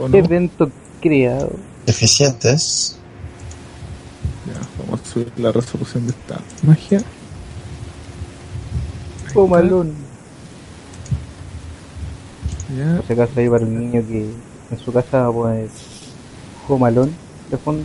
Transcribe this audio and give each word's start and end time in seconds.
¿O 0.00 0.08
no? 0.08 0.16
Evento 0.16 0.70
creado. 1.00 1.52
Eficientes. 1.86 2.96
Ya, 4.46 4.60
vamos 4.82 5.00
a 5.00 5.04
subir 5.04 5.32
la 5.36 5.52
resolución 5.52 6.06
de 6.06 6.12
esta 6.12 6.40
magia. 6.62 7.02
Comalón. 9.34 9.92
Ya. 12.76 12.96
Por 12.96 13.06
si 13.06 13.12
acaso 13.12 13.40
ahí 13.40 13.48
para 13.48 13.64
el 13.64 13.78
niño 13.78 14.02
que 14.06 14.30
en 14.70 14.78
su 14.78 14.92
casa 14.92 15.22
va 15.22 15.28
a 15.28 15.32
poner 15.32 15.68
Comalón 16.66 17.12
de 17.50 17.56
fondo 17.58 17.84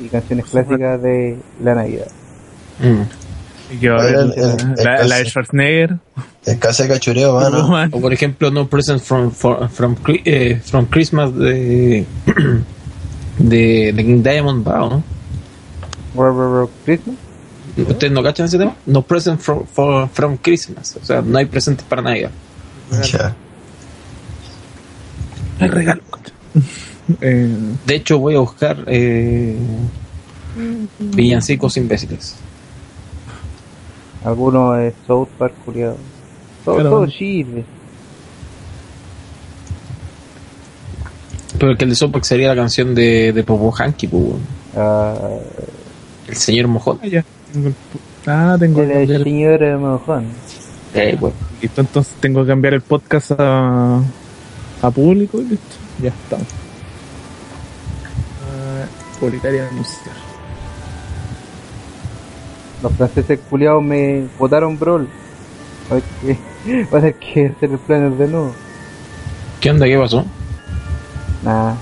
y 0.00 0.08
canciones 0.08 0.46
clásicas 0.46 1.00
de 1.00 1.38
la 1.62 1.74
Navidad. 1.74 2.08
Y 2.80 3.23
haber 3.98 4.14
El- 4.14 4.32
el- 4.32 4.50
el 4.78 4.84
la, 4.84 5.04
la 5.04 5.16
de 5.16 5.22
caso- 5.22 5.30
Schwarzenegger. 5.30 5.98
En 6.46 6.58
casa 6.58 6.82
de 6.82 6.88
cachureo, 6.90 7.34
mano. 7.34 7.62
Roman. 7.62 7.88
O 7.92 8.00
por 8.00 8.12
ejemplo, 8.12 8.50
No 8.50 8.68
Present 8.68 9.00
from, 9.02 9.30
for- 9.30 9.68
from, 9.70 9.96
eh, 10.06 10.60
from 10.64 10.86
Christmas 10.86 11.34
de, 11.34 12.04
de, 13.38 13.92
de 13.92 14.04
King 14.04 14.22
Diamond 14.22 14.62
Bow, 14.64 14.90
¿no? 14.90 16.68
Christmas. 16.84 17.16
¿Ustedes 17.76 18.12
no 18.12 18.22
cachan 18.22 18.46
ese 18.46 18.56
tema? 18.58 18.76
No 18.86 19.02
Present 19.02 19.40
from, 19.40 19.64
for- 19.66 20.08
from 20.10 20.36
Christmas. 20.36 20.96
O 21.02 21.04
sea, 21.04 21.22
no 21.22 21.38
hay 21.38 21.46
presentes 21.46 21.84
para 21.86 22.02
Navidad. 22.02 22.30
Ya. 23.10 23.34
El 25.60 25.70
regalo. 25.70 26.02
Eh, 27.20 27.54
De 27.86 27.94
hecho, 27.96 28.18
voy 28.18 28.34
a 28.34 28.38
buscar 28.38 28.78
eh, 28.86 29.54
villancicos 30.98 31.76
imbéciles. 31.76 32.36
Algunos 34.24 34.78
de 34.78 34.94
South 35.06 35.28
Park, 35.38 35.54
culiado. 35.64 35.96
Todo, 36.64 36.76
Pero- 36.76 36.90
todo 36.90 37.06
sirve. 37.08 37.64
Pero 41.58 41.70
el 41.72 41.78
que 41.78 41.84
el 41.84 41.90
de 41.90 41.96
Sopak 41.96 42.24
sería 42.24 42.48
la 42.48 42.56
canción 42.56 42.94
de, 42.94 43.32
de 43.32 43.44
Popo 43.44 43.70
Hanky, 43.72 44.08
pues. 44.08 44.24
Ah, 44.76 45.14
el 46.26 46.36
señor 46.36 46.66
Mojón. 46.68 46.98
ah, 47.02 47.06
ya. 47.06 47.24
Tengo 47.52 47.68
el 47.68 47.74
Ah, 48.26 48.56
tengo 48.58 48.82
el, 48.82 49.22
señora 49.22 49.78
Mojón. 49.78 50.26
Eh, 50.94 51.16
bueno. 51.20 51.36
listo, 51.60 51.80
entonces 51.80 52.14
tengo 52.20 52.42
que 52.42 52.48
cambiar 52.48 52.74
el 52.74 52.80
podcast 52.80 53.32
a, 53.38 54.00
a 54.82 54.90
público 54.90 55.38
y 55.40 55.44
listo. 55.44 55.76
Ya 56.02 56.08
estamos. 56.08 56.46
Ah, 58.42 58.86
publicar 59.20 59.54
y 59.54 59.58
anunciar. 59.58 60.23
Los 62.84 62.92
franceses 62.92 63.40
culiados 63.48 63.82
me 63.82 64.26
votaron 64.38 64.78
Brawl. 64.78 65.08
Va 65.90 65.96
a 65.96 67.00
tener 67.00 67.14
que- 67.14 67.46
hacer 67.46 67.70
el 67.72 67.78
planner 67.78 68.12
de 68.12 68.28
nuevo. 68.28 68.52
¿Qué 69.60 69.70
onda? 69.70 69.86
¿Qué 69.86 69.98
pasó? 69.98 70.22
Nah. 71.42 71.72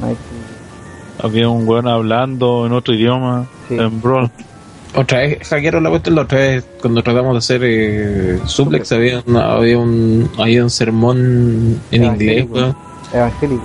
No 0.00 0.06
hay 0.08 0.14
que- 0.14 1.24
Había 1.26 1.48
un 1.48 1.66
weón 1.66 1.86
hablando 1.88 2.66
en 2.66 2.72
otro 2.72 2.92
idioma, 2.94 3.46
Sí. 3.68 3.76
en 3.78 4.02
Brawl. 4.02 4.28
Otra 4.96 5.18
vez 5.20 5.46
hackearon 5.48 5.84
la 5.84 5.90
cuestión, 5.90 6.14
la 6.16 6.22
otra 6.22 6.38
vez 6.38 6.64
cuando 6.80 7.02
tratamos 7.02 7.32
de 7.34 7.38
hacer 7.38 7.60
eh, 7.64 8.40
suplex 8.46 8.90
había, 8.92 9.22
una- 9.26 9.52
había, 9.52 9.78
un, 9.78 10.28
había 10.38 10.62
un 10.64 10.70
sermón 10.70 11.80
en 11.92 12.04
inglés, 12.04 12.46
weón. 12.50 12.74
Evangélico. 13.12 13.62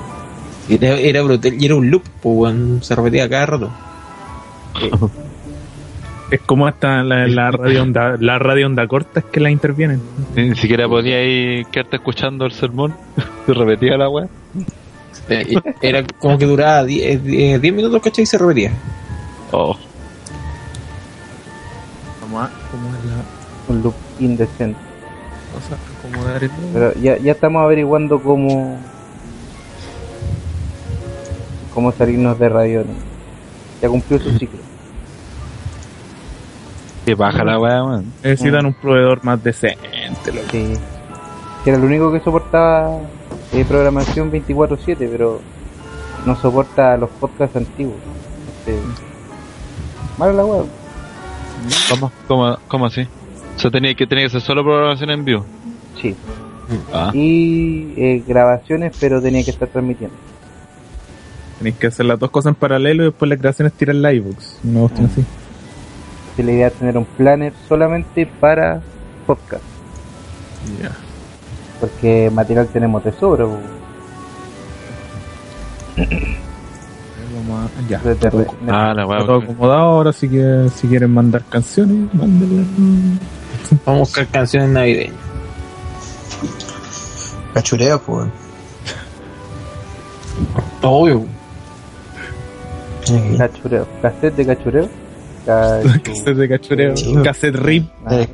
Era, 0.70 0.90
era 1.00 1.22
brutal 1.24 1.54
y 1.60 1.66
era 1.66 1.76
un 1.76 1.90
loop, 1.90 2.04
pues, 2.22 2.36
weón. 2.38 2.80
Se 2.84 2.96
repetía 2.96 3.28
cada 3.30 3.46
rato. 3.48 3.72
Es 6.32 6.40
como 6.42 6.66
hasta 6.66 7.04
la, 7.04 7.28
la 7.28 7.52
radio 7.52 7.84
onda, 7.84 8.16
la 8.20 8.40
radio 8.40 8.66
onda 8.68 8.88
corta 8.88 9.20
es 9.20 9.26
que 9.26 9.40
la 9.42 9.52
intervienen. 9.52 10.02
Ni 10.36 10.56
siquiera 10.56 10.88
podía 10.88 11.22
ir 11.24 11.66
quedarte 11.68 11.98
escuchando 11.98 12.46
el 12.46 12.54
sermón. 12.54 12.96
Se 13.46 13.54
repetía 13.54 13.98
la 13.98 14.10
weá. 14.10 14.28
Eh, 15.28 15.56
Era 15.82 16.04
como 16.20 16.38
que 16.38 16.46
duraba 16.46 16.84
10 16.86 17.24
10 17.24 17.62
10 17.62 17.74
minutos, 17.74 18.02
¿cachai? 18.02 18.24
Y 18.24 18.26
se 18.26 18.38
repetía. 18.38 18.72
Oh, 19.52 19.76
Vamos 22.22 22.44
a 22.44 22.46
acomodar 22.68 23.00
la 23.06 23.74
Un 23.76 23.84
loop 23.84 23.94
indecente. 24.20 24.80
cosa, 25.54 25.76
acomodar 26.00 26.42
el 26.44 26.50
Pero 26.74 26.94
ya, 27.02 27.18
ya 27.18 27.34
estamos 27.34 27.62
averiguando 27.62 28.22
cómo. 28.22 28.80
cómo 31.74 31.92
salirnos 31.92 32.40
de 32.40 32.48
radio. 32.50 32.80
¿no? 32.86 32.94
Ya 33.82 33.90
cumplió 33.90 34.18
su 34.20 34.32
ciclo. 34.38 34.60
Que 37.06 37.16
baja 37.16 37.44
la 37.44 37.60
weá, 37.60 37.84
weón. 37.84 38.06
Necesitan 38.24 38.66
un 38.66 38.74
proveedor 38.74 39.24
más 39.24 39.44
decente, 39.44 40.32
loco. 40.34 40.48
Sí. 40.52 40.74
Que 41.64 41.70
era 41.70 41.80
el 41.80 41.86
único 41.86 42.12
que 42.12 42.20
soportaba 42.20 43.00
eh, 43.54 43.66
programación 43.68 44.32
24-7, 44.32 44.96
pero 44.98 45.42
no 46.26 46.36
soporta 46.36 46.98
los 46.98 47.10
podcasts 47.12 47.56
antiguos. 47.56 47.98
Sí. 48.66 48.74
Mala 50.18 50.34
la 50.34 50.46
web. 50.46 50.66
¿Cómo, 51.90 52.12
cómo, 52.28 52.58
cómo 52.68 52.86
así? 52.88 53.08
O 53.56 53.60
sea, 53.60 53.70
tenía 53.72 53.94
que, 53.94 54.08
tenía 54.08 54.26
que 54.26 54.32
ser 54.32 54.42
solo 54.42 54.64
programación 54.64 55.10
en 55.12 55.26
vivo. 55.26 55.46
Sí. 56.02 56.16
Ah, 56.94 57.12
Y 57.14 57.94
eh, 57.98 58.24
grabaciones, 58.26 58.96
pero 59.00 59.22
tenía 59.22 59.44
que 59.44 59.52
estar 59.52 59.68
transmitiendo. 59.68 60.16
Tenéis 61.58 61.76
que 61.76 61.88
hacer 61.88 62.06
las 62.06 62.18
dos 62.18 62.32
cosas 62.32 62.52
en 62.52 62.56
paralelo 62.56 63.04
y 63.04 63.06
después 63.08 63.30
las 63.30 63.40
creaciones 63.40 63.74
tirar 63.74 63.96
la 63.96 64.14
iBooks. 64.14 64.60
No 64.64 64.82
cuestión 64.82 65.08
así. 65.12 65.26
La 66.38 66.52
idea 66.52 66.68
es 66.68 66.74
tener 66.74 66.98
un 66.98 67.06
planner 67.06 67.54
solamente 67.68 68.26
para 68.26 68.82
podcast. 69.28 69.64
Ya. 70.82 70.92
Porque 71.80 72.32
material 72.34 72.68
tenemos 72.68 73.04
de 73.04 73.12
sobra. 73.12 73.46
po. 73.46 73.58
Vamos 77.48 77.72
a- 77.78 77.90
ya. 77.90 78.00
De- 78.00 78.16
de- 78.16 78.30
de- 78.30 78.48
ah 78.70 78.94
la. 78.94 79.04
Está 79.04 79.18
todo 79.26 79.36
acomodado. 79.42 79.82
Ahora 79.82 80.14
si, 80.14 80.30
que, 80.30 80.68
si 80.76 80.88
quieren 80.88 81.12
mandar 81.14 81.44
canciones, 81.50 82.12
mándenlas. 82.14 82.66
Vamos 83.86 83.86
a 83.86 83.92
buscar 84.00 84.28
canciones 84.28 84.70
navideñas. 84.70 85.16
Cachureo, 87.54 88.02
pues. 88.02 88.28
Obvio. 90.82 91.26
Cachureo. 93.38 93.88
Cassette 94.02 94.36
de 94.36 94.46
cachureo. 94.46 94.90
Cassette 96.04 96.38
de 96.38 96.50
cachureo. 96.50 96.98
Sí. 96.98 97.16
Cassette 97.24 97.56
rip. 97.56 97.86
Eh. 98.10 98.28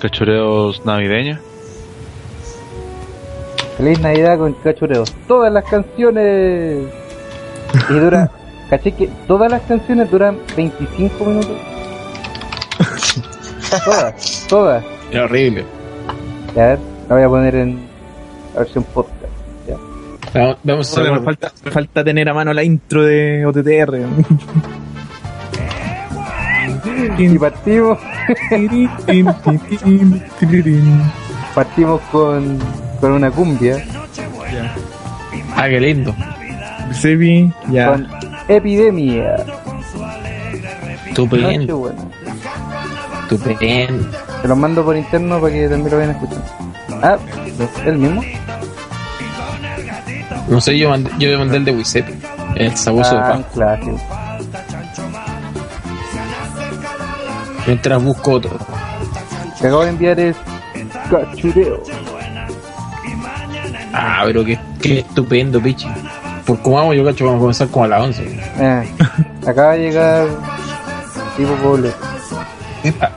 Cachureos 0.00 0.84
navideños. 0.84 1.38
Feliz 3.76 4.00
Navidad 4.00 4.38
con 4.38 4.54
cachureo. 4.54 5.04
Todas 5.28 5.52
las 5.52 5.64
canciones. 5.64 6.84
Y 7.90 7.92
dura. 7.92 8.30
¿Caché 8.70 8.92
que 8.92 9.08
todas 9.28 9.50
las 9.50 9.62
canciones 9.62 10.10
duran 10.10 10.38
25 10.56 11.24
minutos? 11.24 11.56
todas, 13.84 14.46
todas. 14.48 14.84
Era 15.12 15.24
horrible. 15.24 15.64
Ya, 16.56 16.64
a 16.64 16.66
ver, 16.68 16.78
la 17.08 17.14
voy 17.14 17.24
a 17.24 17.28
poner 17.28 17.54
en 17.54 17.86
la 18.54 18.60
versión 18.60 18.84
podcast. 18.84 19.32
Ya. 19.68 19.76
Vamos, 20.34 20.58
vamos 20.64 20.98
a 20.98 21.20
falta, 21.20 21.52
falta 21.70 22.02
tener 22.02 22.28
a 22.28 22.34
mano 22.34 22.52
la 22.52 22.64
intro 22.64 23.04
de 23.04 23.46
OTTR. 23.46 23.98
Y 27.18 27.38
partimos, 27.38 27.98
partimos 31.54 32.00
con, 32.12 32.58
con 33.00 33.12
una 33.12 33.30
cumbia. 33.30 33.84
Ah, 35.56 35.68
qué 35.68 35.80
lindo. 35.80 36.14
Sebi, 36.92 37.52
ya. 37.70 37.92
Con 37.92 38.08
Epidemia. 38.48 39.36
Estupendo. 41.08 41.92
Estupendo. 43.22 44.08
Se 44.42 44.48
los 44.48 44.58
mando 44.58 44.84
por 44.84 44.96
interno 44.96 45.40
para 45.40 45.52
que 45.52 45.68
también 45.68 45.90
lo 45.90 45.96
vayan 45.98 46.10
a 46.10 46.18
escuchar. 46.18 46.42
Ah, 47.02 47.18
¿el 47.84 47.98
mismo? 47.98 48.22
No 50.48 50.60
sé, 50.60 50.78
yo 50.78 50.90
mandé, 50.90 51.10
yo 51.18 51.38
mandé 51.38 51.56
el 51.56 51.64
de 51.64 51.72
Wisepi. 51.72 52.12
El 52.54 52.76
sabueso 52.76 53.18
Ah, 53.18 53.36
de 53.38 53.42
paz. 53.42 53.52
clásico. 53.54 54.00
Mientras 57.66 58.02
busco 58.02 58.32
otro. 58.32 58.50
Que 59.60 59.66
acabo 59.66 59.82
de 59.82 59.90
enviar 59.90 60.20
es 60.20 60.36
Cachureo. 61.10 61.82
Ah, 63.92 64.22
pero 64.26 64.44
qué, 64.44 64.58
qué 64.80 64.98
estupendo, 65.00 65.60
pichi. 65.60 65.88
Por 66.44 66.60
cómo 66.60 66.76
vamos, 66.76 66.96
yo 66.96 67.04
cacho, 67.04 67.24
vamos 67.24 67.38
a 67.38 67.40
comenzar 67.40 67.68
como 67.68 67.84
a 67.86 67.88
las 67.88 68.02
11. 68.02 68.40
Eh, 68.58 68.88
acaba 69.46 69.72
de 69.72 69.78
llegar 69.80 70.26
tipo. 71.36 71.52
Ah, 73.00 73.10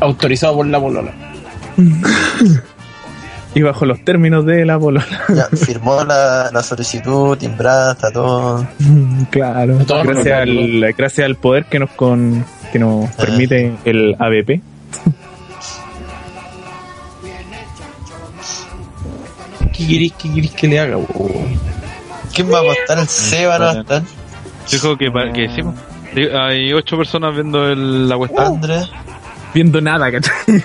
Autorizado 0.00 0.56
por 0.56 0.66
la 0.66 0.80
polola. 0.80 1.12
Y 3.54 3.62
bajo 3.62 3.84
los 3.84 4.04
términos 4.04 4.46
de 4.46 4.64
la 4.64 4.78
polola. 4.78 5.04
Ya, 5.34 5.44
firmó 5.56 6.04
la, 6.04 6.50
la 6.52 6.62
solicitud, 6.62 7.36
timbrada, 7.36 7.92
está 7.92 8.12
todo. 8.12 8.66
claro. 9.30 9.78
Todo 9.86 10.02
Gracias 10.04 10.40
al, 10.42 10.94
gracias 10.96 11.24
al 11.26 11.34
poder 11.36 11.64
que 11.64 11.78
nos 11.80 11.90
con 11.90 12.44
que 12.72 12.78
nos 12.78 13.10
permite 13.16 13.74
el 13.84 14.14
ABP. 14.18 14.60
¿Qué 19.72 19.86
querés, 19.86 20.12
qué 20.18 20.32
querés 20.34 20.50
que 20.52 20.68
le 20.68 20.78
haga? 20.80 20.96
bo? 20.96 21.06
¿Quién 22.34 22.52
va 22.52 22.58
a 22.58 22.60
apostar? 22.60 22.98
El 22.98 23.08
Seba 23.08 23.58
no 23.58 23.64
va 23.64 23.70
a 23.72 23.80
estar. 23.80 24.02
Dijo 24.70 24.96
que, 24.96 25.10
para- 25.10 25.32
que 25.32 25.48
sí, 25.48 25.62
Hay 26.34 26.72
ocho 26.72 26.96
personas 26.96 27.34
viendo 27.34 27.68
el, 27.68 28.08
la 28.08 28.16
cuesta. 28.16 28.46
Andrés. 28.46 28.90
Viendo 29.54 29.80
nada, 29.80 30.10
¿cachai? 30.12 30.62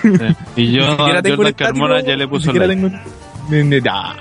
Y 0.56 0.72
yo 0.72 0.84
a 0.92 0.96
Jordan 1.22 1.52
Carmona 1.54 2.00
ya 2.00 2.16
le 2.16 2.28
puso 2.28 2.52
like. 2.52 2.66
tengo- 2.74 2.90
Ni- 3.48 3.62
ni- 3.64 3.80
ah, 3.90 4.14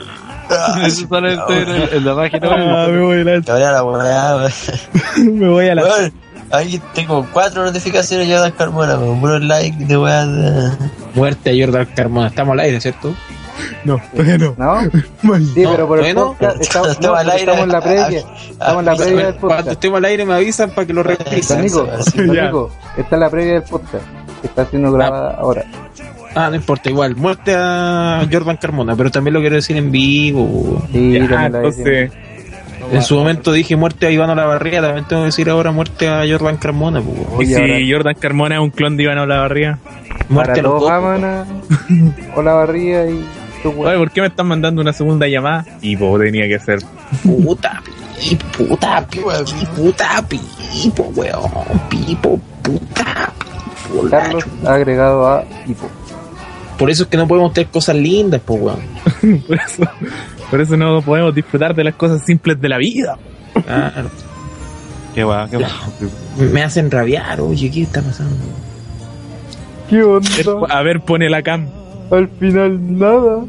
Eso 0.85 1.07
sale 1.07 1.33
en, 1.33 1.39
en- 1.49 1.89
en 1.93 2.05
la 2.05 2.15
página. 2.15 2.49
ah, 2.51 2.87
me 2.89 2.99
voy 2.99 3.19
a 3.21 3.23
la, 3.23 4.49
me 5.17 5.49
voy 5.49 5.67
a 5.69 5.75
la 5.75 6.11
Ahí 6.51 6.79
tengo 6.93 7.25
cuatro 7.33 7.63
notificaciones 7.63 8.27
de 8.29 8.51
Carmona, 8.53 8.95
con 8.97 9.19
puros 9.19 9.41
likes 9.41 9.83
de 9.85 9.97
weá. 9.97 10.25
Muerte 11.15 11.49
a 11.49 11.65
Jordan 11.65 11.87
Carmona. 11.95 12.27
Estamos 12.27 12.53
al 12.53 12.59
aire, 12.59 12.79
¿cierto? 12.79 13.15
No, 13.83 13.99
todavía 14.11 14.37
no. 14.37 14.53
¿No? 14.57 14.81
Sí, 15.55 15.61
No, 15.63 15.71
pero 15.71 15.87
por 15.87 15.97
el 15.99 16.03
bueno. 16.13 16.35
podcast 16.39 16.61
estamos, 16.61 16.89
Estamos 16.89 17.09
no, 17.09 17.15
al 17.15 17.29
aire. 17.31 17.41
estamos 17.51 17.63
en 17.63 17.71
la 17.71 17.81
previa. 17.81 18.23
Estamos 18.51 18.79
en 18.79 18.85
la 18.85 18.95
previa 18.95 19.15
del 19.25 19.35
Cuando 19.35 19.39
podcast. 19.47 19.67
estemos 19.71 19.97
al 19.97 20.05
aire 20.05 20.25
me 20.25 20.33
avisan 20.35 20.69
para 20.69 20.85
que 20.87 20.93
lo 20.93 21.01
revisen. 21.03 21.61
Nico. 21.63 21.87
Nico, 22.15 22.71
esta 22.97 23.15
es 23.15 23.19
la 23.19 23.29
previa 23.31 23.53
del 23.53 23.63
podcast. 23.63 24.03
Que 24.45 24.47
está 24.61 24.65
siendo 24.65 24.91
grabada 24.91 25.35
ahora. 25.39 25.65
Ah, 26.35 26.49
no 26.49 26.55
importa, 26.55 26.89
igual. 26.89 27.15
Muerte 27.15 27.53
a 27.57 28.27
Jordan 28.31 28.57
Carmona, 28.57 28.95
pero 28.95 29.09
también 29.09 29.33
lo 29.33 29.39
quiero 29.39 29.55
decir 29.55 29.75
en 29.77 29.89
vivo. 29.91 30.83
Sí, 30.91 31.13
Ya, 31.13 31.45
entonces, 31.47 32.11
En 32.91 33.01
su 33.01 33.15
momento 33.15 33.51
dije 33.51 33.75
muerte 33.75 34.05
a 34.05 34.11
Iván 34.11 34.29
Olavarría, 34.29 34.79
también 34.81 35.05
tengo 35.07 35.23
que 35.23 35.27
decir 35.27 35.49
ahora 35.49 35.71
muerte 35.71 36.07
a 36.07 36.23
Jordan 36.29 36.57
Carmona. 36.57 37.01
po. 37.01 37.41
y 37.41 37.47
si 37.47 37.55
ahora- 37.55 37.77
Jordan 37.89 38.15
Carmona 38.19 38.55
es 38.55 38.61
un 38.61 38.69
clon 38.69 38.95
de 38.97 39.03
Iván 39.03 39.17
Olavarría. 39.17 39.79
Muerte 40.29 40.51
Para 40.51 40.59
a 40.59 40.71
los 40.71 40.81
dos. 40.81 40.91
aman 40.91 41.23
a 41.23 41.45
Hola 42.35 42.53
Barría 42.59 43.07
y 43.09 43.25
tu 43.63 43.69
Oye. 43.81 43.97
¿por 43.97 44.11
qué 44.11 44.21
me 44.21 44.27
están 44.27 44.45
mandando 44.47 44.81
una 44.81 44.93
segunda 44.93 45.27
llamada? 45.27 45.65
Y 45.81 45.95
pues 45.97 46.21
tenía 46.21 46.47
que 46.47 46.59
ser. 46.59 46.79
Puta, 47.23 47.81
pi, 48.19 48.35
puta, 48.57 49.07
pi, 49.07 49.19
puta, 49.75 50.23
pipo, 50.27 51.03
weón. 51.15 51.41
Pipo, 51.89 52.39
puta, 52.61 53.31
pipo, 53.39 53.44
Carlos 54.09 54.43
ha 54.65 54.73
agregado 54.73 55.27
a 55.27 55.43
Hipo. 55.67 55.87
Por 56.77 56.89
eso 56.89 57.03
es 57.03 57.09
que 57.09 57.17
no 57.17 57.27
podemos 57.27 57.53
tener 57.53 57.69
cosas 57.69 57.95
lindas, 57.95 58.41
pues, 58.43 58.61
weón. 58.61 58.79
por, 59.47 59.55
eso, 59.57 59.83
por 60.51 60.61
eso 60.61 60.75
no 60.77 61.01
podemos 61.01 61.33
disfrutar 61.33 61.73
de 61.73 61.83
las 61.85 61.95
cosas 61.95 62.23
simples 62.25 62.59
de 62.59 62.69
la 62.69 62.77
vida. 62.77 63.17
Qué 65.13 65.23
guay, 65.23 65.49
qué 65.49 65.57
guay. 65.57 65.71
Me 66.51 66.63
hacen 66.63 66.91
rabiar, 66.91 67.39
oye, 67.39 67.71
¿qué 67.71 67.83
está 67.83 68.01
pasando? 68.01 68.35
¿Qué 69.89 69.99
A 69.99 70.05
onda? 70.07 70.29
ver, 70.37 70.71
A 70.71 70.81
ver, 70.81 71.01
pone 71.01 71.29
la 71.29 71.41
cam. 71.41 71.67
Al 72.11 72.27
final 72.27 72.99
nada. 72.99 73.45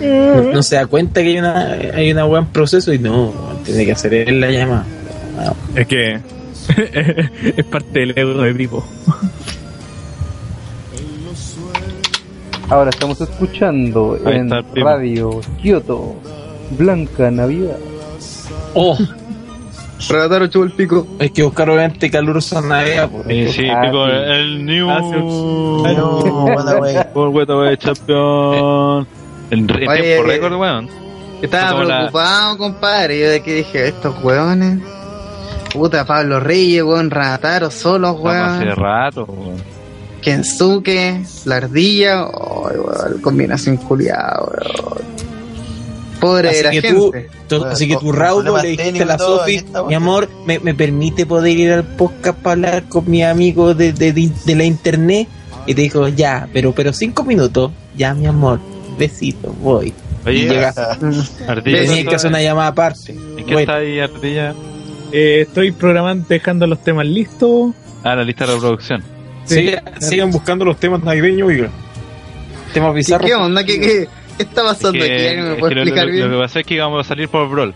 No, 0.00 0.52
no 0.52 0.62
se 0.62 0.74
da 0.76 0.86
cuenta 0.86 1.22
que 1.22 1.28
hay 1.28 1.38
una, 1.38 1.62
hay 1.94 2.10
una 2.10 2.26
weá 2.26 2.40
en 2.40 2.46
proceso 2.48 2.92
y 2.92 2.98
no, 2.98 3.32
tiene 3.64 3.84
que 3.84 3.92
hacer 3.92 4.12
él 4.14 4.40
la 4.40 4.50
llamada. 4.50 4.84
Es 5.74 5.86
que 5.86 6.20
es 7.56 7.64
parte 7.66 8.00
del 8.00 8.18
ego 8.18 8.40
de 8.42 8.54
Pipo. 8.54 8.84
Ahora 12.68 12.90
estamos 12.90 13.20
escuchando 13.20 14.18
Ahí 14.24 14.36
en 14.36 14.52
está 14.52 14.58
el. 14.74 14.82
Radio 14.84 15.40
Kyoto 15.62 16.14
Blanca 16.78 17.30
Navidad. 17.30 17.76
Oh, 18.74 18.96
Regataro 20.08 20.46
chupo 20.48 20.64
el 20.64 20.72
pico. 20.72 21.06
hay 21.20 21.30
que 21.30 21.42
buscar 21.44 21.68
obviamente 21.70 22.10
calurosa 22.10 22.60
navidad. 22.60 23.08
Sí, 23.28 23.48
sí, 23.52 23.68
Ah, 23.70 23.90
sí. 23.92 24.32
el 24.32 24.64
New. 24.66 24.90
Ah. 24.90 25.00
No, 25.96 26.20
buena. 26.80 27.04
Por 27.12 27.28
Hueto 27.28 27.60
Wey 27.60 27.76
Champion. 27.76 29.06
En 29.50 29.68
re- 29.68 29.86
Oye, 29.88 30.02
tiempo 30.02 30.22
récord, 30.28 30.54
weón. 30.54 30.88
Estaba 31.42 31.84
la- 31.84 31.96
preocupado, 31.98 32.58
compadre. 32.58 33.20
Yo 33.20 33.28
de 33.30 33.42
que 33.42 33.54
dije, 33.56 33.88
estos 33.88 34.14
weones. 34.24 34.78
Puta, 35.72 36.04
Pablo 36.04 36.38
Reyes, 36.40 36.82
weón, 36.82 37.10
Rataro, 37.10 37.70
solos, 37.70 38.16
Estamos 38.16 38.36
hace 38.36 38.64
weón. 38.64 38.76
rato, 38.76 39.24
weón. 39.24 39.56
Kensuke, 40.20 41.22
la 41.46 41.56
ardilla. 41.56 42.22
Ay, 42.24 42.76
weón, 42.78 43.20
combinación 43.22 43.76
culiada, 43.78 44.40
weón. 44.42 45.02
Pobre 46.20 46.50
Así 46.50 46.58
de 46.58 46.62
la 46.62 46.70
que, 46.70 46.80
gente. 46.82 47.30
tú, 47.48 47.58
tú- 47.58 47.64
así 47.64 47.88
que 47.88 47.96
tú, 47.96 48.12
problemas 48.12 48.62
le 48.62 48.68
dijiste 48.68 49.02
a 49.02 49.06
la 49.06 49.14
y 49.16 49.18
Sofi, 49.18 49.64
mi 49.88 49.94
amor, 49.94 50.28
me, 50.46 50.60
me 50.60 50.72
permite 50.72 51.26
poder 51.26 51.56
ir 51.58 51.72
al 51.72 51.82
podcast 51.84 52.38
para 52.38 52.52
hablar 52.52 52.84
con 52.88 53.10
mi 53.10 53.24
amigo 53.24 53.74
de, 53.74 53.92
de, 53.92 54.12
de, 54.12 54.30
de 54.44 54.54
la 54.54 54.62
internet. 54.64 55.26
Y 55.66 55.74
te 55.74 55.82
dijo, 55.82 56.06
ya, 56.08 56.48
pero 56.52 56.72
pero 56.72 56.92
cinco 56.92 57.24
minutos, 57.24 57.72
ya, 57.96 58.14
mi 58.14 58.26
amor, 58.26 58.60
besito, 58.98 59.52
voy. 59.60 59.92
Oye, 60.24 60.36
y 60.38 60.48
llega, 60.48 60.68
Ardilla, 61.48 61.78
tenías 61.82 62.08
que 62.08 62.14
hacer 62.14 62.30
una 62.30 62.42
llamada 62.42 62.68
aparte. 62.68 63.12
¿En 63.12 63.36
qué 63.38 63.42
Bueno, 63.54 63.58
está 63.60 63.74
ahí, 63.76 63.98
Ardilla? 63.98 64.54
Eh, 65.12 65.42
estoy 65.42 65.72
programando, 65.72 66.26
dejando 66.28 66.66
los 66.66 66.82
temas 66.82 67.06
listos. 67.06 67.74
Ah, 68.02 68.16
la 68.16 68.24
lista 68.24 68.46
de 68.46 68.54
reproducción. 68.54 69.02
sigan, 69.44 69.82
sigan 70.00 70.30
buscando 70.30 70.64
los 70.64 70.78
temas 70.78 71.02
navideños, 71.02 71.48
oiga. 71.48 71.68
Temas 72.72 72.90
¿Qué, 72.92 72.96
bizarros. 72.96 73.26
qué 73.26 73.34
onda? 73.34 73.64
¿Qué, 73.64 73.80
qué, 73.80 74.08
qué 74.36 74.42
está 74.42 74.62
Es 74.62 74.66
pasando 74.68 74.98
que- 75.04 75.04
aquí? 75.12 75.26
¿Alguien 75.26 75.44
me 75.44 75.50
es 75.50 75.56
que 75.56 75.60
lo- 75.60 75.68
explicar 75.82 76.06
lo, 76.06 76.12
bien? 76.12 76.30
lo 76.30 76.36
que 76.36 76.42
pasa 76.42 76.60
es 76.60 76.66
que 76.66 76.74
íbamos 76.74 77.04
a 77.04 77.08
salir 77.08 77.28
por 77.28 77.48
Brawl. 77.48 77.74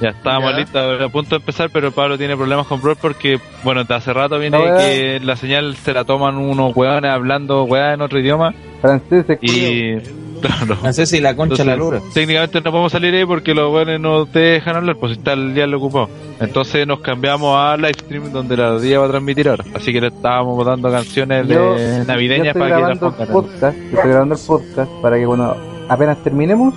Ya 0.00 0.08
estábamos 0.10 0.52
Ya. 0.52 0.58
listos 0.60 1.00
a 1.02 1.08
punto 1.10 1.30
de 1.30 1.36
empezar, 1.36 1.68
pero 1.70 1.92
Pablo 1.92 2.16
tiene 2.16 2.34
problemas 2.34 2.66
con 2.66 2.80
Brawl 2.80 2.96
porque, 2.96 3.38
bueno, 3.62 3.84
hace 3.86 4.12
rato 4.14 4.38
viene 4.38 4.56
que 4.78 5.20
la 5.22 5.36
señal 5.36 5.76
se 5.76 5.92
la 5.92 6.04
toman 6.04 6.38
unos 6.38 6.74
weones 6.74 7.10
hablando 7.10 7.64
weá 7.64 7.92
en 7.92 8.00
otro 8.00 8.18
idioma 8.18 8.54
Francés 8.80 9.26
y... 9.42 9.96
Claro. 10.58 10.76
Francesa 10.76 11.16
y 11.16 11.20
la 11.20 11.36
concha 11.36 11.64
la 11.64 11.76
lura. 11.76 11.96
Entonces, 11.98 12.14
técnicamente 12.14 12.60
no 12.60 12.70
podemos 12.70 12.92
salir 12.92 13.14
ahí 13.14 13.24
porque 13.24 13.54
los 13.54 13.72
weones 13.72 14.00
no 14.00 14.26
te 14.26 14.38
dejan 14.38 14.76
hablar, 14.76 14.96
pues 14.96 15.12
está 15.12 15.32
el 15.34 15.54
día 15.54 15.66
lo 15.66 15.78
ocupado. 15.78 16.08
Entonces 16.40 16.86
nos 16.86 17.00
cambiamos 17.00 17.56
a 17.56 17.76
livestream 17.76 18.32
donde 18.32 18.56
la 18.56 18.78
día 18.78 18.98
va 18.98 19.06
a 19.06 19.08
transmitir 19.10 19.48
ahora. 19.48 19.64
Así 19.74 19.92
que 19.92 20.00
le 20.00 20.06
estábamos 20.08 20.56
botando 20.56 20.90
canciones 20.90 21.46
Yo, 21.46 21.74
de 21.74 21.98
yo 21.98 22.04
navideñas 22.04 22.48
estoy 22.48 22.62
para 22.62 22.76
que 22.76 22.82
las 22.82 22.98
pongan. 22.98 23.28
podcast, 23.28 23.76
yo 23.78 23.96
estoy 23.96 24.10
grabando 24.10 24.34
el 24.34 24.40
podcast 24.46 24.90
para 25.02 25.18
que 25.18 25.26
cuando 25.26 25.56
apenas 25.88 26.22
terminemos, 26.22 26.74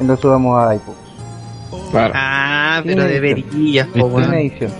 lo 0.00 0.16
subamos 0.16 0.62
a 0.62 0.74
iPod. 0.74 0.94
Claro. 1.90 2.12
Ah, 2.16 2.82
pero 2.84 3.04
deberías, 3.04 3.86
po, 3.88 4.20
edición. 4.20 4.70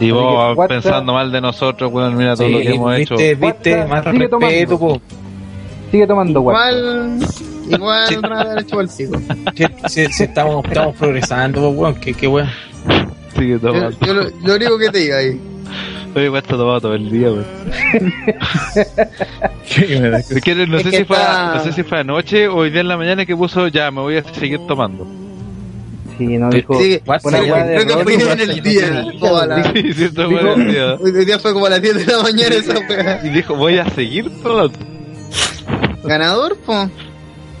Y 0.00 0.10
vos 0.12 0.56
pensando 0.66 1.12
mal 1.12 1.30
de 1.30 1.40
nosotros, 1.42 1.92
weón, 1.92 2.16
mira 2.16 2.34
todo 2.34 2.46
Sí, 2.48 2.52
lo 2.54 2.58
que 2.60 2.74
hemos 2.74 2.94
hecho. 2.98 3.16
viste, 3.16 3.34
viste, 3.34 3.70
WhatsApp, 3.74 3.88
más 3.90 4.04
respeto, 4.06 4.78
po. 4.78 5.00
Sigue 5.90 6.06
tomando. 6.06 6.40
Igual, 6.40 7.18
igual, 7.68 8.16
otra 8.18 8.44
vez 8.44 8.54
le 8.56 8.64
chupo 8.66 8.80
el 8.80 8.88
pico. 8.88 9.20
Sí, 9.56 9.64
sí, 9.88 10.06
sí, 10.12 10.22
estamos, 10.24 10.64
estamos 10.64 10.96
progresando, 10.96 11.60
po, 11.60 11.68
weón. 11.70 11.94
Qué, 11.96 12.14
qué 12.14 12.26
weón. 12.28 12.48
Sigue 13.36 13.52
Yo, 13.54 13.60
tomando. 13.60 13.90
yo 14.06 14.14
lo, 14.14 14.22
lo 14.44 14.54
único 14.56 14.78
que 14.78 14.88
te 14.90 14.98
digo 14.98 15.16
ahí. 15.16 15.40
Oye, 16.14 16.28
weón, 16.28 16.36
está 16.42 16.56
tomado 16.56 16.80
todo 16.80 16.94
el 16.94 17.10
día, 17.10 17.30
weón. 17.30 17.44
No 20.68 20.76
Es 20.78 20.82
sé 20.84 20.90
si 20.90 21.04
fue, 21.04 21.16
está- 21.16 21.54
no 21.54 21.62
sé 21.64 21.72
si 21.72 21.82
fue 21.82 21.98
anoche 22.00 22.48
o 22.48 22.56
hoy 22.56 22.70
día 22.70 22.80
en 22.80 22.88
la 22.88 22.96
mañana 22.96 23.24
que 23.24 23.36
puso 23.36 23.68
ya, 23.68 23.90
me 23.90 24.00
voy 24.00 24.16
a 24.16 24.24
seguir 24.34 24.58
tomando. 24.66 25.06
Sí, 26.18 26.26
no 26.38 26.50
dijo. 26.50 26.78
Sí, 26.78 27.00
una 27.06 27.18
creo, 27.18 27.44
weá 27.54 27.64
de 27.64 27.84
creo 27.86 28.04
que 28.04 28.18
fue 28.18 28.32
en 28.32 28.40
el 28.40 28.56
yo 28.56 28.62
día. 28.62 29.06
no 29.20 29.46
la- 29.46 29.72
Sí, 29.72 29.92
cierto, 29.94 30.28
Dijo- 30.28 30.42
weón. 30.44 30.60
el 30.62 30.72
día. 30.72 30.94
Hoy 30.94 31.24
día 31.24 31.38
fue 31.38 31.52
como 31.52 31.66
a 31.66 31.70
las 31.70 31.80
10 31.82 32.04
de 32.06 32.12
la 32.12 32.22
mañana 32.22 32.54
esa 32.56 32.74
wea. 32.78 33.20
Y 33.24 33.28
dijo, 33.30 33.54
voy 33.54 33.78
a 33.78 33.88
seguir 33.90 34.28
tomando. 34.42 34.72
Ganador, 36.04 36.56
po. 36.58 36.88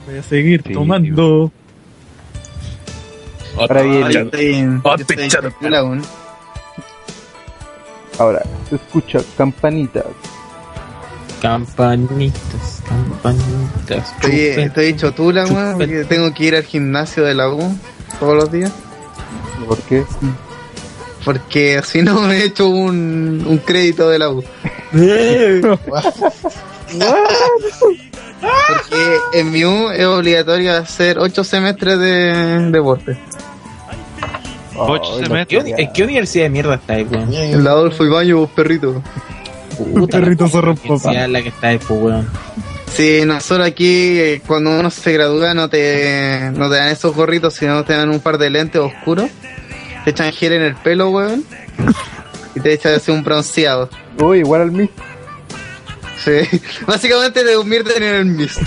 Voy 0.06 0.18
a 0.18 0.22
seguir 0.22 0.62
Sí, 0.66 0.72
tomando. 0.72 1.50
Ahora 3.56 3.82
aún. 5.78 6.02
Ahora, 8.18 8.42
se 8.68 8.76
escucha 8.76 9.20
campanitas. 9.36 10.04
Campanitas, 11.40 12.82
campanitas. 12.86 14.12
Estoy, 14.16 14.40
estoy 14.40 14.86
hecho 14.86 15.12
tula, 15.12 15.46
weón, 15.46 15.78
porque 15.78 16.04
tengo 16.04 16.32
que 16.34 16.44
ir 16.44 16.54
al 16.54 16.64
gimnasio 16.64 17.24
de 17.24 17.34
la 17.34 17.48
U 17.48 17.74
todos 18.18 18.36
los 18.36 18.52
días. 18.52 18.72
¿Por 19.66 19.78
qué? 19.82 20.04
Porque 21.24 21.80
si 21.84 22.02
no 22.02 22.20
me 22.22 22.38
he 22.38 22.44
hecho 22.44 22.68
un, 22.68 23.44
un 23.46 23.58
crédito 23.58 24.08
de 24.08 24.18
la 24.18 24.30
U. 24.30 24.44
Porque 28.40 29.16
en 29.34 29.50
mi 29.50 29.64
U 29.64 29.90
es 29.90 30.04
obligatorio 30.06 30.74
hacer 30.76 31.18
8 31.18 31.44
semestres 31.44 31.98
de 31.98 32.70
deporte. 32.70 33.18
Ocho 34.76 35.12
Ay, 35.18 35.24
semestres. 35.24 35.46
¿Qué 35.48 35.58
uni- 35.58 35.74
¿En 35.82 35.92
qué 35.92 36.02
universidad 36.04 36.44
de 36.44 36.50
mierda 36.50 36.74
estáis, 36.76 37.06
weón? 37.10 37.32
En 37.34 37.64
la 37.64 37.70
Adolfo 37.70 38.04
Ibaño, 38.04 38.38
vos 38.38 38.50
perrito. 38.50 39.02
Puta, 39.94 40.18
Perrito 40.20 40.46
papá. 40.48 41.24
en 41.24 41.32
la 41.32 41.42
que 41.42 41.48
estáis, 41.48 41.80
pues, 41.86 42.00
weón. 42.00 42.28
Sí, 42.92 43.22
nosotros 43.24 43.66
aquí, 43.66 44.18
eh, 44.18 44.42
cuando 44.46 44.78
uno 44.78 44.90
se 44.90 45.12
gradúa, 45.12 45.54
no 45.54 45.68
te, 45.68 46.50
no 46.54 46.68
te 46.68 46.76
dan 46.76 46.88
esos 46.88 47.14
gorritos, 47.14 47.54
sino 47.54 47.84
te 47.84 47.92
dan 47.94 48.10
un 48.10 48.20
par 48.20 48.36
de 48.38 48.50
lentes 48.50 48.80
oscuros. 48.80 49.30
Te 50.04 50.10
echan 50.10 50.32
gel 50.32 50.54
en 50.54 50.62
el 50.62 50.74
pelo, 50.76 51.10
weón. 51.10 51.44
Y 52.54 52.60
te 52.60 52.72
echan 52.72 52.94
así 52.94 53.10
un 53.10 53.22
bronceado. 53.22 53.88
Uy, 54.18 54.38
igual 54.40 54.62
al 54.62 54.72
mismo. 54.72 54.94
Sí. 56.24 56.60
Básicamente 56.86 57.42
te 57.44 57.54
convierten 57.54 58.02
en 58.02 58.14
el 58.14 58.24
Mist. 58.26 58.60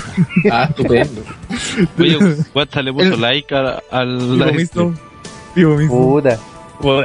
Ah, 0.51 0.65
estupendo. 0.69 1.21
Oye, 1.99 2.17
WhatsApp 2.53 2.83
le 2.83 2.93
puso 2.93 3.13
El- 3.13 3.21
like 3.21 3.55
a- 3.55 3.81
al 3.91 4.17
Vivo 4.17 4.35
live 4.45 4.53
mismo. 4.53 4.93
Vivo 5.55 5.75
mismo. 5.77 5.95
Puta. 6.13 6.37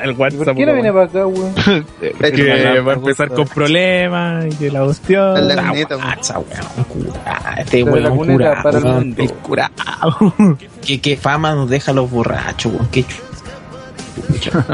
El 0.02 0.10
¿Y 0.10 0.14
WhatsApp. 0.14 0.44
¿Por 0.44 0.56
qué 0.56 0.66
no 0.66 0.72
viene 0.72 0.92
para 0.92 1.04
acá, 1.04 1.26
weón? 1.26 1.54
Es 2.00 2.32
Que 2.32 2.80
va 2.80 2.92
a 2.92 2.94
empezar 2.96 3.28
con 3.28 3.46
problemas 3.46 4.46
y 4.46 4.50
que 4.56 4.70
la 4.72 4.82
hostia. 4.84 5.34
Es 5.38 5.44
la 5.44 5.68
Ah, 5.68 5.72
weón. 5.72 6.84
cura. 6.88 7.54
Este 7.58 7.82
weón 7.84 8.16
cuneta 8.16 8.32
curado, 8.32 8.62
para 8.62 8.78
el 8.78 8.84
mundo. 8.84 9.22
el 9.22 9.32
curado. 9.34 10.34
¿Qué, 10.84 11.00
qué 11.00 11.16
fama 11.16 11.54
nos 11.54 11.68
deja 11.70 11.92
los 11.92 12.10
borrachos, 12.10 12.72
weón. 12.72 12.88
Qué 12.90 13.04
chucha. 13.04 14.66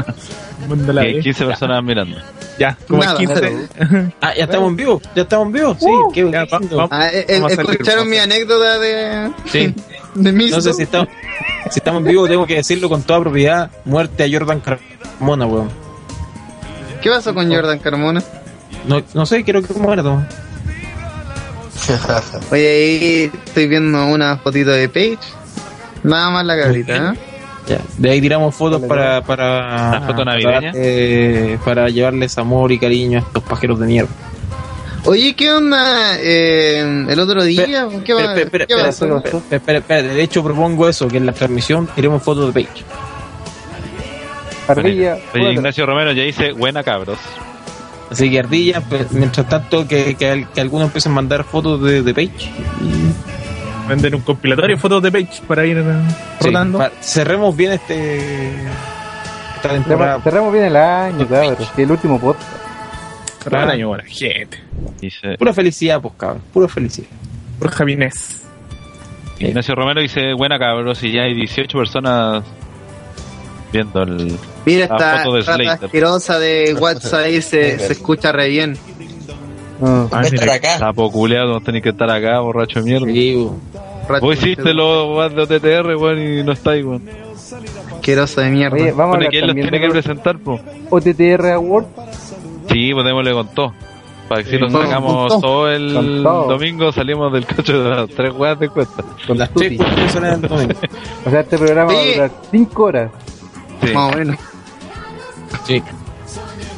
Vez. 0.67 1.23
15 1.23 1.45
personas 1.45 1.83
mirando. 1.83 2.17
Ya, 2.57 2.77
como 2.87 3.01
el 3.03 3.07
Nada, 3.07 3.19
15. 3.19 3.69
Ah, 4.21 4.33
ya 4.35 4.43
estamos 4.45 4.69
en 4.69 4.75
vivo. 4.77 5.01
Ya 5.15 5.21
estamos 5.23 5.47
en 5.47 5.51
vivo. 5.53 5.75
Sí, 5.79 5.85
Uh, 5.87 6.11
qué 6.11 6.31
ya, 6.31 6.45
va- 6.45 6.59
lindo. 6.59 6.77
va- 6.77 6.87
Ah, 6.91 7.07
eh, 7.11 7.25
eh, 7.27 7.39
Vamos 7.39 7.51
escucharon 7.51 8.09
mi 8.09 8.17
anécdota 8.17 8.79
de, 8.79 9.31
Sí. 9.51 9.73
de. 10.15 10.31
No 10.31 10.61
sé 10.61 10.73
si 10.73 10.83
estamos, 10.83 11.09
si 11.69 11.79
estamos 11.79 12.01
en 12.01 12.07
vivo, 12.07 12.27
tengo 12.27 12.45
que 12.47 12.55
decirlo 12.55 12.87
con 12.89 13.03
toda 13.03 13.19
propiedad. 13.21 13.69
Muerte 13.83 14.23
a 14.23 14.27
Jordan 14.31 14.61
Carmona, 14.61 15.45
weón. 15.45 15.69
¿Qué 17.01 17.09
pasó 17.09 17.33
con 17.33 17.53
Jordan 17.53 17.79
Carmona? 17.79 18.23
No, 18.87 19.03
no 19.13 19.25
sé, 19.25 19.43
quiero 19.43 19.61
que 19.61 19.73
muera, 19.73 20.01
weón. 20.03 20.27
Oye, 22.51 22.67
ahí 22.67 23.31
estoy 23.45 23.67
viendo 23.67 24.05
una 24.07 24.37
fotito 24.37 24.71
de 24.71 24.89
Paige. 24.89 25.17
Nada 26.03 26.29
más 26.31 26.45
la 26.45 26.57
cabrita, 26.59 26.95
¿eh? 27.13 27.19
Ya, 27.67 27.79
de 27.97 28.11
ahí 28.11 28.21
tiramos 28.21 28.53
fotos 28.53 28.81
para 28.83 29.21
para, 29.23 29.91
¿La 29.91 30.01
foto 30.01 30.23
navideña? 30.23 30.71
para, 30.71 30.71
eh, 30.75 31.57
para 31.65 31.89
llevarles 31.89 32.37
amor 32.37 32.71
y 32.71 32.77
cariño 32.77 33.17
a 33.19 33.21
estos 33.21 33.41
pajeros 33.43 33.79
de 33.79 33.87
mierda. 33.87 34.09
Oye, 35.05 35.35
¿qué 35.35 35.51
onda 35.51 36.17
eh, 36.19 37.05
el 37.09 37.19
otro 37.19 37.43
día? 37.43 37.65
¿Qué, 38.03 38.13
va- 38.13 38.33
Espera, 38.35 38.65
espera, 39.51 39.81
qué 39.81 39.93
de 40.03 40.21
hecho 40.23 40.43
propongo 40.43 40.87
eso, 40.89 41.07
que 41.07 41.17
en 41.17 41.25
la 41.25 41.31
transmisión 41.31 41.87
tiremos 41.95 42.21
fotos 42.23 42.53
de 42.53 42.63
Page. 42.63 42.83
Ardilla, 44.67 45.17
Oye, 45.33 45.53
Ignacio 45.53 45.85
Romero 45.85 46.11
ya 46.11 46.23
dice, 46.23 46.51
buena 46.53 46.83
cabros. 46.83 47.19
Así 48.09 48.29
que 48.31 48.39
Ardilla, 48.39 48.81
pues, 48.81 49.11
mientras 49.11 49.47
tanto 49.47 49.87
que, 49.87 50.15
que, 50.15 50.47
que 50.53 50.61
algunos 50.61 50.87
empiecen 50.87 51.11
a 51.11 51.15
mandar 51.15 51.43
fotos 51.43 51.81
de, 51.83 52.01
de 52.01 52.13
Page. 52.13 52.51
Vender 53.87 54.15
un 54.15 54.21
compilatorio 54.21 54.75
de 54.75 54.81
fotos 54.81 55.01
de 55.03 55.11
Page 55.11 55.41
para 55.47 55.65
ir 55.65 55.77
eh, 55.77 55.83
Sí, 56.39 56.47
rotando. 56.47 56.77
pa- 56.79 56.91
cerremos 57.01 57.55
bien 57.55 57.73
este 57.73 58.47
esta 59.55 59.69
temporada. 59.69 59.83
cerramos, 60.19 60.23
cerramos 60.23 60.53
bien 60.53 60.65
el 60.65 60.75
año, 60.75 61.27
cabrón. 61.27 61.55
Que 61.75 61.83
el 61.83 61.91
último 61.91 62.19
podcast. 62.19 62.49
Cada 63.49 63.71
año, 63.73 63.89
buena 63.89 64.03
gente. 64.05 64.59
Dice, 64.99 65.37
Pura 65.37 65.53
felicidad, 65.53 66.01
pues 66.01 66.15
cabrón, 66.17 66.41
pura 66.51 66.67
felicidad. 66.67 67.07
Por 67.59 67.69
Javinés. 67.69 68.41
Ignacio 69.37 69.75
Romero 69.75 70.01
dice, 70.01 70.33
buena 70.33 70.57
cabros, 70.57 71.03
y 71.03 71.11
ya 71.11 71.23
hay 71.23 71.33
18 71.35 71.77
personas 71.77 72.43
viendo 73.71 74.01
el... 74.01 74.35
Mira 74.65 74.87
La 74.87 74.95
esta 74.95 75.17
foto 75.19 75.35
de 75.35 75.43
Slater. 75.43 75.67
asquerosa 75.85 76.39
de 76.39 76.73
WhatsApp 76.79 77.25
ahí 77.25 77.41
se, 77.41 77.77
se 77.77 77.91
escucha 77.93 78.31
re 78.31 78.47
bien. 78.49 78.77
Ah. 79.81 80.07
Ah, 80.11 80.21
estar 80.21 80.49
acá. 80.49 80.77
Sapo 80.77 81.11
culeado, 81.11 81.53
no 81.53 81.61
tenéis 81.61 81.83
que 81.83 81.89
estar 81.89 82.09
acá, 82.09 82.39
borracho 82.39 82.79
de 82.79 82.85
mierda. 82.85 83.07
Sí, 83.07 83.49
Vos 84.21 84.37
hiciste 84.37 84.73
los 84.73 85.33
de 85.33 85.41
OTTR, 85.41 85.95
weón, 85.95 86.21
y 86.21 86.43
no 86.43 86.51
estáis, 86.51 86.85
weón. 86.85 87.03
Asquerosa 87.93 88.41
de 88.41 88.51
mierda. 88.51 88.75
Oye, 88.75 88.91
vamos 88.91 89.17
a 89.17 89.25
él 89.31 89.47
los 89.47 89.55
tiene 89.55 89.79
que 89.79 89.89
presentar, 89.89 90.37
po. 90.39 90.59
OTTR 90.89 91.47
Award. 91.53 91.85
Sí, 92.71 92.93
pues 92.93 93.05
démosle 93.05 93.33
con 93.33 93.47
todo. 93.49 93.73
Para 94.27 94.43
que 94.43 94.49
si 94.49 94.57
lo 94.57 94.69
sacamos 94.69 95.39
todo. 95.39 95.69
el 95.69 96.23
domingo, 96.23 96.91
salimos 96.91 97.31
del 97.31 97.45
cacho 97.45 97.83
de 97.83 97.89
las 97.89 98.09
tres 98.09 98.33
weas 98.33 98.59
de 98.59 98.69
cuesta. 98.69 99.03
Con 99.27 99.37
las 99.37 99.51
tres 99.51 99.77
personas 99.77 100.41
del 100.41 100.49
domingo. 100.49 100.73
O 101.25 101.29
sea, 101.29 101.39
este 101.41 101.57
programa 101.57 101.93
va 101.93 101.99
a 101.99 102.05
durar 102.05 102.31
5 102.51 102.83
horas. 102.83 103.11
Sí. 103.83 103.93
Más 103.93 104.13
o 104.13 104.17
menos. 104.17 104.37
Sí. 105.65 105.83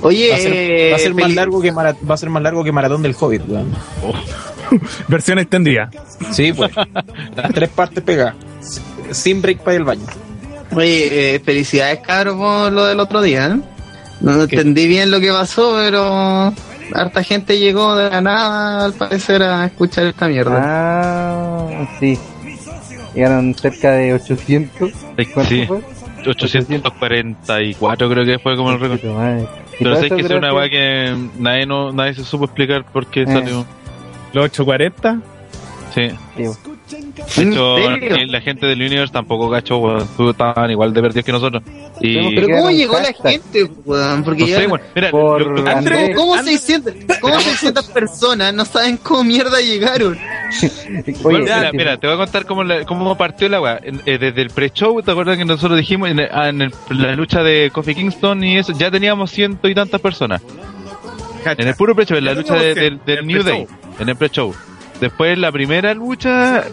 Oye, 0.08 0.30
Va 0.30 0.36
a 0.36 0.40
ser, 0.40 0.54
eh, 0.54 0.90
va 0.92 0.96
a 0.96 1.00
ser 1.00 1.14
más 1.14 1.34
largo 1.34 1.62
que 1.62 1.72
mara- 1.72 1.96
va 2.10 2.14
a 2.14 2.18
ser 2.18 2.30
más 2.30 2.42
largo 2.44 2.64
que 2.64 2.72
maratón 2.72 3.02
del 3.02 3.16
Hobbit, 3.20 3.42
weón. 3.48 3.72
Versión 5.08 5.40
extendida. 5.40 5.90
Sí, 6.32 6.54
pues. 6.54 6.72
Las 7.36 7.54
tres 7.54 7.70
partes 7.70 8.04
pegadas. 8.04 8.36
Sin 9.12 9.42
break 9.42 9.60
para 9.60 9.78
al 9.78 9.84
baño. 9.84 10.06
Oye, 10.76 11.36
eh, 11.36 11.40
felicidades, 11.40 12.00
cabros, 12.00 12.36
por 12.36 12.72
lo 12.72 12.86
del 12.86 13.00
otro 13.00 13.22
día. 13.22 13.48
¿eh? 13.48 13.60
No 14.22 14.48
¿Qué? 14.48 14.56
entendí 14.56 14.88
bien 14.88 15.12
lo 15.12 15.20
que 15.20 15.32
pasó, 15.32 15.74
pero 15.78 16.54
harta 16.94 17.24
gente 17.24 17.58
llegó 17.60 17.96
de 17.96 18.10
la 18.10 18.22
nada, 18.22 18.86
al 18.86 18.94
parecer, 18.94 19.44
a 19.44 19.66
escuchar 19.66 20.06
esta 20.08 20.28
mierda. 20.28 20.62
Ah, 20.64 21.88
sí. 22.00 22.18
Llegaron 23.14 23.54
cerca 23.56 23.92
de 23.92 24.14
800. 24.14 24.92
¿Cuánto 25.34 25.44
Sí, 25.50 25.66
fue? 25.66 25.82
844 26.26 28.10
creo 28.10 28.26
que 28.26 28.40
fue 28.40 28.56
como 28.58 28.72
el 28.72 28.80
récord. 28.80 29.00
Pero 29.79 29.96
sé 29.96 30.10
que 30.10 30.22
es 30.22 30.29
una 30.31 30.53
wea 30.53 30.69
que 30.69 31.15
nadie 31.39 31.65
no 31.65 31.91
nadie 31.91 32.13
se 32.15 32.24
supo 32.24 32.46
explicar 32.46 32.84
por 32.86 33.05
qué 33.07 33.22
Eh. 33.24 33.27
salió. 33.27 33.65
Los 34.34 34.46
840. 34.46 35.19
Sí. 35.93 36.10
Sí, 36.36 36.43
De 37.36 37.43
hecho, 37.43 37.77
la 38.27 38.41
gente 38.41 38.65
del 38.67 38.79
Universe 38.81 39.12
tampoco 39.13 39.50
cachó, 39.50 39.77
weón. 39.77 40.07
Tú 40.15 40.29
estaban 40.29 40.69
igual 40.71 40.93
de 40.93 41.01
perdidos 41.01 41.25
que 41.25 41.31
nosotros. 41.31 41.63
Y 42.00 42.36
Pero 42.36 42.47
¿cómo 42.47 42.71
llegó 42.71 43.00
la 43.00 43.13
gente, 43.13 43.63
weón? 43.86 44.24
Porque 44.24 44.41
no 44.41 44.45
sé, 44.47 44.51
llegaron- 44.53 44.71
weón. 44.71 44.81
Mira, 44.95 45.12
Por. 45.12 45.63
¿Cómo, 45.63 46.15
cómo 46.15 46.38
600, 46.43 46.93
cómo 47.21 47.39
600 47.39 47.86
personas 47.88 48.53
no 48.53 48.65
saben 48.65 48.97
cómo 48.97 49.24
mierda 49.24 49.59
llegaron? 49.62 50.17
Oye, 50.62 51.15
Bueno, 51.21 51.39
mira, 51.39 51.71
mira, 51.74 51.97
te 51.97 52.07
voy 52.07 52.15
a 52.15 52.17
contar 52.19 52.45
cómo, 52.45 52.63
la- 52.63 52.86
cómo 52.86 53.17
partió 53.17 53.50
la 53.50 53.62
weá. 53.62 53.79
Eh, 53.83 54.17
desde 54.17 54.41
el 54.41 54.50
pre-show, 54.50 55.01
¿te 55.01 55.12
acuerdas 55.12 55.38
que 55.38 55.45
nosotros 55.45 55.77
dijimos 55.77 56.09
en, 56.09 56.19
ah, 56.19 56.50
en 56.50 56.62
el- 56.62 56.74
la 56.89 57.15
lucha 57.15 57.43
de 57.43 57.71
Kofi 57.74 57.95
Kingston 57.95 58.43
y 58.43 58.57
eso? 58.57 58.74
Ya 58.77 58.89
teníamos 58.91 59.31
ciento 59.31 59.67
y 59.67 59.75
tantas 59.75 60.00
personas. 60.01 60.41
En 61.45 61.67
el 61.67 61.75
puro 61.75 61.95
pre-show, 61.95 62.17
en 62.17 62.25
la 62.25 62.33
Ya 62.33 62.39
lucha 62.41 62.55
de- 62.55 62.75
del, 63.05 63.25
New 63.25 63.41
Day, 63.43 63.65
en 64.00 64.09
el 64.09 64.15
pre-show. 64.15 64.53
Después 65.00 65.38
la 65.38 65.51
primera 65.51 65.93
lucha, 65.93 66.63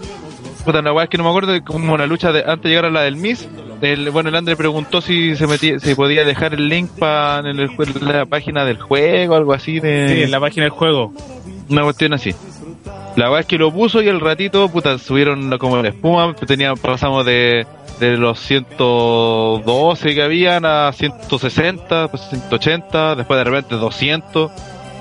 puta, 0.64 0.82
la 0.82 0.92
weá 0.92 1.04
es 1.04 1.10
que 1.10 1.18
no 1.18 1.24
me 1.24 1.30
acuerdo, 1.30 1.52
como 1.64 1.96
la 1.96 2.06
lucha 2.06 2.32
de 2.32 2.40
antes 2.40 2.62
de 2.62 2.68
llegar 2.70 2.84
a 2.86 2.90
la 2.90 3.02
del 3.02 3.16
Miss. 3.16 3.48
El, 3.82 4.10
bueno, 4.10 4.28
el 4.30 4.34
Andre 4.36 4.56
preguntó 4.56 5.00
si 5.00 5.36
se 5.36 5.46
metía, 5.46 5.78
si 5.78 5.94
podía 5.94 6.24
dejar 6.24 6.54
el 6.54 6.68
link 6.68 6.90
para 6.98 7.40
en 7.50 7.58
el, 7.58 7.68
jue- 7.70 8.00
la 8.00 8.24
página 8.24 8.64
del 8.64 8.78
juego, 8.80 9.34
algo 9.34 9.52
así 9.52 9.80
de. 9.80 10.08
Sí, 10.08 10.22
en 10.22 10.30
la 10.30 10.40
página 10.40 10.64
del 10.64 10.70
juego. 10.70 11.12
Una 11.68 11.82
cuestión 11.82 12.12
así. 12.14 12.34
La 13.16 13.26
verdad 13.26 13.40
es 13.40 13.46
que 13.46 13.58
lo 13.58 13.70
puso 13.72 14.02
y 14.02 14.08
el 14.08 14.20
ratito, 14.20 14.68
puta, 14.70 14.98
subieron 14.98 15.56
como 15.58 15.80
la 15.82 15.88
espuma. 15.88 16.34
Tenía, 16.46 16.74
pasamos 16.74 17.24
de, 17.24 17.66
de 18.00 18.16
los 18.16 18.38
112 18.40 20.14
que 20.14 20.22
habían 20.22 20.64
a 20.64 20.90
160, 20.92 22.02
después 22.02 22.22
180, 22.30 23.16
después 23.16 23.38
de 23.38 23.44
repente 23.44 23.74
200, 23.76 24.50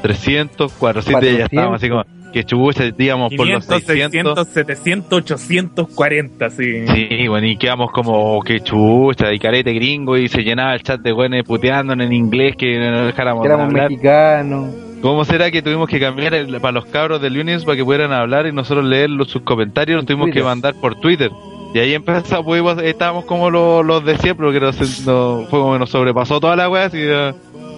300, 0.02 0.72
400, 0.74 1.24
y 1.24 1.38
ya 1.38 1.46
estábamos 1.46 1.78
así 1.78 1.90
como 1.90 2.04
que 2.34 2.44
chubucha, 2.44 2.84
íbamos 2.98 3.34
por 3.36 3.48
los 3.48 3.66
500, 3.66 3.84
600. 3.84 4.12
600, 4.12 4.48
700, 4.50 5.14
840, 5.22 6.50
sí. 6.50 6.86
Sí, 6.88 7.28
bueno, 7.28 7.48
y 7.48 7.58
quedamos 7.58 7.92
como, 7.92 8.38
oh, 8.38 8.42
que 8.42 8.60
chucha, 8.62 9.32
y 9.34 9.40
carete 9.40 9.72
gringo, 9.74 10.18
y 10.18 10.28
se 10.28 10.42
llenaba 10.44 10.74
el 10.74 10.82
chat 10.84 11.00
de 11.02 11.12
güeyes 11.12 11.44
puteando 11.44 11.94
en 11.94 12.12
inglés 12.12 12.56
que 12.58 12.78
no 12.80 13.06
dejáramos 13.06 13.46
éramos 13.46 13.68
hablar. 13.68 13.90
mexicanos. 13.90 14.74
¿Cómo 15.02 15.26
será 15.26 15.52
que 15.52 15.62
tuvimos 15.62 15.90
que 15.90 16.00
cambiar 16.00 16.34
el- 16.34 16.60
para 16.62 16.72
los 16.72 16.86
cabros 16.86 17.22
del 17.22 17.38
Unions 17.38 17.66
para 17.66 17.76
que 17.76 17.84
pudieran 17.84 18.14
hablar 18.14 18.48
y 18.48 18.52
nosotros 18.54 18.86
leer 18.86 19.10
los, 19.10 19.28
sus 19.30 19.42
comentarios? 19.42 19.98
Los 19.98 20.06
tuvimos 20.06 20.26
Twitter. 20.28 20.42
que 20.42 20.46
mandar 20.48 20.76
por 20.76 20.96
Twitter. 20.96 21.30
Y 21.74 21.80
ahí 21.80 21.94
empezamos, 21.94 22.46
pudimos- 22.46 22.82
estábamos 22.82 23.26
como 23.26 23.50
los, 23.50 23.86
los 23.86 24.06
de 24.06 24.18
siempre, 24.18 24.46
porque 24.46 24.60
nos, 24.60 24.80
nos- 25.06 25.50
fue 25.50 25.60
como 25.60 25.74
que 25.74 25.80
nos 25.80 25.90
sobrepasó 25.90 26.40
toda 26.40 26.56
la 26.56 26.70
weá, 26.70 26.86
así 26.86 27.00
era- 27.02 27.34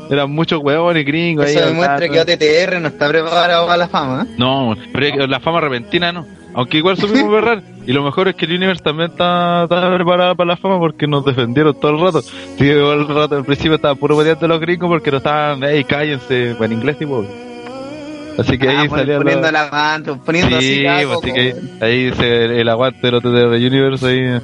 eran 0.10 0.32
muchos 0.32 0.60
huevones 0.62 1.06
gringos. 1.06 1.46
ahí 1.46 1.56
Eso 1.56 1.66
demuestra 1.68 1.96
hablando. 1.96 2.26
que 2.26 2.34
OTTR 2.34 2.80
no 2.82 2.88
está 2.90 3.08
preparado 3.10 3.66
para 3.66 3.78
la 3.78 3.88
fama. 3.88 4.24
¿eh? 4.30 4.36
No, 4.38 4.76
pero 4.94 5.28
la 5.28 5.40
fama 5.40 5.62
repentina 5.62 6.12
no. 6.12 6.26
Aunque 6.54 6.78
igual 6.78 6.98
supimos 6.98 7.32
berrar. 7.34 7.62
Y 7.86 7.94
lo 7.94 8.02
mejor 8.04 8.28
es 8.28 8.36
que 8.36 8.46
el 8.46 8.54
Universe 8.54 8.82
también 8.84 9.12
está, 9.12 9.64
está 9.64 9.94
preparado 9.94 10.36
para 10.36 10.48
la 10.50 10.58
fama 10.58 10.80
porque 10.80 11.06
nos 11.06 11.24
defendieron 11.26 11.80
todo 11.80 11.92
el 11.92 12.00
rato. 12.02 12.22
Sí, 12.22 12.34
todo 12.58 12.94
el 12.94 13.08
rato, 13.08 13.36
al 13.38 13.46
principio 13.46 13.76
estaba 13.76 13.94
puro 13.96 14.18
peleando 14.18 14.48
los 14.48 14.60
gringos 14.60 14.90
porque 14.90 15.12
no 15.12 15.18
estaban, 15.18 15.62
hey, 15.64 15.84
cállense, 15.84 16.56
en 16.60 16.72
inglés 16.72 16.98
tipo. 16.98 17.26
Así 18.38 18.58
que 18.58 18.68
Ah, 18.68 18.82
ahí 18.82 18.90
salía 18.90 19.18
poniendo 19.18 19.50
la... 19.52 19.64
la 19.66 19.72
mano, 19.72 20.22
poniendo 20.26 20.58
así 20.58 20.76
Sí, 20.78 20.86
pues, 21.06 21.18
así 21.24 21.32
que 21.32 21.56
ahí 21.86 22.12
se, 22.14 22.60
el 22.60 22.68
aguante 22.68 23.00
del 23.02 23.16
OTT 23.16 23.26
de 23.28 23.68
Universe 23.68 24.06
ahí 24.08 24.42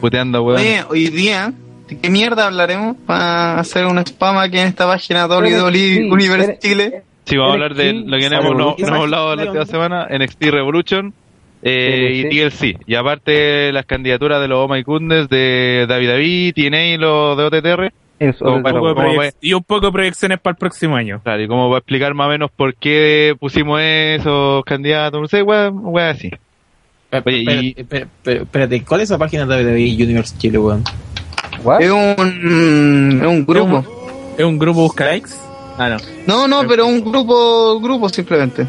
puteando, 0.00 0.42
weón. 0.42 0.60
Oye, 0.60 0.84
hoy 0.88 1.06
día, 1.08 1.52
¿de 1.88 1.98
qué 1.98 2.10
mierda 2.10 2.46
hablaremos 2.46 2.96
para 3.06 3.58
hacer 3.58 3.86
un 3.86 3.98
spam 3.98 4.38
aquí 4.38 4.58
en 4.58 4.68
esta 4.68 4.86
página 4.86 5.26
WWE 5.26 6.08
Universe 6.10 6.58
Chile? 6.60 7.02
Sí, 7.24 7.36
vamos 7.36 7.50
a 7.50 7.54
hablar 7.54 7.74
de 7.74 7.92
lo 7.92 8.18
que 8.18 8.26
hemos, 8.26 8.56
no, 8.56 8.74
hemos 8.78 8.90
hablado 9.00 9.34
la 9.36 9.44
última 9.44 9.66
semana, 9.66 10.06
NXT 10.10 10.42
Revolution 10.44 11.12
eh, 11.62 12.10
y 12.14 12.22
TLC. 12.28 12.60
TLC. 12.76 12.80
Y 12.86 12.94
aparte 12.94 13.72
las 13.72 13.84
candidaturas 13.86 14.40
de 14.40 14.46
los 14.48 14.58
Oh 14.58 14.68
My 14.72 14.82
Goodness 14.82 15.28
de 15.28 15.86
David 15.88 16.08
David, 16.08 16.54
TNA 16.54 16.84
y 16.86 16.96
los 16.98 17.36
de 17.36 17.44
OTTR. 17.44 17.92
Es 18.18 18.36
Como 18.38 18.50
otro 18.52 18.56
Un 18.56 18.62
para- 18.62 18.74
poco 18.76 18.88
de 18.88 18.94
¿cómo 18.94 19.08
proyec- 19.08 19.18
va- 19.32 19.36
y 19.40 19.52
un 19.52 19.62
poco 19.64 19.86
de 19.86 19.92
proyecciones 19.92 20.38
para 20.40 20.52
el 20.52 20.56
próximo 20.58 20.96
año. 20.96 21.20
Claro, 21.22 21.42
y 21.42 21.48
como 21.48 21.68
va 21.68 21.76
a 21.76 21.78
explicar 21.80 22.14
más 22.14 22.28
o 22.28 22.30
menos 22.30 22.50
por 22.50 22.74
qué 22.76 23.34
pusimos 23.38 23.80
esos 23.82 24.64
candidatos, 24.64 25.20
no 25.20 25.26
sé, 25.28 25.42
wea 25.42 26.10
así. 26.10 26.30
Y- 27.26 27.74
Espérate, 27.78 28.82
¿cuál 28.84 29.00
es 29.00 29.10
esa 29.10 29.18
página 29.18 29.46
de 29.46 29.64
WWE 29.64 30.04
Universe 30.04 30.36
Chile, 30.38 30.58
weón? 30.58 30.82
¿What? 31.66 31.82
Es 31.82 31.90
un, 31.90 33.18
es 33.20 33.26
un 33.26 33.44
grupo. 33.44 33.84
¿Es 34.38 34.44
un 34.44 34.56
grupo 34.56 34.82
busca 34.82 35.04
likes? 35.04 35.30
Ah, 35.76 35.88
no. 35.88 35.96
No, 36.26 36.46
no, 36.46 36.68
pero 36.68 36.86
un 36.86 37.00
grupo, 37.00 37.80
grupo 37.80 38.08
simplemente. 38.08 38.68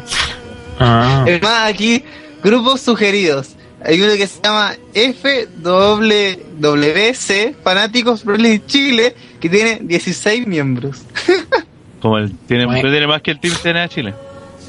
Ah. 0.80 1.24
Es 1.26 1.40
más, 1.40 1.70
aquí, 1.70 2.02
grupos 2.42 2.80
sugeridos. 2.80 3.54
Hay 3.84 4.02
uno 4.02 4.14
que 4.14 4.26
se 4.26 4.42
llama 4.42 4.72
FWC, 4.92 5.62
Fanáticos 7.62 8.24
Wrestling 8.24 8.58
Chile, 8.66 9.14
que 9.38 9.48
tiene 9.48 9.78
16 9.80 10.48
miembros. 10.48 11.04
Como 12.02 12.18
el, 12.18 12.36
tiene, 12.48 12.66
Bueno. 12.66 12.90
tiene 12.90 13.06
más 13.06 13.22
que 13.22 13.30
el 13.30 13.38
Team 13.38 13.54
TNA 13.62 13.88
Chile. 13.88 14.14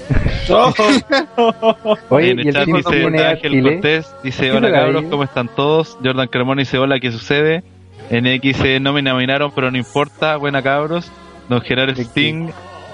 Oye, 2.09 2.29
en 2.31 2.37
y 2.37 2.41
el 2.41 2.47
el 2.49 2.53
chat 2.53 2.65
dice 2.67 3.25
Ángel. 3.25 3.63
Cortés, 3.63 4.05
dice 4.23 4.41
¿Qué 4.43 4.51
hola 4.51 4.71
cabros? 4.71 5.05
¿cómo 5.09 5.23
están 5.23 5.49
todos? 5.55 5.97
Jordan 6.03 6.27
Cremona 6.27 6.59
dice 6.61 6.77
hola, 6.77 6.99
¿qué 6.99 7.11
sucede? 7.11 7.63
NX 8.09 8.59
eh, 8.65 8.79
no 8.79 8.93
me 8.93 9.01
nominaron, 9.01 9.51
pero 9.53 9.69
no 9.71 9.77
importa, 9.77 10.35
buena 10.37 10.61
cabros. 10.61 11.11
Don 11.47 11.61
Gerard 11.61 11.97
Sting 11.97 12.49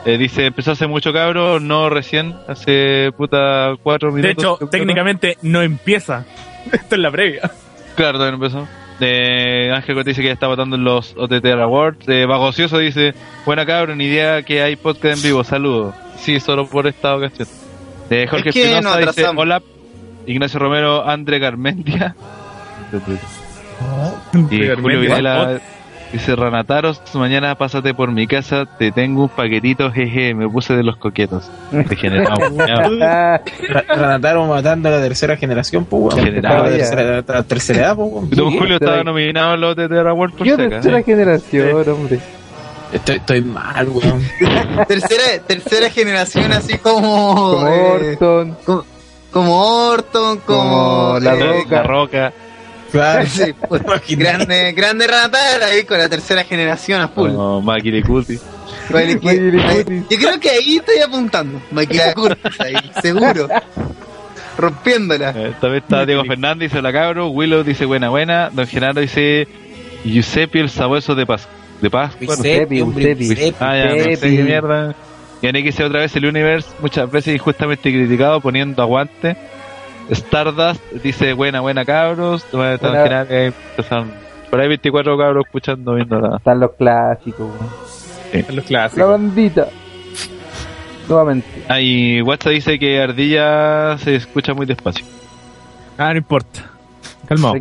eh, 0.05 0.17
dice, 0.17 0.45
empezó 0.45 0.71
hace 0.71 0.87
mucho 0.87 1.11
cabros, 1.13 1.61
no 1.61 1.89
recién, 1.89 2.35
hace 2.47 3.11
puta 3.17 3.73
cuatro 3.83 4.09
De 4.11 4.21
minutos. 4.21 4.43
hecho, 4.43 4.57
creo. 4.57 4.69
técnicamente 4.69 5.37
no 5.41 5.61
empieza. 5.61 6.25
Esto 6.71 6.95
es 6.95 7.01
la 7.01 7.11
previa. 7.11 7.51
Claro, 7.95 8.17
todavía 8.17 8.37
no 8.37 8.43
empezó. 8.45 8.67
Eh, 9.01 9.71
Ángel 9.73 9.93
Cortés 9.95 10.11
dice 10.11 10.21
que 10.21 10.27
ya 10.27 10.33
está 10.33 10.47
votando 10.47 10.75
en 10.77 10.83
los 10.85 11.15
OTT 11.17 11.45
Awards. 11.47 12.07
Eh, 12.07 12.25
Bagocioso 12.25 12.77
dice, 12.77 13.13
buena 13.45 13.65
cabros, 13.65 13.97
ni 13.97 14.05
idea 14.05 14.43
que 14.43 14.61
hay 14.61 14.75
podcast 14.77 15.17
en 15.17 15.23
vivo, 15.23 15.43
saludos. 15.43 15.95
Sí, 16.17 16.39
solo 16.39 16.65
por 16.67 16.87
esta 16.87 17.15
ocasión. 17.15 17.47
Eh, 18.09 18.25
Jorge 18.29 18.49
Es 18.49 18.53
que 18.55 18.61
Espinosa 18.63 18.97
dice, 18.99 19.25
hola. 19.35 19.61
Ignacio 20.27 20.59
Romero, 20.59 21.07
André 21.07 21.39
Garmendia. 21.39 22.15
Y 24.51 24.67
Julio 24.81 24.99
Videla 24.99 25.59
dice 26.11 26.35
Ranataros, 26.35 27.01
mañana 27.13 27.55
pásate 27.55 27.93
por 27.93 28.11
mi 28.11 28.25
casa, 28.27 28.65
te 28.77 28.91
tengo 28.91 29.23
un 29.23 29.29
paquetito, 29.29 29.91
jeje, 29.91 30.33
me 30.33 30.47
puse 30.47 30.73
de 30.73 30.83
los 30.83 30.97
coquetos. 30.97 31.49
Degenerado. 31.71 32.41
Ah, 33.01 33.41
Ra- 33.69 33.83
Ranataro 33.87 34.45
matando 34.45 34.89
a 34.89 34.93
la 34.93 35.01
tercera 35.01 35.35
generación, 35.37 35.85
pues. 35.85 36.15
Generado, 36.15 36.65
la 36.65 36.69
tercera, 37.43 37.81
edad, 37.81 37.95
pues. 37.95 38.29
Don 38.31 38.57
Julio 38.57 38.75
estaba 38.75 39.03
nominado 39.03 39.55
en 39.55 39.61
los 39.61 39.71
OTT 39.77 39.91
Awards 39.91 40.35
por 40.35 40.47
Yo 40.47 40.57
tercera 40.57 41.01
generación, 41.03 41.89
hombre. 41.89 42.19
Estoy, 42.93 43.15
estoy 43.17 43.41
mal, 43.41 43.89
weón. 43.89 44.21
tercera, 44.87 45.23
tercera 45.45 45.89
generación, 45.89 46.53
así 46.53 46.77
como. 46.77 47.35
Como 47.35 47.67
eh, 47.67 48.11
Orton. 48.11 48.57
como, 48.65 48.83
como 49.31 49.87
Orton, 49.89 50.37
como. 50.45 50.59
Como 50.59 51.19
La 51.19 51.33
eh, 51.35 51.39
Roca. 51.63 51.75
La 51.75 51.83
Roca. 51.83 52.33
Claro. 52.91 53.25
sí, 53.29 53.53
pues, 53.67 53.81
grande, 54.17 54.71
grande 54.73 55.07
Ranatar 55.07 55.63
ahí 55.63 55.83
con 55.83 55.97
la 55.97 56.09
tercera 56.09 56.43
generación 56.43 57.01
a 57.01 57.07
full. 57.07 57.29
Como 57.31 57.61
Maki 57.61 58.01
Cuti. 58.01 58.37
Que- 58.87 60.03
yo 60.09 60.17
creo 60.17 60.39
que 60.39 60.49
ahí 60.49 60.77
estoy 60.77 60.99
apuntando. 60.99 61.59
Cutis, 61.71 62.59
ahí, 62.59 62.75
seguro. 63.01 63.47
Rompiéndola. 64.57 65.31
Eh, 65.35 65.53
También 65.59 65.83
está 65.83 66.05
Diego 66.05 66.23
Fernández, 66.23 66.69
dice 66.69 66.79
hola 66.79 66.93
cabro. 66.93 67.27
Willow 67.29 67.63
dice 67.63 67.85
buena, 67.85 68.09
buena. 68.09 68.49
Don 68.51 68.65
Genaro 68.67 69.01
dice 69.01 69.47
Giuseppe 70.05 70.59
el 70.61 70.69
sabueso 70.69 71.15
de 71.15 71.25
Paz. 71.25 71.47
De 71.81 71.89
Paz. 71.89 72.15
Bueno, 72.17 72.41
Giuseppe, 72.41 72.81
hombre, 72.81 73.15
Giuseppe. 73.15 73.25
Giuseppe. 73.25 73.57
Ah, 73.59 73.75
ya, 73.77 73.85
no 73.85 73.91
sé 74.03 74.09
Giuseppe. 74.11 74.35
qué 74.37 74.43
mierda. 74.43 74.95
Y 75.41 75.47
NX 75.51 75.79
otra 75.81 75.99
vez 75.99 76.15
el 76.15 76.25
Universe, 76.25 76.69
muchas 76.79 77.11
veces 77.11 77.35
injustamente 77.35 77.91
criticado, 77.91 78.39
poniendo 78.39 78.81
aguante. 78.81 79.35
Stardust 80.09 80.81
dice 81.03 81.33
buena, 81.33 81.61
buena 81.61 81.83
cabros. 81.85 82.45
Buena. 82.51 82.77
Genaro, 82.77 83.29
eh, 83.29 83.53
empezaron- 83.71 84.11
por 84.49 84.59
ahí 84.61 84.67
24 84.67 85.17
cabros 85.17 85.45
escuchando, 85.45 85.93
viendo 85.95 86.19
la. 86.19 86.37
Están 86.37 86.59
los 86.59 86.71
clásicos, 86.73 87.39
weón. 87.49 88.45
Los 88.47 88.55
La 88.55 88.61
clásicos. 88.63 89.09
bandita. 89.09 89.67
Nuevamente. 91.07 91.47
Ah, 91.69 91.79
y 91.79 92.21
WhatsApp 92.21 92.53
dice 92.53 92.79
que 92.79 93.01
Ardilla 93.01 93.97
se 93.99 94.15
escucha 94.15 94.53
muy 94.53 94.65
despacio. 94.65 95.05
Ah, 95.97 96.11
no 96.11 96.17
importa. 96.17 96.63
Calmado. 97.27 97.55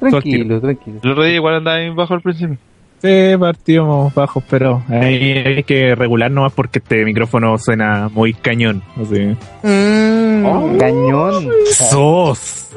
Tranquilo, 0.00 0.60
tranquilo. 0.60 1.00
El 1.02 1.10
otro 1.10 1.24
día 1.24 1.34
igual 1.34 1.54
andaba 1.56 1.76
ahí 1.78 1.90
bajo 1.90 2.14
al 2.14 2.20
principio. 2.20 2.56
Sí, 3.02 3.36
partimos 3.38 4.12
bajos, 4.14 4.42
pero 4.48 4.82
ahí 4.88 5.32
hay 5.46 5.62
que 5.64 5.94
regular 5.94 6.30
nomás 6.30 6.52
porque 6.52 6.78
este 6.78 7.04
micrófono 7.04 7.56
suena 7.58 8.08
muy 8.12 8.32
cañón. 8.34 8.82
Así. 9.00 9.36
Mm, 9.62 10.78
Cañón. 10.78 11.48
¡Sos! 11.72 12.68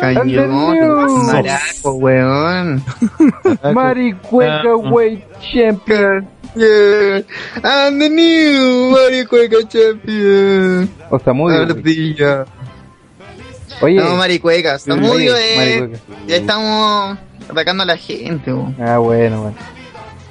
Cañón, 0.00 1.26
maraco, 1.26 1.92
weón. 1.94 2.82
Maricueca 3.74 4.62
Ah, 4.72 4.76
Weight 4.76 5.22
Champion. 5.52 6.28
Yeah. 6.56 7.22
I'm 7.64 7.98
the 7.98 8.08
new 8.10 8.90
Mario 8.92 9.26
Cueca 9.28 9.56
Champion. 9.68 10.88
O 11.10 11.18
Samudio. 11.18 11.64
güey. 11.66 11.70
Ardilla. 11.78 12.44
Oye. 13.82 13.96
No, 13.96 14.16
Maricueca. 14.16 14.78
Samudio 14.78 15.34
es. 15.36 15.56
Maricueca. 15.56 15.98
Ya 16.28 16.36
estamos 16.36 17.18
atacando 17.50 17.82
a 17.82 17.86
la 17.86 17.96
gente. 17.96 18.52
Ah, 18.80 18.98
bueno, 18.98 19.42
bueno. 19.42 19.56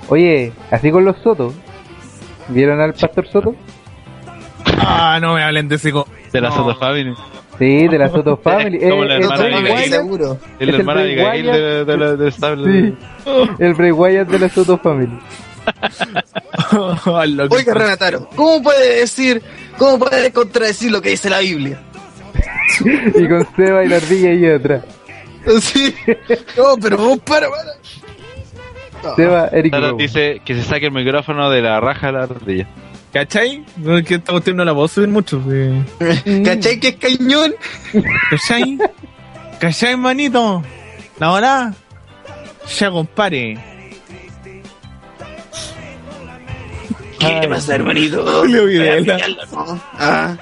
Oye, 0.09 0.51
así 0.71 0.91
con 0.91 1.05
los 1.05 1.17
Sotos. 1.23 1.53
¿Vieron 2.49 2.79
al 2.81 2.93
Pastor 2.93 3.27
Soto? 3.27 3.55
Ah, 4.77 5.17
no 5.21 5.33
me 5.35 5.43
hablen 5.43 5.67
de 5.69 5.75
ese. 5.75 5.91
co- 5.91 6.07
De 6.31 6.41
la 6.41 6.49
No. 6.49 6.55
Soto 6.55 6.75
Family. 6.77 7.13
Sí, 7.59 7.87
de 7.87 7.97
la 7.97 8.09
Soto 8.09 8.35
Family. 8.37 8.79
Como 8.79 9.03
Eh, 9.03 9.07
la 9.07 9.15
el 9.15 9.23
hermana 9.23 9.43
de 9.43 9.71
Wyatt- 9.71 9.89
seguro. 9.89 10.37
Es 10.59 10.67
la 10.67 10.77
hermana 10.77 11.01
de 11.01 11.15
Bray 11.15 11.25
Gail 11.43 11.45
Wyatt. 11.47 11.87
de, 11.87 12.17
de. 12.17 12.31
Sí, 12.31 12.95
el 13.59 13.73
Bray 13.75 13.91
Wyatt 13.91 14.27
de 14.27 14.39
la 14.39 14.49
Soto 14.49 14.77
Family. 14.79 15.19
Oiga, 17.49 17.73
Renataro, 17.73 18.27
¿cómo 18.35 18.61
puede 18.63 18.99
decir, 19.01 19.41
cómo 19.77 19.99
puede 19.99 20.31
contradecir 20.31 20.91
lo 20.91 21.01
que 21.01 21.09
dice 21.09 21.29
la 21.29 21.39
Biblia? 21.39 21.79
Y 23.15 23.27
con 23.29 23.47
Seba 23.55 23.83
y 23.85 23.87
la 23.87 23.97
ardilla 23.97 24.29
ahí 24.29 24.45
atrás. 24.47 24.83
Sí. 25.61 25.93
No, 26.57 26.77
pero 26.81 26.97
vos 26.97 27.19
para, 27.19 27.47
para. 27.49 29.15
Seba, 29.15 29.49
Eric 29.51 29.73
Rowe. 29.75 29.97
dice 30.01 30.41
que 30.45 30.55
se 30.55 30.63
saque 30.63 30.85
el 30.85 30.91
micrófono 30.93 31.49
de 31.49 31.61
la 31.61 31.79
raja 31.81 32.07
de 32.07 32.13
la 32.13 32.23
ardilla. 32.23 32.67
¿Cachai? 33.11 33.63
No 33.77 33.97
es 33.97 34.05
que 34.05 34.15
esta 34.15 34.31
cuestión 34.31 34.57
no 34.57 34.65
la 34.65 34.73
puedo 34.73 34.87
subir 34.87 35.09
mucho. 35.09 35.41
sí. 35.43 36.41
¿Cachai 36.45 36.79
que 36.79 36.87
es 36.89 36.95
cañón? 36.95 37.53
¿Cachai? 38.29 38.77
¿Cachai, 39.59 39.97
manito? 39.97 40.63
La 41.19 41.31
hora. 41.31 41.73
Ya, 42.79 42.89
compare. 42.89 43.57
¿Qué 47.19 47.47
pasa, 47.47 47.75
hermanito? 47.75 48.25
Julio 48.25 48.65
Videla. 48.65 49.17
Ah, 49.97 50.35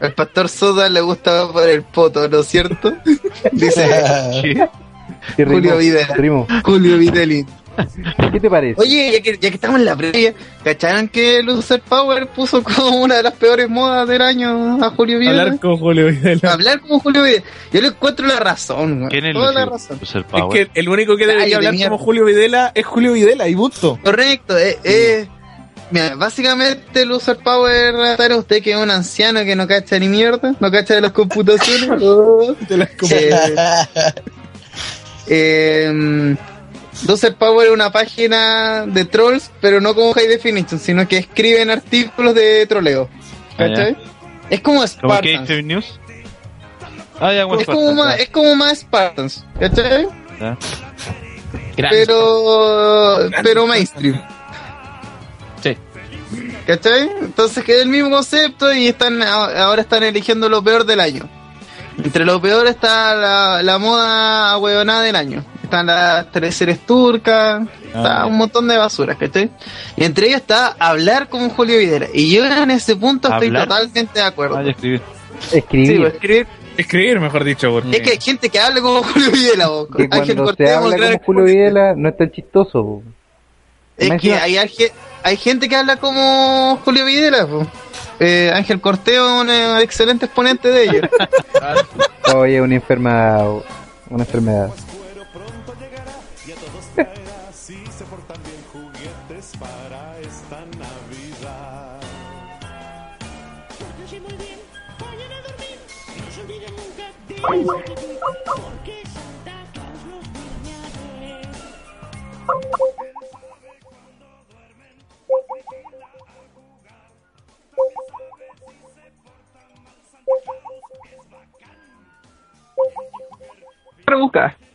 al 0.00 0.12
pastor 0.14 0.48
Soda 0.48 0.88
le 0.88 1.00
gusta 1.00 1.50
por 1.52 1.68
el 1.68 1.82
poto, 1.82 2.28
¿no 2.28 2.40
es 2.40 2.46
cierto? 2.46 2.92
Dice 3.52 4.68
Julio 5.36 5.76
Videla. 5.78 6.14
rimó. 6.14 6.46
Julio 6.64 6.98
Vitelli. 6.98 7.44
¿Qué 8.32 8.40
te 8.40 8.48
parece? 8.48 8.80
Oye, 8.80 9.10
ya 9.12 9.20
que, 9.20 9.32
ya 9.32 9.50
que 9.50 9.54
estamos 9.56 9.78
en 9.80 9.84
la 9.84 9.94
previa, 9.94 10.32
¿cacharon 10.64 11.08
que 11.08 11.42
Loser 11.42 11.82
Power 11.82 12.26
puso 12.28 12.62
como 12.62 13.02
una 13.02 13.16
de 13.16 13.22
las 13.22 13.34
peores 13.34 13.68
modas 13.68 14.08
del 14.08 14.22
año 14.22 14.82
a 14.82 14.88
Julio 14.92 15.18
Videla? 15.18 15.42
Hablar 15.42 15.60
con 15.60 15.76
Julio 15.76 16.06
Videla. 16.06 16.52
Hablar 16.52 16.80
como 16.80 17.00
Julio 17.00 17.22
Videla. 17.22 17.44
Yo 17.72 17.80
le 17.82 17.88
encuentro 17.88 18.26
la 18.26 18.36
razón, 18.40 19.00
güey. 19.00 19.10
¿Quién 19.10 19.26
es 19.26 19.34
Toda 19.34 19.52
la 19.52 19.66
Lucer, 19.66 19.72
razón. 19.72 19.98
Lucer 20.00 20.20
Es 20.22 20.26
Power? 20.26 20.70
que 20.72 20.80
el 20.80 20.88
único 20.88 21.16
que 21.18 21.26
debería 21.26 21.58
de 21.58 21.66
hablar 21.66 21.88
como 21.90 21.98
Julio 21.98 22.24
Videla 22.24 22.72
es 22.74 22.86
Julio 22.86 23.12
Videla 23.12 23.46
y 23.46 23.54
punto. 23.54 23.98
Correcto, 24.02 24.56
eh, 24.56 24.78
eh, 24.82 25.28
mira, 25.90 26.14
básicamente 26.14 27.02
el 27.02 27.08
Loser 27.08 27.36
Power 27.36 27.94
Rataro, 27.94 28.38
usted 28.38 28.62
que 28.62 28.72
es 28.72 28.76
un 28.76 28.90
anciano 28.90 29.44
que 29.44 29.56
no 29.56 29.66
cacha 29.66 29.98
ni 29.98 30.08
mierda, 30.08 30.54
no 30.58 30.70
cacha 30.70 30.94
de 30.94 31.00
las 31.00 31.12
computaciones. 31.12 31.90
oh, 32.02 32.54
eh, 33.10 33.36
eh, 35.28 36.36
Loser 37.06 37.34
Power 37.34 37.68
es 37.68 37.72
una 37.72 37.90
página 37.92 38.86
de 38.86 39.04
trolls, 39.04 39.50
pero 39.60 39.80
no 39.80 39.94
como 39.94 40.12
High 40.12 40.28
Definition, 40.28 40.80
sino 40.80 41.06
que 41.06 41.18
escriben 41.18 41.70
artículos 41.70 42.34
de 42.34 42.66
troleo. 42.66 43.08
Ah, 43.52 43.66
¿Cachai? 43.68 43.96
es 44.50 44.60
como 44.60 44.76
¿Como 44.76 44.86
Spartans. 44.86 45.48
Cave 45.48 45.62
News? 45.62 46.00
Ah, 47.18 47.32
ya, 47.32 47.44
bueno, 47.44 47.60
Es 47.60 47.66
como, 47.66 47.92
más, 47.94 48.18
es 48.18 48.28
como 48.28 48.54
más 48.54 48.78
Spartans, 48.78 49.44
¿cachai? 49.58 50.06
Ya. 50.38 50.58
pero 51.76 53.30
pero 53.42 53.66
mainstream. 53.66 54.20
¿Cachai? 56.66 57.08
Entonces 57.20 57.62
que 57.64 57.76
es 57.76 57.82
el 57.82 57.88
mismo 57.88 58.10
concepto 58.10 58.72
y 58.74 58.88
están 58.88 59.22
ahora 59.22 59.82
están 59.82 60.02
eligiendo 60.02 60.48
lo 60.48 60.62
peor 60.62 60.84
del 60.84 61.00
año. 61.00 61.28
Entre 62.02 62.24
lo 62.24 62.40
peor 62.42 62.66
está 62.66 63.14
la, 63.14 63.62
la 63.62 63.78
moda 63.78 64.58
huevonada 64.58 65.02
del 65.02 65.16
año. 65.16 65.44
Están 65.62 65.86
las 65.86 66.30
teleseries 66.30 66.80
turcas, 66.86 67.66
está 67.86 68.22
Ah, 68.22 68.26
un 68.26 68.36
montón 68.36 68.68
de 68.68 68.76
basuras, 68.76 69.16
¿cachai? 69.16 69.50
Y 69.96 70.04
entre 70.04 70.26
ellos 70.28 70.40
está 70.40 70.76
hablar 70.78 71.28
como 71.28 71.48
Julio 71.50 71.78
Videla. 71.78 72.06
Y 72.12 72.32
yo 72.34 72.44
en 72.44 72.70
ese 72.70 72.94
punto 72.96 73.28
estoy 73.32 73.52
totalmente 73.52 74.18
de 74.20 74.24
acuerdo. 74.24 74.56
Ah. 74.58 74.62
Escribir. 74.62 75.00
Sí, 75.50 75.60
pues, 75.98 76.14
escribir. 76.14 76.46
Escribir, 76.76 77.20
mejor 77.20 77.42
dicho, 77.44 77.70
porque 77.70 77.96
Es 77.96 78.02
que 78.02 78.10
hay 78.10 78.20
gente 78.20 78.48
que 78.50 78.60
habla 78.60 78.80
como 78.82 79.02
Julio 79.02 79.30
Videla, 79.30 79.68
vos. 79.68 79.88
que 79.96 80.08
Ángel 80.10 80.36
cuando 80.36 80.54
se 80.54 80.70
habla 80.72 80.96
como 80.96 81.18
Julio 81.24 81.44
Videla 81.44 81.94
no 81.96 82.08
es 82.10 82.16
tan 82.16 82.30
chistoso. 82.30 82.82
po. 82.82 83.02
Es 83.96 84.20
que 84.20 84.34
hay, 84.34 84.58
hay, 84.58 84.70
hay 85.22 85.36
gente 85.36 85.68
que 85.68 85.76
habla 85.76 85.96
como 85.96 86.80
Julio 86.84 87.04
Videla, 87.04 87.46
po. 87.46 87.66
Eh, 88.18 88.50
Ángel 88.54 88.80
Corteo, 88.80 89.40
un 89.40 89.50
eh, 89.50 89.82
excelente 89.82 90.26
exponente 90.26 90.68
de 90.68 90.84
ello. 90.84 91.00
Oye, 92.34 92.60
una 92.60 92.74
enfermedad. 92.74 93.62
Una 94.08 94.24
enfermedad. 94.24 94.70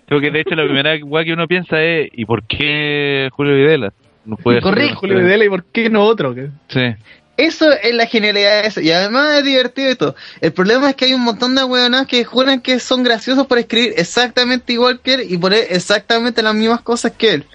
Creo 0.07 0.19
que 0.19 0.29
de 0.29 0.41
hecho 0.41 0.55
la 0.55 0.65
primera 0.65 0.93
weá 1.03 1.23
que 1.23 1.33
uno 1.33 1.47
piensa 1.47 1.81
es 1.81 2.09
¿y 2.13 2.25
por 2.25 2.43
qué 2.43 3.29
Julio 3.31 3.55
Videla? 3.55 3.93
No 4.25 4.35
puede 4.35 4.57
ser 4.57 4.63
Correcto, 4.63 4.99
Julio. 4.99 5.17
Videla, 5.17 5.45
¿y 5.45 5.49
por 5.49 5.63
qué 5.63 5.89
no 5.89 6.03
otro? 6.03 6.35
Sí. 6.67 6.95
Eso 7.37 7.71
es 7.71 7.95
la 7.95 8.05
genialidad 8.05 8.61
de 8.61 8.67
eso. 8.67 8.81
Y 8.81 8.91
además 8.91 9.37
es 9.37 9.45
divertido 9.45 9.89
y 9.89 9.95
todo. 9.95 10.15
El 10.41 10.51
problema 10.51 10.89
es 10.89 10.95
que 10.95 11.05
hay 11.05 11.13
un 11.13 11.21
montón 11.21 11.55
de 11.55 11.63
hueonas 11.63 12.05
que 12.05 12.23
juran 12.23 12.61
que 12.61 12.79
son 12.79 13.03
graciosos 13.03 13.47
por 13.47 13.57
escribir 13.57 13.93
exactamente 13.97 14.73
igual 14.73 14.99
que 14.99 15.15
él 15.15 15.25
y 15.27 15.37
poner 15.37 15.65
exactamente 15.69 16.43
las 16.43 16.53
mismas 16.53 16.81
cosas 16.81 17.13
que 17.13 17.33
él. 17.35 17.45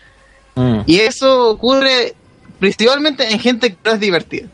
Mm. 0.57 0.81
Y 0.87 1.01
eso 1.01 1.51
ocurre 1.51 2.15
principalmente 2.59 3.31
en 3.31 3.39
gente 3.39 3.71
que 3.71 3.79
no 3.85 3.93
es 3.93 4.01
divertida. 4.01 4.49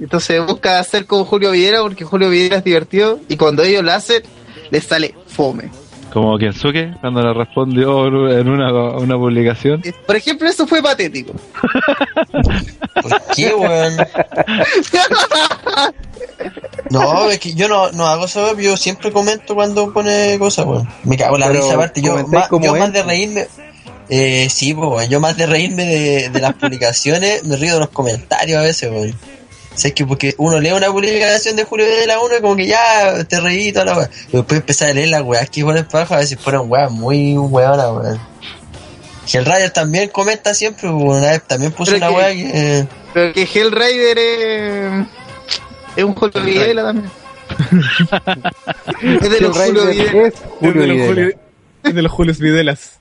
Entonces 0.00 0.44
busca 0.44 0.78
hacer 0.78 1.06
como 1.06 1.24
Julio 1.24 1.52
Videla 1.52 1.82
porque 1.82 2.04
Julio 2.04 2.30
Videla 2.30 2.56
es 2.56 2.64
divertido 2.64 3.20
y 3.28 3.36
cuando 3.36 3.62
ellos 3.62 3.84
lo 3.84 3.92
hacen, 3.92 4.22
les 4.70 4.84
sale 4.84 5.14
fome. 5.26 5.70
Como 6.12 6.36
Kensuke 6.36 6.94
cuando 7.00 7.22
le 7.22 7.32
respondió 7.32 8.06
en 8.30 8.48
una, 8.48 8.70
una 8.98 9.16
publicación. 9.16 9.80
Eh, 9.84 9.94
Por 10.06 10.16
ejemplo, 10.16 10.46
eso 10.48 10.66
fue 10.66 10.82
patético. 10.82 11.32
¿Por 13.00 13.22
qué, 13.34 13.54
weón? 13.54 13.96
No, 16.90 17.30
es 17.30 17.38
que 17.38 17.54
yo 17.54 17.68
no, 17.68 17.90
no 17.92 18.06
hago 18.06 18.26
eso, 18.26 18.58
yo 18.58 18.76
siempre 18.76 19.10
comento 19.10 19.54
cuando 19.54 19.90
pone 19.92 20.38
cosas, 20.38 20.66
weón. 20.66 20.86
Me 21.04 21.16
cago 21.16 21.36
en 21.36 21.40
la 21.40 21.46
Pero 21.48 21.60
risa 21.60 21.74
aparte, 21.74 22.02
yo, 22.02 22.26
más, 22.28 22.48
yo 22.50 22.76
más 22.76 22.92
de 22.92 23.02
reírme, 23.02 23.46
eh, 24.10 24.48
sí, 24.50 24.74
pues, 24.74 24.90
weón, 24.90 25.08
yo 25.08 25.18
más 25.18 25.36
de 25.36 25.46
reírme 25.46 25.86
de, 25.86 26.28
de 26.28 26.40
las 26.40 26.52
publicaciones, 26.54 27.42
me 27.44 27.56
río 27.56 27.74
de 27.74 27.80
los 27.80 27.88
comentarios 27.88 28.58
a 28.58 28.62
veces, 28.62 28.90
weón. 28.90 29.14
O 29.74 29.78
sea, 29.78 29.88
es 29.88 29.94
que 29.94 30.04
porque 30.06 30.34
uno 30.38 30.60
lee 30.60 30.72
una 30.72 30.88
publicación 30.88 31.56
de 31.56 31.64
Julio 31.64 31.86
de 31.86 32.06
la 32.06 32.20
1 32.20 32.36
y 32.38 32.40
como 32.42 32.56
que 32.56 32.66
ya 32.66 33.24
te 33.24 33.40
reí 33.40 33.68
y 33.68 33.72
toda 33.72 33.84
la 33.86 33.96
weá. 33.98 34.10
Y 34.32 34.36
después 34.36 34.60
empezar 34.60 34.90
a 34.90 34.92
leer 34.92 35.08
las 35.08 35.22
weas 35.22 35.48
que 35.48 35.62
ponen 35.64 35.84
para 35.86 35.98
abajo, 36.00 36.14
a 36.14 36.18
veces 36.18 36.36
ponen 36.38 36.60
weas 36.66 36.90
muy 36.90 37.36
weonas, 37.38 37.86
weón. 37.90 38.20
Hellrider 39.32 39.70
también 39.70 40.08
comenta 40.10 40.52
siempre, 40.54 40.88
weón. 40.90 41.18
una 41.18 41.30
vez 41.30 41.42
también 41.46 41.72
puso 41.72 41.92
Pero 41.92 42.06
una 42.06 42.08
que- 42.08 42.22
wea 42.22 42.32
que... 42.34 42.78
eh, 42.80 42.86
Pero 43.14 43.32
que 43.32 43.42
Hellraider 43.42 44.18
es, 44.18 45.06
es 45.96 46.04
un 46.04 46.14
Julio 46.14 46.42
Videla 46.42 46.82
también. 46.82 47.10
es 49.22 49.30
de 49.30 49.40
los 49.40 49.56
Julio 49.56 49.86
Videla. 49.86 50.26
es 50.28 50.34
Julio 50.60 50.80
de, 50.82 50.86
los 50.86 50.96
Videla. 50.96 51.06
Julio, 51.06 51.36
es 51.84 51.94
de 51.94 52.02
los 52.02 52.12
Julios 52.12 52.38
Videlas. 52.38 52.98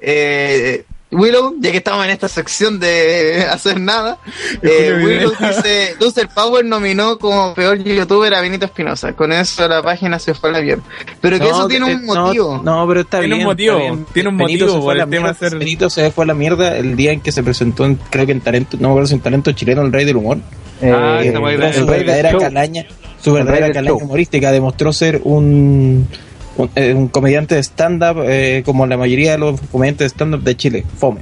Eh, 0.00 0.84
Willow, 1.14 1.54
ya 1.60 1.70
que 1.70 1.78
estamos 1.78 2.04
en 2.04 2.10
esta 2.10 2.28
sección 2.28 2.78
de 2.80 3.46
hacer 3.50 3.80
nada, 3.80 4.18
eh, 4.62 5.00
Willow 5.04 5.32
dice, 5.38 5.94
Loser 6.00 6.28
Power 6.28 6.64
nominó 6.64 7.18
como 7.18 7.54
peor 7.54 7.78
youtuber 7.82 8.34
a 8.34 8.40
Benito 8.40 8.64
Espinosa. 8.66 9.12
Con 9.14 9.32
eso 9.32 9.66
la 9.68 9.82
página 9.82 10.18
se 10.18 10.34
fue 10.34 10.50
a 10.50 10.52
la 10.54 10.60
mierda. 10.60 10.82
Pero 11.20 11.38
que 11.38 11.46
eso 11.48 11.66
tiene 11.68 11.90
eh, 11.90 11.94
un 11.96 12.06
no, 12.06 12.26
motivo. 12.26 12.60
No, 12.64 12.86
pero 12.88 13.00
está 13.00 13.20
Tiene 13.20 13.34
un 13.34 13.38
bien. 13.38 13.46
motivo, 13.48 13.76
está 13.78 13.90
bien. 13.92 14.06
tiene 14.12 14.28
un 14.28 14.36
Benito 14.38 14.64
motivo 14.66 14.80
por 14.84 14.92
el 14.96 15.00
tema 15.08 15.10
mierda, 15.22 15.34
ser- 15.34 15.58
Benito 15.58 15.90
se 15.90 16.10
fue 16.10 16.24
a 16.24 16.26
la 16.26 16.34
mierda 16.34 16.76
el 16.76 16.96
día 16.96 17.12
en 17.12 17.20
que 17.20 17.32
se 17.32 17.42
presentó, 17.42 17.84
en- 17.84 17.96
creo 18.10 18.26
que 18.26 18.32
en 18.32 18.40
talento, 18.40 18.76
no 18.80 18.88
me 18.88 18.92
acuerdo 18.92 19.06
si 19.08 19.14
en 19.14 19.20
talento 19.20 19.52
chileno, 19.52 19.82
el 19.82 19.92
rey 19.92 20.04
del 20.04 20.16
humor. 20.16 20.38
Eh, 20.80 20.92
Ah, 20.94 21.20
Eh, 21.22 21.28
el 21.28 21.86
rey 21.86 22.04
show. 22.32 22.40
calaña, 22.40 22.84
su 23.22 23.30
El 23.36 23.44
verdadera 23.44 23.72
calaña 23.72 23.94
humorística, 23.94 24.50
demostró 24.52 24.92
ser 24.92 25.20
un, 25.24 26.06
un, 26.56 26.70
eh, 26.74 26.92
un 26.94 27.08
comediante 27.08 27.54
de 27.56 27.62
stand-up, 27.62 28.22
eh, 28.26 28.62
como 28.64 28.86
la 28.86 28.96
mayoría 28.96 29.32
de 29.32 29.38
los 29.38 29.60
comediantes 29.72 30.04
de 30.06 30.08
stand-up 30.14 30.42
de 30.42 30.56
Chile, 30.56 30.84
fome. 30.98 31.20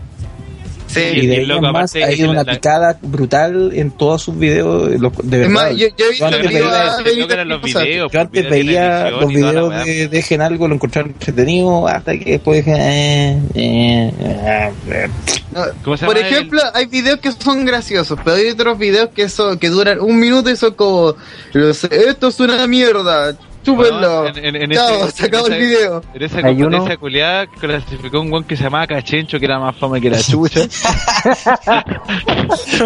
Sí. 0.88 1.00
Y 1.00 1.26
de 1.26 1.34
y 1.36 1.38
ahí 1.38 1.46
loco, 1.46 1.64
en 1.64 1.72
más 1.72 1.90
aparte 1.96 2.04
ha 2.04 2.12
ido 2.14 2.30
una 2.30 2.44
la- 2.44 2.52
picada 2.52 2.98
brutal 3.00 3.70
en 3.74 3.92
todos 3.92 4.20
sus 4.20 4.38
videos, 4.38 4.90
los- 5.00 5.16
de 5.22 5.22
Es 5.22 5.48
verdad. 5.48 5.48
más, 5.70 5.74
yo, 5.74 5.86
antes 6.26 6.52
veía- 6.52 6.92
a 6.92 6.96
se 6.98 7.02
Benito 7.02 7.28
tocan 7.28 7.48
los 7.48 7.62
videos, 7.62 8.12
Yo 8.12 8.20
antes 8.20 8.44
de 8.44 8.50
veía 8.50 9.10
los 9.10 9.28
videos 9.28 9.84
de 9.86 10.08
Dejen 10.08 10.42
algo, 10.42 10.68
lo 10.68 10.74
encontraba 10.74 11.08
entretenido, 11.08 11.88
hasta 11.88 12.18
que 12.18 12.32
después 12.32 12.62
dije, 12.62 12.76
eh, 12.78 13.38
eh, 13.54 14.12
eh, 14.20 14.70
eh. 14.90 15.08
No, 15.54 15.62
¿Cómo 15.82 15.96
se 15.96 16.04
Por 16.04 16.18
el- 16.18 16.26
ejemplo, 16.26 16.60
hay 16.74 16.84
videos 16.84 17.20
que 17.20 17.32
son 17.32 17.64
graciosos, 17.64 18.18
pero 18.22 18.36
hay 18.36 18.48
otros 18.50 18.78
videos 18.78 19.08
que 19.14 19.30
son 19.30 19.58
que 19.58 19.70
duran 19.70 19.98
un 19.98 20.20
minuto 20.20 20.50
y 20.50 20.56
son 20.56 20.74
como 20.74 21.14
esto 21.54 22.28
es 22.28 22.38
una 22.40 22.66
mierda, 22.66 23.34
chúpenlo. 23.64 24.22
Bueno, 24.22 24.38
en- 24.38 24.56
en- 24.56 24.62
en 24.62 24.70
Chao, 24.72 25.04
ese- 25.06 25.12
se 25.12 25.26
acabó 25.26 25.46
en 25.48 25.52
el 25.54 25.62
ese- 25.62 25.68
video. 25.70 26.02
En 26.14 26.22
esa 26.22 26.42
competencia 26.42 26.96
culiada 26.96 27.46
clasificó 27.46 28.20
un 28.20 28.32
weón 28.32 28.44
que 28.44 28.56
se 28.56 28.64
llamaba 28.64 28.86
Cachencho, 28.86 29.38
que 29.38 29.44
era 29.46 29.58
más 29.58 29.76
fome 29.76 30.00
que 30.00 30.10
la 30.10 30.18
chucha. 30.22 30.60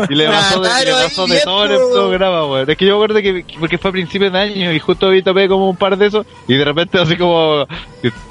y 0.09 0.15
le 0.15 0.27
pasó 0.29 0.61
de, 0.61 0.85
le 0.85 0.93
pasó 0.93 1.27
de 1.27 1.41
todo 1.41 1.65
en 1.67 1.73
el 1.73 1.79
programa, 1.93 2.47
weón. 2.47 2.71
Es 2.71 2.77
que 2.77 2.87
yo 2.87 2.99
me 2.99 3.05
acuerdo 3.05 3.23
que 3.23 3.45
porque 3.59 3.79
fue 3.79 3.91
a 3.91 3.93
principios 3.93 4.33
de 4.33 4.39
año 4.39 4.73
y 4.73 4.79
justo 4.79 5.11
vi 5.11 5.23
topé 5.23 5.49
como 5.49 5.71
un 5.71 5.77
par 5.77 5.97
de 5.97 6.07
esos 6.07 6.27
y 6.49 6.55
de 6.55 6.65
repente 6.65 6.99
así 7.01 7.17
como 7.17 7.67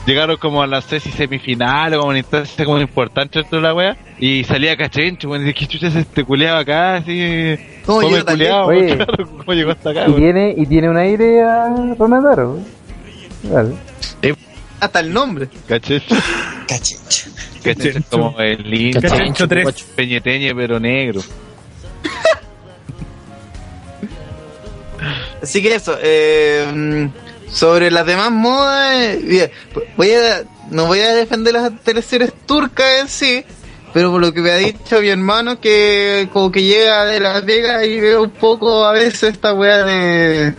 llegaron 0.05 0.37
como 0.37 0.61
a 0.61 0.67
las 0.67 0.85
seis 0.85 1.05
y 1.05 1.11
semifinales, 1.11 1.97
como 1.97 2.09
una 2.09 2.19
instancia 2.19 2.65
como 2.65 2.79
importante 2.79 3.39
dentro 3.39 3.57
de 3.59 3.63
la 3.63 3.73
wea 3.73 3.97
y 4.19 4.43
salía 4.43 4.77
Cachencho, 4.77 5.29
weón, 5.29 5.43
y 5.43 5.47
dije, 5.47 5.59
¿qué 5.59 5.67
chucha 5.67 5.87
es 5.87 5.95
este 5.95 6.23
culiado 6.23 6.57
acá? 6.57 6.95
Así, 6.95 7.57
¿Cómo 7.85 8.01
lejos? 8.01 8.25
weón, 8.35 8.69
Oye. 8.69 8.95
claro, 8.97 9.27
¿cómo 9.27 9.53
llegó 9.53 9.71
hasta 9.71 9.89
acá, 9.89 10.03
y, 10.03 10.09
weón? 10.09 10.21
tiene, 10.21 10.53
y 10.57 10.65
tiene 10.65 10.89
un 10.89 10.97
aire 10.97 11.43
a 11.43 11.69
Ronaldaro. 11.97 12.59
Vale. 13.43 13.73
Hasta 14.79 14.99
el 14.99 15.13
nombre. 15.13 15.47
Cachencho. 15.67 16.15
Cachincho. 16.67 17.29
Cachencho 17.63 17.99
es 17.99 18.05
como 18.05 18.39
el 18.39 18.69
lindo. 18.69 19.01
Cachencho 19.01 19.47
3. 19.47 19.83
Peñeteñe 19.95 20.53
pero 20.53 20.79
negro. 20.79 21.21
Así 25.41 25.61
que 25.61 25.75
eso, 25.75 25.97
eh, 26.01 27.09
sobre 27.49 27.91
las 27.91 28.05
demás 28.05 28.31
modas, 28.31 28.95
eh, 28.95 29.19
bien, 29.23 29.51
voy 29.95 30.11
a, 30.11 30.43
no 30.71 30.87
voy 30.87 30.99
a 30.99 31.13
defender 31.13 31.53
las 31.53 31.71
teleseries 31.81 32.33
turcas 32.45 33.01
en 33.01 33.07
sí, 33.07 33.43
pero 33.95 34.11
por 34.11 34.19
lo 34.19 34.33
que 34.33 34.41
me 34.41 34.51
ha 34.51 34.57
dicho 34.57 34.99
mi 34.99 35.07
hermano, 35.07 35.57
que 35.61 36.27
como 36.33 36.51
que 36.51 36.61
llega 36.63 37.05
de 37.05 37.21
Las 37.21 37.45
Vegas 37.45 37.85
y 37.87 37.97
veo 38.01 38.23
un 38.23 38.29
poco 38.29 38.83
a 38.85 38.91
veces 38.91 39.23
esta 39.23 39.53
wea 39.53 39.85
de, 39.85 40.53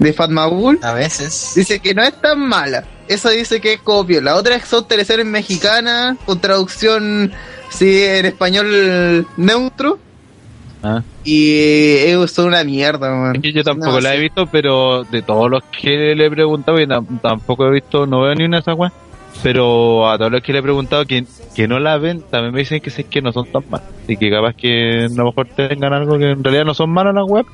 de 0.00 0.12
Fatmagul, 0.12 0.80
A 0.82 0.92
veces. 0.92 1.52
dice 1.54 1.78
que 1.78 1.94
no 1.94 2.02
es 2.02 2.12
tan 2.20 2.40
mala. 2.40 2.82
Esa 3.06 3.30
dice 3.30 3.60
que 3.60 3.74
es 3.74 3.80
copio. 3.80 4.20
La 4.20 4.34
otra 4.34 4.58
son 4.64 4.88
teleseries 4.88 5.26
mexicanas 5.26 6.16
con 6.26 6.40
traducción, 6.40 7.30
sí, 7.68 8.02
en 8.02 8.26
español 8.26 9.26
neutro. 9.36 9.98
Ah. 10.82 11.02
Y 11.22 11.52
eh, 11.54 12.16
son 12.26 12.46
una 12.46 12.64
mierda, 12.64 13.10
man. 13.14 13.36
Es 13.36 13.42
que 13.42 13.52
yo 13.52 13.62
tampoco 13.62 13.92
No, 13.92 14.00
la 14.00 14.14
he 14.16 14.18
visto, 14.18 14.46
pero 14.48 15.04
de 15.04 15.22
todos 15.22 15.48
los 15.48 15.62
que 15.64 16.14
le 16.16 16.26
he 16.26 16.30
preguntado, 16.30 16.80
y 16.80 16.86
tam- 16.86 17.20
tampoco 17.20 17.66
he 17.66 17.70
visto, 17.70 18.06
no 18.06 18.22
veo 18.22 18.34
ni 18.34 18.44
una 18.44 18.56
de 18.56 18.60
esas 18.62 18.76
weas, 18.76 18.92
pero 19.42 20.10
a 20.10 20.18
todos 20.18 20.30
los 20.32 20.42
que 20.42 20.52
le 20.52 20.58
he 20.58 20.62
preguntado 20.62 21.04
que, 21.06 21.24
que 21.54 21.66
no 21.68 21.78
la 21.78 21.96
ven, 21.98 22.22
también 22.30 22.52
me 22.52 22.60
dicen 22.60 22.80
que 22.80 22.90
sí 22.90 23.04
que 23.04 23.22
no 23.22 23.32
son 23.32 23.46
tan 23.50 23.62
malas. 23.70 23.88
Y 24.08 24.16
que 24.16 24.30
capaz 24.30 24.54
que 24.54 25.06
a 25.06 25.08
lo 25.16 25.24
mejor 25.26 25.48
tengan 25.48 25.92
algo 25.92 26.18
que 26.18 26.30
en 26.30 26.42
realidad 26.44 26.64
no 26.64 26.74
son 26.74 26.90
malas 26.90 27.14
las 27.14 27.24
web. 27.26 27.46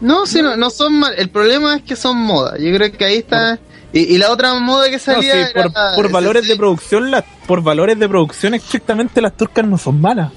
No, 0.00 0.26
sí, 0.26 0.42
no, 0.42 0.56
no 0.56 0.70
son 0.70 0.98
mal. 0.98 1.14
El 1.16 1.30
problema 1.30 1.76
es 1.76 1.82
que 1.82 1.96
son 1.96 2.18
moda. 2.18 2.58
Yo 2.58 2.74
creo 2.76 2.92
que 2.92 3.04
ahí 3.04 3.16
está. 3.16 3.58
Y, 3.92 4.00
y 4.14 4.18
la 4.18 4.30
otra 4.30 4.52
moda 4.60 4.86
que 4.86 4.92
No, 4.92 4.98
salía. 4.98 5.46
sí, 5.46 5.52
por, 5.54 5.66
era- 5.66 5.94
por 5.94 6.10
valores 6.10 6.42
sí. 6.44 6.48
de 6.50 6.56
producción, 6.56 7.10
las 7.10 7.24
por 7.46 7.62
valores 7.62 7.98
de 7.98 8.08
producción 8.08 8.54
estrictamente 8.54 9.20
las 9.22 9.36
turcas 9.36 9.66
no 9.66 9.78
son 9.78 10.00
malas. 10.00 10.32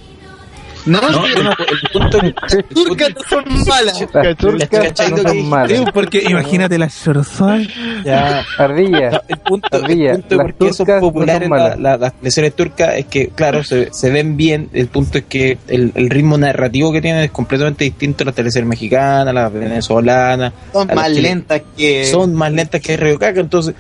No, 0.85 1.01
No, 1.01 1.25
sí, 1.25 1.33
no, 1.35 1.43
no, 1.43 1.49
el 1.51 1.89
punto 1.91 2.17
las 2.21 2.67
turcas 2.69 3.09
no 3.15 3.21
son 3.29 3.65
malas. 3.67 4.07
Las 4.13 4.37
turcas 4.37 4.69
¿cachai 4.69 5.11
no 5.11 5.17
lo 5.17 5.23
que 5.23 5.29
son 5.29 5.49
malas. 5.49 5.81
porque 5.93 6.23
imagínate 6.27 6.77
la 6.77 6.87
Chorzón. 6.89 7.67
Ya, 8.05 8.43
Ardilla. 8.57 9.11
No, 9.11 9.21
el 9.27 9.37
punto, 9.39 9.67
Ardilla, 9.71 10.11
el 10.13 10.19
punto 10.21 10.29
de 10.29 10.35
las 10.37 10.45
por 10.53 10.67
qué 10.67 10.73
son 10.73 10.87
no 10.87 10.99
populares 10.99 11.41
son 11.41 11.49
malas. 11.49 11.79
la- 11.79 11.91
la- 11.91 11.97
las 11.97 12.13
teleseries 12.13 12.55
turcas 12.55 12.95
es 12.95 13.05
que, 13.07 13.27
claro, 13.29 13.63
se, 13.63 13.89
se 13.93 14.09
ven 14.09 14.37
bien. 14.37 14.69
El 14.73 14.87
punto 14.87 15.17
es 15.17 15.25
que 15.25 15.57
el, 15.67 15.91
el 15.95 16.09
ritmo 16.09 16.37
narrativo 16.37 16.91
que 16.91 17.01
tienen 17.01 17.23
es 17.23 17.31
completamente 17.31 17.83
distinto 17.83 18.23
a 18.23 18.25
las 18.25 18.35
teleseries 18.35 18.67
mexicanas, 18.67 19.33
las 19.33 19.51
venezolanas. 19.51 20.53
Son 20.71 20.83
a 20.89 20.93
las 20.93 20.95
más 20.95 21.07
chilenas. 21.07 21.23
lentas 21.31 21.61
que. 21.77 22.05
Son 22.05 22.33
más 22.35 22.51
lentas 22.51 22.81
que 22.81 22.97
Río 22.97 23.19
Caca, 23.19 23.39
entonces. 23.41 23.75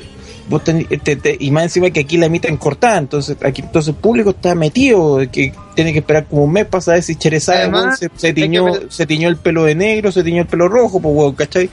Vos 0.49 0.63
tení- 0.63 0.87
te- 1.01 1.15
te- 1.15 1.37
y 1.39 1.51
más 1.51 1.63
encima 1.63 1.91
que 1.91 1.99
aquí 2.01 2.17
la 2.17 2.25
emiten 2.25 2.57
cortada, 2.57 2.97
entonces 2.97 3.37
aquí 3.43 3.61
entonces 3.61 3.89
el 3.93 4.01
público 4.01 4.31
está 4.31 4.55
metido, 4.55 5.19
que 5.31 5.53
tiene 5.75 5.93
que 5.93 5.99
esperar 5.99 6.25
como 6.25 6.43
un 6.45 6.51
mes 6.51 6.65
para 6.65 6.81
saber 6.81 7.03
si 7.03 7.15
Cherezada 7.15 7.59
Además, 7.59 7.83
weón, 7.83 7.97
se, 7.97 8.09
se 8.15 8.33
que 8.33 8.41
tiñó, 8.41 8.65
se 8.89 9.05
tiñó 9.05 9.29
el 9.29 9.37
pelo 9.37 9.63
de 9.63 9.75
negro, 9.75 10.11
se 10.11 10.23
tiñó 10.23 10.41
el 10.41 10.47
pelo 10.47 10.67
rojo, 10.67 10.99
pues 10.99 11.15
weón, 11.15 11.35
¿cachai? 11.35 11.69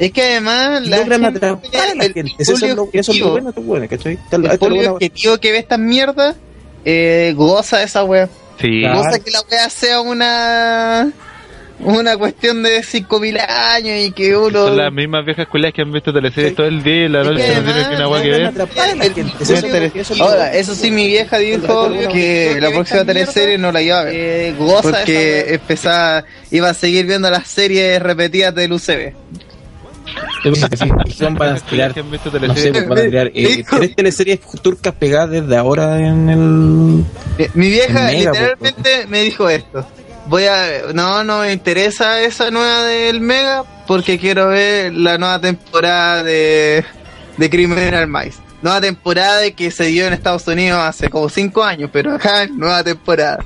Es 0.00 0.12
que 0.12 0.22
además. 0.22 0.86
La 0.86 0.98
logran 0.98 1.20
gente- 1.22 1.38
atrapar 1.46 1.80
a 1.90 1.94
la 1.94 2.04
el- 2.04 2.12
gente. 2.14 2.20
el 2.20 2.34
Eso 2.38 2.52
es 2.54 2.60
lo, 2.74 2.88
eso 2.92 3.12
es 3.12 3.18
lo 3.20 3.26
objetivo- 3.26 3.30
bueno, 3.30 3.52
tú, 3.52 3.62
bueno, 3.62 3.86
¿cachai? 3.88 4.18
El 4.32 4.58
público 4.58 4.92
objetivo 4.94 5.38
que 5.38 5.52
ve 5.52 5.58
estas 5.58 5.78
mierdas 5.78 6.36
eh, 6.84 7.34
goza 7.36 7.78
de 7.78 7.84
esa 7.84 8.04
wea. 8.04 8.28
Sí. 8.60 8.80
Claro. 8.80 8.98
Goza 9.04 9.18
que 9.20 9.30
la 9.30 9.40
wea 9.50 9.70
sea 9.70 10.00
una. 10.00 11.12
Una 11.80 12.16
cuestión 12.16 12.62
de 12.62 12.82
5000 12.82 13.38
años 13.38 14.06
y 14.06 14.10
que 14.10 14.36
uno. 14.36 14.66
Son 14.66 14.76
las 14.76 14.92
mismas 14.92 15.24
viejas 15.24 15.46
culias 15.46 15.72
que 15.72 15.82
han 15.82 15.92
visto 15.92 16.12
teleseries 16.12 16.56
todo 16.56 16.66
el 16.66 16.82
día 16.82 17.04
y 17.04 17.08
la 17.08 17.22
noche 17.22 17.46
que 17.46 17.54
no 17.54 17.62
tienen 17.62 17.88
que 17.88 17.94
una 17.94 18.04
agua 18.04 18.22
que 18.22 18.30
ver. 18.30 18.52
Ahora, 20.20 20.54
eso 20.54 20.74
sí, 20.74 20.90
mi 20.90 21.06
vieja 21.06 21.38
dijo 21.38 21.90
que 22.12 22.58
la 22.60 22.70
próxima 22.70 23.04
teleserie 23.04 23.58
no 23.58 23.70
la 23.70 23.82
iba 23.82 24.00
a 24.00 24.04
ver. 24.04 24.54
Porque 24.56 25.54
empezaba, 25.54 26.24
iba 26.50 26.68
a 26.68 26.74
seguir 26.74 27.06
viendo 27.06 27.30
las 27.30 27.46
series 27.46 28.02
repetidas 28.02 28.54
del 28.54 28.72
UCB. 28.72 29.14
Sí, 30.42 30.50
van 30.50 30.64
a 30.64 30.68
tirar, 31.60 31.96
no 31.96 32.18
sé, 32.18 32.30
teleseries. 32.30 32.88
van 32.88 32.98
a 32.98 33.02
tirar 33.02 33.30
eh, 33.34 33.64
tres 33.68 33.94
teleseries 33.94 34.40
turcas 34.62 34.94
pegadas 34.94 35.30
desde 35.30 35.56
ahora 35.56 35.98
en 35.98 36.28
el... 36.30 36.38
Mi, 36.38 37.04
mi 37.54 37.68
vieja 37.70 38.06
Mega, 38.06 38.32
literalmente 38.32 39.06
me 39.08 39.22
dijo 39.22 39.48
esto. 39.50 39.86
Voy 40.28 40.44
a, 40.44 40.92
no, 40.94 41.24
no 41.24 41.40
me 41.40 41.52
interesa 41.52 42.20
esa 42.22 42.50
nueva 42.50 42.82
del 42.84 43.20
Mega 43.20 43.64
porque 43.86 44.18
quiero 44.18 44.48
ver 44.48 44.92
la 44.92 45.16
nueva 45.16 45.40
temporada 45.40 46.22
de, 46.22 46.84
de 47.38 47.50
Criminal 47.50 48.06
Minds. 48.06 48.38
Nueva 48.60 48.80
temporada 48.80 49.38
de 49.38 49.52
que 49.54 49.70
se 49.70 49.84
dio 49.84 50.06
en 50.06 50.12
Estados 50.12 50.46
Unidos 50.46 50.80
hace 50.82 51.08
como 51.08 51.28
5 51.28 51.64
años, 51.64 51.90
pero 51.92 52.14
acá 52.14 52.46
nueva 52.46 52.82
temporada. 52.84 53.38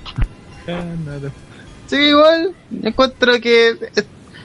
Sí, 1.87 1.97
igual, 1.97 2.55
encuentro 2.83 3.41
que... 3.41 3.69
eh, 3.95 4.03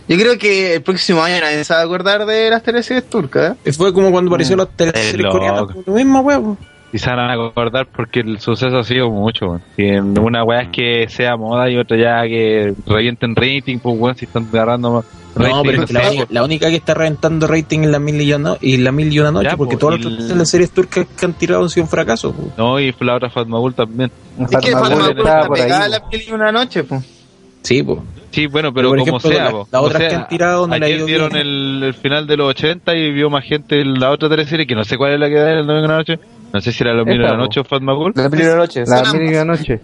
Yo 0.07 0.17
creo 0.17 0.37
que 0.37 0.75
el 0.75 0.81
próximo 0.83 1.23
año 1.23 1.39
nadie 1.41 1.63
se 1.63 1.73
va 1.73 1.79
a 1.79 1.83
acordar 1.83 2.25
de 2.25 2.49
las 2.49 2.61
teleseries 2.61 3.09
turcas. 3.09 3.55
¿eh? 3.65 3.71
Fue 3.73 3.93
como 3.93 4.11
cuando 4.11 4.29
apareció 4.29 4.55
las 4.57 4.67
teleseries 4.75 5.27
coreanas, 5.31 5.63
lo 5.85 5.93
mismo, 5.93 6.19
weón. 6.21 6.57
Y 6.97 6.99
se 6.99 7.09
van 7.11 7.19
a 7.19 7.31
acordar 7.33 7.85
porque 7.95 8.21
el 8.21 8.39
suceso 8.39 8.75
ha 8.79 8.83
sido 8.83 9.11
mucho. 9.11 9.61
Si 9.75 9.83
en 9.83 10.17
una 10.17 10.43
weá 10.43 10.61
es 10.61 10.69
que 10.69 11.07
sea 11.09 11.37
moda 11.37 11.69
y 11.69 11.77
otra 11.77 11.95
ya 11.95 12.23
que 12.23 12.73
revienten 12.87 13.35
rating, 13.35 13.77
pues 13.77 13.95
weón, 13.99 14.15
si 14.17 14.25
están 14.25 14.47
agarrando 14.51 14.91
más 14.93 15.05
No, 15.35 15.43
rating, 15.43 15.61
pero 15.63 15.83
es 15.83 15.87
que 15.87 15.93
la, 15.93 16.25
la 16.29 16.43
única 16.43 16.69
que 16.69 16.75
está 16.77 16.95
reventando 16.95 17.45
rating 17.45 17.81
en 17.81 17.91
la 17.91 17.99
mil 17.99 18.19
y 18.19 18.33
una, 18.33 18.55
y 18.61 18.77
la 18.77 18.91
mil 18.91 19.13
y 19.13 19.19
una 19.19 19.31
noche, 19.31 19.49
Ya, 19.51 19.57
porque 19.57 19.77
pues, 19.77 19.79
todas 19.99 20.11
las 20.11 20.21
el- 20.21 20.27
teleseries 20.27 20.71
turcas 20.71 21.05
que 21.05 21.25
han 21.27 21.33
tirado 21.33 21.61
han 21.61 21.69
sido 21.69 21.83
un 21.83 21.89
fracaso. 21.89 22.33
pues. 22.33 22.47
No, 22.57 22.79
y 22.79 22.91
la 22.99 23.15
otra 23.15 23.29
Fatmagul 23.29 23.75
también. 23.75 24.09
Es 24.39 24.47
que 24.57 24.71
Fatma 24.71 24.79
Fatma 24.79 24.95
Gul 24.95 25.03
Gul 25.09 25.17
estaba 25.19 25.35
está 25.41 25.47
por 25.47 25.57
ahí. 25.57 25.63
pegada 25.63 25.83
a 25.83 25.85
po. 25.85 25.91
la 25.91 26.09
piel 26.09 26.23
y 26.27 26.31
una 26.31 26.51
noche, 26.51 26.83
pues. 26.83 27.13
Sí, 27.61 27.83
pues. 27.83 27.99
Sí, 28.31 28.45
bueno, 28.47 28.73
pero 28.73 28.89
Por 28.89 28.99
como 28.99 29.17
ejemplo, 29.17 29.29
sea, 29.31 29.43
la- 29.45 29.51
po. 29.51 29.67
las 29.71 29.81
O 29.81 29.85
otras 29.85 29.99
sea, 30.01 30.09
que 30.09 30.15
han 30.15 30.27
tirado 30.27 30.67
no 30.67 30.73
ayer 30.73 30.97
ido 30.97 31.05
dieron 31.05 31.35
el, 31.35 31.81
el 31.83 31.93
final 31.93 32.27
de 32.27 32.37
los 32.37 32.49
80 32.49 32.95
y 32.95 33.11
vio 33.11 33.29
más 33.29 33.43
gente 33.45 33.81
en 33.81 33.99
la 33.99 34.11
otra 34.11 34.29
teleserie, 34.29 34.65
que 34.67 34.75
no 34.75 34.83
sé 34.83 34.97
cuál 34.97 35.13
es 35.13 35.19
la 35.19 35.27
que 35.29 35.35
da 35.35 35.51
el 35.51 35.65
domingo 35.67 35.81
de 35.83 35.87
la 35.87 35.97
noche. 35.97 36.19
No 36.57 36.61
sé 36.61 36.71
si 36.71 36.83
era 36.83 36.93
los 36.93 37.05
mil 37.05 37.19
de 37.19 37.23
la 37.23 37.37
noche 37.37 37.59
o 37.59 37.63
Fatmagul. 37.63 38.13
La 38.15 38.29
primera 38.31 38.55
noche. 38.55 38.83
La 38.87 39.05
Son 39.05 39.19
mil 39.19 39.31
y 39.31 39.35
una 39.35 39.45
noche. 39.45 39.79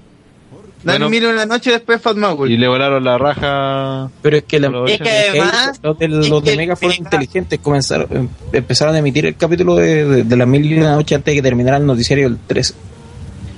Bueno. 0.83 1.07
mil 1.07 1.21
y 1.21 1.25
una 1.27 1.45
noche 1.45 1.69
después 1.71 2.01
Fatma 2.01 2.31
Gul. 2.31 2.51
Y 2.51 2.57
le 2.57 2.67
volaron 2.67 3.03
la 3.03 3.17
raja. 3.19 4.09
Pero 4.23 4.37
es 4.37 4.43
que, 4.43 4.59
la, 4.59 4.67
Es 4.87 4.99
que 4.99 5.09
además- 5.29 5.79
los 5.83 5.99
de, 5.99 6.05
es 6.05 6.11
los 6.29 6.43
de 6.43 6.57
Mega 6.57 6.75
fueron 6.75 6.97
inteligentes, 6.97 7.59
comenzaron, 7.59 8.07
em- 8.11 8.27
empezaron 8.51 8.95
a 8.95 8.97
emitir 8.97 9.25
el 9.27 9.35
capítulo 9.35 9.75
de, 9.75 10.03
de, 10.03 10.23
de 10.23 10.35
la 10.35 10.45
mil 10.47 10.65
y 10.65 10.79
una 10.79 10.95
noche 10.95 11.13
antes 11.15 11.31
de 11.31 11.35
que 11.37 11.41
terminara 11.43 11.77
el 11.77 11.85
noticiario 11.85 12.25
el 12.27 12.37
13. 12.47 12.73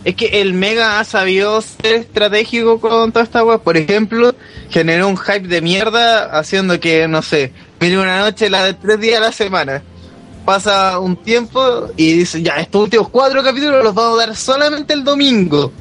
Es 0.04 0.14
que 0.16 0.42
el 0.42 0.54
Mega 0.54 1.00
ha 1.00 1.04
sabido 1.06 1.60
ser 1.62 1.94
estratégico 1.96 2.80
con 2.82 3.14
toda 3.14 3.24
esta 3.24 3.44
web. 3.44 3.62
Por 3.62 3.76
ejemplo, 3.78 4.36
generó 4.70 5.08
un 5.08 5.18
hype 5.18 5.48
de 5.48 5.62
mierda 5.62 6.26
haciendo 6.38 6.80
que, 6.80 7.08
no 7.08 7.24
sé, 7.24 7.54
mire 7.80 7.98
una 7.98 8.20
noche 8.20 8.52
la 8.52 8.66
de 8.66 8.76
tres 8.76 9.00
días 9.00 9.18
a 9.20 9.24
la 9.24 9.32
semana. 9.32 9.82
Pasa 10.46 11.00
un 11.00 11.16
tiempo 11.16 11.88
y 11.98 12.14
dicen, 12.14 12.44
ya, 12.44 12.58
estos 12.58 12.84
últimos 12.84 13.10
cuatro 13.10 13.44
capítulos 13.44 13.84
los 13.84 13.96
vamos 13.96 14.20
a 14.20 14.28
dar 14.28 14.36
solamente 14.36 14.94
el 14.94 15.04
domingo. 15.04 15.72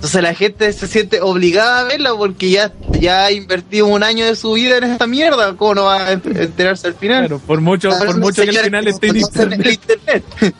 Entonces 0.00 0.22
la 0.22 0.34
gente 0.34 0.72
se 0.72 0.86
siente 0.86 1.20
obligada 1.20 1.80
a 1.80 1.84
verla 1.84 2.14
porque 2.16 2.48
ya, 2.48 2.72
ya 2.98 3.26
ha 3.26 3.32
invertido 3.32 3.86
un 3.86 4.02
año 4.02 4.24
de 4.24 4.34
su 4.34 4.54
vida 4.54 4.78
en 4.78 4.84
esta 4.84 5.06
mierda. 5.06 5.54
¿Cómo 5.56 5.74
no 5.74 5.84
va 5.84 6.06
a 6.06 6.12
enterarse 6.12 6.86
al 6.86 6.94
final? 6.94 7.26
Claro, 7.26 7.38
por 7.38 7.60
mucho, 7.60 7.90
por 7.90 8.18
mucho 8.18 8.42
que 8.42 8.48
al 8.48 8.64
final 8.64 8.88
esté 8.88 9.08
en 9.08 9.16
internet. 9.18 9.66
internet. 9.70 10.24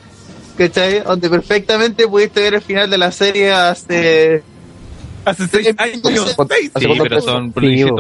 ¿Cachai? 0.59 1.01
Donde 1.01 1.31
perfectamente 1.31 2.07
pudiste 2.07 2.43
ver 2.43 2.53
el 2.57 2.61
final 2.61 2.91
de 2.91 2.99
la 2.99 3.11
serie 3.13 3.51
hace... 3.51 4.43
Hace 5.25 5.49
seis 5.49 5.75
años. 5.79 6.03
Sí, 6.79 6.87
pero 7.03 7.23
son, 7.23 7.55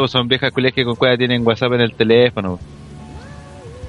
son 0.08 0.28
viejas 0.28 0.52
culias 0.52 0.74
que 0.74 0.84
con 0.84 0.94
cueva 0.94 1.16
tienen 1.16 1.46
WhatsApp 1.46 1.72
en 1.72 1.80
el 1.80 1.94
teléfono. 1.94 2.58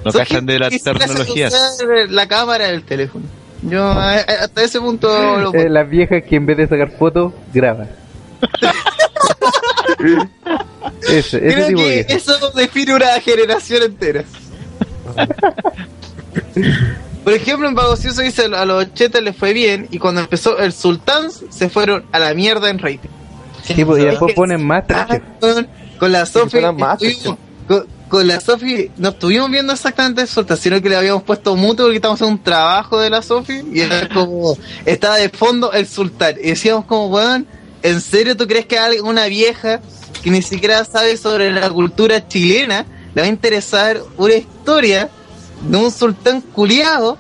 No 0.06 0.12
cachan 0.12 0.46
de 0.46 0.60
tecnologías. 0.60 1.54
usar 1.54 2.10
la 2.10 2.28
cámara 2.28 2.68
del 2.68 2.84
teléfono. 2.84 3.26
Yo 3.64 3.88
hasta 3.92 4.64
ese 4.64 4.80
punto 4.80 5.08
lo 5.38 5.54
Eh, 5.54 5.70
las 5.70 5.88
viejas 5.88 6.24
que 6.28 6.36
en 6.36 6.46
vez 6.48 6.58
de 6.58 6.68
sacar 6.68 6.90
fotos, 6.92 7.32
graban. 7.54 7.90
ese, 11.04 11.18
ese 11.18 11.40
Creo 11.40 11.68
tipo 11.68 11.82
de 11.82 11.88
que 11.88 11.94
viejas. 12.04 12.16
eso 12.16 12.52
define 12.52 12.96
una 12.96 13.20
generación 13.20 13.84
entera. 13.84 14.24
Por 17.24 17.34
ejemplo, 17.34 17.68
en 17.68 17.76
Pagocioso 17.76 18.22
dice 18.22 18.46
a 18.46 18.66
los 18.66 18.86
80 18.86 19.22
les 19.22 19.36
fue 19.36 19.54
bien 19.54 19.88
y 19.92 20.00
cuando 20.00 20.22
empezó 20.22 20.58
el 20.58 20.74
Sultán 20.74 21.30
se 21.50 21.70
fueron 21.70 22.06
a 22.12 22.20
la 22.20 22.34
mierda 22.34 22.70
en 22.70 22.80
rating. 22.80 23.10
Sí, 23.64 23.86
pues, 23.86 24.02
y 24.02 24.06
después 24.08 24.34
ponen 24.34 24.66
más 24.66 24.84
Ah, 24.90 25.20
con, 25.40 25.68
con 26.00 26.12
la 26.12 26.26
Sofi 26.26 26.60
con, 27.68 27.86
con 28.12 28.28
la 28.28 28.42
Sofi 28.42 28.92
no 28.98 29.10
estuvimos 29.10 29.50
viendo 29.50 29.72
exactamente 29.72 30.24
el 30.24 30.28
Sultán, 30.28 30.58
sino 30.58 30.82
que 30.82 30.90
le 30.90 30.98
habíamos 30.98 31.24
puesto 31.24 31.56
mutuo 31.56 31.86
porque 31.86 31.96
estábamos 31.96 32.18
haciendo 32.18 32.40
un 32.40 32.44
trabajo 32.44 33.00
de 33.00 33.10
la 33.10 33.22
Sofi 33.22 33.64
y 33.72 33.80
era 33.80 34.10
como 34.14 34.58
estaba 34.86 35.16
de 35.16 35.30
fondo 35.30 35.72
el 35.72 35.88
Sultán. 35.88 36.36
Y 36.44 36.50
decíamos 36.50 36.84
como 36.84 37.08
weón, 37.08 37.48
¿en 37.82 38.02
serio 38.02 38.36
tú 38.36 38.48
crees 38.48 38.66
que 38.66 38.78
una 39.02 39.28
vieja 39.28 39.80
que 40.22 40.30
ni 40.30 40.42
siquiera 40.42 40.84
sabe 40.84 41.16
sobre 41.16 41.54
la 41.54 41.70
cultura 41.70 42.28
chilena 42.28 42.86
le 43.16 43.22
va 43.22 43.28
a 43.28 43.30
interesar 43.30 44.02
una 44.18 44.34
historia 44.34 45.10
de 45.62 45.78
un 45.78 45.90
sultán 45.90 46.42
culiado 46.42 47.18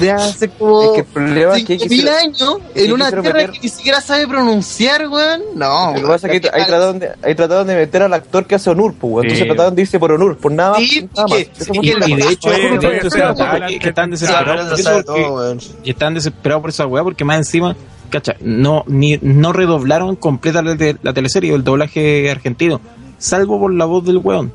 de 0.00 0.10
hace 0.10 0.48
como 0.50 0.82
Es 0.82 0.90
que 0.90 0.98
el 1.00 1.04
problema 1.06 1.56
es 1.56 1.64
que 1.64 1.72
hay 1.74 1.78
que 1.78 1.88
5.000 1.88 2.00
ser- 2.02 2.08
años 2.14 2.56
en 2.74 2.92
una 2.92 3.08
tierra 3.10 3.22
meter- 3.22 3.50
que 3.52 3.60
ni 3.60 3.68
siquiera 3.68 4.00
sabe 4.00 4.26
pronunciar, 4.26 5.08
weón? 5.08 5.42
No. 5.54 5.92
Lo 5.94 6.00
que 6.00 6.06
pasa 6.06 6.28
es 6.28 6.40
que 6.40 6.48
ahí 6.52 6.66
trataron, 6.66 6.98
de, 6.98 7.10
ahí 7.22 7.34
trataron 7.34 7.66
de 7.66 7.74
meter 7.76 8.02
al 8.02 8.12
actor 8.14 8.46
que 8.46 8.54
hace 8.54 8.70
Onur, 8.70 8.94
pues, 8.94 9.12
weón. 9.12 9.22
Sí. 9.24 9.28
Entonces 9.32 9.46
trataron 9.48 9.74
de 9.74 9.82
irse 9.82 9.98
por 9.98 10.12
Onur, 10.12 10.36
por 10.38 10.52
nada 10.52 10.70
más. 10.72 10.78
Sí, 10.80 11.08
nada 11.14 11.28
más. 11.28 11.38
Y 11.38 12.14
de 12.14 12.28
hecho, 12.32 12.52
están 12.52 14.16
Sí, 14.16 14.24
desesperados 14.24 15.70
y 15.82 15.90
están 15.90 16.14
desesperados 16.14 16.60
por 16.62 16.70
esa 16.70 16.86
weá 16.86 17.02
porque 17.02 17.24
más 17.24 17.38
encima, 17.38 17.76
cacha, 18.10 18.34
no, 18.40 18.84
ni, 18.86 19.18
no 19.22 19.52
redoblaron 19.52 20.16
completa 20.16 20.62
la, 20.62 20.74
de- 20.74 20.96
la 21.02 21.12
teleserie 21.12 21.52
o 21.52 21.56
el 21.56 21.64
doblaje 21.64 22.30
argentino, 22.30 22.80
salvo 23.18 23.58
por 23.58 23.72
la 23.72 23.84
voz 23.84 24.04
del 24.04 24.18
weón, 24.18 24.52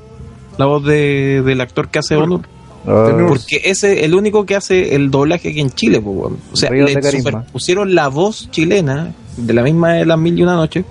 la 0.58 0.66
voz 0.66 0.84
de, 0.86 1.42
del 1.46 1.62
actor 1.62 1.90
que 1.90 2.00
hace 2.00 2.16
Onur. 2.16 2.42
Ah, 2.88 3.26
Porque 3.28 3.62
ese 3.66 4.00
es 4.00 4.04
el 4.04 4.16
único 4.16 4.46
que 4.46 4.56
hace 4.56 4.96
el 4.96 5.12
doblaje 5.12 5.50
aquí 5.50 5.60
en 5.60 5.70
Chile, 5.70 6.02
pues, 6.02 6.18
weón. 6.18 6.38
O 6.52 6.56
sea, 6.56 6.70
le 6.72 7.02
superpusieron 7.02 7.94
la 7.94 8.08
voz 8.08 8.50
chilena 8.52 9.14
de 9.38 9.54
la 9.54 9.64
misma 9.64 9.94
de 9.94 10.06
las 10.06 10.18
mil 10.18 10.38
y 10.38 10.44
una 10.44 10.56
noche 10.56 10.84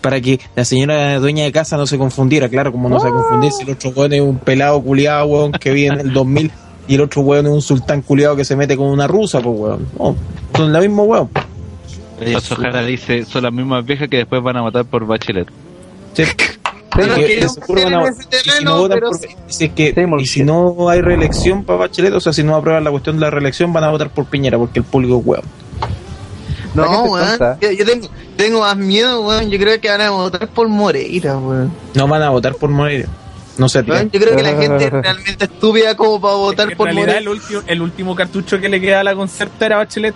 para 0.00 0.20
que 0.20 0.38
la 0.54 0.64
señora 0.64 1.18
dueña 1.18 1.44
de 1.44 1.52
casa 1.52 1.76
no 1.76 1.86
se 1.86 1.98
confundiera. 1.98 2.48
Claro, 2.48 2.70
como 2.70 2.88
no 2.88 3.00
se 3.00 3.08
va 3.08 3.18
a 3.18 3.22
confundir 3.22 3.50
si 3.52 3.64
el 3.64 3.70
otro 3.70 3.90
weón 3.90 4.12
es 4.12 4.20
un 4.20 4.38
pelado 4.38 4.80
culiado, 4.80 5.26
weón, 5.26 5.52
que 5.52 5.72
vive 5.72 5.88
en 5.88 6.00
el 6.00 6.12
2000 6.12 6.52
y 6.88 6.94
el 6.94 7.00
otro 7.00 7.22
weón 7.22 7.46
es 7.46 7.52
un 7.52 7.62
sultán 7.62 8.02
culiado 8.02 8.36
que 8.36 8.44
se 8.44 8.54
mete 8.54 8.76
con 8.76 8.86
una 8.86 9.06
rusa, 9.08 9.40
pues, 9.40 9.58
weón. 9.58 9.88
No, 9.98 10.16
son 10.54 10.72
la 10.72 10.80
misma 10.80 11.02
weón. 11.02 11.30
Paso 12.32 12.56
Jara 12.56 12.84
dice, 12.84 13.24
son 13.24 13.42
las 13.42 13.52
mismas 13.52 13.84
viejas 13.84 14.08
que 14.08 14.18
después 14.18 14.42
van 14.42 14.56
a 14.56 14.62
matar 14.62 14.84
por 14.84 15.06
Bachelet. 15.06 15.48
Sí. 16.14 16.22
Y 20.18 20.26
si 20.26 20.42
no 20.44 20.88
hay 20.88 21.00
reelección 21.00 21.64
para 21.64 21.80
Bachelet, 21.80 22.12
o 22.12 22.20
sea, 22.20 22.32
si 22.32 22.42
no 22.42 22.56
aprueban 22.56 22.84
la 22.84 22.90
cuestión 22.90 23.16
de 23.16 23.22
la 23.22 23.30
reelección, 23.30 23.72
van 23.72 23.84
a 23.84 23.90
votar 23.90 24.10
por 24.10 24.26
Piñera, 24.26 24.58
porque 24.58 24.80
el 24.80 24.84
público 24.84 25.18
es 25.20 25.26
weón. 25.26 25.44
No, 26.74 27.04
weón. 27.04 27.38
Yo, 27.60 27.70
yo 27.70 27.84
tengo, 27.84 28.08
tengo 28.36 28.60
más 28.60 28.76
miedo, 28.76 29.22
weón. 29.22 29.50
Yo 29.50 29.58
creo 29.58 29.80
que 29.80 29.88
van 29.88 30.00
a 30.02 30.10
votar 30.10 30.48
por 30.48 30.68
Moreira, 30.68 31.36
weón. 31.38 31.72
No 31.94 32.06
van 32.06 32.22
a 32.22 32.30
votar 32.30 32.54
por 32.54 32.70
Moreira. 32.70 33.08
No 33.58 33.68
sé, 33.68 33.82
tío. 33.82 33.94
Weón, 33.94 34.10
Yo 34.10 34.20
creo 34.20 34.36
que 34.36 34.42
la 34.42 34.56
gente 34.60 34.84
es 34.84 34.92
realmente 34.92 35.44
estúpida 35.44 35.96
como 35.96 36.20
para 36.20 36.34
votar 36.34 36.70
en 36.70 36.76
por 36.76 36.86
realidad 36.86 37.06
Moreira. 37.06 37.20
el 37.20 37.28
último, 37.28 37.62
el 37.66 37.82
último 37.82 38.14
cartucho 38.14 38.60
que 38.60 38.68
le 38.68 38.80
queda 38.80 39.00
a 39.00 39.04
la 39.04 39.14
concerta 39.14 39.66
era 39.66 39.76
Bachelet. 39.76 40.14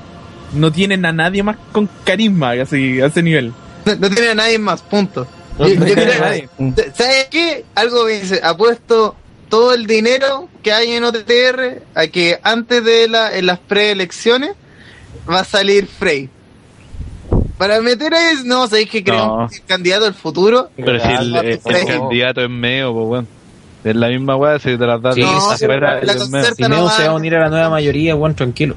No 0.53 0.73
tienen 0.73 1.07
a 1.07 1.13
nadie 1.13 1.43
más 1.43 1.57
con 1.73 1.89
carisma 2.05 2.51
así, 2.53 3.01
a 3.01 3.07
ese 3.07 3.23
nivel. 3.23 3.53
No, 3.85 3.95
no 3.95 4.11
tiene 4.11 4.31
a 4.31 4.35
nadie 4.35 4.59
más, 4.59 4.83
punto. 4.83 5.27
No. 5.61 6.75
¿Sabes 6.95 7.29
qué? 7.31 7.65
Algo 7.75 8.05
me 8.05 8.13
dice, 8.21 8.41
apuesto 8.43 9.15
todo 9.49 9.75
el 9.75 9.87
dinero 9.87 10.49
que 10.63 10.73
hay 10.73 10.93
en 10.93 11.05
OTTR 11.05 11.83
a 11.95 12.07
que 12.07 12.39
antes 12.43 12.85
de 12.85 13.09
la, 13.09 13.37
en 13.37 13.47
las 13.47 13.59
preelecciones 13.59 14.53
va 15.29 15.41
a 15.41 15.45
salir 15.45 15.87
Frey. 15.87 16.29
Para 17.59 17.81
meter 17.83 18.15
a 18.15 18.31
ese, 18.33 18.45
no, 18.45 18.67
sabéis 18.69 18.89
que 18.89 19.05
creo 19.05 19.27
No. 19.43 19.49
que 19.49 19.57
el 19.57 19.65
candidato 19.65 20.05
del 20.05 20.15
futuro. 20.15 20.71
Pero 20.77 20.99
si 21.01 21.09
el, 21.09 21.37
el- 21.37 21.45
el 21.47 21.59
Frey. 21.61 21.85
candidato 21.87 22.43
es 22.43 22.51
medio, 22.51 22.93
pues 22.95 23.07
bueno. 23.07 23.27
Es 23.83 23.97
la 23.97 24.09
misma 24.09 24.37
weá, 24.37 24.59
si 24.59 24.77
te 24.77 24.87
las 24.87 25.01
das 25.01 25.15
Sí, 25.15 25.23
de 25.23 25.27
afuera, 25.27 26.01
la 26.03 26.13
Si 26.13 26.63
Neo 26.63 26.89
se 26.91 27.05
va 27.05 27.09
a 27.11 27.15
unir 27.15 27.35
a 27.37 27.41
la 27.41 27.49
nueva 27.49 27.71
mayoría, 27.71 28.15
bueno, 28.15 28.35
tranquilo. 28.35 28.77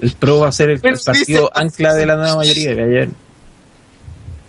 El 0.00 0.10
PRO 0.12 0.40
va 0.40 0.48
a 0.48 0.52
ser 0.52 0.70
el, 0.70 0.80
partido 0.80 1.50
se- 1.54 1.60
ancla 1.60 1.94
de 1.94 2.06
la 2.06 2.16
nueva 2.16 2.36
mayoría. 2.36 2.74
que 2.74 2.82
ayer. 2.82 3.08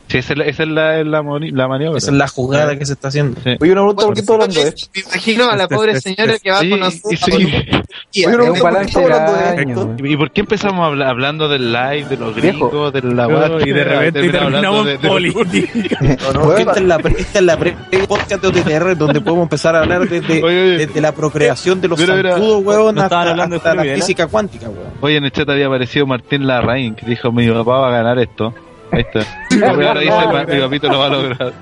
Sí, 0.07 0.19
esa 0.19 0.33
es 0.33 0.39
la, 0.39 0.45
esa 0.45 0.63
es 0.63 0.69
la, 0.69 1.03
la, 1.03 1.23
la 1.23 1.67
maniobra. 1.67 1.97
Esa 1.97 2.11
es 2.11 2.17
la 2.17 2.27
jugada 2.27 2.77
que 2.77 2.85
se 2.85 2.93
está 2.93 3.07
haciendo. 3.07 3.39
Sí. 3.43 3.55
Oye, 3.59 3.71
una 3.71 3.81
pregunta, 3.81 4.05
¿por 4.05 4.13
qué 4.13 4.19
estoy 4.19 4.33
hablando 4.35 4.61
de 4.61 4.67
esto? 4.69 4.87
Me 4.93 5.01
imagino 5.01 5.49
a 5.49 5.55
la 5.55 5.63
Este, 5.63 5.75
pobre 5.75 5.91
este, 5.93 6.01
señora 6.15 6.33
este. 6.33 6.43
que 6.43 6.51
va 6.51 6.59
Sí, 6.59 6.69
con 6.69 6.79
nosotros. 6.79 7.11
y 7.13 7.17
sí. 7.17 7.31
con 7.31 7.33
un- 7.41 7.45
Oye, 7.45 8.27
una 8.27 8.35
pregunta, 8.35 8.45
¿por 8.45 8.53
qué 8.55 8.61
balance 8.63 8.89
estamos 8.99 9.11
hablando 9.11 9.33
de 9.33 9.55
del 9.55 9.69
esto? 9.69 9.81
año. 9.81 10.05
¿Y 10.11 10.17
por 10.17 10.31
qué 10.31 10.41
empezamos 10.41 10.85
habla- 10.87 11.09
hablando 11.09 11.47
del 11.49 11.73
live, 11.73 12.05
de 12.09 12.17
los 12.17 12.35
Viejo. 12.35 12.69
gringos, 12.69 12.93
de 12.93 13.01
la 13.01 13.27
No, 13.27 13.27
weá? 13.29 13.67
y 13.67 13.71
de 13.71 13.83
repente 13.83 14.29
Terminamos 14.31 14.87
en 14.87 14.97
política. 14.99 15.97
Esta 16.57 16.71
es 16.75 16.81
la, 16.83 16.99
pre- 16.99 17.15
esta 17.17 17.39
es 17.39 17.45
la 17.45 17.57
pre 17.57 17.75
podcast 18.07 18.41
de 18.43 18.47
OTTR 18.47 18.95
donde 18.97 19.21
podemos 19.21 19.43
empezar 19.43 19.75
a 19.75 19.79
hablar 19.79 20.07
desde, 20.07 20.43
Oye, 20.43 20.61
oye. 20.63 20.77
desde 20.85 21.01
la 21.01 21.13
procreación 21.13 21.81
de 21.81 21.87
los 21.87 21.99
zancudos, 21.99 22.59
estaban 22.59 22.99
hasta, 22.99 23.73
la 23.75 23.81
Videla. 23.83 23.95
física 24.01 24.27
cuántica, 24.27 24.69
weón. 24.69 24.85
Hoy 25.01 25.15
en 25.15 25.25
el 25.25 25.31
chat 25.31 25.49
había 25.49 25.67
aparecido 25.67 26.05
Martín 26.05 26.45
Larraín, 26.47 26.95
que 26.95 27.05
dijo, 27.05 27.31
mi 27.31 27.47
papá 27.49 27.79
va 27.79 27.87
a 27.89 27.91
ganar 27.91 28.19
esto. 28.19 28.53
Ahí 28.91 29.01
está. 29.01 29.19
Y 29.51 29.63
ahora 29.63 29.99
dice, 29.99 30.55
mi 30.55 30.61
papito 30.61 30.87
lo 30.89 30.99
va 30.99 31.05
a 31.05 31.09
lograr. 31.09 31.53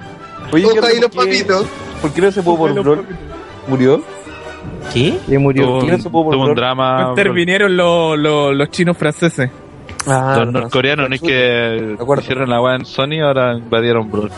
Oye, 0.51 0.65
Ojo 0.65 0.73
ahí 0.85 0.99
¿por 0.99 1.01
los 1.01 1.09
qué- 1.11 1.17
papitos. 1.17 1.65
¿Por 2.01 2.11
qué 2.13 2.21
no 2.21 2.31
se 2.31 2.43
pudo 2.43 2.57
por 2.57 2.73
Brawl? 2.73 3.05
¿Murió? 3.67 4.01
¿Qué? 4.93 5.17
Y 5.27 5.37
murió. 5.37 5.65
Tuvo, 5.65 5.79
¿Quién 5.79 5.91
no 5.91 5.97
se 5.99 6.09
pudo 6.09 6.23
por 6.25 6.33
tuvo 6.33 6.45
un 6.45 6.55
drama. 6.55 7.07
Intervinieron 7.09 7.75
los, 7.77 8.17
los, 8.19 8.55
los 8.55 8.69
chinos 8.69 8.97
franceses. 8.97 9.49
Ah, 10.05 10.35
Los 10.39 10.51
no, 10.51 10.59
norcoreanos, 10.61 11.07
no 11.09 11.15
es 11.15 11.21
que 11.21 11.95
hicieron 12.19 12.49
la 12.49 12.61
weá 12.61 12.75
en 12.75 12.85
Sony, 12.85 13.21
ahora 13.23 13.53
invadieron 13.53 14.11
Brawl. 14.11 14.31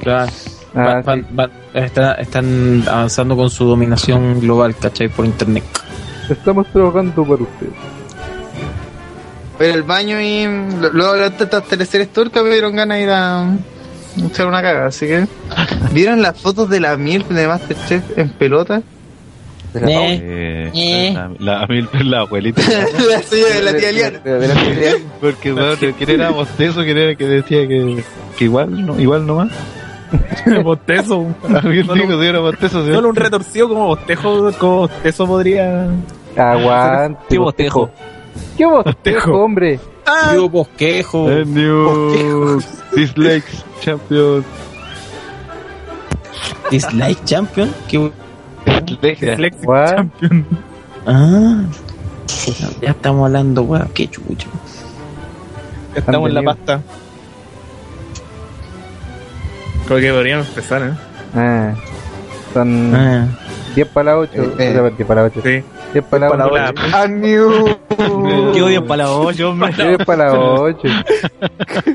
Claro. 0.00 0.30
Ah, 0.74 1.02
Van- 1.04 1.04
van- 1.04 1.26
van- 1.32 1.50
está- 1.74 2.14
están 2.14 2.84
avanzando 2.86 3.36
con 3.36 3.50
su 3.50 3.64
dominación 3.64 4.40
global, 4.40 4.74
¿cachai? 4.76 5.08
Por 5.08 5.26
internet. 5.26 5.64
Estamos 6.30 6.66
trabajando 6.68 7.24
para 7.24 7.42
ustedes. 7.42 7.72
Pero 9.58 9.74
el 9.74 9.82
baño 9.82 10.20
y 10.20 10.46
luego 10.92 11.14
de 11.14 11.26
estas 11.26 11.64
teleseries 11.64 12.12
turcas 12.12 12.42
me 12.42 12.50
dieron 12.50 12.74
ganas 12.74 12.98
de 12.98 13.02
ir 13.04 13.10
a 13.10 13.46
echar 14.26 14.46
una 14.46 14.62
caga, 14.62 14.86
así 14.86 15.06
que 15.06 15.26
¿vieron 15.92 16.20
las 16.22 16.38
fotos 16.40 16.68
de 16.70 16.80
la 16.80 16.96
MILF 16.96 17.28
de 17.28 17.46
Masterchef 17.46 18.18
en 18.18 18.30
pelota? 18.30 18.82
De 19.74 19.80
la. 19.80 19.88
Eh, 19.90 20.70
Eh. 20.74 21.12
La, 21.14 21.30
la, 21.60 21.66
mil- 21.66 21.88
la 22.10 22.20
abuelita. 22.20 22.60
la 23.08 23.22
señora 23.22 23.54
de 23.54 23.62
la 23.62 23.76
tía 23.76 23.92
Liana. 23.92 24.20
Porque, 25.20 25.52
weón, 25.52 25.76
¿quién 25.76 26.10
era 26.10 26.30
bostezo? 26.30 26.82
¿Quién 26.82 26.98
era 26.98 27.14
que 27.14 27.24
decía 27.26 27.66
que, 27.66 28.04
que 28.36 28.44
igual, 28.44 28.84
no, 28.86 29.00
igual 29.00 29.26
nomás? 29.26 29.50
Bostezo. 30.62 31.26
A 31.44 31.60
mí 31.62 31.82
Solo- 31.84 31.94
digo, 32.06 32.20
si 32.20 32.26
era 32.26 32.40
bostezo, 32.40 32.84
sí. 32.86 32.92
Solo 32.92 33.08
un 33.08 33.16
retorcido 33.16 33.68
como 33.68 33.86
bostejo, 33.86 34.52
como 34.58 34.76
bostezo 34.78 35.26
podría. 35.26 35.86
Aguante. 36.36 37.20
¿Qué 37.30 37.38
bostejo? 37.38 37.90
¿Qué 38.56 38.64
Bostejo. 38.66 39.32
hombre? 39.44 39.78
Yo 40.34 40.48
bosquejo. 40.48 41.30
El 41.30 41.52
new 41.54 42.60
Dislikes 42.94 43.62
Champion. 43.80 44.44
Dislike 46.70 47.24
Champion. 47.24 47.70
¿Qué... 47.88 47.98
What? 49.64 49.88
Champion. 49.90 50.46
Ah. 51.06 51.62
Ya 52.80 52.90
estamos 52.90 53.26
hablando, 53.26 53.62
weón. 53.62 53.88
Qué 53.94 54.08
chucho. 54.08 54.48
Estamos 55.94 56.28
en 56.28 56.34
la 56.34 56.42
pasta. 56.42 56.80
Creo 59.86 60.00
que 60.00 60.12
podríamos 60.12 60.48
empezar, 60.48 60.82
¿eh? 60.82 60.92
Ah, 61.34 61.74
son 62.54 62.94
Ah. 62.94 63.26
10 63.74 63.88
para 63.88 64.16
las 64.16 64.28
8. 64.30 64.42
Eh, 64.42 64.54
eh. 64.58 64.92
10 64.96 65.08
para 65.08 65.22
las 65.24 65.32
8. 65.36 65.40
Sí. 65.44 65.64
10 65.92 66.04
para 66.06 66.28
las 66.28 66.46
8. 66.46 66.52
Hola. 66.52 66.74
¡A 66.92 67.06
New! 67.08 67.78
¿Qué 68.54 68.62
odio 68.62 68.86
para 68.86 69.04
la 69.04 69.10
olla, 69.10 69.48
hombre? 69.48 69.72
10 69.72 70.04
para 70.04 70.24
las 70.26 70.34
8. 70.38 70.88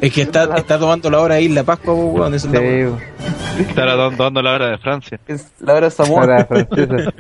Es 0.02 0.14
que 0.14 0.22
está, 0.22 0.56
está 0.58 0.78
tomando 0.80 1.10
la 1.10 1.20
hora 1.20 1.36
ahí 1.36 1.48
la 1.50 1.64
Pascua, 1.64 1.94
weón. 1.94 2.34
Eso 2.34 2.48
la. 2.52 2.60
Sí, 2.60 3.62
Estará 3.62 3.96
dando, 3.96 4.24
dando 4.24 4.42
la 4.42 4.54
hora 4.54 4.68
de 4.70 4.78
Francia. 4.78 5.20
Es 5.28 5.52
la 5.60 5.74
hora 5.74 5.88
de 5.88 5.92
Samoa. 5.92 6.26
la 6.28 6.46
francesa. 6.48 7.14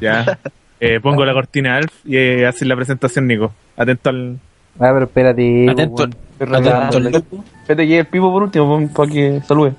Ya. 0.00 0.38
Eh, 0.80 1.00
pongo 1.00 1.24
la 1.24 1.32
cortina 1.32 1.76
Alf 1.76 1.92
y 2.04 2.16
eh, 2.16 2.46
hace 2.46 2.64
la 2.64 2.76
presentación, 2.76 3.26
Nico. 3.26 3.52
Atento 3.76 4.10
al. 4.10 4.38
Ah, 4.78 4.90
pero 4.92 5.04
espérate. 5.04 5.70
Atento, 5.70 6.02
weón. 6.40 6.54
atento 6.54 6.96
al 6.98 7.04
lupo. 7.12 7.44
Espérate 7.62 7.86
que 7.88 7.98
el 8.00 8.06
pipo 8.06 8.32
por 8.32 8.42
último, 8.42 8.88
para 8.94 9.10
que 9.10 9.40
salude. 9.46 9.72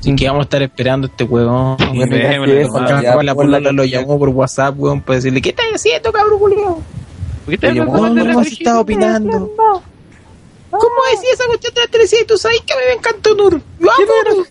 Así 0.00 0.16
que 0.16 0.26
vamos 0.26 0.40
a 0.40 0.44
estar 0.44 0.62
esperando 0.62 1.06
a 1.06 1.10
este 1.10 1.24
weón. 1.24 1.76
La 3.22 3.34
polola 3.34 3.72
lo 3.72 3.84
llamó 3.84 4.18
por 4.18 4.28
WhatsApp, 4.30 4.74
weón, 4.78 5.00
para 5.00 5.16
decirle, 5.16 5.40
¿qué 5.40 5.50
estás 5.50 5.66
haciendo, 5.74 6.10
cabrón, 6.12 6.38
culiao? 6.38 6.82
¿Por 7.44 7.58
qué 7.58 7.74
yo, 7.74 7.84
No, 7.84 8.08
no, 8.08 8.40
has 8.40 8.46
estado 8.48 8.80
opinando. 8.80 9.50
¿Cómo 10.70 10.94
decía 11.12 11.30
esa 11.34 11.44
cuestión 11.46 11.74
de 11.74 11.80
la 11.82 11.86
televisión? 11.86 12.22
Tú 12.26 12.36
sabes 12.38 12.60
que 12.62 12.72
a 12.72 12.76
mí 12.76 12.82
me 12.88 12.94
encanta 12.94 13.30
Nur. 13.36 13.60
Yo 13.78 13.88
amo. 14.32 14.44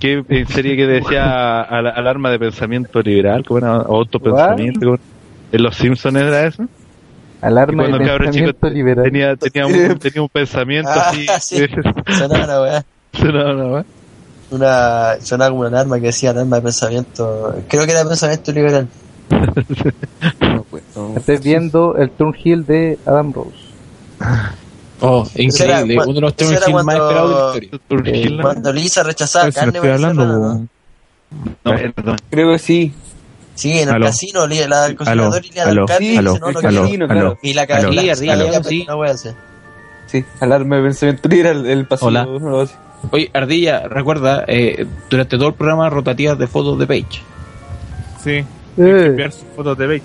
¿Qué 0.00 0.24
en 0.28 0.48
serie 0.48 0.76
que 0.76 0.86
decía 0.86 1.60
al- 1.62 1.86
alarma 1.86 2.30
de 2.30 2.38
pensamiento 2.38 3.00
liberal? 3.00 3.44
¿Cómo 3.46 3.58
era? 3.58 3.78
¿O 3.82 3.96
autopensamiento? 3.98 4.80
¿Cómo? 4.80 4.98
¿En 5.52 5.62
los 5.62 5.76
Simpsons 5.76 6.16
era 6.16 6.46
eso? 6.48 6.64
Alarma 7.40 7.86
de 7.86 7.92
pensamiento 8.18 8.68
liberal. 8.70 9.04
tenía, 9.04 9.36
tenía, 9.36 9.66
un, 9.66 9.98
tenía 10.00 10.22
un 10.22 10.28
pensamiento 10.28 10.90
Ah, 10.94 11.12
así. 11.36 11.64
Sonaba 13.20 13.52
una 13.54 13.66
weá. 13.66 13.84
Sonaba 14.50 15.14
una 15.16 15.20
sonaba 15.24 15.50
como 15.50 15.60
una 15.62 15.68
alarma 15.68 15.96
que 16.00 16.06
decía 16.06 16.30
alarma 16.30 16.56
de 16.56 16.62
pensamiento. 16.62 17.54
Creo 17.68 17.84
que 17.84 17.90
era 17.92 18.04
pensamiento 18.04 18.52
liberal. 18.52 18.88
Estoy 21.16 21.38
viendo 21.38 21.96
el 21.96 22.10
Turn 22.10 22.34
Hill 22.42 22.64
de 22.66 22.98
Adam 23.06 23.32
Rose. 23.32 23.50
Oh, 24.98 25.28
era 25.34 25.44
increíble. 25.44 25.96
cua- 25.96 26.04
Uno 26.06 26.14
de 26.14 26.20
los 26.22 26.32
era 26.38 26.66
Hill 26.68 26.74
más 26.74 26.84
cuando- 26.84 26.92
esperados 27.04 27.54
de 27.54 27.60
la 27.60 27.66
historia. 27.66 28.12
Urgila. 28.14 28.42
Cuando 28.42 28.72
Lisa 28.72 29.02
rechazaba 29.02 29.44
no 29.44 29.52
carne 29.52 29.72
estoy 29.76 29.90
hablando, 29.90 30.24
¿no? 30.26 30.68
No. 31.64 32.16
Creo 32.30 32.52
que 32.52 32.58
sí. 32.58 32.94
Sí, 33.54 33.72
en 33.72 33.90
el 33.90 33.94
Aló. 33.96 34.06
casino, 34.06 34.46
la 34.46 34.86
el 34.86 34.96
cocinador 34.96 35.44
y 35.44 35.48
le 35.50 35.54
da 35.60 35.68
aló, 35.68 35.82
el 35.82 35.86
carne 35.88 36.18
aló, 36.18 36.32
no, 36.38 36.38
no 36.38 36.46
aló, 36.46 36.60
quiero. 36.60 36.82
casino, 36.82 37.04
aló. 37.04 37.14
claro. 37.14 37.38
Y 37.42 37.52
la 37.52 37.62
Aló, 37.62 37.68
carne 37.68 37.90
sí, 37.92 38.08
arriba, 38.08 38.64
sí. 38.64 38.84
No 38.88 38.96
voy 38.96 39.08
a 39.08 39.12
hacer. 39.12 39.34
Sí, 40.06 40.24
alarma 40.40 40.76
de 40.76 40.82
pensamiento 40.84 41.28
libre, 41.28 41.50
el, 41.50 41.86
pasivo. 41.86 42.08
Hola. 42.08 42.66
Oye, 43.10 43.30
Ardilla, 43.32 43.86
recuerda, 43.88 44.44
eh, 44.48 44.86
durante 45.08 45.36
todo 45.36 45.48
el 45.48 45.54
programa 45.54 45.88
rotativas 45.90 46.38
de 46.38 46.46
fotos 46.46 46.78
de 46.78 46.86
Page. 46.86 47.22
Sí. 48.22 48.30
Eh, 48.30 48.44
enviar 48.76 49.32
sus 49.32 49.44
fotos 49.54 49.78
de 49.78 49.86
bait. 49.86 50.02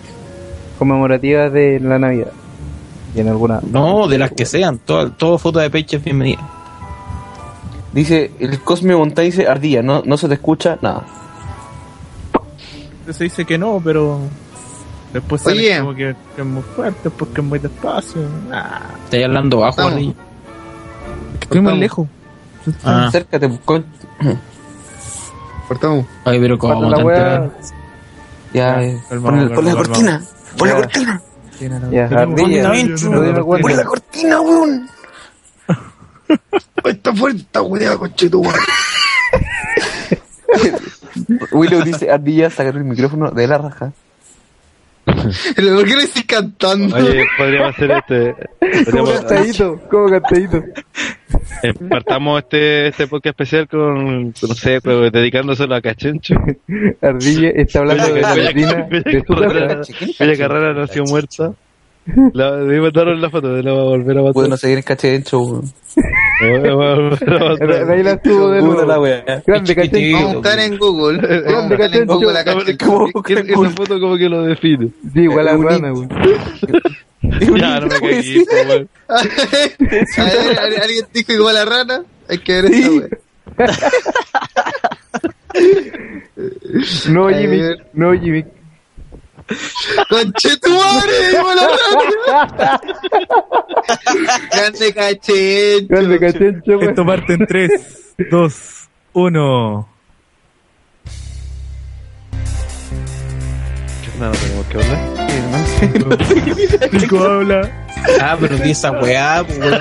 conmemorativa 0.78 1.50
de 1.50 1.80
la 1.80 1.98
Navidad. 2.00 2.32
Y 3.16 3.20
en 3.20 3.28
alguna. 3.28 3.60
No, 3.70 4.08
de 4.08 4.18
las 4.18 4.32
que 4.32 4.46
sean. 4.46 4.78
Todas 4.80 5.18
todo 5.18 5.38
fotos 5.38 5.62
de 5.64 5.70
Page 5.70 5.98
es 5.98 6.04
bienvenida. 6.04 6.48
Dice, 7.92 8.32
el 8.40 8.62
Cosme 8.62 8.96
Monta 8.96 9.22
dice, 9.22 9.48
ardilla, 9.48 9.82
no, 9.82 10.02
no 10.06 10.16
se 10.18 10.28
te 10.30 10.36
escucha 10.36 10.78
nada. 10.82 11.04
Se 13.10 13.24
dice 13.26 13.44
que 13.46 13.58
no, 13.58 13.82
pero. 13.84 14.20
Después 15.12 15.42
sale 15.42 15.60
Oye. 15.60 15.80
como 15.80 15.94
que, 15.94 16.16
que 16.36 16.42
es 16.42 16.48
muy 16.48 16.62
fuerte 16.62 17.10
porque 17.10 17.42
es 17.42 17.48
muy 17.48 17.60
despacio. 17.60 18.22
Ah, 18.52 18.82
Estáis 19.04 19.26
hablando 19.26 19.58
bajo. 19.60 19.82
Ardilla. 19.82 20.12
es 20.12 21.40
que 21.40 21.44
estoy 21.46 21.62
muy 21.62 21.78
lejos. 21.78 22.08
Ah, 22.84 23.08
Acércate, 23.08 23.48
pues, 23.48 23.60
con... 23.66 23.86
Cortamos. 25.68 26.06
ay, 26.26 26.40
pero 26.40 26.58
como 26.58 26.90
la 26.90 26.98
wea. 27.04 27.50
Ya, 28.54 28.82
Ya, 28.82 28.84
eh, 28.84 29.02
calmado, 29.10 29.32
pon, 29.32 29.40
el- 29.40 29.52
pon 29.56 29.66
la 29.66 29.74
cortina. 29.76 30.22
Pon 30.58 30.68
la 30.68 30.76
cortina. 30.76 31.22
Ya. 31.92 32.10
Ponle 32.10 33.76
la 33.76 33.84
cortina, 33.86 34.42
weón. 34.42 34.90
Está 36.86 37.14
fuerte 37.16 37.42
esta 37.42 37.62
weá, 37.62 37.98
conchetumare. 37.98 38.60
Willow 41.52 41.82
dice, 41.84 42.10
ardilla, 42.12 42.50
sacar 42.50 42.76
el 42.76 42.84
micrófono 42.84 43.32
de 43.32 43.48
la 43.48 43.58
raja. 43.58 43.92
¿Por 45.06 45.86
qué 45.86 45.96
le 45.96 46.04
estoy 46.04 46.24
cantando? 46.24 46.96
Oye, 46.96 47.26
podríamos 47.38 47.76
hacer 47.76 47.92
este. 47.92 48.34
Como 48.92 49.04
Podríamos, 49.06 49.12
cantadito, 49.12 49.80
como 49.90 50.10
cantadito. 50.10 50.58
eh, 51.64 51.74
partamos 51.90 52.40
este, 52.44 52.88
este 52.88 53.08
podcast 53.08 53.28
especial 53.40 53.68
con, 53.68 54.28
no 54.28 54.54
sé, 54.56 54.80
pues, 54.82 55.12
dedicándoselo 55.12 55.76
a 55.76 55.82
Cachencho. 55.82 56.36
Ardilla 57.02 57.50
está 57.56 57.80
hablando 57.80 58.14
de 58.14 58.22
la 58.22 58.34
Bella- 58.36 58.88
vecina 58.90 60.38
Carrera- 60.38 60.74
nació 60.74 61.04
muerta. 61.06 61.54
La, 62.34 62.52
me 62.58 62.80
mandaron 62.82 63.22
la 63.22 63.30
foto, 63.30 63.54
de 63.54 63.62
la 63.64 63.74
volver 63.74 64.18
a 64.18 64.22
matar. 64.22 64.34
Bueno, 64.34 64.58
seguir 64.58 64.78
en 64.78 64.84
cachencho, 64.84 65.62
weón. 66.42 67.18
De 67.88 67.94
ahí 67.94 68.04
la 68.04 68.12
estuvo 68.14 68.50
de 68.52 68.62
nuevo. 68.62 68.86
la 68.86 69.00
wea. 69.00 69.22
Grande 69.22 69.44
Vamos 69.48 69.70
a 69.70 69.76
cachencho. 69.76 70.28
buscar 70.34 70.60
en 70.60 70.78
Google. 70.78 71.18
Vamos 71.18 71.32
a 71.72 71.74
Grande 71.76 71.78
buscar 71.78 71.96
en 72.02 72.08
Google 72.08 72.34
la 72.34 72.44
cachencho. 72.44 72.66
cacha. 72.78 72.86
¿Cómo? 72.86 73.24
¿Qué- 73.24 73.34
Esa 73.48 73.70
foto 73.72 74.00
como 74.00 74.18
que 74.18 74.30
lo 74.30 74.44
define. 74.44 74.90
Sí, 75.14 75.22
igual 75.22 75.48
a 75.48 75.58
rana, 75.58 75.92
güey. 75.92 76.08
Ya, 77.24 77.80
no 77.80 77.86
me 77.88 78.00
caí, 78.00 78.44
weón. 78.68 78.90
A 79.08 80.24
ver, 80.24 80.60
¿al- 80.60 80.82
¿alguien 80.82 81.06
dijo 81.14 81.32
igual 81.34 81.56
a 81.58 81.66
rana? 81.66 82.04
Hay 82.28 82.40
que 82.40 82.62
ver 82.62 82.66
esa 82.72 82.90
wea. 82.92 83.08
No, 87.10 87.30
Jimmy. 87.30 87.62
No, 87.94 88.14
Jimmy. 88.14 88.46
¡Conche 90.10 90.58
tu. 90.58 90.70
Grande 94.52 94.94
cachencho. 94.94 95.88
Grande 95.88 96.20
cachencho, 96.20 96.76
güey. 96.78 96.90
Esto 96.90 97.06
parte 97.06 97.34
en 97.34 97.46
3, 97.46 97.72
2, 98.30 98.90
1. 99.14 99.92
No, 104.20 104.28
no 104.28 104.32
tenemos 104.34 104.66
que 104.68 104.78
hablar. 104.78 105.32
Nico 106.92 107.24
habla. 107.24 107.72
Ah, 108.22 108.38
pero 108.40 108.58
di 108.58 108.72
esa 108.72 108.92
weá, 108.92 109.42
weón. 109.42 109.80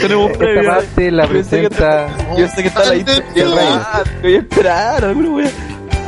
Tenemos 0.00 0.30
Esta 0.32 0.62
parte 0.66 1.10
la 1.10 1.26
presenta. 1.28 2.08
Yo 2.36 2.48
sé 2.48 2.62
que 2.62 2.68
está 2.68 2.84
la. 2.84 4.02
Voy 4.22 4.34
a 4.34 4.38
esperar, 4.38 5.04
alguna 5.04 5.30
wea. 5.30 5.50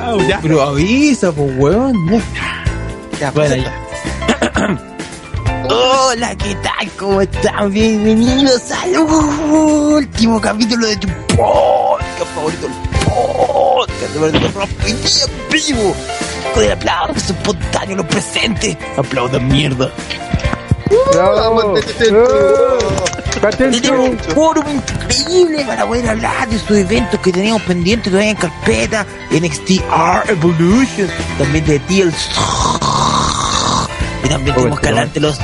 Ah, 0.04 0.16
ya. 0.28 0.40
Pero 0.42 0.60
avisa, 0.60 1.30
pues, 1.30 1.56
weón. 1.58 2.22
Ya, 3.20 3.30
bueno, 3.30 3.54
ya. 3.54 3.72
Hola, 5.70 6.34
¿qué 6.34 6.56
tal? 6.56 6.90
¿Cómo 6.98 7.20
están? 7.20 7.70
Bienvenidos 7.70 8.68
al 8.72 8.98
último 8.98 10.40
capítulo 10.40 10.88
de 10.88 10.96
tu 10.96 11.06
podcast 11.36 12.34
favorito, 12.34 12.66
el 12.66 12.72
podcast 13.04 14.12
de 14.12 14.18
Verdad 14.18 14.68
en 14.86 14.96
vivo. 15.52 15.94
Con 16.52 16.64
el 16.64 16.72
aplauso 16.72 17.32
espontáneo, 17.32 17.96
lo 17.98 18.08
presente. 18.08 18.76
Aplaudan 18.96 19.46
mierda. 19.46 19.88
Bravo. 21.12 21.36
Vamos, 21.36 21.80
Tenemos 23.50 24.08
un 24.08 24.18
fórum 24.18 24.64
increíble 24.68 25.64
para 25.64 25.84
poder 25.84 26.08
hablar 26.08 26.48
de 26.48 26.56
estos 26.56 26.76
eventos 26.76 27.18
que 27.20 27.32
teníamos 27.32 27.62
pendientes 27.62 28.10
todavía 28.10 28.30
en 28.30 28.36
carpeta. 28.36 29.04
NXT 29.30 29.70
R 29.70 30.22
Evolution, 30.28 31.08
también 31.38 31.64
de 31.64 31.80
TL. 31.80 32.12
Y 34.24 34.28
también 34.28 34.54
tenemos 34.54 34.78
que 34.78 34.88
hablar 34.88 35.12
de 35.12 35.20
los 35.20 35.40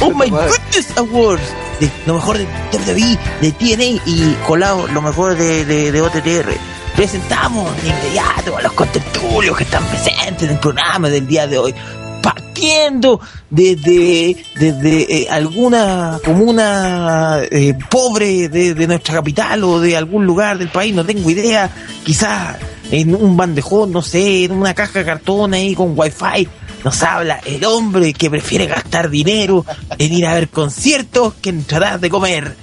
Oh 0.00 0.10
My 0.14 0.30
Goodness 0.30 0.96
Awards. 0.96 1.54
De 1.78 1.90
lo 2.06 2.14
mejor 2.14 2.38
de 2.38 2.46
WWE, 2.72 3.18
de 3.40 3.52
TNA 3.52 4.02
y 4.06 4.36
colado 4.46 4.86
lo 4.88 5.02
mejor 5.02 5.36
de, 5.36 5.64
de, 5.66 5.92
de 5.92 6.00
OTTR. 6.00 6.52
Presentamos 6.96 7.70
de 7.82 7.88
inmediato 7.88 8.56
a 8.56 8.62
los 8.62 8.72
contertulios 8.72 9.56
que 9.56 9.64
están 9.64 9.84
presentes 9.86 10.44
en 10.44 10.50
el 10.50 10.58
programa 10.58 11.08
del 11.08 11.26
día 11.26 11.46
de 11.46 11.58
hoy. 11.58 11.74
Partiendo 12.22 13.20
desde, 13.50 14.36
desde 14.54 15.22
eh, 15.22 15.28
alguna 15.28 16.20
comuna 16.24 17.40
eh, 17.50 17.74
pobre 17.90 18.48
de, 18.48 18.74
de 18.74 18.86
nuestra 18.86 19.14
capital 19.16 19.64
o 19.64 19.80
de 19.80 19.96
algún 19.96 20.24
lugar 20.24 20.58
del 20.58 20.68
país, 20.68 20.94
no 20.94 21.04
tengo 21.04 21.28
idea, 21.28 21.70
quizás 22.04 22.56
en 22.92 23.14
un 23.14 23.36
bandejón, 23.36 23.90
no 23.90 24.02
sé, 24.02 24.44
en 24.44 24.52
una 24.52 24.74
caja 24.74 25.00
de 25.00 25.04
cartón 25.06 25.54
ahí 25.54 25.74
con 25.74 25.98
wifi, 25.98 26.46
nos 26.84 27.02
habla 27.02 27.40
el 27.46 27.64
hombre 27.64 28.12
que 28.12 28.28
prefiere 28.28 28.66
gastar 28.66 29.08
dinero 29.08 29.64
en 29.98 30.12
ir 30.12 30.26
a 30.26 30.34
ver 30.34 30.48
conciertos 30.48 31.34
que 31.34 31.50
en 31.50 31.64
tratar 31.64 32.00
de 32.00 32.10
comer. 32.10 32.56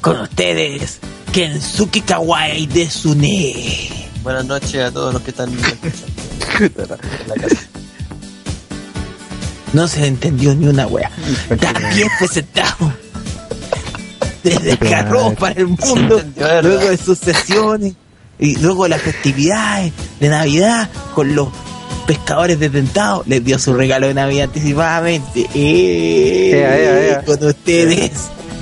Con 0.00 0.20
ustedes, 0.20 0.98
Kensuke 1.32 2.02
Kawaii 2.02 2.66
de 2.66 2.88
Sune. 2.88 3.90
Buenas 4.22 4.44
noches 4.44 4.82
a 4.82 4.92
todos 4.92 5.14
los 5.14 5.22
que 5.22 5.30
están. 5.30 5.50
En 5.50 6.72
la 7.26 7.34
casa. 7.34 7.68
No 9.72 9.86
se 9.88 10.06
entendió 10.06 10.54
ni 10.54 10.66
una 10.66 10.86
wea. 10.86 11.10
También 11.60 12.08
presentamos 12.18 12.92
desde 14.42 14.76
Carro 14.78 15.34
para 15.34 15.54
el 15.60 15.68
mundo, 15.68 16.22
luego 16.62 16.88
de 16.88 16.96
sus 16.96 17.18
sesiones 17.18 17.94
y 18.38 18.56
luego 18.56 18.84
de 18.84 18.90
las 18.90 19.02
festividades 19.02 19.92
de 20.20 20.28
Navidad 20.28 20.88
con 21.14 21.34
los 21.34 21.48
pescadores 22.06 22.58
detentados, 22.58 23.26
les 23.26 23.44
dio 23.44 23.58
su 23.58 23.74
regalo 23.74 24.06
de 24.06 24.14
Navidad 24.14 24.44
anticipadamente. 24.44 25.46
¡Eh! 25.54 26.50
Ea, 26.54 27.08
ea. 27.08 27.22
Con 27.22 27.44
ustedes, 27.44 28.12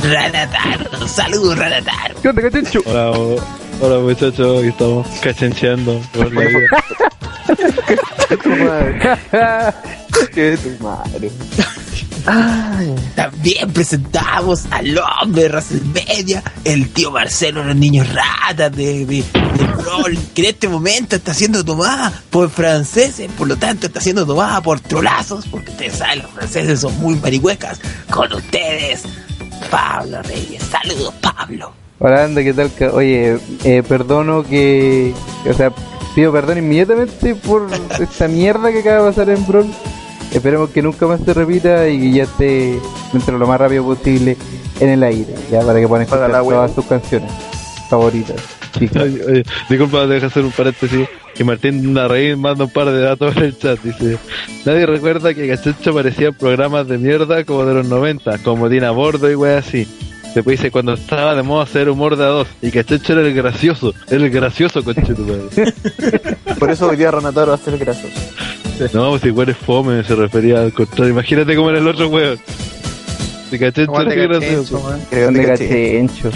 Ranataro. 0.02 1.06
Saludos, 1.06 1.56
Ranataro. 1.56 2.20
¿Qué 2.20 2.28
onda? 2.28 2.42
Hola, 3.80 3.98
muchachos, 3.98 4.58
aquí 4.60 4.68
estamos 4.68 5.06
cachencheando 5.20 6.00
por 6.12 6.32
la 6.32 6.40
vida. 6.48 6.66
Que 10.32 10.56
tu 10.56 10.82
madre. 10.82 11.30
También 13.14 13.70
presentamos 13.72 14.64
al 14.70 14.98
hombre 14.98 15.42
de 15.42 15.48
WrestleMania, 15.50 16.42
el 16.64 16.88
tío 16.88 17.10
Marcelo, 17.12 17.62
los 17.62 17.76
niños 17.76 18.08
ratas 18.12 18.74
de, 18.74 19.04
de, 19.06 19.22
de 19.22 19.64
Brawl, 19.76 20.18
que 20.34 20.42
en 20.42 20.48
este 20.48 20.68
momento 20.68 21.14
está 21.16 21.34
siendo 21.34 21.64
tomada 21.64 22.12
por 22.30 22.50
franceses, 22.50 23.30
por 23.38 23.46
lo 23.46 23.56
tanto 23.56 23.86
está 23.86 24.00
siendo 24.00 24.26
tomada 24.26 24.60
por 24.62 24.80
trolazos, 24.80 25.46
porque 25.48 25.70
ustedes 25.70 25.96
saben, 25.98 26.22
los 26.22 26.30
franceses 26.32 26.80
son 26.80 26.98
muy 26.98 27.14
marihuecas. 27.16 27.78
Con 28.10 28.32
ustedes, 28.32 29.02
Pablo 29.70 30.20
Reyes. 30.22 30.62
Saludos, 30.64 31.14
Pablo. 31.20 31.85
Hola, 31.98 32.24
anda, 32.24 32.42
¿qué 32.42 32.52
tal? 32.52 32.70
Oye, 32.92 33.38
eh, 33.64 33.82
perdono 33.86 34.44
que. 34.44 35.14
O 35.48 35.52
sea, 35.54 35.72
pido 36.14 36.30
perdón 36.30 36.58
inmediatamente 36.58 37.34
por 37.34 37.68
esta 38.00 38.28
mierda 38.28 38.70
que 38.70 38.80
acaba 38.80 39.04
de 39.04 39.10
pasar 39.10 39.30
en 39.30 39.46
Brawl. 39.46 39.66
Esperemos 40.32 40.70
que 40.70 40.82
nunca 40.82 41.06
más 41.06 41.20
se 41.24 41.32
repita 41.32 41.88
y 41.88 41.98
que 41.98 42.12
ya 42.12 42.22
esté 42.24 42.78
dentro 43.12 43.34
de 43.34 43.38
lo 43.38 43.46
más 43.46 43.58
rápido 43.58 43.84
posible 43.84 44.36
en 44.80 44.88
el 44.90 45.02
aire, 45.02 45.34
ya 45.50 45.60
para 45.60 45.80
que 45.80 45.88
puedan 45.88 46.02
escuchar 46.02 46.30
todas 46.30 46.74
sus 46.74 46.84
canciones 46.84 47.32
favoritas. 47.88 48.36
Oye, 48.76 49.24
oye, 49.24 49.42
disculpa, 49.70 50.06
deja 50.06 50.26
hacer 50.26 50.44
un 50.44 50.50
paréntesis. 50.50 51.08
Que 51.34 51.44
Martín 51.44 51.94
Larraín 51.94 52.40
manda 52.40 52.64
un 52.64 52.70
par 52.70 52.90
de 52.90 53.00
datos 53.00 53.36
en 53.36 53.44
el 53.44 53.58
chat. 53.58 53.78
Dice: 53.80 54.18
Nadie 54.64 54.86
recuerda 54.86 55.32
que 55.32 55.48
Cachencho 55.48 55.90
aparecía 55.90 56.28
en 56.28 56.34
programas 56.34 56.88
de 56.88 56.98
mierda 56.98 57.44
como 57.44 57.64
de 57.64 57.74
los 57.74 57.86
90, 57.86 58.38
como 58.38 58.68
Dina 58.68 58.90
Bordo 58.90 59.30
y 59.30 59.34
wey 59.34 59.54
así. 59.54 59.86
Después 60.36 60.58
dice: 60.58 60.70
Cuando 60.70 60.92
estaba 60.92 61.34
de 61.34 61.42
moda 61.42 61.62
hacer 61.64 61.88
humor 61.88 62.14
de 62.14 62.24
a 62.24 62.26
dos, 62.26 62.48
y 62.60 62.70
Cachencho 62.70 63.14
era 63.14 63.22
el 63.22 63.32
gracioso, 63.32 63.94
era 64.06 64.22
el 64.22 64.28
gracioso, 64.28 64.82
madre. 64.82 65.02
Por 66.58 66.70
eso 66.70 66.88
hoy 66.88 66.96
día 66.96 67.10
Ranataro 67.10 67.52
va 67.52 67.54
a 67.54 67.58
ser 67.58 67.78
gracioso. 67.78 68.14
No, 68.92 69.12
pues 69.12 69.24
igual 69.24 69.48
es 69.48 69.56
fome, 69.56 70.04
se 70.04 70.14
refería 70.14 70.60
al 70.60 70.74
contrario. 70.74 71.12
Imagínate 71.14 71.56
cómo 71.56 71.70
era 71.70 71.78
el 71.78 71.88
otro 71.88 72.08
weón. 72.08 72.38
Si 73.48 73.58
Cachencho 73.58 73.98
era 73.98 74.12
el 74.12 74.28
cachencho, 74.28 74.28
gracioso. 74.28 74.78
weón. 74.86 75.00
Creo 75.08 75.24
¿Dónde 75.24 75.40
que 75.40 75.46
caché. 75.46 75.68
Cachencho? 75.68 76.30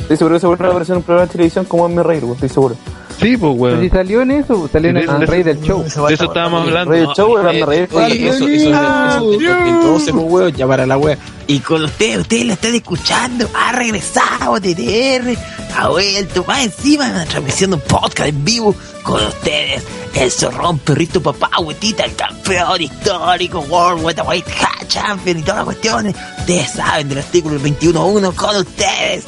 Estoy 0.00 0.16
seguro 0.16 0.34
que 0.34 0.40
se 0.40 0.46
vuelve 0.48 0.64
a 0.64 0.68
aparecer 0.70 0.92
en 0.94 0.96
un 0.96 1.02
programa 1.04 1.26
de 1.26 1.32
televisión 1.32 1.64
como 1.66 1.86
en 1.86 1.94
mi 1.94 2.02
reír, 2.02 2.24
estoy 2.24 2.48
seguro. 2.48 2.76
Sí, 3.20 3.36
pues 3.36 3.52
Pero 3.58 3.76
si 3.76 3.80
weón. 3.82 3.90
salió 3.90 4.22
en 4.22 4.30
eso, 4.32 4.68
salió 4.72 4.90
en 4.90 4.96
el 4.98 5.26
rey 5.26 5.42
del 5.42 5.60
show. 5.62 5.82
De 5.82 6.14
eso 6.14 6.24
estábamos 6.24 6.62
hablando. 6.62 6.90
Rey 6.90 7.00
del 7.00 7.10
show, 7.10 7.38
era 7.38 7.52
eh, 7.52 7.60
me 7.60 7.66
reír. 7.66 7.88
oye, 7.92 8.28
eso, 8.28 8.48
eso, 8.48 8.70
eso, 8.70 9.32
eso, 9.32 9.66
entonces, 9.66 10.12
pues, 10.12 10.24
weón, 10.28 10.52
ya 10.52 10.66
para 10.66 10.86
la 10.86 10.96
wea. 10.96 11.18
Y 11.46 11.58
con 11.60 11.84
ustedes, 11.84 12.18
ustedes 12.18 12.46
la 12.46 12.52
están 12.54 12.74
escuchando, 12.74 13.48
ha 13.54 13.72
regresado 13.72 14.58
TTR, 14.60 15.36
ha 15.76 15.88
vuelto, 15.88 16.44
más 16.46 16.64
encima, 16.64 17.24
transmisión 17.26 17.70
de 17.70 17.76
un 17.76 17.82
podcast 17.82 18.28
en 18.30 18.44
vivo 18.44 18.74
con 19.02 19.22
ustedes. 19.24 19.82
El 20.14 20.30
zorrón 20.30 20.78
perrito 20.78 21.20
papá, 21.22 21.50
huetita, 21.60 22.04
el 22.04 22.14
campeón 22.14 22.80
histórico, 22.80 23.60
World 23.60 24.02
Weight 24.04 24.18
Hat 24.48 24.88
Champion 24.88 25.38
y 25.38 25.42
todas 25.42 25.56
las 25.56 25.64
cuestiones. 25.66 26.14
Ustedes 26.38 26.70
saben 26.70 27.08
del 27.08 27.18
artículo 27.18 27.60
21.1 27.60 28.34
con 28.34 28.56
ustedes. 28.56 29.24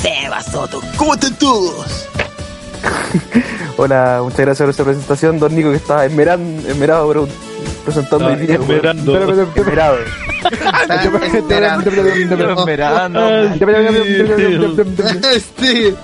Seba 0.00 0.42
Soto, 0.42 0.80
¿cómo 0.96 1.14
están 1.14 1.34
todos? 1.38 2.06
Hola, 3.76 4.20
muchas 4.22 4.40
gracias 4.40 4.64
por 4.64 4.70
esta 4.70 4.84
presentación. 4.84 5.38
Don 5.38 5.54
Nico 5.54 5.70
que 5.70 5.76
está 5.76 6.04
esmeran, 6.04 6.40
esmerado, 6.66 7.08
bro, 7.08 7.28
presentando 7.84 8.26
Ah, 8.28 8.36
día, 8.36 8.58
weón. 8.58 8.70
esperando. 8.70 9.18
Esmerado. 9.54 9.96
Sí. 15.60 15.94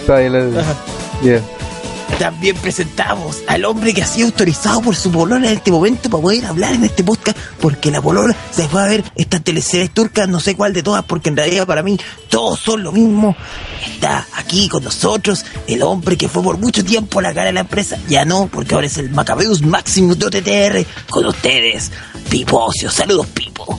Está 0.00 0.22
Yeah. 1.22 1.42
También 2.18 2.56
presentamos 2.56 3.42
al 3.46 3.64
hombre 3.64 3.94
que 3.94 4.02
ha 4.02 4.06
sido 4.06 4.26
autorizado 4.26 4.82
por 4.82 4.96
su 4.96 5.10
polola 5.10 5.46
en 5.46 5.56
este 5.56 5.70
momento 5.70 6.10
para 6.10 6.22
poder 6.22 6.44
hablar 6.46 6.74
en 6.74 6.84
este 6.84 7.04
podcast, 7.04 7.38
porque 7.60 7.90
la 7.90 8.02
polola 8.02 8.34
se 8.50 8.68
fue 8.68 8.82
a 8.82 8.86
ver 8.86 9.04
estas 9.14 9.42
teleseries 9.44 9.92
turcas, 9.92 10.28
no 10.28 10.40
sé 10.40 10.56
cuál 10.56 10.72
de 10.72 10.82
todas, 10.82 11.04
porque 11.04 11.28
en 11.28 11.36
realidad 11.36 11.66
para 11.66 11.82
mí 11.82 11.98
todos 12.28 12.58
son 12.58 12.82
lo 12.82 12.90
mismo. 12.90 13.36
Está 13.86 14.26
aquí 14.34 14.68
con 14.68 14.82
nosotros 14.82 15.44
el 15.68 15.82
hombre 15.82 16.16
que 16.16 16.28
fue 16.28 16.42
por 16.42 16.58
mucho 16.58 16.84
tiempo 16.84 17.20
la 17.20 17.32
cara 17.32 17.46
de 17.46 17.52
la 17.52 17.60
empresa, 17.60 17.96
ya 18.08 18.24
no, 18.24 18.48
porque 18.48 18.74
ahora 18.74 18.88
es 18.88 18.98
el 18.98 19.10
Macabeus 19.10 19.62
Maximus 19.62 20.18
de 20.18 20.26
OTTR, 20.26 20.86
con 21.08 21.24
ustedes, 21.26 21.92
Pipocio, 22.28 22.90
saludos 22.90 23.28
Pipo. 23.28 23.78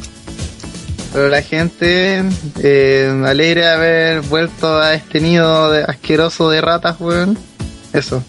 Pero 1.12 1.28
la 1.28 1.42
gente 1.42 2.24
eh, 2.62 3.12
me 3.14 3.30
alegra 3.30 3.74
haber 3.74 4.22
vuelto 4.22 4.78
a 4.78 4.94
este 4.94 5.20
nido 5.20 5.74
asqueroso 5.88 6.50
de 6.52 6.62
ratas, 6.62 6.98
weón. 7.00 7.49
Eso. 7.94 8.24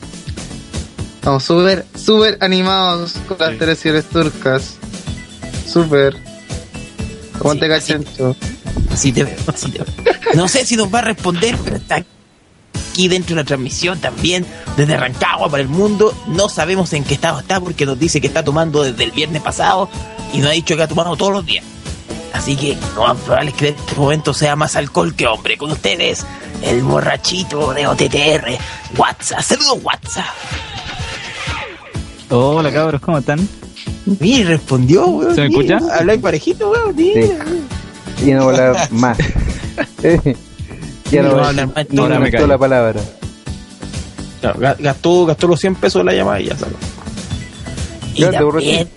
Estamos 1.17 1.45
súper, 1.45 1.87
súper 1.95 2.39
animados 2.41 3.15
con 3.29 3.37
las 3.39 3.51
Sí. 3.51 3.57
teleseries 3.59 4.05
turcas. 4.07 4.75
Súper. 5.71 6.17
Aguante 7.35 7.67
Sí, 7.67 7.73
así- 7.73 7.93
cachancho. 8.05 8.37
Así 8.91 9.13
te 9.13 9.25
veo, 9.25 9.37
así 9.47 9.71
te 9.71 9.79
veo. 9.79 10.15
No 10.35 10.49
sé 10.49 10.65
si 10.67 10.77
nos 10.77 10.93
va 10.93 11.01
a 11.01 11.03
responder, 11.03 11.57
pero 11.63 11.77
está 11.77 11.97
aquí 12.93 13.09
dentro 13.09 13.37
de 13.37 13.43
la 13.43 13.47
transmisión 13.47 14.01
también, 14.01 14.47
desde 14.77 14.97
Rancagua 14.97 15.49
para 15.51 15.63
el 15.63 15.69
mundo. 15.69 16.15
No 16.27 16.49
sabemos 16.49 16.93
en 16.93 17.05
qué 17.05 17.15
estado 17.15 17.41
está 17.41 17.61
porque 17.61 17.87
nos 17.87 17.99
dice 17.99 18.21
que 18.21 18.27
está 18.27 18.43
tomando 18.45 18.83
desde 18.83 19.05
el 19.05 19.11
viernes 19.13 19.43
pasado 19.43 19.89
y 20.33 20.39
nos 20.39 20.49
ha 20.49 20.53
dicho 20.53 20.77
que 20.77 20.83
ha 20.83 20.89
tomado 20.89 21.17
todos 21.17 21.33
los 21.33 21.47
días. 21.47 21.65
Así 22.33 22.57
que 22.57 22.77
lo 22.95 23.03
más 23.09 23.17
probable 23.19 23.51
es 23.51 23.57
que 23.57 23.69
en 23.69 23.75
este 23.75 23.95
momento 23.97 24.33
sea 24.35 24.57
más 24.57 24.77
alcohol 24.77 25.15
que 25.15 25.27
hombre. 25.27 25.57
Con 25.57 25.71
ustedes, 25.73 26.25
el 26.63 26.83
borrachito 26.83 27.73
de 27.75 27.87
OTTR, 27.87 28.59
WhatsApp. 28.97 29.41
Saludos, 29.43 29.79
WhatsApp. 29.83 30.25
Hola 32.31 32.73
cabros, 32.73 33.01
¿cómo 33.01 33.19
están? 33.19 33.47
Mira, 34.21 34.51
respondió, 34.51 35.07
weón. 35.07 35.35
¿Se 35.35 35.43
me 35.43 35.49
mira. 35.49 35.77
escucha? 35.79 35.99
Habláis 35.99 36.21
parejito, 36.21 36.71
weón. 36.71 36.97
Sí. 36.97 37.15
Y 38.25 38.31
no 38.33 38.45
hablar 38.45 38.89
más. 38.93 39.19
ya 41.11 41.23
No 41.23 41.29
no, 41.31 41.37
va 41.37 41.45
a 41.45 41.49
hablar 41.49 41.67
más, 41.75 41.87
no 41.91 42.09
me 42.21 42.31
callo. 42.31 42.47
la 42.47 42.59
palabra. 42.59 43.01
Gastó, 44.79 45.27
gastó 45.27 45.47
los 45.49 45.61
100 45.61 45.75
pesos 45.75 46.01
de 46.01 46.05
la 46.05 46.13
llamada 46.15 46.41
y 46.41 46.47
ya 46.47 46.57
salió. 46.57 46.77
Y 48.15 48.25
también, 48.25 48.89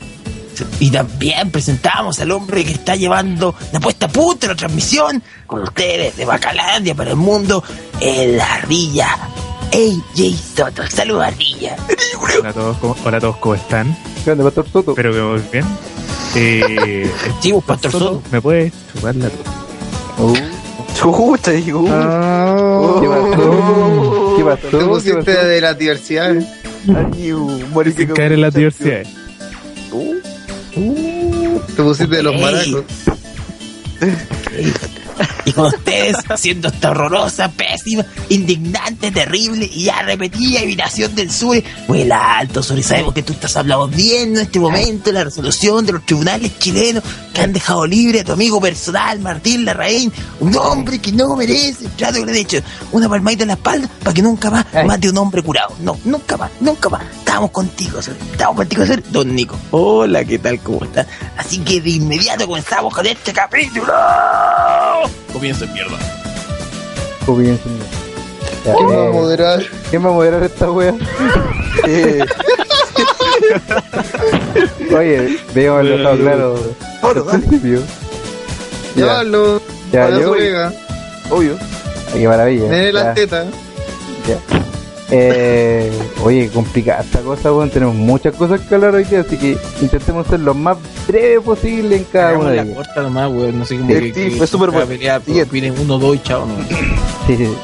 y 0.80 0.92
también 0.92 1.50
presentamos 1.52 2.20
al 2.20 2.32
hombre 2.32 2.64
que 2.64 2.74
está 2.74 2.96
llevando 2.96 3.56
la 3.72 3.80
puesta 3.80 4.06
a 4.06 4.10
punto 4.10 4.48
de 4.48 4.54
la 4.54 4.56
transmisión 4.56 5.22
con 5.48 5.64
ustedes 5.64 6.16
de 6.18 6.26
Bacalandia 6.26 6.94
para 6.96 7.12
el 7.12 7.16
mundo, 7.16 7.64
el 8.00 8.40
Ardilla 8.40 9.18
AJ 9.74 10.36
Soto. 10.56 10.84
Saludos, 10.90 11.26
Ardilla. 11.26 11.76
Hola 12.40 12.50
a 12.50 12.54
todos, 12.54 12.78
¿cómo, 12.78 12.96
hola 13.04 13.18
a 13.18 13.20
todos, 13.22 13.38
¿cómo 13.38 13.56
están? 13.56 13.98
Grande, 14.26 14.44
Pastor 14.44 14.66
Soto. 14.72 14.92
Espero 14.92 15.14
que 15.14 15.22
muy 15.22 15.42
bien. 15.52 15.66
Eh, 16.36 17.12
Sí, 17.42 17.54
Pastor 17.66 17.92
Soto. 17.92 18.22
¿Me 18.32 18.42
puedes 18.42 18.74
chupar 18.94 19.16
la 19.16 19.30
Uh, 20.20 20.36
Chucha, 20.96 21.52
digo. 21.52 21.86
Ah. 21.90 23.00
¿Qué 23.02 23.08
pasó? 23.08 24.36
¿Qué 24.38 24.44
pasó? 24.44 24.68
Te 24.70 24.78
¿Qué 24.78 25.14
pasó? 25.32 25.48
de 25.48 25.62
la 25.62 25.74
diversidad. 25.74 26.34
sin 27.96 28.08
caer 28.14 28.34
en 28.34 28.42
las 28.42 28.54
diversidades? 28.54 29.08
Te 30.74 31.84
pusiste 31.84 32.16
de 32.16 32.24
los 32.24 32.40
maracos. 32.40 32.84
Y 35.46 35.52
con 35.52 35.66
ustedes 35.66 36.16
haciendo 36.30 36.70
esta 36.70 36.92
horrorosa, 36.92 37.52
pésima, 37.52 38.06
indignante, 38.30 39.12
terrible 39.12 39.70
y 39.72 39.86
ya 39.86 40.02
repetida 40.02 40.64
imitación 40.64 41.14
del 41.16 41.30
Suri. 41.30 41.64
Muy 41.88 42.10
alto, 42.10 42.64
Suri. 42.64 42.82
Sabemos 42.82 43.14
que 43.14 43.24
tú 43.24 43.34
estás 43.34 43.58
hablando 43.58 43.88
bien 43.88 44.38
en 44.38 44.44
este 44.44 44.60
momento 44.60 45.12
la 45.12 45.26
resolución 45.26 45.86
de 45.86 45.94
los 45.94 46.06
tribunales 46.06 46.58
chilenos 46.60 47.04
que 47.34 47.42
han 47.42 47.52
dejado 47.52 47.86
libre 47.86 48.22
a 48.22 48.24
tu 48.24 48.32
amigo 48.32 48.62
personal, 48.62 49.20
Martín 49.20 49.66
Larraín, 49.66 50.14
un 50.40 50.56
hombre 50.56 51.00
que 51.00 51.12
no 51.12 51.36
merece 51.36 51.86
el 51.86 51.92
trato 51.92 52.20
que 52.20 52.26
le 52.26 52.32
han 52.32 52.38
hecho. 52.38 52.58
Una 52.92 53.10
palmadita 53.10 53.44
en 53.44 53.48
la 53.48 53.56
espalda 53.56 53.90
para 54.02 54.14
que 54.14 54.22
nunca 54.22 54.50
más 54.50 54.66
mate 54.86 55.08
a 55.08 55.12
un 55.12 55.18
hombre 55.18 55.42
curado. 55.42 55.76
No, 55.82 55.98
nunca 56.06 56.38
más, 56.38 56.52
nunca 56.60 56.90
más. 56.90 57.02
Estamos 57.18 57.52
contigo, 57.52 58.02
Suri. 58.02 58.18
Estamos 58.32 58.56
contigo, 58.56 58.86
Suri. 58.86 59.04
Don 59.10 59.36
Nico. 59.36 59.58
Hola, 59.72 60.24
¿qué 60.24 60.40
tal? 60.40 60.60
¿Cómo 60.60 60.86
estás? 60.86 61.08
Así 61.38 61.60
que 61.60 61.82
de 61.82 61.90
inmediato 61.90 62.48
comenzamos 62.48 62.94
con 62.94 63.06
este 63.06 63.34
capítulo. 63.34 63.92
Comienza 65.32 65.66
en 65.66 65.74
mierda. 65.74 65.98
Comienza. 67.26 67.64
Ya, 68.66 68.74
¿Quién 68.76 68.88
va 68.90 68.94
a 68.94 69.06
eh, 69.06 69.10
moderar? 69.12 69.64
¿Quién 69.90 70.06
va 70.06 70.10
a 70.10 70.14
moderar 70.14 70.44
esta 70.44 70.72
wea? 70.72 70.94
Eh, 71.88 72.24
Oye, 74.96 75.38
debemos 75.54 75.80
haber 75.80 75.98
dejado 75.98 76.18
claro 77.02 77.26
principio. 77.26 77.80
Ya, 78.96 79.02
Llévalo. 79.02 79.62
Ya, 79.92 80.10
yo- 80.10 80.32
obvio. 81.30 81.58
Ay, 82.14 82.20
qué 82.22 82.28
maravilla. 82.28 82.68
Nene 82.70 82.86
Ya, 82.86 82.92
las 82.94 83.16
tetas. 83.16 83.48
ya. 84.28 84.63
Eh, 85.16 85.92
oye, 86.24 86.50
complicada 86.50 87.02
esta 87.02 87.20
cosa, 87.22 87.52
weón. 87.54 87.70
Tenemos 87.70 87.94
muchas 87.96 88.34
cosas 88.36 88.62
que 88.62 88.74
hablar 88.76 88.96
hoy 88.96 89.04
día, 89.04 89.20
así 89.22 89.38
que 89.38 89.58
intentemos 89.82 90.26
ser 90.28 90.40
lo 90.40 90.54
más 90.56 90.78
breve 91.08 91.40
posible 91.42 91.98
en 91.98 92.04
cada 92.06 92.38
una 92.38 92.50
de 92.50 92.56
la 92.58 92.62
ellas. 92.64 92.76
corta 92.78 93.02
nomás, 93.04 93.30
weón. 93.32 93.60
No 93.60 93.66
sé 93.66 93.78
cómo 93.78 93.90
Sí, 93.90 94.00
que, 94.00 94.14
sí, 94.14 94.30
que 94.32 94.36
fue 94.38 94.48
súper 94.48 94.72
bueno. 94.72 94.88
pelea, 94.88 95.22
opinen 95.44 95.76
uno, 95.80 96.00
dos 96.00 96.16
y 96.16 96.20
chao, 96.24 96.46
no. 96.46 96.56
Sí, 97.28 97.36
sí, 97.38 97.46
sí. 97.46 97.56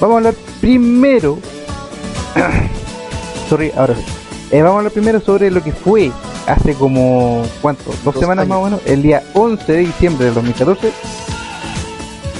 Vamos 0.00 0.14
a 0.14 0.16
hablar 0.18 0.34
primero. 0.60 1.38
Sorry, 3.48 3.70
ahora 3.76 3.94
sí. 3.94 4.02
Eh, 4.50 4.62
vamos 4.62 4.74
a 4.74 4.78
hablar 4.78 4.92
primero 4.92 5.20
sobre 5.20 5.50
lo 5.50 5.62
que 5.62 5.72
fue 5.72 6.10
hace 6.46 6.74
como, 6.74 7.42
¿cuánto? 7.60 7.84
Dos, 7.86 8.02
Dos 8.04 8.18
semanas 8.18 8.48
más 8.48 8.58
o 8.58 8.64
menos, 8.64 8.80
el 8.86 9.02
día 9.02 9.22
11 9.34 9.70
de 9.72 9.78
diciembre 9.78 10.24
del 10.26 10.34
2014. 10.34 10.90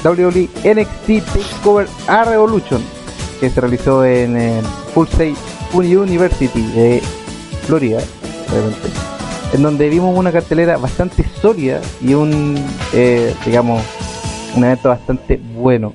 WWE 0.04 0.48
NXT 0.64 1.24
Takeover 1.32 1.86
a 2.08 2.24
Revolution, 2.24 2.82
que 3.42 3.50
se 3.50 3.60
realizó 3.60 4.04
en 4.04 4.62
Full 4.94 5.08
Sail 5.08 5.34
University 5.74 6.62
de 6.76 7.00
Florida, 7.62 7.98
en 9.52 9.62
donde 9.64 9.88
vimos 9.88 10.16
una 10.16 10.30
cartelera 10.30 10.76
bastante 10.76 11.24
sólida 11.24 11.80
y 12.00 12.14
un, 12.14 12.54
eh, 12.94 13.34
digamos, 13.44 13.82
un 14.56 14.62
evento 14.62 14.90
bastante 14.90 15.40
bueno 15.56 15.92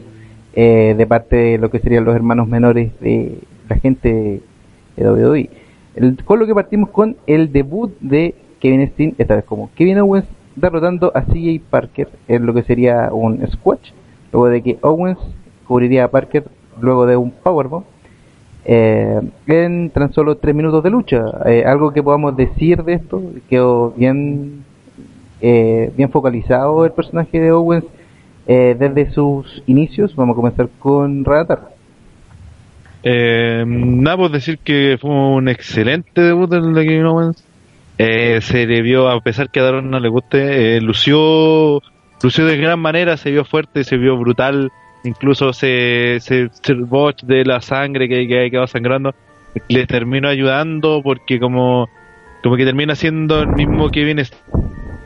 eh, 0.55 0.93
de 0.97 1.07
parte 1.07 1.37
de 1.37 1.57
lo 1.57 1.71
que 1.71 1.79
serían 1.79 2.03
los 2.03 2.17
hermanos 2.17 2.49
menores 2.49 2.91
de 2.99 3.37
la 3.69 3.77
gente 3.77 4.41
de 4.97 5.09
WWE. 5.09 5.49
El, 5.95 6.21
con 6.25 6.39
lo 6.39 6.47
que 6.47 6.53
partimos 6.53 6.89
con 6.89 7.15
el 7.27 7.53
debut 7.53 7.97
de 8.01 8.35
Kevin 8.59 8.85
Steen, 8.89 9.15
esta 9.17 9.37
vez 9.37 9.45
como 9.45 9.69
Kevin 9.73 9.99
Owens 9.99 10.25
derrotando 10.57 11.13
a 11.15 11.21
CJ 11.21 11.61
Parker 11.69 12.09
en 12.27 12.45
lo 12.45 12.53
que 12.53 12.63
sería 12.63 13.07
un 13.13 13.47
squash, 13.47 13.93
luego 14.33 14.49
de 14.49 14.61
que 14.61 14.77
Owens 14.81 15.19
cubriría 15.65 16.03
a 16.03 16.11
Parker 16.11 16.56
luego 16.81 17.05
de 17.05 17.17
un 17.17 17.31
powerbomb 17.31 17.83
eh, 18.69 19.21
en 19.47 19.89
tan 19.91 20.11
solo 20.13 20.35
tres 20.35 20.53
minutos 20.53 20.83
de 20.83 20.89
lucha. 20.89 21.23
Eh, 21.45 21.63
algo 21.65 21.93
que 21.93 22.03
podamos 22.03 22.35
decir 22.35 22.83
de 22.83 22.93
esto, 22.93 23.21
quedó 23.49 23.91
bien, 23.91 24.65
eh, 25.41 25.91
bien 25.95 26.11
focalizado 26.11 26.85
el 26.85 26.91
personaje 26.91 27.39
de 27.39 27.51
Owens 27.53 27.85
eh, 28.45 28.75
desde 28.77 29.11
sus 29.11 29.63
inicios. 29.67 30.15
Vamos 30.15 30.33
a 30.33 30.35
comenzar 30.35 30.67
con 30.79 31.23
Radatar. 31.23 31.69
Eh, 33.03 33.63
nada, 33.65 34.17
pues 34.17 34.33
decir 34.33 34.59
que 34.59 34.97
fue 34.99 35.11
un 35.11 35.47
excelente 35.47 36.21
debut 36.21 36.49
del 36.49 36.73
de 36.73 36.85
Kevin 36.85 37.05
Owens. 37.05 37.43
Se 37.97 38.67
le 38.67 38.81
vio, 38.81 39.07
a 39.09 39.21
pesar 39.21 39.49
que 39.49 39.61
a 39.61 39.63
Daron 39.63 39.89
no 39.89 39.99
le 39.99 40.09
guste, 40.09 40.79
lució, 40.81 41.81
lució 42.21 42.45
de 42.45 42.57
gran 42.57 42.79
manera, 42.79 43.15
se 43.15 43.31
vio 43.31 43.45
fuerte, 43.45 43.85
se 43.85 43.97
vio 43.97 44.17
brutal. 44.17 44.71
Incluso 45.07 45.53
se, 45.53 46.17
se, 46.19 46.49
botch 46.73 47.23
de 47.23 47.45
la 47.45 47.61
sangre 47.61 48.09
que, 48.09 48.27
que 48.27 48.49
quedado 48.51 48.67
sangrando 48.67 49.15
le 49.69 49.87
terminó 49.87 50.27
ayudando 50.27 51.01
porque 51.03 51.39
como, 51.39 51.89
como 52.43 52.57
que 52.57 52.65
termina 52.65 52.95
siendo 52.95 53.41
el 53.41 53.47
mismo 53.47 53.89
Kevin 53.89 54.19
St- 54.19 54.37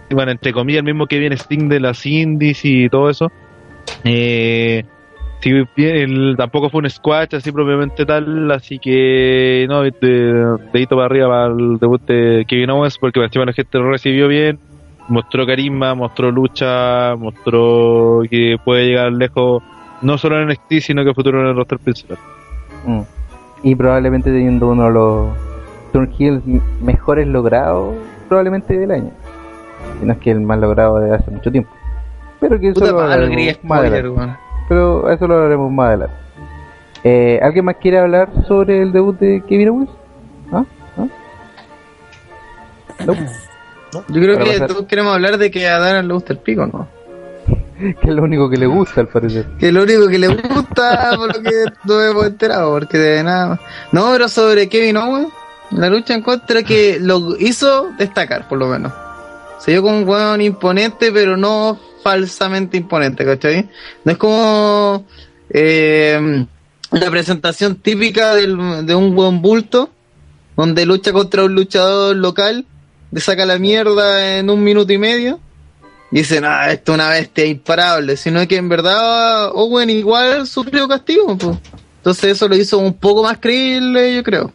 bueno, 0.10 0.32
entre 0.32 0.52
comillas, 0.52 0.80
el 0.80 0.86
mismo 0.86 1.08
Kevin 1.08 1.34
Sting 1.34 1.70
de 1.70 1.80
las 1.80 2.06
indies 2.06 2.66
y 2.66 2.90
todo 2.90 3.10
eso. 3.10 3.32
Eh, 4.04 4.84
tampoco 6.38 6.70
fue 6.70 6.82
un 6.82 6.90
squash 6.90 7.36
así 7.36 7.52
propiamente 7.52 8.06
tal, 8.06 8.52
así 8.52 8.78
que 8.80 9.66
no, 9.70 9.82
de, 9.84 9.92
dedito 10.72 10.96
para 10.96 11.06
arriba 11.06 11.28
para 11.28 11.48
el 11.48 11.78
debut 11.80 12.02
de 12.06 12.46
Kevin 12.48 12.70
Owens 12.72 12.98
porque 12.98 13.24
encima 13.24 13.46
la 13.46 13.54
gente 13.54 13.78
lo 13.78 13.90
recibió 13.90 14.28
bien, 14.28 14.60
mostró 15.08 15.46
carisma, 15.46 15.96
mostró 15.96 16.32
lucha, 16.32 17.16
mostró 17.16 18.22
que 18.30 18.58
puede 18.64 18.88
llegar 18.88 19.12
lejos 19.14 19.64
no 20.02 20.18
solo 20.18 20.40
en 20.42 20.48
NXT 20.50 20.74
sino 20.82 21.04
que 21.04 21.14
futuro 21.14 21.42
en 21.42 21.48
el 21.48 21.56
roster 21.56 21.80
principal. 21.80 22.18
Mm. 22.86 23.02
Y 23.64 23.76
probablemente 23.76 24.32
teniendo 24.32 24.70
uno 24.70 24.86
de 24.86 24.92
los 24.92 25.28
turn 25.94 26.12
heels 26.18 26.42
m- 26.48 26.62
mejores 26.82 27.28
logrados, 27.28 27.96
probablemente 28.28 28.78
del 28.78 28.92
año. 28.92 29.12
Si 30.00 30.06
no 30.06 30.14
es 30.14 30.20
que 30.20 30.32
el 30.32 30.42
más 30.42 30.60
logrado 30.60 31.00
de 31.00 31.14
hace 31.14 31.30
mucho 31.30 31.52
tiempo. 31.52 31.70
Pero 32.40 32.60
que 32.60 32.70
eso 32.70 32.80
lo 32.80 32.98
quería 33.30 33.56
más 33.64 33.80
adelante. 33.82 34.36
Pero 34.68 35.10
eso 35.12 35.28
lo 35.28 35.36
hablaremos 35.36 35.72
más 35.72 35.88
adelante. 35.90 36.16
Eh, 37.04 37.40
¿Alguien 37.42 37.66
más 37.66 37.76
quiere 37.76 38.00
hablar 38.00 38.30
sobre 38.48 38.82
el 38.82 38.92
debut 38.92 39.18
de 39.20 39.44
Kevin 39.48 39.70
Owens? 39.70 39.90
¿Ah? 40.52 40.64
¿Ah? 40.98 41.06
No. 43.06 43.14
Yo 43.14 44.22
creo 44.22 44.38
que 44.38 44.46
pasar. 44.46 44.68
todos 44.68 44.86
queremos 44.86 45.14
hablar 45.14 45.38
de 45.38 45.52
que 45.52 45.68
a 45.68 45.78
Dana 45.80 46.02
le 46.02 46.14
gusta 46.14 46.34
el 46.34 46.40
pico, 46.40 46.66
¿no? 46.66 46.88
Que 47.82 48.10
es 48.10 48.16
lo 48.16 48.24
único 48.24 48.50
que 48.50 48.58
le 48.58 48.68
gusta 48.68 49.02
al 49.02 49.08
parecer. 49.08 49.48
Que 49.60 49.72
lo 49.72 49.84
único 49.84 50.08
que 50.08 50.20
le 50.20 50.28
gusta, 50.28 51.12
por 51.16 51.36
lo 51.36 51.42
que 51.42 51.66
no 51.86 52.02
hemos 52.02 52.26
enterado, 52.28 52.72
porque 52.72 52.98
de 52.98 53.24
nada. 53.24 53.60
No, 53.92 54.12
pero 54.12 54.30
sobre 54.30 54.70
Kevin 54.70 54.98
Owens, 54.98 55.30
la 55.72 55.90
lucha 55.90 56.14
en 56.14 56.22
contra 56.22 56.64
que 56.64 57.00
lo 57.00 57.36
hizo 57.40 57.90
destacar, 57.98 58.48
por 58.48 58.60
lo 58.60 58.68
menos. 58.68 58.94
Se 59.60 59.72
dio 59.72 59.82
como 59.82 59.98
un 59.98 60.08
weón 60.08 60.42
imponente, 60.42 61.12
pero 61.12 61.38
no 61.38 61.80
falsamente 62.04 62.78
imponente, 62.78 63.26
¿cachai? 63.26 63.70
No 64.04 64.12
es 64.12 64.18
como 64.18 65.06
eh, 65.50 66.46
la 66.92 67.10
presentación 67.10 67.76
típica 67.76 68.36
de 68.36 68.96
un 68.96 69.16
buen 69.16 69.42
bulto, 69.42 69.90
donde 70.58 70.86
lucha 70.86 71.12
contra 71.14 71.44
un 71.44 71.56
luchador 71.56 72.16
local, 72.16 72.66
le 73.12 73.20
saca 73.20 73.46
la 73.46 73.58
mierda 73.60 74.38
en 74.38 74.50
un 74.50 74.64
minuto 74.64 74.92
y 74.94 74.98
medio. 74.98 75.40
Y 76.12 76.18
dicen, 76.20 76.44
ah, 76.46 76.70
esto 76.72 76.92
es 76.92 76.96
una 76.96 77.10
bestia 77.10 77.46
imparable, 77.46 78.18
sino 78.18 78.46
que 78.48 78.58
en 78.58 78.68
verdad 78.68 79.50
Owen 79.54 79.90
igual 79.90 80.46
sufrió 80.46 80.88
castigo. 80.88 81.38
pues. 81.38 81.58
Entonces 81.98 82.32
eso 82.32 82.48
lo 82.48 82.56
hizo 82.56 82.80
un 82.80 82.94
poco 82.94 83.24
más 83.24 83.38
creíble, 83.40 84.16
yo 84.16 84.24
creo. 84.24 84.52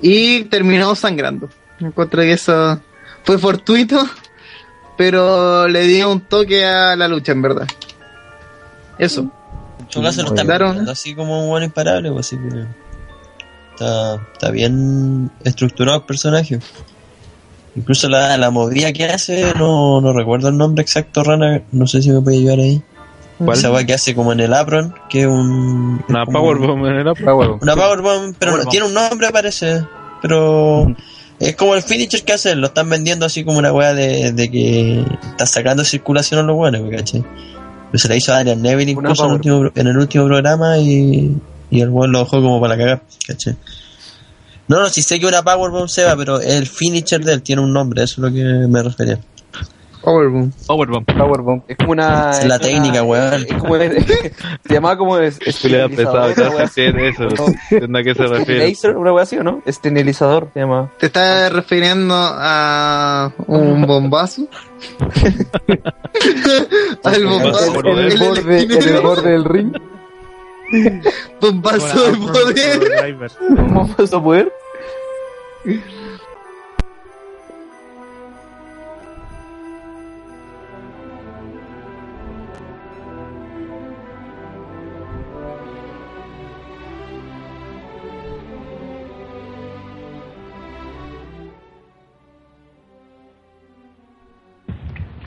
Y 0.00 0.44
terminó 0.44 0.94
sangrando. 0.94 1.48
Encuentro 1.80 2.22
que 2.22 2.32
eso 2.32 2.80
fue 3.24 3.38
fortuito, 3.38 4.08
pero 4.96 5.68
le 5.68 5.82
dio 5.82 6.10
un 6.10 6.20
toque 6.20 6.64
a 6.64 6.96
la 6.96 7.08
lucha, 7.08 7.32
en 7.32 7.42
verdad. 7.42 7.66
Eso. 8.98 9.30
Caso 9.92 10.22
lo 10.22 10.34
están 10.34 10.88
así 10.88 11.14
como 11.14 11.42
un 11.42 11.48
buen 11.48 11.64
imparable, 11.64 12.12
pues 12.12 12.26
así 12.26 12.36
que 12.36 12.64
está, 13.72 14.14
está 14.32 14.50
bien 14.50 15.30
estructurado 15.44 15.98
el 15.98 16.04
personaje. 16.04 16.60
Incluso 17.76 18.08
la, 18.08 18.36
la 18.36 18.50
movida 18.50 18.92
que 18.92 19.04
hace, 19.04 19.54
no, 19.56 20.00
no 20.00 20.12
recuerdo 20.12 20.48
el 20.48 20.56
nombre 20.56 20.82
exacto, 20.82 21.22
Rana, 21.22 21.62
no 21.72 21.86
sé 21.86 22.02
si 22.02 22.10
me 22.10 22.20
puede 22.20 22.38
ayudar 22.38 22.58
ahí. 22.58 22.82
¿Cuál? 23.38 23.56
Esa 23.56 23.72
weá 23.72 23.86
que 23.86 23.94
hace 23.94 24.14
como 24.14 24.32
en 24.32 24.40
el 24.40 24.52
apron, 24.52 24.94
que 25.08 25.22
es 25.22 25.26
un... 25.26 26.04
Una 26.08 26.26
Powerbomb 26.26 26.84
en 26.86 26.96
el 26.96 27.08
apron. 27.08 27.58
Una 27.62 27.74
powerbomb, 27.74 28.34
pero 28.38 28.56
no, 28.56 28.64
tiene 28.64 28.86
un 28.86 28.92
nombre 28.92 29.30
parece, 29.30 29.82
pero 30.20 30.94
es 31.38 31.56
como 31.56 31.74
el 31.74 31.82
finisher 31.82 32.22
que 32.22 32.34
hacen, 32.34 32.60
lo 32.60 32.66
están 32.66 32.90
vendiendo 32.90 33.24
así 33.24 33.44
como 33.44 33.58
una 33.58 33.72
weá 33.72 33.94
de, 33.94 34.32
de 34.32 34.50
que 34.50 35.04
está 35.30 35.46
sacando 35.46 35.84
circulación 35.84 36.40
a 36.40 36.42
los 36.42 36.56
buenos, 36.56 36.82
¿cachai? 36.90 37.24
Pero 37.90 37.98
se 37.98 38.08
la 38.08 38.16
hizo 38.16 38.34
a 38.34 38.38
Adrian 38.38 38.60
Neville 38.60 38.90
incluso 38.92 39.24
en 39.24 39.30
el, 39.30 39.34
último, 39.36 39.70
en 39.74 39.86
el 39.86 39.96
último 39.96 40.26
programa 40.26 40.76
y, 40.76 41.34
y 41.70 41.80
el 41.80 41.88
weón 41.88 42.12
lo 42.12 42.18
dejó 42.18 42.42
como 42.42 42.60
para 42.60 42.76
cagar, 42.76 43.02
¿cachai? 43.26 43.56
No, 44.70 44.78
no, 44.78 44.88
si 44.88 45.02
sé 45.02 45.18
que 45.18 45.26
una 45.26 45.42
powerbomb 45.42 45.88
se 45.88 46.04
va, 46.04 46.14
pero 46.14 46.40
el 46.40 46.64
finisher 46.64 47.24
de 47.24 47.32
él 47.32 47.42
tiene 47.42 47.60
un 47.60 47.72
nombre, 47.72 48.04
eso 48.04 48.24
es 48.24 48.30
lo 48.30 48.32
que 48.32 48.44
me 48.68 48.80
refería. 48.80 49.18
Powerbomb. 50.00 50.52
Powerbomb. 50.64 51.04
Powerbomb. 51.06 51.62
Es 51.66 51.76
como 51.76 51.90
una. 51.90 52.30
Es 52.30 52.38
la 52.46 52.54
una- 52.54 52.58
técnica, 52.60 53.02
weón. 53.02 53.34
Es 53.34 53.46
como. 53.52 53.76
se 53.76 54.32
llamaba 54.68 54.96
como. 54.96 55.18
Es, 55.18 55.40
pesado, 55.40 56.28
eso, 56.30 57.28
no 57.88 57.98
a 57.98 58.02
qué 58.04 58.14
se 58.14 58.22
refiere. 58.28 58.44
Sterilizer, 58.44 58.96
una 58.96 59.12
wea 59.12 59.24
así, 59.24 59.38
¿o 59.38 59.42
no? 59.42 59.60
Esterilizador 59.66 60.50
se 60.54 60.60
llama. 60.60 60.92
¿Te 61.00 61.06
estás 61.06 61.52
refiriendo 61.52 62.14
a 62.16 63.32
un 63.48 63.84
bombazo? 63.88 64.46
Al 67.04 67.24
bombazo. 67.26 67.80
En 67.80 67.86
el, 67.98 68.12
El 68.12 68.18
borde, 68.20 68.62
en 68.62 68.70
el 68.82 69.00
borde 69.00 69.30
del 69.32 69.44
ring. 69.44 69.72
bombazo 71.40 72.12
de 72.12 72.16
poder. 72.18 73.28
¿Cómo 73.56 73.88
vas 73.96 74.12
a 74.12 74.22
poder? 74.22 74.52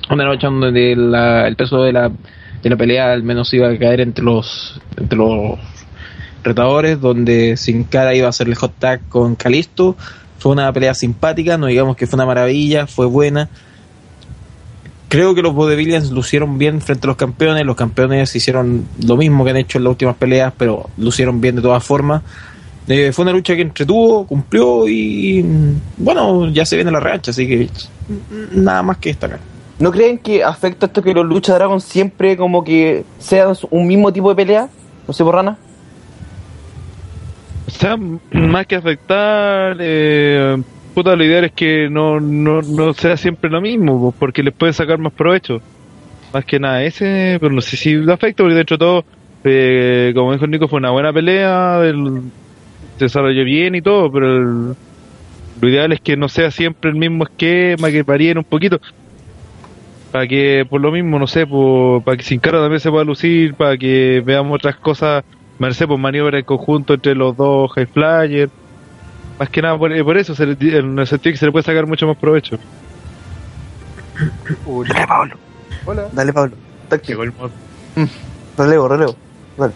una 0.10 0.26
noche 0.26 0.48
donde 0.48 0.96
la- 0.96 1.48
el 1.48 1.56
peso 1.56 1.84
de 1.84 1.94
la, 1.94 2.12
de 2.64 2.70
la 2.70 2.78
pelea 2.78 3.12
al 3.12 3.24
menos 3.24 3.54
iba 3.54 3.70
a 3.70 3.78
caer 3.78 4.02
entre 4.02 4.24
los 4.24 4.82
entre 4.98 5.18
los 5.18 5.60
retadores, 6.44 7.00
donde 7.00 7.58
Sin 7.58 7.84
Cara 7.84 8.16
iba 8.16 8.28
a 8.28 8.30
hacer 8.30 8.48
el 8.48 8.56
hot 8.56 8.74
tag 8.80 9.08
con 9.10 9.36
Calisto. 9.36 9.96
Fue 10.40 10.52
una 10.52 10.72
pelea 10.74 10.94
simpática, 10.94 11.58
no 11.58 11.68
digamos 11.68 11.96
que 11.96 12.08
fue 12.08 12.18
una 12.18 12.26
maravilla, 12.26 12.88
fue 12.88 13.06
buena. 13.06 13.50
Creo 15.10 15.36
que 15.36 15.42
los 15.42 15.54
Bodevillians 15.54 16.10
lucieron 16.12 16.58
bien 16.58 16.82
frente 16.82 17.06
a 17.06 17.10
los 17.10 17.18
campeones. 17.18 17.66
Los 17.66 17.76
campeones 17.76 18.36
hicieron 18.36 18.88
lo 19.06 19.16
mismo 19.16 19.44
que 19.44 19.52
han 19.52 19.58
hecho 19.58 19.78
en 19.78 19.84
las 19.84 19.92
últimas 19.92 20.16
peleas, 20.16 20.54
pero 20.58 20.90
lucieron 20.98 21.40
bien 21.40 21.56
de 21.56 21.62
todas 21.62 21.84
formas. 21.84 22.24
Eh, 22.88 23.12
fue 23.14 23.24
una 23.24 23.32
lucha 23.32 23.56
que 23.56 23.62
entretuvo, 23.62 24.26
cumplió 24.26 24.88
y 24.88 25.46
bueno, 25.98 26.50
ya 26.50 26.66
se 26.66 26.76
viene 26.76 26.92
la 26.92 27.00
revancha, 27.00 27.32
así 27.32 27.48
que 27.48 27.70
nada 28.52 28.84
más 28.84 28.98
que 28.98 29.10
destacar. 29.10 29.53
¿No 29.80 29.92
creen 29.92 30.18
que 30.20 30.44
afecta 30.44 30.86
esto 30.86 31.02
que 31.02 31.14
los 31.14 31.26
Lucha 31.26 31.56
Dragon 31.56 31.82
siempre 31.82 32.38
como 32.38 32.64
que 32.64 33.04
sean 33.20 33.54
un 33.72 33.88
mismo 33.88 34.14
tipo 34.14 34.30
de 34.30 34.36
pelea? 34.36 34.70
No 35.08 35.14
sé, 35.14 35.24
Borrana. 35.24 35.58
O 37.68 37.72
sea, 37.72 37.98
más 37.98 38.68
que 38.68 38.76
afectar, 38.76 39.78
eh, 39.80 40.62
puta, 40.94 41.16
lo 41.16 41.24
ideal 41.24 41.46
es 41.46 41.52
que 41.54 41.90
no, 41.90 42.20
no, 42.20 42.62
no 42.62 42.94
sea 42.94 43.18
siempre 43.18 43.50
lo 43.50 43.62
mismo, 43.62 44.14
porque 44.18 44.44
les 44.44 44.54
puede 44.54 44.74
sacar 44.74 45.00
más 45.00 45.14
provecho. 45.14 45.60
Más 46.34 46.46
que 46.46 46.60
nada 46.60 46.84
ese, 46.84 47.38
pero 47.40 47.54
no 47.54 47.62
sé 47.62 47.78
si 47.78 47.94
lo 47.94 48.14
afecta, 48.14 48.44
porque 48.44 48.56
de 48.56 48.66
todo, 48.66 49.04
eh, 49.44 50.12
como 50.16 50.34
dijo 50.34 50.48
Nico, 50.48 50.68
fue 50.68 50.80
una 50.80 50.92
buena 50.92 51.12
pelea, 51.14 51.80
el- 51.84 52.22
se 52.98 53.06
desarrolló 53.06 53.44
bien 53.44 53.76
y 53.76 53.82
todo, 53.82 54.12
pero 54.12 54.38
el- 54.38 54.76
lo 55.62 55.70
ideal 55.70 55.92
es 55.94 56.02
que 56.02 56.16
no 56.18 56.30
sea 56.30 56.52
siempre 56.52 56.90
el 56.92 56.96
mismo 56.98 57.24
esquema, 57.24 57.90
que 57.92 58.04
varíen 58.04 58.38
un 58.38 58.44
poquito. 58.44 58.80
Para 60.14 60.28
que, 60.28 60.64
por 60.70 60.80
lo 60.80 60.92
mismo, 60.92 61.18
no 61.18 61.26
sé, 61.26 61.48
por- 61.48 62.04
para 62.04 62.16
que 62.16 62.24
Sin 62.24 62.40
Cara 62.40 62.60
también 62.60 62.80
se 62.80 62.92
pueda 62.92 63.04
lucir, 63.04 63.56
para 63.56 63.76
que 63.76 64.22
veamos 64.24 64.54
otras 64.56 64.76
cosas, 64.76 65.24
no 65.58 65.74
sé, 65.74 65.88
pues 65.88 66.00
maniobras 66.00 66.38
en 66.40 66.46
conjunto 66.46 66.94
entre 66.94 67.16
los 67.16 67.36
dos 67.36 67.72
High 67.74 67.88
Flyer. 67.88 68.50
Más 69.40 69.50
que 69.50 69.62
nada 69.64 69.76
por, 69.76 69.92
eh, 69.92 70.04
por 70.04 70.16
eso, 70.16 70.36
se 70.36 70.46
le- 70.46 70.78
en 70.78 71.00
el 71.00 71.08
sentido 71.08 71.34
que 71.34 71.38
se 71.40 71.48
le 71.48 71.52
puede 71.52 71.64
sacar 71.64 71.88
mucho 71.88 72.06
más 72.06 72.16
provecho. 72.18 72.60
Dale, 74.88 75.08
Pablo. 75.08 75.36
Hola. 75.86 76.04
Dale, 76.12 76.32
Pablo. 76.32 76.56
Táctico. 76.90 77.24
Llegó 77.24 77.24
el 77.24 77.34
mod. 77.34 78.08
Relevo, 78.56 78.88
relevo. 78.88 79.16
Dale. 79.58 79.74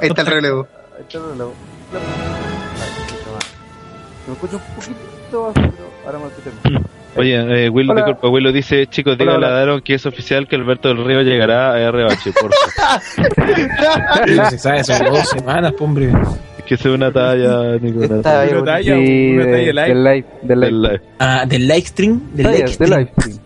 Ahí 0.00 0.08
está 0.08 0.22
el 0.22 0.28
relevo. 0.28 0.68
Ahí 0.96 1.02
está 1.02 1.18
el 1.18 1.24
reloj. 1.30 1.52
Me 4.28 4.32
escucho 4.32 4.56
un 4.56 4.74
poquito 4.76 5.15
bajo, 5.32 5.52
pero 5.54 5.72
ahora 6.06 6.18
me 6.18 6.70
bien. 6.70 6.82
Oye, 7.16 7.64
eh, 7.64 7.68
Willo, 7.70 7.92
Hola. 7.92 8.04
disculpa, 8.04 8.28
Willo 8.28 8.52
dice, 8.52 8.86
chicos, 8.88 9.14
Hola, 9.18 9.24
díganle 9.24 9.46
a. 9.46 9.50
Daron 9.50 9.80
que 9.80 9.94
es 9.94 10.04
oficial 10.06 10.46
que 10.46 10.56
Alberto 10.56 10.88
del 10.88 11.02
Río 11.04 11.22
llegará 11.22 11.72
a 11.72 11.80
RH, 11.80 12.32
por 12.32 12.50
favor. 12.52 14.50
se 14.50 14.58
sabe, 14.58 14.84
son 14.84 15.04
dos 15.06 15.28
semanas, 15.28 15.72
po, 15.72 15.84
hombre. 15.84 16.12
que 16.66 16.76
sea 16.76 16.92
una 16.92 17.10
talla, 17.12 17.76
Nicolás. 17.80 18.10
Una 18.10 18.22
talla, 18.22 18.96
Sí, 18.96 19.32
una 19.34 19.44
de- 19.46 19.52
talla 19.52 19.72
live. 19.72 19.86
del 19.88 20.04
live. 20.04 20.26
Del 20.42 20.60
live. 20.60 20.66
Del 20.66 20.82
live. 20.82 21.00
Ah, 21.18 21.44
del 21.46 21.68
live 21.68 21.80
stream. 21.86 22.20
Del 22.34 22.46
live 22.52 22.68
stream. 22.68 22.90
live 22.90 23.10
stream. 23.18 23.38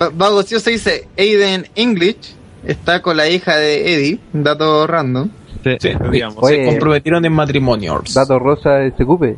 Va- 0.00 0.10
Vago 0.14 0.42
se 0.42 0.70
dice 0.70 1.08
Aiden 1.18 1.66
English 1.74 2.34
está 2.66 3.02
con 3.02 3.16
la 3.16 3.28
hija 3.28 3.56
de 3.56 3.94
Eddie, 3.94 4.18
un 4.32 4.42
dato 4.44 4.86
random. 4.86 5.28
Sí, 5.62 5.76
Sí, 5.80 5.90
digamos. 6.10 6.38
Oye. 6.42 6.64
Se 6.64 6.70
comprometieron 6.70 7.24
en 7.24 7.32
matrimonio. 7.32 8.02
Dato 8.14 8.38
rosa 8.38 8.86
SQP. 8.88 9.36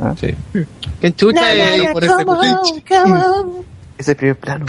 Ah. 0.00 0.14
Sí. 0.18 0.34
¿Qué 1.00 1.12
chucha 1.14 1.52
es 1.54 1.74
Eddie 1.78 1.92
por 1.92 2.04
ese 2.04 2.24
culichi? 2.24 2.84
Ese 3.98 4.14
primer 4.14 4.36
plano. 4.36 4.66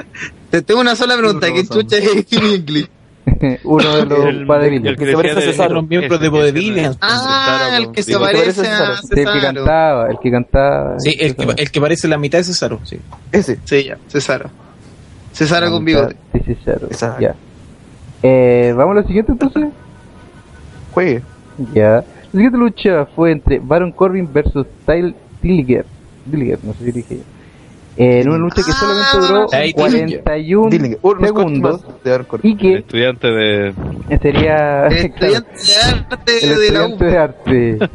Te 0.50 0.62
tengo 0.62 0.80
una 0.80 0.94
sola 0.96 1.16
pregunta, 1.16 1.46
¿qué 1.52 1.66
chucha 1.66 1.96
es 1.96 2.08
Aiden 2.08 2.54
English? 2.54 2.88
Uno 3.64 3.96
de 3.96 4.04
los 4.06 4.24
El- 4.26 4.46
padres 4.46 4.80
el 4.84 4.96
que 4.96 5.06
se 5.06 5.12
parece 5.14 5.38
a 5.38 5.40
Cesaro. 5.42 5.74
Los 5.74 5.88
miembros 5.88 6.20
de 6.20 6.28
Bodevillians. 6.28 6.96
Ah, 7.00 7.70
el 7.78 7.90
que 7.90 8.02
se 8.02 8.12
Digo, 8.12 8.24
¿te 8.26 8.32
parece 8.34 8.60
a 8.60 8.64
Cesaro? 8.64 8.96
Sí, 8.96 9.08
el 9.20 9.26
que 9.32 9.40
cantaba, 9.40 10.10
el 10.10 10.18
que 10.22 10.30
cantaba. 10.30 11.00
Sí, 11.00 11.16
el 11.18 11.34
que, 11.36 11.54
el 11.56 11.70
que 11.70 11.80
parece 11.80 12.06
la 12.08 12.18
mitad 12.18 12.38
de 12.38 12.44
Cesaro. 12.44 12.80
Sí. 12.84 12.98
Ese. 13.32 13.58
Sí, 13.64 13.84
ya, 13.84 13.98
Cesaro. 14.08 14.48
Cesaro 15.32 15.70
con 15.70 15.84
bigote. 15.84 16.16
Exacto. 16.34 17.18
Ya. 17.20 17.34
Eh, 18.22 18.72
Vamos 18.76 18.96
a 18.96 19.00
la 19.00 19.06
siguiente 19.06 19.32
entonces. 19.32 19.64
Juegue. 20.92 21.22
Ya. 21.74 22.04
La 22.36 22.40
siguiente 22.40 22.58
lucha 22.58 23.06
fue 23.06 23.32
entre 23.32 23.60
Baron 23.60 23.92
Corbin 23.92 24.30
versus 24.30 24.66
Tyle 24.84 25.14
Dilliger. 25.40 25.86
Dilliger, 26.26 26.58
no 26.64 26.74
sé 26.74 26.84
si 26.84 26.92
dije. 26.92 27.14
Eh, 27.96 28.20
en 28.20 28.28
una 28.28 28.36
lucha 28.36 28.56
que 28.56 28.72
solamente 28.72 29.26
duró 29.26 29.46
Ahí, 29.54 29.72
41 29.72 30.68
Dillinger. 30.68 30.98
Unos 31.00 31.26
segundos 31.26 31.86
y 32.42 32.50
El 32.50 32.58
que 32.58 32.74
estudiante 32.74 33.28
de, 33.28 33.74
Sería 34.20 34.86
El 34.88 35.12
claro, 35.12 35.46
estudiante 35.54 35.62
de 35.64 35.76
arte 35.80 36.38
el 36.42 36.50
estudiante 36.52 37.04
de 37.06 37.18
arte. 37.18 37.78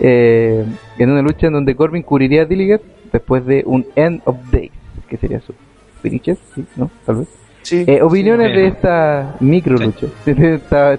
Eh, 0.00 0.64
en 0.98 1.10
una 1.10 1.22
lucha 1.22 1.46
en 1.46 1.52
donde 1.52 1.76
Corbin 1.76 2.02
cubriría 2.02 2.42
a 2.42 2.44
Dillinger 2.44 2.82
después 3.12 3.46
de 3.46 3.62
un 3.64 3.86
End 3.94 4.20
of 4.24 4.36
Days, 4.50 4.72
que 5.08 5.16
sería 5.16 5.40
su 5.40 5.54
finisher, 6.02 6.36
¿sí? 6.54 6.64
¿no? 6.74 6.90
Tal 7.06 7.16
vez. 7.16 7.28
Sí. 7.62 7.84
Eh, 7.86 8.02
opiniones 8.02 8.48
sí. 8.48 8.56
de 8.56 8.66
esta 8.66 9.36
micro 9.38 9.76
lucha. 9.76 10.08
De 10.26 10.54
esta, 10.56 10.94
eh, 10.94 10.98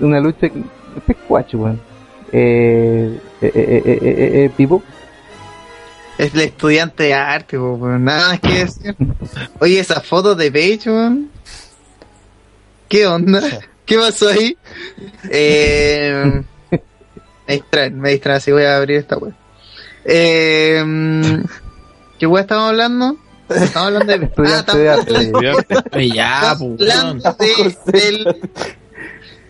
una 0.00 0.20
lucha. 0.20 0.48
que- 0.48 0.62
Este 0.96 1.12
es 1.12 1.18
cuacho, 1.28 1.58
weón. 1.58 1.80
Eh, 2.32 3.18
eh, 3.42 3.52
eh, 3.54 3.82
eh, 3.84 3.98
eh, 4.02 4.44
eh, 4.44 4.50
Pipo. 4.56 4.82
Es 6.18 6.32
el 6.34 6.40
estudiante 6.40 7.04
de 7.04 7.14
arte, 7.14 7.58
weón. 7.58 8.04
nada 8.04 8.28
más 8.30 8.40
que 8.40 8.64
decir. 8.64 8.96
Oye, 9.60 9.78
esa 9.80 10.00
foto 10.00 10.34
de 10.34 10.50
Page, 10.50 10.90
weón. 10.90 11.30
¿Qué 12.88 13.06
onda? 13.06 13.42
¿Qué 13.84 13.98
pasó 13.98 14.28
ahí? 14.28 14.56
Eh, 15.30 16.42
me 17.46 17.54
distraen, 17.54 18.00
me 18.00 18.10
distraen, 18.10 18.36
así 18.38 18.50
voy 18.52 18.64
a 18.64 18.76
abrir 18.76 18.96
esta 18.98 19.16
web. 19.18 19.32
Eh, 20.04 20.82
¿Qué 22.18 22.26
web 22.26 22.40
estamos 22.42 22.68
hablando? 22.70 23.16
Estamos 23.48 23.76
hablando 23.88 24.06
de... 24.18 24.24
Estudiante 24.24 24.78
de 24.78 24.88
arte. 24.88 25.14
Estudiante. 25.20 25.74
Oye, 25.92 26.10
ya, 26.10 26.52
Estamos 26.52 26.76
pues, 26.78 26.90
hablando 26.96 27.36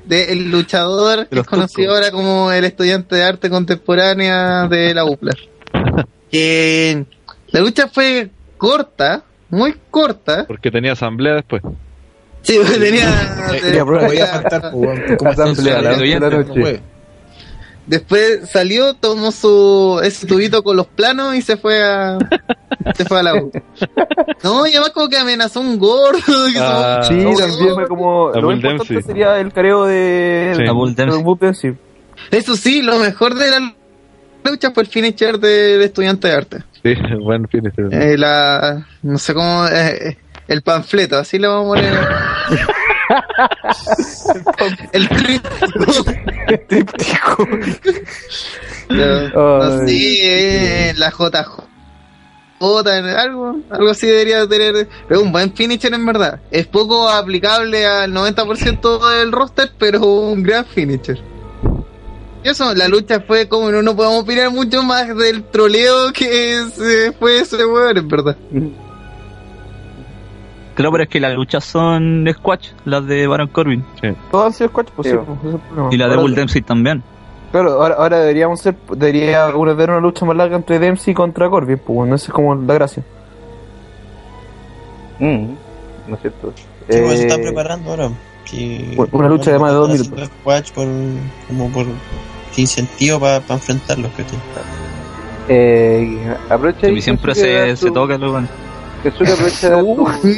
de- 0.07 0.27
del, 0.27 0.39
del 0.39 0.51
luchador 0.51 1.27
que 1.29 1.41
es 1.41 1.47
conocido 1.47 1.95
ahora 1.95 2.11
como 2.11 2.51
el 2.53 2.65
estudiante 2.65 3.17
de 3.17 3.25
arte 3.25 3.51
contemporánea 3.51 4.67
de 4.69 4.95
la 4.95 5.05
UPLA. 5.05 5.33
Que 6.31 7.05
la 7.53 7.61
lucha 7.61 7.87
fue 7.89 8.31
corta, 8.59 9.23
muy 9.49 9.77
corta. 9.91 10.45
Porque 10.47 10.71
tenía 10.73 10.93
asamblea 10.93 11.35
después. 11.35 11.63
Sí, 12.43 12.59
porque 12.63 12.79
tenía. 12.79 13.09
Eh, 13.63 13.81
voy 13.83 14.19
a 14.19 14.27
faltar, 14.27 14.71
pues, 14.73 15.17
como 15.19 15.31
Asamblea, 15.31 15.83
la 15.83 15.91
noche. 15.97 16.81
Después 17.87 18.51
salió, 18.51 18.95
tomó 18.95 19.31
su 19.31 20.01
ese 20.03 20.27
tubito 20.27 20.65
con 20.65 20.77
los 20.77 20.87
planos 20.89 21.37
y 21.37 21.43
se 21.43 21.57
fue 21.57 21.83
a 21.85 22.19
se 22.97 23.05
fue 23.05 23.21
a 23.21 23.23
la 23.23 23.35
U. 23.37 23.53
No, 24.43 24.67
y 24.67 24.71
además 24.73 24.91
como 24.91 25.09
que 25.09 25.17
amenazó 25.17 25.61
un 25.61 25.79
gordo. 25.79 26.19
que 26.53 26.59
Ah. 26.59 27.01
Sí, 27.07 27.15
no, 27.15 27.35
también 27.35 27.75
fue 27.75 27.87
como. 27.87 28.31
Lo 28.35 28.43
Bull 28.43 28.55
importante 28.57 28.93
Dempsey. 28.93 29.03
sería 29.03 29.39
el 29.39 29.53
careo 29.53 29.85
de. 29.85 30.53
Sí. 30.57 30.63
de. 30.63 31.77
Eso 32.31 32.57
sí, 32.57 32.83
lo 32.83 32.99
mejor 32.99 33.35
de 33.35 33.51
la 33.51 33.75
lucha 34.45 34.71
fue 34.73 34.83
el 34.83 34.89
finisher 34.89 35.39
de, 35.39 35.79
de 35.79 35.85
estudiante 35.85 36.29
de 36.29 36.35
arte. 36.35 36.59
Sí, 36.83 36.95
buen 37.21 37.47
fin. 37.49 37.67
este. 37.67 37.83
Eh, 37.93 38.19
la, 38.19 38.87
no 39.03 39.19
sé 39.19 39.33
cómo, 39.35 39.67
eh, 39.69 40.19
el 40.49 40.63
panfleto, 40.63 41.19
así 41.19 41.39
le 41.39 41.47
vamos 41.47 41.67
a 41.67 41.81
poner. 41.81 41.95
el 44.93 45.09
tríptico. 45.09 47.49
No, 48.89 49.29
no 49.29 49.87
sé, 49.87 50.89
eh, 50.89 50.95
la 50.97 51.11
JJ. 51.11 51.67
algo, 52.61 53.57
algo 53.71 53.91
así 53.91 54.07
debería 54.07 54.47
tener. 54.47 54.89
Es 55.09 55.19
un 55.19 55.33
buen 55.33 55.55
finisher 55.55 55.93
en 55.93 56.07
verdad. 56.07 56.41
Es 56.51 56.67
poco 56.67 57.09
aplicable 57.09 57.87
al 57.87 58.13
90% 58.13 59.19
del 59.19 59.33
roster, 59.33 59.71
pero 59.79 60.05
un 60.05 60.43
gran 60.43 60.65
finisher. 60.65 61.21
Y 62.45 62.49
eso, 62.49 62.75
la 62.75 62.87
lucha 62.87 63.21
fue 63.21 63.49
como 63.49 63.73
no, 63.73 63.83
no 63.83 63.97
podemos 63.97 64.23
opinar 64.23 64.51
mucho 64.51 64.83
más 64.83 65.15
del 65.17 65.43
troleo 65.45 66.13
que 66.13 66.65
se 66.77 67.13
fue 67.13 67.41
ese 67.41 67.65
weón, 67.67 67.99
en 67.99 68.09
verdad. 68.09 68.37
Claro, 70.77 70.93
pero 70.93 71.03
es 71.05 71.09
que 71.09 71.19
las 71.21 71.35
luchas 71.35 71.65
son 71.65 72.25
squash, 72.33 72.69
las 72.85 73.05
de 73.07 73.27
Baron 73.27 73.49
Corbin. 73.49 73.83
Todos 74.31 74.47
han 74.47 74.53
sido 74.53 74.69
squash, 74.71 74.87
pues 74.95 75.09
Sí, 75.09 75.15
sí, 75.15 75.19
pues, 75.27 75.39
ese 75.39 75.49
es 75.49 75.55
el 75.55 75.61
problema. 75.61 75.89
Y 75.93 75.97
la 75.97 76.09
de 76.09 76.17
Bull 76.17 76.35
Dempsey 76.35 76.63
también. 76.63 77.03
Claro, 77.51 77.83
ahora, 77.83 77.95
ahora 77.95 78.19
deberíamos 78.21 78.61
ser, 78.61 78.77
debería 78.95 79.47
ver 79.47 79.91
una 79.91 80.01
lucha 80.01 80.25
más 80.27 80.37
larga 80.37 80.57
entre 80.57 80.79
Dempsey 80.79 81.15
contra 81.15 81.49
Corbin, 81.49 81.79
pues 81.79 81.97
bueno, 81.97 82.15
esa 82.15 82.27
es 82.27 82.33
como 82.33 82.55
la 82.55 82.75
gracia. 82.75 83.03
Mm, 85.19 85.55
no 86.09 86.15
es 86.15 86.21
cierto. 86.21 86.53
Sí, 86.57 86.65
pues, 86.89 87.19
se 87.21 87.27
está 87.27 87.41
Eh, 87.41 87.43
preparando 87.43 87.91
ahora. 87.91 88.11
Sí, 88.45 88.97
Una- 89.13 89.29
lucha 89.29 89.53
de 89.53 89.59
más 89.59 89.71
de 89.73 89.77
dos 89.77 89.89
minutos. 89.91 90.29
squash 90.41 90.71
por, 90.73 90.87
como 91.49 91.73
por 91.73 91.87
incentivo 92.57 93.19
para 93.19 93.37
enfrentarlos. 93.49 94.11
¿cachai? 94.13 94.39
eh, 95.49 96.35
aprovecha 96.51 96.89
y 96.89 97.01
siempre 97.01 97.35
se, 97.35 97.77
se 97.77 97.91
toca 97.91 98.19
luego. 98.19 98.41
Kensuke, 99.11 99.31
aprovecha 99.33 99.71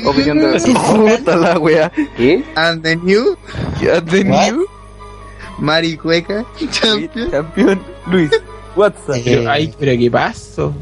tu 0.02 0.08
opinión 0.08 0.38
de 0.40 0.60
Puta 0.60 1.36
la 1.36 1.58
wea. 1.58 1.90
¿Qué? 2.16 2.44
And 2.54 2.82
the 2.82 2.96
new 2.96 3.36
Ya 3.80 4.00
the 4.00 4.22
What? 4.24 4.52
new 4.52 4.66
Maricueca 5.58 6.44
Champion 6.70 7.30
campeón 7.30 7.82
Luis. 8.06 8.30
WhatsApp. 8.76 9.16
Eh, 9.26 9.44
Ay, 9.48 9.72
pero 9.78 9.92
¿qué 9.98 10.10
pasó? 10.10 10.72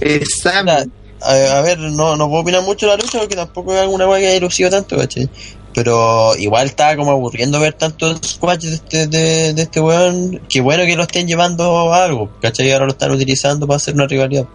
es 0.00 0.38
Sam. 0.42 0.64
Mira, 0.66 0.84
a, 1.22 1.58
a 1.58 1.62
ver, 1.62 1.78
no, 1.78 2.16
no 2.16 2.28
puedo 2.28 2.42
opinar 2.42 2.62
mucho 2.62 2.86
de 2.86 2.96
la 2.96 3.02
lucha 3.02 3.18
porque 3.18 3.36
tampoco 3.36 3.74
es 3.74 3.80
alguna 3.80 4.08
weá 4.08 4.20
que 4.20 4.28
haya 4.28 4.40
lucido 4.40 4.70
tanto, 4.70 4.96
¿cachai? 4.96 5.28
Pero 5.74 6.34
igual 6.38 6.66
estaba 6.66 6.96
como 6.96 7.10
aburriendo 7.10 7.60
ver 7.60 7.74
tantos 7.74 8.18
squash 8.24 8.60
de 8.62 8.74
este, 8.74 9.06
de, 9.06 9.52
de 9.52 9.62
este 9.62 9.80
weón. 9.80 10.40
Qué 10.48 10.60
bueno 10.62 10.84
que 10.86 10.96
lo 10.96 11.02
estén 11.02 11.26
llevando 11.28 11.92
a 11.92 12.04
algo, 12.04 12.30
¿cachai? 12.40 12.68
Y 12.68 12.70
ahora 12.72 12.86
lo 12.86 12.92
están 12.92 13.10
utilizando 13.10 13.66
para 13.66 13.76
hacer 13.76 13.94
una 13.94 14.06
rivalidad. 14.06 14.46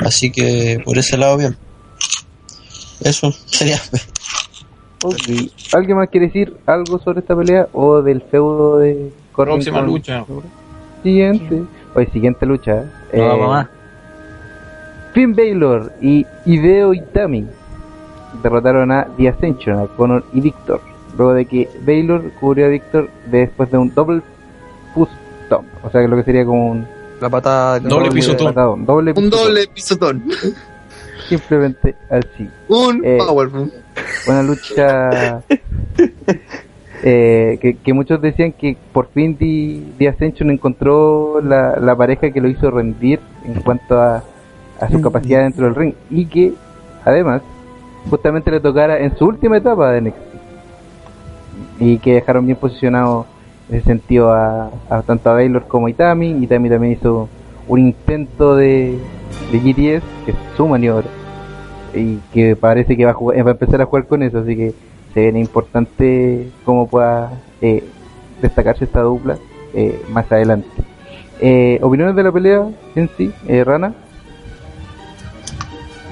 Así 0.00 0.30
que 0.32 0.80
por 0.84 0.98
ese 0.98 1.16
lado, 1.16 1.36
bien. 1.36 1.56
Eso 3.04 3.32
sería. 3.46 3.78
Ok. 5.04 5.16
¿Alguien 5.72 5.96
más 5.96 6.08
quiere 6.08 6.26
decir 6.26 6.56
algo 6.66 6.98
sobre 7.00 7.20
esta 7.20 7.34
pelea 7.36 7.68
o 7.72 8.02
del 8.02 8.22
feudo 8.22 8.78
de 8.78 9.12
Corbin 9.32 9.54
Próxima 9.56 9.78
con- 9.80 9.86
lucha. 9.86 10.24
Siguiente. 11.02 11.62
Oye, 11.94 12.08
siguiente 12.12 12.46
lucha. 12.46 12.84
eh. 13.12 13.18
No, 13.18 13.36
mamá. 13.36 13.68
Finn 15.12 15.34
Baylor 15.34 15.92
y 16.00 16.24
Hideo 16.46 16.94
Itami 16.94 17.46
derrotaron 18.42 18.90
a 18.92 19.06
The 19.16 19.28
Ascension, 19.28 19.78
a 19.80 19.86
Conor 19.88 20.24
y 20.32 20.40
Victor. 20.40 20.80
Luego 21.18 21.34
de 21.34 21.44
que 21.44 21.68
Baylor 21.84 22.30
cubrió 22.40 22.66
a 22.66 22.68
Victor 22.68 23.10
después 23.30 23.70
de 23.70 23.76
un 23.78 23.92
double 23.94 24.22
push 24.94 25.08
stomp. 25.46 25.66
O 25.84 25.90
sea, 25.90 26.00
que 26.00 26.08
lo 26.08 26.16
que 26.16 26.22
sería 26.24 26.44
como 26.46 26.70
un 26.70 26.86
La 27.20 27.28
patada. 27.28 27.78
Doble 27.80 28.10
pisotón. 28.10 28.46
patadón, 28.46 28.86
doble 28.86 29.10
Un 29.10 29.16
pisotón. 29.16 29.44
doble 29.44 29.66
pisotón. 29.68 30.22
Simplemente 31.38 31.94
así. 32.10 32.48
Un 32.68 33.00
Eh, 33.04 33.18
powerful. 33.26 33.72
Una 34.28 34.42
lucha 34.42 35.42
eh, 37.02 37.58
que, 37.60 37.74
que 37.76 37.92
muchos 37.92 38.20
decían 38.20 38.52
que 38.52 38.76
por 38.92 39.08
fin 39.08 39.36
The, 39.36 40.08
Ascension 40.08 40.50
encontró 40.50 41.40
la, 41.42 41.76
la 41.80 41.96
pareja 41.96 42.30
que 42.30 42.40
lo 42.40 42.48
hizo 42.48 42.70
rendir 42.70 43.18
en 43.44 43.60
cuanto 43.62 43.98
a, 44.00 44.22
a 44.80 44.88
su 44.90 45.00
capacidad 45.00 45.42
dentro 45.42 45.64
del 45.64 45.74
ring 45.74 45.94
y 46.10 46.26
que 46.26 46.52
además 47.04 47.42
justamente 48.10 48.50
le 48.50 48.60
tocara 48.60 48.98
en 48.98 49.16
su 49.16 49.24
última 49.26 49.56
etapa 49.56 49.90
de 49.92 50.00
NXT 50.02 50.18
y 51.80 51.98
que 51.98 52.14
dejaron 52.14 52.44
bien 52.46 52.58
posicionado 52.58 53.26
en 53.70 53.76
ese 53.76 53.86
sentido 53.86 54.32
a, 54.32 54.70
a 54.90 55.02
tanto 55.02 55.30
a 55.30 55.34
Baylor 55.34 55.66
como 55.66 55.86
a 55.86 55.90
Itami 55.90 56.30
Itami 56.42 56.68
también 56.68 56.92
hizo 56.94 57.28
un 57.68 57.78
intento 57.78 58.54
de, 58.56 58.98
de 59.50 59.58
GTS 59.58 60.04
que 60.24 60.30
es 60.32 60.36
su 60.56 60.66
maniobra 60.68 61.06
y 61.94 62.18
que 62.32 62.56
parece 62.56 62.96
que 62.96 63.04
va 63.04 63.12
a, 63.12 63.14
jugar- 63.14 63.46
va 63.46 63.50
a 63.50 63.52
empezar 63.52 63.80
a 63.80 63.86
jugar 63.86 64.06
con 64.06 64.22
eso, 64.22 64.38
así 64.38 64.56
que 64.56 64.74
se 65.14 65.20
viene 65.20 65.40
importante 65.40 66.48
cómo 66.64 66.88
pueda 66.88 67.42
eh, 67.60 67.82
destacarse 68.40 68.84
esta 68.84 69.02
dupla 69.02 69.38
eh, 69.74 70.00
más 70.10 70.30
adelante. 70.30 70.68
Eh, 71.40 71.78
¿Opiniones 71.82 72.16
de 72.16 72.22
la 72.22 72.32
pelea 72.32 72.66
en 72.94 73.10
sí, 73.16 73.30
eh, 73.48 73.64
Rana? 73.64 73.94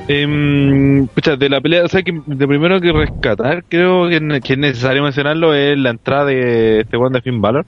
Em, 0.09 1.07
pucha, 1.07 1.37
de 1.37 1.49
la 1.49 1.61
pelea, 1.61 1.85
o 1.85 1.89
sea, 1.89 2.03
que 2.03 2.13
de 2.27 2.49
primero 2.49 2.81
que 2.81 2.93
rescatar, 2.93 3.63
creo 3.69 4.09
que, 4.09 4.17
es 4.17 4.59
necesario 4.59 5.05
mencionarlo, 5.05 5.55
es 5.55 5.79
la 5.79 5.91
entrada 5.91 6.25
de 6.25 6.81
este 6.81 6.97
Juan 6.97 7.13
de 7.13 7.21
Finn 7.21 7.41
Balor. 7.41 7.65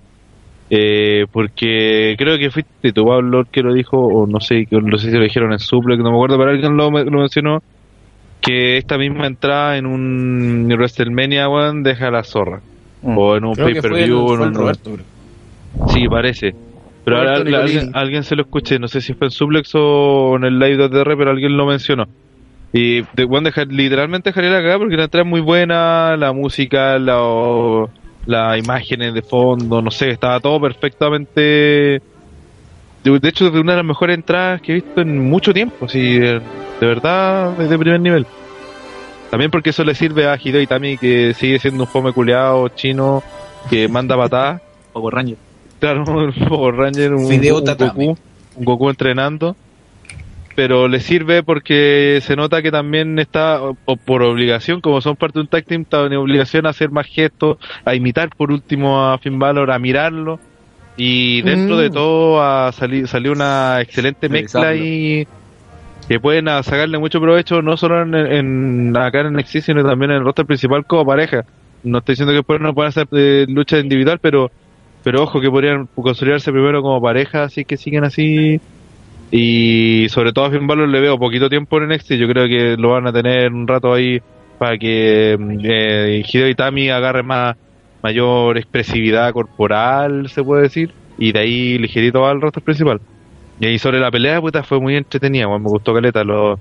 Eh, 0.74 1.26
porque 1.30 2.14
creo 2.18 2.38
que 2.38 2.50
fuiste 2.50 2.92
tú, 2.92 3.04
Pablo, 3.04 3.44
que 3.52 3.62
lo 3.62 3.74
dijo, 3.74 3.98
o 3.98 4.26
no 4.26 4.40
sé, 4.40 4.66
no 4.70 4.96
sé 4.96 5.10
si 5.10 5.16
lo 5.16 5.22
dijeron 5.22 5.52
en 5.52 5.58
Suple, 5.58 5.96
que 5.96 6.02
no 6.02 6.10
me 6.10 6.16
acuerdo, 6.16 6.38
pero 6.38 6.50
alguien 6.50 6.76
lo 6.76 6.90
mencionó, 6.90 7.60
que 8.42 8.76
esta 8.76 8.98
misma 8.98 9.26
entrada 9.26 9.78
en 9.78 9.86
un 9.86 10.66
WrestleMania, 10.68 11.48
weón, 11.48 11.82
deja 11.82 12.10
la 12.10 12.24
zorra. 12.24 12.60
Mm. 13.02 13.16
O 13.18 13.36
en 13.36 13.44
un 13.44 13.54
pay-per-view, 13.54 14.26
fue 14.26 14.36
en 14.36 14.42
un- 14.42 14.54
Roberto, 14.54 14.92
bro. 14.92 15.04
Sí, 15.88 16.06
parece. 16.08 16.54
Pero 17.04 17.18
ahora 17.18 17.34
alguien, 17.94 18.22
se 18.22 18.36
lo 18.36 18.42
escuché, 18.42 18.78
no 18.78 18.86
sé 18.86 19.00
si 19.00 19.14
fue 19.14 19.28
en 19.28 19.30
Suplex 19.32 19.72
o 19.74 20.36
en 20.36 20.44
el 20.44 20.58
live 20.58 20.76
de 20.76 20.84
ATR, 20.84 21.16
pero 21.16 21.30
alguien 21.30 21.56
lo 21.56 21.66
mencionó. 21.66 22.04
Y 22.72 23.02
de, 23.14 23.24
bueno, 23.24 23.46
dejar, 23.46 23.66
literalmente 23.68 24.30
dejaría 24.30 24.50
la 24.50 24.58
cagada 24.58 24.78
porque 24.78 24.96
la 24.96 25.04
entrada 25.04 25.24
es 25.24 25.30
muy 25.30 25.40
buena, 25.40 26.16
la 26.16 26.32
música, 26.32 26.98
la, 26.98 27.86
las 28.26 28.58
imágenes 28.58 29.14
de 29.14 29.22
fondo, 29.22 29.82
no 29.82 29.90
sé, 29.90 30.10
estaba 30.10 30.38
todo 30.40 30.60
perfectamente... 30.60 32.00
De 33.02 33.18
de 33.18 33.28
hecho, 33.28 33.50
de 33.50 33.58
una 33.58 33.72
de 33.72 33.78
las 33.78 33.86
mejores 33.86 34.16
entradas 34.16 34.62
que 34.62 34.72
he 34.72 34.74
visto 34.76 35.00
en 35.00 35.28
mucho 35.28 35.52
tiempo, 35.52 35.86
así, 35.86 36.20
de, 36.82 36.88
verdad, 36.88 37.52
de, 37.56 37.68
de 37.68 37.78
primer 37.78 38.00
nivel. 38.00 38.26
También 39.30 39.50
porque 39.52 39.70
eso 39.70 39.84
le 39.84 39.94
sirve 39.94 40.26
a 40.26 40.36
Hideo 40.42 40.60
Itami 40.60 40.98
que 40.98 41.32
sigue 41.34 41.58
siendo 41.60 41.84
un 41.84 41.88
fome 41.88 42.12
culeado 42.12 42.68
chino 42.70 43.22
que 43.70 43.86
manda 43.96 44.16
patadas. 44.16 44.60
Power 44.92 45.14
Ranger. 45.14 45.36
Claro, 45.78 46.04
un 46.08 46.32
Power 46.48 46.74
Ranger, 46.74 47.14
un, 47.14 47.28
Fideo 47.28 47.58
un 47.58 47.64
Tatami. 47.64 48.06
Goku, 48.08 48.18
un 48.56 48.64
Goku 48.64 48.90
entrenando. 48.90 49.54
Pero 50.54 50.86
le 50.86 51.00
sirve 51.00 51.42
porque 51.42 52.18
se 52.22 52.36
nota 52.36 52.60
que 52.60 52.70
también 52.70 53.18
está, 53.18 53.62
o- 53.62 53.74
por 53.96 54.22
obligación, 54.22 54.80
como 54.82 55.00
son 55.00 55.16
parte 55.16 55.38
de 55.38 55.42
un 55.42 55.46
tag 55.48 55.64
team, 55.64 55.82
está 55.82 56.04
en 56.04 56.14
obligación 56.16 56.66
a 56.66 56.70
hacer 56.70 56.90
más 56.90 57.06
gestos, 57.06 57.56
a 57.86 57.94
imitar 57.94 58.28
por 58.36 58.50
último 58.52 59.02
a 59.06 59.16
Finn 59.18 59.38
Balor, 59.38 59.70
a 59.70 59.78
mirarlo. 59.78 60.40
Y 60.98 61.40
dentro 61.40 61.76
Mm. 61.76 61.78
de 61.78 61.90
todo 61.90 62.42
a 62.42 62.70
salir, 62.72 63.08
salió 63.08 63.32
una 63.32 63.80
excelente 63.80 64.28
mezcla 64.28 64.74
y 64.74 65.26
que 66.12 66.20
pueden 66.20 66.46
sacarle 66.62 66.98
mucho 66.98 67.22
provecho 67.22 67.62
no 67.62 67.78
solo 67.78 68.02
en, 68.02 68.94
acá 68.98 69.20
en 69.20 69.32
NXT 69.32 69.60
sino 69.60 69.82
también 69.82 70.10
en 70.10 70.18
el 70.18 70.24
roster 70.24 70.44
principal 70.44 70.84
como 70.84 71.06
pareja. 71.06 71.46
No 71.84 71.98
estoy 71.98 72.12
diciendo 72.12 72.32
que 72.32 72.38
después 72.38 72.60
no 72.60 72.74
puedan 72.74 72.90
hacer 72.90 73.08
eh, 73.12 73.46
lucha 73.48 73.78
individual, 73.78 74.18
pero 74.20 74.50
pero 75.02 75.22
ojo 75.22 75.40
que 75.40 75.50
podrían 75.50 75.86
consolidarse 75.86 76.52
primero 76.52 76.82
como 76.82 77.00
pareja, 77.00 77.44
así 77.44 77.64
que 77.64 77.78
siguen 77.78 78.04
así. 78.04 78.60
Y 79.30 80.06
sobre 80.10 80.34
todo 80.34 80.44
a 80.44 80.50
Finn 80.50 80.66
Balor 80.66 80.86
le 80.86 81.00
veo 81.00 81.18
poquito 81.18 81.48
tiempo 81.48 81.78
en 81.78 81.88
NXT, 81.88 82.12
yo 82.12 82.28
creo 82.28 82.46
que 82.46 82.76
lo 82.76 82.90
van 82.90 83.06
a 83.06 83.12
tener 83.12 83.50
un 83.50 83.66
rato 83.66 83.94
ahí 83.94 84.20
para 84.58 84.76
que 84.76 85.32
eh, 85.32 86.22
Hideo 86.30 86.48
Itami 86.48 86.90
agarre 86.90 87.22
más 87.22 87.56
mayor 88.02 88.58
expresividad 88.58 89.32
corporal, 89.32 90.28
se 90.28 90.44
puede 90.44 90.64
decir, 90.64 90.92
y 91.16 91.32
de 91.32 91.38
ahí 91.38 91.78
ligerito 91.78 92.26
al 92.26 92.42
roster 92.42 92.62
principal. 92.62 93.00
Y 93.60 93.78
sobre 93.78 94.00
la 94.00 94.10
pelea, 94.10 94.40
puta, 94.40 94.62
fue 94.62 94.80
muy 94.80 94.96
entretenida, 94.96 95.46
me 95.46 95.58
gustó 95.58 95.94
caleta, 95.94 96.24
los, 96.24 96.58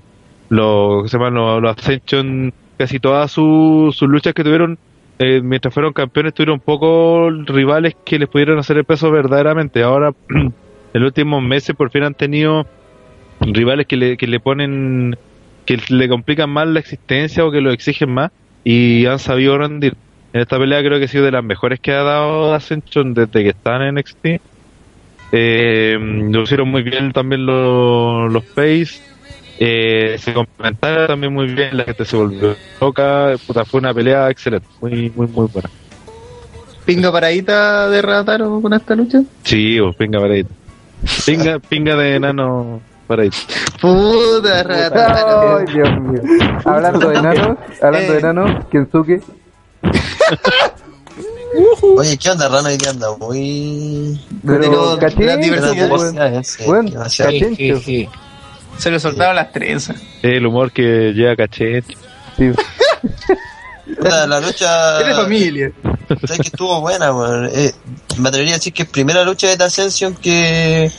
los, 0.48 0.88
¿cómo 0.96 1.08
se 1.08 1.18
llaman? 1.18 1.34
Los, 1.34 1.62
los 1.62 1.76
Ascension, 1.76 2.52
casi 2.78 3.00
todas 3.00 3.30
sus 3.30 3.96
sus 3.96 4.08
luchas 4.08 4.34
que 4.34 4.44
tuvieron, 4.44 4.78
eh, 5.18 5.40
mientras 5.42 5.72
fueron 5.72 5.92
campeones, 5.92 6.34
tuvieron 6.34 6.60
pocos 6.60 7.32
rivales 7.46 7.96
que 8.04 8.18
les 8.18 8.28
pudieron 8.28 8.58
hacer 8.58 8.76
el 8.78 8.84
peso 8.84 9.10
verdaderamente. 9.10 9.82
Ahora, 9.82 10.12
en 10.28 10.52
los 10.92 11.08
últimos 11.08 11.42
meses, 11.42 11.74
por 11.74 11.90
fin 11.90 12.04
han 12.04 12.14
tenido 12.14 12.66
rivales 13.40 13.86
que 13.86 13.96
le, 13.96 14.16
que 14.16 14.26
le 14.26 14.40
ponen, 14.40 15.16
que 15.66 15.78
le 15.88 16.08
complican 16.08 16.50
más 16.50 16.68
la 16.68 16.80
existencia 16.80 17.44
o 17.44 17.50
que 17.50 17.60
lo 17.60 17.72
exigen 17.72 18.10
más, 18.10 18.30
y 18.64 19.06
han 19.06 19.18
sabido 19.18 19.58
rendir. 19.58 19.96
En 20.32 20.40
esta 20.40 20.58
pelea 20.58 20.80
creo 20.80 20.98
que 20.98 21.04
ha 21.04 21.08
sido 21.08 21.24
de 21.24 21.32
las 21.32 21.44
mejores 21.44 21.78
que 21.80 21.92
ha 21.92 22.02
dado 22.02 22.54
Ascension 22.54 23.12
desde 23.12 23.42
que 23.42 23.50
están 23.50 23.82
en 23.82 23.96
NXT. 23.96 24.40
Eh, 25.32 25.96
lo 25.98 26.42
hicieron 26.42 26.68
muy 26.68 26.82
bien 26.82 27.12
también 27.12 27.46
los, 27.46 28.30
los 28.30 28.44
Face. 28.44 29.00
Eh, 29.58 30.16
se 30.18 30.34
complementaron 30.34 31.06
también 31.06 31.32
muy 31.32 31.46
bien, 31.46 31.76
la 31.76 31.84
gente 31.84 32.04
se 32.04 32.16
volvió 32.16 32.54
loca. 32.80 33.32
Puta, 33.46 33.64
fue 33.64 33.80
una 33.80 33.94
pelea 33.94 34.28
excelente, 34.30 34.66
muy, 34.80 35.10
muy, 35.14 35.26
muy 35.28 35.46
buena. 35.46 35.70
Pinga 36.84 37.12
paradita 37.12 37.88
de 37.88 38.02
Rataro 38.02 38.60
con 38.60 38.74
esta 38.74 38.94
lucha. 38.94 39.22
Sí, 39.44 39.78
o 39.78 39.92
pinga 39.92 40.20
paradita. 40.20 40.50
Pinga, 41.24 41.58
pinga 41.60 41.96
de 41.96 42.16
enano 42.16 42.80
paradita. 43.06 43.36
Puta 43.80 44.62
Rataro. 44.64 45.58
Ay, 45.58 45.66
Dios 45.72 46.00
mío. 46.00 46.22
Hablando 46.64 47.08
de 47.08 47.18
enanos, 47.18 47.58
hablando 47.80 48.12
de 48.12 48.18
Eh. 48.18 49.20
Oye, 51.96 52.16
¿qué 52.16 52.30
onda, 52.30 52.48
Rano? 52.48 52.70
¿Y 52.70 52.78
qué 52.78 52.88
onda? 52.88 53.08
Muy... 53.18 54.20
Pero, 54.44 54.96
demasiado. 54.96 57.30
cachencho. 57.30 58.10
Se 58.78 58.90
le 58.90 58.98
soltaron 58.98 59.36
las 59.36 59.52
trenzas. 59.52 59.96
El 60.22 60.46
humor 60.46 60.72
que 60.72 61.12
llega 61.12 61.36
caché. 61.36 61.82
Sí. 62.36 62.52
La 64.00 64.40
lucha... 64.40 65.00
Es 65.00 65.06
de 65.06 65.14
familia. 65.14 65.72
¿Sabes 66.08 66.38
que 66.38 66.48
estuvo 66.48 66.80
buena, 66.80 67.12
weón? 67.12 67.50
Eh, 67.52 67.72
me 68.18 68.28
atrevería 68.28 68.54
a 68.54 68.58
decir 68.58 68.72
que 68.72 68.84
es 68.84 68.88
primera 68.88 69.24
lucha 69.24 69.48
de 69.48 69.56
The 69.56 69.64
Ascension 69.64 70.14
que, 70.14 70.90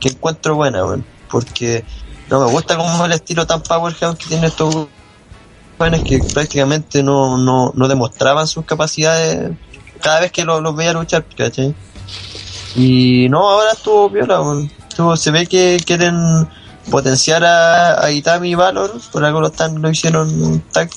que 0.00 0.08
encuentro 0.08 0.56
buena, 0.56 0.84
weón. 0.84 1.04
Porque 1.30 1.84
no 2.28 2.44
me 2.44 2.50
gusta 2.50 2.76
como 2.76 3.04
el 3.04 3.12
estilo 3.12 3.46
tan 3.46 3.62
powerhouse 3.62 4.18
que 4.18 4.26
tienen 4.26 4.46
estos 4.46 4.88
jóvenes 5.78 6.02
que 6.02 6.18
prácticamente 6.34 7.02
no, 7.02 7.38
no, 7.38 7.72
no 7.74 7.88
demostraban 7.88 8.46
sus 8.46 8.64
capacidades 8.64 9.52
cada 10.00 10.20
vez 10.20 10.32
que 10.32 10.44
lo- 10.44 10.60
los 10.60 10.74
veía 10.74 10.92
luchar, 10.92 11.24
¿cachai? 11.36 11.74
Y 12.76 13.28
no, 13.28 13.48
ahora 13.48 13.72
estuvo 13.72 14.10
piola. 14.10 14.40
Estuvo- 14.88 15.16
se 15.16 15.30
ve 15.30 15.46
que 15.46 15.80
quieren 15.84 16.48
potenciar 16.90 17.44
a, 17.44 18.10
Itami 18.10 18.50
y 18.50 18.54
Valor, 18.54 19.00
por 19.12 19.24
algo 19.24 19.40
lo 19.40 19.48
están, 19.48 19.80
lo 19.80 19.90
hicieron 19.90 20.60
tag 20.72 20.90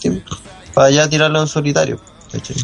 para 0.74 0.90
ya 0.90 1.08
tirarlo 1.10 1.42
en 1.42 1.48
solitario, 1.48 2.00
¿cachai? 2.32 2.56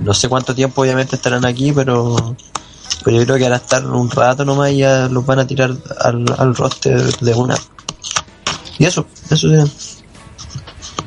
No 0.00 0.12
sé 0.12 0.28
cuánto 0.28 0.54
tiempo 0.54 0.82
obviamente 0.82 1.16
estarán 1.16 1.44
aquí, 1.46 1.72
pero, 1.72 2.36
yo 3.06 3.24
creo 3.24 3.36
que 3.36 3.44
van 3.44 3.52
a 3.54 3.56
estar 3.56 3.86
un 3.86 4.10
rato 4.10 4.44
nomás 4.44 4.72
y 4.72 4.78
ya 4.78 5.08
los 5.08 5.24
van 5.24 5.38
a 5.38 5.46
tirar 5.46 5.70
al, 6.00 6.24
al 6.36 6.54
roster 6.54 7.00
de 7.00 7.34
una. 7.34 7.56
Y 8.78 8.84
eso, 8.84 9.06
eso 9.30 9.48
sería. 9.48 9.64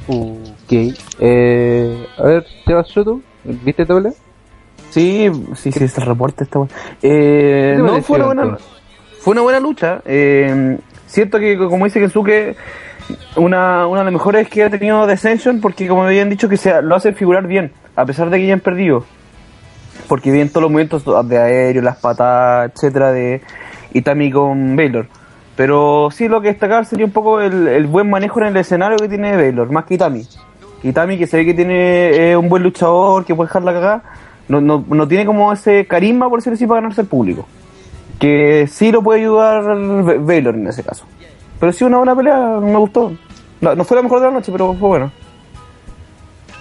Ok. 0.07 0.95
Eh, 1.19 2.07
a 2.17 2.23
ver, 2.23 2.47
Sebas 2.65 2.87
Soto, 2.87 3.21
¿viste 3.43 3.85
doble? 3.85 4.13
Sí, 4.89 5.29
sí, 5.55 5.71
sí, 5.71 5.83
este 5.83 6.01
reporte 6.01 6.43
está 6.43 6.59
bueno. 6.59 6.73
Eh, 7.01 7.75
¿Qué 7.75 7.81
te 7.81 7.83
no, 7.83 8.01
fue 8.01 8.17
una 8.17 8.25
buena, 8.25 8.57
fue 9.19 9.31
una 9.31 9.41
buena 9.41 9.59
lucha. 9.59 10.01
Eh, 10.05 10.77
siento 11.05 11.39
que, 11.39 11.57
como 11.57 11.85
dice 11.85 11.99
Kensuke, 11.99 12.55
una, 13.35 13.87
una 13.87 13.99
de 13.99 14.05
las 14.05 14.13
mejores 14.13 14.49
que 14.49 14.63
ha 14.63 14.69
tenido 14.69 15.05
Descension, 15.07 15.61
porque 15.61 15.87
como 15.87 16.03
me 16.03 16.09
habían 16.09 16.29
dicho 16.29 16.49
que 16.49 16.57
se, 16.57 16.81
lo 16.81 16.95
hace 16.95 17.13
figurar 17.13 17.47
bien, 17.47 17.71
a 17.95 18.05
pesar 18.05 18.29
de 18.29 18.37
que 18.37 18.47
ya 18.47 18.53
han 18.53 18.59
perdido. 18.59 19.05
Porque 20.07 20.31
bien 20.31 20.49
todos 20.49 20.63
los 20.63 20.71
movimientos 20.71 21.03
de 21.27 21.37
aéreo, 21.37 21.81
las 21.81 21.97
patadas, 21.97 22.71
etcétera, 22.73 23.11
de 23.11 23.41
Itami 23.93 24.31
con 24.31 24.75
Baylor. 24.75 25.07
Pero 25.55 26.09
sí 26.11 26.27
lo 26.27 26.41
que 26.41 26.47
destacar 26.47 26.85
sería 26.85 27.05
un 27.05 27.11
poco 27.11 27.41
el, 27.41 27.67
el 27.67 27.85
buen 27.85 28.09
manejo 28.09 28.39
en 28.39 28.47
el 28.47 28.57
escenario 28.57 28.97
que 28.97 29.09
tiene 29.09 29.35
Baylor, 29.35 29.69
más 29.71 29.85
que 29.85 29.95
Itami. 29.95 30.25
Itami 30.83 31.17
que 31.17 31.27
se 31.27 31.37
ve 31.37 31.45
que 31.45 31.53
tiene 31.53 32.31
eh, 32.31 32.37
un 32.37 32.47
buen 32.47 32.63
luchador, 32.63 33.25
que 33.25 33.35
puede 33.35 33.49
dejar 33.49 33.63
la 33.63 33.73
cagada, 33.73 34.03
no, 34.49 34.59
no, 34.59 34.83
no 34.87 35.07
tiene 35.07 35.25
como 35.25 35.53
ese 35.53 35.85
carisma, 35.87 36.27
por 36.29 36.39
decirlo 36.39 36.55
así, 36.55 36.67
para 36.67 36.81
ganarse 36.81 37.01
el 37.01 37.07
público. 37.07 37.47
Que 38.19 38.67
sí 38.69 38.91
lo 38.91 39.01
puede 39.01 39.21
ayudar 39.21 39.63
Ba- 39.63 40.15
Baylor 40.19 40.55
en 40.55 40.67
ese 40.67 40.83
caso. 40.83 41.05
Pero 41.59 41.71
sí 41.71 41.83
una 41.85 41.97
buena 41.97 42.15
pelea, 42.15 42.59
me 42.61 42.75
gustó. 42.77 43.13
No, 43.61 43.75
no 43.75 43.83
fue 43.85 43.95
la 43.97 44.03
mejor 44.03 44.19
de 44.19 44.27
la 44.27 44.33
noche, 44.33 44.51
pero 44.51 44.73
fue 44.73 44.87
bueno. 44.89 45.11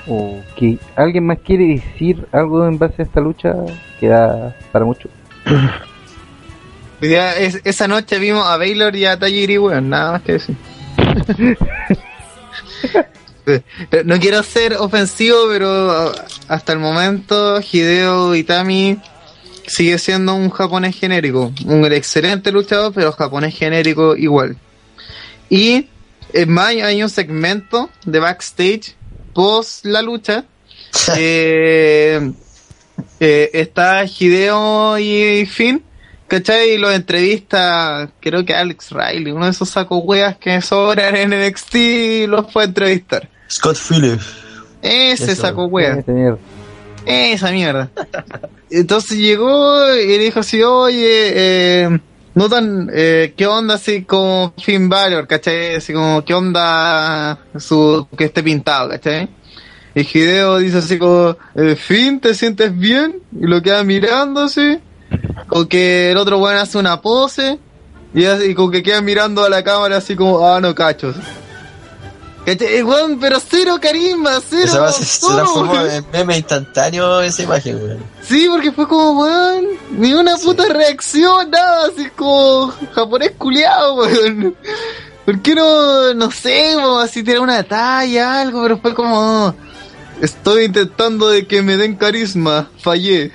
Ok. 0.06 0.78
¿Alguien 0.96 1.26
más 1.26 1.38
quiere 1.38 1.66
decir 1.66 2.26
algo 2.32 2.66
en 2.66 2.78
base 2.78 3.02
a 3.02 3.04
esta 3.04 3.20
lucha? 3.20 3.54
Queda 4.00 4.54
para 4.72 4.84
mucho. 4.84 5.08
Día, 7.00 7.36
es- 7.38 7.60
esa 7.64 7.86
noche 7.88 8.18
vimos 8.18 8.44
a 8.46 8.56
Baylor 8.56 8.94
y 8.96 9.04
a 9.04 9.18
Tajiri, 9.18 9.58
weón, 9.58 9.88
nada 9.90 10.12
más 10.12 10.22
que 10.22 10.32
decir. 10.32 10.56
Eh, 13.48 14.02
no 14.04 14.18
quiero 14.18 14.42
ser 14.42 14.74
ofensivo, 14.74 15.46
pero 15.48 16.12
hasta 16.48 16.72
el 16.72 16.78
momento 16.78 17.60
Hideo 17.60 18.34
Itami 18.34 18.98
sigue 19.66 19.98
siendo 19.98 20.34
un 20.34 20.50
japonés 20.50 20.96
genérico. 20.96 21.52
Un 21.66 21.84
excelente 21.92 22.50
luchador, 22.52 22.92
pero 22.94 23.12
japonés 23.12 23.54
genérico 23.54 24.16
igual. 24.16 24.56
Y 25.48 25.88
es 26.32 26.46
más, 26.46 26.68
hay 26.68 27.02
un 27.02 27.10
segmento 27.10 27.90
de 28.04 28.18
backstage 28.18 28.94
post 29.34 29.84
la 29.84 30.02
lucha. 30.02 30.44
eh, 31.16 32.32
eh, 33.20 33.50
está 33.52 34.04
Hideo 34.04 34.98
y 34.98 35.46
Finn, 35.46 35.82
¿cachai? 36.26 36.70
Y 36.70 36.78
los 36.78 36.94
entrevista, 36.94 38.10
creo 38.20 38.44
que 38.44 38.54
Alex 38.54 38.90
Riley, 38.90 39.32
uno 39.32 39.44
de 39.44 39.50
esos 39.52 39.68
sacos 39.68 40.00
weas 40.04 40.36
que 40.36 40.60
sobran 40.60 41.14
en 41.16 41.30
NXT, 41.30 41.74
y 41.74 42.26
los 42.26 42.50
fue 42.52 42.62
a 42.62 42.66
entrevistar. 42.66 43.28
Scott 43.48 43.76
Phillips. 43.76 44.26
Ese 44.82 45.32
Eso. 45.32 45.42
saco 45.42 45.66
wea. 45.66 46.04
Esa 47.06 47.50
mierda. 47.50 47.90
Entonces 48.70 49.18
llegó 49.18 49.94
y 49.94 50.06
le 50.06 50.18
dijo 50.18 50.40
así, 50.40 50.62
oye, 50.62 51.32
eh, 51.34 51.98
no 52.34 52.48
tan, 52.48 52.90
eh, 52.92 53.32
¿qué 53.36 53.46
onda 53.46 53.74
así 53.74 54.04
como 54.04 54.52
Finn 54.62 54.88
Balor, 54.88 55.26
cachai? 55.26 55.76
Así 55.76 55.92
como, 55.92 56.24
¿qué 56.24 56.34
onda 56.34 57.38
su, 57.58 58.06
que 58.16 58.24
esté 58.24 58.42
pintado, 58.42 58.90
cachai? 58.90 59.28
Y 59.94 60.00
Hideo 60.02 60.58
dice 60.58 60.78
así 60.78 60.98
como, 60.98 61.36
eh, 61.54 61.74
Finn, 61.76 62.20
¿te 62.20 62.34
sientes 62.34 62.76
bien? 62.76 63.20
Y 63.32 63.46
lo 63.46 63.62
queda 63.62 63.82
mirando 63.84 64.42
así. 64.42 64.78
O 65.48 65.66
que 65.66 66.12
el 66.12 66.18
otro 66.18 66.38
weón 66.38 66.58
hace 66.58 66.76
una 66.78 67.00
pose. 67.00 67.58
Y, 68.14 68.24
así, 68.26 68.54
como 68.54 68.70
que 68.70 68.82
queda 68.82 69.00
mirando 69.00 69.44
a 69.44 69.48
la 69.48 69.64
cámara 69.64 69.96
así 69.96 70.14
como, 70.14 70.46
ah, 70.46 70.60
no 70.60 70.74
cachos. 70.74 71.16
Eh, 72.52 72.82
weón, 72.82 73.18
pero 73.20 73.38
cero 73.40 73.78
carisma, 73.80 74.38
cero. 74.48 74.62
Esa 74.64 74.80
va 74.80 74.88
a 74.88 74.92
ser- 74.92 75.06
se 75.06 75.26
transformó 75.26 75.72
weón. 75.72 75.90
en 75.90 76.04
meme 76.12 76.36
instantáneo 76.38 77.20
esa 77.20 77.42
imagen, 77.42 77.76
weón. 77.76 77.98
Sí, 78.22 78.46
porque 78.50 78.72
fue 78.72 78.86
como, 78.88 79.22
weón, 79.22 79.66
ni 79.90 80.14
una 80.14 80.36
puta 80.36 80.64
reacción, 80.66 81.50
nada, 81.50 81.86
así 81.88 82.08
como 82.16 82.72
japonés 82.94 83.32
culiado, 83.36 83.94
weón. 83.96 84.54
¿Por 85.24 85.42
qué 85.42 85.54
no, 85.54 86.14
no 86.14 86.30
sé, 86.30 86.74
po, 86.80 86.98
así 87.00 87.22
tirar 87.22 87.40
una 87.40 87.62
talla, 87.62 88.40
algo? 88.40 88.62
Pero 88.62 88.78
fue 88.78 88.94
como, 88.94 89.54
estoy 90.22 90.64
intentando 90.64 91.28
de 91.28 91.46
que 91.46 91.60
me 91.60 91.76
den 91.76 91.96
carisma, 91.96 92.70
fallé. 92.80 93.30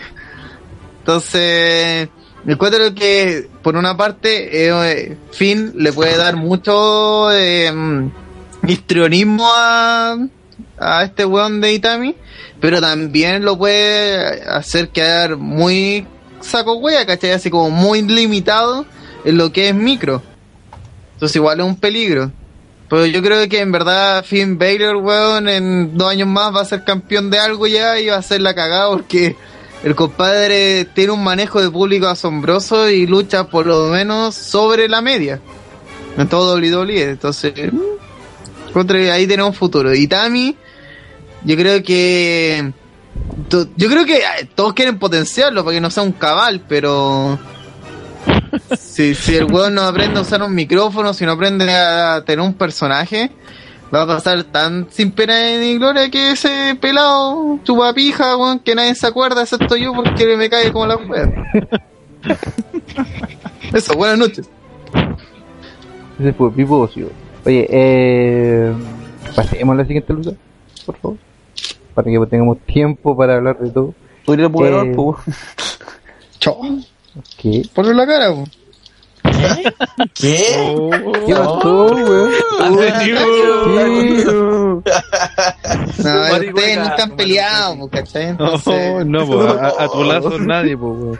Entonces, 1.00 2.10
me 2.46 2.54
encuentro 2.54 2.94
que, 2.96 3.50
por 3.62 3.76
una 3.76 3.96
parte, 3.96 4.68
eh, 4.68 5.18
Finn 5.32 5.74
le 5.76 5.94
puede 5.94 6.18
dar 6.18 6.36
mucho 6.36 7.32
eh, 7.32 7.72
histrionismo 8.68 9.46
a, 9.54 10.18
a 10.78 11.04
este 11.04 11.26
weón 11.26 11.62
de 11.62 11.74
Itami, 11.74 12.16
pero 12.60 12.82
también 12.82 13.44
lo 13.44 13.58
puede 13.58 14.44
hacer 14.44 14.90
quedar 14.90 15.38
muy 15.38 16.06
saco 16.42 16.78
wea, 16.78 17.06
¿cachai? 17.06 17.32
Así 17.32 17.50
como 17.50 17.70
muy 17.70 18.02
limitado 18.02 18.86
en 19.26 19.38
lo 19.38 19.52
que 19.52 19.70
es 19.70 19.76
micro. 19.76 20.22
Entonces 21.14 21.36
igual 21.36 21.60
es 21.60 21.66
un 21.66 21.76
peligro. 21.76 22.32
Pero 22.90 23.06
yo 23.06 23.24
creo 23.24 23.48
que 23.50 23.60
en 23.60 23.72
verdad 23.72 24.24
Finn 24.24 24.58
Balor, 24.58 24.98
weón, 24.98 25.50
en 25.50 25.98
dos 25.98 26.12
años 26.12 26.28
más 26.28 26.56
va 26.56 26.62
a 26.62 26.66
ser 26.66 26.84
campeón 26.84 27.30
de 27.30 27.40
algo 27.40 27.66
ya 27.66 28.00
y 28.00 28.08
va 28.08 28.18
a 28.18 28.22
ser 28.22 28.42
la 28.42 28.54
cagada 28.54 28.90
porque 28.90 29.36
el 29.84 29.96
compadre 29.96 30.86
tiene 30.86 31.12
un 31.12 31.24
manejo 31.24 31.62
de 31.62 31.70
público 31.70 32.08
asombroso 32.08 32.90
y 32.90 33.08
lucha 33.08 33.46
por 33.46 33.66
lo 33.66 33.88
menos 33.88 34.36
sobre 34.36 34.88
la 34.88 35.02
media. 35.02 35.40
En 36.18 36.28
todo 36.28 36.56
WWE. 36.56 37.02
Entonces, 37.02 37.54
mm, 37.74 37.80
encuentro 38.74 38.98
que 38.98 39.12
ahí 39.12 39.28
tenemos 39.28 39.56
futuro. 39.56 39.94
Y 39.94 40.08
Tami, 40.08 40.58
yo 41.44 41.56
creo 41.56 41.84
que... 41.84 42.74
Yo 43.78 43.90
creo 43.90 44.06
que 44.06 44.18
eh, 44.18 44.50
todos 44.56 44.74
quieren 44.74 44.98
potenciarlo 44.98 45.64
para 45.64 45.76
que 45.76 45.82
no 45.82 45.92
sea 45.92 46.02
un 46.04 46.14
cabal, 46.14 46.64
pero... 46.68 47.38
Si, 48.78 49.14
si 49.14 49.36
el 49.36 49.46
weón 49.46 49.76
no 49.76 49.84
aprende 49.84 50.18
a 50.18 50.24
usar 50.24 50.42
un 50.42 50.56
micrófono, 50.56 51.14
si 51.14 51.26
no 51.26 51.34
aprende 51.34 51.72
a 51.72 52.24
tener 52.26 52.44
un 52.44 52.54
personaje, 52.54 53.32
va 53.94 54.04
a 54.04 54.08
pasar 54.08 54.44
tan 54.46 54.88
sin 54.90 55.12
pena 55.12 55.58
ni 55.60 55.78
gloria 55.78 56.10
que 56.10 56.32
ese 56.32 56.76
pelado 56.80 57.60
chupa 57.64 57.94
pija, 57.94 58.38
weón, 58.38 58.60
que 58.60 58.76
nadie 58.76 58.96
se 58.96 59.08
acuerda, 59.08 59.44
excepto 59.44 59.76
yo, 59.76 59.94
porque 59.94 60.38
me 60.38 60.50
cae 60.50 60.72
como 60.72 60.88
la 60.88 60.96
wea. 60.96 61.32
Eso, 63.74 63.96
buenas 63.96 64.18
noches. 64.18 64.50
Ese 66.20 66.34
fue 66.34 66.50
Ocio. 66.70 67.23
Oye, 67.46 67.68
eh, 67.70 68.74
pasemos 69.36 69.74
a 69.74 69.78
la 69.78 69.86
siguiente 69.86 70.14
lucha, 70.14 70.32
por 70.86 70.96
favor. 70.98 71.18
Para 71.94 72.10
que 72.10 72.26
tengamos 72.28 72.58
tiempo 72.60 73.16
para 73.16 73.36
hablar 73.36 73.60
de 73.60 73.70
todo. 73.70 73.94
Podría 74.26 74.50
poder, 74.50 74.88
Eh, 74.88 74.94
pues. 74.96 75.18
Chao. 76.40 76.60
¿Qué? 77.38 77.64
Ponle 77.74 77.94
la 77.94 78.08
cara, 78.08 78.32
weón. 78.32 78.50
¿Qué? 80.14 80.54
¿Qué 81.26 81.34
pasó, 81.36 81.86
weón? 81.88 82.32
No, 86.04 86.22
ustedes 86.50 86.78
nunca 86.78 87.04
han 87.04 87.12
peleado, 87.16 87.88
¿cachai? 87.90 88.24
Entonces, 88.30 89.06
No, 89.06 89.26
no, 89.26 89.28
po, 89.28 89.42
a, 89.42 89.84
a 89.84 89.88
tu 89.90 90.04
lazo 90.04 90.40
nadie, 90.40 90.78
po, 90.78 90.88
weón. 90.92 91.20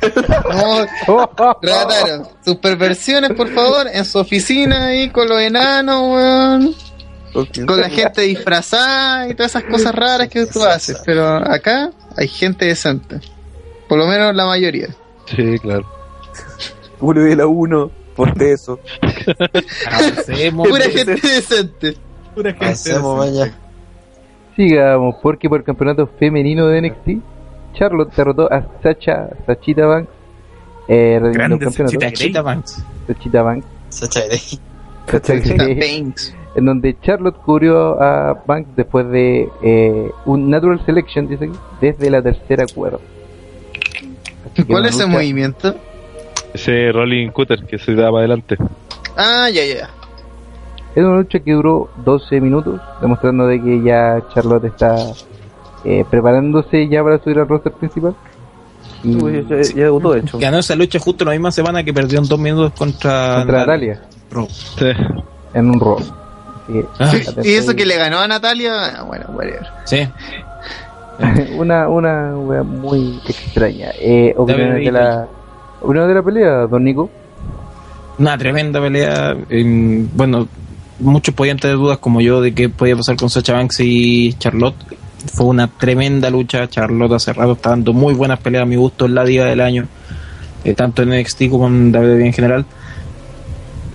no, 1.08 2.30
sus 2.44 2.56
perversiones, 2.58 3.32
por 3.34 3.50
favor, 3.54 3.88
en 3.92 4.06
su 4.06 4.20
oficina 4.20 4.88
ahí 4.88 5.10
con 5.10 5.28
los 5.30 5.40
enanos, 5.40 6.02
weón. 6.14 6.76
Con 7.66 7.80
la 7.82 7.90
gente 7.90 8.22
disfrazada 8.22 9.28
y 9.28 9.34
todas 9.34 9.52
esas 9.56 9.64
cosas 9.64 9.96
raras 9.96 10.28
que 10.30 10.46
tú 10.46 10.64
haces. 10.64 11.02
Pero 11.04 11.26
acá 11.38 11.90
hay 12.16 12.28
gente 12.28 12.66
decente. 12.66 13.20
Por 13.90 13.98
lo 13.98 14.06
menos 14.06 14.36
la 14.36 14.46
mayoría. 14.46 14.90
Sí, 15.36 15.58
claro. 15.60 15.84
Uno 17.00 17.22
de 17.22 17.36
la 17.36 17.48
1, 17.48 17.92
por 18.16 18.42
eso. 18.42 18.80
Avancemos. 19.92 20.68
Pura 20.68 20.86
gente 20.86 21.16
decente. 21.16 21.98
Hacemos 22.62 23.18
mañana. 23.18 23.54
Sigamos, 24.56 25.16
porque 25.22 25.50
por 25.50 25.60
el 25.60 25.66
campeonato 25.66 26.08
femenino 26.20 26.68
de 26.68 26.82
NXT, 26.82 27.24
Charlotte 27.74 28.14
derrotó 28.16 28.52
a 28.52 28.66
Sacha, 28.84 29.30
Sachita 29.48 29.86
Banks, 29.86 30.10
eh, 30.88 31.20
el 31.22 31.32
Grande. 31.34 31.72
Sachita. 31.72 32.12
Chita 32.12 32.42
Banks. 32.42 32.84
Sachita 33.08 33.42
Banks, 33.42 33.66
Sacha 33.90 34.22
en 36.56 36.66
donde 36.66 36.96
Charlotte 37.02 37.36
cubrió 37.38 38.00
a 38.02 38.44
Banks 38.46 38.76
después 38.76 39.10
de 39.10 39.50
eh, 39.64 40.12
un 40.26 40.50
Natural 40.52 40.84
Selection, 40.86 41.28
dice 41.28 41.46
aquí, 41.46 41.58
desde 41.82 42.10
la 42.12 42.22
tercera 42.22 42.66
cuerda. 42.68 43.00
¿Cuál 44.68 44.86
es 44.86 44.94
lucha- 44.96 45.08
movimiento? 45.08 45.76
Ese 46.54 46.92
Rolling 46.92 47.30
Cutter 47.30 47.66
que 47.66 47.80
se 47.80 47.94
da 47.96 48.08
para 48.12 48.20
adelante. 48.20 48.58
Ah, 49.18 49.50
ya, 49.52 49.66
ya. 49.66 49.90
Es 50.96 51.04
una 51.04 51.18
lucha 51.18 51.40
que 51.40 51.52
duró 51.52 51.90
12 52.06 52.40
minutos, 52.40 52.80
demostrando 53.02 53.48
de 53.48 53.62
que 53.62 53.82
ya 53.82 54.22
Charlotte 54.34 54.66
está 54.66 54.96
eh, 55.84 56.06
preparándose 56.10 56.88
ya 56.88 57.04
para 57.04 57.18
subir 57.18 57.40
al 57.40 57.48
roster 57.48 57.72
principal. 57.72 58.16
Y 59.04 59.16
Uy, 59.16 59.46
ya, 59.50 59.62
ya 59.62 59.84
debutó, 59.86 60.14
de 60.14 60.20
hecho. 60.20 60.38
Ganó 60.38 60.60
esa 60.60 60.76
lucha 60.76 61.00
justo 61.00 61.26
la 61.26 61.32
misma 61.32 61.52
semana 61.52 61.84
que 61.84 61.94
perdió 61.94 62.20
en 62.20 62.28
dos 62.28 62.40
minutos 62.40 62.74
contra, 62.78 63.38
contra 63.38 63.60
Natalia. 63.60 64.02
Sí. 64.78 64.92
en 65.54 65.70
un 65.70 65.80
que, 65.80 66.86
Ah, 67.00 67.12
Y 67.44 67.54
eso 67.54 67.76
que 67.76 67.86
le 67.86 67.98
ganó 67.98 68.20
a 68.20 68.28
Natalia, 68.28 69.00
ah, 69.00 69.04
bueno, 69.04 69.26
whatever. 69.30 69.66
Sí. 69.86 70.08
una 71.58 71.90
una 71.90 72.38
wea 72.38 72.64
muy 72.64 73.20
extraña. 73.28 73.92
Eh, 74.00 74.34
de 74.48 74.92
la 74.92 75.28
opiniones 75.84 76.10
de 76.10 76.14
la 76.16 76.24
pelea, 76.24 76.52
don 76.68 76.84
Nico. 76.84 77.10
Una 78.18 78.38
tremenda 78.38 78.82
pelea. 78.82 79.36
bueno, 80.16 80.48
muchos 81.00 81.34
podían 81.34 81.58
tener 81.58 81.78
dudas 81.78 81.98
como 81.98 82.22
yo 82.22 82.42
de 82.42 82.54
qué 82.54 82.70
podía 82.70 82.96
pasar 82.96 83.16
con 83.16 83.30
Sacha 83.30 83.54
Banks 83.54 83.80
y 83.80 84.34
Charlotte. 84.34 84.76
Fue 85.34 85.46
una 85.46 85.68
tremenda 85.68 86.30
lucha. 86.30 86.68
Charlotte 86.68 87.14
hace 87.14 87.34
rato 87.34 87.54
está 87.54 87.72
dando 87.72 87.94
muy 87.94 88.14
buenas 88.14 88.40
peleas 88.40 88.64
a 88.64 88.66
mi 88.66 88.76
gusto. 88.76 89.06
Es 89.06 89.12
la 89.12 89.24
diva 89.24 89.46
del 89.46 89.62
año. 89.62 89.88
eh, 90.64 90.74
tanto 90.74 91.02
en 91.04 91.10
NXT 91.10 91.50
como 91.50 91.68
en 91.68 91.94
WWE 91.94 92.26
en 92.26 92.34
general. 92.34 92.66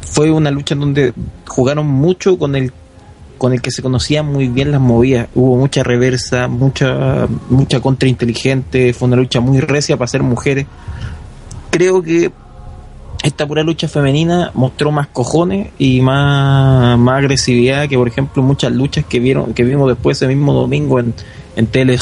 Fue 0.03 0.30
una 0.30 0.51
lucha 0.51 0.74
en 0.74 0.80
donde 0.80 1.12
jugaron 1.47 1.86
mucho 1.86 2.39
con 2.39 2.57
el 2.57 2.72
con 3.36 3.53
el 3.53 3.62
que 3.62 3.70
se 3.70 3.82
conocían 3.82 4.26
muy 4.26 4.49
bien 4.49 4.72
las 4.72 4.80
movidas. 4.80 5.28
Hubo 5.34 5.57
mucha 5.57 5.84
reversa, 5.84 6.49
mucha 6.49 7.28
mucha 7.49 7.80
contra 7.80 8.09
inteligente. 8.09 8.93
Fue 8.93 9.07
una 9.07 9.16
lucha 9.16 9.41
muy 9.41 9.61
recia 9.61 9.97
para 9.97 10.09
ser 10.09 10.22
mujeres. 10.24 10.66
Creo 11.70 12.02
que 12.02 12.30
esta 13.22 13.46
pura 13.46 13.62
lucha 13.62 13.88
femenina 13.88 14.50
mostró 14.54 14.90
más 14.90 15.08
cojones 15.08 15.68
y 15.78 16.00
más, 16.00 16.98
más 16.98 17.18
agresividad 17.18 17.88
que 17.88 17.96
por 17.98 18.08
ejemplo 18.08 18.42
muchas 18.42 18.72
luchas 18.72 19.04
que 19.06 19.18
vieron 19.18 19.52
que 19.54 19.64
vimos 19.64 19.88
después 19.88 20.16
ese 20.16 20.28
mismo 20.28 20.52
domingo 20.52 20.98
en, 21.00 21.12
en 21.56 21.66
tele. 21.66 21.98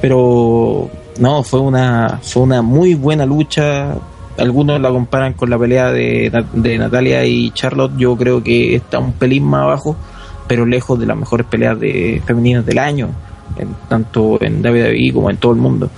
Pero 0.00 0.90
no 1.18 1.42
fue 1.42 1.60
una 1.60 2.18
fue 2.22 2.42
una 2.42 2.62
muy 2.62 2.94
buena 2.94 3.26
lucha. 3.26 3.94
Algunos 4.36 4.80
la 4.80 4.90
comparan 4.90 5.34
con 5.34 5.48
la 5.48 5.58
pelea 5.58 5.92
de, 5.92 6.44
de 6.54 6.78
Natalia 6.78 7.24
y 7.24 7.50
Charlotte. 7.52 7.92
Yo 7.96 8.16
creo 8.16 8.42
que 8.42 8.74
está 8.74 8.98
un 8.98 9.12
pelín 9.12 9.44
más 9.44 9.62
abajo 9.62 9.96
pero 10.46 10.66
lejos 10.66 10.98
de 11.00 11.06
las 11.06 11.16
mejores 11.16 11.46
peleas 11.46 11.80
de 11.80 12.20
femeninas 12.26 12.66
del 12.66 12.78
año 12.78 13.08
en- 13.56 13.74
tanto 13.88 14.36
en 14.42 14.60
WWE 14.62 15.10
como 15.14 15.30
en 15.30 15.38
todo 15.38 15.52
el 15.52 15.58
mundo 15.58 15.88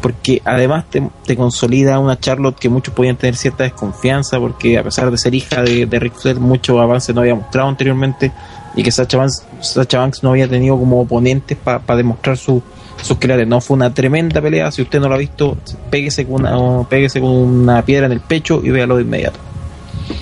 porque 0.00 0.40
además 0.44 0.84
te, 0.90 1.02
te 1.24 1.36
consolida 1.36 1.98
una 1.98 2.18
Charlotte 2.18 2.58
que 2.58 2.68
muchos 2.68 2.94
podían 2.94 3.16
tener 3.16 3.34
cierta 3.36 3.64
desconfianza 3.64 4.38
porque 4.38 4.78
a 4.78 4.82
pesar 4.82 5.10
de 5.10 5.18
ser 5.18 5.34
hija 5.34 5.62
de, 5.62 5.86
de 5.86 5.98
Ric 5.98 6.14
Flair 6.14 6.38
muchos 6.38 6.78
avances 6.78 7.14
no 7.14 7.22
había 7.22 7.34
mostrado 7.34 7.68
anteriormente 7.68 8.30
y 8.74 8.82
que 8.82 8.90
Sacha 8.92 9.16
Banks, 9.18 9.46
Sacha 9.60 9.98
Banks 10.00 10.22
no 10.22 10.30
había 10.30 10.46
tenido 10.48 10.78
como 10.78 11.00
oponentes 11.00 11.56
para 11.56 11.96
demostrar 11.96 12.36
su, 12.36 12.62
sus 13.02 13.16
claves 13.18 13.46
no 13.48 13.60
fue 13.60 13.74
una 13.76 13.92
tremenda 13.94 14.40
pelea. 14.42 14.70
Si 14.70 14.82
usted 14.82 15.00
no 15.00 15.08
lo 15.08 15.14
ha 15.14 15.18
visto 15.18 15.56
péguese 15.90 16.26
con 16.26 16.46
una, 16.46 16.86
péguese 16.88 17.20
con 17.20 17.30
una 17.30 17.82
piedra 17.82 18.06
en 18.06 18.12
el 18.12 18.20
pecho 18.20 18.60
y 18.62 18.70
véalo 18.70 18.96
de 18.96 19.02
inmediato. 19.02 19.38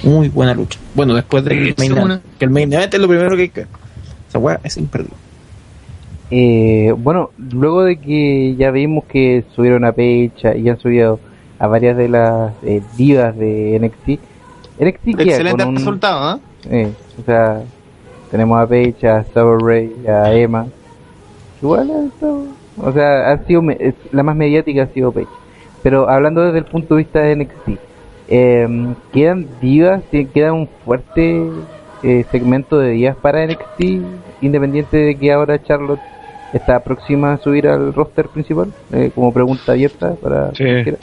Muy 0.04 0.28
buena 0.28 0.54
lucha. 0.54 0.78
Bueno 0.94 1.14
después 1.14 1.44
de 1.44 1.50
que 1.50 1.68
el 1.70 1.74
main, 1.76 1.92
Una- 1.98 2.20
que 2.38 2.44
el 2.44 2.50
main 2.50 2.72
event 2.72 2.94
es 2.94 3.00
lo 3.00 3.08
primero 3.08 3.34
que 3.36 3.42
hay 3.42 3.48
que 3.48 3.60
ver. 3.62 3.68
esa 4.28 4.38
weá 4.38 4.60
es 4.62 4.76
imperdible 4.76 5.16
Eh, 6.30 6.92
bueno, 6.96 7.30
luego 7.52 7.82
de 7.84 7.96
que 7.96 8.54
ya 8.56 8.70
vimos 8.70 9.04
que 9.04 9.44
subieron 9.54 9.84
a 9.84 9.92
Pecha 9.92 10.54
y 10.56 10.68
han 10.68 10.78
subido 10.78 11.20
a 11.58 11.66
varias 11.66 11.96
de 11.96 12.08
las 12.08 12.52
eh, 12.64 12.82
divas 12.96 13.36
de 13.36 13.78
NXT, 13.78 14.20
NXT 14.80 15.20
Excelente 15.20 15.62
con 15.64 15.68
un- 15.68 15.76
resultado, 15.76 16.36
¿eh? 16.36 16.40
eh, 16.70 16.92
o 17.20 17.24
sea, 17.24 17.62
tenemos 18.30 18.58
a 18.60 18.66
Pecha, 18.66 19.18
a 19.18 19.56
Ray, 19.60 19.92
a 20.08 20.32
Emma. 20.32 20.66
Igual, 21.62 22.10
o 22.82 22.92
sea, 22.92 23.30
ha 23.30 23.38
sido 23.46 23.62
me- 23.62 23.76
es- 23.78 23.94
la 24.10 24.22
más 24.22 24.34
mediática 24.34 24.82
ha 24.82 24.86
sido 24.88 25.12
Pecha. 25.12 25.30
Pero 25.82 26.08
hablando 26.08 26.42
desde 26.42 26.58
el 26.58 26.64
punto 26.64 26.94
de 26.96 27.02
vista 27.02 27.20
de 27.20 27.32
NXT, 27.36 27.78
eh, 28.28 28.94
quedan 29.12 29.46
divas, 29.60 30.02
¿Tie- 30.10 30.28
queda 30.32 30.52
un 30.52 30.68
fuerte 30.84 31.42
eh, 32.02 32.24
segmento 32.32 32.78
de 32.78 32.90
divas 32.90 33.16
para 33.16 33.44
NXT, 33.46 34.02
independiente 34.42 34.96
de 34.96 35.14
que 35.14 35.32
ahora 35.32 35.62
Charlotte 35.62 36.00
¿Está 36.54 36.80
próxima 36.84 37.32
a 37.34 37.38
subir 37.38 37.66
al 37.66 37.92
roster 37.92 38.28
principal? 38.28 38.72
Eh, 38.92 39.10
como 39.14 39.32
pregunta 39.34 39.72
abierta 39.72 40.14
para 40.22 40.54
Sí. 40.54 40.64
cualquiera. 40.64 40.98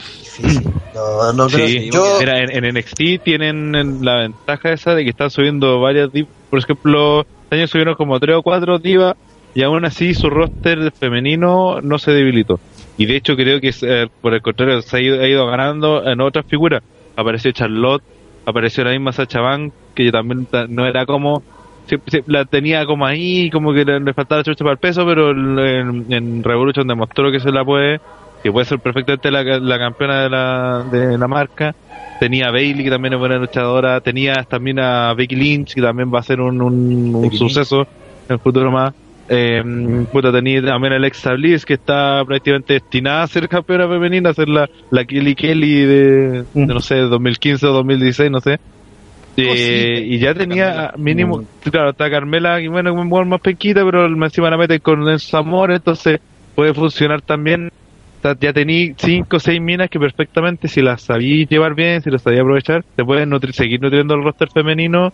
No, 0.94 1.32
no 1.34 1.46
creo 1.48 1.66
Sí, 1.68 1.90
yo. 1.92 2.16
mira, 2.20 2.38
en, 2.42 2.64
en 2.64 2.74
NXT 2.76 3.22
tienen 3.22 4.04
la 4.04 4.16
ventaja 4.20 4.72
esa 4.72 4.94
de 4.94 5.04
que 5.04 5.10
están 5.10 5.30
subiendo 5.30 5.80
varias 5.80 6.10
divas. 6.10 6.30
Por 6.50 6.58
ejemplo, 6.58 7.20
este 7.20 7.56
año 7.56 7.66
subieron 7.66 7.94
como 7.94 8.18
tres 8.18 8.36
o 8.36 8.42
cuatro 8.42 8.78
divas 8.78 9.14
y 9.54 9.62
aún 9.62 9.84
así 9.84 10.14
su 10.14 10.30
roster 10.30 10.90
femenino 10.92 11.80
no 11.82 11.98
se 11.98 12.12
debilitó. 12.12 12.58
Y 12.96 13.06
de 13.06 13.16
hecho 13.16 13.36
creo 13.36 13.60
que 13.60 13.72
eh, 13.82 14.06
por 14.20 14.34
el 14.34 14.42
contrario 14.42 14.80
se 14.82 14.96
ha 14.96 15.00
ido, 15.00 15.20
ha 15.20 15.28
ido 15.28 15.46
ganando 15.46 16.04
en 16.06 16.20
otras 16.20 16.46
figuras. 16.46 16.82
Apareció 17.16 17.52
Charlotte, 17.52 18.02
apareció 18.46 18.84
la 18.84 18.90
misma 18.92 19.12
Sacha 19.12 19.40
Banks, 19.40 19.74
que 19.94 20.10
también 20.10 20.46
ta- 20.46 20.66
no 20.66 20.86
era 20.86 21.04
como... 21.06 21.42
sí- 21.86 21.96
sí, 22.06 22.20
la 22.26 22.44
tenía 22.44 22.84
como 22.86 23.06
ahí, 23.06 23.50
como 23.50 23.72
que 23.72 23.84
le, 23.84 24.00
le 24.00 24.14
faltaba 24.14 24.42
chucha 24.42 24.64
para 24.64 24.72
el 24.72 24.78
peso, 24.78 25.04
pero 25.06 25.30
en, 25.30 26.12
en 26.12 26.42
Revolution 26.42 26.86
demostró 26.86 27.30
que 27.30 27.40
se 27.40 27.50
la 27.50 27.64
puede 27.64 28.00
que 28.42 28.50
puede 28.50 28.66
ser 28.66 28.80
perfectamente 28.80 29.30
la, 29.30 29.42
la 29.44 29.78
campeona 29.78 30.22
de 30.22 30.30
la, 30.30 30.84
de 30.90 31.16
la 31.18 31.28
marca. 31.28 31.74
Tenía 32.18 32.48
a 32.48 32.50
Bailey, 32.50 32.84
que 32.84 32.90
también 32.90 33.14
es 33.14 33.20
buena 33.20 33.36
luchadora. 33.36 34.00
Tenía 34.00 34.34
también 34.48 34.80
a 34.80 35.14
Becky 35.14 35.36
Lynch, 35.36 35.74
que 35.74 35.80
también 35.80 36.12
va 36.12 36.18
a 36.18 36.22
ser 36.22 36.40
un, 36.40 36.60
un, 36.60 37.32
suceso 37.32 37.82
en 38.28 38.34
el 38.34 38.38
futuro 38.40 38.70
más. 38.70 38.92
Eh, 39.28 39.62
puta, 40.12 40.32
tenía 40.32 40.60
también 40.62 40.92
a 40.92 40.96
Alexa 40.96 41.32
Bliss, 41.34 41.64
que 41.64 41.74
está 41.74 42.24
prácticamente 42.26 42.74
destinada 42.74 43.22
a 43.22 43.28
ser 43.28 43.48
campeona 43.48 43.88
femenina, 43.88 44.30
a 44.30 44.34
ser 44.34 44.48
la, 44.48 44.68
la 44.90 45.04
Kelly 45.04 45.34
Kelly 45.34 45.80
de, 45.80 46.42
de, 46.42 46.44
no 46.54 46.80
sé, 46.80 46.96
2015 46.96 47.66
o 47.66 47.72
2016, 47.72 48.30
no 48.30 48.40
sé. 48.40 48.58
Eh, 49.36 50.04
y 50.06 50.18
ya 50.18 50.34
tenía 50.34 50.92
mínimo, 50.98 51.44
claro, 51.70 51.90
está 51.90 52.10
Carmela, 52.10 52.60
que 52.60 52.68
bueno, 52.68 52.92
un 52.92 53.08
buen 53.08 53.28
más 53.28 53.40
pequita, 53.40 53.82
pero 53.84 54.06
encima 54.06 54.50
la 54.50 54.58
mete 54.58 54.80
con 54.80 55.08
Enzo 55.08 55.38
Amor, 55.38 55.72
entonces 55.72 56.20
puede 56.54 56.74
funcionar 56.74 57.22
también. 57.22 57.70
Ya 58.40 58.52
tení 58.52 58.94
cinco 58.96 59.38
o 59.38 59.40
seis 59.40 59.60
minas 59.60 59.90
que 59.90 59.98
perfectamente, 59.98 60.68
si 60.68 60.80
las 60.80 61.02
sabías 61.02 61.48
llevar 61.48 61.74
bien, 61.74 62.02
si 62.02 62.10
las 62.10 62.22
sabías 62.22 62.42
aprovechar, 62.42 62.84
te 62.94 63.04
pueden 63.04 63.30
nutrir, 63.30 63.52
seguir 63.52 63.80
nutriendo 63.80 64.14
el 64.14 64.22
roster 64.22 64.48
femenino 64.48 65.12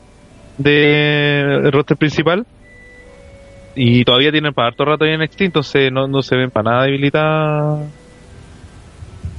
de 0.58 1.40
el 1.64 1.72
roster 1.72 1.96
principal. 1.96 2.44
Y 3.74 4.04
todavía 4.04 4.30
tienen 4.30 4.52
para 4.52 4.68
harto 4.68 4.84
rato 4.84 5.06
en 5.06 5.22
NXT, 5.22 5.40
entonces 5.42 5.90
no, 5.90 6.06
no 6.06 6.20
se 6.20 6.36
ven 6.36 6.50
para 6.50 6.70
nada 6.70 6.84
debilitadas. 6.84 7.88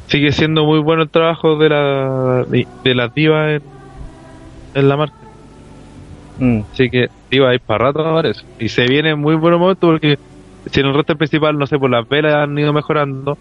Sigue 0.07 0.31
siendo 0.31 0.65
muy 0.65 0.79
bueno 0.79 1.03
el 1.03 1.09
trabajo 1.09 1.55
de 1.57 1.69
la 1.69 2.45
de 2.83 2.95
las 2.95 3.13
divas 3.13 3.61
en, 3.61 3.78
en 4.73 4.89
la 4.89 4.97
marca. 4.97 5.15
Mm. 6.37 6.61
Así 6.71 6.89
que 6.89 7.07
iba 7.31 7.49
a 7.49 7.53
ir 7.53 7.61
para 7.61 7.85
rato 7.85 7.99
ahora 7.99 8.29
eso. 8.29 8.43
Y 8.59 8.69
se 8.69 8.85
viene 8.87 9.15
muy 9.15 9.35
buen 9.35 9.53
momento 9.59 9.87
porque 9.87 10.17
si 10.65 10.79
en 10.79 10.87
el 10.87 10.93
roster 10.93 11.17
principal, 11.17 11.57
no 11.57 11.67
sé, 11.67 11.77
por 11.77 11.89
las 11.89 12.07
velas 12.07 12.35
han 12.35 12.57
ido 12.57 12.73
mejorando, 12.73 13.37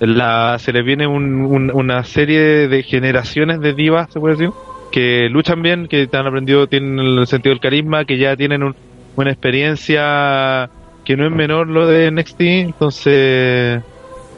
la, 0.00 0.56
se 0.58 0.72
les 0.72 0.84
viene 0.84 1.06
un- 1.06 1.44
un- 1.46 1.70
una 1.72 2.04
serie 2.04 2.68
de 2.68 2.82
generaciones 2.82 3.60
de 3.60 3.74
divas, 3.74 4.08
se 4.12 4.20
puede 4.20 4.36
decir, 4.36 4.50
que 4.90 5.28
luchan 5.30 5.62
bien, 5.62 5.86
que 5.88 6.08
han 6.12 6.26
aprendido, 6.26 6.66
tienen 6.66 6.98
el 6.98 7.26
sentido 7.26 7.52
del 7.52 7.60
carisma, 7.60 8.04
que 8.04 8.18
ya 8.18 8.36
tienen 8.36 8.62
un- 8.62 8.74
una 9.16 9.30
experiencia 9.30 10.68
que 11.04 11.16
no 11.16 11.26
es 11.26 11.32
menor 11.32 11.68
lo 11.68 11.86
de 11.86 12.06
NXT, 12.10 12.40
entonces 12.60 13.82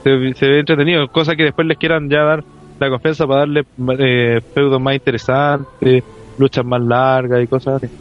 se, 0.03 0.35
se 0.35 0.49
ve 0.49 0.61
entretenido, 0.61 1.09
cosa 1.09 1.37
que 1.37 1.45
después 1.45 1.67
les 1.67 1.79
quieran 1.79 2.09
ya 2.09 2.23
dar 2.23 2.45
la 2.79 2.91
confianza 2.91 3.27
para 3.27 3.41
darle 3.41 3.65
eh, 3.99 4.41
feudos 4.55 4.81
más 4.81 4.95
interesantes, 4.95 6.05
luchas 6.39 6.65
más 6.65 6.81
largas 6.81 7.43
y 7.43 7.47
cosas 7.47 7.83
así. 7.83 7.93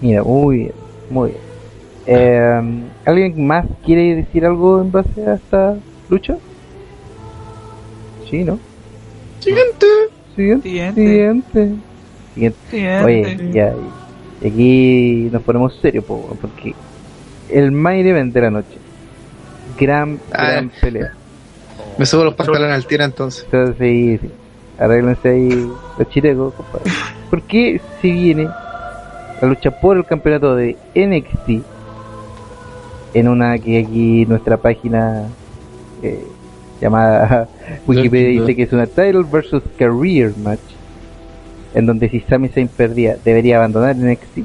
Mira, 0.00 0.22
muy 0.22 0.56
bien, 0.58 0.72
muy 1.10 1.30
bien. 1.30 1.42
Eh, 2.06 2.82
¿Alguien 3.04 3.46
más 3.46 3.66
quiere 3.84 4.16
decir 4.16 4.44
algo 4.46 4.80
en 4.80 4.90
base 4.92 5.26
a 5.26 5.34
esta 5.34 5.76
lucha? 6.08 6.36
Sí, 8.30 8.44
¿no? 8.44 8.58
Siguiente. 9.40 9.86
Siguiente. 10.36 10.94
Siguiente. 10.94 11.74
Siguiente. 12.34 13.04
Oye, 13.04 13.50
ya. 13.52 13.74
Y 14.40 14.46
aquí 14.46 15.28
nos 15.32 15.42
ponemos 15.42 15.76
serios, 15.82 16.04
po, 16.04 16.36
porque 16.40 16.74
el 17.50 17.72
main 17.72 18.06
event 18.06 18.32
de 18.32 18.40
la 18.40 18.50
noche. 18.50 18.78
Gran, 19.78 20.18
Ah. 20.32 20.52
gran 20.52 20.70
pelea. 20.80 21.12
Me 21.98 22.06
subo 22.06 22.24
los 22.24 22.34
pantalones 22.34 22.74
al 22.74 22.86
tiro 22.86 23.04
entonces. 23.04 23.44
Entonces, 23.44 23.76
sí, 23.80 24.18
sí. 24.22 24.30
Arréglense 24.78 25.28
ahí 25.28 25.70
los 25.98 26.08
chirecos, 26.08 26.54
compadre. 26.54 26.90
Porque 27.30 27.80
si 28.00 28.12
viene 28.12 28.48
la 29.40 29.48
lucha 29.48 29.70
por 29.70 29.96
el 29.96 30.04
campeonato 30.04 30.56
de 30.56 30.76
NXT 30.94 31.64
en 33.14 33.28
una 33.28 33.58
que 33.58 33.78
aquí 33.78 34.26
nuestra 34.26 34.56
página 34.56 35.28
eh, 36.02 36.26
llamada 36.80 37.48
Wikipedia 37.86 38.40
dice 38.40 38.56
que 38.56 38.62
es 38.64 38.72
una 38.72 38.86
title 38.86 39.24
versus 39.30 39.62
career 39.78 40.32
match 40.36 40.60
en 41.74 41.86
donde 41.86 42.08
si 42.08 42.20
Sami 42.20 42.48
Zayn 42.48 42.68
perdía 42.68 43.16
debería 43.24 43.56
abandonar 43.56 43.96
NXT 43.96 44.38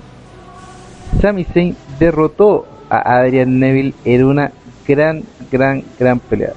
Sami 1.22 1.44
Zayn 1.44 1.76
derrotó 2.00 2.66
a 2.90 3.18
Adrian 3.18 3.60
Neville 3.60 3.94
en 4.06 4.24
una 4.24 4.52
gran, 4.88 5.24
gran, 5.52 5.84
gran 6.00 6.20
pelea 6.20 6.54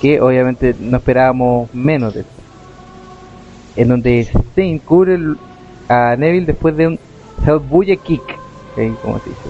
que 0.00 0.20
obviamente 0.20 0.74
no 0.78 0.96
esperábamos 0.96 1.72
menos 1.74 2.14
de 2.14 2.20
esto 2.20 2.39
en 3.76 3.88
donde 3.88 4.28
Zayn 4.54 4.78
cubre 4.78 5.18
a 5.88 6.16
Neville 6.16 6.46
después 6.46 6.76
de 6.76 6.88
un 6.88 6.98
Hellbuya 7.46 7.96
Kick 7.96 8.22
¿ok? 8.22 9.00
como 9.02 9.18
se 9.18 9.30
dice. 9.30 9.48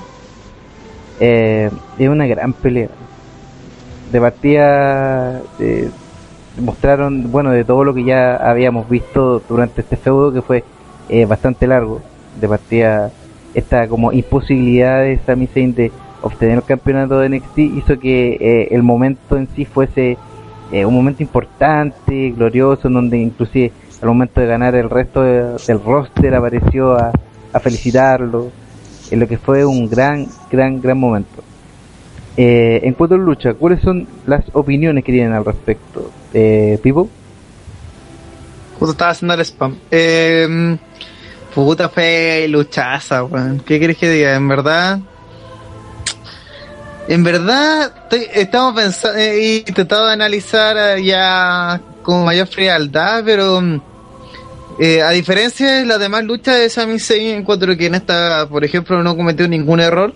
Eh, 1.21 1.71
es 1.99 2.09
una 2.09 2.27
gran 2.27 2.53
pelea. 2.53 2.89
De 4.11 4.21
partida 4.21 5.43
eh, 5.59 5.91
mostraron 6.61 7.31
bueno 7.31 7.51
de 7.51 7.65
todo 7.65 7.85
lo 7.85 7.95
que 7.95 8.05
ya 8.05 8.37
habíamos 8.37 8.89
visto 8.89 9.43
durante 9.49 9.83
este 9.83 9.97
feudo 9.97 10.33
que 10.33 10.43
fue 10.43 10.65
eh, 11.09 11.27
bastante 11.27 11.67
largo. 11.67 12.01
De 12.41 12.49
partida 12.49 13.11
esta 13.55 13.89
como 13.89 14.13
imposibilidad 14.13 15.03
de 15.03 15.19
Sami 15.27 15.47
Zayn 15.47 15.75
de 15.75 15.93
obtener 16.23 16.59
el 16.59 16.65
campeonato 16.65 17.19
de 17.19 17.29
NXT 17.29 17.59
hizo 17.59 17.99
que 17.99 18.37
eh, 18.41 18.69
el 18.71 18.83
momento 18.83 19.37
en 19.37 19.49
sí 19.55 19.65
fuese 19.65 20.17
eh, 20.73 20.85
un 20.85 20.95
momento 20.95 21.23
importante, 21.23 22.31
glorioso, 22.31 22.89
en 22.89 22.95
donde 22.95 23.19
inclusive 23.19 23.73
al 24.01 24.09
momento 24.09 24.41
de 24.41 24.47
ganar 24.47 24.75
el 24.75 24.89
resto 24.91 25.23
de- 25.23 25.57
del 25.67 25.83
roster 25.85 26.35
apareció 26.35 26.93
a, 26.97 27.13
a 27.53 27.61
felicitarlo, 27.61 28.51
en 29.11 29.21
lo 29.21 29.27
que 29.29 29.39
fue 29.39 29.65
un 29.65 29.89
gran, 29.91 30.27
gran, 30.51 30.81
gran 30.81 30.99
momento. 30.99 31.43
Eh, 32.37 32.81
en 32.85 32.95
cuanto 32.95 33.17
a 33.17 33.19
lucha, 33.19 33.55
¿cuáles 33.55 33.83
son 33.83 34.07
las 34.27 34.45
opiniones 34.53 35.05
que 35.05 35.13
tienen 35.13 35.33
al 35.33 35.45
respecto? 35.45 36.11
Eh, 36.33 36.79
Pipo, 36.83 37.09
Justo 38.79 38.93
estaba 38.93 39.11
haciendo 39.11 39.35
el 39.35 39.41
spam. 39.41 39.77
Eh, 39.91 40.77
puta 41.55 41.89
fe 41.91 42.47
luchaza, 42.49 43.25
weón. 43.25 43.61
¿Qué 43.67 43.79
querés 43.79 43.99
que 43.99 44.09
diga? 44.09 44.35
En 44.35 44.49
verdad. 44.49 45.01
En 47.09 47.25
verdad, 47.25 47.93
estoy- 48.05 48.29
estamos 48.33 48.75
pensando 48.75 49.19
y 49.21 49.63
tratando 49.63 50.07
de 50.07 50.13
analizar 50.13 50.77
eh, 50.99 51.05
ya 51.05 51.81
con 52.03 52.25
mayor 52.25 52.47
frialdad, 52.47 53.23
pero 53.25 53.61
mm, 53.61 53.81
eh, 54.79 55.03
a 55.03 55.11
diferencia 55.11 55.73
de 55.73 55.85
las 55.85 55.99
demás 55.99 56.25
luchas 56.25 56.57
de 56.57 56.71
Sami 56.71 56.99
Zayn, 56.99 57.39
encuentro 57.39 57.77
que 57.77 57.87
en 57.87 57.95
esta, 57.95 58.49
por 58.49 58.65
ejemplo, 58.65 59.03
no 59.03 59.17
cometió 59.17 59.49
ningún 59.49 59.81
error. 59.81 60.15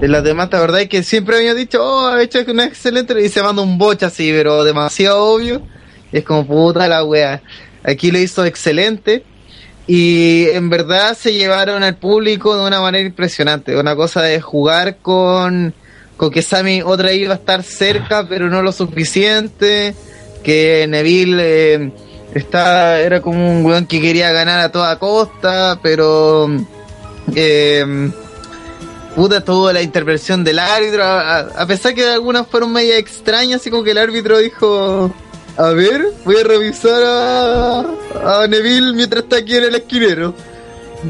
En 0.00 0.12
las 0.12 0.22
demás, 0.22 0.48
la 0.52 0.60
verdad 0.60 0.80
es 0.80 0.88
que 0.88 1.02
siempre 1.02 1.36
había 1.36 1.54
dicho, 1.54 1.82
oh, 1.82 2.06
ha 2.06 2.22
hecho 2.22 2.38
una 2.48 2.64
excelente, 2.64 3.18
y 3.20 3.28
se 3.28 3.42
manda 3.42 3.62
un 3.62 3.78
bocha 3.78 4.06
así, 4.06 4.30
pero 4.30 4.62
demasiado 4.64 5.24
obvio. 5.24 5.62
Es 6.12 6.24
como 6.24 6.46
puta 6.46 6.86
la 6.86 7.04
wea. 7.04 7.42
Aquí 7.82 8.10
lo 8.10 8.18
hizo 8.18 8.44
excelente. 8.44 9.24
Y 9.86 10.46
en 10.50 10.68
verdad 10.68 11.16
se 11.16 11.32
llevaron 11.32 11.82
al 11.82 11.96
público 11.96 12.56
de 12.56 12.66
una 12.66 12.80
manera 12.80 13.06
impresionante. 13.06 13.76
Una 13.76 13.94
cosa 13.94 14.22
de 14.22 14.40
jugar 14.40 14.98
con, 14.98 15.74
con 16.16 16.30
que 16.30 16.42
Sammy 16.42 16.82
otra 16.82 17.12
iba 17.12 17.34
a 17.34 17.36
estar 17.36 17.62
cerca, 17.62 18.26
pero 18.28 18.48
no 18.48 18.62
lo 18.62 18.72
suficiente. 18.72 19.94
Que 20.42 20.86
Neville 20.88 21.42
eh, 21.42 21.92
está, 22.34 23.00
era 23.00 23.20
como 23.20 23.50
un 23.50 23.64
weón 23.64 23.86
que 23.86 24.00
quería 24.00 24.32
ganar 24.32 24.60
a 24.60 24.72
toda 24.72 24.98
costa, 24.98 25.78
pero 25.82 26.48
eh, 27.34 28.10
puta 29.16 29.42
tuvo 29.42 29.72
la 29.72 29.82
intervención 29.82 30.44
del 30.44 30.58
árbitro. 30.58 31.02
A, 31.04 31.66
pesar 31.66 31.94
que 31.94 32.06
algunas 32.06 32.46
fueron 32.46 32.72
media 32.72 32.98
extrañas, 32.98 33.60
así 33.60 33.70
como 33.70 33.82
que 33.82 33.92
el 33.92 33.98
árbitro 33.98 34.38
dijo. 34.38 35.12
A 35.58 35.70
ver, 35.70 36.12
voy 36.26 36.36
a 36.36 36.44
revisar 36.44 37.02
a, 37.02 38.46
Neville 38.46 38.92
mientras 38.92 39.22
está 39.22 39.36
aquí 39.38 39.56
en 39.56 39.64
el 39.64 39.74
esquinero. 39.74 40.34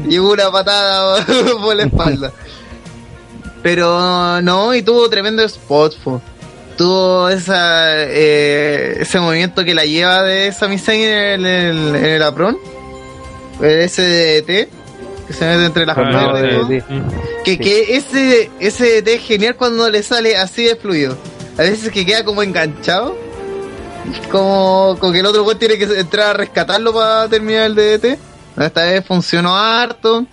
Llegó 0.07 0.31
una 0.31 0.49
patada 0.49 1.25
por 1.61 1.75
la 1.75 1.83
espalda. 1.83 2.31
Pero 3.61 4.41
no, 4.41 4.73
y 4.73 4.81
tuvo 4.83 5.09
tremendo 5.09 5.43
spot. 5.43 5.95
Tuvo 6.77 7.29
esa, 7.29 8.03
eh, 8.03 8.97
ese 8.99 9.19
movimiento 9.19 9.65
que 9.65 9.73
la 9.73 9.85
lleva 9.85 10.21
de 10.23 10.51
Sami 10.51 10.77
Zayn 10.77 11.01
en 11.01 11.45
el, 11.45 11.95
en 11.95 12.05
el 12.05 12.23
apron. 12.23 12.57
El 13.61 13.89
SDT. 13.89 14.69
que 15.27 15.33
se 15.33 15.45
mete 15.45 15.65
entre 15.65 15.85
las 15.85 15.97
Ah, 15.97 16.03
piernas. 16.33 16.83
Que, 17.43 17.51
Sí. 17.53 17.57
que 17.57 17.97
ese, 17.97 18.49
ese 18.59 19.01
DT 19.01 19.13
es 19.15 19.21
genial 19.23 19.55
cuando 19.57 19.89
le 19.89 20.01
sale 20.03 20.37
así 20.37 20.63
de 20.63 20.75
fluido. 20.77 21.17
A 21.57 21.63
veces 21.63 21.91
que 21.91 22.05
queda 22.05 22.23
como 22.23 22.43
enganchado. 22.43 23.13
Como, 24.31 24.95
como 24.99 25.11
que 25.11 25.19
el 25.19 25.25
otro 25.25 25.43
güey 25.43 25.57
tiene 25.57 25.77
que 25.77 25.83
entrar 25.99 26.29
a 26.29 26.33
rescatarlo 26.33 26.93
para 26.93 27.27
terminar 27.27 27.65
el 27.65 27.75
DDT. 27.75 28.17
Esta 28.57 28.83
vez 28.83 29.03
funcionó 29.05 29.57
harto. 29.57 30.25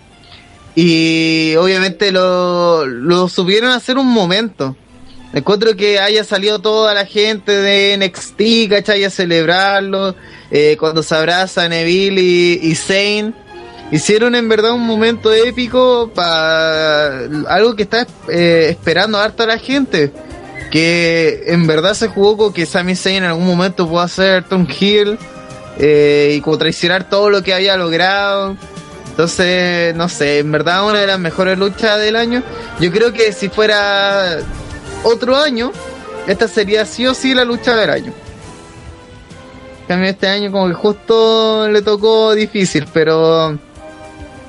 Y 0.77 1.55
obviamente 1.57 2.13
lo, 2.13 2.85
lo 2.87 3.29
supieron 3.29 3.71
hacer 3.71 3.97
un 3.99 4.07
momento. 4.13 4.77
Encuentro 5.35 5.75
que 5.75 5.99
haya 5.99 6.23
salido 6.23 6.61
toda 6.61 6.95
la 6.95 7.07
gente 7.07 7.51
de 7.51 7.99
NXT, 7.99 8.71
¿cachai? 8.71 9.05
A 9.05 9.11
celebrarlo. 9.11 10.15
eh, 10.51 10.77
cuando 10.79 11.03
se 11.03 11.15
abrazan 11.17 11.71
Neville 11.71 12.21
y, 12.21 12.61
y 12.63 12.75
Zane. 12.77 13.33
Hicieron 13.91 14.37
en 14.37 14.49
verdad 14.49 14.73
un 14.73 14.87
momento 14.87 15.33
épico 15.33 16.11
para 16.15 17.19
algo 17.49 17.75
que 17.77 17.83
está 17.83 18.07
eh, 18.29 18.69
esperando 18.71 19.19
harto 19.19 19.43
a 19.43 19.47
la 19.47 19.59
gente. 19.59 20.13
Que 20.71 21.43
en 21.47 21.67
verdad 21.67 21.95
se 21.95 22.09
jugó 22.09 22.37
con 22.37 22.53
que 22.53 22.67
Sami 22.67 22.95
Zayn 22.95 23.19
en 23.19 23.25
algún 23.25 23.47
momento 23.47 23.89
pueda 23.89 24.05
hacer 24.05 24.45
Tom 24.45 24.67
Hill 24.69 25.19
eh, 25.79 26.35
y 26.37 26.41
como 26.41 26.59
traicionar 26.59 27.09
todo 27.09 27.31
lo 27.31 27.43
que 27.43 27.53
había 27.53 27.77
logrado. 27.77 28.57
Entonces, 29.11 29.95
no 29.95 30.09
sé, 30.09 30.39
en 30.39 30.51
verdad 30.51 30.89
una 30.89 31.01
de 31.01 31.07
las 31.07 31.19
mejores 31.19 31.59
luchas 31.59 32.01
del 32.01 32.17
año. 32.17 32.43
Yo 32.81 32.91
creo 32.91 33.13
que 33.13 33.33
si 33.33 33.49
fuera 33.49 34.39
otro 35.05 35.37
año, 35.37 35.73
esta 36.27 36.49
sería 36.49 36.85
sí 36.85 37.07
o 37.07 37.15
sí 37.15 37.35
la 37.35 37.45
lucha 37.45 37.77
del 37.77 37.91
año. 37.91 38.13
En 39.83 39.89
cambio, 39.89 40.11
este 40.11 40.29
año 40.29 40.51
como 40.51 40.69
que 40.69 40.75
justo 40.75 41.69
le 41.69 41.83
tocó 41.83 42.35
difícil, 42.35 42.87
pero 42.93 43.59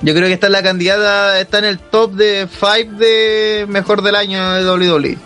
yo 0.01 0.13
creo 0.13 0.27
que 0.27 0.33
esta 0.33 0.47
es 0.47 0.51
la 0.51 0.63
candidata, 0.63 1.39
está 1.39 1.59
en 1.59 1.65
el 1.65 1.79
top 1.79 2.13
de 2.13 2.47
5 2.49 2.97
de 2.97 3.65
mejor 3.67 4.01
del 4.01 4.15
año 4.15 4.53
de 4.53 4.69
WWE. 4.69 5.17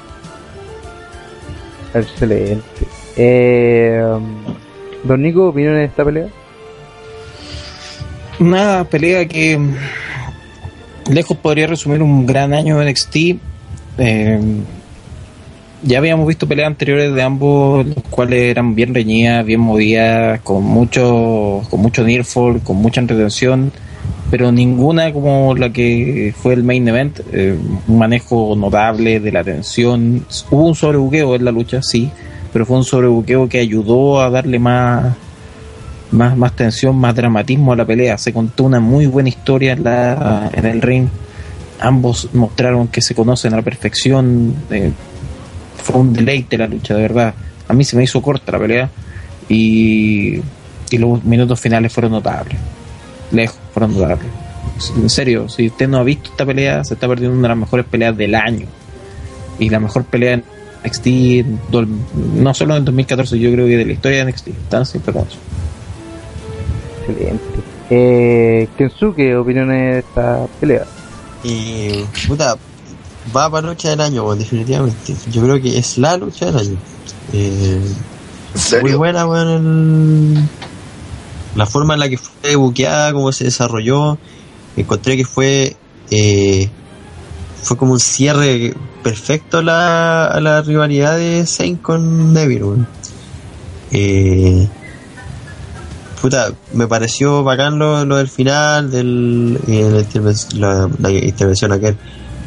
Excelente. 1.94 2.88
Eh, 3.16 4.02
Don 5.04 5.22
Nico, 5.22 5.50
¿opinión 5.50 5.76
en 5.76 5.82
esta 5.82 6.06
pelea? 6.06 6.28
Una 8.40 8.84
pelea 8.86 9.28
que 9.28 9.58
mm, 9.58 9.76
lejos 11.12 11.38
podría 11.38 11.68
resumir 11.68 12.02
un 12.02 12.26
gran 12.26 12.54
año 12.54 12.80
de 12.80 12.92
NXT. 12.92 13.16
Eh, 13.98 14.40
ya 15.84 15.98
habíamos 15.98 16.28
visto 16.28 16.48
peleas 16.48 16.68
anteriores 16.68 17.14
de 17.14 17.22
ambos, 17.22 17.86
los 17.86 18.04
cuales 18.10 18.44
eran 18.44 18.76
bien 18.76 18.94
reñidas, 18.94 19.46
bien 19.46 19.60
movidas, 19.60 20.42
con 20.42 20.64
mucho, 20.64 21.62
con 21.70 21.82
mucho 21.82 22.04
nearfall, 22.04 22.62
con 22.62 22.78
mucha 22.78 23.02
entretención, 23.02 23.72
pero 24.30 24.52
ninguna 24.52 25.12
como 25.14 25.56
la 25.56 25.72
que 25.72 26.34
fue 26.38 26.54
el 26.54 26.64
main 26.64 26.88
event. 26.88 27.20
Eh, 27.32 27.58
un 27.88 27.98
manejo 27.98 28.56
notable 28.56 29.20
de 29.20 29.32
la 29.32 29.44
tensión. 29.44 30.26
Hubo 30.52 30.68
un 30.68 30.76
sobrebuqueo 30.76 31.36
en 31.36 31.46
la 31.46 31.52
lucha, 31.52 31.82
sí, 31.82 32.10
pero 32.52 32.66
fue 32.66 32.78
un 32.78 32.84
sobrebuqueo 32.84 33.48
que 33.48 33.60
ayudó 33.60 34.22
a 34.22 34.30
darle 34.30 34.60
más 34.60 35.16
más, 36.12 36.36
más 36.36 36.56
tensión, 36.56 36.96
más 36.98 37.16
dramatismo 37.16 37.74
a 37.74 37.76
la 37.76 37.86
pelea. 37.86 38.18
Se 38.18 38.34
contó 38.34 38.64
una 38.64 38.80
muy 38.80 39.06
buena 39.06 39.30
historia 39.30 39.74
en, 39.74 39.84
la, 39.84 40.50
en 40.54 40.66
el 40.66 40.82
ring. 40.82 41.08
Ambos 41.80 42.30
mostraron 42.34 42.88
que 42.88 43.02
se 43.02 43.16
conocen 43.16 43.54
a 43.54 43.58
la 43.58 43.62
perfección. 43.62 44.56
Eh, 44.70 44.92
fue 45.82 46.00
un 46.00 46.14
deleite 46.14 46.58
la 46.58 46.68
lucha, 46.68 46.94
de 46.96 47.02
verdad. 47.02 47.34
A 47.68 47.74
mí 47.74 47.84
se 47.84 47.96
me 47.96 48.04
hizo 48.04 48.22
corta 48.22 48.52
la 48.52 48.60
pelea 48.60 48.90
y, 49.48 50.42
y 50.90 50.98
los 50.98 51.24
minutos 51.24 51.60
finales 51.60 51.92
fueron 51.94 52.12
notables. 52.12 52.58
Lejos, 53.32 53.58
fueron 53.74 53.94
notables. 53.94 54.28
En 54.96 55.10
serio, 55.10 55.50
si 55.50 55.68
usted 55.68 55.88
no 55.88 55.98
ha 55.98 56.04
visto 56.04 56.32
esta 56.32 56.46
pelea, 56.46 56.84
se 56.84 56.94
está 56.94 57.08
perdiendo 57.08 57.38
una 57.38 57.48
de 57.48 57.50
las 57.50 57.58
mejores 57.58 57.86
peleas 57.86 58.16
del 58.16 58.36
año. 58.36 58.68
Y 59.60 59.70
la 59.70 59.80
mejor 59.80 60.06
pelea 60.06 60.34
en 60.34 60.44
NXT, 60.86 61.08
no 62.36 62.54
solo 62.54 62.78
en 62.78 62.86
2014, 62.86 63.38
yo 63.40 63.52
creo 63.52 63.68
que 63.68 63.78
de 63.78 63.86
la 63.86 63.92
historia 63.92 64.26
de 64.26 64.32
NXT. 64.32 64.48
Tan 64.70 64.86
simple 64.86 65.14
como 65.14 65.26
eso. 65.26 65.38
Excelente. 67.08 67.44
Eh, 67.90 68.68
Kensuke, 68.78 69.36
¿opinión 69.36 69.72
en 69.72 69.98
esta 69.98 70.46
pelea? 70.60 70.86
Y, 71.44 72.04
puta, 72.28 72.56
va 73.36 73.50
para 73.50 73.68
lucha 73.68 73.90
del 73.90 74.02
año, 74.02 74.24
weón, 74.26 74.40
definitivamente. 74.40 75.16
Yo 75.32 75.42
creo 75.44 75.62
que 75.62 75.78
es 75.78 75.98
la 75.98 76.18
lucha 76.18 76.48
del 76.48 76.58
año. 76.58 76.78
Eh, 77.34 77.82
muy 78.82 78.94
buena, 78.94 79.26
weón, 79.28 79.48
el- 80.36 80.50
la 81.56 81.66
forma 81.66 81.94
en 81.96 82.00
la 82.00 82.10
que 82.10 82.18
fue 82.18 82.56
buqueada, 82.56 83.12
cómo 83.14 83.32
se 83.32 83.44
desarrolló. 83.46 84.18
Encontré 84.78 85.18
que 85.18 85.26
fue 85.26 85.76
eh, 86.12 86.70
fue 87.62 87.76
como 87.78 87.94
un 87.94 88.00
cierre 88.00 88.74
perfecto 89.04 89.60
a 89.60 89.64
la, 89.64 90.26
a 90.28 90.40
la 90.42 90.62
rivalidad 90.62 91.18
de 91.18 91.46
Zayn 91.46 91.76
con 91.78 92.34
Neville, 92.34 92.64
weón. 92.64 92.88
Eh, 93.92 94.68
puta, 96.22 96.52
me 96.74 96.88
pareció 96.88 97.44
bacán 97.44 97.80
lo, 97.80 98.06
lo 98.06 98.18
del 98.18 98.28
final, 98.28 98.92
del, 98.92 99.60
eh, 99.68 99.90
la, 99.92 100.02
interven- 100.02 100.54
la- 100.60 100.90
la 101.00 101.12
intervención 101.12 101.72
aquel, 101.72 101.98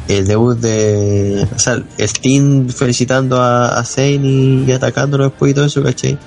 el 0.07 0.27
debut 0.27 0.57
de, 0.57 1.47
o 1.55 1.59
sea, 1.59 1.81
Steen 1.99 2.69
felicitando 2.69 3.41
a, 3.41 3.79
a 3.79 3.83
Zayn 3.85 4.67
y, 4.67 4.71
atacándolo 4.71 5.25
después 5.25 5.51
y 5.51 5.55
todo 5.55 5.65
eso, 5.65 5.83
¿cachai? 5.83 6.17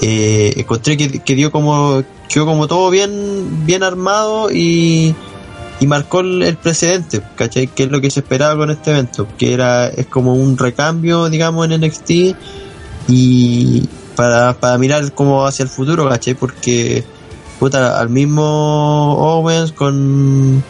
Eh, 0.00 0.52
encontré 0.56 0.96
que, 0.96 1.20
que 1.20 1.34
dio 1.34 1.50
como, 1.50 2.02
quedó 2.28 2.46
como 2.46 2.66
todo 2.68 2.90
bien, 2.90 3.66
bien 3.66 3.82
armado 3.82 4.50
y, 4.50 5.14
y 5.80 5.86
marcó 5.86 6.20
el, 6.20 6.42
el 6.42 6.56
precedente, 6.56 7.22
¿cachai? 7.36 7.66
Que 7.66 7.84
es 7.84 7.90
lo 7.90 8.00
que 8.00 8.10
se 8.10 8.20
esperaba 8.20 8.56
con 8.56 8.70
este 8.70 8.92
evento, 8.92 9.26
que 9.36 9.52
era, 9.52 9.88
es 9.88 10.06
como 10.06 10.34
un 10.34 10.56
recambio, 10.56 11.28
digamos, 11.28 11.68
en 11.68 11.80
NXT 11.80 12.10
y 13.08 13.88
para, 14.14 14.54
para 14.54 14.78
mirar 14.78 15.12
como 15.12 15.44
hacia 15.44 15.64
el 15.64 15.68
futuro, 15.68 16.08
¿cachai? 16.08 16.34
Porque, 16.34 17.04
puta, 17.58 17.98
al 17.98 18.10
mismo 18.10 19.14
Owens 19.14 19.72
con, 19.72 20.62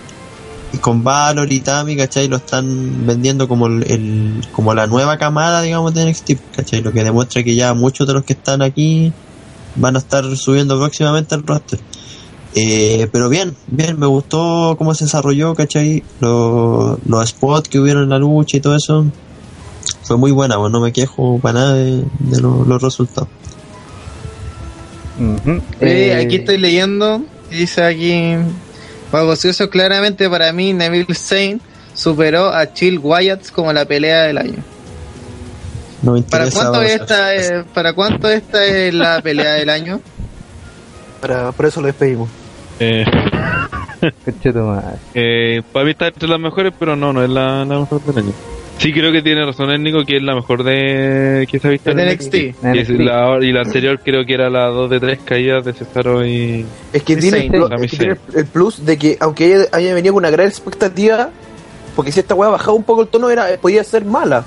con 0.80 1.04
Valor 1.04 1.52
y 1.52 1.60
Tami, 1.60 1.96
¿cachai? 1.96 2.28
Lo 2.28 2.36
están 2.36 3.06
vendiendo 3.06 3.46
como 3.48 3.66
el, 3.66 3.84
el- 3.90 4.44
como 4.52 4.74
la 4.74 4.86
nueva 4.86 5.18
camada, 5.18 5.60
digamos, 5.62 5.92
de 5.94 6.04
NXT, 6.06 6.30
¿cachai? 6.56 6.80
Lo 6.82 6.92
que 6.92 7.04
demuestra 7.04 7.42
que 7.42 7.54
ya 7.54 7.74
muchos 7.74 8.06
de 8.06 8.14
los 8.14 8.24
que 8.24 8.32
están 8.32 8.62
aquí 8.62 9.12
van 9.76 9.96
a 9.96 9.98
estar 9.98 10.24
subiendo 10.36 10.78
próximamente 10.78 11.34
al 11.34 11.46
roster. 11.46 11.78
Eh, 12.54 13.08
pero 13.12 13.28
bien, 13.30 13.54
bien, 13.68 13.98
me 13.98 14.06
gustó 14.06 14.74
cómo 14.78 14.94
se 14.94 15.04
desarrolló, 15.04 15.54
¿cachai? 15.54 16.02
Los, 16.20 16.98
los 17.06 17.28
spots 17.28 17.68
que 17.68 17.78
hubieron 17.80 18.04
en 18.04 18.08
la 18.10 18.18
lucha 18.18 18.56
y 18.56 18.60
todo 18.60 18.76
eso. 18.76 19.06
Fue 20.04 20.16
muy 20.16 20.32
buena, 20.32 20.56
pues 20.58 20.70
no 20.72 20.80
me 20.80 20.92
quejo 20.92 21.38
para 21.38 21.60
nada 21.60 21.74
de, 21.74 22.04
de 22.18 22.40
lo- 22.40 22.64
los 22.64 22.82
resultados. 22.82 23.28
Eh, 25.18 25.60
Eh, 25.80 26.14
aquí 26.26 26.36
estoy 26.36 26.58
leyendo, 26.58 27.22
dice 27.50 27.82
aquí, 27.84 28.34
Juan 29.12 29.28
Ocioso, 29.28 29.68
claramente 29.68 30.30
para 30.30 30.54
mí 30.54 30.72
Neville 30.72 31.14
Zayn 31.14 31.60
superó 31.92 32.46
a 32.48 32.72
Chill 32.72 32.98
Wyatt 32.98 33.50
como 33.50 33.70
la 33.70 33.84
pelea 33.84 34.22
del 34.22 34.38
año. 34.38 34.64
No 36.00 36.12
me 36.12 36.22
¿Para 36.22 36.50
cuánto, 36.50 36.80
esta 36.80 37.34
es, 37.34 37.52
¿Para 37.74 37.92
cuánto 37.92 38.30
esta 38.30 38.64
es 38.64 38.94
la 38.94 39.20
pelea 39.20 39.52
del 39.52 39.68
año? 39.68 40.00
Para, 41.20 41.52
por 41.52 41.66
eso 41.66 41.82
lo 41.82 41.88
despedimos. 41.88 42.30
Eh, 42.80 43.04
eh, 45.14 45.62
para 45.70 45.84
mí 45.84 45.90
está 45.90 46.06
entre 46.06 46.26
las 46.26 46.40
mejores, 46.40 46.72
pero 46.78 46.96
no, 46.96 47.12
no 47.12 47.22
es 47.22 47.28
la, 47.28 47.66
la 47.66 47.80
mejor 47.80 48.02
del 48.04 48.16
año. 48.16 48.32
Sí, 48.82 48.92
creo 48.92 49.12
que 49.12 49.22
tiene 49.22 49.46
razón 49.46 49.70
el 49.70 49.80
Nico, 49.80 50.04
que 50.04 50.16
es 50.16 50.22
la 50.24 50.34
mejor 50.34 50.64
de 50.64 51.46
que 51.48 51.60
se 51.60 51.68
ha 51.68 51.70
visto 51.70 51.94
De 51.94 52.02
en 52.02 52.16
NXT. 52.16 52.34
Y, 52.34 52.48
es 52.48 52.88
NXT. 52.88 53.00
la, 53.00 53.38
y 53.40 53.52
la 53.52 53.60
anterior 53.60 54.00
creo 54.02 54.26
que 54.26 54.34
era 54.34 54.50
la 54.50 54.66
2 54.66 54.90
de 54.90 54.98
3 54.98 55.20
caídas 55.24 55.64
de 55.64 55.72
Cesaro 55.72 56.26
y... 56.26 56.66
Es 56.92 57.04
que 57.04 57.16
tiene, 57.16 57.42
sí, 57.42 57.50
el, 57.52 57.62
es 57.62 57.90
que 57.92 57.96
tiene 57.96 58.16
el 58.34 58.46
plus 58.46 58.84
de 58.84 58.98
que 58.98 59.16
aunque 59.20 59.44
haya, 59.44 59.66
haya 59.70 59.94
venido 59.94 60.14
con 60.14 60.22
una 60.22 60.30
gran 60.30 60.48
expectativa, 60.48 61.30
porque 61.94 62.10
si 62.10 62.18
esta 62.18 62.34
weá 62.34 62.50
bajaba 62.50 62.72
un 62.72 62.82
poco 62.82 63.02
el 63.02 63.08
tono 63.08 63.30
era 63.30 63.56
podía 63.60 63.84
ser 63.84 64.04
mala. 64.04 64.44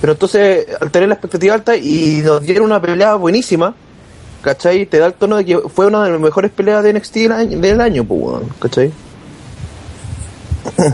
Pero 0.00 0.12
entonces, 0.12 0.66
al 0.80 0.92
tener 0.92 1.08
la 1.08 1.14
expectativa 1.14 1.54
alta 1.54 1.76
y 1.76 2.22
nos 2.24 2.40
dieron 2.42 2.66
una 2.66 2.80
pelea 2.80 3.16
buenísima, 3.16 3.74
¿cachai? 4.42 4.86
Te 4.86 5.00
da 5.00 5.06
el 5.06 5.14
tono 5.14 5.38
de 5.38 5.44
que 5.44 5.58
fue 5.58 5.86
una 5.86 6.04
de 6.04 6.12
las 6.12 6.20
mejores 6.20 6.52
peleas 6.52 6.84
de 6.84 6.92
NXT 6.92 7.14
del 7.14 7.32
año, 7.32 7.58
del 7.58 7.80
año 7.80 8.04
pues, 8.04 8.44
¿cachai? 8.60 8.92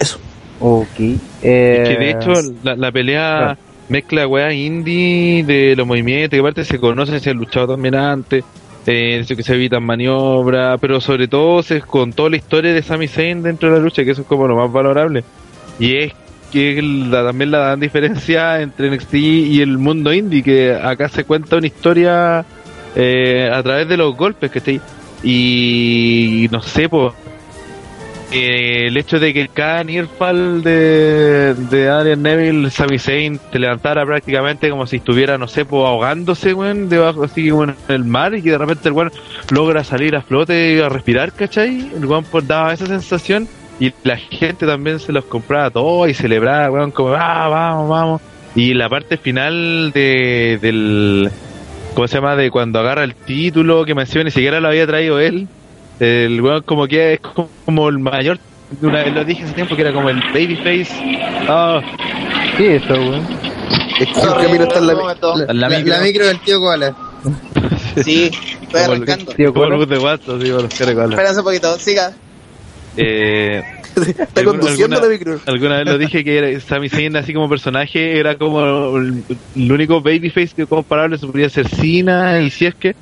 Eso. 0.00 0.25
Ok. 0.60 0.98
Es 0.98 1.20
Eh, 1.42 1.84
que 1.86 1.96
de 1.98 2.10
hecho 2.10 2.32
la, 2.62 2.76
la 2.76 2.90
pelea 2.92 3.36
claro. 3.38 3.58
mezcla 3.88 4.26
weas 4.26 4.54
indie 4.54 5.44
de 5.44 5.74
los 5.76 5.86
movimientos, 5.86 6.30
que 6.30 6.40
aparte 6.40 6.64
se 6.64 6.78
conocen, 6.78 7.20
se 7.20 7.30
han 7.30 7.36
luchado 7.36 7.68
también 7.74 7.94
antes, 7.94 8.44
eh, 8.86 9.18
eso 9.20 9.36
que 9.36 9.42
se 9.42 9.54
evitan 9.54 9.84
maniobras, 9.84 10.78
pero 10.80 11.00
sobre 11.00 11.28
todo 11.28 11.62
se 11.62 11.80
contó 11.82 12.28
la 12.28 12.36
historia 12.36 12.72
de 12.72 12.82
Sami 12.82 13.06
Zayn 13.08 13.42
dentro 13.42 13.68
de 13.70 13.76
la 13.78 13.82
lucha, 13.84 14.04
que 14.04 14.12
eso 14.12 14.22
es 14.22 14.26
como 14.26 14.46
lo 14.48 14.56
más 14.56 14.72
valorable. 14.72 15.24
Y 15.78 15.96
es 15.96 16.12
que 16.50 16.80
la- 16.82 17.24
también 17.24 17.50
la 17.50 17.58
gran 17.58 17.80
diferencia 17.80 18.60
entre 18.62 18.88
NXT 18.88 19.14
y 19.14 19.60
el 19.60 19.76
mundo 19.78 20.12
indie, 20.12 20.42
que 20.42 20.72
acá 20.74 21.08
se 21.08 21.24
cuenta 21.24 21.56
una 21.56 21.66
historia 21.66 22.44
eh, 22.94 23.50
a 23.52 23.62
través 23.62 23.88
de 23.88 23.96
los 23.96 24.16
golpes 24.16 24.50
que 24.50 24.58
estoy 24.58 24.80
y 25.22 26.48
no 26.50 26.62
sé, 26.62 26.88
pues 26.88 27.12
eh, 28.32 28.88
el 28.88 28.96
hecho 28.96 29.20
de 29.20 29.32
que 29.32 29.48
cada 29.48 29.84
Nearfall 29.84 30.62
de, 30.62 31.54
de 31.54 31.88
Adrian 31.88 32.22
Neville, 32.22 32.70
Sami 32.70 32.98
Zayn, 32.98 33.38
te 33.52 33.58
levantara 33.58 34.04
prácticamente 34.04 34.68
como 34.68 34.86
si 34.86 34.96
estuviera, 34.96 35.38
no 35.38 35.46
sé, 35.46 35.64
pues, 35.64 35.86
ahogándose, 35.86 36.52
weón, 36.52 36.88
debajo, 36.88 37.24
así, 37.24 37.50
bueno, 37.50 37.74
en 37.88 37.94
el 37.94 38.04
mar, 38.04 38.34
y 38.34 38.42
que 38.42 38.50
de 38.50 38.58
repente 38.58 38.88
el 38.88 38.94
weón 38.94 39.12
logra 39.50 39.84
salir 39.84 40.16
a 40.16 40.22
flote 40.22 40.74
y 40.74 40.80
a 40.80 40.88
respirar, 40.88 41.32
¿cachai? 41.32 41.92
El 41.94 42.04
weón 42.04 42.24
pues, 42.24 42.46
daba 42.48 42.72
esa 42.72 42.86
sensación, 42.86 43.48
y 43.78 43.92
la 44.02 44.16
gente 44.16 44.66
también 44.66 44.98
se 44.98 45.12
los 45.12 45.24
compraba 45.26 45.70
todo 45.70 46.08
y 46.08 46.14
celebraba, 46.14 46.70
weón, 46.70 46.90
como, 46.90 47.14
ah, 47.14 47.48
vamos, 47.48 47.88
vamos. 47.88 48.22
Y 48.56 48.74
la 48.74 48.88
parte 48.88 49.18
final 49.18 49.92
de, 49.94 50.58
del, 50.60 51.30
¿cómo 51.94 52.08
se 52.08 52.16
llama? 52.16 52.34
De 52.34 52.50
cuando 52.50 52.80
agarra 52.80 53.04
el 53.04 53.14
título, 53.14 53.84
que 53.84 53.94
mencioné, 53.94 54.24
ni 54.24 54.30
siquiera 54.32 54.60
lo 54.60 54.68
había 54.68 54.86
traído 54.86 55.20
él. 55.20 55.46
El 56.00 56.40
weón 56.40 56.62
como 56.62 56.86
que 56.86 57.14
es 57.14 57.20
como 57.20 57.88
el 57.88 57.98
mayor, 57.98 58.38
una 58.82 59.02
vez 59.04 59.14
lo 59.14 59.24
dije 59.24 59.44
hace 59.44 59.54
tiempo 59.54 59.74
que 59.76 59.82
era 59.82 59.92
como 59.92 60.10
el 60.10 60.20
babyface. 60.32 60.88
Ah, 61.48 61.80
Sí, 62.56 62.64
eso, 62.66 62.94
weón. 62.94 63.26
Es 64.00 64.08
que 64.08 64.20
el 64.20 64.34
camino 64.46 64.64
está 64.64 64.78
en 64.78 64.86
la, 64.88 64.94
la- 64.94 65.52
la 65.54 65.68
La, 65.68 65.68
micro. 65.78 65.92
la 65.94 66.00
micro 66.00 66.26
del 66.26 66.40
tío 66.40 66.60
Koala. 66.60 66.94
Sí, 68.04 68.24
estoy 68.24 68.66
como 68.68 68.84
el 68.84 69.02
arrancando. 69.02 69.32
Tío, 69.32 69.52
como 69.54 69.64
el 69.64 69.70
Cola. 69.70 69.76
bus 69.76 69.88
de 69.88 70.68
que 70.68 70.84
regalan. 70.84 71.12
Espera 71.18 71.32
un 71.38 71.44
poquito, 71.44 71.78
siga. 71.78 72.12
Eh, 72.98 73.62
Está 73.96 74.44
conduciendo 74.44 74.96
alguna- 74.96 75.00
la 75.00 75.08
micro. 75.08 75.40
Alguna 75.46 75.76
vez 75.78 75.86
lo 75.86 75.96
dije 75.98 76.22
que 76.22 76.36
era, 76.36 76.60
Sami 76.60 76.90
Zayn 76.90 77.16
así 77.16 77.32
como 77.32 77.48
personaje 77.48 78.18
era 78.18 78.36
como 78.36 78.98
el, 78.98 79.22
el 79.56 79.72
único 79.72 80.02
babyface 80.02 80.50
que 80.54 80.66
comparable 80.66 81.16
se 81.16 81.26
podría 81.26 81.48
ser 81.48 81.68
Cena 81.68 82.40
y 82.42 82.50
si 82.50 82.66
es 82.66 82.74
que 82.74 82.94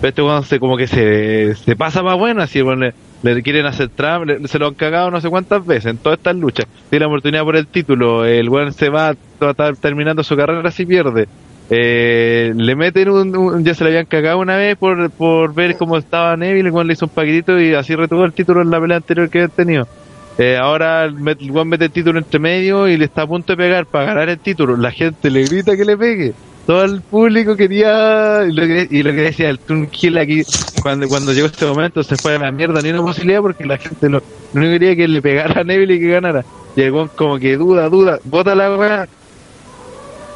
pero 0.00 0.08
este 0.08 0.22
weón 0.22 0.44
se 0.44 0.58
como 0.58 0.76
que 0.76 0.86
se, 0.86 1.54
se 1.54 1.76
pasa 1.76 2.02
más 2.02 2.16
bueno 2.18 2.42
así 2.42 2.60
bueno, 2.62 2.90
le, 3.22 3.34
le 3.34 3.42
quieren 3.42 3.66
hacer 3.66 3.88
trampa 3.90 4.26
le- 4.26 4.48
se 4.48 4.58
lo 4.58 4.68
han 4.68 4.74
cagado 4.74 5.10
no 5.10 5.20
sé 5.20 5.28
cuántas 5.28 5.64
veces 5.66 5.86
en 5.86 5.98
todas 5.98 6.18
estas 6.18 6.36
luchas 6.36 6.66
tiene 6.88 7.04
la 7.04 7.08
oportunidad 7.08 7.42
por 7.44 7.56
el 7.56 7.66
título 7.66 8.24
el 8.24 8.48
weón 8.48 8.72
se 8.72 8.88
va 8.88 9.10
a 9.10 9.14
estar 9.50 9.76
terminando 9.76 10.22
su 10.22 10.36
carrera 10.36 10.70
si 10.70 10.86
pierde 10.86 11.28
eh, 11.72 12.52
le 12.56 12.74
meten 12.74 13.08
un, 13.10 13.64
ya 13.64 13.74
se 13.74 13.84
le 13.84 13.90
habían 13.90 14.06
cagado 14.06 14.38
una 14.38 14.56
vez 14.56 14.76
por, 14.76 15.08
por 15.10 15.54
ver 15.54 15.76
cómo 15.76 15.96
estaba 15.96 16.36
Neville 16.36 16.70
weón 16.70 16.86
le 16.88 16.94
hizo 16.94 17.06
un 17.06 17.12
paquetito 17.12 17.60
y 17.60 17.74
así 17.74 17.94
retuvo 17.94 18.24
el 18.24 18.32
título 18.32 18.62
en 18.62 18.70
la 18.70 18.80
pelea 18.80 18.96
anterior 18.96 19.28
que 19.30 19.38
había 19.42 19.48
tenido 19.54 19.86
eh, 20.38 20.56
ahora 20.60 21.04
el 21.04 21.14
weón 21.50 21.68
mete 21.68 21.84
el 21.84 21.90
título 21.90 22.18
entre 22.18 22.40
medio 22.40 22.88
y 22.88 22.96
le 22.96 23.04
está 23.04 23.22
a 23.22 23.26
punto 23.26 23.52
de 23.52 23.56
pegar 23.58 23.84
para 23.84 24.06
ganar 24.06 24.28
el 24.30 24.38
título. 24.38 24.74
La 24.78 24.90
gente 24.90 25.28
le 25.30 25.42
grita 25.46 25.76
que 25.76 25.84
le 25.84 25.98
pegue. 25.98 26.32
Todo 26.70 26.84
el 26.84 27.02
público 27.02 27.56
quería. 27.56 28.44
Y 28.48 28.52
lo 28.52 28.62
que, 28.64 28.86
y 28.88 29.02
lo 29.02 29.10
que 29.10 29.22
decía 29.22 29.50
el 29.50 29.58
Tunkill 29.58 30.16
aquí, 30.18 30.44
cuando, 30.80 31.08
cuando 31.08 31.32
llegó 31.32 31.48
este 31.48 31.66
momento, 31.66 32.04
se 32.04 32.16
fue 32.16 32.36
a 32.36 32.38
la 32.38 32.52
mierda. 32.52 32.80
Ni 32.80 32.90
una 32.90 33.02
posibilidad 33.02 33.40
porque 33.40 33.64
la 33.64 33.76
gente 33.76 34.08
lo, 34.08 34.22
lo 34.52 34.60
único 34.60 34.74
que 34.74 34.78
quería 34.78 34.94
que 34.94 35.08
le 35.08 35.20
pegara 35.20 35.62
a 35.62 35.64
Neville 35.64 35.94
y 35.94 35.98
que 35.98 36.06
ganara. 36.10 36.44
Weón 36.76 37.08
como 37.16 37.40
que 37.40 37.56
duda, 37.56 37.88
duda, 37.88 38.20
bota 38.22 38.54
la 38.54 38.76
weá. 38.76 39.08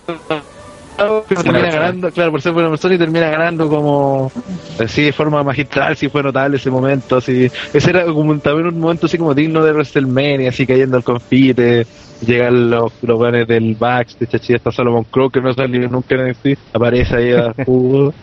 termina 1.29 1.71
ganando, 1.71 2.11
claro, 2.11 2.31
por 2.33 2.43
ser 2.43 2.53
buena 2.53 2.69
persona 2.69 2.95
y 2.95 2.99
termina 2.99 3.31
ganando 3.31 3.69
como 3.69 4.31
así 4.79 5.03
de 5.05 5.13
forma 5.13 5.43
magistral, 5.43 5.97
si 5.97 6.09
fue 6.09 6.23
notable 6.23 6.59
ese 6.59 6.71
momento, 6.71 7.17
así, 7.17 7.51
ese 7.73 7.91
era 7.91 8.05
como 8.05 8.31
un- 8.31 8.41
también 8.41 8.69
un 8.69 8.79
momento 8.79 9.07
así 9.07 9.17
como 9.17 9.35
digno 9.35 9.65
de 9.65 9.73
WrestleMania, 9.73 10.51
así 10.51 10.67
cayendo 10.67 10.97
al 10.97 11.05
confite, 11.05 11.87
llegan 12.21 12.71
los, 12.71 12.93
los 13.03 13.19
buenos 13.19 13.47
del 13.47 13.77
backstage, 13.77 14.35
así 14.37 14.53
está 14.55 14.71
Solomon 14.71 15.05
Crow 15.11 15.31
que 15.31 15.41
no 15.41 15.53
salió 15.55 15.89
nunca 15.89 16.15
en 16.17 16.23
NXT, 16.23 16.57
aparece 16.73 17.17
ahí 17.17 17.33
a 17.33 17.53
jugo. 17.65 18.15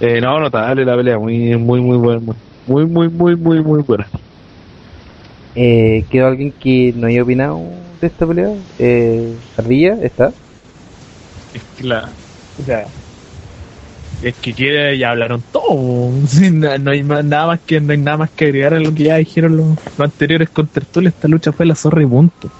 Eh, 0.00 0.20
no, 0.20 0.40
notable 0.40 0.84
la 0.84 0.96
pelea, 0.96 1.18
muy, 1.18 1.56
muy, 1.58 1.80
muy 1.82 1.98
buena, 1.98 2.20
muy, 2.66 2.86
muy, 2.86 3.10
muy, 3.10 3.36
muy, 3.36 3.62
muy 3.62 3.82
buena. 3.82 4.08
Eh, 5.54 6.06
¿Quedó 6.08 6.28
alguien 6.28 6.54
que 6.58 6.92
no 6.94 7.08
haya 7.08 7.22
opinado 7.22 7.96
de 8.00 8.06
esta 8.06 8.26
pelea? 8.26 8.48
Eh, 8.78 9.40
Ardilla, 9.56 9.96
¿está? 10.02 10.34
Es 11.52 11.64
que 11.74 11.84
la- 11.84 12.18
o 12.56 12.64
sea, 12.64 12.86
es 14.20 14.36
que 14.40 14.54
quiere, 14.54 14.98
ya 14.98 15.10
hablaron 15.10 15.44
todo. 15.50 16.22
Sí, 16.26 16.50
no, 16.52 16.76
no 16.78 16.90
hay 16.90 17.02
más- 17.04 17.24
nada 17.24 17.46
más 17.48 17.60
que 17.64 17.80
no 17.80 17.92
hay 17.92 17.98
nada 17.98 18.16
más 18.18 18.30
que 18.32 18.46
agregar 18.46 18.74
a 18.74 18.80
lo 18.80 18.92
que 18.94 19.04
ya 19.04 19.16
dijeron 19.16 19.56
los, 19.56 19.66
los 19.96 20.04
anteriores 20.06 20.50
con 20.50 20.68
Tertulia. 20.68 21.10
Esta 21.10 21.28
lucha 21.28 21.52
fue 21.52 21.66
la 21.66 21.74
zorra 21.74 22.02
y 22.02 22.06
punto. 22.06 22.50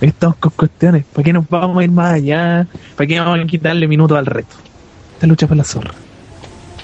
Estamos 0.00 0.36
con 0.36 0.52
cuestiones. 0.52 1.04
¿Para 1.12 1.24
qué 1.24 1.32
nos 1.32 1.48
vamos 1.48 1.78
a 1.78 1.84
ir 1.84 1.90
más 1.90 2.14
allá? 2.14 2.66
¿Para 2.96 3.06
qué 3.06 3.20
vamos 3.20 3.38
a 3.38 3.46
quitarle 3.46 3.88
minutos 3.88 4.18
al 4.18 4.26
reto? 4.26 4.54
Esta 5.14 5.26
lucha 5.26 5.46
fue 5.46 5.56
la 5.56 5.64
zorra. 5.64 5.92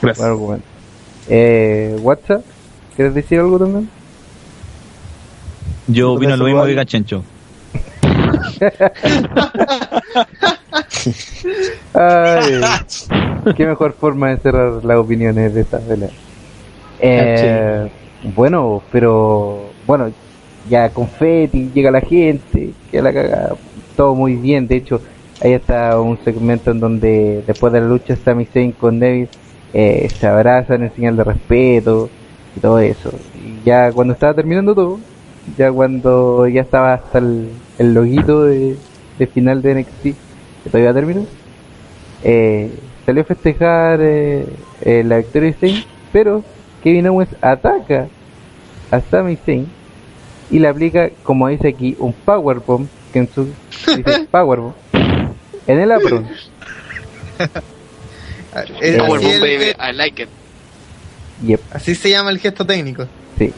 Gracias. 0.01 0.28
Eh, 1.28 1.97
WhatsApp, 2.01 2.43
¿quieres 2.97 3.15
decir 3.15 3.39
algo 3.39 3.59
también? 3.59 3.89
Yo 5.87 6.12
opino 6.12 6.37
lo 6.37 6.45
mismo 6.45 6.65
que. 6.65 6.74
Gachencho. 6.74 7.24
Ay, 11.95 12.61
qué 13.57 13.66
mejor 13.66 13.95
forma 13.95 14.31
de 14.31 14.37
cerrar 14.39 14.85
las 14.85 14.99
opiniones 14.99 15.55
de 15.55 15.61
esta 15.62 15.78
pelea. 15.78 16.11
Eh, 17.01 17.91
bueno, 18.35 18.82
pero 18.93 19.70
bueno, 19.87 20.12
ya 20.69 20.91
confeti, 20.91 21.70
llega 21.74 21.91
la 21.91 22.01
gente, 22.01 22.73
que 22.91 23.03
la 23.03 23.12
caga, 23.12 23.55
todo 23.97 24.15
muy 24.15 24.37
bien. 24.37 24.66
De 24.66 24.77
hecho, 24.77 25.01
ahí 25.43 25.53
está 25.53 26.01
un 26.01 26.19
segmento 26.24 26.70
en 26.70 26.81
donde 26.81 27.43
después 27.47 27.73
de 27.73 27.81
la 27.81 27.87
lucha 27.87 28.16
Sami 28.16 28.47
Zayn 28.47 28.73
con 28.73 28.99
Neville 28.99 29.28
eh, 29.73 30.09
se 30.19 30.27
abrazan 30.27 30.82
en 30.82 30.95
señal 30.95 31.16
de 31.16 31.24
respeto 31.24 32.11
y 32.57 32.61
todo 32.61 32.78
eso. 32.78 33.11
Y 33.35 33.65
ya 33.65 33.93
cuando 33.93 34.15
estaba 34.15 34.35
terminando 34.35 34.74
todo, 34.74 35.01
ya 35.57 35.73
cuando 35.73 36.47
ya 36.49 36.62
estaba 36.62 36.95
hasta 36.95 37.19
el, 37.19 37.49
el 37.78 37.95
loguito 37.95 38.45
de, 38.45 38.77
de 39.19 39.27
final 39.27 39.62
de 39.62 39.74
NXT, 39.77 40.03
que 40.03 40.70
todavía 40.70 40.93
terminó, 40.93 41.24
eh, 42.23 42.70
salió 43.07 43.23
a 43.23 43.24
festejar 43.27 44.01
eh, 44.03 44.47
eh, 44.82 45.03
la 45.05 45.19
victoria 45.19 45.51
de 45.51 45.55
Zayn, 45.55 45.85
pero 46.12 46.45
Kevin 46.82 47.09
Owens 47.09 47.35
ataca 47.41 48.09
a 48.91 49.01
Sami 49.01 49.37
Zayn 49.37 49.66
y 50.51 50.59
le 50.59 50.69
aplica, 50.69 51.11
como 51.23 51.49
dice 51.49 51.69
aquí, 51.69 51.97
un 51.99 52.13
powerbomb, 52.13 52.87
que 53.13 53.21
en 53.21 53.29
su 53.33 53.45
dice 53.97 54.27
powerbomb, 54.31 54.75
en 55.67 55.79
el 55.81 55.93
apron. 55.93 56.27
Powerbomb, 58.53 59.41
baby, 59.41 59.73
I 59.79 59.93
like 59.95 60.23
it. 60.23 60.29
Yep, 61.47 61.61
así 61.73 61.95
se 61.95 62.11
llama 62.11 62.31
el 62.31 62.39
gesto 62.39 62.65
técnico. 62.67 63.07
sí. 63.39 63.53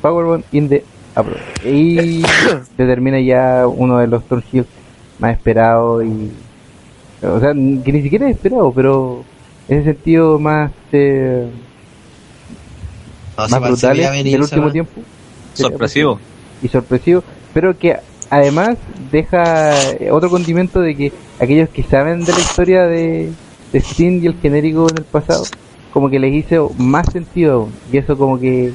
Powerbomb 0.00 0.42
in 0.50 0.68
the 0.68 0.84
apron. 1.14 1.38
Y 1.64 2.22
determina 2.76 3.20
ya 3.20 3.66
uno 3.68 3.98
de 3.98 4.08
los 4.08 4.24
turn 4.24 4.42
heels 4.52 4.66
más 5.18 5.36
esperados 5.36 6.04
y... 6.04 6.30
O 7.24 7.38
sea, 7.38 7.52
que 7.52 7.92
ni 7.92 8.02
siquiera 8.02 8.28
es 8.28 8.34
esperado, 8.34 8.72
pero 8.72 9.24
en 9.68 9.78
ese 9.78 9.92
sentido 9.92 10.40
más... 10.40 10.72
Eh, 10.90 11.46
No, 13.38 13.48
más 13.48 13.60
brutales 13.60 14.24
del 14.24 14.42
último 14.42 14.72
tiempo. 14.72 15.00
Sorpresivo. 15.54 16.18
Y 16.62 16.68
sorpresivo, 16.68 17.22
pero 17.52 17.76
que 17.76 17.96
además 18.30 18.78
deja 19.10 19.92
eh, 19.94 20.10
otro 20.10 20.30
condimento 20.30 20.80
de 20.80 20.94
que 20.96 21.12
aquellos 21.40 21.68
que 21.68 21.82
saben 21.82 22.24
de 22.24 22.32
la 22.32 22.38
historia 22.38 22.82
de, 22.84 23.32
de 23.72 23.78
Sting 23.80 24.22
y 24.22 24.26
el 24.26 24.34
genérico 24.40 24.88
en 24.88 24.98
el 24.98 25.04
pasado, 25.04 25.44
como 25.92 26.08
que 26.08 26.18
les 26.18 26.32
hizo 26.32 26.72
más 26.78 27.10
sentido 27.12 27.54
aún. 27.54 27.72
y 27.92 27.98
eso 27.98 28.16
como 28.16 28.38
que 28.38 28.68
eh, 28.68 28.72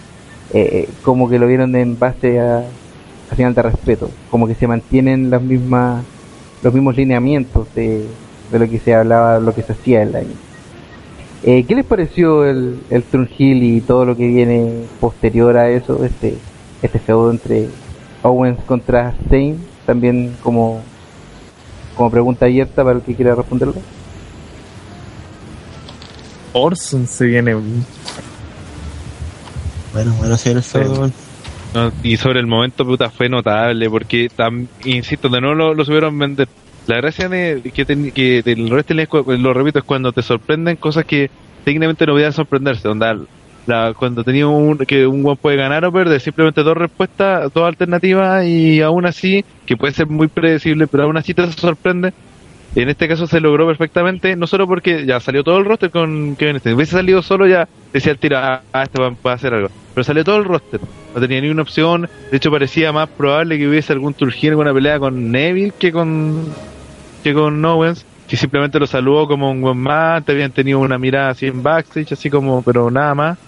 eh, 0.53 0.89
como 1.01 1.29
que 1.29 1.39
lo 1.39 1.47
vieron 1.47 1.75
en 1.75 1.97
base 1.97 2.39
a, 2.39 2.59
a 2.59 3.35
señal 3.35 3.53
de 3.53 3.61
respeto, 3.63 4.09
como 4.29 4.47
que 4.47 4.55
se 4.55 4.67
mantienen 4.67 5.29
las 5.29 5.41
mismas 5.41 6.03
los 6.63 6.73
mismos 6.73 6.95
lineamientos 6.95 7.67
de, 7.75 8.05
de 8.51 8.59
lo 8.59 8.69
que 8.69 8.79
se 8.79 8.93
hablaba, 8.93 9.39
lo 9.39 9.53
que 9.53 9.61
se 9.61 9.73
hacía 9.73 10.01
el 10.03 10.15
año. 10.15 10.35
Eh, 11.43 11.65
¿Qué 11.67 11.75
les 11.75 11.85
pareció 11.85 12.45
el, 12.45 12.79
el 12.89 13.03
Hill 13.37 13.63
y 13.63 13.81
todo 13.81 14.05
lo 14.05 14.15
que 14.17 14.27
viene 14.27 14.83
posterior 14.99 15.55
a 15.57 15.69
eso? 15.69 16.03
Este, 16.03 16.35
este 16.81 16.99
feudo 16.99 17.31
entre 17.31 17.67
Owens 18.23 18.59
contra 18.65 19.13
Zayn, 19.29 19.57
también 19.85 20.35
como, 20.43 20.81
como 21.95 22.11
pregunta 22.11 22.45
abierta 22.45 22.83
para 22.83 22.97
el 22.97 23.01
que 23.03 23.15
quiera 23.15 23.35
responderlo. 23.35 23.75
Orson 26.53 27.07
se 27.07 27.25
viene. 27.25 27.55
Bueno, 29.93 30.13
bueno, 30.19 30.37
se 30.37 30.49
viene 30.49 30.59
el 30.59 30.63
feudo. 30.63 31.11
No, 31.73 31.91
y 32.01 32.17
sobre 32.17 32.39
el 32.39 32.47
momento, 32.47 32.85
puta, 32.85 33.09
fue 33.09 33.29
notable, 33.29 33.89
porque, 33.89 34.29
tam- 34.35 34.67
insisto, 34.85 35.27
de 35.29 35.41
nuevo 35.41 35.55
lo, 35.55 35.73
lo 35.73 35.85
supieron 35.85 36.17
vender. 36.17 36.47
La 36.87 36.95
gracia 36.97 37.27
de 37.27 37.61
que, 37.73 37.83
ten- 37.85 38.11
que 38.11 38.41
del 38.41 38.69
cu- 39.09 39.25
lo 39.33 39.53
repito, 39.53 39.79
es 39.79 39.85
cuando 39.85 40.11
te 40.13 40.21
sorprenden 40.21 40.77
cosas 40.77 41.03
que 41.05 41.29
técnicamente 41.65 42.05
no 42.05 42.13
podían 42.13 42.31
sorprenderse. 42.31 42.87
Onda, 42.87 43.17
la, 43.67 43.93
cuando 43.97 44.23
tenía 44.23 44.47
un, 44.47 44.77
que 44.79 45.05
un 45.05 45.21
buen 45.21 45.37
puede 45.37 45.57
ganar 45.57 45.85
o 45.85 45.91
perder, 45.91 46.19
simplemente 46.19 46.63
dos 46.63 46.75
respuestas, 46.75 47.53
dos 47.53 47.67
alternativas, 47.67 48.45
y 48.45 48.81
aún 48.81 49.05
así, 49.05 49.45
que 49.65 49.77
puede 49.77 49.93
ser 49.93 50.07
muy 50.07 50.27
predecible, 50.27 50.87
pero 50.87 51.03
aún 51.03 51.17
así 51.17 51.33
te 51.33 51.51
sorprende. 51.51 52.13
En 52.75 52.89
este 52.89 53.07
caso 53.07 53.27
se 53.27 53.39
logró 53.39 53.65
perfectamente, 53.65 54.35
no 54.35 54.45
solo 54.45 54.67
porque 54.67 55.05
ya 55.05 55.19
salió 55.19 55.43
todo 55.43 55.57
el 55.57 55.65
roster 55.65 55.89
con 55.89 56.35
Kevin 56.35 56.59
Steen. 56.59 56.75
Hubiese 56.75 56.91
salido 56.91 57.21
solo 57.21 57.47
ya, 57.47 57.67
decía 57.91 58.11
el 58.11 58.19
tiro, 58.19 58.37
ah, 58.37 58.61
este 58.83 59.01
va, 59.01 59.15
va 59.25 59.31
a 59.31 59.35
hacer 59.35 59.53
algo. 59.53 59.69
Pero 59.95 60.03
salió 60.03 60.23
todo 60.23 60.37
el 60.37 60.45
roster. 60.45 60.79
No 61.15 61.19
tenía 61.19 61.41
ni 61.41 61.49
una 61.49 61.63
opción. 61.63 62.07
De 62.29 62.37
hecho, 62.37 62.51
parecía 62.51 62.91
más 62.91 63.09
probable 63.09 63.57
que 63.57 63.67
hubiese 63.67 63.93
algún 63.93 64.13
Turgir 64.13 64.51
alguna 64.51 64.71
pelea 64.71 64.99
con 64.99 65.31
Neville 65.31 65.73
que 65.79 65.91
con 65.91 66.45
que 67.23 67.33
con 67.33 67.65
Owens. 67.65 68.05
Que 68.27 68.37
simplemente 68.37 68.77
lo 68.77 68.85
saludó 68.85 69.27
como 69.27 69.49
un 69.49 69.61
buen 69.61 69.77
más. 69.77 70.23
Te 70.23 70.33
habían 70.33 70.51
tenido 70.51 70.77
una 70.77 70.99
mirada 70.99 71.29
así 71.29 71.47
en 71.47 71.63
backstage, 71.63 72.11
así 72.11 72.29
como, 72.29 72.61
pero 72.61 72.91
nada 72.91 73.15
más. 73.15 73.39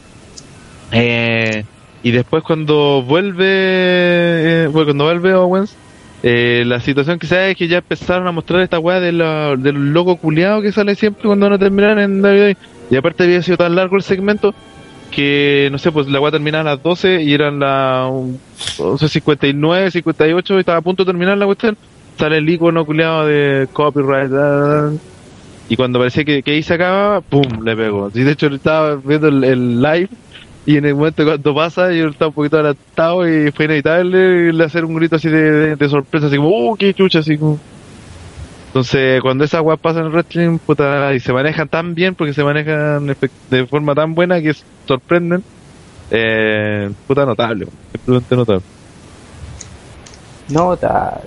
Eh, 0.92 1.64
y 2.04 2.12
después 2.12 2.44
cuando 2.44 3.04
vuelve, 3.04 3.46
eh, 3.46 4.68
bueno, 4.72 4.86
cuando 4.88 5.04
vuelve 5.06 5.34
Owens, 5.34 5.76
eh, 6.24 6.64
la 6.66 6.80
situación 6.80 7.20
que 7.20 7.28
se 7.28 7.52
es 7.52 7.58
que 7.58 7.68
ya 7.68 7.78
empezaron 7.78 8.28
a 8.28 8.32
mostrar 8.32 8.62
esta 8.62 8.80
weá 8.80 9.00
de 9.00 9.12
del 9.12 9.94
loco 9.94 10.18
culiado 10.18 10.62
que 10.62 10.72
sale 10.72 10.96
siempre 10.96 11.24
cuando 11.24 11.46
van 11.46 11.54
a 11.54 11.60
terminar 11.60 11.98
en 12.00 12.22
WWE. 12.22 12.58
Y 12.92 12.96
aparte 12.96 13.24
había 13.24 13.42
sido 13.42 13.58
tan 13.58 13.76
largo 13.76 13.96
el 13.96 14.04
segmento 14.04 14.54
que, 15.12 15.70
no 15.72 15.78
sé, 15.78 15.92
pues 15.92 16.08
la 16.08 16.20
weá 16.20 16.32
terminaba 16.32 16.62
a 16.72 16.76
las 16.76 16.84
12 16.84 17.22
y 17.24 17.34
eran 17.34 17.60
las 17.60 18.10
un- 18.12 18.40
no 18.80 18.98
sé, 18.98 19.10
59, 19.10 19.92
58 19.92 20.56
y 20.56 20.60
estaba 20.60 20.78
a 20.80 20.82
punto 20.82 21.04
de 21.04 21.12
terminar 21.12 21.38
la 21.38 21.46
cuestión. 21.46 21.78
Sale 22.18 22.38
el 22.38 22.50
icono 22.50 22.86
culiado 22.86 23.26
de 23.26 23.68
copyright. 23.72 24.32
y 25.70 25.76
cuando 25.76 26.00
parecía 26.00 26.26
que, 26.26 26.44
que 26.44 26.52
ahí 26.52 26.64
se 26.64 26.74
acaba, 26.74 27.22
¡pum! 27.22 27.64
le 27.64 27.76
pegó. 27.76 28.10
Sí, 28.12 28.24
de 28.24 28.32
hecho, 28.32 28.48
estaba 28.48 28.96
viendo 28.96 29.28
el 29.28 29.82
live 29.82 30.10
y 30.70 30.78
en 30.78 30.86
el 30.86 30.94
momento 30.94 31.26
cuando 31.26 31.56
pasa, 31.56 31.92
yo 31.92 32.10
estaba 32.10 32.30
un 32.30 32.36
poquito 32.36 32.58
adelantado 32.58 33.28
y 33.28 33.52
fue 33.52 33.66
inevitable 33.66 34.54
le 34.54 34.64
hacer 34.64 34.86
un 34.86 34.94
grito 34.94 35.16
así 35.16 35.28
de, 35.28 35.90
sorpresa, 35.90 36.28
así 36.28 36.38
como, 36.38 36.50
¡uh, 36.50 36.76
qué 36.76 36.94
chucha! 36.94 37.20
Así 37.20 37.40
como. 37.40 37.58
Entonces, 38.68 39.20
cuando 39.24 39.46
esas 39.46 39.62
weas 39.62 39.80
pasan 39.80 40.02
en 40.02 40.06
el 40.06 40.14
wrestling, 40.14 40.60
puta, 40.60 41.12
y 41.16 41.20
se 41.22 41.34
manejan 41.34 41.70
tan 41.70 41.96
bien, 41.96 42.14
porque 42.14 42.36
se 42.36 42.44
manejan 42.44 43.08
de 43.50 43.66
forma 43.66 43.96
tan 43.96 44.14
buena 44.14 44.40
que 44.44 44.54
sorprenden, 44.86 45.44
eh, 46.12 46.92
puta, 47.08 47.26
notable, 47.26 47.66
simplemente 47.92 48.36
notable. 48.36 48.64
Nota. 50.50 51.22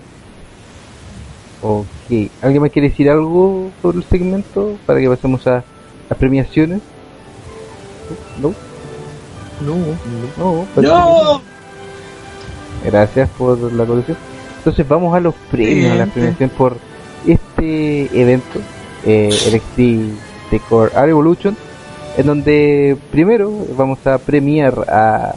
Ok. 1.62 1.86
¿Alguien 2.42 2.62
más 2.62 2.70
quiere 2.70 2.90
decir 2.90 3.10
algo 3.10 3.72
sobre 3.82 3.98
el 3.98 4.04
segmento 4.04 4.78
para 4.86 5.00
que 5.00 5.08
pasemos 5.08 5.44
a 5.48 5.64
las 6.08 6.16
premiaciones? 6.16 6.80
No. 8.40 8.54
No. 9.66 9.76
No. 10.38 10.66
¡No! 10.82 11.40
Gracias 12.84 13.28
por 13.38 13.58
la 13.72 13.84
corrección. 13.84 14.16
Entonces 14.58 14.86
vamos 14.88 15.14
a 15.14 15.20
los 15.20 15.34
premios, 15.50 15.92
a 15.92 15.94
la 15.96 16.06
premiación 16.06 16.50
por 16.50 16.76
este 17.26 18.20
evento, 18.20 18.60
eh, 19.04 19.28
NXT 19.30 20.50
Takeover 20.50 20.92
Evolution, 21.08 21.56
en 22.16 22.26
donde 22.26 22.96
primero 23.10 23.52
vamos 23.76 24.04
a 24.06 24.18
premiar 24.18 24.84
a 24.88 25.34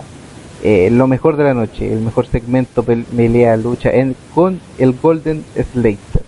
eh, 0.64 0.89
lo 0.91 1.07
mejor 1.07 1.38
de 1.38 1.43
la 1.43 1.53
noche, 1.53 1.91
el 1.91 2.02
mejor 2.02 2.26
segmento 2.27 2.84
pel- 2.84 3.06
pelea 3.06 3.56
lucha 3.57 3.89
en, 3.91 4.15
con 4.34 4.60
el 4.80 4.93
Golden 4.93 5.43
Slater, 5.72 6.22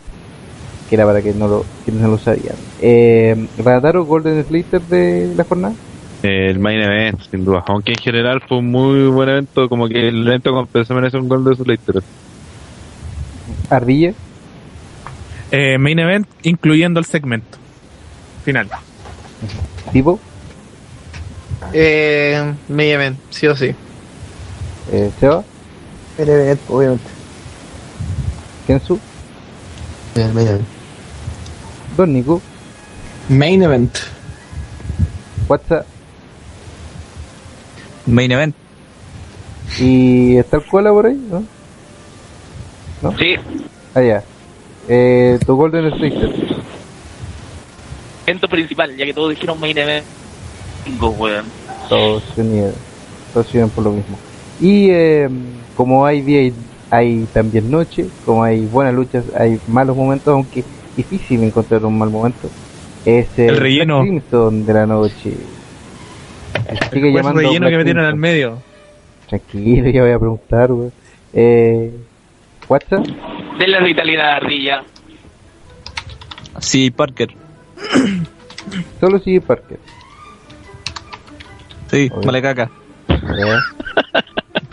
que 0.90 0.96
era 0.96 1.06
para 1.06 1.22
que 1.22 1.34
no 1.34 1.48
lo, 1.48 1.66
quienes 1.84 2.04
no 2.04 2.10
lo 2.10 2.18
sabían. 2.20 2.56
Eh, 2.82 3.48
¿Radaro 3.64 4.06
Golden 4.06 4.44
Slater 4.46 4.82
de 4.82 5.34
la 5.36 5.44
jornada? 5.44 5.74
El 6.28 6.60
main 6.60 6.80
event, 6.80 7.20
sin 7.30 7.46
duda. 7.46 7.64
Aunque 7.68 7.92
en 7.94 7.98
general 7.98 8.42
fue 8.48 8.58
un 8.60 8.72
muy 8.72 9.08
buen 9.08 9.30
evento, 9.30 9.70
como 9.70 9.88
que 9.88 10.08
el 10.10 10.28
evento 10.28 10.52
con 10.52 10.86
se 10.86 10.94
merece 10.94 11.18
un 11.18 11.28
gol 11.30 11.44
de 11.46 11.56
su 11.56 11.64
Slater. 11.64 12.04
Ardilla. 13.70 14.14
Eh, 15.52 15.78
main 15.78 16.00
event, 16.00 16.28
incluyendo 16.44 17.00
el 17.00 17.06
segmento 17.06 17.58
final. 18.44 18.70
Tipo, 19.92 20.20
Eh, 21.74 22.54
main 22.70 22.90
event, 22.92 23.18
sí 23.30 23.48
o 23.48 23.56
sí. 23.56 23.74
eh, 24.92 25.12
Seba, 25.20 25.44
El 26.18 26.30
evento, 26.30 26.74
obviamente. 26.74 27.06
Kensu, 28.66 29.00
El 30.16 30.34
main 30.34 30.48
event. 30.48 30.68
Don 31.96 32.14
Nico, 32.14 32.42
Main 33.30 33.64
event. 33.64 33.98
WhatsApp 35.50 35.86
Main 38.08 38.32
event. 38.32 38.56
y 39.80 40.38
está 40.38 40.58
el 40.58 40.66
cola 40.66 40.92
por 40.92 41.06
ahí, 41.06 41.22
¿no? 41.30 41.44
¿No? 43.02 43.18
Sí, 43.18 43.36
Ah, 43.94 44.02
ya. 44.02 44.24
Eh, 44.88 45.38
tu 45.46 45.56
Golden 45.56 45.90
Slater. 45.92 46.32
evento 48.26 48.48
principal, 48.48 48.96
ya 48.96 49.06
que 49.06 49.14
todos 49.14 49.30
dijeron 49.32 49.60
main 49.60 49.78
event. 49.78 50.06
Weón. 51.02 51.46
Todos 51.90 52.24
se 52.36 52.44
niegan. 52.44 52.72
Todos 53.34 53.48
se 53.48 53.54
niegan 53.58 53.70
por 53.72 53.84
lo 53.84 53.92
mismo. 53.92 54.18
Y 54.62 54.90
eh, 54.90 55.30
como 55.76 56.06
hay 56.06 56.22
día 56.22 56.44
y 56.44 56.54
hay 56.90 57.28
también 57.34 57.70
noche, 57.70 58.08
como 58.26 58.44
hay 58.44 58.66
buenas 58.66 58.94
luchas, 58.94 59.26
hay 59.38 59.60
malos 59.68 59.96
momentos, 59.98 60.34
aunque 60.34 60.64
difícil 60.96 61.44
encontrar 61.44 61.84
un 61.86 61.98
mal 61.98 62.10
momento. 62.10 62.50
Es 63.06 63.28
el, 63.38 63.50
El 63.50 63.58
relleno. 63.58 64.02
Crimson 64.02 64.66
de 64.66 64.74
la 64.74 64.86
noche. 64.86 65.34
Sigue 66.92 67.10
El 67.10 67.16
llamando 67.16 67.42
relleno 67.42 67.60
Black 67.60 67.72
que 67.72 67.78
metieron 67.78 68.06
al 68.06 68.16
medio. 68.16 68.62
Tranquilo, 69.28 69.90
ya 69.90 70.02
voy 70.02 70.12
a 70.12 70.20
preguntar, 70.20 70.72
weón. 70.72 70.92
Eh, 71.34 71.92
WhatsApp, 72.68 73.06
De 73.60 73.68
la 73.68 73.84
vitalidad 73.84 74.38
ardilla. 74.38 74.84
Sí, 76.60 76.92
Parker. 76.92 77.30
solo 79.00 79.20
sigue 79.20 79.42
Parker. 79.42 79.80
Sí, 81.92 82.10
vale 82.26 82.42
caca. 82.42 82.70
Ya. 83.10 83.60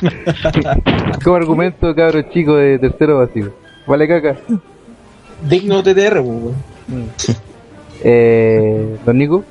Como 1.24 1.36
argumento, 1.36 1.94
cabros 1.94 2.30
chicos 2.30 2.58
de 2.58 2.78
tercero 2.78 3.18
vacío. 3.18 3.54
Vale, 3.86 4.08
caca. 4.08 4.36
Digno 5.42 5.82
TTR, 5.82 6.22
pues, 6.22 6.24
weón. 6.24 6.56
Eh, 8.02 8.98
Don 9.04 9.18
Nico, 9.18 9.44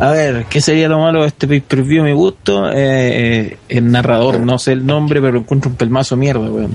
A 0.00 0.10
ver, 0.12 0.46
¿qué 0.48 0.60
sería 0.62 0.88
lo 0.88 0.98
malo 0.98 1.20
de 1.22 1.28
este 1.28 1.46
pay-per-view 1.46 2.02
a 2.02 2.06
mi 2.06 2.12
gusto? 2.12 2.70
Eh, 2.70 2.74
eh, 2.74 3.58
el 3.68 3.90
narrador, 3.92 4.40
no 4.40 4.58
sé 4.58 4.72
el 4.72 4.86
nombre, 4.86 5.20
pero 5.20 5.38
encuentro 5.38 5.70
un 5.70 5.76
pelmazo 5.76 6.16
mierda, 6.16 6.50
weón. 6.50 6.72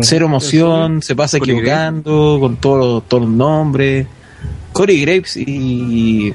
Cero 0.00 0.26
emoción, 0.26 1.02
se 1.02 1.14
pasa 1.16 1.36
equivocando 1.38 2.38
con 2.40 2.56
todos 2.56 2.78
los, 2.78 3.08
todos 3.08 3.24
los 3.24 3.32
nombres. 3.32 4.06
Corey 4.72 5.00
Graves 5.02 5.36
y, 5.36 6.32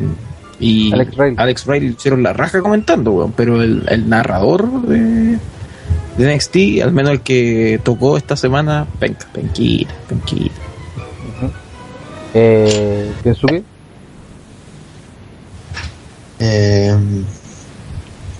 y 0.59 0.91
Alex 1.37 1.65
Riley. 1.65 1.93
hicieron 1.97 2.21
la 2.21 2.33
raja 2.33 2.61
comentando, 2.61 3.11
weón, 3.11 3.31
pero 3.35 3.63
el, 3.63 3.83
el 3.89 4.07
narrador 4.09 4.81
de, 4.83 5.37
de 6.17 6.35
NXT, 6.35 6.83
al 6.83 6.91
menos 6.91 7.13
el 7.13 7.21
que 7.21 7.79
tocó 7.83 8.17
esta 8.17 8.35
semana, 8.35 8.85
penca, 8.99 9.25
penquita, 9.33 9.93
penquita. 10.07 10.55
eh, 12.35 13.11
Kensuke, 13.23 13.63
Eh, 16.39 16.95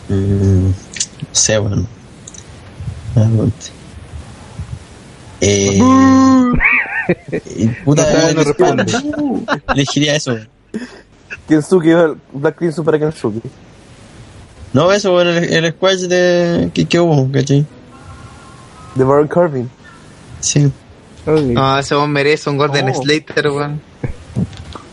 mm, 0.10 0.66
no 0.68 0.74
sé, 1.32 1.58
bueno. 1.58 1.86
Realmente. 3.16 3.68
Eh, 5.42 5.80
puta, 7.86 8.06
No, 8.14 8.34
no 8.34 8.44
responde. 8.44 8.86
elegiría 9.74 10.16
eso. 10.16 10.36
Kensuke, 11.48 12.16
Black 12.34 12.58
Crimson 12.58 12.86
para 12.86 13.00
Kensuke. 13.00 13.42
No, 14.74 14.92
eso, 14.92 15.12
bueno, 15.12 15.32
el, 15.32 15.66
el 15.66 15.72
squash 15.72 16.02
de, 16.02 16.70
que, 16.74 16.86
que 16.86 17.00
hubo, 17.00 17.32
¿cachai? 17.32 17.66
De 18.96 19.04
Baron 19.04 19.28
Corbin. 19.28 19.70
Sí. 20.40 20.72
No, 21.26 21.78
ese 21.78 21.96
weón 21.96 22.12
merece 22.12 22.50
un 22.50 22.58
Golden 22.58 22.90
Oh. 22.90 23.02
Slater, 23.02 23.48
weón. 23.50 23.82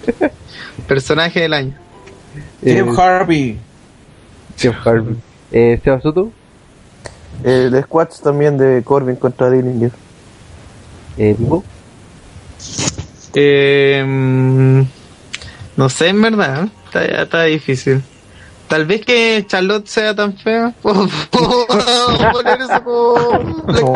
Personaje 0.88 1.40
del 1.40 1.52
año. 1.52 1.74
Jeff 2.62 2.86
Eh, 2.88 2.94
Harvey. 3.00 3.58
Jeff 4.56 4.74
Harvey. 4.86 5.16
Eh, 5.52 5.80
Seba 5.82 6.00
Soto, 6.00 6.30
El 7.42 7.80
squash 7.82 8.20
también 8.22 8.56
de 8.58 8.82
Corbin 8.84 9.16
contra 9.16 9.50
Dillinger. 9.50 9.90
eh, 11.16 11.36
Eh, 13.34 14.84
no 15.76 15.88
sé, 15.88 16.08
en 16.08 16.22
verdad. 16.22 16.64
¿eh? 16.64 16.68
Está, 16.86 17.04
está 17.22 17.42
difícil. 17.44 18.02
Tal 18.68 18.86
vez 18.86 19.04
que 19.04 19.44
Charlotte 19.46 19.86
sea 19.86 20.14
tan 20.14 20.36
fea. 20.38 20.72
Puedo, 20.82 21.06
poner 22.32 22.60
eso 22.62 22.84
como 22.84 23.92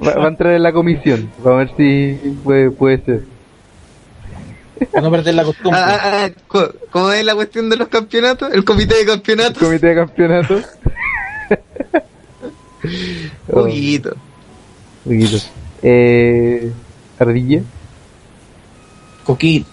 va 0.00 0.24
a 0.24 0.28
entrar 0.28 0.54
en 0.54 0.62
la 0.62 0.72
comisión. 0.72 1.30
Va 1.46 1.52
a 1.52 1.56
ver 1.58 1.70
si 1.76 2.18
puede, 2.42 2.70
puede 2.70 3.04
ser. 3.04 3.22
Para 4.90 5.02
no 5.02 5.10
perder 5.10 5.34
la 5.34 5.44
costumbre. 5.44 5.80
Ah, 5.80 6.00
ah, 6.02 6.28
ah, 6.54 6.68
¿Cómo 6.90 7.12
es 7.12 7.24
la 7.24 7.34
cuestión 7.34 7.68
de 7.70 7.76
los 7.76 7.88
campeonatos? 7.88 8.52
El 8.52 8.64
comité 8.64 8.96
de 8.96 9.06
campeonatos. 9.06 9.58
Comité 9.58 9.88
de 9.88 9.94
campeonato. 9.94 10.60
Poquito. 13.50 14.16
Poquito. 15.04 15.36
Eh, 15.82 16.72
Ardilla. 17.18 17.62
Coquín. 19.24 19.66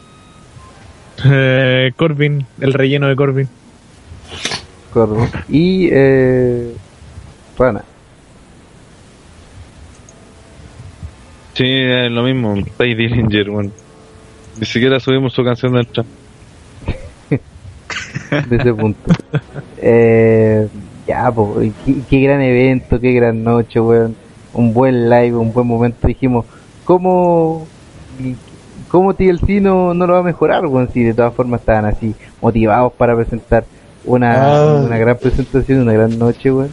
Eh, 1.25 1.91
Corbin, 1.95 2.45
el 2.61 2.73
relleno 2.73 3.07
de 3.07 3.15
Corbin. 3.15 3.49
Corvo. 4.93 5.27
Y 5.49 5.89
eh, 5.91 6.73
Rana. 7.57 7.83
Sí, 11.53 11.65
es 11.65 12.11
lo 12.11 12.23
mismo. 12.23 12.55
Ty 12.77 12.95
Dillinger, 12.95 13.49
weón. 13.49 13.73
Ni 14.59 14.65
siquiera 14.65 14.99
subimos 14.99 15.33
su 15.33 15.43
canción 15.43 15.73
del 15.73 15.87
trap. 15.87 16.05
de 18.49 18.55
ese 18.55 18.73
punto. 18.73 18.99
Eh, 19.81 20.67
ya, 21.07 21.31
qué, 21.85 21.95
qué 22.09 22.19
gran 22.21 22.41
evento, 22.41 22.99
qué 22.99 23.13
gran 23.13 23.43
noche, 23.43 23.79
weón. 23.79 24.15
Un 24.53 24.73
buen 24.73 25.09
live, 25.09 25.35
un 25.37 25.53
buen 25.53 25.65
momento. 25.67 26.07
Dijimos, 26.07 26.45
¿cómo, 26.83 27.67
cómo 28.89 29.13
TLC 29.13 29.61
no, 29.61 29.93
no 29.93 30.05
lo 30.07 30.13
va 30.13 30.19
a 30.19 30.23
mejorar, 30.23 30.65
weón? 30.65 30.89
Si 30.91 31.03
de 31.03 31.13
todas 31.13 31.33
formas 31.33 31.61
estaban 31.61 31.85
así, 31.85 32.13
motivados 32.41 32.91
para 32.93 33.15
presentar 33.15 33.63
una, 34.05 34.33
Ah. 34.35 34.81
una 34.85 34.97
gran 34.97 35.17
presentación, 35.17 35.81
una 35.81 35.93
gran 35.93 36.17
noche, 36.19 36.51
weón. 36.51 36.71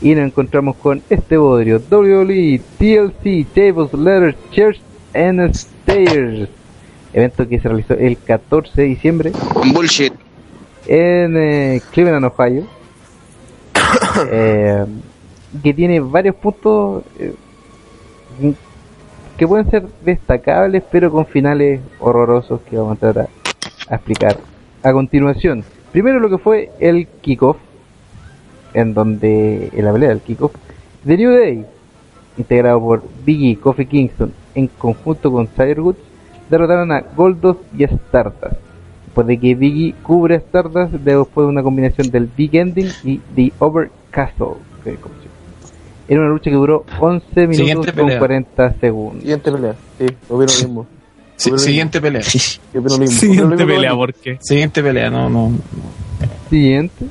Y 0.00 0.14
nos 0.14 0.26
encontramos 0.26 0.76
con 0.76 1.02
este 1.10 1.36
bodrio, 1.36 1.82
WWE, 1.90 2.60
TLC, 2.78 3.44
Tables, 3.52 3.92
Letters, 3.92 4.36
Chairs 4.52 4.80
and 5.12 5.40
Stairs. 5.54 6.48
Evento 7.18 7.48
que 7.48 7.58
se 7.58 7.68
realizó 7.68 7.94
el 7.94 8.16
14 8.16 8.80
de 8.80 8.86
diciembre 8.86 9.32
Bullshit. 9.72 10.12
en 10.86 11.36
eh, 11.36 11.82
Cleveland, 11.90 12.24
Ohio, 12.26 12.64
eh, 14.30 14.84
que 15.60 15.74
tiene 15.74 15.98
varios 15.98 16.36
puntos 16.36 17.02
eh, 17.18 17.34
que 19.36 19.48
pueden 19.48 19.68
ser 19.68 19.86
destacables, 20.04 20.84
pero 20.92 21.10
con 21.10 21.26
finales 21.26 21.80
horrorosos 21.98 22.60
que 22.62 22.76
vamos 22.76 22.96
a 22.98 23.00
tratar 23.00 23.28
a 23.88 23.94
explicar 23.96 24.36
a 24.84 24.92
continuación. 24.92 25.64
Primero 25.90 26.20
lo 26.20 26.30
que 26.30 26.38
fue 26.38 26.70
el 26.78 27.08
kickoff, 27.20 27.56
en 28.74 28.94
donde 28.94 29.70
en 29.72 29.84
la 29.84 29.92
pelea 29.92 30.10
del 30.10 30.20
kickoff, 30.20 30.52
The 31.04 31.16
New 31.16 31.32
Day, 31.32 31.66
integrado 32.36 32.80
por 32.80 33.02
Biggie 33.24 33.58
Kofi 33.58 33.86
Kingston 33.86 34.32
en 34.54 34.68
conjunto 34.68 35.32
con 35.32 35.48
Tiger 35.48 35.80
Woods, 35.80 36.07
derrotaron 36.50 36.92
a 36.92 37.00
Goldust 37.16 37.60
y 37.76 37.84
Stardust. 37.84 38.56
Después 39.06 39.26
de 39.26 39.38
que 39.38 39.54
Biggie 39.54 39.94
cubre 40.02 40.36
a 40.36 40.38
Stardust 40.38 40.92
después 40.94 41.44
de 41.46 41.50
una 41.50 41.62
combinación 41.62 42.10
del 42.10 42.28
Big 42.36 42.54
Ending 42.56 42.88
y 43.04 43.18
The 43.34 43.52
Overcastle. 43.58 44.54
que 44.84 44.90
es 44.92 44.98
como 45.00 45.14
se- 45.16 46.12
Era 46.12 46.20
una 46.22 46.30
lucha 46.30 46.50
que 46.50 46.56
duró 46.56 46.84
11 47.00 47.46
minutos 47.46 47.86
con 47.86 47.94
pelea. 48.06 48.18
40 48.18 48.72
segundos. 48.80 49.20
Siguiente 49.20 49.52
pelea. 49.52 49.74
Sí, 49.98 50.06
lo 50.30 50.38
mismo. 50.38 50.86
Sí, 51.36 51.50
Opino 51.50 51.52
lo 51.52 51.58
siguiente 51.58 52.00
pelea. 52.00 52.20
mismo. 52.22 52.98
Mismo. 52.98 53.06
Siguiente 53.06 53.48
mismo. 53.56 53.66
pelea, 53.66 53.94
¿por 53.94 54.14
qué? 54.14 54.38
Siguiente 54.40 54.82
pelea, 54.82 55.10
no, 55.10 55.28
no. 55.28 55.52
Siguiente. 56.50 57.04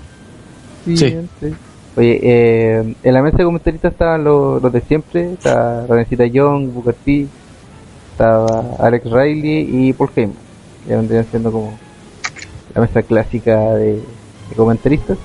Siguiente. 0.86 1.54
Oye, 1.96 2.20
eh, 2.22 2.96
en 3.04 3.14
la 3.14 3.22
mesa 3.24 3.38
de 3.38 3.44
comentaristas 3.44 3.92
estaban 3.94 4.24
los, 4.24 4.62
los 4.62 4.72
de 4.72 4.82
siempre. 4.82 5.34
Estaba 5.34 5.86
Renesita 5.88 6.26
Young, 6.26 6.72
Booker 6.72 6.94
T, 6.94 7.28
estaba 8.18 8.64
Alex 8.80 9.06
Riley 9.12 9.70
y 9.72 9.94
Paul 9.94 10.10
Heyman. 10.16 10.36
Que 10.88 10.96
vendrían 10.96 11.26
siendo 11.30 11.52
como 11.52 11.78
la 12.74 12.82
mesa 12.82 13.04
clásica 13.04 13.76
de, 13.76 13.94
de 14.50 14.56
comentaristas. 14.56 15.20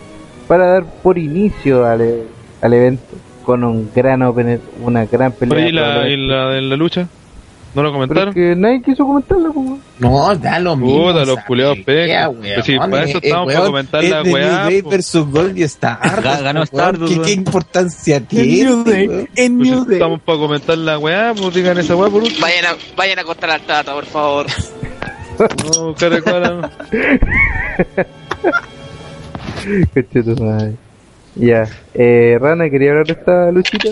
Para 0.46 0.66
dar 0.66 0.84
por 1.02 1.16
inicio 1.16 1.86
al, 1.86 2.02
e- 2.02 2.24
al 2.60 2.74
evento 2.74 3.02
con 3.46 3.64
un 3.64 3.88
gran 3.94 4.22
opener, 4.22 4.60
una 4.82 5.06
gran 5.06 5.32
pelea. 5.32 5.68
¿y 5.68 5.72
la, 5.72 6.08
y 6.08 6.16
la 6.16 6.60
la 6.60 6.76
lucha? 6.76 7.08
¿No 7.74 7.82
lo 7.82 7.88
Pero 7.88 7.92
comentaron? 7.92 8.28
es 8.28 8.34
que 8.34 8.54
nadie 8.54 8.82
quiso 8.82 9.06
comentarla, 9.06 9.48
como. 9.48 9.78
No, 9.98 10.36
da 10.36 10.58
lo 10.58 10.76
mismo. 10.76 11.06
Puta, 11.06 11.24
los 11.24 11.38
pelea, 11.48 11.72
pecas. 11.86 12.30
Pues 12.38 12.66
sí, 12.66 12.76
para 12.78 13.04
eso 13.04 13.18
estamos, 13.22 13.52
para 13.54 13.64
comentar 13.66 14.04
es 14.04 14.10
la 14.10 14.22
de 14.22 14.30
weá, 14.32 14.46
New 14.50 14.70
Day 14.70 14.82
versus 14.82 15.26
Gold 15.30 15.58
y 15.58 15.62
Stardust. 15.62 16.18
Ga- 16.18 16.42
ganó. 16.42 16.62
Stardust, 16.64 17.14
¿Qué, 17.14 17.22
qué 17.22 17.32
importancia 17.32 18.16
En 18.16 18.26
tiene? 18.26 18.64
New 18.64 18.84
Day, 18.84 19.04
en 19.36 19.56
Pues 19.58 19.70
New 19.70 19.84
Day. 19.86 19.94
estamos 19.94 20.20
para 20.20 20.38
comentar 20.38 20.76
la 20.76 20.98
weá, 20.98 21.32
pues 21.34 21.54
digan 21.54 21.78
esa 21.78 21.96
weá 21.96 22.10
por 22.10 22.22
último. 22.22 22.40
Vayan 22.42 22.64
a, 22.66 22.76
vayan 22.94 23.18
a 23.18 23.24
cortar 23.24 23.50
al 23.50 23.60
tata, 23.62 23.92
por 23.94 24.04
favor. 24.04 24.46
No, 25.74 25.94
cara 25.94 26.16
de 26.16 26.22
cara. 26.22 26.70
Conchetu 29.94 30.36
madre. 30.44 30.74
Ya, 31.34 31.66
eh, 31.94 32.36
Rana, 32.40 32.68
¿quería 32.68 32.90
hablar 32.90 33.06
de 33.06 33.12
esta 33.14 33.50
luchita? 33.50 33.88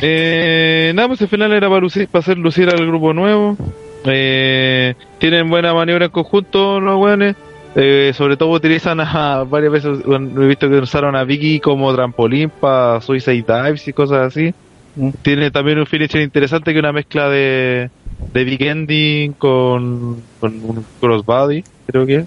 Eh, 0.00 0.92
nada, 0.94 1.08
pues 1.08 1.20
el 1.20 1.28
final 1.28 1.52
era 1.52 1.68
para, 1.68 1.80
lucir, 1.80 2.08
para 2.08 2.20
hacer 2.20 2.38
lucir 2.38 2.68
al 2.68 2.86
grupo 2.86 3.12
nuevo. 3.12 3.56
Eh, 4.04 4.94
tienen 5.18 5.48
buena 5.48 5.74
maniobra 5.74 6.06
en 6.06 6.10
conjunto 6.10 6.80
los 6.80 7.00
weones. 7.00 7.36
Eh, 7.76 8.12
sobre 8.14 8.36
todo 8.36 8.50
utilizan 8.50 8.98
a 9.00 9.44
varias 9.44 9.72
veces, 9.72 9.98
he 10.06 10.46
visto 10.46 10.68
que 10.68 10.78
usaron 10.78 11.14
a 11.14 11.24
Vicky 11.24 11.60
como 11.60 11.94
trampolín 11.94 12.50
para 12.50 13.00
Suicide 13.00 13.44
Dives 13.46 13.86
y 13.86 13.92
cosas 13.92 14.28
así. 14.28 14.54
Mm. 14.96 15.10
Tiene 15.22 15.50
también 15.50 15.78
un 15.78 15.86
finisher 15.86 16.22
interesante 16.22 16.72
que 16.72 16.78
es 16.78 16.82
una 16.82 16.92
mezcla 16.92 17.28
de, 17.28 17.90
de 18.32 18.44
Big 18.44 18.62
Ending 18.62 19.32
con, 19.34 20.22
con 20.40 20.54
un 20.64 20.84
crossbody, 21.00 21.62
creo 21.86 22.06
que 22.06 22.16
es. 22.16 22.26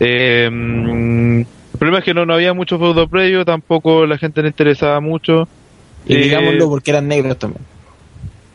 Eh, 0.00 0.50
mm, 0.52 1.40
el 1.40 1.78
problema 1.78 1.98
es 1.98 2.04
que 2.04 2.14
no, 2.14 2.26
no 2.26 2.34
había 2.34 2.52
mucho 2.52 2.78
feudo 2.78 3.08
previo, 3.08 3.44
tampoco 3.44 4.04
la 4.06 4.18
gente 4.18 4.42
le 4.42 4.48
interesaba 4.48 5.00
mucho. 5.00 5.48
Y 6.06 6.14
Eh, 6.14 6.18
digámoslo 6.18 6.68
porque 6.68 6.90
eran 6.90 7.08
negros 7.08 7.38
también. 7.38 7.64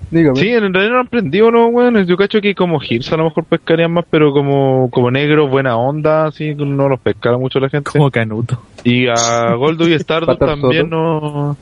Dígame. 0.10 0.40
Sí, 0.40 0.50
en 0.50 0.74
realidad 0.74 0.94
no 0.94 1.00
han 1.00 1.08
prendido 1.08 1.52
los 1.52 1.72
weones. 1.72 2.06
Yo 2.06 2.18
cacho 2.18 2.42
que 2.42 2.54
como 2.54 2.82
Hills 2.84 3.12
a 3.14 3.18
lo 3.18 3.26
mejor 3.26 3.46
pescarían 3.46 3.94
más, 3.94 4.06
pero 4.10 4.34
como, 4.34 4.90
como 4.92 5.10
negros, 5.10 5.50
buena 5.50 5.78
onda, 5.78 6.28
así 6.28 6.54
no 6.54 6.90
los 6.90 7.00
pescara 7.00 7.38
mucho 7.38 7.60
la 7.60 7.70
gente. 7.70 7.90
Como 7.90 8.12
Canuto. 8.12 8.62
Y 8.84 9.08
a 9.08 9.54
Goldo 9.56 9.88
y 9.88 9.94
Stardust 10.02 10.40
también 10.40 10.90
no, 10.90 11.56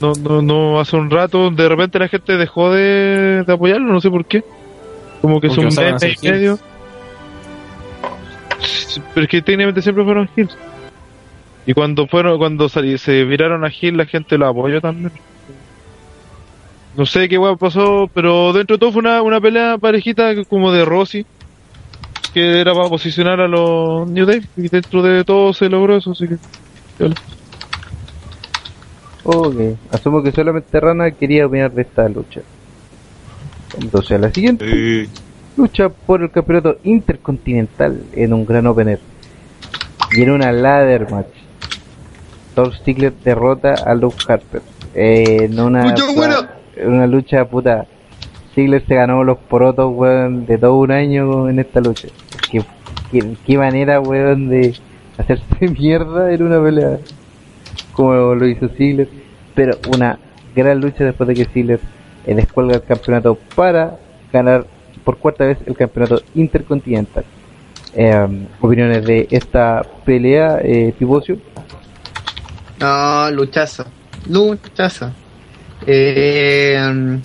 no, 0.00 0.12
no, 0.14 0.42
no, 0.42 0.80
hace 0.80 0.96
un 0.96 1.10
rato, 1.10 1.50
de 1.50 1.68
repente 1.68 1.98
la 1.98 2.08
gente 2.08 2.38
dejó 2.38 2.72
de, 2.72 3.44
de 3.46 3.52
apoyarlo, 3.52 3.92
no 3.92 4.00
sé 4.00 4.08
por 4.08 4.24
qué. 4.24 4.42
Como 5.20 5.40
que 5.40 5.48
es 5.48 5.54
Porque 5.54 5.66
un 5.66 5.72
ser 5.72 6.16
y 6.22 6.28
medio. 6.28 6.58
Pero 9.14 9.24
es 9.24 9.30
que 9.30 9.42
técnicamente 9.42 9.82
siempre 9.82 10.04
fueron 10.04 10.28
Hills. 10.34 10.56
Y 11.66 11.74
cuando 11.74 12.06
fueron, 12.06 12.38
cuando 12.38 12.68
se 12.68 13.24
viraron 13.24 13.64
a 13.64 13.70
Hill, 13.70 13.98
la 13.98 14.06
gente 14.06 14.38
lo 14.38 14.46
apoyó 14.46 14.80
también. 14.80 15.12
No 16.96 17.06
sé 17.06 17.28
qué 17.28 17.38
weá 17.38 17.56
pasó, 17.56 18.10
pero 18.12 18.52
dentro 18.52 18.76
de 18.76 18.80
todo 18.80 18.92
fue 18.92 19.00
una, 19.00 19.22
una 19.22 19.40
pelea 19.40 19.78
parejita 19.78 20.32
como 20.44 20.72
de 20.72 20.84
Rossi, 20.84 21.24
que 22.34 22.60
era 22.60 22.74
para 22.74 22.88
posicionar 22.88 23.40
a 23.40 23.48
los 23.48 24.08
New 24.08 24.26
Day, 24.26 24.40
y 24.56 24.68
dentro 24.68 25.02
de 25.02 25.24
todo 25.24 25.52
se 25.52 25.68
logró 25.68 25.96
eso, 25.96 26.12
así 26.12 26.28
que... 26.28 26.36
Ok, 29.22 29.56
asumo 29.92 30.22
que 30.22 30.32
solamente 30.32 30.80
Rana 30.80 31.10
quería 31.12 31.46
opinar 31.46 31.70
de 31.72 31.82
esta 31.82 32.08
lucha. 32.08 32.40
Entonces, 33.80 34.12
a 34.12 34.18
la 34.18 34.32
siguiente 34.32 35.08
lucha 35.56 35.88
por 35.88 36.22
el 36.22 36.30
campeonato 36.30 36.78
intercontinental 36.84 38.02
en 38.14 38.32
un 38.32 38.46
gran 38.46 38.66
opener 38.66 38.98
y 40.12 40.22
en 40.22 40.30
una 40.30 40.52
ladder 40.52 41.10
match. 41.10 41.26
Thor 42.54 42.74
Ziggler 42.84 43.12
derrota 43.24 43.74
a 43.74 43.94
Luke 43.94 44.16
Harper 44.26 44.62
eh, 44.94 45.44
en 45.44 45.60
una, 45.60 45.94
buena. 46.14 46.50
Una 46.86 47.06
lucha 47.06 47.44
puta. 47.44 47.86
Ziggler 48.54 48.84
se 48.86 48.94
ganó 48.96 49.22
los 49.22 49.38
porotos, 49.38 49.92
weón, 49.94 50.46
de 50.46 50.58
todo 50.58 50.76
un 50.76 50.90
año 50.90 51.48
en 51.48 51.60
esta 51.60 51.80
lucha. 51.80 52.08
Qué, 52.50 52.64
qué, 53.46 53.58
manera, 53.58 54.00
weón, 54.00 54.48
de 54.48 54.74
hacerse 55.18 55.68
mierda 55.78 56.32
en 56.32 56.42
una 56.42 56.62
pelea 56.62 56.98
como 57.92 58.34
lo 58.34 58.46
hizo 58.46 58.68
Ziggler, 58.68 59.08
pero 59.54 59.78
una 59.92 60.18
gran 60.54 60.80
lucha 60.80 61.04
después 61.04 61.28
de 61.28 61.34
que 61.34 61.44
Ziggler 61.44 61.80
descuelga 62.26 62.76
el 62.76 62.82
campeonato 62.82 63.38
para 63.54 63.98
ganar 64.32 64.66
por 65.04 65.18
cuarta 65.18 65.44
vez 65.44 65.58
el 65.66 65.76
campeonato 65.76 66.22
intercontinental. 66.34 67.24
Eh, 67.94 68.46
opiniones 68.60 69.04
de 69.04 69.26
esta 69.30 69.82
pelea, 70.04 70.60
eh, 70.62 70.94
Tibocio. 70.98 71.38
No, 72.78 73.30
luchazo. 73.30 73.84
Luchazo. 74.28 75.10
Eh, 75.86 77.20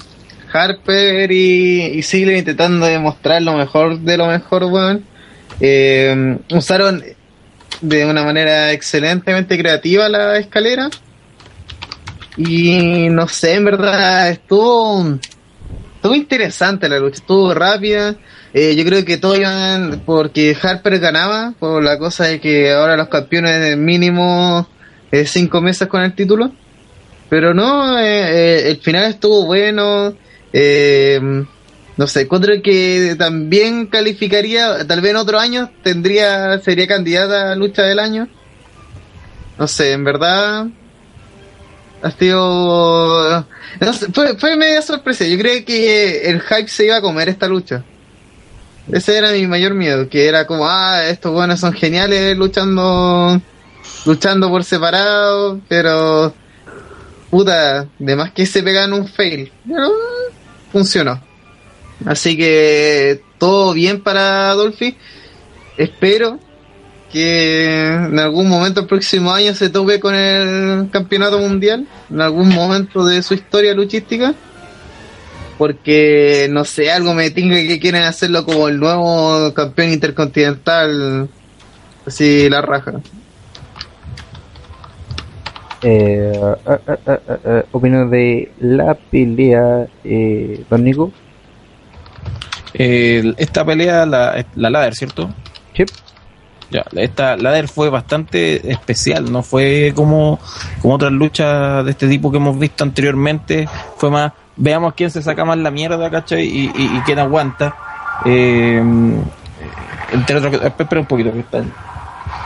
Harper 0.52 1.32
y, 1.32 2.00
y 2.00 2.38
intentando 2.38 2.86
demostrar 2.86 3.42
lo 3.42 3.54
mejor 3.54 4.00
de 4.00 4.18
lo 4.18 4.28
mejor, 4.28 4.64
weón. 4.66 5.04
Eh, 5.60 6.38
usaron 6.52 7.04
de 7.82 8.06
una 8.06 8.24
manera 8.24 8.72
excelentemente 8.72 9.58
creativa 9.58 10.10
la 10.10 10.38
escalera. 10.38 10.90
Y 12.38 13.08
no 13.10 13.28
sé, 13.28 13.56
en 13.56 13.66
verdad, 13.66 14.30
estuvo, 14.30 15.18
estuvo 15.96 16.16
interesante 16.16 16.90
la 16.90 17.00
lucha, 17.00 17.16
estuvo 17.16 17.54
rápida. 17.54 18.16
Eh, 18.54 18.76
yo 18.76 18.86
creo 18.86 19.04
que 19.04 19.18
todos 19.18 19.38
iban 19.38 20.04
porque 20.06 20.56
Harper 20.62 21.00
ganaba, 21.00 21.54
por 21.60 21.84
la 21.84 21.98
cosa 21.98 22.26
de 22.26 22.40
que 22.40 22.72
ahora 22.72 22.98
los 22.98 23.10
campeones 23.10 23.78
mínimo 23.78 24.68
eh, 25.12 25.26
cinco 25.26 25.62
meses 25.62 25.88
con 25.88 26.02
el 26.02 26.14
título. 26.14 26.52
Pero 27.30 27.54
no, 27.54 27.98
eh, 28.00 28.04
eh, 28.06 28.72
el 28.72 28.78
final 28.78 29.06
estuvo 29.06 29.46
bueno. 29.46 30.14
Eh, 30.54 31.20
no 31.98 32.08
sé, 32.08 32.22
encuentro 32.22 32.54
que 32.62 33.16
también 33.18 33.88
calificaría, 33.88 34.86
tal 34.86 35.02
vez 35.02 35.12
en 35.12 35.18
otro 35.18 35.40
año 35.40 35.72
tendría, 35.82 36.60
sería 36.60 36.88
candidata 36.88 37.54
a 37.54 37.56
lucha 37.56 37.84
del 37.84 38.00
año. 38.00 38.28
No 39.58 39.68
sé, 39.68 39.94
en 39.94 40.04
verdad 40.04 40.68
ha 42.02 42.12
sido, 42.12 43.48
no 43.80 43.94
fue, 44.14 44.38
fue 44.38 44.56
media 44.58 44.82
sorpresa. 44.82 45.26
Yo 45.26 45.38
creo 45.38 45.66
que 45.66 46.30
el 46.30 46.42
hype 46.42 46.68
se 46.68 46.86
iba 46.86 46.98
a 46.98 47.02
comer 47.02 47.30
esta 47.30 47.48
lucha. 47.48 47.84
Ese 48.92 49.18
era 49.18 49.32
mi 49.32 49.48
mayor 49.48 49.74
miedo, 49.74 50.08
que 50.10 50.28
era 50.28 50.46
como, 50.46 50.68
ah, 50.68 51.06
estos 51.06 51.32
buenos 51.32 51.60
son 51.60 51.74
geniales 51.74 52.38
luchando, 52.38 53.42
luchando 54.06 54.50
por 54.50 54.64
separado, 54.64 55.60
pero 55.68 56.36
puta, 57.30 57.88
de 58.00 58.16
más 58.16 58.32
que 58.32 58.46
se 58.46 58.64
pegan 58.64 58.94
un 58.94 59.08
fail. 59.08 59.52
Pero 59.68 59.92
funcionó. 60.72 61.22
Así 62.06 62.36
que 62.36 63.22
todo 63.38 63.74
bien 63.74 64.02
para 64.02 64.54
Dolphy. 64.54 64.98
Espero 65.78 66.40
que 67.12 67.78
en 67.78 68.20
algún 68.20 68.50
momento 68.50 68.82
el 68.82 68.88
próximo 68.88 69.32
año 69.32 69.54
se 69.56 69.70
tope 69.70 70.00
con 70.00 70.14
el 70.16 70.90
campeonato 70.90 71.40
mundial, 71.40 71.88
en 72.10 72.22
algún 72.22 72.50
momento 72.50 73.06
de 73.06 73.24
su 73.24 73.34
historia 73.34 73.74
luchística. 73.74 74.34
Porque 75.58 76.48
no 76.52 76.66
sé, 76.66 76.92
algo 76.92 77.14
me 77.14 77.32
tinga 77.32 77.56
que 77.56 77.80
quieren 77.80 78.04
hacerlo 78.04 78.44
como 78.44 78.68
el 78.68 78.78
nuevo 78.78 79.54
campeón 79.54 79.94
intercontinental. 79.94 81.30
Así 82.06 82.50
la 82.50 82.62
raja. 82.62 82.94
Eh, 85.88 86.32
ah, 86.66 86.78
ah, 86.88 86.98
ah, 87.46 87.64
opinión 87.72 88.10
de 88.10 88.52
la 88.60 88.96
pelea, 88.96 89.86
eh, 90.04 90.64
Don 90.68 90.84
Nico. 90.84 91.12
Eh, 92.74 93.34
esta 93.38 93.64
pelea, 93.64 94.06
la, 94.08 94.44
la 94.56 94.70
ladder, 94.72 94.96
¿cierto? 94.96 95.30
Sí. 95.74 95.86
Ya, 96.72 96.84
esta 96.96 97.38
ladder 97.38 97.68
fue 97.68 97.90
bastante 97.92 98.72
especial, 98.72 99.32
no 99.32 99.44
fue 99.44 99.94
como, 99.96 100.40
como 100.82 100.96
otras 100.96 101.12
luchas 101.12 101.86
de 101.86 101.92
este 101.92 102.08
tipo 102.08 102.32
que 102.32 102.38
hemos 102.38 102.58
visto 102.58 102.84
anteriormente. 102.84 103.70
Fue 103.98 104.10
más, 104.10 104.32
veamos 104.56 104.96
quién 104.96 105.12
se 105.12 105.22
saca 105.22 105.46
más 105.46 105.60
la 105.60 105.70
mierda, 105.70 106.10
¿cachai? 106.10 106.44
Y, 106.46 106.72
y, 106.76 106.98
y 106.98 107.02
quién 107.06 107.20
aguanta. 107.20 107.76
Eh, 108.26 108.82
entre 110.12 110.36
otras 110.38 110.52
cosas- 110.56 110.74
espera 110.80 111.02
un 111.02 111.08
poquito, 111.08 111.32
que 111.32 111.40
está. 111.42 111.64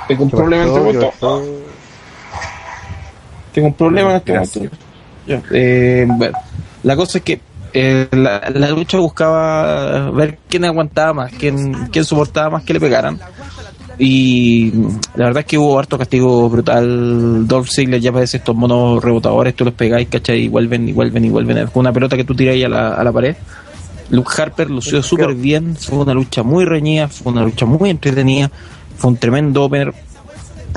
Tengo 0.10 0.24
un 0.26 0.30
problema 0.30 0.64
en 0.64 0.70
momento. 0.70 1.14
Tengo 3.53 3.67
un 3.67 3.73
problema 3.73 4.11
en 4.11 4.15
este 4.17 4.34
momento. 4.34 4.77
Eh, 5.51 6.07
bueno, 6.07 6.38
la 6.84 6.95
cosa 6.95 7.17
es 7.19 7.23
que 7.23 7.39
eh, 7.73 8.07
la, 8.11 8.49
la 8.53 8.69
lucha 8.69 8.97
buscaba 8.97 10.09
ver 10.11 10.39
quién 10.49 10.65
aguantaba 10.65 11.13
más, 11.13 11.31
quién, 11.34 11.88
quién 11.91 12.03
soportaba 12.05 12.49
más 12.49 12.63
que 12.63 12.73
le 12.73 12.80
pegaran. 12.80 13.19
Y 14.01 14.71
la 15.15 15.26
verdad 15.26 15.41
es 15.41 15.45
que 15.45 15.57
hubo 15.57 15.77
harto 15.77 15.97
castigo 15.97 16.49
brutal. 16.49 17.45
Dolph 17.45 17.69
Ziggler 17.69 17.99
ya 17.99 18.13
parece 18.13 18.38
estos 18.38 18.55
monos 18.55 19.03
rebotadores, 19.03 19.53
tú 19.55 19.65
los 19.65 19.73
pegáis, 19.73 20.07
¿cachai? 20.07 20.45
Y 20.45 20.47
vuelven 20.47 20.88
y 20.88 20.93
vuelven 20.93 21.26
y 21.26 21.30
vuelven. 21.30 21.67
Con 21.67 21.81
una 21.81 21.91
pelota 21.91 22.15
que 22.15 22.23
tú 22.23 22.34
tiráis 22.34 22.65
a 22.65 22.69
la, 22.69 22.93
a 22.93 23.03
la 23.03 23.11
pared. 23.11 23.35
Luke 24.09 24.31
Harper 24.41 24.69
lució 24.69 25.03
súper 25.03 25.35
bien, 25.35 25.76
fue 25.76 25.99
una 25.99 26.13
lucha 26.13 26.41
muy 26.43 26.65
reñida, 26.65 27.09
fue 27.09 27.31
una 27.31 27.43
lucha 27.43 27.65
muy 27.65 27.89
entretenida, 27.89 28.49
fue 28.97 29.11
un 29.11 29.17
tremendo 29.17 29.65
opener, 29.65 29.93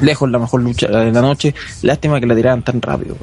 lejos 0.00 0.30
la 0.30 0.38
mejor 0.38 0.62
lucha 0.62 0.88
de 0.88 1.12
la 1.12 1.20
noche. 1.22 1.54
Lástima 1.82 2.20
que 2.20 2.26
la 2.26 2.34
tiraran 2.34 2.62
tan 2.62 2.80
rápido. 2.80 3.16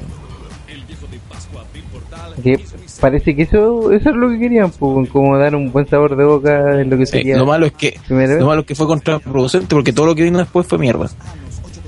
Que 2.42 2.58
parece 3.00 3.34
que 3.36 3.42
eso, 3.42 3.92
eso 3.92 4.10
es 4.10 4.16
lo 4.16 4.28
que 4.30 4.38
querían, 4.38 4.70
pues, 4.70 5.08
como 5.10 5.36
dar 5.36 5.54
un 5.54 5.70
buen 5.72 5.86
sabor 5.88 6.16
de 6.16 6.24
boca 6.24 6.80
en 6.80 6.88
lo 6.90 6.96
que 6.96 7.06
Sí, 7.06 7.12
sería. 7.18 7.36
lo 7.36 7.44
malo 7.46 7.66
es 7.66 7.72
que 7.72 7.98
lo 8.08 8.46
malo 8.46 8.60
es 8.62 8.66
que 8.66 8.74
fue 8.74 8.86
contraproducente 8.86 9.74
porque 9.74 9.92
todo 9.92 10.06
lo 10.06 10.14
que 10.14 10.22
vino 10.22 10.38
después 10.38 10.66
fue 10.66 10.78
mierda. 10.78 11.08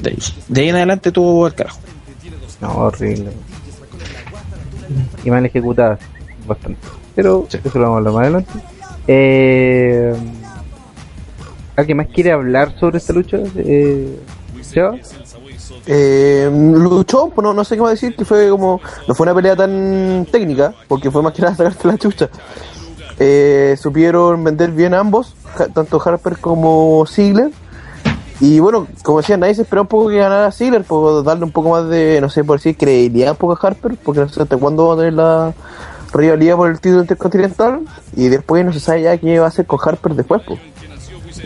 De 0.02 0.10
ahí, 0.10 0.18
de 0.48 0.60
ahí 0.60 0.68
en 0.68 0.76
adelante 0.76 1.12
tuvo 1.12 1.46
el 1.46 1.54
carajo. 1.54 1.78
No, 2.60 2.68
horrible. 2.76 3.30
Y 5.24 5.30
mal 5.30 5.44
ejecutada, 5.46 5.98
bastante. 6.46 6.80
Pero 7.14 7.46
eso 7.50 7.78
lo 7.78 7.90
vamos 7.90 7.94
a 7.94 7.98
hablar 7.98 8.12
más 8.14 8.22
adelante. 8.22 8.50
Eh, 9.06 10.14
¿Alguien 11.76 11.96
más 11.96 12.06
quiere 12.08 12.32
hablar 12.32 12.74
sobre 12.78 12.98
esta 12.98 13.12
lucha? 13.12 13.38
Eh, 13.56 14.18
Eh, 15.86 16.50
luchó, 16.52 17.32
no, 17.36 17.52
no 17.54 17.64
sé 17.64 17.76
qué 17.76 17.82
más 17.82 17.92
decir, 17.92 18.14
que 18.14 18.24
fue 18.24 18.48
como, 18.50 18.80
no 19.06 19.14
fue 19.14 19.24
una 19.24 19.34
pelea 19.34 19.56
tan 19.56 20.26
técnica, 20.30 20.74
porque 20.88 21.10
fue 21.10 21.22
más 21.22 21.32
que 21.32 21.42
nada 21.42 21.54
sacarte 21.56 21.88
la 21.88 21.98
chucha. 21.98 22.28
Eh, 23.18 23.76
supieron 23.80 24.42
vender 24.42 24.70
bien 24.72 24.94
ambos, 24.94 25.34
tanto 25.74 26.00
Harper 26.04 26.38
como 26.38 27.04
Ziggler. 27.06 27.50
Y 28.40 28.58
bueno, 28.58 28.88
como 29.04 29.18
decía, 29.18 29.36
nadie 29.36 29.54
se 29.54 29.62
esperaba 29.62 29.82
un 29.82 29.88
poco 29.88 30.08
que 30.08 30.16
ganara 30.16 30.50
Ziggler, 30.50 30.82
por 30.82 31.22
darle 31.22 31.44
un 31.44 31.52
poco 31.52 31.70
más 31.70 31.88
de, 31.88 32.20
no 32.20 32.28
sé, 32.28 32.42
por 32.42 32.58
decir, 32.58 32.76
credibilidad 32.76 33.32
un 33.32 33.36
poco 33.36 33.52
a 33.52 33.68
Harper, 33.68 33.96
porque 34.02 34.20
no 34.20 34.28
sé 34.28 34.42
hasta 34.42 34.56
cuándo 34.56 34.88
va 34.88 34.94
a 34.94 34.96
tener 34.96 35.12
la 35.12 35.54
rivalidad 36.12 36.56
por 36.56 36.70
el 36.70 36.80
título 36.80 37.02
intercontinental. 37.02 37.80
Y 38.16 38.28
después 38.28 38.64
no 38.64 38.72
se 38.72 38.80
sabe 38.80 39.02
ya 39.02 39.16
qué 39.18 39.38
va 39.38 39.44
a 39.44 39.48
hacer 39.48 39.66
con 39.66 39.78
Harper 39.80 40.14
después, 40.14 40.42
pues 40.46 40.71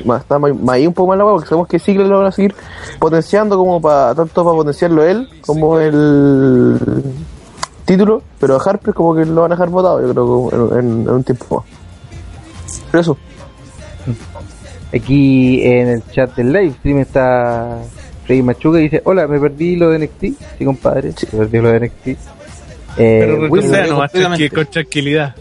más, 0.04 0.22
está 0.22 0.38
más, 0.38 0.54
más 0.54 0.74
ahí 0.76 0.86
un 0.86 0.92
poco 0.94 1.08
más 1.08 1.18
la 1.18 1.24
hueá, 1.24 1.34
porque 1.34 1.48
sabemos 1.48 1.68
que 1.68 1.78
Ziggler 1.78 2.06
lo 2.06 2.18
van 2.18 2.26
a 2.28 2.32
seguir 2.32 2.54
potenciando 2.98 3.56
como 3.56 3.80
para 3.80 4.14
tanto 4.14 4.44
para 4.44 4.56
potenciarlo 4.56 5.04
él 5.04 5.28
como 5.46 5.78
el 5.78 6.78
título, 7.84 8.22
pero 8.40 8.56
a 8.56 8.62
Harper 8.62 8.92
como 8.94 9.14
que 9.14 9.24
lo 9.24 9.42
van 9.42 9.52
a 9.52 9.54
dejar 9.54 9.68
votado, 9.70 10.00
yo 10.00 10.12
creo 10.50 10.70
en, 10.72 10.78
en- 10.86 11.00
en 11.02 11.08
un 11.10 11.24
tiempo 11.24 11.56
más. 11.56 11.64
Pero 12.90 13.00
eso, 13.00 13.16
Aquí 14.94 15.62
en 15.64 15.88
el 15.88 16.02
chat 16.10 16.34
del 16.36 16.52
live 16.52 16.72
stream 16.78 16.98
está 16.98 17.78
Freddy 18.24 18.42
Machuca 18.42 18.78
y 18.78 18.82
dice, 18.84 19.02
hola, 19.04 19.26
me 19.26 19.38
perdí 19.40 19.76
lo 19.76 19.90
de 19.90 19.98
NXT. 19.98 20.20
Sí, 20.58 20.64
compadre, 20.64 21.12
se 21.12 21.26
perdió 21.26 21.62
lo 21.62 21.70
de 21.70 21.80
NXT. 21.80 22.06
Eh, 22.06 22.16
Pero 22.96 23.48
Will- 23.50 23.64
tranqui- 23.70 24.52
con 24.54 24.66
tranquilidad. 24.66 25.34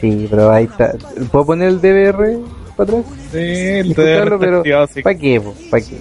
Sí, 0.00 0.26
pero 0.30 0.50
ahí 0.50 0.64
está. 0.64 0.94
¿Puedo 1.30 1.44
poner 1.46 1.68
el 1.68 1.80
DVR 1.80 2.38
para 2.76 2.90
atrás? 2.90 3.04
Sí, 3.34 3.82
DVR 3.94 4.38
pero. 4.38 4.62
¿para 5.02 5.18
qué? 5.18 5.42
¿Para 5.70 5.84
qué? 5.84 5.98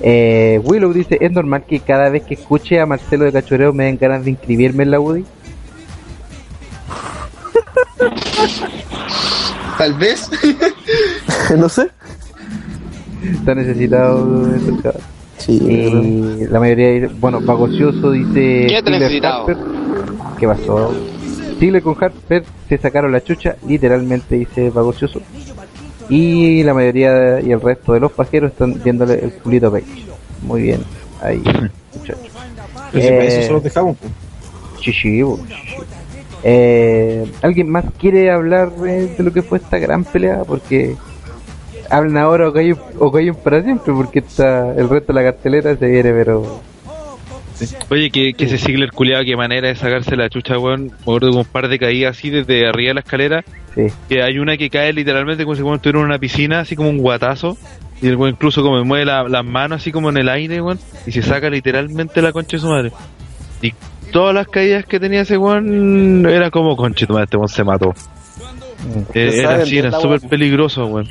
Eh, 0.00 0.60
Willow 0.64 0.92
dice, 0.92 1.16
es 1.20 1.30
normal 1.30 1.64
que 1.64 1.78
cada 1.78 2.10
vez 2.10 2.24
que 2.24 2.34
escuche 2.34 2.80
a 2.80 2.86
Marcelo 2.86 3.24
de 3.24 3.32
Cachoreo 3.32 3.72
me 3.72 3.84
den 3.84 3.96
ganas 3.96 4.24
de 4.24 4.32
inscribirme 4.32 4.82
en 4.82 4.90
la 4.90 4.98
UDI. 4.98 5.24
Tal 9.78 9.94
vez. 9.94 10.28
no 11.56 11.68
sé. 11.68 11.88
Está 13.22 13.54
necesitado 13.54 14.46
de. 14.48 14.92
Sí, 15.38 15.52
Y 15.52 16.46
la 16.48 16.58
mayoría 16.58 17.08
bueno, 17.18 17.40
Pagocioso 17.40 18.12
dice 18.12 18.66
¿Qué 18.68 18.82
necesitado? 18.90 19.46
Harper. 19.46 19.56
¿Qué 20.38 20.46
pasó? 20.46 20.92
Ziggler 21.58 21.82
con 21.82 21.96
Harper 22.00 22.44
se 22.68 22.78
sacaron 22.78 23.12
la 23.12 23.22
chucha, 23.22 23.56
literalmente 23.66 24.34
dice 24.34 24.72
Pagocioso. 24.72 25.20
Y 26.08 26.62
la 26.62 26.74
mayoría 26.74 27.40
y 27.40 27.52
el 27.52 27.60
resto 27.60 27.92
de 27.94 28.00
los 28.00 28.12
pajeros 28.12 28.52
están 28.52 28.80
viéndole 28.82 29.14
el 29.14 29.32
culito 29.34 29.70
Page. 29.70 29.84
Muy 30.42 30.62
bien, 30.62 30.80
ahí, 31.22 31.42
muchachos. 31.94 32.18
Pero 32.92 33.04
si 33.04 33.10
para 33.10 33.24
eso 33.24 33.56
Eh, 33.56 33.60
dejamos. 33.62 33.96
pues. 33.98 34.12
Chichi, 34.80 35.22
bo, 35.22 35.38
chichi. 35.48 35.76
Eh, 36.44 37.24
¿Alguien 37.42 37.70
más 37.70 37.84
quiere 37.98 38.30
hablar 38.30 38.72
de 38.72 39.14
lo 39.18 39.32
que 39.32 39.42
fue 39.42 39.58
esta 39.58 39.78
gran 39.78 40.02
pelea? 40.04 40.42
Porque 40.44 40.96
hablan 41.88 42.16
ahora 42.18 42.48
o 42.48 42.52
callen, 42.52 42.76
o 42.98 43.12
callen 43.12 43.34
para 43.36 43.62
siempre, 43.62 43.94
porque 43.94 44.18
está, 44.18 44.74
el 44.74 44.88
resto 44.88 45.12
de 45.12 45.22
la 45.22 45.30
cartelera 45.32 45.76
se 45.76 45.86
viene, 45.86 46.12
pero 46.12 46.60
Oye, 47.90 48.10
que, 48.10 48.32
que 48.34 48.44
ese 48.46 48.58
Ziggler 48.58 48.90
culiado, 48.90 49.24
qué 49.24 49.36
manera 49.36 49.68
de 49.68 49.74
sacarse 49.76 50.16
la 50.16 50.28
chucha, 50.28 50.58
weón. 50.58 50.86
Me 50.86 50.92
acuerdo 51.02 51.30
de 51.30 51.36
un 51.36 51.44
par 51.44 51.68
de 51.68 51.78
caídas 51.78 52.16
así 52.18 52.30
desde 52.30 52.66
arriba 52.68 52.88
de 52.90 52.94
la 52.94 53.00
escalera. 53.00 53.44
Sí. 53.74 53.86
Que 54.08 54.22
hay 54.22 54.38
una 54.38 54.56
que 54.56 54.68
cae 54.70 54.92
literalmente 54.92 55.44
como 55.44 55.54
si 55.56 55.62
weón, 55.62 55.76
estuviera 55.76 56.00
en 56.00 56.06
una 56.06 56.18
piscina, 56.18 56.60
así 56.60 56.76
como 56.76 56.90
un 56.90 56.98
guatazo. 56.98 57.56
Y 58.00 58.08
el 58.08 58.16
weón 58.16 58.34
incluso 58.34 58.62
como 58.62 58.82
mueve 58.84 59.04
la- 59.04 59.28
las 59.28 59.44
manos 59.44 59.80
así 59.80 59.92
como 59.92 60.10
en 60.10 60.16
el 60.18 60.28
aire, 60.28 60.60
weón. 60.60 60.78
Y 61.06 61.12
se 61.12 61.22
saca 61.22 61.48
literalmente 61.50 62.20
la 62.22 62.32
concha 62.32 62.56
de 62.56 62.60
su 62.60 62.68
madre. 62.68 62.90
Y 63.62 63.72
todas 64.12 64.34
las 64.34 64.48
caídas 64.48 64.84
que 64.84 64.98
tenía 64.98 65.20
ese 65.22 65.38
weón 65.38 66.26
era 66.28 66.50
como 66.50 66.76
concha 66.76 67.00
de 67.02 67.06
tu 67.06 67.12
madre, 67.12 67.24
este 67.24 67.36
weón 67.36 67.48
se 67.48 67.64
mató. 67.64 67.94
Eh, 69.14 69.30
Se 69.30 69.40
era 69.40 69.54
así, 69.56 69.78
era 69.78 69.92
súper 69.92 70.20
peligroso, 70.28 70.84
weón. 70.86 71.08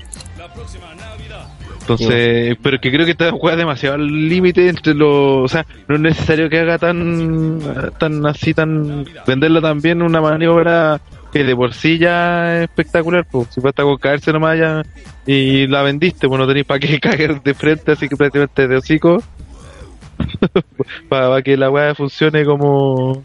Entonces, 1.93 2.57
pero 2.61 2.79
que 2.79 2.91
creo 2.91 3.05
que 3.05 3.11
está 3.11 3.31
juega 3.31 3.57
demasiado 3.57 3.95
al 3.95 4.07
límite 4.29 4.67
entre 4.69 4.93
los, 4.93 5.09
o 5.43 5.47
sea, 5.47 5.65
no 5.87 5.95
es 5.95 6.01
necesario 6.01 6.49
que 6.49 6.59
haga 6.59 6.77
tan, 6.77 7.59
tan 7.99 8.25
así, 8.25 8.53
tan, 8.53 9.05
venderla 9.27 9.61
también 9.61 10.01
una 10.01 10.21
maniobra 10.21 10.99
que 11.31 11.43
de 11.43 11.55
por 11.55 11.73
sí 11.73 11.97
ya 11.97 12.57
es 12.57 12.63
espectacular, 12.69 13.25
pues, 13.31 13.47
si 13.51 13.61
basta 13.61 13.83
con 13.83 13.97
caerse 13.97 14.33
nomás 14.33 14.59
ya 14.59 14.83
y 15.25 15.65
la 15.67 15.81
vendiste, 15.81 16.27
pues 16.27 16.39
no 16.39 16.47
tenéis 16.47 16.65
para 16.65 16.79
qué 16.79 16.99
caer 17.01 17.41
de 17.41 17.53
frente, 17.53 17.93
así 17.93 18.09
que 18.09 18.15
prácticamente 18.17 18.67
de 18.67 18.75
hocico, 18.77 19.23
para 21.09 21.41
que 21.41 21.57
la 21.57 21.69
weá 21.69 21.95
funcione 21.95 22.45
como. 22.45 23.23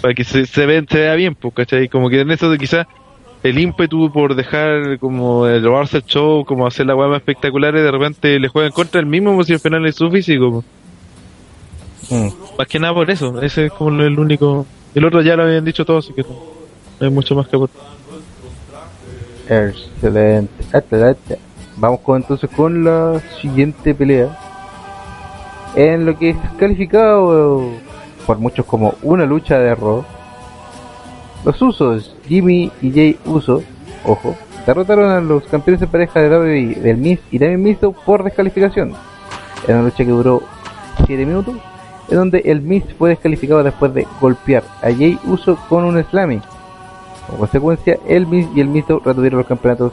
Para 0.00 0.14
que 0.14 0.22
se, 0.24 0.46
se, 0.46 0.64
ve- 0.64 0.86
se 0.88 0.98
vea 0.98 1.14
bien, 1.16 1.34
pues, 1.34 1.52
¿cachai? 1.54 1.88
Como 1.88 2.08
que 2.08 2.20
en 2.20 2.30
eso 2.30 2.48
de 2.50 2.56
quizás 2.58 2.86
el 3.42 3.58
ímpetu 3.58 4.10
por 4.12 4.34
dejar 4.34 4.98
como 4.98 5.46
el 5.46 5.62
robarse 5.62 5.98
el 5.98 6.04
show, 6.04 6.44
como 6.44 6.66
hacer 6.66 6.86
la 6.86 6.94
weá 6.94 7.08
más 7.08 7.18
espectacular, 7.18 7.74
de 7.74 7.90
repente 7.90 8.38
le 8.38 8.48
juega 8.48 8.66
en 8.68 8.72
contra 8.72 9.00
el 9.00 9.06
mismo, 9.06 9.34
pues 9.34 9.46
si 9.46 9.52
al 9.52 9.60
final 9.60 9.86
es 9.86 9.96
su 9.96 10.10
físico. 10.10 10.50
pues. 10.50 10.64
Mm. 12.10 12.28
Más 12.58 12.66
que 12.68 12.78
nada 12.78 12.94
por 12.94 13.10
eso, 13.10 13.40
ese 13.42 13.66
es 13.66 13.72
como 13.72 14.00
el 14.00 14.18
único. 14.18 14.66
El 14.94 15.04
otro 15.04 15.20
ya 15.20 15.36
lo 15.36 15.42
habían 15.44 15.64
dicho 15.64 15.84
todos, 15.84 16.06
así 16.06 16.14
que 16.14 16.22
no, 16.22 16.38
hay 17.00 17.10
mucho 17.10 17.34
más 17.34 17.48
que 17.48 17.56
aportar. 17.56 17.82
Excelente, 19.48 20.64
excelente. 20.72 21.38
Vamos 21.76 22.00
con, 22.00 22.22
entonces 22.22 22.48
con 22.50 22.84
la 22.84 23.20
siguiente 23.40 23.94
pelea. 23.94 24.38
En 25.74 26.06
lo 26.06 26.18
que 26.18 26.30
es 26.30 26.36
calificado 26.58 27.62
eh, 27.62 27.80
por 28.26 28.38
muchos 28.38 28.64
como 28.64 28.94
una 29.02 29.26
lucha 29.26 29.58
de 29.58 29.74
Raw. 29.74 30.04
Los 31.46 31.62
usos, 31.62 32.12
Jimmy 32.26 32.72
y 32.82 32.90
Jay 32.90 33.16
Uso, 33.24 33.62
ojo, 34.04 34.34
derrotaron 34.66 35.08
a 35.12 35.20
los 35.20 35.44
campeones 35.44 35.80
de 35.80 35.86
pareja 35.86 36.20
de 36.20 36.28
WWE, 36.28 36.80
del 36.80 36.96
Miz 36.96 37.20
y 37.30 37.38
Damien 37.38 37.62
Misto 37.62 37.92
por 37.92 38.24
descalificación. 38.24 38.94
En 39.68 39.76
una 39.76 39.84
lucha 39.84 39.98
que 39.98 40.10
duró 40.10 40.42
7 41.06 41.24
minutos, 41.24 41.54
en 42.10 42.16
donde 42.16 42.40
el 42.46 42.62
Miz 42.62 42.82
fue 42.98 43.10
descalificado 43.10 43.62
después 43.62 43.94
de 43.94 44.08
golpear 44.20 44.64
a 44.82 44.90
Jay 44.90 45.20
Uso 45.24 45.56
con 45.68 45.84
un 45.84 46.02
slamming. 46.02 46.42
Como 47.28 47.38
consecuencia, 47.38 47.96
el 48.08 48.26
Miz 48.26 48.48
y 48.56 48.60
el 48.60 48.66
Misto 48.66 49.00
retuvieron 49.04 49.38
los 49.38 49.46
campeonatos 49.46 49.92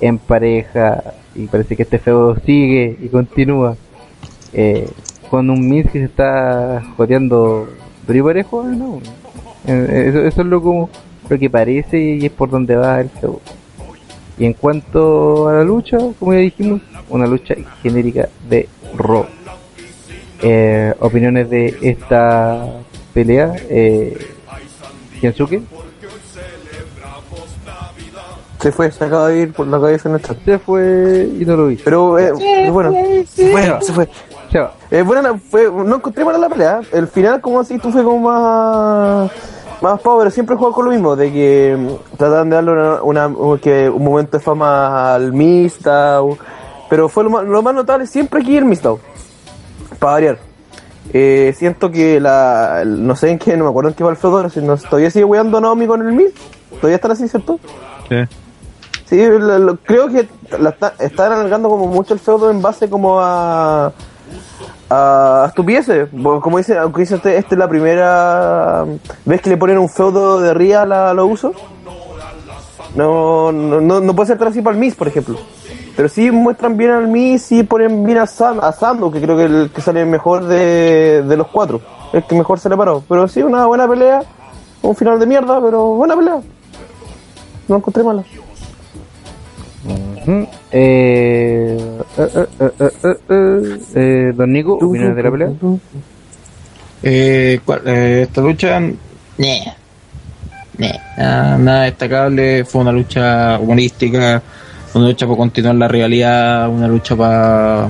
en 0.00 0.16
pareja 0.16 1.02
y 1.34 1.48
parece 1.48 1.76
que 1.76 1.82
este 1.82 1.98
feudo 1.98 2.36
sigue 2.46 2.96
y 2.98 3.08
continúa 3.08 3.76
eh, 4.54 4.88
con 5.30 5.50
un 5.50 5.68
Miz 5.68 5.84
que 5.90 5.98
se 5.98 6.04
está 6.06 6.82
y 8.08 8.22
parejo, 8.22 8.62
eh, 8.62 8.74
no. 8.74 9.23
Eh, 9.66 10.04
Eso, 10.08 10.20
eso 10.20 10.40
es 10.42 10.46
lo, 10.46 10.62
como, 10.62 10.90
lo 11.28 11.38
que 11.38 11.50
parece 11.50 11.98
y 11.98 12.26
es 12.26 12.32
por 12.32 12.50
donde 12.50 12.76
va 12.76 13.00
el 13.00 13.08
feudo. 13.08 13.40
Y 14.36 14.46
en 14.46 14.52
cuanto 14.54 15.48
a 15.48 15.54
la 15.54 15.64
lucha, 15.64 15.96
como 16.18 16.32
ya 16.32 16.40
dijimos, 16.40 16.80
una 17.08 17.26
lucha 17.26 17.54
genérica 17.82 18.28
de 18.48 18.68
Raw. 18.96 19.26
Eh, 20.42 20.92
opiniones 20.98 21.48
de 21.48 21.76
esta 21.80 22.66
pelea, 23.12 23.54
eh, 23.70 24.18
Kensuke. 25.20 25.62
Se 28.60 28.72
fue, 28.72 28.90
se 28.90 29.04
acaba 29.04 29.28
de 29.28 29.42
ir 29.42 29.52
por 29.52 29.66
la 29.66 29.78
cabeza 29.78 30.08
en 30.08 30.14
el 30.16 30.22
chat. 30.22 30.38
Se 30.44 30.58
fue 30.58 31.28
y 31.38 31.44
no 31.44 31.56
lo 31.56 31.66
vi. 31.68 31.76
Pero 31.76 32.18
eh, 32.18 32.32
bueno, 32.70 32.92
fue, 32.92 33.26
se 33.26 33.92
fue. 33.92 34.08
Eh, 34.90 35.02
bueno, 35.02 35.38
fue, 35.50 35.70
no 35.70 35.96
encontré 35.96 36.24
mala 36.24 36.38
la 36.38 36.48
pelea. 36.48 36.80
El 36.92 37.08
final, 37.08 37.40
como 37.40 37.60
así, 37.60 37.78
tú 37.78 37.90
fue 37.90 38.02
como 38.04 38.30
más. 38.30 39.30
Más 39.80 40.00
pavo, 40.00 40.18
pero 40.18 40.30
siempre 40.30 40.56
juego 40.56 40.72
con 40.72 40.86
lo 40.86 40.90
mismo, 40.92 41.14
de 41.16 41.30
que 41.32 41.76
mm, 41.78 42.16
trataban 42.16 42.48
de 42.48 42.54
darle 42.56 42.72
una, 42.72 43.02
una- 43.02 43.26
un- 43.26 43.58
que 43.58 43.88
un 43.90 44.02
momento 44.04 44.38
de 44.38 44.42
fama 44.42 45.14
al 45.14 45.32
Mistau. 45.32 46.38
Pero 46.88 47.08
fue 47.08 47.24
lo 47.24 47.30
más, 47.30 47.44
lo 47.44 47.60
más 47.62 47.74
notable 47.74 48.06
siempre 48.06 48.40
aquí 48.40 48.56
el 48.56 48.64
Mistau. 48.64 48.98
Para 49.98 50.12
variar. 50.12 50.38
Eh, 51.12 51.54
siento 51.56 51.90
que 51.90 52.18
la. 52.20 52.82
No 52.86 53.14
sé 53.16 53.30
en 53.30 53.38
qué, 53.38 53.56
no 53.56 53.64
me 53.64 53.70
acuerdo 53.70 53.90
en 53.90 53.94
qué 53.96 54.04
va 54.04 54.10
el 54.10 54.16
feudo, 54.16 54.48
si 54.48 54.60
no, 54.60 54.76
todavía 54.76 55.10
sigue 55.10 55.24
weando 55.24 55.60
Naomi 55.60 55.86
con 55.86 56.06
el 56.06 56.12
Mist. 56.14 56.36
Todavía 56.76 56.96
están 56.96 57.10
así, 57.10 57.28
¿cierto? 57.28 57.58
Sí. 58.08 58.16
Sí, 59.06 59.26
lo- 59.26 59.58
lo- 59.58 59.76
creo 59.76 60.08
que 60.08 60.26
la 60.58 60.70
está- 60.70 60.94
están 60.98 61.32
alargando 61.32 61.68
como 61.68 61.86
mucho 61.88 62.14
el 62.14 62.20
feudo 62.20 62.50
en 62.50 62.62
base 62.62 62.88
como 62.88 63.20
a 63.20 63.92
a 64.90 65.46
estupideces. 65.48 66.08
Bo- 66.12 66.40
Como 66.40 66.58
dice, 66.58 66.78
aunque 66.78 67.00
dice 67.02 67.16
este, 67.16 67.36
esta 67.36 67.54
es 67.54 67.58
la 67.58 67.68
primera 67.68 68.84
vez 69.24 69.40
que 69.40 69.50
le 69.50 69.56
ponen 69.56 69.78
un 69.78 69.88
feudo 69.88 70.40
de 70.40 70.54
Real 70.54 70.92
a 70.92 71.14
los 71.14 71.30
usos. 71.30 71.52
No, 72.94 73.50
no, 73.50 73.80
no, 73.80 74.00
no 74.00 74.14
puede 74.14 74.28
ser 74.28 74.38
tan 74.38 74.48
así 74.48 74.62
para 74.62 74.74
el 74.74 74.80
Miss, 74.80 74.94
por 74.94 75.08
ejemplo. 75.08 75.36
Pero 75.96 76.08
sí 76.08 76.30
muestran 76.30 76.76
bien 76.76 76.90
al 76.90 77.08
Miss 77.08 77.50
y 77.52 77.62
ponen 77.62 78.04
bien 78.04 78.18
a, 78.18 78.26
Sando, 78.26 79.10
que 79.10 79.20
creo 79.20 79.36
que 79.36 79.44
el 79.44 79.70
que 79.74 79.80
sale 79.80 80.04
mejor 80.04 80.44
de, 80.44 81.22
de 81.22 81.36
los 81.36 81.48
cuatro. 81.48 81.80
El 82.12 82.24
que 82.24 82.34
mejor 82.36 82.58
se 82.60 82.68
le 82.68 82.76
paró. 82.76 83.02
Pero 83.08 83.26
sí, 83.28 83.42
una 83.42 83.66
buena 83.66 83.88
pelea. 83.88 84.22
Un 84.82 84.94
final 84.94 85.18
de 85.18 85.26
mierda, 85.26 85.60
pero 85.60 85.86
buena 85.94 86.14
pelea. 86.16 86.40
No 87.68 87.76
encontré 87.76 88.02
mala. 88.02 88.22
Don 94.34 94.52
Nico, 94.52 94.74
opiniones 94.74 95.16
de 95.16 95.22
la 95.22 95.30
pelea. 95.30 95.50
Eh, 97.02 97.60
¿cuál? 97.64 97.82
Eh, 97.86 98.22
esta 98.22 98.40
lucha. 98.40 98.80
Nada, 100.76 101.58
nada 101.58 101.82
destacable, 101.82 102.64
fue 102.64 102.80
una 102.80 102.92
lucha 102.92 103.58
humorística, 103.60 104.42
una 104.94 105.06
lucha 105.06 105.26
para 105.26 105.36
continuar 105.36 105.76
la 105.76 105.86
rivalidad, 105.86 106.68
una 106.68 106.88
lucha 106.88 107.14
para... 107.14 107.88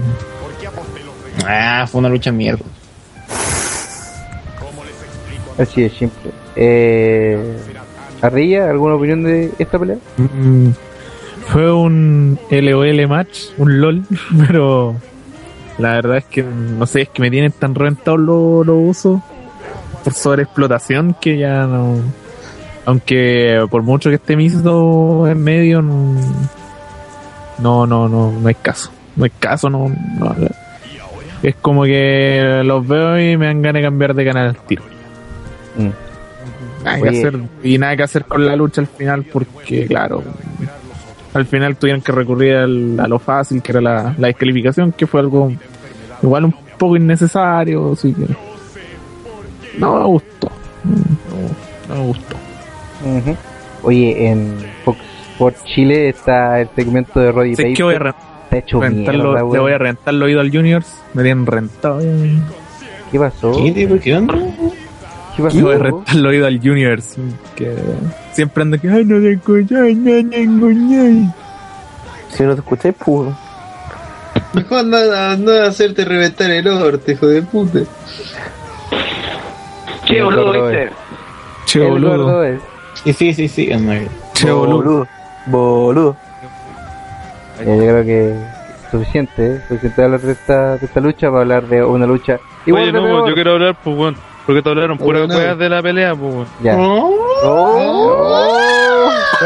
Ah, 1.47 1.87
fue 1.91 2.01
una 2.01 2.09
lucha 2.09 2.31
mierda. 2.31 2.65
Así 5.59 5.85
es, 5.85 5.93
simple. 5.93 6.33
Eh, 6.57 7.57
Arrilla, 8.21 8.71
¿alguna 8.71 8.95
opinión 8.95 9.23
de 9.23 9.53
esta 9.59 9.79
pelea? 9.79 9.97
Mm, 10.17 10.69
fue 11.49 11.73
un 11.73 12.39
LOL 12.51 13.09
match, 13.09 13.51
un 13.59 13.81
LOL, 13.81 14.03
pero 14.49 14.97
la 15.79 15.95
verdad 15.95 16.19
es 16.19 16.25
que 16.25 16.43
no 16.43 16.87
sé, 16.87 17.03
es 17.03 17.09
que 17.09 17.23
me 17.23 17.31
tienen 17.31 17.53
tan 17.53 17.75
reventados 17.75 18.21
los 18.21 18.67
los 18.67 18.77
usos 18.79 19.21
por 20.03 20.13
sobreexplotación 20.13 21.17
que 21.21 21.39
ya 21.39 21.67
no. 21.67 21.97
Aunque 22.87 23.67
por 23.71 23.83
mucho 23.83 24.11
que 24.11 24.17
esté 24.17 24.37
Misto 24.37 25.27
en 25.27 25.43
medio, 25.43 25.81
no, 25.81 26.15
no, 27.59 27.87
no, 27.87 28.09
no, 28.09 28.33
no 28.33 28.49
hay 28.49 28.55
caso. 28.55 28.91
No 29.17 29.25
hay 29.25 29.31
caso, 29.31 29.71
no, 29.71 29.89
no. 30.19 30.35
Es 31.43 31.55
como 31.57 31.85
que 31.85 32.63
los 32.65 32.87
veo 32.87 33.19
y 33.19 33.37
me 33.37 33.47
dan 33.47 33.63
ganas 33.63 33.81
de 33.81 33.87
cambiar 33.87 34.15
de 34.15 34.25
canal 34.25 34.49
al 34.49 34.57
tiro. 34.57 34.83
Nada 36.85 37.01
que 37.01 37.09
hacer, 37.09 37.41
y 37.63 37.79
nada 37.79 37.97
que 37.97 38.03
hacer 38.03 38.25
con 38.27 38.45
la 38.45 38.55
lucha 38.57 38.83
al 38.83 38.87
final 38.87 39.25
porque, 39.25 39.87
claro, 39.87 40.23
al 41.35 41.47
final 41.47 41.77
tuvieron 41.77 42.01
que 42.01 42.13
recurrir 42.13 42.55
al- 42.57 42.99
a 43.01 43.07
lo 43.09 43.19
fácil, 43.19 43.61
que 43.63 43.73
era 43.73 43.81
la, 43.81 44.15
la 44.19 44.29
descalificación, 44.29 44.93
que 44.93 45.07
fue 45.07 45.21
algo 45.21 45.53
igual 46.23 46.47
un 46.47 46.55
poco 46.79 46.97
innecesario, 46.97 47.93
así 47.93 48.13
que 48.15 48.27
no 49.79 49.99
me 49.99 50.05
gustó. 50.07 50.51
No, 50.85 51.95
no 51.95 52.01
me 52.01 52.07
gustó. 52.09 52.37
Oye, 53.83 54.29
en 54.29 54.55
Fox 54.85 54.99
Sports 55.33 55.65
Chile 55.65 56.09
está 56.09 56.61
el 56.61 56.69
segmento 56.75 57.21
de 57.21 57.33
Roddy 57.33 57.57
Sé 57.57 57.73
que 57.75 57.83
voy 57.83 57.95
a 57.97 57.99
re- 57.99 58.15
Está 58.45 58.59
hecho 58.59 58.81
rentar 58.81 59.15
mierda, 59.17 59.41
lo- 59.41 59.53
le 59.53 59.59
voy 59.59 59.73
a 59.73 59.79
rentar 59.79 60.15
el 60.15 60.23
oído 60.23 60.41
al 60.41 60.51
Juniors, 60.51 61.03
me 61.13 61.23
tienen 61.23 61.45
rentado. 61.47 62.01
¿Qué 63.11 63.19
pasó? 63.19 63.53
¿Qué, 63.53 64.01
¿Qué 64.03 64.17
onda? 64.17 64.35
¿Qué 65.37 65.43
voy 65.43 65.75
a 65.75 65.79
rentar 65.79 66.17
el 66.17 66.27
oído 66.27 66.47
al 66.47 66.61
Juniors, 66.61 67.17
que 67.57 67.75
siempre 68.33 68.63
anda 68.63 68.79
que, 68.79 68.89
ay, 68.89 69.05
no 69.05 69.21
te 69.21 69.33
escuché, 69.33 69.95
no 69.95 70.31
te 70.31 70.43
escuché. 70.43 71.29
Si 72.29 72.43
no 72.43 72.55
te 72.55 72.61
escuché, 72.61 72.93
pues. 72.93 73.35
Mejor 74.53 74.79
anda, 74.79 75.33
anda 75.33 75.65
a 75.65 75.69
hacerte 75.69 76.05
reventar 76.05 76.51
el 76.51 76.69
orte, 76.69 77.13
hijo 77.13 77.27
de 77.27 77.43
puta. 77.43 77.81
Che, 80.05 80.23
boludo, 80.23 80.53
¿viste? 80.53 80.91
Che, 81.67 81.81
boludo. 81.81 82.45
es. 82.45 82.61
Sí, 83.17 83.35
sí, 83.35 83.49
sí. 83.49 83.71
Che, 84.35 84.51
boludo. 84.51 85.07
Boludo. 85.47 86.17
Eh, 87.61 87.65
yo 87.67 87.77
creo 87.77 88.05
que 88.05 88.35
suficiente, 88.91 89.57
¿eh? 89.57 89.61
suficiente 89.69 90.03
hablar 90.03 90.21
de 90.21 90.33
esta, 90.33 90.77
de 90.77 90.87
esta 90.87 91.01
lucha 91.01 91.29
para 91.29 91.43
hablar 91.43 91.67
de 91.67 91.85
una 91.85 92.07
lucha 92.07 92.39
igual 92.67 92.83
Oye, 92.83 92.93
de 92.93 93.01
no, 93.01 93.29
yo 93.29 93.35
quiero 93.35 93.53
hablar, 93.53 93.77
pues, 93.83 93.97
bueno, 93.97 94.19
porque 94.47 94.63
te 94.63 94.69
hablaron 94.69 94.99
puras 94.99 95.23
Oh, 95.23 95.27
no. 95.27 95.37
weas 95.37 95.59
de 95.59 95.69
la 95.69 95.83
pelea, 95.83 96.15
pues. 96.15 96.49
Ya. 96.63 96.77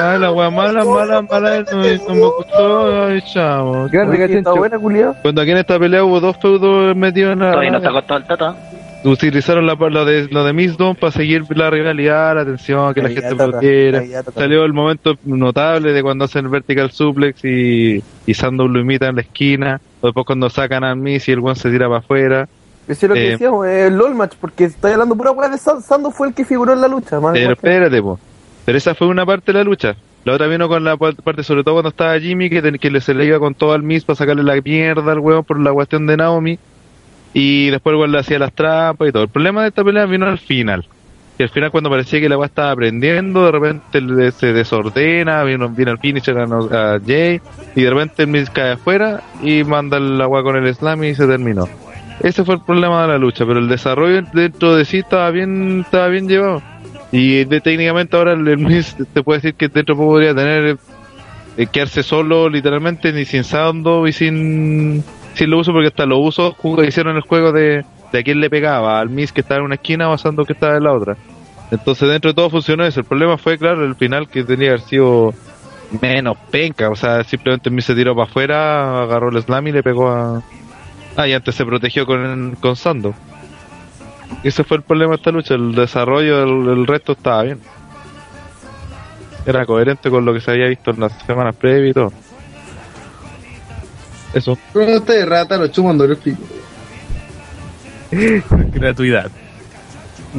Ah, 0.00 0.16
la 0.20 0.30
wea 0.32 0.50
mala, 0.50 0.84
mala, 0.84 1.22
mala, 1.22 1.64
no, 1.72 1.76
no 1.78 2.14
me 2.14 2.26
gustó, 2.26 3.04
ay, 3.06 3.20
chavo. 3.32 3.88
Grande 3.90 4.14
Oye, 4.14 4.24
¿Está 4.24 4.28
cachencho. 4.28 4.56
buena, 4.56 4.78
culiao? 4.78 5.16
Cuando 5.22 5.40
aquí 5.42 5.50
en 5.50 5.56
esta 5.58 5.78
pelea 5.78 6.04
hubo 6.04 6.20
dos 6.20 6.36
feudos 6.40 6.94
metidos 6.96 7.32
en 7.32 7.38
Todavía 7.40 7.70
no 7.70 7.78
está 7.78 7.90
la... 7.90 7.98
acostado 7.98 8.20
el 8.20 8.26
tata. 8.26 8.56
Utilizaron 9.04 9.64
la, 9.66 9.74
lo 9.74 10.04
de, 10.04 10.28
lo 10.30 10.42
de 10.44 10.52
Misdom 10.52 10.96
para 10.96 11.12
seguir 11.12 11.44
la 11.56 11.70
rivalidad, 11.70 12.34
la 12.34 12.40
atención, 12.42 12.92
que 12.94 13.00
la 13.02 13.08
Ahí 13.08 13.14
gente 13.14 13.34
toca. 13.34 13.60
Salió 14.34 14.64
el 14.64 14.72
momento 14.72 15.14
notable 15.24 15.92
de 15.92 16.02
cuando 16.02 16.24
hacen 16.24 16.46
el 16.46 16.50
vertical 16.50 16.90
suplex 16.90 17.44
y, 17.44 18.02
y 18.26 18.34
Sandow 18.34 18.66
lo 18.68 18.80
imita 18.80 19.06
en 19.08 19.14
la 19.16 19.22
esquina. 19.22 19.80
o 20.00 20.08
Después 20.08 20.26
cuando 20.26 20.50
sacan 20.50 20.82
a 20.84 20.94
Miss 20.96 21.28
y 21.28 21.32
el 21.32 21.38
one 21.38 21.54
se 21.54 21.70
tira 21.70 21.86
para 21.86 22.00
afuera. 22.00 22.48
Eso 22.88 23.06
es 23.06 23.08
lo 23.10 23.14
que 23.14 23.26
Eh, 23.28 23.30
decíamos, 23.32 23.66
el 23.66 23.96
LOL 23.96 24.14
match, 24.14 24.34
porque 24.40 24.64
estoy 24.64 24.92
hablando 24.92 25.14
pura 25.14 25.30
weá 25.32 25.48
de 25.48 25.58
Sando, 25.58 25.80
Sando 25.82 26.10
fue 26.10 26.28
el 26.28 26.34
que 26.34 26.44
figuró 26.44 26.72
en 26.72 26.80
la 26.80 26.88
lucha, 26.88 27.20
más 27.20 27.34
Pero 27.34 27.52
espérate, 27.52 28.00
po. 28.02 28.18
Pero 28.64 28.78
esa 28.78 28.94
fue 28.94 29.06
una 29.08 29.24
parte 29.26 29.52
de 29.52 29.58
la 29.58 29.64
lucha. 29.64 29.94
La 30.24 30.32
otra 30.34 30.46
vino 30.46 30.68
con 30.68 30.82
la 30.84 30.96
pa- 30.96 31.12
parte, 31.12 31.42
sobre 31.42 31.62
todo 31.64 31.74
cuando 31.74 31.90
estaba 31.90 32.18
Jimmy, 32.18 32.50
que, 32.50 32.60
ten- 32.62 32.78
que 32.78 33.00
se 33.00 33.14
le 33.14 33.24
iba 33.26 33.38
con 33.38 33.54
todo 33.54 33.72
al 33.72 33.82
Miss 33.82 34.04
para 34.04 34.16
sacarle 34.16 34.42
la 34.42 34.60
mierda 34.62 35.12
al 35.12 35.18
huevo 35.20 35.42
por 35.42 35.58
la 35.60 35.72
cuestión 35.72 36.06
de 36.06 36.16
Naomi. 36.16 36.58
Y 37.34 37.70
después 37.70 37.94
igual 37.94 38.10
le 38.12 38.18
hacía 38.18 38.38
las 38.38 38.52
trampas 38.52 39.08
y 39.08 39.12
todo. 39.12 39.22
El 39.22 39.28
problema 39.28 39.62
de 39.62 39.68
esta 39.68 39.84
pelea 39.84 40.06
vino 40.06 40.26
al 40.26 40.38
final. 40.38 40.86
Y 41.38 41.42
al 41.44 41.50
final 41.50 41.70
cuando 41.70 41.88
parecía 41.88 42.20
que 42.20 42.28
la 42.28 42.36
weá 42.36 42.46
estaba 42.46 42.72
aprendiendo, 42.72 43.44
de 43.44 43.52
repente 43.52 44.32
se 44.32 44.52
desordena, 44.52 45.44
viene, 45.44 45.68
viene 45.68 45.92
al 45.92 45.98
finisher 45.98 46.36
a, 46.38 46.42
a 46.44 47.00
Jay, 47.06 47.40
y 47.76 47.82
de 47.82 47.90
repente 47.90 48.22
el 48.24 48.28
Miz 48.28 48.50
cae 48.50 48.72
afuera 48.72 49.22
y 49.42 49.62
manda 49.62 49.98
el 49.98 50.20
agua 50.20 50.42
con 50.42 50.56
el 50.56 50.74
slam 50.74 51.04
y 51.04 51.14
se 51.14 51.26
terminó. 51.28 51.68
Ese 52.22 52.44
fue 52.44 52.56
el 52.56 52.60
problema 52.62 53.02
de 53.02 53.08
la 53.08 53.18
lucha, 53.18 53.46
pero 53.46 53.60
el 53.60 53.68
desarrollo 53.68 54.22
dentro 54.32 54.74
de 54.74 54.84
sí 54.84 54.98
estaba 54.98 55.30
bien, 55.30 55.80
estaba 55.80 56.08
bien 56.08 56.28
llevado. 56.28 56.62
Y 57.12 57.44
de, 57.44 57.60
técnicamente 57.60 58.16
ahora 58.16 58.32
el, 58.32 58.46
el 58.48 58.58
Miz 58.58 58.96
te 59.12 59.22
puede 59.22 59.38
decir 59.38 59.54
que 59.54 59.68
dentro 59.68 59.96
podría 59.96 60.34
tener 60.34 60.76
eh, 61.56 61.66
quedarse 61.66 62.02
solo 62.02 62.48
literalmente 62.48 63.12
ni 63.12 63.24
sin 63.24 63.44
sound 63.44 63.86
y 64.06 64.12
sin, 64.12 65.02
sin 65.34 65.50
lo 65.50 65.58
uso 65.58 65.72
porque 65.72 65.88
hasta 65.88 66.06
lo 66.06 66.18
uso 66.18 66.54
jug- 66.54 66.86
hicieron 66.86 67.16
el 67.16 67.22
juego 67.22 67.52
de, 67.52 67.84
de 68.12 68.18
a 68.18 68.22
quién 68.22 68.40
le 68.40 68.50
pegaba, 68.50 69.00
al 69.00 69.08
Miz 69.08 69.32
que 69.32 69.40
estaba 69.40 69.60
en 69.60 69.66
una 69.66 69.76
esquina 69.76 70.08
o 70.08 70.12
a 70.12 70.18
Sando 70.18 70.44
que 70.44 70.52
estaba 70.52 70.76
en 70.76 70.84
la 70.84 70.92
otra. 70.92 71.16
Entonces 71.70 72.08
dentro 72.08 72.30
de 72.30 72.34
todo 72.34 72.50
funcionó 72.50 72.84
eso. 72.84 73.00
El 73.00 73.06
problema 73.06 73.38
fue, 73.38 73.56
claro, 73.58 73.84
el 73.84 73.94
final 73.94 74.28
que 74.28 74.42
tenía 74.42 74.66
que 74.66 74.70
haber 74.74 74.80
sido 74.80 75.34
menos 76.02 76.36
penca. 76.50 76.90
O 76.90 76.96
sea, 76.96 77.22
simplemente 77.24 77.68
el 77.68 77.74
Miz 77.74 77.84
se 77.84 77.94
tiró 77.94 78.14
para 78.14 78.28
afuera, 78.28 79.02
agarró 79.02 79.30
el 79.30 79.42
slam 79.42 79.68
y 79.68 79.72
le 79.72 79.82
pegó 79.82 80.08
a... 80.10 80.42
Ah, 81.18 81.26
y 81.26 81.32
antes 81.32 81.56
se 81.56 81.66
protegió 81.66 82.06
con, 82.06 82.56
con 82.60 82.76
Sando. 82.76 83.12
Ese 84.44 84.62
fue 84.62 84.76
el 84.76 84.84
problema 84.84 85.10
de 85.10 85.16
esta 85.16 85.32
lucha. 85.32 85.54
El 85.54 85.74
desarrollo 85.74 86.38
del 86.38 86.78
el 86.78 86.86
resto 86.86 87.10
estaba 87.10 87.42
bien. 87.42 87.58
Era 89.44 89.66
coherente 89.66 90.10
con 90.10 90.24
lo 90.24 90.32
que 90.32 90.40
se 90.40 90.52
había 90.52 90.68
visto 90.68 90.92
en 90.92 91.00
las 91.00 91.12
semanas 91.26 91.56
previas 91.56 91.90
y 91.90 91.92
todo. 91.92 92.12
Eso. 94.32 94.56
Con 94.72 94.88
usted, 94.94 95.26
rata, 95.26 95.56
lo 95.56 95.66
chumando 95.66 96.04
el 96.04 96.16
pico. 96.18 96.38
Gratuidad. 98.72 99.32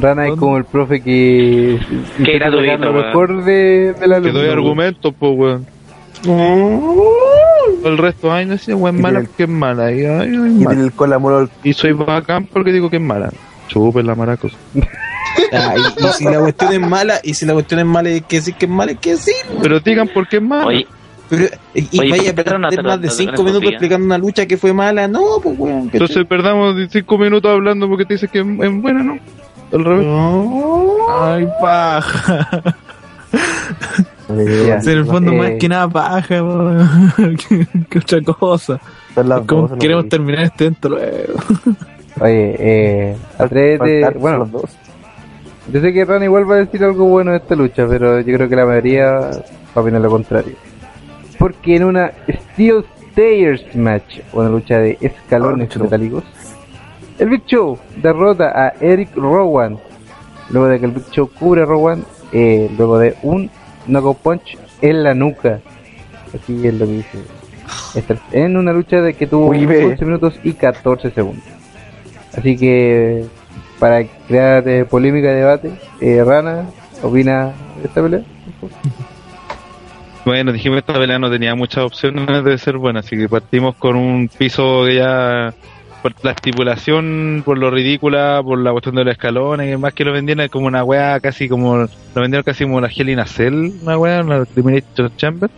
Rana 0.00 0.28
es 0.28 0.36
como 0.36 0.56
el 0.56 0.64
profe 0.64 1.02
que. 1.02 1.78
Intenta 2.18 2.48
gratuito, 2.48 2.78
lo 2.86 2.92
mejor 2.94 3.44
de, 3.44 3.92
de 3.92 4.06
la 4.06 4.22
Te 4.22 4.32
doy 4.32 4.48
argumentos, 4.48 5.12
pues, 5.18 5.32
weón. 5.36 5.66
El 7.84 7.98
resto, 7.98 8.32
ay, 8.32 8.46
no 8.46 8.58
sé, 8.58 8.74
weón, 8.74 8.98
Y 8.98 9.02
mala 9.02 9.20
porque 9.20 9.42
es 9.44 9.48
mala. 9.48 9.92
Y, 9.92 10.04
ay, 10.04 10.08
ay, 10.20 10.28
Y 10.34 10.38
mala. 10.38 10.68
tiene 10.70 10.84
el 10.84 10.92
cola 10.92 11.18
mono 11.18 11.48
y 11.62 11.72
soy 11.72 11.92
bacán 11.92 12.46
porque 12.46 12.72
digo 12.72 12.90
que 12.90 12.96
es 12.96 13.02
mala. 13.02 13.30
Chupen 13.68 14.06
la 14.06 14.14
maracos. 14.14 14.52
Ah, 15.52 15.74
y, 15.76 16.04
y 16.04 16.08
si 16.12 16.24
la 16.24 16.40
cuestión 16.40 16.72
es 16.72 16.80
mala, 16.80 17.20
y 17.22 17.34
si 17.34 17.46
la 17.46 17.52
cuestión 17.54 17.80
es 17.80 17.86
mala, 17.86 18.08
hay 18.08 18.20
que 18.22 18.36
decir 18.36 18.54
que 18.54 18.66
es 18.66 18.70
mala, 18.70 18.90
hay 18.92 18.96
que 18.98 19.10
decir. 19.12 19.34
Pero 19.62 19.80
digan 19.80 20.08
por 20.08 20.26
qué 20.28 20.36
es 20.36 20.42
mala. 20.42 20.66
Oye, 20.66 20.86
Pero, 21.28 21.44
y, 21.74 22.00
Oye, 22.00 22.10
vaya 22.10 22.30
a 22.32 22.34
¿por 22.34 22.44
qué 22.44 22.58
no 22.58 22.68
perder 22.68 22.84
más 22.84 23.00
de 23.00 23.08
te- 23.08 23.14
5 23.14 23.32
te- 23.34 23.42
minutos 23.42 23.60
te- 23.60 23.68
explicando 23.68 24.06
una 24.06 24.18
lucha 24.18 24.46
que 24.46 24.56
fue 24.56 24.72
mala. 24.72 25.06
No, 25.06 25.20
pues 25.42 25.56
weón. 25.58 25.88
Entonces 25.92 26.24
perdamos 26.26 26.74
5 26.90 27.18
minutos 27.18 27.50
hablando 27.52 27.88
porque 27.88 28.04
te 28.04 28.14
dices 28.14 28.28
que 28.30 28.40
es, 28.40 28.46
es 28.46 28.82
buena, 28.82 29.02
¿no? 29.04 29.18
Al 29.72 29.84
revés. 29.84 30.06
Ay, 31.20 31.48
paja. 31.62 32.48
En 34.38 34.88
el 34.88 35.04
fondo, 35.04 35.32
Eh, 35.32 35.36
más 35.36 35.50
que 35.58 35.68
nada 35.68 35.88
paja, 35.88 36.36
que, 37.48 37.66
que 37.90 37.98
otra 37.98 38.20
cosa. 38.22 38.80
Como 39.46 39.76
queremos 39.78 40.08
terminar 40.08 40.44
este 40.44 40.72
luego. 40.88 41.34
Oye, 42.20 42.56
eh, 42.58 43.16
atrévete. 43.38 44.02
Faltar 44.02 44.18
Bueno, 44.20 44.38
los 44.38 44.52
dos. 44.52 44.76
yo 45.72 45.80
sé 45.80 45.92
que 45.92 46.04
Rana 46.04 46.24
igual 46.24 46.50
va 46.50 46.56
a 46.56 46.58
decir 46.58 46.82
algo 46.84 47.06
bueno 47.06 47.30
de 47.30 47.38
esta 47.38 47.54
lucha, 47.54 47.86
pero 47.88 48.20
yo 48.20 48.36
creo 48.36 48.48
que 48.48 48.56
la 48.56 48.66
mayoría 48.66 49.10
va 49.10 49.30
a 49.74 49.80
opinar 49.80 50.00
lo 50.00 50.10
contrario. 50.10 50.54
Porque 51.38 51.76
en 51.76 51.84
una 51.84 52.12
Steel 52.28 52.84
Stairs 53.10 53.74
match, 53.74 54.20
una 54.32 54.48
lucha 54.50 54.78
de 54.78 54.98
escalones 55.00 55.74
metálicos, 55.76 56.24
el 57.18 57.30
Big 57.30 57.44
Show 57.46 57.78
derrota 58.02 58.52
a 58.54 58.74
Eric 58.80 59.14
Rowan. 59.16 59.78
Luego 60.50 60.68
de 60.68 60.80
que 60.80 60.86
el 60.86 60.92
Big 60.92 61.04
Show 61.10 61.30
cubre 61.38 61.62
a 61.62 61.64
Rowan, 61.64 62.04
eh, 62.32 62.70
luego 62.76 62.98
de 62.98 63.14
un 63.22 63.50
knockout 63.90 64.18
punch 64.18 64.56
en 64.80 65.02
la 65.02 65.14
nuca. 65.14 65.60
Así 66.34 66.66
es 66.66 66.74
lo 66.74 66.86
que 66.86 66.92
dice. 66.92 67.18
Esta- 67.94 68.16
En 68.32 68.56
una 68.56 68.72
lucha 68.72 69.00
de 69.00 69.14
que 69.14 69.26
tuvo 69.26 69.46
Uy, 69.48 69.66
ve. 69.66 69.84
11 69.84 70.04
minutos 70.04 70.34
y 70.44 70.52
14 70.52 71.10
segundos. 71.10 71.44
Así 72.36 72.56
que, 72.56 73.24
para 73.78 74.04
crear 74.28 74.66
eh, 74.68 74.84
polémica 74.84 75.30
y 75.30 75.34
debate, 75.34 75.72
eh, 76.00 76.22
Rana, 76.24 76.64
¿opina 77.02 77.52
de 77.80 77.86
esta 77.88 78.02
pelea? 78.02 78.20
Bueno, 80.24 80.52
dijimos 80.52 80.76
que 80.76 80.80
esta 80.90 80.94
pelea 81.00 81.18
no 81.18 81.30
tenía 81.30 81.54
muchas 81.54 81.84
opciones 81.84 82.44
de 82.44 82.58
ser 82.58 82.76
buena, 82.76 83.00
así 83.00 83.16
que 83.16 83.28
partimos 83.28 83.74
con 83.76 83.96
un 83.96 84.28
piso 84.28 84.84
que 84.84 84.96
ya, 84.96 85.54
por 86.02 86.12
la 86.22 86.32
estipulación, 86.32 87.42
por 87.44 87.58
lo 87.58 87.70
ridícula, 87.70 88.40
por 88.42 88.58
la 88.58 88.72
cuestión 88.72 88.94
de 88.94 89.04
los 89.04 89.12
escalones, 89.12 89.72
y 89.72 89.76
más 89.76 89.94
que 89.94 90.04
lo 90.04 90.12
vendieron 90.12 90.48
como 90.48 90.66
una 90.66 90.84
wea 90.84 91.20
casi 91.20 91.48
como, 91.48 91.76
lo 91.76 92.20
vendieron 92.20 92.42
casi 92.42 92.64
como 92.64 92.80
la 92.80 92.88
Hell 92.88 93.18
Cell, 93.26 93.72
una 93.82 93.98
wea, 93.98 94.22
una 94.22 94.44
Elimination 94.54 95.16
Chamber. 95.16 95.50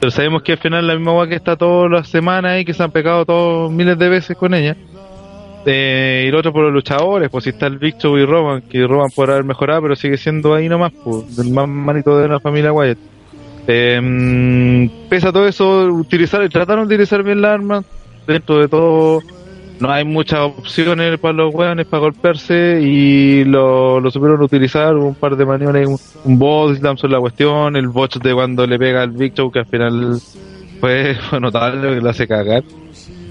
Pero 0.00 0.10
sabemos 0.10 0.42
que 0.42 0.52
al 0.52 0.58
final 0.58 0.86
la 0.86 0.94
misma 0.94 1.12
wea 1.12 1.28
que 1.28 1.36
está 1.36 1.56
todas 1.56 1.90
las 1.90 2.08
semanas 2.08 2.60
y 2.60 2.64
que 2.64 2.74
se 2.74 2.82
han 2.82 2.90
pegado 2.90 3.24
todos 3.24 3.70
miles 3.70 3.98
de 3.98 4.08
veces 4.08 4.36
con 4.36 4.54
ella. 4.54 4.76
Eh, 5.64 6.24
y 6.26 6.30
lo 6.30 6.38
otro 6.38 6.52
por 6.52 6.64
los 6.64 6.72
luchadores, 6.72 7.30
pues 7.30 7.44
si 7.44 7.50
está 7.50 7.68
el 7.68 7.78
Big 7.78 7.96
Show 7.98 8.16
y 8.18 8.24
Roman, 8.24 8.62
que 8.62 8.84
Roman 8.84 9.10
podrá 9.14 9.34
haber 9.34 9.44
mejorado, 9.44 9.82
pero 9.82 9.94
sigue 9.94 10.16
siendo 10.16 10.54
ahí 10.54 10.68
nomás, 10.68 10.92
pues, 11.04 11.38
el 11.38 11.52
más 11.52 11.68
manito 11.68 12.18
de 12.18 12.28
la 12.28 12.40
familia 12.40 12.72
Wyatt. 12.72 12.98
Eh, 13.68 14.90
pese 15.08 15.28
a 15.28 15.32
todo 15.32 15.46
eso, 15.46 15.84
utilizar, 15.84 16.48
trataron 16.48 16.88
de 16.88 16.94
utilizar 16.94 17.22
bien 17.22 17.40
la 17.40 17.52
arma. 17.54 17.84
Dentro 18.26 18.58
de 18.58 18.68
todo, 18.68 19.20
no 19.82 19.90
hay 19.90 20.04
muchas 20.04 20.38
opciones 20.38 21.18
para 21.18 21.34
los 21.34 21.52
weones 21.52 21.86
para 21.86 22.02
golpearse 22.02 22.80
y 22.80 23.44
lo, 23.44 23.98
lo 23.98 24.10
supieron 24.12 24.40
utilizar. 24.40 24.96
Un 24.96 25.16
par 25.16 25.36
de 25.36 25.44
maniobras, 25.44 25.88
un, 25.88 26.40
un 26.40 26.98
sobre 26.98 27.12
la 27.12 27.18
cuestión, 27.18 27.74
el 27.74 27.88
botch 27.88 28.18
de 28.18 28.32
cuando 28.32 28.64
le 28.64 28.78
pega 28.78 29.02
al 29.02 29.10
Big 29.10 29.34
que 29.34 29.58
al 29.58 29.66
final 29.66 30.20
fue, 30.80 31.16
notable, 31.40 31.96
que 31.96 32.00
lo 32.00 32.10
hace 32.10 32.28
cagar. 32.28 32.62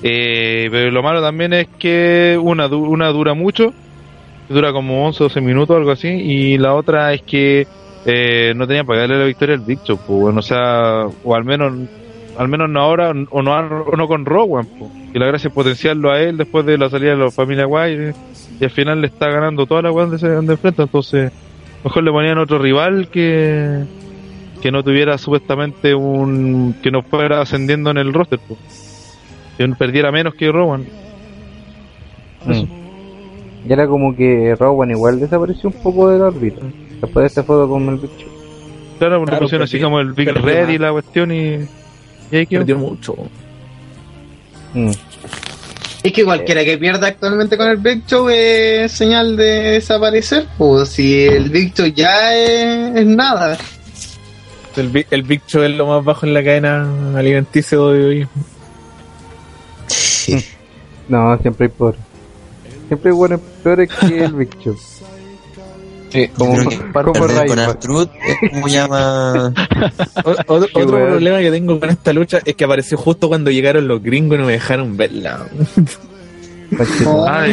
Eh, 0.03 0.67
pero 0.69 0.91
lo 0.91 1.01
malo 1.01 1.21
también 1.21 1.53
es 1.53 1.69
que 1.79 2.37
una, 2.41 2.67
una 2.67 3.07
dura 3.11 3.33
mucho, 3.33 3.71
dura 4.49 4.73
como 4.73 5.07
11 5.07 5.23
o 5.23 5.27
12 5.27 5.39
minutos, 5.39 5.77
algo 5.77 5.91
así, 5.91 6.09
y 6.09 6.57
la 6.57 6.73
otra 6.73 7.13
es 7.13 7.21
que 7.21 7.65
eh, 8.05 8.51
no 8.57 8.67
tenían 8.67 8.85
para 8.85 9.01
darle 9.01 9.19
la 9.19 9.25
victoria 9.25 9.55
al 9.55 9.61
Big 9.61 9.79
Show, 9.83 9.97
pues, 10.05 10.19
bueno, 10.19 10.39
o 10.39 10.43
sea, 10.43 11.05
o 11.23 11.33
al 11.33 11.45
menos 11.45 11.71
al 12.37 12.47
menos 12.47 12.69
no 12.69 12.79
ahora, 12.79 13.09
o 13.09 13.41
no, 13.41 13.51
o 13.51 13.95
no 13.95 14.07
con 14.07 14.25
Rowan, 14.25 14.65
pues, 14.77 14.91
y 15.13 15.19
la 15.19 15.25
gracia 15.25 15.49
es 15.49 15.53
potenciarlo 15.53 16.11
a 16.11 16.21
él 16.21 16.37
después 16.37 16.65
de 16.65 16.77
la 16.77 16.89
salida 16.89 17.11
de 17.11 17.17
la 17.17 17.31
familia 17.31 17.67
White, 17.67 18.13
y 18.59 18.63
al 18.63 18.71
final 18.71 19.01
le 19.01 19.07
está 19.07 19.29
ganando 19.29 19.65
toda 19.65 19.81
la 19.81 19.91
weá 19.91 20.05
donde 20.05 20.19
se 20.19 20.33
enfrenta, 20.33 20.83
entonces 20.83 21.31
mejor 21.83 22.03
le 22.03 22.11
ponían 22.11 22.37
otro 22.37 22.59
rival 22.59 23.09
que 23.09 23.83
que 24.61 24.71
no 24.71 24.83
tuviera 24.83 25.17
supuestamente 25.17 25.95
un 25.95 26.75
que 26.81 26.91
no 26.91 27.01
fuera 27.01 27.41
ascendiendo 27.41 27.89
en 27.89 27.97
el 27.97 28.13
roster, 28.13 28.39
pues. 28.47 29.17
que 29.57 29.67
perdiera 29.69 30.11
menos 30.11 30.35
que 30.35 30.51
Rowan. 30.51 30.85
Eso. 32.47 32.67
Y 33.67 33.73
era 33.73 33.87
como 33.87 34.15
que 34.15 34.55
Rowan 34.57 34.91
igual 34.91 35.19
desapareció 35.19 35.69
un 35.69 35.75
poco 35.83 36.09
de 36.09 36.19
la 36.19 36.27
órbita. 36.27 36.61
Después 37.01 37.23
de 37.23 37.27
esta 37.27 37.43
foto 37.43 37.67
con 37.67 37.89
el 37.89 37.97
Big 37.97 38.11
Show. 38.17 38.29
Claro, 38.99 39.17
porque 39.17 39.31
Claro, 39.31 39.45
pusieron 39.45 39.65
así 39.65 39.79
como 39.79 39.99
el 39.99 40.13
Big 40.13 40.29
Red 40.29 40.69
y 40.69 40.77
la 40.77 40.91
cuestión 40.91 41.31
y. 41.31 41.67
Perdió 42.59 42.77
mucho. 42.77 43.15
Mm. 44.73 44.91
Es 46.03 46.13
que 46.13 46.23
cualquiera 46.23 46.63
que 46.65 46.77
pierda 46.79 47.07
actualmente 47.07 47.57
con 47.57 47.67
el 47.67 47.77
Big 47.77 48.05
Show 48.07 48.27
es 48.29 48.91
señal 48.91 49.37
de 49.37 49.43
desaparecer. 49.73 50.47
Pues 50.57 50.89
si 50.89 51.25
el 51.25 51.49
Big 51.49 51.73
Show 51.75 51.85
ya 51.87 52.35
es, 52.35 52.95
es 52.95 53.05
nada. 53.05 53.57
El, 54.77 54.89
Big- 54.89 55.07
el 55.11 55.23
Big 55.23 55.41
Show 55.45 55.61
es 55.63 55.71
lo 55.71 55.85
más 55.85 56.03
bajo 56.03 56.25
en 56.25 56.33
la 56.33 56.43
cadena 56.43 56.87
alimenticia 57.17 57.77
de 57.77 57.83
hoy. 57.83 58.27
No, 61.09 61.37
siempre 61.39 61.65
hay 61.65 61.71
pobres. 61.77 61.99
Siempre 62.87 63.11
hay 63.11 63.15
buenos 63.17 63.41
peores 63.63 63.89
que 63.89 64.23
el 64.23 64.33
Big 64.33 64.49
Show. 64.63 64.75
Sí, 66.11 66.27
Como, 66.37 66.55
perder 67.13 67.47
con 67.47 67.59
es 67.59 68.49
como 68.51 68.67
llama. 68.67 69.53
O- 70.25 70.31
otro 70.53 70.67
Qué 70.67 70.83
otro 70.83 70.97
weón. 70.97 71.09
problema 71.09 71.39
que 71.39 71.51
tengo 71.51 71.79
con 71.79 71.89
esta 71.89 72.11
lucha 72.13 72.39
es 72.43 72.53
que 72.55 72.65
apareció 72.65 72.97
justo 72.97 73.27
cuando 73.29 73.49
llegaron 73.49 73.87
los 73.87 74.03
gringos 74.03 74.35
y 74.37 74.41
no 74.41 74.45
me 74.47 74.53
dejaron 74.53 74.97
verla. 74.97 75.45
Ah, 77.07 77.45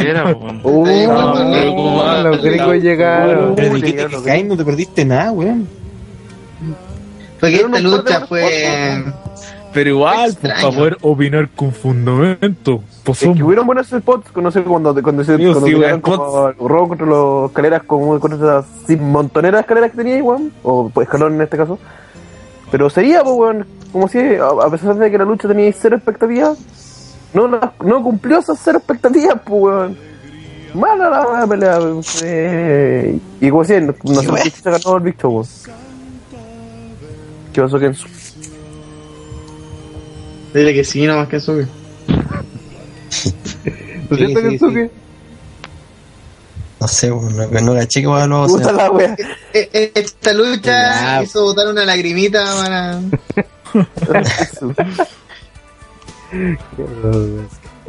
los 2.23 2.41
gringos 2.41 2.75
llegaron. 2.77 3.55
Pero 3.55 3.73
de 3.75 3.81
qué 3.81 3.93
te 3.93 4.07
quejáis, 4.07 4.45
no 4.45 4.57
te 4.57 4.65
perdiste 4.65 5.05
nada, 5.05 5.31
weón. 5.31 5.67
Porque 7.39 7.55
esta 7.55 7.79
lucha 7.79 8.25
fue. 8.27 9.03
Pero 9.73 9.89
igual, 9.91 10.35
pues, 10.41 10.53
para 10.53 10.71
poder 10.75 10.97
opinar 11.01 11.47
con 11.49 11.71
fundamento. 11.71 12.81
Pues 13.03 13.21
Es 13.23 13.35
que 13.35 13.43
hubieron 13.43 13.65
buenos 13.67 13.87
spots, 13.87 14.35
no 14.35 14.51
sé, 14.51 14.63
cuando, 14.63 14.93
cuando 15.01 15.23
se 15.23 15.37
cuando 15.37 15.67
sí, 15.67 15.75
weón, 15.75 16.01
como 16.01 16.51
robo 16.69 16.87
contra 16.89 17.07
las 17.07 17.49
escaleras, 17.49 17.83
como 17.83 18.19
contra 18.19 18.37
esas 18.37 18.99
montoneras 18.99 19.59
de 19.59 19.61
escaleras 19.61 19.91
que 19.91 19.97
tenía 19.97 20.17
igual, 20.17 20.51
o 20.63 20.89
pues, 20.89 21.07
escalón 21.07 21.35
en 21.35 21.41
este 21.41 21.57
caso. 21.57 21.77
Pero 22.71 22.89
sería, 22.89 23.23
pues, 23.23 23.35
weón, 23.35 23.65
como 23.91 24.07
si, 24.07 24.17
a, 24.19 24.47
a 24.47 24.69
pesar 24.71 24.95
de 24.95 25.09
que 25.11 25.17
la 25.17 25.25
lucha 25.25 25.47
tenía 25.47 25.71
cero 25.73 25.95
expectativas, 25.97 26.57
no, 27.33 27.47
la- 27.47 27.73
no 27.83 28.01
cumplió 28.03 28.39
esas 28.39 28.59
cero 28.63 28.79
expectativas, 28.79 29.39
pues, 29.45 29.61
weón. 29.63 29.97
Mala 30.73 31.09
la 31.09 31.39
la 31.41 31.47
pelea. 31.47 31.79
eh, 32.23 33.19
y 33.41 33.49
como 33.49 33.61
decía, 33.63 33.81
no, 33.81 33.93
no 34.03 34.21
sé 34.21 34.49
se 34.51 34.69
ganó 34.71 34.97
el 34.97 35.03
Big 35.03 35.17
Show, 35.19 35.31
weón. 35.31 35.47
¿Qué 37.53 37.61
pasó, 37.61 37.79
Kenzo? 37.79 38.07
Dile 40.53 40.73
que 40.73 40.83
sí, 40.83 41.05
nomás 41.05 41.27
que 41.27 41.39
sube. 41.39 41.67
¿Lo 44.09 44.17
siento, 44.17 44.41
Kensuke? 44.41 44.91
No 46.81 46.87
sé, 46.87 47.11
weón, 47.11 47.35
no, 47.53 47.61
no 47.61 47.73
caché 47.75 48.01
que 48.01 48.07
va 48.07 48.25
luego 48.25 48.47
Puta 48.47 48.71
la 48.71 48.89
wea. 48.89 49.15
Eh, 49.53 49.69
eh, 49.73 49.91
Esta 49.95 50.31
lucha 50.33 50.61
Ya. 51.17 51.23
hizo 51.23 51.43
botar 51.43 51.67
una 51.67 51.83
lagrimita 51.85 52.43
para. 52.55 52.99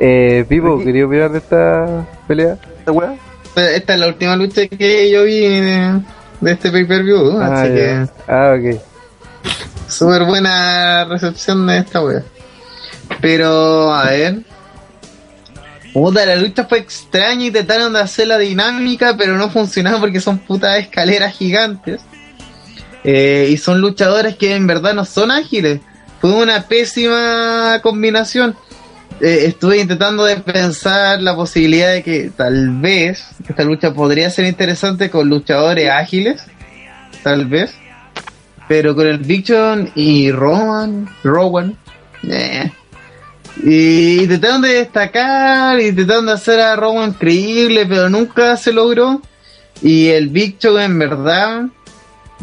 Eh, 0.03 0.45
Pipo, 0.49 0.78
¿quería 0.82 1.07
opinar 1.07 1.31
de 1.31 1.39
esta 1.39 2.07
pelea? 2.27 2.57
¿Esta 2.78 2.93
wea? 2.93 3.15
Esta 3.57 3.95
es 3.95 4.01
la 4.01 4.07
última 4.09 4.35
lucha 4.37 4.66
que 4.66 5.11
yo 5.11 5.24
vi 5.24 5.41
de, 5.41 6.01
de 6.41 6.53
este 6.53 6.70
pay-per-view, 6.70 7.39
Ah, 7.41 7.62
así 7.62 7.69
ya. 7.70 7.74
que 7.74 8.09
Ah, 8.28 8.55
ok. 8.57 8.81
súper 9.89 10.24
buena 10.24 11.05
recepción 11.05 11.66
de 11.66 11.78
esta 11.78 12.03
wea. 12.03 12.23
Pero, 13.20 13.93
a 13.93 14.11
ver. 14.11 14.39
Puta, 15.93 16.24
la 16.24 16.37
lucha 16.37 16.66
fue 16.66 16.78
extraña 16.78 17.47
y 17.47 17.51
trataron 17.51 17.93
de 17.93 18.01
hacer 18.01 18.28
la 18.28 18.39
dinámica, 18.39 19.16
pero 19.16 19.37
no 19.37 19.51
funcionaba 19.51 19.99
porque 19.99 20.20
son 20.20 20.39
putas 20.39 20.78
escaleras 20.78 21.37
gigantes. 21.37 22.01
Eh, 23.03 23.49
y 23.51 23.57
son 23.57 23.81
luchadores 23.81 24.37
que 24.37 24.55
en 24.55 24.66
verdad 24.66 24.95
no 24.95 25.05
son 25.05 25.31
ágiles. 25.31 25.81
Fue 26.20 26.32
una 26.32 26.62
pésima 26.62 27.81
combinación. 27.82 28.55
Eh, 29.20 29.47
estuve 29.47 29.78
intentando 29.78 30.24
de 30.24 30.37
pensar 30.37 31.20
la 31.20 31.35
posibilidad 31.35 31.93
de 31.93 32.03
que 32.03 32.31
tal 32.35 32.70
vez 32.81 33.27
esta 33.49 33.65
lucha 33.65 33.93
podría 33.93 34.31
ser 34.31 34.47
interesante 34.47 35.11
con 35.11 35.28
luchadores 35.28 35.91
ágiles. 35.91 36.43
Tal 37.23 37.47
vez. 37.47 37.74
Pero 38.69 38.95
con 38.95 39.07
el 39.07 39.19
Big 39.19 39.45
Show 39.45 39.91
y 39.97 40.31
Roman, 40.31 41.09
Rowan, 41.24 41.77
eh. 42.23 42.70
Y 43.62 44.22
intentaron 44.22 44.62
de 44.62 44.74
destacar, 44.74 45.81
intentaron 45.81 46.27
de 46.27 46.32
hacer 46.32 46.60
a 46.60 46.77
Rowan 46.77 47.12
creíble, 47.12 47.86
pero 47.86 48.09
nunca 48.09 48.56
se 48.56 48.72
logró. 48.72 49.20
Y 49.82 50.09
el 50.09 50.28
Big 50.28 50.59
Show 50.59 50.78
en 50.78 50.98
verdad 50.98 51.66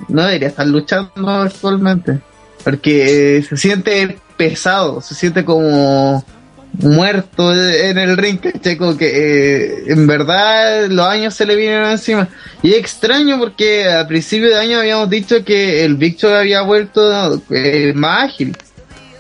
no 0.08 0.24
debería 0.24 0.50
estar 0.50 0.68
luchando 0.68 1.30
actualmente. 1.30 2.20
Porque 2.64 3.38
eh, 3.38 3.44
se 3.44 3.58
siente 3.58 4.18
pesado, 4.36 5.02
se 5.02 5.16
siente 5.16 5.46
como 5.46 6.24
muerto 6.74 7.54
en 7.54 7.98
el 7.98 8.18
ring, 8.18 8.40
que 8.40 8.78
eh, 9.02 9.84
en 9.88 10.06
verdad 10.06 10.88
los 10.88 11.08
años 11.08 11.34
se 11.34 11.46
le 11.46 11.56
vinieron 11.56 11.92
encima. 11.92 12.28
Y 12.62 12.74
extraño 12.74 13.40
porque 13.40 13.90
a 13.90 14.08
principio 14.08 14.50
de 14.50 14.60
año 14.60 14.80
habíamos 14.80 15.10
dicho 15.10 15.44
que 15.44 15.84
el 15.84 15.96
Big 15.96 16.18
Show 16.18 16.34
había 16.34 16.62
vuelto 16.62 17.42
eh, 17.50 17.94
más 17.96 18.26
ágil. 18.26 18.56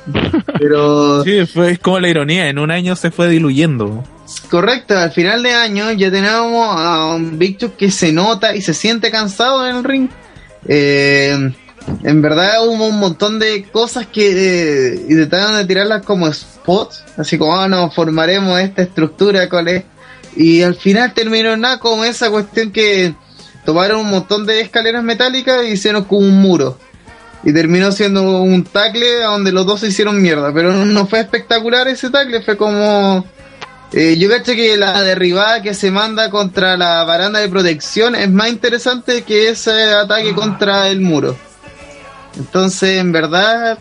Pero 0.59 1.23
Sí, 1.23 1.45
fue, 1.45 1.71
es 1.71 1.79
como 1.79 1.99
la 1.99 2.09
ironía, 2.09 2.49
en 2.49 2.59
un 2.59 2.71
año 2.71 2.95
se 2.95 3.11
fue 3.11 3.29
diluyendo. 3.29 4.03
correcto, 4.49 4.97
al 4.97 5.11
final 5.11 5.43
de 5.43 5.53
año 5.53 5.91
ya 5.91 6.11
teníamos 6.11 6.67
a 6.69 7.13
un 7.15 7.39
Show 7.39 7.73
que 7.77 7.91
se 7.91 8.11
nota 8.11 8.55
y 8.55 8.61
se 8.61 8.73
siente 8.73 9.11
cansado 9.11 9.67
en 9.67 9.77
el 9.77 9.83
ring. 9.83 10.09
Eh, 10.67 11.51
en 12.03 12.21
verdad 12.21 12.67
hubo 12.67 12.87
un 12.87 12.99
montón 12.99 13.39
de 13.39 13.63
cosas 13.71 14.07
que 14.07 14.93
eh, 14.93 15.05
intentaron 15.09 15.55
de 15.55 15.65
tirarlas 15.65 16.03
como 16.03 16.31
spots, 16.31 17.03
así 17.17 17.37
como 17.37 17.55
ah, 17.55 17.67
no, 17.67 17.89
formaremos 17.91 18.59
esta 18.59 18.81
estructura 18.81 19.47
con 19.47 19.67
es-". 19.67 19.83
y 20.35 20.61
al 20.61 20.75
final 20.75 21.13
terminó 21.13 21.55
nada 21.55 21.79
como 21.79 22.03
esa 22.03 22.29
cuestión 22.29 22.71
que 22.71 23.13
tomaron 23.65 24.01
un 24.01 24.09
montón 24.09 24.45
de 24.45 24.61
escaleras 24.61 25.03
metálicas 25.03 25.63
y 25.65 25.71
hicieron 25.71 26.03
como 26.03 26.21
un 26.21 26.41
muro 26.41 26.77
y 27.47 27.53
terminó 27.53 27.93
siendo 27.93 28.41
un 28.41 28.65
tackle 28.65 29.23
a 29.23 29.27
donde 29.27 29.53
los 29.53 29.65
dos 29.65 29.79
se 29.79 29.87
hicieron 29.87 30.21
mierda, 30.21 30.51
pero 30.53 30.73
no, 30.73 31.07
fue 31.07 31.21
espectacular 31.21 31.87
ese 31.87 32.09
tackle, 32.09 32.41
fue 32.41 32.57
como 32.57 33.25
eh, 33.93 34.17
yo 34.19 34.27
caché 34.29 34.53
que 34.53 34.75
la 34.75 35.01
derribada 35.01 35.61
que 35.61 35.73
se 35.73 35.89
manda 35.89 36.29
contra 36.29 36.75
la 36.75 37.05
baranda 37.05 37.39
de 37.39 37.47
protección 37.47 38.15
es 38.15 38.29
más 38.29 38.49
interesante 38.49 39.21
que 39.21 39.47
ese 39.47 39.93
ataque 39.93 40.35
contra 40.35 40.89
el 40.89 40.99
muro. 40.99 41.37
Entonces, 42.35 42.99
en 42.99 43.13
verdad, 43.13 43.77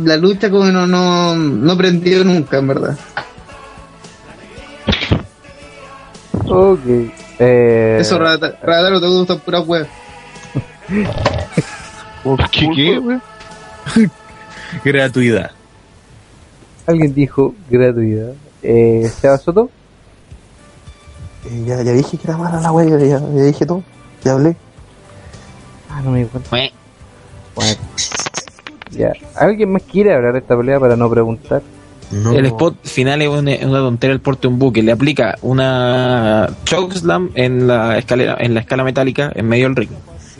la 0.00 0.16
lucha 0.16 0.48
como 0.48 0.66
no, 0.66 0.86
no, 0.86 1.34
no 1.34 1.76
prendió 1.76 2.22
nunca, 2.22 2.58
en 2.58 2.68
verdad. 2.68 2.96
Ok. 6.48 6.86
Eh, 7.40 7.98
Eso, 8.00 8.16
Rataro, 8.20 9.00
te 9.00 9.06
gusta 9.08 9.34
pura 9.38 9.58
web. 9.58 9.88
¿Qué, 12.50 12.68
qué, 12.74 12.98
güey? 12.98 13.18
Gratuidad. 14.84 15.52
Alguien 16.86 17.14
dijo 17.14 17.54
gratuidad. 17.68 18.32
Eh, 18.62 19.10
¿Seba 19.20 19.38
Soto? 19.38 19.70
Eh, 21.44 21.64
ya, 21.66 21.82
ya 21.82 21.92
dije 21.92 22.16
que 22.16 22.28
era 22.28 22.36
mala 22.36 22.60
la 22.60 22.72
wea, 22.72 22.88
ya, 22.88 22.98
ya, 22.98 23.20
ya 23.20 23.42
dije 23.42 23.66
todo. 23.66 23.82
Ya 24.24 24.32
hablé. 24.32 24.56
Ah, 25.90 26.00
no 26.02 26.10
me 26.10 26.20
di 26.20 26.24
cuenta. 26.26 26.50
Bueno. 26.50 27.76
Ya. 28.90 29.12
¿Alguien 29.34 29.72
más 29.72 29.82
quiere 29.82 30.14
hablar 30.14 30.32
de 30.32 30.40
esta 30.40 30.56
pelea 30.56 30.78
para 30.78 30.96
no 30.96 31.10
preguntar? 31.10 31.62
No. 32.10 32.32
El 32.32 32.46
spot 32.46 32.76
final 32.84 33.20
es 33.22 33.28
una, 33.28 33.52
una 33.62 33.78
tontería 33.78 34.14
el 34.14 34.20
porte 34.20 34.42
de 34.42 34.48
un 34.48 34.58
buque. 34.58 34.82
Le 34.82 34.92
aplica 34.92 35.36
una 35.42 36.48
chokeslam 36.64 37.30
en 37.34 37.66
la 37.66 37.98
escalera, 37.98 38.36
en 38.38 38.54
la 38.54 38.60
escala 38.60 38.84
metálica 38.84 39.32
en 39.34 39.48
medio 39.48 39.64
del 39.64 39.76
ring. 39.76 39.90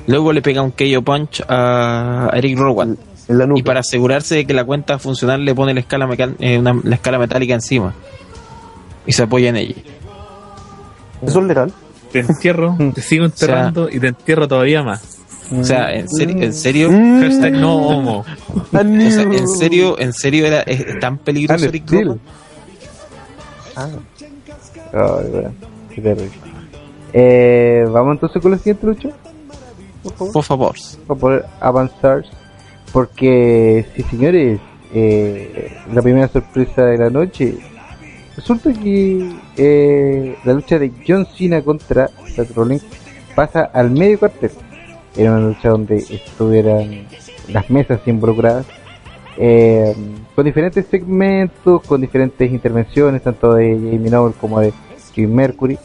Luego 0.06 0.32
le 0.32 0.42
pega 0.42 0.62
un 0.62 0.70
KO 0.70 1.02
punch 1.02 1.42
a 1.48 2.30
Eric 2.34 2.58
Rowan. 2.58 2.96
En 3.28 3.38
la 3.38 3.46
nuca. 3.46 3.58
Y 3.58 3.62
para 3.64 3.80
asegurarse 3.80 4.36
de 4.36 4.46
que 4.46 4.54
la 4.54 4.64
cuenta 4.64 4.98
funcional 5.00 5.44
le 5.44 5.54
pone 5.54 5.74
la 5.74 5.80
escala, 5.80 6.08
eh, 6.38 6.58
una- 6.58 6.78
la 6.84 6.94
escala 6.94 7.18
metálica 7.18 7.54
encima. 7.54 7.92
Y 9.04 9.12
se 9.12 9.24
apoya 9.24 9.48
en 9.48 9.56
ella. 9.56 9.74
Eso 11.22 11.40
es 11.40 11.46
legal. 11.46 11.72
Te 12.12 12.20
entierro, 12.20 12.76
te 12.94 13.02
sigo 13.02 13.24
enterrando 13.24 13.88
y 13.90 13.98
te 13.98 14.08
entierro 14.08 14.46
todavía 14.46 14.82
más. 14.84 15.18
O 15.56 15.64
sea, 15.64 15.92
en 15.94 16.08
serio, 16.08 16.42
en 16.42 16.52
serio, 16.52 16.88
Hashtag 16.90 17.52
no 17.52 17.76
homo. 17.76 18.24
o 18.54 18.64
sea, 18.70 18.80
en 18.82 19.48
serio, 19.48 19.96
en 19.98 20.12
serio 20.12 20.46
era 20.46 20.60
es, 20.62 20.80
es 20.80 20.98
tan 21.00 21.18
peligroso 21.18 21.64
Ah, 21.64 21.68
Eric. 21.68 21.90
Rowan. 21.90 22.20
Ay, 23.76 23.90
bueno, 25.30 25.52
qué 25.94 26.00
terrible. 26.00 26.30
Eh, 27.12 27.84
Vamos 27.90 28.14
entonces 28.14 28.40
con 28.42 28.50
la 28.52 28.58
siguiente 28.58 28.86
lucha. 28.86 29.08
Por 30.32 30.44
favor. 30.44 30.74
Para 31.06 31.20
poder 31.20 31.44
avanzar. 31.60 32.24
Porque, 32.92 33.84
sí, 33.94 34.02
señores, 34.04 34.60
eh, 34.94 35.76
la 35.92 36.00
primera 36.02 36.28
sorpresa 36.28 36.84
de 36.84 36.98
la 36.98 37.10
noche. 37.10 37.56
Resulta 38.36 38.72
que 38.72 39.32
eh, 39.56 40.36
la 40.44 40.52
lucha 40.52 40.78
de 40.78 40.92
John 41.06 41.26
Cena 41.36 41.62
contra 41.62 42.08
Seth 42.34 42.54
Rollins 42.54 42.84
pasa 43.34 43.64
al 43.72 43.90
medio 43.90 44.18
cuartel. 44.18 44.50
Era 45.16 45.32
una 45.32 45.48
lucha 45.48 45.70
donde 45.70 45.96
estuvieran 45.96 47.06
las 47.48 47.68
mesas 47.70 48.00
involucradas. 48.06 48.66
eh, 49.38 49.94
con 50.34 50.44
diferentes 50.44 50.86
segmentos, 50.86 51.82
con 51.82 52.00
diferentes 52.00 52.50
intervenciones, 52.50 53.22
tanto 53.22 53.54
de 53.54 53.74
Jamie 53.74 54.10
Noble 54.10 54.34
como 54.40 54.60
de 54.60 54.72
Jim 55.14 55.32
Mercury. 55.32 55.78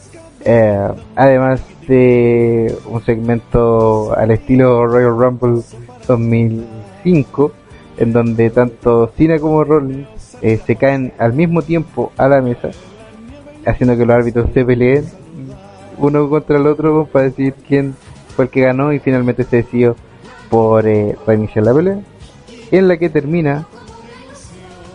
Eh, 0.44 0.88
además 1.16 1.62
de 1.88 2.76
un 2.88 3.04
segmento 3.04 4.14
al 4.18 4.32
estilo 4.32 4.88
Royal 4.88 5.18
Rumble 5.18 5.62
2005, 6.08 7.52
en 7.98 8.14
donde 8.14 8.50
tanto 8.50 9.12
Cena 9.16 9.40
como 9.40 9.64
Rollins 9.64 10.08
eh, 10.42 10.60
se 10.66 10.76
caen 10.76 11.14
al 11.20 11.34
mismo 11.34 11.62
tiempo 11.62 12.12
a 12.18 12.28
la 12.28 12.42
mesa, 12.42 12.72
haciendo 13.66 13.96
que 13.98 14.06
los 14.06 14.16
árbitros 14.16 14.50
se 14.54 14.66
peleen 14.66 15.06
uno 15.98 16.30
contra 16.30 16.58
el 16.58 16.66
otro 16.66 17.06
para 17.06 17.26
decir 17.26 17.54
quién 17.68 17.96
fue 18.36 18.46
el 18.46 18.52
que 18.52 18.62
ganó 18.62 18.92
y 18.92 19.00
finalmente 19.00 19.44
se 19.44 19.58
decidió 19.58 19.96
por 20.50 20.88
eh, 20.88 21.16
reiniciar 21.28 21.66
la 21.66 21.74
pelea, 21.74 22.00
en 22.72 22.88
la 22.88 22.98
que 22.98 23.10
termina 23.10 23.68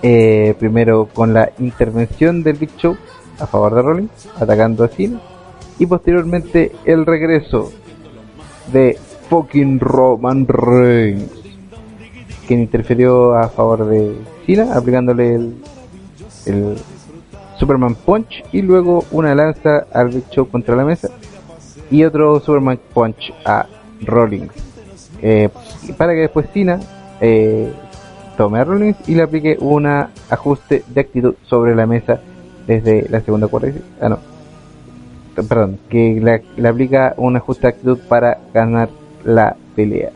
eh, 0.03 0.55
primero 0.59 1.09
con 1.13 1.33
la 1.33 1.51
intervención 1.59 2.43
del 2.43 2.57
Big 2.57 2.77
Show 2.77 2.97
a 3.39 3.47
favor 3.47 3.75
de 3.75 3.83
Rollins, 3.83 4.29
atacando 4.39 4.85
a 4.85 4.89
Cena, 4.89 5.21
y 5.79 5.87
posteriormente 5.87 6.73
el 6.85 7.07
regreso 7.07 7.73
de 8.73 8.99
fucking 9.29 9.81
Roman 9.81 10.47
Reigns, 10.47 11.31
quien 12.47 12.61
interfirió 12.61 13.35
a 13.35 13.49
favor 13.49 13.87
de 13.87 14.17
Cena, 14.47 14.75
aplicándole 14.75 15.35
el, 15.35 15.55
el 16.47 16.77
Superman 17.59 17.95
Punch 17.95 18.45
y 18.53 18.63
luego 18.63 19.05
una 19.11 19.35
lanza 19.35 19.87
al 19.93 20.09
Big 20.09 20.29
Show 20.31 20.49
contra 20.49 20.77
la 20.77 20.85
mesa 20.85 21.09
y 21.91 22.05
otro 22.05 22.41
Superman 22.41 22.79
Punch 22.93 23.33
a 23.45 23.67
Rollins. 24.03 24.53
Eh, 25.23 25.49
para 25.97 26.13
que 26.13 26.21
después 26.21 26.49
Cena 26.53 26.79
eh, 27.21 27.73
tome 28.37 28.59
a 28.59 28.65
Rollins 28.65 28.97
y 29.09 29.15
le 29.15 29.23
aplique 29.23 29.57
un 29.61 29.87
ajuste 29.87 30.85
de 30.89 31.01
actitud 31.01 31.35
sobre 31.47 31.75
la 31.75 31.87
mesa 31.87 32.21
desde 32.67 33.09
la 33.09 33.21
segunda 33.21 33.49
cuerda. 33.49 33.73
Ah, 34.01 34.09
no. 34.09 34.36
Perdón, 35.43 35.79
que 35.89 36.21
le, 36.21 36.43
le 36.61 36.69
aplica 36.69 37.15
un 37.17 37.37
ajuste 37.37 37.63
de 37.63 37.69
actitud 37.69 37.99
para 38.09 38.39
ganar 38.55 38.89
la 39.25 39.57
pelea. 39.75 40.11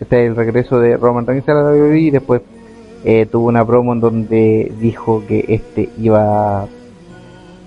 Este 0.00 0.24
es 0.24 0.30
el 0.30 0.36
regreso 0.36 0.80
de 0.80 0.96
Roman 0.96 1.26
Reigns 1.26 1.48
a 1.48 1.54
la 1.54 1.62
WWE 1.70 1.98
y 1.98 2.10
después 2.10 2.42
eh, 3.04 3.26
tuvo 3.26 3.48
una 3.48 3.64
promo 3.64 3.92
en 3.92 4.00
donde 4.00 4.72
dijo 4.80 5.22
que 5.26 5.44
este 5.48 5.88
iba 5.98 6.62
a, 6.62 6.66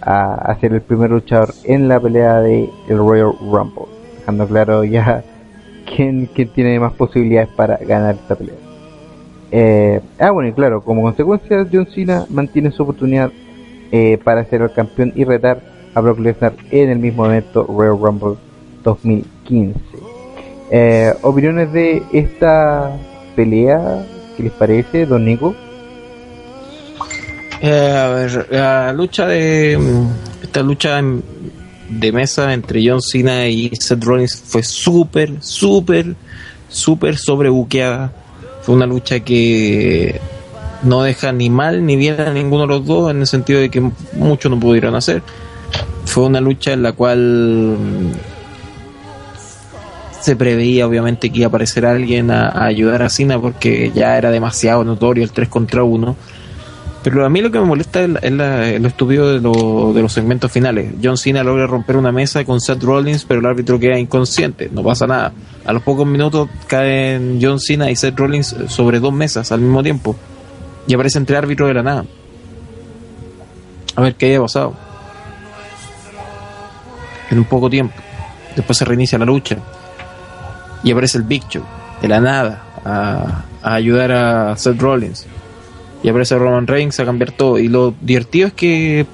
a 0.01 0.59
ser 0.59 0.73
el 0.73 0.81
primer 0.81 1.11
luchador 1.11 1.53
en 1.63 1.88
la 1.88 1.99
pelea 1.99 2.41
de 2.41 2.69
el 2.89 2.97
Royal 2.97 3.34
Rumble, 3.39 3.85
dejando 4.18 4.47
claro 4.47 4.84
ya 4.84 5.23
quién, 5.95 6.27
quién 6.34 6.49
tiene 6.49 6.80
más 6.80 6.93
posibilidades 6.93 7.49
para 7.49 7.77
ganar 7.77 8.15
esta 8.15 8.35
pelea. 8.35 8.55
Eh, 9.51 9.99
ah, 10.19 10.31
bueno, 10.31 10.49
y 10.49 10.53
claro, 10.53 10.81
como 10.81 11.01
consecuencia, 11.01 11.68
John 11.72 11.88
Cena 11.88 12.26
mantiene 12.30 12.72
su 12.72 12.84
oportunidad 12.84 13.31
eh, 13.91 14.18
para 14.23 14.45
ser 14.45 14.61
el 14.61 14.72
campeón 14.72 15.11
y 15.15 15.26
retar 15.26 15.61
a 15.93 16.01
Brock 16.01 16.19
Lesnar 16.19 16.53
en 16.72 16.89
el 16.89 16.99
mismo 16.99 17.26
evento 17.26 17.65
Royal 17.68 17.99
Rumble 17.99 18.35
2015. 18.84 19.80
Eh, 20.72 21.13
¿Opiniones 21.22 21.72
de 21.73 22.01
esta 22.13 22.97
pelea? 23.35 24.05
¿Qué 24.38 24.43
les 24.43 24.51
parece, 24.53 25.05
Don 25.05 25.26
Nico? 25.26 25.53
Eh, 27.61 27.91
a 27.95 28.07
ver, 28.09 28.47
la 28.49 28.93
lucha 28.93 29.27
de. 29.27 29.77
mm, 29.77 30.43
Esta 30.43 30.63
lucha 30.63 31.01
de 31.89 32.11
mesa 32.11 32.53
entre 32.53 32.81
John 32.88 33.01
Cena 33.01 33.47
y 33.47 33.69
Seth 33.76 34.03
Rollins 34.03 34.35
fue 34.45 34.63
súper, 34.63 35.34
súper, 35.41 36.15
súper 36.69 37.18
sobrebuqueada. 37.18 38.11
Fue 38.61 38.76
una 38.76 38.85
lucha 38.85 39.19
que 39.19 40.19
no 40.84 41.03
deja 41.03 41.31
ni 41.31 41.49
mal 41.49 41.85
ni 41.85 41.95
bien 41.95 42.19
a 42.19 42.31
ninguno 42.34 42.61
de 42.63 42.68
los 42.69 42.85
dos, 42.85 43.11
en 43.11 43.19
el 43.22 43.27
sentido 43.27 43.59
de 43.59 43.69
que 43.69 43.81
muchos 44.13 44.49
no 44.49 44.59
pudieron 44.59 44.95
hacer. 44.95 45.22
Fue 46.06 46.23
una 46.26 46.41
lucha 46.41 46.73
en 46.73 46.84
la 46.84 46.91
cual 46.93 47.77
se 50.22 50.35
preveía 50.35 50.85
obviamente 50.88 51.30
que 51.31 51.39
iba 51.39 51.45
a 51.45 51.49
aparecer 51.49 51.85
alguien 51.85 52.30
a, 52.31 52.65
ayudar 52.65 53.02
a 53.02 53.10
Cena 53.10 53.39
porque 53.39 53.91
ya 53.95 54.18
era 54.18 54.30
demasiado 54.30 54.84
notorio 54.84 55.23
el 55.23 55.31
3 55.31 55.49
contra 55.49 55.84
1. 55.84 56.15
Pero 57.03 57.26
a 57.26 57.30
mí 57.30 57.41
lo 57.41 57.49
que 57.49 57.60
me 57.60 57.65
molesta 57.65 58.03
es, 58.03 58.31
la- 58.31 58.77
lo 58.77 58.88
estúpido 58.88 59.27
de, 59.30 59.39
de 59.39 60.02
los 60.03 60.14
segmentos 60.14 60.52
finales. 60.52 60.93
John 61.03 61.18
Cena 61.18 61.43
logra 61.43 61.65
romper 61.65 61.98
una 61.98 62.11
mesa 62.11 62.45
con 62.45 62.61
Seth 62.61 62.84
Rollins, 62.84 63.26
pero 63.26 63.39
el 63.39 63.45
árbitro 63.48 63.80
queda 63.80 63.98
inconsciente. 63.98 64.69
No 64.72 64.84
pasa 64.84 65.07
nada. 65.07 65.34
A 65.65 65.73
los 65.73 65.81
pocos 65.81 66.06
minutos 66.06 66.48
caen 66.68 67.39
John 67.41 67.60
Cena 67.60 67.89
y 67.89 67.95
Seth 67.95 68.15
Rollins 68.19 68.56
sobre 68.68 68.99
dos 68.99 69.11
mesas 69.14 69.52
al 69.52 69.61
mismo 69.61 69.81
tiempo. 69.81 70.15
Y 70.85 70.93
aparece 70.93 71.18
entre 71.18 71.38
árbitros 71.38 71.69
de 71.69 71.73
la 71.73 71.81
nada. 71.84 72.06
A 73.95 74.02
ver 74.02 74.14
qué 74.14 74.27
haya 74.27 74.41
pasado. 74.41 74.76
En 77.31 77.39
un 77.39 77.45
poco 77.45 77.69
tiempo. 77.69 77.95
Después 78.55 78.77
se 78.77 78.85
reinicia 78.85 79.17
la 79.17 79.25
lucha. 79.25 79.57
Y 80.83 80.91
aparece 80.91 81.17
el 81.17 81.23
Big 81.23 81.47
Show, 81.47 81.63
de 82.01 82.07
la 82.07 82.19
nada, 82.19 82.63
a, 82.85 83.43
ayudar 83.63 84.11
a 84.11 84.57
Seth 84.57 84.79
Rollins 84.79 85.27
y 86.03 86.09
aparece 86.09 86.37
Roman 86.37 86.67
Reigns 86.67 86.99
a 86.99 87.05
cambiar 87.05 87.31
todo. 87.31 87.59
Y 87.59 87.67
lo 87.67 87.93
divertido 88.01 88.47
es 88.47 88.53
que 88.53 89.05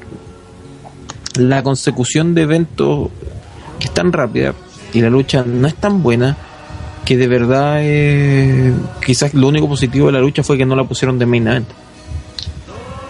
la 1.35 1.63
consecución 1.63 2.33
de 2.33 2.43
eventos 2.43 3.09
es 3.79 3.93
tan 3.93 4.11
rápida 4.11 4.53
y 4.93 5.01
la 5.01 5.09
lucha 5.09 5.43
no 5.45 5.67
es 5.67 5.75
tan 5.75 6.01
buena 6.01 6.37
que 7.05 7.17
de 7.17 7.27
verdad 7.27 7.77
eh, 7.81 8.73
quizás 9.05 9.33
lo 9.33 9.47
único 9.47 9.67
positivo 9.67 10.07
de 10.07 10.13
la 10.13 10.19
lucha 10.19 10.43
fue 10.43 10.57
que 10.57 10.65
no 10.65 10.75
la 10.75 10.83
pusieron 10.83 11.19
de 11.19 11.25
main 11.25 11.47
event. 11.47 11.67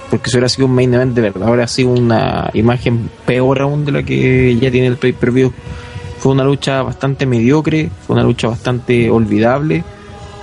Porque 0.10 0.30
si 0.30 0.38
hubiera 0.38 0.50
sido 0.50 0.68
un 0.68 0.76
main 0.76 0.94
event 0.94 1.14
de 1.14 1.22
verdad, 1.22 1.50
habría 1.50 1.68
sido 1.68 1.90
una 1.90 2.50
imagen 2.54 3.10
peor 3.26 3.62
aún 3.62 3.86
de 3.86 3.92
la 3.92 4.04
que 4.04 4.56
ya 4.56 4.72
tiene 4.72 4.88
el 4.88 4.98
pay-per-view. 4.98 5.52
Fue 6.20 6.32
una 6.32 6.44
lucha 6.44 6.82
bastante 6.82 7.26
mediocre, 7.26 7.90
fue 8.06 8.16
una 8.16 8.24
lucha 8.24 8.48
bastante 8.48 9.10
olvidable 9.10 9.84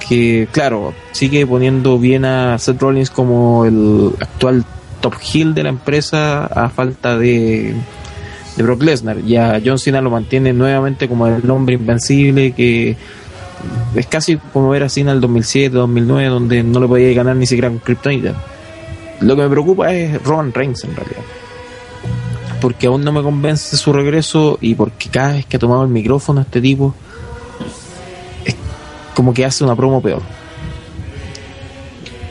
que 0.08 0.48
claro, 0.52 0.92
sigue 1.12 1.46
poniendo 1.46 1.98
bien 1.98 2.24
a 2.24 2.58
Seth 2.58 2.80
Rollins 2.80 3.10
como 3.10 3.64
el 3.64 4.12
actual 4.20 4.64
top 5.00 5.14
heel 5.20 5.54
de 5.54 5.62
la 5.62 5.68
empresa 5.70 6.46
a 6.46 6.68
falta 6.68 7.16
de, 7.16 7.74
de 8.56 8.62
Brock 8.62 8.82
Lesnar. 8.82 9.18
Y 9.20 9.36
a 9.36 9.60
John 9.64 9.78
Cena 9.78 10.00
lo 10.00 10.10
mantiene 10.10 10.52
nuevamente 10.52 11.08
como 11.08 11.26
el 11.26 11.48
hombre 11.50 11.76
invencible 11.76 12.52
que 12.52 12.96
es 13.94 14.06
casi 14.06 14.36
como 14.36 14.70
ver 14.70 14.82
a 14.82 14.88
Cena 14.88 15.12
el 15.12 15.20
2007, 15.20 15.74
2009 15.74 16.28
donde 16.28 16.62
no 16.62 16.80
le 16.80 16.88
podía 16.88 17.14
ganar 17.14 17.36
ni 17.36 17.46
siquiera 17.46 17.68
con 17.68 17.78
Kryptonita. 17.78 18.34
Lo 19.20 19.36
que 19.36 19.42
me 19.42 19.48
preocupa 19.48 19.92
es 19.92 20.22
Roman 20.22 20.52
Reigns 20.52 20.84
en 20.84 20.96
realidad. 20.96 21.22
Porque 22.60 22.86
aún 22.86 23.04
no 23.04 23.12
me 23.12 23.22
convence 23.22 23.76
su 23.76 23.92
regreso 23.92 24.58
y 24.60 24.74
porque 24.74 25.08
cada 25.08 25.34
vez 25.34 25.46
que 25.46 25.56
ha 25.56 25.60
tomado 25.60 25.82
el 25.82 25.90
micrófono 25.90 26.40
este 26.40 26.60
tipo 26.60 26.94
como 29.14 29.32
que 29.32 29.44
hace 29.44 29.64
una 29.64 29.76
promo 29.76 30.02
peor. 30.02 30.22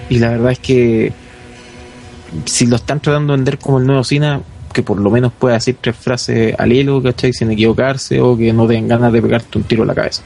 Y 0.09 0.19
la 0.19 0.29
verdad 0.29 0.51
es 0.51 0.59
que 0.59 1.13
si 2.45 2.67
lo 2.67 2.75
están 2.75 2.99
tratando 2.99 3.33
de 3.33 3.37
vender 3.37 3.57
como 3.57 3.79
el 3.79 3.87
nuevo 3.87 4.03
Cena, 4.03 4.41
que 4.73 4.83
por 4.83 4.99
lo 4.99 5.09
menos 5.09 5.31
pueda 5.31 5.55
decir 5.55 5.77
tres 5.79 5.95
frases 5.95 6.55
al 6.57 6.71
hilo, 6.73 7.01
¿cachai? 7.01 7.31
Sin 7.31 7.51
equivocarse 7.51 8.19
o 8.19 8.37
que 8.37 8.51
no 8.53 8.67
tengan 8.67 8.87
ganas 8.99 9.13
de 9.13 9.21
pegarte 9.21 9.57
un 9.57 9.63
tiro 9.63 9.83
en 9.83 9.87
la 9.87 9.95
cabeza. 9.95 10.23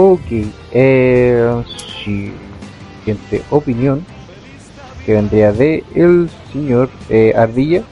Ok, 0.00 0.20
eh, 0.70 1.62
siguiente 2.04 3.42
opinión 3.50 4.04
que 5.04 5.14
vendría 5.14 5.50
de 5.52 5.82
el 5.96 6.30
señor 6.52 6.88
eh, 7.10 7.32
Ardilla. 7.36 7.82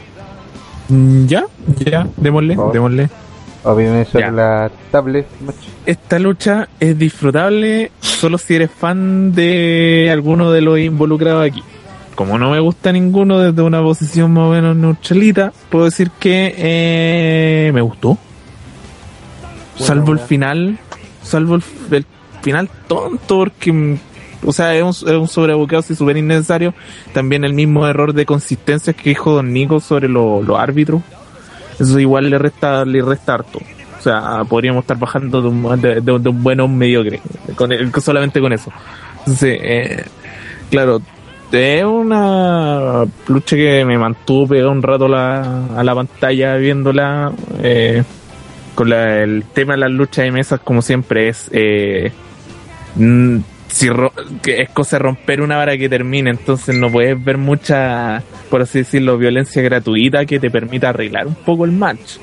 Mm, 0.88 1.26
Ya, 1.26 1.46
ya, 1.84 2.06
démosle, 2.16 2.56
démosle. 2.72 3.10
Opiniones 3.64 4.06
sobre 4.06 4.26
Ya. 4.26 4.30
la 4.30 4.70
tablet. 4.92 5.26
Esta 5.84 6.20
lucha 6.20 6.68
es 6.78 6.96
disfrutable 6.96 7.90
solo 7.98 8.38
si 8.38 8.54
eres 8.54 8.70
fan 8.70 9.32
de 9.34 10.08
alguno 10.12 10.52
de 10.52 10.60
los 10.60 10.78
involucrados 10.78 11.44
aquí. 11.44 11.64
Como 12.14 12.38
no 12.38 12.52
me 12.52 12.60
gusta 12.60 12.92
ninguno 12.92 13.40
desde 13.40 13.62
una 13.62 13.82
posición 13.82 14.32
más 14.32 14.44
o 14.44 14.50
menos 14.52 14.76
neutralita, 14.76 15.52
puedo 15.70 15.86
decir 15.86 16.12
que 16.20 16.54
eh, 16.56 17.72
me 17.74 17.80
gustó. 17.80 18.16
salvo 19.76 20.12
el 20.12 20.20
final, 20.20 20.78
salvo 21.26 21.56
el, 21.56 21.62
final 22.42 22.68
tonto, 22.86 23.38
porque, 23.38 23.96
o 24.44 24.52
sea, 24.52 24.74
es 24.74 24.82
un, 24.82 24.90
es 24.90 25.16
un 25.16 25.26
sobrebuqueo 25.28 25.80
así 25.80 25.94
súper 25.96 26.16
innecesario. 26.16 26.74
También 27.12 27.44
el 27.44 27.52
mismo 27.54 27.86
error 27.86 28.12
de 28.12 28.24
consistencia 28.24 28.92
que 28.92 29.10
dijo 29.10 29.32
Don 29.34 29.52
Nico 29.52 29.80
sobre 29.80 30.08
lo- 30.08 30.42
los 30.42 30.58
árbitros. 30.58 31.02
Eso 31.80 31.98
igual 31.98 32.30
le 32.30 32.38
resta, 32.38 32.84
le 32.84 33.02
resta 33.02 33.34
harto. 33.34 33.58
O 33.98 34.02
sea, 34.02 34.44
podríamos 34.48 34.82
estar 34.84 34.96
bajando 34.98 35.42
de 35.42 35.48
un, 35.48 35.80
de, 35.80 36.12
un 36.12 36.42
bueno 36.42 36.64
a 36.64 36.68
mediocre, 36.68 37.20
con 37.56 37.72
el- 37.72 37.92
solamente 38.00 38.40
con 38.40 38.52
eso. 38.52 38.70
Entonces, 39.20 39.58
eh, 39.60 40.04
claro, 40.70 41.00
es 41.50 41.84
una 41.84 43.04
lucha 43.26 43.56
que 43.56 43.84
me 43.84 43.98
mantuvo 43.98 44.46
pegado 44.48 44.70
un 44.70 44.82
rato 44.82 45.08
la- 45.08 45.64
a 45.76 45.82
la 45.82 45.94
pantalla 45.94 46.54
viéndola. 46.56 47.32
eh, 47.62 48.04
con 48.76 48.90
la- 48.90 49.22
el 49.24 49.42
tema 49.52 49.72
de 49.74 49.80
las 49.80 49.90
luchas 49.90 50.24
de 50.24 50.30
mesas, 50.30 50.60
como 50.60 50.80
siempre, 50.82 51.28
es. 51.28 51.50
eh, 51.52 52.12
si 53.68 53.88
ro- 53.90 54.12
es 54.46 54.68
cosa 54.70 54.98
romper 54.98 55.40
una 55.42 55.56
vara 55.56 55.76
que 55.76 55.88
termine, 55.88 56.30
entonces 56.30 56.78
no 56.78 56.90
puedes 56.90 57.22
ver 57.22 57.36
mucha, 57.36 58.22
por 58.48 58.62
así 58.62 58.78
decirlo, 58.78 59.18
violencia 59.18 59.60
gratuita 59.62 60.24
que 60.24 60.38
te 60.38 60.50
permita 60.50 60.90
arreglar 60.90 61.26
un 61.26 61.34
poco 61.34 61.64
el 61.64 61.72
match. 61.72 62.18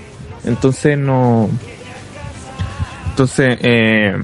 Entonces 0.46 0.98
no. 0.98 1.50
Entonces, 3.10 3.58
eh, 3.62 4.16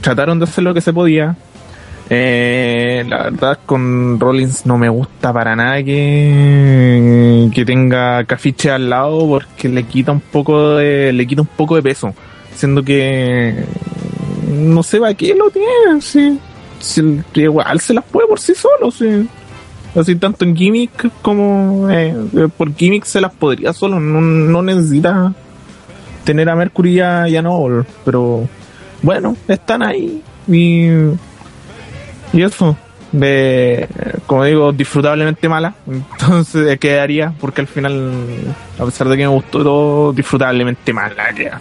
trataron 0.00 0.38
de 0.38 0.44
hacer 0.44 0.64
lo 0.64 0.72
que 0.72 0.80
se 0.80 0.92
podía. 0.92 1.36
Eh, 2.14 3.04
la 3.08 3.22
verdad, 3.22 3.58
con 3.64 4.20
Rollins 4.20 4.66
no 4.66 4.76
me 4.76 4.90
gusta 4.90 5.32
para 5.32 5.56
nada 5.56 5.82
que, 5.82 7.48
que 7.54 7.64
tenga 7.64 8.22
Cafiche 8.24 8.70
al 8.70 8.90
lado 8.90 9.26
porque 9.26 9.70
le 9.70 9.84
quita 9.84 10.12
un 10.12 10.20
poco 10.20 10.76
de, 10.76 11.10
le 11.14 11.26
quita 11.26 11.40
un 11.40 11.48
poco 11.48 11.74
de 11.74 11.82
peso. 11.82 12.12
Siendo 12.54 12.82
que 12.82 13.64
no 14.46 14.82
sé 14.82 15.00
para 15.00 15.14
qué 15.14 15.34
lo 15.34 15.48
tiene, 15.50 16.02
sí. 16.02 16.38
Si- 16.80 17.20
igual 17.34 17.80
se 17.80 17.94
las 17.94 18.04
puede 18.04 18.28
por 18.28 18.38
sí 18.40 18.52
solo, 18.54 18.90
sí. 18.90 19.26
Así 19.98 20.14
tanto 20.16 20.44
en 20.44 20.54
gimmick 20.54 21.10
como 21.22 21.88
eh, 21.90 22.14
por 22.58 22.74
gimmick 22.74 23.04
se 23.04 23.22
las 23.22 23.32
podría 23.32 23.72
solo, 23.72 23.98
no, 24.00 24.20
no 24.20 24.62
necesita 24.62 25.32
tener 26.24 26.50
a 26.50 26.56
Mercury 26.56 26.94
ya, 26.94 27.26
ya 27.26 27.40
no, 27.40 27.86
pero 28.04 28.46
bueno, 29.02 29.34
están 29.48 29.82
ahí 29.82 30.22
y, 30.46 30.88
y 32.32 32.42
eso, 32.42 32.76
de, 33.12 33.88
como 34.26 34.44
digo, 34.44 34.72
disfrutablemente 34.72 35.48
mala, 35.48 35.74
entonces 35.86 36.78
quedaría, 36.78 37.32
porque 37.40 37.60
al 37.60 37.66
final, 37.66 38.54
a 38.78 38.84
pesar 38.84 39.08
de 39.08 39.16
que 39.16 39.22
me 39.22 39.28
gustó 39.28 39.62
todo, 39.62 40.12
disfrutablemente 40.12 40.92
mala 40.92 41.32
queda. 41.34 41.60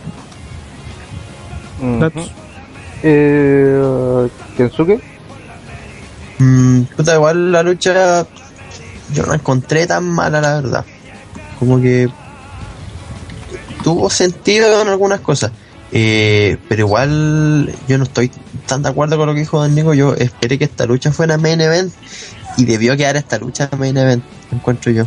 Ujú. 1.81 2.21
Eh, 3.03 4.27
Kensuke. 4.55 5.01
Mm, 6.39 6.81
puta, 6.95 7.15
igual 7.15 7.51
la 7.51 7.63
lucha 7.63 8.25
yo 9.13 9.23
no 9.23 9.29
la 9.29 9.35
encontré 9.35 9.85
tan 9.87 10.07
mala, 10.09 10.41
la 10.41 10.55
verdad. 10.61 10.85
Como 11.59 11.81
que 11.81 12.09
tuvo 13.83 14.09
sentido 14.09 14.81
en 14.81 14.87
algunas 14.87 15.19
cosas. 15.19 15.51
Eh, 15.93 16.57
pero 16.69 16.85
igual 16.87 17.73
yo 17.87 17.97
no 17.97 18.05
estoy 18.05 18.31
tan 18.65 18.81
de 18.81 18.89
acuerdo 18.89 19.17
con 19.17 19.27
lo 19.27 19.33
que 19.33 19.41
dijo 19.41 19.59
Don 19.59 19.75
Nico. 19.75 19.93
Yo 19.93 20.13
esperé 20.15 20.57
que 20.57 20.65
esta 20.65 20.85
lucha 20.85 21.11
fuera 21.11 21.37
main 21.37 21.59
event 21.59 21.93
y 22.57 22.65
debió 22.65 22.95
quedar 22.95 23.17
esta 23.17 23.37
lucha 23.37 23.69
main 23.77 23.97
event, 23.97 24.23
encuentro 24.51 24.91
yo. 24.91 25.05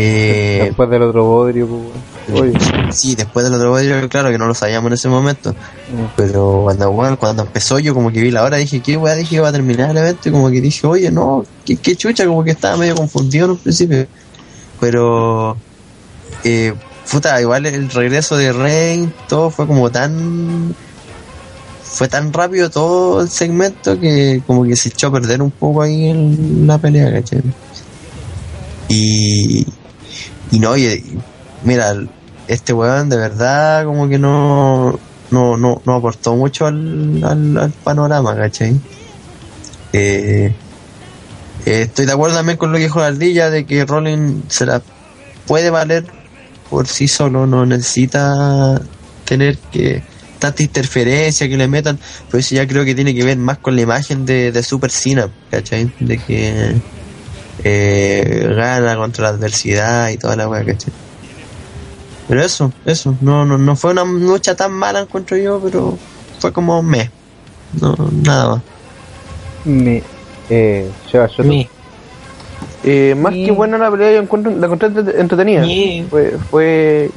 Eh, 0.00 0.60
Después 0.66 0.88
del 0.90 1.02
otro 1.02 1.24
bodrio, 1.24 1.66
pues. 1.66 2.40
Oye. 2.40 2.52
Sí, 2.92 3.16
después 3.16 3.44
del 3.44 3.54
otro 3.54 3.70
bodrio, 3.70 4.08
claro 4.08 4.30
que 4.30 4.38
no 4.38 4.46
lo 4.46 4.54
sabíamos 4.54 4.88
en 4.88 4.92
ese 4.92 5.08
momento. 5.08 5.54
Pero 6.16 6.60
cuando, 6.64 6.92
bueno, 6.92 7.18
cuando 7.18 7.42
empezó 7.42 7.78
yo 7.78 7.94
como 7.94 8.12
que 8.12 8.20
vi 8.20 8.30
la 8.30 8.44
hora, 8.44 8.58
dije, 8.58 8.80
¿qué 8.80 8.96
weá? 8.96 9.14
Dije 9.14 9.30
que 9.30 9.36
iba 9.36 9.48
a 9.48 9.52
terminar 9.52 9.90
el 9.90 9.96
evento 9.96 10.28
y 10.28 10.32
como 10.32 10.50
que 10.50 10.60
dije, 10.60 10.86
oye, 10.86 11.10
no, 11.10 11.44
qué, 11.64 11.76
qué 11.76 11.96
chucha, 11.96 12.26
como 12.26 12.44
que 12.44 12.52
estaba 12.52 12.76
medio 12.76 12.94
confundido 12.94 13.46
en 13.46 13.50
un 13.52 13.58
principio. 13.58 14.06
Pero, 14.78 15.56
eh, 16.44 16.74
puta, 17.10 17.40
igual 17.40 17.66
el 17.66 17.90
regreso 17.90 18.36
de 18.36 18.52
Reign, 18.52 19.12
todo 19.28 19.50
fue 19.50 19.66
como 19.66 19.90
tan... 19.90 20.74
Fue 21.82 22.06
tan 22.06 22.32
rápido 22.32 22.68
todo 22.70 23.22
el 23.22 23.30
segmento 23.30 23.98
que 23.98 24.42
como 24.46 24.64
que 24.64 24.76
se 24.76 24.90
echó 24.90 25.08
a 25.08 25.12
perder 25.12 25.40
un 25.40 25.50
poco 25.50 25.82
ahí 25.82 26.10
en 26.10 26.66
la 26.66 26.76
pelea, 26.78 27.10
¿cachai? 27.10 27.42
Y, 28.88 29.66
y 30.50 30.58
no, 30.58 30.70
oye, 30.70 31.02
mira, 31.64 31.94
este 32.46 32.72
weón 32.72 33.08
de 33.08 33.16
verdad 33.16 33.84
como 33.84 34.06
que 34.06 34.18
no, 34.18 34.98
no, 35.30 35.56
no, 35.56 35.82
no 35.84 35.94
aportó 35.94 36.36
mucho 36.36 36.66
al, 36.66 37.24
al, 37.24 37.72
panorama, 37.84 38.36
¿cachai? 38.36 38.78
Eh, 39.92 40.54
eh, 41.66 41.82
estoy 41.82 42.06
de 42.06 42.12
acuerdo 42.12 42.36
también 42.36 42.58
con 42.58 42.70
lo 42.70 42.78
que 42.78 42.84
dijo 42.84 43.00
la 43.00 43.06
ardilla 43.06 43.50
de 43.50 43.66
que 43.66 43.84
Rollins 43.84 44.44
se 44.48 44.66
la 44.66 44.82
puede 45.46 45.70
valer 45.70 46.17
por 46.70 46.86
sí 46.86 47.08
solo, 47.08 47.46
no 47.46 47.64
necesita 47.66 48.80
tener 49.24 49.58
que 49.72 50.02
tanta 50.38 50.62
interferencia 50.62 51.48
que 51.48 51.56
le 51.56 51.68
metan, 51.68 51.98
pero 52.26 52.38
eso 52.38 52.54
ya 52.54 52.66
creo 52.66 52.84
que 52.84 52.94
tiene 52.94 53.14
que 53.14 53.24
ver 53.24 53.36
más 53.38 53.58
con 53.58 53.74
la 53.76 53.82
imagen 53.82 54.24
de, 54.24 54.52
de 54.52 54.62
Super 54.62 54.90
Cena, 54.90 55.28
¿cachai? 55.50 55.92
De 55.98 56.18
que 56.18 56.76
eh, 57.64 58.54
gana 58.56 58.96
contra 58.96 59.24
la 59.24 59.30
adversidad 59.30 60.10
y 60.10 60.16
toda 60.16 60.36
la 60.36 60.48
weá, 60.48 60.64
¿cachai? 60.64 60.92
Pero 62.28 62.42
eso, 62.44 62.72
eso, 62.84 63.16
no, 63.20 63.44
no, 63.44 63.56
no 63.58 63.74
fue 63.74 63.92
una 63.92 64.04
lucha 64.04 64.54
tan 64.54 64.72
mala 64.72 65.00
encuentro 65.00 65.36
yo, 65.36 65.60
pero 65.60 65.98
fue 66.38 66.52
como 66.52 66.82
me, 66.82 67.10
no, 67.80 67.96
nada 68.22 68.48
más. 68.48 68.62
Me, 69.64 70.02
eh, 70.50 70.90
Sheba 71.10 71.26
Shoto. 71.26 71.68
Eh, 72.84 73.16
más 73.18 73.34
que 73.34 73.50
buena 73.50 73.76
la 73.76 73.90
pelea, 73.90 74.12
yo 74.12 74.20
encuentro, 74.20 74.52
la 74.56 74.66
encontré 74.66 74.88
entre- 74.88 75.20
entretenida. 75.20 75.64
Fue, 76.08 76.30
fue, 76.50 77.10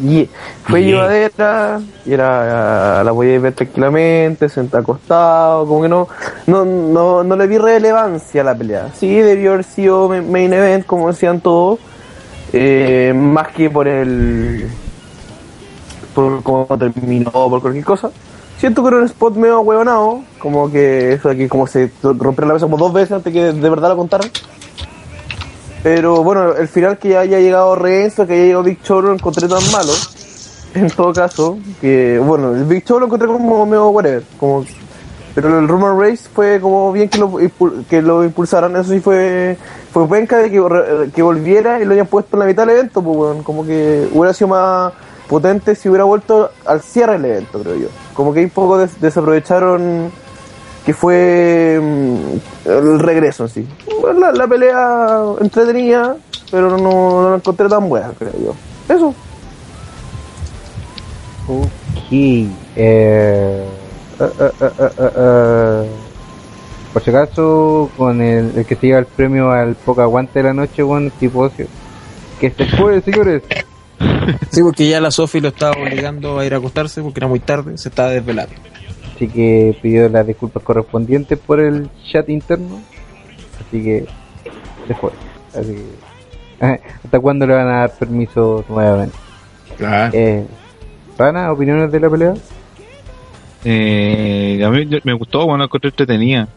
fue 0.64 0.82
Yeah. 0.84 0.90
llevadera, 0.90 1.82
y 2.04 2.14
era, 2.14 3.04
la 3.04 3.14
podía 3.14 3.40
ver 3.40 3.54
tranquilamente, 3.54 4.50
sentado 4.50 4.82
acostado, 4.82 5.68
como 5.68 5.84
que 5.84 5.90
no, 5.90 6.08
no, 6.48 6.66
no, 6.66 7.24
no 7.24 7.36
le 7.36 7.46
vi 7.46 7.60
relevancia 7.60 8.42
a 8.42 8.46
la 8.46 8.56
pelea. 8.56 8.88
Sí, 8.96 9.14
debió 9.14 9.54
haber 9.54 9.64
sido 9.64 10.10
ma- 10.10 10.22
main 10.22 10.52
event, 10.52 10.86
como 10.88 11.10
decían 11.10 11.40
todos, 11.42 11.78
eh, 12.54 13.14
más 13.16 13.50
que 13.50 13.70
por 13.70 13.88
el, 13.88 14.68
por 16.16 16.42
cómo 16.44 16.68
terminó, 16.78 17.32
por 17.32 17.62
cualquier 17.62 17.86
cosa. 17.86 18.10
Siento 18.58 18.82
que 18.84 18.90
era 18.90 18.98
un 18.98 19.06
spot 19.06 19.36
medio 19.36 19.62
huevonado, 19.62 20.22
como 20.40 20.72
que 20.72 21.14
eso 21.14 21.30
de 21.30 21.38
que 21.38 21.48
como 21.50 21.66
se 21.68 21.92
rompió 22.02 22.46
la 22.48 22.54
mesa 22.54 22.66
como 22.66 22.78
dos 22.78 22.94
veces 22.94 23.12
antes 23.12 23.32
que 23.32 23.54
de 23.54 23.70
verdad 23.70 23.90
lo 23.90 23.98
contaran. 23.98 24.30
Pero 25.84 26.24
bueno, 26.24 26.54
el 26.54 26.68
final 26.68 26.98
que 26.98 27.18
haya 27.18 27.40
llegado 27.40 27.76
Renzo, 27.76 28.28
que 28.28 28.34
haya 28.34 28.44
llegado 28.44 28.64
Big 28.64 28.82
Show, 28.84 29.02
lo 29.02 29.14
encontré 29.14 29.48
tan 29.48 29.64
malo. 29.72 29.92
En 30.74 30.90
todo 30.90 31.12
caso, 31.12 31.58
que 31.82 32.20
bueno, 32.24 32.54
el 32.56 32.64
Big 32.66 32.86
Show 32.86 33.00
lo 33.00 33.08
encontré 33.08 33.28
como 33.28 33.66
medio 33.66 33.90
whatever. 33.90 34.24
Como, 34.40 34.64
pero 35.34 35.60
el 35.60 35.68
Roman 35.68 36.00
Race 36.00 36.30
fue 36.34 36.60
como 36.62 36.92
bien 36.92 37.10
que 37.10 37.18
lo, 37.18 37.36
que 37.90 38.02
lo 38.02 38.24
impulsaran. 38.24 38.76
Eso 38.76 38.92
sí 38.92 39.00
fue 39.00 39.58
fue 39.92 40.08
penca 40.08 40.38
de 40.38 40.50
que, 40.52 41.10
que 41.14 41.22
volviera 41.22 41.82
y 41.82 41.86
lo 41.86 41.94
hayan 41.94 42.08
puesto 42.08 42.36
en 42.36 42.40
la 42.42 42.46
mitad 42.46 42.66
del 42.68 42.78
evento. 42.78 43.02
Pues, 43.02 43.18
bueno, 43.18 43.44
como 43.44 43.66
que 43.66 44.08
hubiera 44.14 44.34
sido 44.34 44.50
más 44.50 44.94
potente 45.28 45.76
si 45.76 45.90
hubiera 45.90 46.04
vuelto 46.04 46.52
al 46.66 46.82
cierre 46.82 47.14
del 47.14 47.26
evento, 47.26 47.60
creo 47.62 47.76
yo. 47.76 47.88
Como 48.14 48.34
que 48.34 48.44
un 48.44 48.50
poco 48.52 48.78
des- 48.78 49.00
desaprovecharon 49.02 50.12
que 50.86 50.94
fue 50.94 51.80
mm, 51.82 52.70
el 52.70 53.00
regreso 53.00 53.44
en 53.44 53.50
sí. 53.50 53.68
Bueno, 54.00 54.20
La, 54.20 54.32
la 54.32 54.48
pelea 54.48 55.24
entretenida, 55.40 56.16
pero 56.50 56.70
no, 56.70 56.78
no 56.78 57.30
la 57.30 57.36
encontré 57.36 57.68
tan 57.68 57.88
buena, 57.88 58.12
creo 58.18 58.32
yo. 58.44 58.56
Eso. 58.94 59.14
Ok. 61.48 62.12
Eh, 62.12 62.48
eh. 62.76 63.66
Por 66.94 67.02
si 67.04 67.10
acaso, 67.10 67.90
con 67.96 68.22
el, 68.22 68.52
el 68.58 68.66
que 68.66 68.76
se 68.76 68.88
lleva 68.88 69.00
el 69.00 69.06
premio 69.06 69.52
al 69.52 69.76
poca 69.76 70.04
aguante 70.04 70.40
de 70.40 70.44
la 70.44 70.54
noche, 70.54 70.84
bueno, 70.84 71.10
tipo 71.20 71.40
ocio. 71.40 71.68
Que 72.40 72.52
se 72.52 72.66
fue, 72.66 73.02
señores. 73.02 73.44
Sí, 74.50 74.62
porque 74.62 74.90
ya 74.90 75.00
la 75.00 75.12
Sofi 75.12 75.40
lo 75.40 75.50
estaba 75.50 75.72
obligando 75.80 76.38
a 76.40 76.46
ir 76.46 76.54
a 76.54 76.58
acostarse 76.58 77.02
porque 77.02 77.20
era 77.20 77.28
muy 77.28 77.40
tarde, 77.40 77.78
se 77.78 77.90
estaba 77.90 78.10
desvelando. 78.10 78.56
Así 79.22 79.30
que 79.30 79.78
pidió 79.80 80.10
las 80.10 80.26
disculpas 80.26 80.64
correspondientes 80.64 81.38
por 81.38 81.60
el 81.60 81.88
chat 82.12 82.28
interno. 82.28 82.82
Así 83.60 83.84
que 83.84 84.06
se 84.88 84.96
fue. 84.96 85.12
Así 85.54 85.76
que, 85.76 86.60
¿Hasta 87.06 87.20
cuándo 87.20 87.46
le 87.46 87.54
van 87.54 87.68
a 87.68 87.80
dar 87.82 87.92
permiso 88.00 88.66
nuevamente? 88.68 89.16
Claro. 89.78 90.12
Eh, 90.18 90.44
Rana, 91.20 91.52
¿opiniones 91.52 91.92
de 91.92 92.00
la 92.00 92.10
pelea? 92.10 92.34
Eh, 93.64 94.60
a 94.66 94.72
mí 94.72 94.90
me 95.04 95.14
gustó, 95.14 95.46
bueno, 95.46 95.60
la 95.60 95.66
encontré 95.66 95.90
entretenida. 95.90 96.48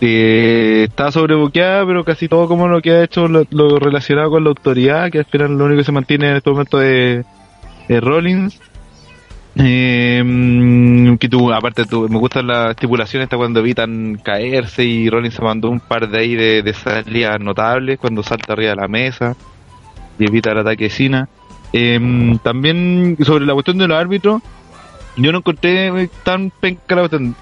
Eh, 0.00 0.86
está 0.88 1.12
sobrebuqueada, 1.12 1.84
pero 1.84 2.04
casi 2.04 2.26
todo 2.26 2.48
como 2.48 2.68
lo 2.68 2.80
que 2.80 2.90
ha 2.90 3.04
hecho 3.04 3.28
lo, 3.28 3.44
lo 3.50 3.78
relacionado 3.78 4.30
con 4.30 4.44
la 4.44 4.48
autoridad, 4.48 5.10
que 5.10 5.18
al 5.18 5.26
final 5.26 5.58
lo 5.58 5.66
único 5.66 5.80
que 5.80 5.84
se 5.84 5.92
mantiene 5.92 6.30
en 6.30 6.36
este 6.36 6.48
momento 6.48 6.80
es, 6.80 7.26
es 7.86 8.02
Rollins. 8.02 8.58
Eh, 9.56 11.16
que 11.20 11.28
tú, 11.28 11.52
aparte 11.52 11.84
tú, 11.84 12.08
me 12.08 12.18
gustan 12.18 12.48
las 12.48 12.70
estipulaciones 12.70 13.26
hasta 13.26 13.36
cuando 13.36 13.60
evitan 13.60 14.20
caerse 14.22 14.84
y 14.84 15.08
Rollins 15.08 15.34
se 15.34 15.42
mandó 15.42 15.70
un 15.70 15.80
par 15.80 16.08
de 16.08 16.18
ahí 16.18 16.34
de, 16.34 16.62
de 16.62 16.72
salidas 16.72 17.38
notables 17.40 17.98
cuando 17.98 18.22
salta 18.22 18.52
arriba 18.52 18.70
de 18.70 18.76
la 18.76 18.88
mesa 18.88 19.36
y 20.18 20.24
evita 20.24 20.52
el 20.52 20.58
ataque 20.58 20.84
de 20.84 20.90
Cena. 20.90 21.28
Eh, 21.72 22.36
también 22.42 23.16
sobre 23.22 23.46
la 23.46 23.52
cuestión 23.52 23.78
de 23.78 23.88
los 23.88 23.98
árbitros, 23.98 24.42
yo 25.16 25.32
no 25.32 25.38
encontré 25.38 26.08
tan 26.22 26.50
penca 26.50 26.94
la 26.94 27.02
cuestión. 27.02 27.34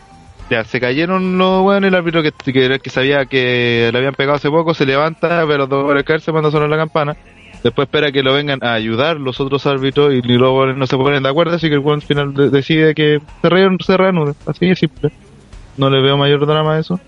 Ya, 0.51 0.64
se 0.64 0.80
cayeron 0.80 1.39
los 1.39 1.64
weones, 1.64 1.89
el 1.89 1.94
árbitro 1.94 2.22
que, 2.22 2.32
que, 2.78 2.90
sabía 2.90 3.24
que 3.24 3.89
le 3.90 3.98
habían 3.98 4.14
pegado 4.14 4.36
hace 4.36 4.51
poco, 4.51 4.74
se 4.74 4.84
levanta, 4.84 5.44
los 5.44 5.68
dos 5.68 5.84
goles 5.84 6.05
caerse, 6.05 6.32
manda 6.32 6.51
sonar 6.51 6.68
la 6.68 6.76
campana. 6.76 7.16
Después 7.62 7.86
espera 7.86 8.10
que 8.10 8.22
lo 8.22 8.32
vengan 8.34 8.59
a 8.62 8.72
ayudar 8.74 9.18
los 9.20 9.39
otros 9.40 9.66
árbitros 9.66 10.12
y 10.14 10.20
luego 10.22 10.66
no 10.66 10.86
se 10.86 10.97
ponen 10.97 11.22
de 11.22 11.28
acuerdo, 11.28 11.55
así 11.55 11.68
que 11.68 11.74
el 11.74 11.80
weón 11.80 12.01
al 12.01 12.06
final 12.06 12.34
de- 12.34 12.51
decide 12.51 12.94
que 12.94 13.20
se, 13.40 13.48
re, 13.48 13.68
reanude. 13.97 14.34
Así 14.47 14.66
de 14.66 14.74
simple. 14.76 15.10
No 15.76 15.89
le 15.89 16.01
veo 16.02 16.16
mayor 16.16 16.44
drama 16.47 16.74
a 16.74 16.80
eso. 16.80 16.98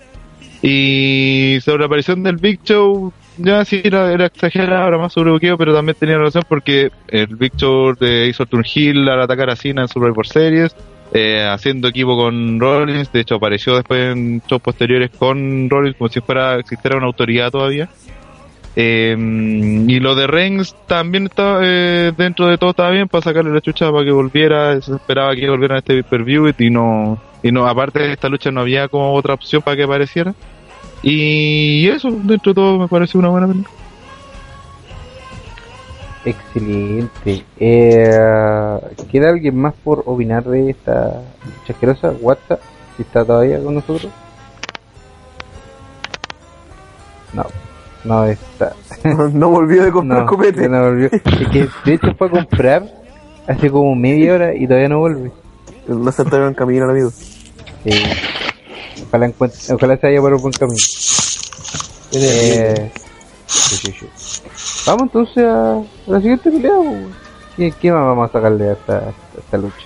Y 0.61 1.57
sobre 1.61 1.79
la 1.79 1.85
aparición 1.87 2.23
del 2.23 2.37
Big 2.37 2.63
Show, 2.63 3.11
ya 3.37 3.63
sí 3.65 3.81
era, 3.83 4.11
era 4.11 4.25
exagerado, 4.27 4.87
era 4.87 4.97
más 4.97 5.13
sobrebuqueo, 5.13 5.57
pero 5.57 5.73
también 5.75 5.95
tenía 5.99 6.17
relación 6.17 6.43
porque 6.47 6.89
el 7.09 7.35
Big 7.35 7.55
Show 7.57 7.93
de 7.95 8.27
hizo 8.27 8.45
Hill 8.73 9.07
al 9.09 9.21
atacar 9.21 9.49
a 9.49 9.55
Cena 9.55 9.83
en 9.83 9.87
Survivor 9.87 10.25
Series, 10.25 10.75
eh, 11.13 11.45
haciendo 11.47 11.87
equipo 11.87 12.15
con 12.17 12.59
Rollins, 12.59 13.11
de 13.11 13.19
hecho 13.19 13.35
apareció 13.35 13.75
después 13.75 14.13
en 14.15 14.41
shows 14.47 14.61
posteriores 14.61 15.11
con 15.11 15.69
Rollins 15.69 15.97
como 15.97 16.09
si 16.09 16.19
fuera 16.21 16.55
existiera 16.57 16.97
una 16.97 17.05
autoridad 17.07 17.51
todavía. 17.51 17.87
Eh, 18.77 19.15
y 19.87 19.99
lo 19.99 20.15
de 20.15 20.27
Reigns 20.27 20.75
también 20.85 21.25
estaba 21.27 21.61
eh, 21.63 22.11
dentro 22.17 22.47
de 22.47 22.57
todo 22.57 22.71
estaba 22.71 22.89
bien 22.89 23.07
para 23.07 23.23
sacarle 23.23 23.53
la 23.53 23.61
chucha 23.61 23.89
para 23.89 24.03
que 24.03 24.11
volviera, 24.11 24.81
se 24.81 24.95
esperaba 24.95 25.33
que 25.33 25.49
volviera 25.49 25.75
a 25.75 25.77
este 25.77 25.93
pay-per-view 25.93 26.53
y 26.57 26.69
no 26.69 27.17
y 27.41 27.51
no 27.51 27.67
aparte 27.67 27.99
de 27.99 28.11
esta 28.11 28.27
lucha 28.27 28.51
no 28.51 28.61
había 28.61 28.89
como 28.89 29.13
otra 29.13 29.35
opción 29.35 29.61
para 29.61 29.77
que 29.77 29.83
apareciera. 29.83 30.33
Y 31.03 31.87
eso, 31.87 32.09
dentro 32.09 32.51
de 32.51 32.55
todo 32.55 32.79
me 32.79 32.87
parece 32.87 33.17
una 33.17 33.29
buena 33.29 33.47
película. 33.47 33.75
Excelente. 36.25 37.45
Eh, 37.59 38.09
¿Queda 39.11 39.29
alguien 39.29 39.55
más 39.57 39.75
por 39.83 40.01
opinar 40.07 40.43
de 40.43 40.71
esta 40.71 41.21
chasquerosa? 41.67 42.11
WhatsApp, 42.19 42.59
si 42.97 43.03
está 43.03 43.23
todavía 43.23 43.61
con 43.61 43.75
nosotros. 43.75 44.11
No, 47.33 47.45
no 48.05 48.25
está. 48.25 48.73
no 49.33 49.49
volvió 49.49 49.83
de 49.83 49.91
comprar 49.91 50.19
no, 50.23 50.27
copete. 50.27 50.61
ya 50.61 50.69
no 50.69 50.83
volvió. 50.83 51.09
Es 51.11 51.21
que 51.21 51.67
de 51.85 51.93
hecho 51.93 52.13
fue 52.17 52.27
a 52.27 52.31
comprar 52.31 52.83
hace 53.47 53.69
como 53.69 53.95
media 53.95 54.35
hora 54.35 54.55
y 54.55 54.67
todavía 54.67 54.89
no 54.89 54.99
vuelve. 54.99 55.31
No 55.87 56.11
se 56.11 56.23
en 56.23 56.53
camino, 56.53 56.89
amigo. 56.89 57.11
Sí. 57.11 57.91
Ojalá, 59.07 59.27
encuentre, 59.27 59.59
ojalá 59.73 59.97
se 59.97 60.07
haya 60.07 60.21
por 60.21 60.33
un 60.33 60.41
buen 60.41 60.53
camino. 60.53 60.77
Eh, 62.13 62.91
sí, 63.45 63.75
sí, 63.77 63.93
sí. 63.99 64.07
Vamos 64.87 65.03
entonces 65.03 65.45
a, 65.45 65.81
la 66.07 66.19
siguiente 66.19 66.51
pelea. 66.51 66.73
¿Qué, 67.55 67.71
qué 67.79 67.91
más 67.91 68.01
vamos 68.01 68.29
a 68.29 68.33
sacarle 68.33 68.69
a 68.69 68.73
esta, 68.73 68.97
a 68.97 69.13
esta 69.37 69.57
lucha? 69.57 69.85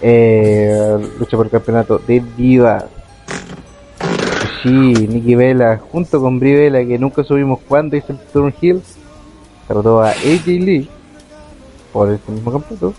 Eh, 0.00 1.10
lucha 1.18 1.36
por 1.36 1.46
el 1.46 1.52
campeonato 1.52 1.98
de 1.98 2.22
Divas. 2.36 2.84
Sí, 4.62 4.70
Nikki 4.70 5.34
Vela 5.34 5.78
junto 5.78 6.20
con 6.20 6.38
Brie 6.38 6.56
Vela, 6.56 6.84
que 6.84 6.98
nunca 6.98 7.22
subimos 7.24 7.60
cuando 7.68 7.96
hizo 7.96 8.12
el 8.12 8.18
Turn 8.32 8.54
Hill, 8.60 8.82
derrotó 9.68 10.02
a 10.02 10.10
AJ 10.10 10.46
Lee 10.46 10.88
por 11.92 12.10
ese 12.10 12.32
mismo 12.32 12.52
campeonato. 12.52 12.94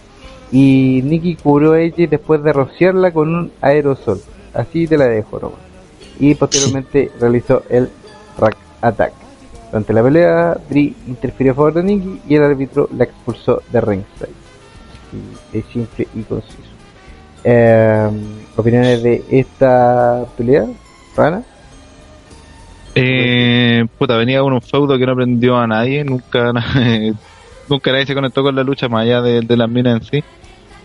Y 0.52 1.02
Nikki 1.04 1.36
cubrió 1.36 1.74
a 1.74 1.78
AJ 1.78 2.10
después 2.10 2.42
de 2.44 2.54
rociarla 2.54 3.12
con 3.12 3.34
un 3.34 3.52
aerosol. 3.62 4.22
Así 4.54 4.88
te 4.88 4.98
la 4.98 5.08
dejo 5.08 5.40
nomás. 5.40 5.60
Y 6.20 6.36
posteriormente 6.36 7.12
realizó 7.20 7.64
el 7.70 7.90
Rack 8.38 8.58
Attack. 8.82 9.14
Durante 9.72 9.94
la 9.94 10.04
pelea, 10.04 10.58
Brie 10.70 10.94
interfirió 11.08 11.52
a 11.52 11.56
favor 11.56 11.74
de 11.74 11.84
Nikki 11.84 12.22
y 12.30 12.36
el 12.36 12.44
árbitro 12.44 12.88
la 12.96 13.04
expulsó 13.04 13.62
de 13.72 13.82
ringside. 13.82 14.30
Y 15.54 15.58
es 15.58 15.66
simple 15.66 16.08
y 16.16 16.22
conciso. 16.22 16.62
Eh, 17.44 18.10
¿Opiniones 18.56 19.04
de 19.04 19.24
esta 19.30 20.26
pelea? 20.38 20.66
¿Rana? 21.18 21.44
Eh, 22.96 23.86
puta, 23.98 24.16
venía 24.18 24.40
con 24.42 24.54
un 24.54 24.62
feudo 24.62 24.98
que 24.98 25.06
no 25.06 25.14
aprendió 25.14 25.58
a 25.58 25.68
nadie, 25.68 26.04
nunca, 26.04 26.54
nunca 27.70 27.92
nadie 27.92 28.06
se 28.06 28.14
conectó 28.14 28.44
con 28.44 28.56
la 28.56 28.64
lucha 28.64 28.88
más 28.88 29.04
allá 29.04 29.22
de, 29.22 29.58
las 29.58 29.70
minas 29.70 30.02
en 30.02 30.04
sí. 30.04 30.24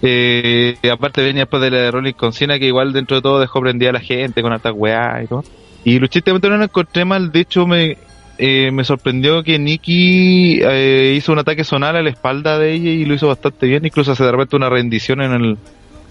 Eh, 0.02 0.76
aparte 0.92 1.22
venía 1.22 1.42
después 1.42 1.62
de 1.62 1.70
la 1.70 1.78
de 1.78 1.90
Rolling 1.90 2.12
con 2.14 2.32
Cena 2.32 2.58
que 2.58 2.66
igual 2.66 2.92
dentro 2.92 3.16
de 3.16 3.22
todo 3.22 3.38
dejó 3.38 3.60
prendida 3.60 3.90
a 3.90 3.92
la 3.92 4.00
gente 4.00 4.42
con 4.42 4.52
hartas 4.52 4.72
weá 4.74 5.22
y 5.22 5.26
todo. 5.26 5.44
Y 5.84 5.98
luchísticamente 5.98 6.48
no 6.48 6.56
lo 6.56 6.64
encontré 6.64 7.04
mal, 7.04 7.30
de 7.30 7.40
hecho 7.40 7.66
me, 7.66 7.96
eh, 8.38 8.70
me 8.72 8.84
sorprendió 8.84 9.42
que 9.42 9.58
Nikki 9.58 10.60
eh, 10.62 11.14
hizo 11.16 11.32
un 11.32 11.38
ataque 11.38 11.64
zonal 11.64 11.96
a 11.96 12.02
la 12.02 12.10
espalda 12.10 12.58
de 12.58 12.72
ella 12.72 12.90
y 12.90 13.04
lo 13.04 13.14
hizo 13.14 13.28
bastante 13.28 13.66
bien, 13.66 13.84
incluso 13.84 14.12
hace 14.12 14.24
de 14.24 14.32
repente 14.32 14.56
una 14.56 14.68
rendición 14.68 15.20
en 15.22 15.32
el, 15.32 15.58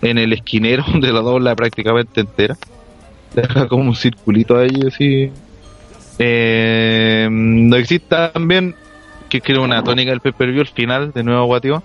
en 0.01 0.17
el 0.17 0.33
esquinero 0.33 0.83
de 1.01 1.11
la 1.11 1.21
dobla 1.21 1.55
prácticamente 1.55 2.21
entera. 2.21 2.57
Deja 3.33 3.67
como 3.67 3.83
un 3.83 3.95
circulito 3.95 4.57
ahí 4.57 4.79
así. 4.87 5.31
Eh, 6.19 7.27
no 7.31 7.75
existe 7.77 8.15
también, 8.33 8.75
que 9.29 9.41
creo 9.41 9.63
una 9.63 9.83
tónica 9.83 10.11
del 10.11 10.19
pay-per-view, 10.19 10.61
el 10.61 10.67
final, 10.67 11.11
de 11.13 11.23
nuevo 11.23 11.45
Guatio. 11.45 11.83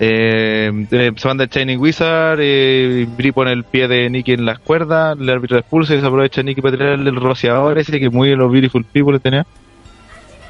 Eh, 0.00 0.86
eh, 0.90 1.12
se 1.14 1.28
manda 1.28 1.44
el 1.44 1.50
Shining 1.50 1.78
Wizard, 1.78 2.38
eh, 2.40 3.06
Brie 3.16 3.32
pone 3.32 3.52
el 3.52 3.62
pie 3.62 3.86
de 3.86 4.10
Nicky 4.10 4.32
en 4.32 4.44
las 4.44 4.58
cuerdas, 4.58 5.16
el 5.16 5.30
árbitro 5.30 5.58
expulsa 5.58 5.94
y 5.94 6.00
se 6.00 6.06
aprovecha 6.06 6.42
Nicky 6.42 6.60
para 6.60 6.76
tirarle 6.76 7.08
el 7.08 7.16
rociador 7.16 7.78
ese 7.78 8.00
que 8.00 8.10
muy 8.10 8.32
en 8.32 8.38
los 8.38 8.50
Beautiful 8.50 8.84
People 8.84 9.20
tenía. 9.20 9.46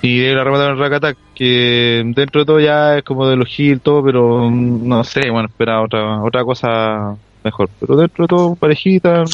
Y 0.01 0.19
de 0.20 0.35
la 0.35 0.43
remataron 0.43 0.82
el 0.82 0.90
Rack 0.90 1.16
que 1.35 2.03
dentro 2.05 2.40
de 2.40 2.44
todo 2.47 2.61
ya 2.61 2.97
es 2.97 3.05
como 3.05 3.28
de 3.28 3.36
los 3.36 3.59
Hill 3.59 3.81
todo, 3.81 4.03
pero 4.03 4.49
mm, 4.51 4.89
no 4.89 5.05
sé, 5.05 5.31
bueno, 5.31 5.49
espera 5.49 5.82
otra, 5.82 6.23
otra 6.23 6.44
cosa 6.44 7.16
mejor. 7.44 7.69
Pero 7.78 7.97
dentro 7.97 8.24
de 8.24 8.28
todo, 8.28 8.57
parejita, 8.57 9.24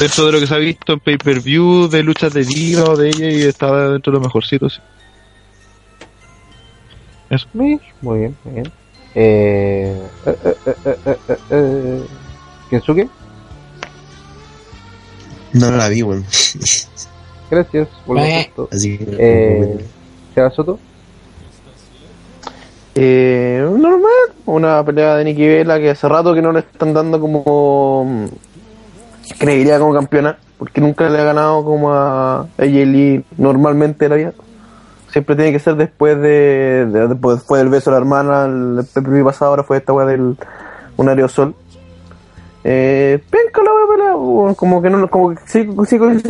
dentro 0.00 0.26
de 0.26 0.32
lo 0.32 0.40
que 0.40 0.46
se 0.46 0.54
ha 0.54 0.58
visto 0.58 0.92
en 0.94 1.00
pay-per-view, 1.00 1.88
de 1.88 2.02
luchas 2.02 2.32
de 2.32 2.44
diva 2.44 2.84
o 2.84 2.96
de 2.96 3.08
ella, 3.10 3.30
y 3.30 3.42
estaba 3.42 3.90
dentro 3.90 4.12
de 4.12 4.18
los 4.18 4.26
mejorcitos. 4.26 4.74
sí. 4.74 4.80
Eso. 7.30 7.46
Muy 7.52 7.68
bien, 7.68 7.80
muy 8.02 8.18
bien. 8.54 8.72
Eh, 9.14 10.02
eh, 10.26 10.36
eh, 10.44 10.54
eh, 10.66 10.74
eh, 10.84 11.16
eh, 11.28 11.36
eh, 11.50 12.06
¿Kensuke? 12.70 13.08
No 15.52 15.70
la 15.70 15.88
vi, 15.88 16.02
weón. 16.02 16.24
Gracias. 17.50 17.88
Vuelvo 18.06 18.24
Eh. 18.24 18.52
Así 18.70 18.98
que. 18.98 19.16
Eh, 19.18 20.50
Soto. 20.54 20.78
Eh, 22.94 23.60
normal, 23.60 24.10
una 24.46 24.84
pelea 24.84 25.16
de 25.16 25.24
Nikki 25.24 25.46
Vela 25.46 25.78
que 25.78 25.90
hace 25.90 26.08
rato 26.08 26.34
que 26.34 26.42
no 26.42 26.52
le 26.52 26.60
están 26.60 26.94
dando 26.94 27.20
como 27.20 28.28
credibilidad 29.38 29.78
como 29.80 29.94
campeona, 29.94 30.38
porque 30.58 30.80
nunca 30.80 31.08
le 31.08 31.18
ha 31.20 31.24
ganado 31.24 31.64
como 31.64 31.92
a 31.92 32.40
AJ 32.58 32.66
Lee 32.86 33.24
normalmente 33.36 34.04
en 34.06 34.10
la 34.10 34.16
vida. 34.16 34.32
Siempre 35.10 35.36
tiene 35.36 35.52
que 35.52 35.58
ser 35.58 35.76
después 35.76 36.20
de, 36.20 36.86
de- 36.86 37.08
después, 37.08 37.46
del 37.58 37.68
beso 37.68 37.90
de 37.90 37.94
la 37.96 37.98
hermana, 37.98 38.44
el 38.44 38.84
PPV 38.84 39.24
pasado 39.24 39.50
ahora 39.52 39.62
fue 39.62 39.78
esta 39.78 39.92
weá 39.92 40.06
del 40.06 40.36
un 40.96 41.08
aerosol. 41.08 41.54
Eh, 42.64 43.22
penca 43.30 43.62
la 43.62 43.70
pelea, 43.88 44.12
como 44.56 44.82
que 44.82 44.90
no, 44.90 45.08
como 45.08 45.30
que 45.30 45.36
sí, 45.46 45.64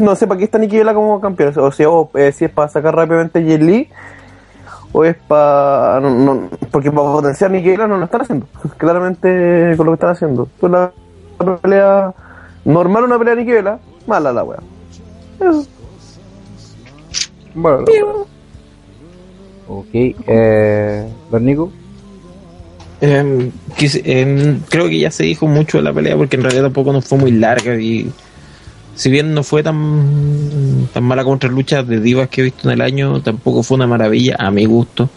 no 0.01 0.15
sé 0.15 0.27
para 0.27 0.39
qué 0.39 0.45
está 0.45 0.59
Nikki 0.59 0.77
Vela 0.77 0.95
como 0.95 1.21
campeona, 1.21 1.53
o 1.61 1.73
sea, 1.73 1.89
o, 1.89 2.11
eh, 2.15 2.31
si 2.33 2.45
es 2.45 2.51
para 2.51 2.69
sacar 2.69 2.95
rápidamente 2.95 3.39
a 3.39 3.43
AJ 3.43 3.63
Lee 3.63 3.89
o 4.93 5.05
es 5.05 5.17
para 5.17 6.01
no, 6.01 6.11
no, 6.11 6.49
porque 6.71 6.91
para 6.93 7.11
potenciar 7.13 7.51
ni 7.51 7.63
que 7.63 7.77
no 7.77 7.89
lo 7.89 8.05
están 8.05 8.23
haciendo 8.23 8.47
claramente 8.77 9.75
con 9.77 9.87
lo 9.87 9.93
que 9.93 9.97
están 9.97 10.11
haciendo 10.11 10.49
Pues 10.61 10.73
la, 10.73 10.93
la 11.45 11.57
pelea 11.57 12.15
normal 12.65 13.05
una 13.05 13.19
pelea 13.19 13.35
de 13.35 13.45
Niquela 13.45 13.79
mala 14.07 14.33
la 14.33 14.45
wea 14.45 14.59
eso 15.41 15.67
Bueno, 17.55 17.85
Ok, 19.71 19.89
eh, 19.93 21.07
Don 21.31 21.45
Nico. 21.45 21.71
Em, 23.01 23.51
quise- 23.77 24.03
em, 24.05 24.61
creo 24.69 24.89
que 24.89 24.99
ya 24.99 25.11
se 25.11 25.23
dijo 25.25 25.47
mucho 25.47 25.79
de 25.79 25.85
la 25.85 25.93
pelea 25.93 26.17
porque 26.17 26.37
en 26.37 26.43
realidad 26.43 26.65
tampoco 26.65 26.93
no 26.93 27.01
fue 27.03 27.19
muy 27.19 27.31
larga 27.33 27.77
y 27.81 28.11
si 28.95 29.11
bien 29.11 29.35
no 29.35 29.43
fue 29.45 29.63
tan, 29.63 30.89
tan 30.93 31.05
mala 31.05 31.23
contra 31.23 31.49
luchas 31.51 31.87
de 31.87 32.01
divas 32.01 32.29
que 32.29 32.41
he 32.41 32.45
visto 32.45 32.69
en 32.69 32.75
el 32.75 32.81
año, 32.81 33.21
tampoco 33.21 33.63
fue 33.63 33.77
una 33.77 33.87
maravilla 33.87 34.37
a 34.39 34.51
mi 34.51 34.65
gusto. 34.65 35.09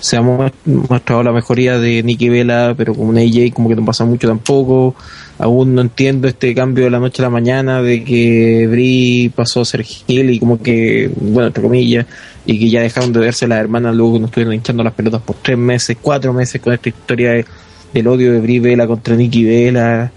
Se 0.00 0.16
ha 0.16 0.22
mostrado 0.64 1.22
la 1.22 1.30
mejoría 1.30 1.78
de 1.78 2.02
Nikki 2.02 2.28
Vela, 2.28 2.74
pero 2.76 2.94
con 2.94 3.16
AJ 3.16 3.52
como 3.54 3.68
que 3.68 3.76
no 3.76 3.84
pasa 3.84 4.04
mucho 4.04 4.26
tampoco. 4.26 4.96
Aún 5.42 5.74
no 5.74 5.80
entiendo 5.80 6.28
este 6.28 6.54
cambio 6.54 6.84
de 6.84 6.90
la 6.90 7.00
noche 7.00 7.20
a 7.20 7.24
la 7.24 7.30
mañana 7.30 7.82
de 7.82 8.04
que 8.04 8.68
Brie 8.70 9.28
pasó 9.34 9.62
a 9.62 9.64
ser 9.64 9.84
Hill 10.06 10.30
y 10.30 10.38
como 10.38 10.62
que, 10.62 11.10
bueno, 11.20 11.48
entre 11.48 11.62
comillas, 11.64 12.06
y 12.46 12.60
que 12.60 12.70
ya 12.70 12.80
dejaron 12.80 13.12
de 13.12 13.18
verse 13.18 13.48
las 13.48 13.58
hermanas 13.58 13.92
luego 13.96 14.12
que 14.14 14.20
nos 14.20 14.28
estuvieron 14.30 14.54
hinchando 14.54 14.84
las 14.84 14.92
pelotas 14.92 15.20
por 15.22 15.34
tres 15.42 15.58
meses, 15.58 15.96
cuatro 16.00 16.32
meses 16.32 16.60
con 16.60 16.72
esta 16.72 16.88
historia 16.90 17.32
de- 17.32 17.44
del 17.92 18.06
odio 18.06 18.32
de 18.32 18.40
Brie 18.40 18.60
Vela 18.60 18.86
contra 18.86 19.16
Nikki 19.16 19.42
Vela. 19.44 20.12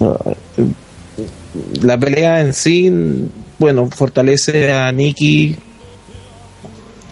Ah, 0.00 0.16
La 1.82 1.98
pelea 1.98 2.40
en 2.40 2.54
sí, 2.54 2.90
bueno, 3.58 3.88
fortalece 3.90 4.72
a 4.72 4.90
Nikki, 4.92 5.56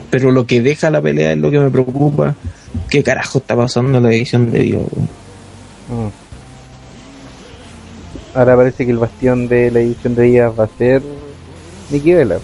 pero 0.08 0.30
lo 0.30 0.46
que 0.46 0.62
deja 0.62 0.88
la 0.90 1.02
pelea 1.02 1.32
es 1.32 1.38
lo 1.38 1.50
que 1.50 1.58
me 1.58 1.68
preocupa. 1.70 2.34
¿Qué 2.88 3.02
carajo 3.02 3.38
está 3.38 3.56
pasando 3.56 3.98
en 3.98 4.04
la 4.04 4.12
edición 4.12 4.50
de 4.52 4.60
Dios? 4.60 4.82
Mm. 5.88 6.29
Ahora 8.34 8.56
parece 8.56 8.84
que 8.84 8.92
el 8.92 8.98
bastión 8.98 9.48
de 9.48 9.70
la 9.70 9.80
edición 9.80 10.14
de 10.14 10.22
días 10.22 10.52
va 10.58 10.64
a 10.64 10.68
ser 10.78 11.02
Nikki 11.90 12.12
Vela. 12.12 12.38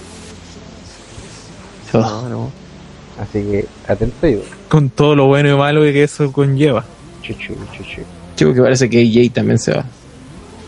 Así 3.21 3.41
que 3.43 3.67
atento 3.89 4.27
yo. 4.29 4.41
Con 4.69 4.91
todo 4.91 5.15
lo 5.17 5.27
bueno 5.27 5.49
y 5.49 5.57
malo 5.57 5.81
que 5.83 6.03
eso 6.03 6.31
conlleva. 6.33 6.85
Chuchu, 7.23 7.55
chuchu. 7.73 8.03
Chico, 8.37 8.53
que 8.53 8.61
parece 8.61 8.91
que 8.91 9.01
AJ 9.01 9.33
también 9.33 9.59
se 9.59 9.73
va. 9.73 9.85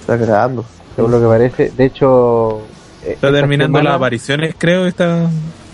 está 0.01 0.16
grabando 0.16 0.65
Según 0.97 1.11
lo 1.11 1.20
que 1.20 1.27
parece, 1.27 1.70
de 1.77 1.85
hecho. 1.85 2.61
eh, 3.05 3.12
Está 3.12 3.31
terminando 3.31 3.77
semana- 3.78 3.90
las 3.90 3.97
apariciones, 3.97 4.55
creo. 4.57 4.86
Está... 4.86 5.28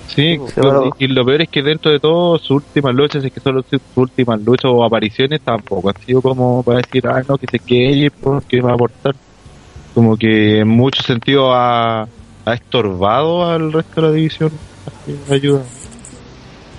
Sí, 0.09 0.39
y 0.99 1.07
lo 1.09 1.25
peor 1.25 1.43
es 1.43 1.49
que 1.49 1.62
dentro 1.62 1.91
de 1.91 1.99
todo, 1.99 2.39
sus 2.39 2.51
últimas 2.62 2.95
luchas, 2.95 3.23
si 3.23 3.29
es 3.29 3.33
que 3.35 3.41
son 3.41 3.65
sus 3.69 3.81
últimas 3.95 4.41
luchas 4.43 4.71
o 4.73 4.85
apariciones, 4.85 5.41
tampoco 5.41 5.89
han 5.89 5.97
sido 6.05 6.21
como 6.21 6.62
para 6.62 6.79
decir, 6.79 7.07
ah, 7.09 7.23
no, 7.27 7.39
que 7.39 7.47
se 7.47 7.59
quede, 7.59 8.11
porque 8.11 8.61
va 8.61 8.73
a 8.73 8.75
aportar. 8.75 9.15
Como 9.95 10.16
que 10.16 10.61
en 10.61 10.69
mucho 10.69 11.03
sentido 11.03 11.55
ha, 11.55 12.03
ha 12.03 12.55
estorbado 12.55 13.49
al 13.49 13.73
resto 13.73 14.01
de 14.01 14.07
la 14.09 14.12
división. 14.12 14.51
Ayuda. 15.31 15.62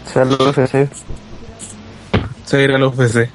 Se 0.05 0.19
va 0.19 0.25
a 0.25 0.29
ir 2.61 2.71
a 2.71 2.77
los 2.77 2.95
PC. 2.95 3.29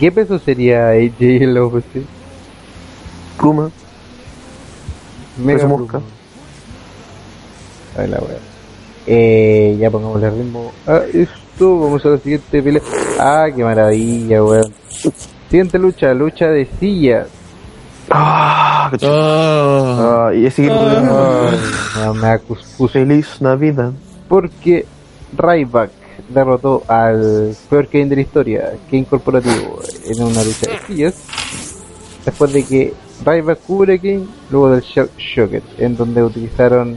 ¿Qué 0.00 0.10
peso 0.10 0.38
sería 0.38 0.88
AJ 0.90 1.20
en 1.20 1.54
la 1.54 1.64
UFC? 1.64 2.02
pluma 3.38 3.70
Mega 5.36 5.66
mosca. 5.66 6.00
A 7.96 8.06
la 8.06 8.18
wea. 8.18 8.38
Eh, 9.06 9.76
ya 9.78 9.90
pongámosle 9.90 10.30
ritmo 10.30 10.72
a 10.86 10.98
esto. 11.12 11.80
Vamos 11.80 12.04
a 12.06 12.10
la 12.10 12.18
siguiente 12.18 12.62
pelea. 12.62 12.82
Ah, 13.18 13.46
qué 13.54 13.64
maravilla, 13.64 14.42
weón. 14.42 14.72
Siguiente 15.52 15.78
lucha, 15.78 16.14
lucha 16.14 16.46
de 16.48 16.66
sillas. 16.80 17.26
ah, 18.08 18.88
qué 18.90 18.96
chulo. 18.96 19.12
Oh, 19.12 20.28
Ah, 20.28 20.34
y 20.34 20.46
ese 20.46 20.62
no, 20.66 22.14
me 22.14 22.20
da 22.22 22.38
cuscus. 22.38 22.90
feliz 22.90 23.38
navidad 23.42 23.92
Porque 24.30 24.86
Ryback 25.36 25.90
derrotó 26.30 26.82
al 26.88 27.54
peor 27.68 27.86
Kane 27.88 28.06
de 28.06 28.16
la 28.16 28.22
historia, 28.22 28.72
Kane 28.90 29.04
Corporativo, 29.04 29.80
en 30.06 30.22
una 30.22 30.42
lucha 30.42 30.70
de 30.70 30.78
sillas, 30.86 31.14
después 32.24 32.50
de 32.54 32.64
que 32.64 32.94
Ryback 33.22 33.58
cubre 33.66 33.96
a 33.96 33.98
Kane 33.98 34.24
luego 34.50 34.70
del 34.70 34.80
Shock 34.80 35.10
Shocker, 35.18 35.62
en 35.76 35.98
donde 35.98 36.22
utilizaron, 36.22 36.96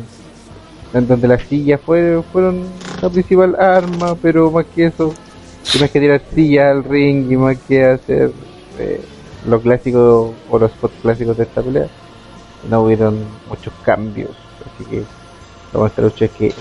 en 0.93 1.07
donde 1.09 1.27
las 1.27 1.41
sillas 1.43 1.81
fue, 1.85 2.23
fueron 2.31 2.61
la 3.01 3.09
principal 3.09 3.53
arma, 3.59 4.15
pero 4.21 4.49
más 4.49 4.65
que 4.73 4.85
eso, 4.85 5.13
y 5.73 5.79
más 5.79 5.89
que 5.91 5.99
tirar 5.99 6.21
sillas 6.33 6.71
al 6.71 6.83
ring 6.83 7.31
y 7.31 7.37
más 7.37 7.57
que 7.67 7.83
hacer 7.83 8.31
eh, 8.79 9.01
lo 9.47 9.59
clásico 9.61 10.33
o 10.49 10.59
los 10.59 10.71
spots 10.71 10.93
clásicos 11.01 11.37
de 11.37 11.43
esta 11.43 11.61
pelea, 11.61 11.87
no 12.69 12.81
hubieron 12.81 13.19
muchos 13.47 13.73
cambios, 13.83 14.31
así 14.61 14.89
que 14.89 14.97
lo 15.73 15.79
bueno 15.79 15.83
de 15.83 15.87
esta 15.89 16.01
lucha 16.01 16.25
es 16.25 16.31
que 16.31 16.53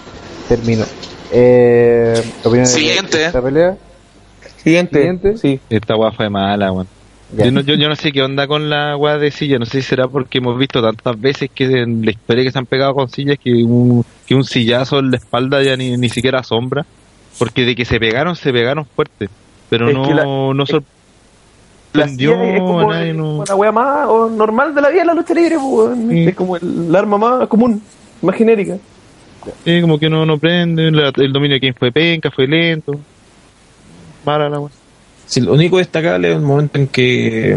terminó. 0.49 0.85
Eh, 1.33 2.23
¿opiniones 2.41 2.75
de 2.75 2.81
Siguiente. 2.81 3.25
esta 3.27 3.43
pelea? 3.43 3.77
Siguiente. 4.63 5.37
Sí. 5.37 5.61
Esta 5.69 5.97
weá 5.97 6.13
fue 6.13 6.31
mala, 6.31 6.73
weón. 6.73 6.87
Yo 7.37 7.51
no, 7.51 7.63
yo, 7.63 7.75
yo 7.75 7.89
no 7.89 7.97
sé 7.97 8.13
qué 8.13 8.23
onda 8.23 8.47
con 8.47 8.71
la 8.71 8.97
weá 8.97 9.19
de 9.19 9.31
silla, 9.31 9.59
no 9.59 9.67
sé 9.67 9.81
si 9.81 9.89
será 9.89 10.07
porque 10.07 10.39
hemos 10.39 10.57
visto 10.57 10.81
tantas 10.81 11.21
veces 11.21 11.51
que 11.53 11.65
en 11.65 12.05
la 12.05 12.13
historia 12.13 12.45
que 12.45 12.53
se 12.53 12.59
han 12.59 12.67
pegado 12.67 12.95
con 12.95 13.09
sillas 13.09 13.39
que 13.43 13.51
un, 13.65 14.05
que 14.27 14.35
un 14.35 14.45
sillazo 14.45 15.01
en 15.01 15.11
la 15.11 15.17
espalda 15.17 15.63
ya 15.63 15.77
ni, 15.77 15.97
ni 15.97 16.09
siquiera 16.09 16.41
asombra, 16.41 16.87
porque 17.39 17.65
de 17.65 17.75
que 17.75 17.85
se 17.85 17.99
pegaron, 17.99 18.37
se 18.37 18.53
pegaron 18.53 18.85
fuerte, 18.87 19.29
pero 19.69 19.89
Es 19.89 19.95
no, 19.95 20.13
la- 20.15 20.25
no 20.55 20.67
sorprendió 20.67 22.43
es 22.43 22.61
como 22.61 22.91
a 22.91 22.95
nadie, 22.95 23.13
no- 23.15 23.39
una 23.39 23.55
wea 23.55 23.73
más 23.73 24.09
o 24.09 24.29
normal 24.31 24.75
de 24.75 24.81
la 24.81 24.89
vida 24.91 25.03
en 25.03 25.07
la 25.09 25.15
lucha 25.15 25.35
libre, 25.35 25.57
pues, 25.61 25.99
es 26.29 26.35
como 26.35 26.57
el, 26.57 26.87
el 26.89 26.97
arma 26.97 27.19
más 27.19 27.49
común, 27.49 27.83
más 28.23 28.37
genérica. 28.37 28.77
Sí, 29.65 29.81
como 29.83 29.99
que 29.99 30.09
no, 30.09 30.25
no 30.25 30.39
prende, 30.39 30.91
la- 30.91 31.13
el 31.17 31.33
dominio 31.33 31.57
de 31.57 31.61
quien 31.61 31.75
fue 31.75 31.93
penca, 31.93 32.31
fue 32.31 32.47
lento. 32.47 32.93
Mala 34.25 34.49
la 34.49 34.59
weá. 34.61 34.71
Sí, 35.27 35.41
lo 35.41 35.53
único 35.55 35.79
destacable 35.79 36.31
es 36.31 36.37
el 36.37 36.43
momento 36.43 36.79
en 36.79 36.87
que 36.89 37.57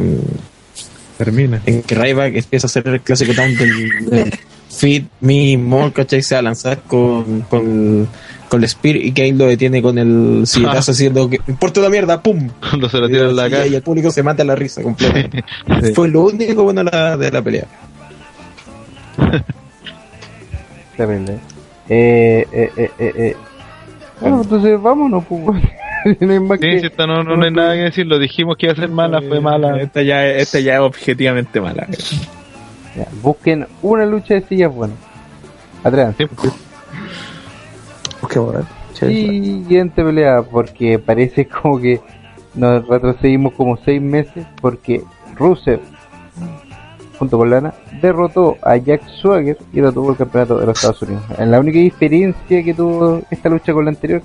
Termina. 1.17 1.61
en 1.65 1.81
que 1.83 1.95
Ryback 1.95 2.35
empieza 2.35 2.67
a 2.67 2.69
hacer 2.69 2.87
el 2.87 3.01
clásico 3.01 3.33
down 3.33 3.55
del, 3.57 4.05
del 4.09 4.33
Feed 4.69 5.03
Me 5.21 5.57
More, 5.57 5.91
¿cachai? 5.91 6.21
Se 6.21 6.35
va 6.35 6.39
a 6.39 6.41
lanzar 6.43 6.79
con, 6.87 7.41
con, 7.49 8.07
con 8.49 8.63
el 8.63 8.69
Spear 8.69 8.95
y 8.95 9.11
Kane 9.11 9.33
lo 9.33 9.45
detiene 9.45 9.81
con 9.81 9.97
el 9.97 10.43
silletazo 10.47 10.91
haciendo 10.93 11.29
que 11.29 11.39
importa 11.47 11.79
una 11.81 11.89
mierda, 11.89 12.21
¡pum! 12.21 12.49
Cuando 12.69 12.89
se 12.89 12.97
lo 12.97 13.07
tiran 13.07 13.29
en 13.29 13.35
la 13.35 13.49
cara. 13.49 13.67
Y 13.67 13.75
el 13.75 13.81
público 13.81 14.09
se 14.11 14.23
mata 14.23 14.43
a 14.43 14.45
la 14.45 14.55
risa 14.55 14.81
completamente. 14.83 15.43
Sí. 15.83 15.93
Fue 15.93 16.07
lo 16.09 16.21
único 16.21 16.63
bueno 16.63 16.83
de 16.83 16.91
la, 16.91 17.17
de 17.17 17.31
la 17.31 17.41
pelea. 17.41 17.65
Terrible. 20.95 21.37
Eh, 21.89 22.45
eh, 22.51 22.71
eh, 22.75 22.91
eh, 22.99 23.13
eh. 23.15 23.35
Bueno, 24.19 24.41
entonces 24.41 24.81
vámonos, 24.81 25.23
pues. 25.25 25.41
no 26.19 26.31
hay 26.33 26.39
más 26.39 26.59
Sí, 26.59 26.65
que- 26.65 26.79
sí, 26.79 26.85
esta 26.87 27.05
no, 27.05 27.23
no, 27.23 27.35
no 27.37 27.45
hay 27.45 27.51
nada 27.51 27.73
que 27.75 27.81
decir, 27.81 28.05
lo 28.07 28.17
dijimos 28.17 28.57
que 28.57 28.65
iba 28.65 28.73
a 28.73 28.75
ser 28.75 28.89
mala, 28.89 29.21
fue 29.21 29.39
mala. 29.39 29.79
Esta 29.79 30.01
ya, 30.01 30.25
esta 30.25 30.59
ya 30.59 30.75
es 30.75 30.79
objetivamente 30.79 31.61
mala. 31.61 31.87
Ya, 32.95 33.07
busquen 33.21 33.67
una 33.83 34.05
lucha 34.05 34.33
de 34.35 34.41
sillas 34.41 34.73
buena. 34.73 34.93
Atrévanse. 35.83 36.25
Busquemos, 36.25 36.57
¿verdad? 38.21 38.65
Siguiente 38.93 40.03
pelea, 40.03 40.41
porque 40.41 40.99
parece 40.99 41.47
como 41.61 41.79
que 41.79 41.99
nos 42.55 42.87
retrocedimos 42.87 43.53
como 43.53 43.77
seis 43.77 44.01
meses, 44.01 44.45
porque 44.61 45.03
Rusev, 45.35 45.79
junto 47.19 47.37
con 47.37 47.49
Lana, 47.49 47.73
derrotó 48.01 48.57
a 48.61 48.77
Jack 48.77 49.07
Swagger 49.21 49.57
y 49.73 49.81
retuvo 49.81 50.11
el 50.11 50.17
campeonato 50.17 50.57
de 50.57 50.65
los 50.65 50.77
Estados 50.77 51.01
Unidos. 51.03 51.23
La 51.37 51.59
única 51.59 51.79
diferencia 51.79 52.63
que 52.63 52.73
tuvo 52.73 53.21
esta 53.29 53.49
lucha 53.49 53.73
con 53.73 53.85
la 53.85 53.91
anterior 53.91 54.21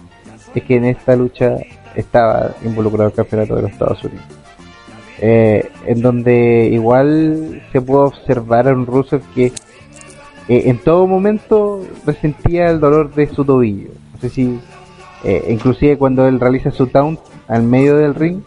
es 0.55 0.63
que 0.63 0.77
en 0.77 0.87
esta 0.87 1.17
lucha 1.17 1.57
estaba 1.95 2.53
involucrado 2.65 3.09
el 3.09 3.15
campeonato 3.15 3.57
de 3.57 3.63
los 3.63 3.71
Estados 3.71 4.03
Unidos. 4.05 4.25
Eh, 5.25 5.71
en 5.87 6.03
donde 6.03 6.69
igual 6.73 7.63
se 7.71 7.81
puede 7.81 8.07
observar 8.07 8.67
a 8.67 8.73
un 8.73 8.87
Rusev 8.87 9.23
que 9.35 9.53
eh, 10.49 10.63
en 10.67 10.79
todo 10.79 11.07
momento 11.07 11.83
resentía 12.07 12.71
el 12.71 12.81
dolor 12.81 13.15
de 13.15 13.27
su 13.29 13.45
tobillo. 13.45 13.91
No 14.15 14.21
sé 14.21 14.29
si, 14.29 14.59
eh, 15.25 15.47
inclusive 15.51 15.97
cuando 15.99 16.27
él 16.27 16.41
realiza 16.41 16.71
su 16.71 16.87
taunt 16.87 17.21
al 17.49 17.63
medio 17.63 17.97
del 17.97 18.15
ring, 18.15 18.41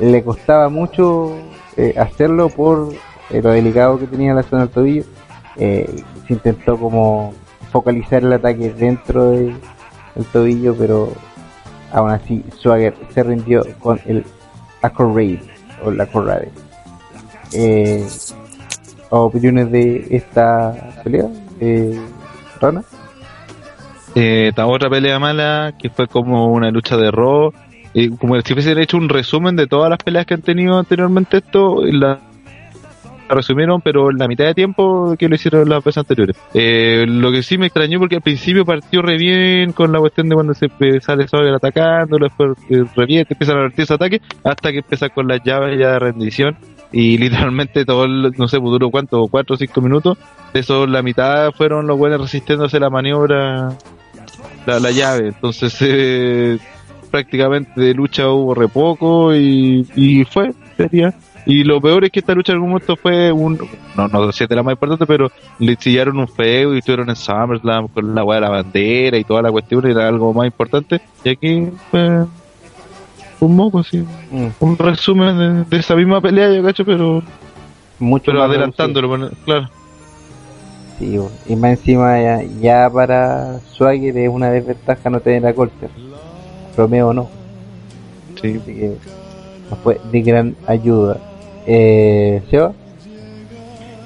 le 0.00 0.22
costaba 0.22 0.68
mucho 0.68 1.32
eh, 1.76 1.94
hacerlo 1.98 2.48
por 2.48 2.92
eh, 3.30 3.40
lo 3.42 3.50
delicado 3.50 3.98
que 3.98 4.06
tenía 4.06 4.34
la 4.34 4.42
zona 4.42 4.62
del 4.62 4.70
tobillo. 4.70 5.04
Eh, 5.56 6.02
se 6.26 6.32
intentó 6.34 6.76
como 6.76 7.32
focalizar 7.72 8.22
el 8.22 8.32
ataque 8.32 8.72
dentro 8.72 9.30
de- 9.30 9.54
del 10.14 10.24
tobillo, 10.32 10.74
pero 10.76 11.12
aún 11.92 12.10
así 12.10 12.44
Swagger 12.58 12.94
se 13.14 13.22
rindió 13.22 13.62
con 13.80 14.00
el 14.06 14.24
Accorade 14.82 15.40
o 15.84 15.90
la 15.90 16.04
Accorade. 16.04 16.50
Opiniones 19.10 19.70
de 19.70 20.06
esta 20.10 20.92
pelea, 21.02 21.26
eh, 21.60 21.98
Rana. 22.60 22.82
Eh, 24.14 24.52
otra 24.56 24.90
pelea 24.90 25.18
mala 25.18 25.74
que 25.78 25.90
fue 25.90 26.06
como 26.08 26.46
una 26.46 26.70
lucha 26.70 26.96
de 26.96 27.10
Raw. 27.10 27.52
eh, 27.94 28.10
como 28.18 28.40
si 28.40 28.52
hubiesen 28.52 28.78
hecho 28.78 28.96
un 28.96 29.08
resumen 29.08 29.56
de 29.56 29.66
todas 29.66 29.88
las 29.90 29.98
peleas 29.98 30.26
que 30.26 30.34
han 30.34 30.42
tenido 30.42 30.78
anteriormente 30.78 31.38
esto, 31.38 31.82
la, 31.84 32.18
resumieron, 33.34 33.80
pero 33.80 34.10
en 34.10 34.18
la 34.18 34.28
mitad 34.28 34.44
de 34.44 34.54
tiempo 34.54 35.14
que 35.18 35.28
lo 35.28 35.34
hicieron 35.34 35.68
las 35.68 35.84
veces 35.84 35.98
anteriores. 35.98 36.36
Eh, 36.54 37.04
lo 37.08 37.30
que 37.30 37.42
sí 37.42 37.58
me 37.58 37.66
extrañó 37.66 37.98
porque 37.98 38.16
al 38.16 38.22
principio 38.22 38.64
partió 38.64 39.02
re 39.02 39.16
bien 39.16 39.72
con 39.72 39.92
la 39.92 40.00
cuestión 40.00 40.28
de 40.28 40.34
cuando 40.34 40.54
se 40.54 40.68
sale 41.00 41.28
Sauer 41.28 41.54
atacando, 41.54 42.18
después 42.18 42.58
eh, 42.70 42.84
re 42.96 43.06
bien, 43.06 43.24
que 43.24 43.34
empiezan 43.34 43.56
a 43.56 43.60
revertir 43.60 43.86
su 43.86 43.94
ataque, 43.94 44.20
hasta 44.44 44.70
que 44.70 44.78
empieza 44.78 45.08
con 45.08 45.28
las 45.28 45.42
llaves 45.44 45.78
ya 45.78 45.92
de 45.92 45.98
rendición. 45.98 46.56
Y 46.92 47.18
literalmente 47.18 47.84
todo 47.84 48.04
el, 48.04 48.32
no 48.36 48.48
sé, 48.48 48.58
pues, 48.60 48.70
duró 48.70 48.90
cuánto, 48.90 49.26
cuatro 49.28 49.54
o 49.54 49.58
cinco 49.58 49.80
minutos. 49.80 50.18
De 50.52 50.60
eso 50.60 50.86
la 50.86 51.02
mitad 51.02 51.52
fueron 51.52 51.86
los 51.86 51.98
buenos 51.98 52.20
resistiéndose 52.20 52.80
la 52.80 52.90
maniobra 52.90 53.76
la, 54.66 54.80
la 54.80 54.90
llave. 54.90 55.28
Entonces, 55.28 55.76
eh, 55.80 56.58
prácticamente 57.10 57.80
de 57.80 57.94
lucha 57.94 58.28
hubo 58.30 58.54
re 58.54 58.68
poco 58.68 59.34
y, 59.34 59.86
y 59.94 60.24
fue, 60.24 60.52
sería. 60.76 61.14
Y 61.46 61.64
lo 61.64 61.80
peor 61.80 62.04
es 62.04 62.10
que 62.10 62.20
esta 62.20 62.34
lucha 62.34 62.52
en 62.52 62.56
algún 62.56 62.70
momento 62.72 62.94
fue 62.94 63.32
un, 63.32 63.58
no, 63.96 64.08
no 64.08 64.26
sé 64.26 64.38
si 64.38 64.44
es 64.44 64.50
de 64.50 64.56
la 64.56 64.62
más 64.62 64.72
importante, 64.72 65.06
pero 65.06 65.30
le 65.58 65.76
chillaron 65.76 66.18
un 66.18 66.28
feo 66.28 66.74
y 66.74 66.78
estuvieron 66.78 67.08
en 67.08 67.16
SummerSlam 67.16 67.88
con 67.88 68.14
la 68.14 68.22
weá 68.22 68.38
de 68.38 68.40
la 68.42 68.50
bandera 68.50 69.16
y 69.16 69.24
toda 69.24 69.40
la 69.40 69.50
cuestión, 69.50 69.86
era 69.86 70.08
algo 70.08 70.34
más 70.34 70.44
importante. 70.44 71.00
Y 71.24 71.30
aquí 71.30 71.68
fue 71.90 72.26
un 73.40 73.56
moco, 73.56 73.82
sí. 73.82 74.04
Un 74.60 74.76
resumen 74.78 75.38
de, 75.38 75.64
de 75.64 75.76
esa 75.80 75.94
misma 75.96 76.20
pelea, 76.20 76.52
yo 76.52 76.62
cacho, 76.62 76.84
pero, 76.84 77.22
Mucho 77.98 78.26
pero 78.26 78.38
más 78.40 78.48
adelantándolo, 78.50 79.08
bueno, 79.08 79.30
claro. 79.44 79.68
Sí, 80.98 81.16
bo. 81.16 81.30
y 81.48 81.54
más 81.54 81.70
encima 81.78 82.20
ya, 82.20 82.42
ya 82.60 82.90
para 82.90 83.60
Swagger 83.72 84.16
es 84.18 84.28
una 84.28 84.50
desventaja 84.50 85.08
no 85.10 85.20
tener 85.20 85.46
a 85.46 85.54
Colter. 85.54 85.90
Romeo 86.76 87.12
no. 87.12 87.28
Sí. 88.42 88.58
Así 88.60 88.74
que 88.74 88.92
fue 89.82 90.00
de 90.10 90.22
gran 90.22 90.56
ayuda. 90.66 91.18
Eh, 91.66 92.42
¿Seba? 92.50 92.72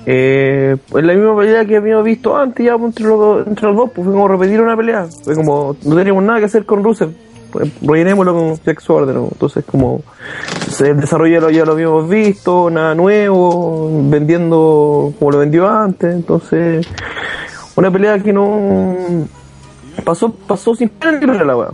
Eh, 0.04 0.76
pues 0.88 1.04
la 1.04 1.14
misma 1.14 1.36
pelea 1.36 1.64
que 1.64 1.76
habíamos 1.76 2.04
visto 2.04 2.36
antes 2.36 2.66
ya 2.66 2.74
entre 2.74 3.04
los, 3.06 3.18
dos- 3.18 3.46
entre 3.46 3.68
los 3.68 3.76
dos, 3.76 3.90
pues 3.94 4.04
fue 4.04 4.12
como 4.12 4.28
repetir 4.28 4.60
una 4.60 4.76
pelea. 4.76 5.06
Fue 5.22 5.34
como, 5.36 5.76
no 5.84 5.96
teníamos 5.96 6.24
nada 6.24 6.40
que 6.40 6.46
hacer 6.46 6.64
con 6.66 6.82
Rusev. 6.82 7.10
Pues, 7.52 7.68
rellenémoslo 7.82 8.34
con 8.34 8.54
Jack 8.64 8.82
de 8.86 9.12
nuevo. 9.12 9.28
Entonces 9.32 9.64
como, 9.64 10.00
se 10.68 10.88
el 10.90 11.00
desarrollo 11.00 11.34
ya 11.34 11.40
lo, 11.40 11.50
ya 11.50 11.64
lo 11.64 11.72
habíamos 11.72 12.08
visto, 12.08 12.70
nada 12.70 12.94
nuevo, 12.94 13.90
vendiendo 14.08 15.12
como 15.18 15.30
lo 15.30 15.38
vendió 15.38 15.68
antes. 15.68 16.14
Entonces, 16.14 16.86
una 17.76 17.90
pelea 17.90 18.18
que 18.18 18.32
no 18.32 18.96
pasó, 20.04 20.32
pasó 20.32 20.74
sin 20.74 20.88
pena 20.88 21.20
ni 21.20 21.26
la 21.44 21.56
weá. 21.56 21.68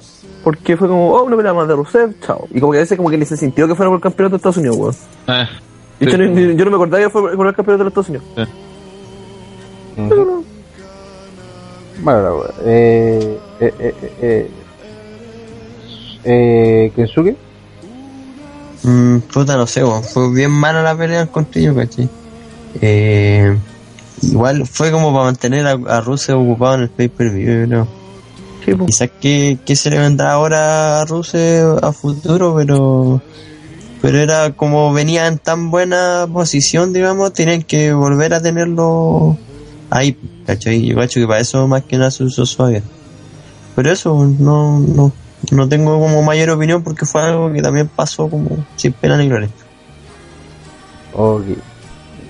Porque 0.44 0.76
fue 0.76 0.88
como, 0.88 1.12
oh, 1.12 1.24
una 1.24 1.36
pelea 1.36 1.52
más 1.54 1.68
de 1.68 1.74
Rusev, 1.74 2.14
chao. 2.20 2.46
Y 2.50 2.60
como 2.60 2.72
que 2.72 2.78
a 2.78 2.80
veces 2.82 2.96
como 2.96 3.10
que 3.10 3.18
ni 3.18 3.24
se 3.24 3.36
sintió 3.36 3.66
que 3.68 3.74
fuera 3.74 3.88
por 3.90 3.96
el 3.96 4.02
campeonato 4.02 4.32
de 4.32 4.36
Estados 4.38 4.56
Unidos, 4.56 4.76
weón. 4.76 4.94
Sí. 4.94 6.06
ni- 6.28 6.54
yo 6.56 6.64
no 6.64 6.70
me 6.70 6.76
acordaba 6.76 7.02
que 7.04 7.10
fue 7.10 7.36
por 7.36 7.46
el 7.46 7.54
campeonato 7.54 7.84
de 7.84 7.90
los 7.90 8.08
Estados 8.08 8.08
Unidos. 8.08 8.48
Bueno, 12.00 12.22
la 12.22 12.34
wea. 12.34 12.50
eh, 12.64 13.38
eh, 13.60 13.74
eh, 13.80 13.94
eh, 14.02 14.12
eh, 14.22 14.50
eh, 16.24 16.92
Kensuke? 16.94 17.36
Mm, 18.82 19.18
puta, 19.32 19.56
no 19.56 19.66
sé, 19.66 19.82
fue 20.02 20.32
bien 20.32 20.50
mala 20.50 20.82
la 20.82 20.96
pelea 20.96 21.26
contra 21.26 21.60
yo, 21.60 21.74
¿cachai? 21.74 22.08
Eh, 22.80 23.56
igual 24.22 24.66
fue 24.66 24.90
como 24.90 25.12
para 25.12 25.24
mantener 25.24 25.66
a, 25.66 25.72
a 25.72 26.00
Rusia 26.00 26.36
ocupado 26.36 26.76
en 26.76 26.82
el 26.82 26.88
pay-per-view, 26.90 27.66
yo 27.66 27.66
creo. 27.66 28.86
Quizás 28.86 29.10
que, 29.20 29.58
que 29.64 29.76
se 29.76 29.90
le 29.90 29.98
vendrá 29.98 30.32
ahora 30.32 31.00
a 31.00 31.04
Rusia 31.06 31.72
a 31.82 31.92
futuro, 31.92 32.54
pero 32.56 33.22
pero 34.00 34.18
era 34.18 34.52
como 34.52 34.92
venía 34.92 35.26
en 35.26 35.38
tan 35.38 35.70
buena 35.70 36.28
posición, 36.32 36.92
digamos, 36.92 37.32
tenían 37.32 37.62
que 37.62 37.92
volver 37.92 38.32
a 38.32 38.40
tenerlo 38.40 39.36
ahí, 39.90 40.16
¿cachai? 40.46 40.86
Yo 40.86 40.96
cacho 40.96 41.20
que 41.20 41.26
para 41.26 41.40
eso 41.40 41.66
más 41.66 41.82
que 41.84 41.98
nada 41.98 42.10
se 42.10 42.24
usó 42.24 42.46
Swagger. 42.46 42.82
Pero 43.74 43.90
eso, 43.90 44.14
no, 44.38 44.78
no, 44.78 45.12
No 45.52 45.68
tengo 45.68 45.98
como 45.98 46.22
mayor 46.22 46.50
opinión 46.50 46.82
porque 46.82 47.06
fue 47.06 47.22
algo 47.22 47.52
que 47.52 47.62
también 47.62 47.88
pasó 47.88 48.28
como 48.28 48.64
sin 48.76 48.92
pena 48.92 49.16
ni 49.16 49.28
gloria. 49.28 49.48
Ok, 51.14 51.44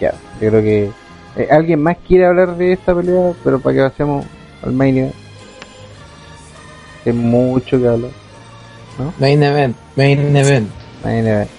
ya, 0.01 0.13
yo 0.41 0.49
creo 0.51 0.63
que... 0.63 0.91
eh, 1.37 1.49
¿Alguien 1.51 1.83
más 1.83 1.97
quiere 2.07 2.27
hablar 2.27 2.57
de 2.57 2.73
esta 2.73 2.95
pelea? 2.95 3.33
Pero 3.43 3.61
para 3.61 3.75
que 3.77 3.83
pasemos 3.91 4.27
al 4.63 4.73
main 4.73 4.99
event. 4.99 5.15
Es 7.05 7.15
mucho 7.15 7.79
que 7.81 7.89
hablar. 7.89 8.11
Main 9.19 9.43
event, 9.43 9.77
main 9.97 10.37
event. 10.37 10.69
Main 11.05 11.27
event. 11.27 11.51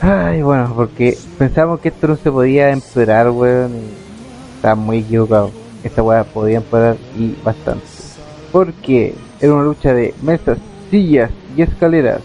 Ay, 0.00 0.42
bueno, 0.42 0.72
porque 0.74 1.16
pensamos 1.38 1.80
que 1.80 1.88
esto 1.88 2.08
no 2.08 2.16
se 2.16 2.30
podía 2.30 2.70
empeorar, 2.70 3.30
weón. 3.30 3.72
y 3.74 4.56
Estaba 4.56 4.74
muy 4.74 4.98
equivocado. 4.98 5.50
Esta 5.82 6.02
weá 6.02 6.24
podía 6.24 6.58
empeorar 6.58 6.96
y 7.16 7.34
bastante. 7.42 7.84
Porque 8.52 9.14
era 9.40 9.54
una 9.54 9.64
lucha 9.64 9.92
de 9.92 10.14
mesas, 10.22 10.58
sillas 10.90 11.30
y 11.56 11.62
escaleras. 11.62 12.20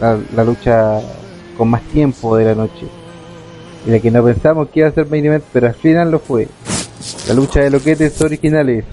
La, 0.00 0.18
la 0.34 0.44
lucha 0.44 1.00
con 1.56 1.68
más 1.68 1.82
tiempo 1.82 2.36
de 2.36 2.46
la 2.46 2.54
noche. 2.54 2.86
Y 3.86 3.90
la 3.90 3.98
que 3.98 4.10
no 4.10 4.24
pensamos 4.24 4.68
que 4.68 4.80
iba 4.80 4.88
a 4.88 4.92
ser 4.92 5.06
main 5.08 5.24
event, 5.26 5.44
pero 5.52 5.68
al 5.68 5.74
final 5.74 6.10
lo 6.10 6.18
fue. 6.18 6.48
La 7.28 7.34
lucha 7.34 7.60
de 7.60 7.70
loquetes 7.70 8.20
originales. 8.20 8.84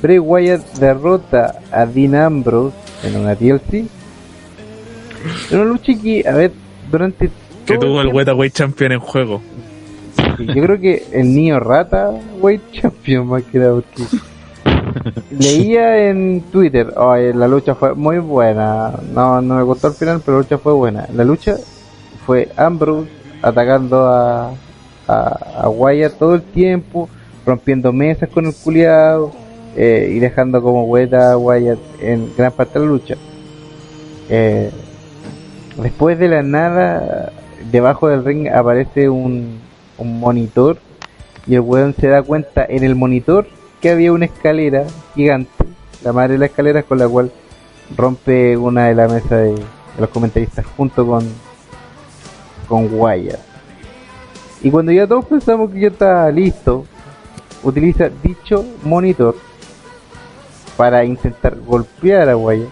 Bray 0.00 0.18
Wyatt 0.18 0.78
derrota 0.78 1.60
a 1.72 1.86
Dean 1.86 2.14
Ambrose 2.14 2.76
en 3.02 3.16
una 3.16 3.34
TLC. 3.34 3.86
Era 5.50 5.62
una 5.62 5.70
lucha 5.72 5.92
que, 6.00 6.24
a 6.26 6.34
ver, 6.34 6.52
durante 6.90 7.30
Que 7.66 7.78
tuvo 7.78 8.00
el 8.00 8.08
Weta 8.08 8.34
Weight 8.34 8.54
Champion 8.54 8.92
en 8.92 9.00
juego. 9.00 9.42
yo 10.38 10.62
creo 10.62 10.78
que 10.80 11.04
el 11.12 11.34
niño 11.34 11.58
rata, 11.60 12.10
Weight 12.40 12.62
Champion 12.72 13.26
más 13.26 13.42
que 13.42 13.58
nada, 13.58 13.72
porque 13.74 14.04
leía 15.30 16.08
en 16.08 16.42
Twitter, 16.50 16.92
"Oye, 16.96 17.34
la 17.34 17.48
lucha 17.48 17.74
fue 17.74 17.94
muy 17.94 18.18
buena, 18.18 18.92
no, 19.12 19.40
no 19.40 19.56
me 19.56 19.62
gustó 19.62 19.88
al 19.88 19.94
final, 19.94 20.20
pero 20.24 20.38
la 20.38 20.42
lucha 20.42 20.58
fue 20.58 20.72
buena. 20.72 21.06
La 21.14 21.24
lucha 21.24 21.56
fue 22.26 22.48
Ambrose 22.56 23.10
atacando 23.42 24.06
a, 24.06 24.50
a, 25.06 25.38
a 25.62 25.68
Wyatt 25.68 26.18
todo 26.18 26.34
el 26.34 26.42
tiempo, 26.42 27.08
rompiendo 27.46 27.92
mesas 27.92 28.28
con 28.28 28.46
el 28.46 28.54
culiado 28.54 29.32
eh, 29.76 30.12
y 30.14 30.18
dejando 30.18 30.62
como 30.62 30.84
hueta 30.84 31.32
a 31.32 31.38
Wyatt 31.38 31.78
en 32.00 32.30
gran 32.36 32.52
parte 32.52 32.78
de 32.78 32.84
la 32.84 32.90
lucha. 32.90 33.14
Eh, 34.28 34.70
después 35.82 36.18
de 36.18 36.28
la 36.28 36.42
nada, 36.42 37.32
debajo 37.70 38.08
del 38.08 38.24
ring 38.24 38.48
aparece 38.48 39.08
un, 39.08 39.58
un 39.96 40.20
monitor 40.20 40.78
y 41.46 41.54
el 41.54 41.60
weón 41.60 41.94
se 41.98 42.08
da 42.08 42.22
cuenta 42.22 42.66
en 42.68 42.84
el 42.84 42.94
monitor 42.94 43.46
que 43.80 43.90
había 43.90 44.12
una 44.12 44.26
escalera 44.26 44.84
gigante, 45.14 45.64
la 46.02 46.12
madre 46.12 46.34
de 46.34 46.38
la 46.38 46.46
escalera 46.46 46.82
con 46.82 46.98
la 46.98 47.08
cual 47.08 47.30
rompe 47.96 48.56
una 48.56 48.86
de 48.86 48.94
la 48.94 49.08
mesa 49.08 49.36
de, 49.36 49.54
los 49.98 50.08
comentaristas 50.10 50.64
junto 50.76 51.06
con 51.06 51.28
con 52.68 52.88
Wyatt. 52.92 53.40
Y 54.62 54.70
cuando 54.70 54.92
ya 54.92 55.06
todos 55.06 55.24
pensamos 55.24 55.70
que 55.70 55.80
ya 55.80 55.88
está 55.88 56.30
listo, 56.30 56.84
utiliza 57.62 58.10
dicho 58.22 58.64
monitor 58.82 59.34
para 60.76 61.04
intentar 61.04 61.56
golpear 61.58 62.28
a 62.28 62.36
Wyatt. 62.36 62.68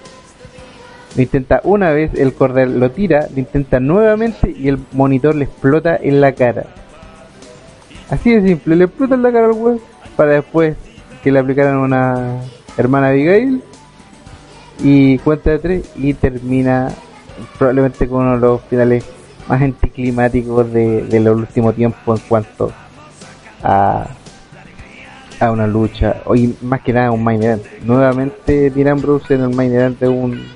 Lo 1.16 1.22
intenta 1.22 1.60
una 1.64 1.92
vez, 1.92 2.12
el 2.14 2.34
cordel 2.34 2.78
lo 2.78 2.90
tira, 2.90 3.26
lo 3.32 3.40
intenta 3.40 3.80
nuevamente 3.80 4.54
y 4.54 4.68
el 4.68 4.78
monitor 4.92 5.34
le 5.34 5.46
explota 5.46 5.96
en 5.96 6.20
la 6.20 6.32
cara. 6.32 6.66
Así 8.10 8.32
de 8.32 8.46
simple, 8.46 8.76
le 8.76 8.84
explota 8.84 9.14
en 9.14 9.22
la 9.22 9.32
cara 9.32 9.46
al 9.46 9.52
weón 9.52 9.80
para 10.14 10.32
después 10.32 10.76
que 11.26 11.32
le 11.32 11.40
aplicaran 11.40 11.78
una 11.78 12.40
hermana 12.76 13.08
Abigail 13.08 13.60
y 14.78 15.18
cuenta 15.18 15.50
de 15.50 15.58
tres 15.58 15.90
y 15.96 16.14
termina 16.14 16.92
probablemente 17.58 18.06
con 18.06 18.20
uno 18.20 18.34
de 18.34 18.40
los 18.42 18.60
finales 18.70 19.04
más 19.48 19.60
anticlimáticos 19.60 20.72
de, 20.72 21.20
los 21.20 21.36
últimos 21.36 21.74
tiempos 21.74 22.20
en 22.20 22.28
cuanto 22.28 22.72
a 23.60 24.06
a 25.40 25.50
una 25.50 25.66
lucha 25.66 26.22
y 26.32 26.54
más 26.62 26.82
que 26.82 26.92
nada 26.92 27.10
un 27.10 27.24
main 27.24 27.42
event. 27.42 27.64
Nuevamente 27.82 28.70
Dean 28.70 28.86
Ambrose 28.86 29.34
en 29.34 29.40
el 29.40 29.50
main 29.50 29.74
event 29.74 29.98
de 29.98 30.08
un 30.08 30.46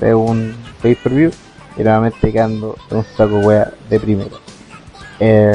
de 0.00 0.14
un 0.14 0.54
pay 0.80 0.94
per 0.94 1.12
view 1.12 1.32
y 1.76 1.82
nuevamente 1.82 2.30
quedando 2.30 2.76
en 2.92 2.98
un 2.98 3.04
saco 3.16 3.38
wea 3.38 3.72
de 3.88 3.98
primero 3.98 4.38
eh, 5.18 5.50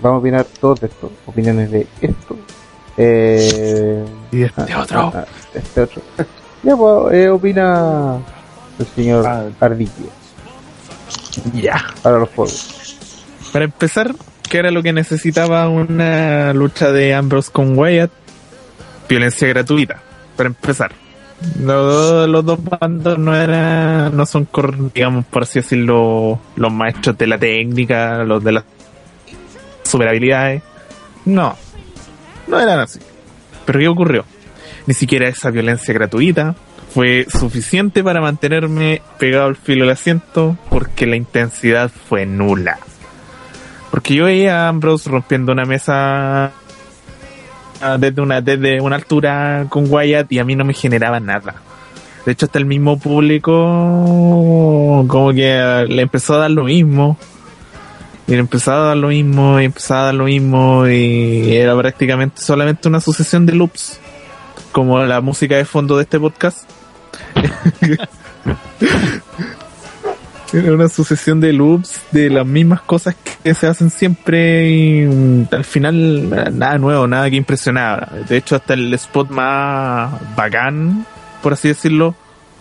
vamos 0.00 0.16
a 0.16 0.18
opinar 0.18 0.44
todos 0.60 0.80
de 0.80 0.88
esto 0.88 1.12
opiniones 1.24 1.70
de 1.70 1.86
esto 2.00 2.36
eh, 3.02 4.04
Y 4.32 4.42
este 4.42 4.62
ah, 4.72 4.80
otro. 4.82 5.12
ah, 5.14 5.24
este 5.54 5.80
otro 5.82 6.02
ya 6.62 6.76
pues 6.76 7.14
eh, 7.14 7.28
opina 7.30 8.18
el 8.78 8.86
señor 8.86 9.26
Ardilla 9.60 9.90
Ya. 11.54 11.84
para 12.02 12.18
los 12.18 12.28
juegos 12.30 12.96
Para 13.52 13.64
empezar, 13.64 14.14
¿qué 14.48 14.58
era 14.58 14.70
lo 14.70 14.82
que 14.82 14.92
necesitaba 14.92 15.68
una 15.68 16.52
lucha 16.52 16.92
de 16.92 17.14
Ambrose 17.14 17.50
con 17.50 17.76
Wyatt? 17.78 18.10
Violencia 19.08 19.48
gratuita. 19.48 19.96
Para 20.36 20.48
empezar. 20.48 20.92
Los, 21.60 22.28
los 22.28 22.44
dos 22.44 22.58
bandos 22.62 23.18
no 23.18 23.34
eran, 23.34 24.14
no 24.16 24.24
son, 24.26 24.46
digamos, 24.94 25.24
por 25.24 25.42
así 25.42 25.60
decirlo, 25.60 26.38
los 26.54 26.72
maestros 26.72 27.16
de 27.18 27.26
la 27.26 27.38
técnica, 27.38 28.22
los 28.24 28.44
de 28.44 28.52
las 28.52 28.64
super 29.82 30.08
habilidades. 30.08 30.62
No, 31.24 31.56
no 32.50 32.60
eran 32.60 32.80
así. 32.80 32.98
Pero 33.64 33.78
¿qué 33.78 33.88
ocurrió? 33.88 34.24
Ni 34.86 34.94
siquiera 34.94 35.28
esa 35.28 35.50
violencia 35.50 35.94
gratuita 35.94 36.54
fue 36.92 37.26
suficiente 37.30 38.02
para 38.02 38.20
mantenerme 38.20 39.00
pegado 39.18 39.46
al 39.46 39.56
filo 39.56 39.84
del 39.84 39.92
asiento 39.92 40.56
porque 40.68 41.06
la 41.06 41.16
intensidad 41.16 41.90
fue 42.08 42.26
nula. 42.26 42.78
Porque 43.90 44.14
yo 44.14 44.24
veía 44.24 44.66
a 44.66 44.68
Ambrose 44.68 45.10
rompiendo 45.10 45.52
una 45.52 45.64
mesa 45.64 46.52
ah, 47.80 47.96
desde 47.98 48.20
una, 48.20 48.40
desde 48.40 48.80
una 48.80 48.96
altura 48.96 49.66
con 49.68 49.86
Wyatt 49.88 50.30
y 50.32 50.38
a 50.38 50.44
mí 50.44 50.56
no 50.56 50.64
me 50.64 50.74
generaba 50.74 51.20
nada. 51.20 51.54
De 52.24 52.32
hecho, 52.32 52.46
hasta 52.46 52.58
el 52.58 52.66
mismo 52.66 52.98
público 52.98 53.52
como 55.08 55.32
que 55.32 55.86
le 55.88 56.02
empezó 56.02 56.34
a 56.34 56.38
dar 56.38 56.50
lo 56.50 56.64
mismo. 56.64 57.16
Y 58.30 58.34
empezó 58.34 58.72
a 58.72 58.76
dar 58.76 58.96
lo 58.96 59.08
mismo, 59.08 59.60
y 59.60 59.64
empezó 59.64 59.94
a 59.96 60.04
dar 60.04 60.14
lo 60.14 60.24
mismo, 60.24 60.86
y 60.86 61.52
era 61.56 61.76
prácticamente 61.76 62.40
solamente 62.40 62.86
una 62.86 63.00
sucesión 63.00 63.44
de 63.44 63.54
loops. 63.54 63.98
Como 64.70 65.00
la 65.00 65.20
música 65.20 65.56
de 65.56 65.64
fondo 65.64 65.96
de 65.96 66.04
este 66.04 66.20
podcast. 66.20 66.70
Era 70.52 70.72
una 70.72 70.88
sucesión 70.88 71.40
de 71.40 71.52
loops 71.52 72.02
de 72.10 72.28
las 72.28 72.44
mismas 72.46 72.80
cosas 72.82 73.16
que 73.42 73.54
se 73.54 73.68
hacen 73.68 73.90
siempre 73.90 74.68
y 74.68 75.06
mm, 75.06 75.46
al 75.52 75.64
final 75.64 76.56
nada 76.56 76.78
nuevo, 76.78 77.06
nada 77.06 77.30
que 77.30 77.36
impresionara. 77.36 78.12
De 78.28 78.36
hecho, 78.36 78.56
hasta 78.56 78.74
el 78.74 78.92
spot 78.94 79.30
más 79.30 80.12
bacán, 80.36 81.04
por 81.42 81.52
así 81.52 81.68
decirlo, 81.68 82.14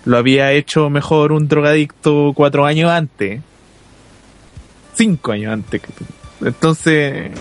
lo 0.05 0.17
había 0.17 0.51
hecho 0.51 0.89
mejor 0.89 1.31
un 1.31 1.47
drogadicto 1.47 2.31
cuatro 2.35 2.65
años 2.65 2.91
antes. 2.91 3.41
Cinco 4.99 5.31
años 5.31 5.53
antes. 5.53 5.81
Entonces, 6.41 7.31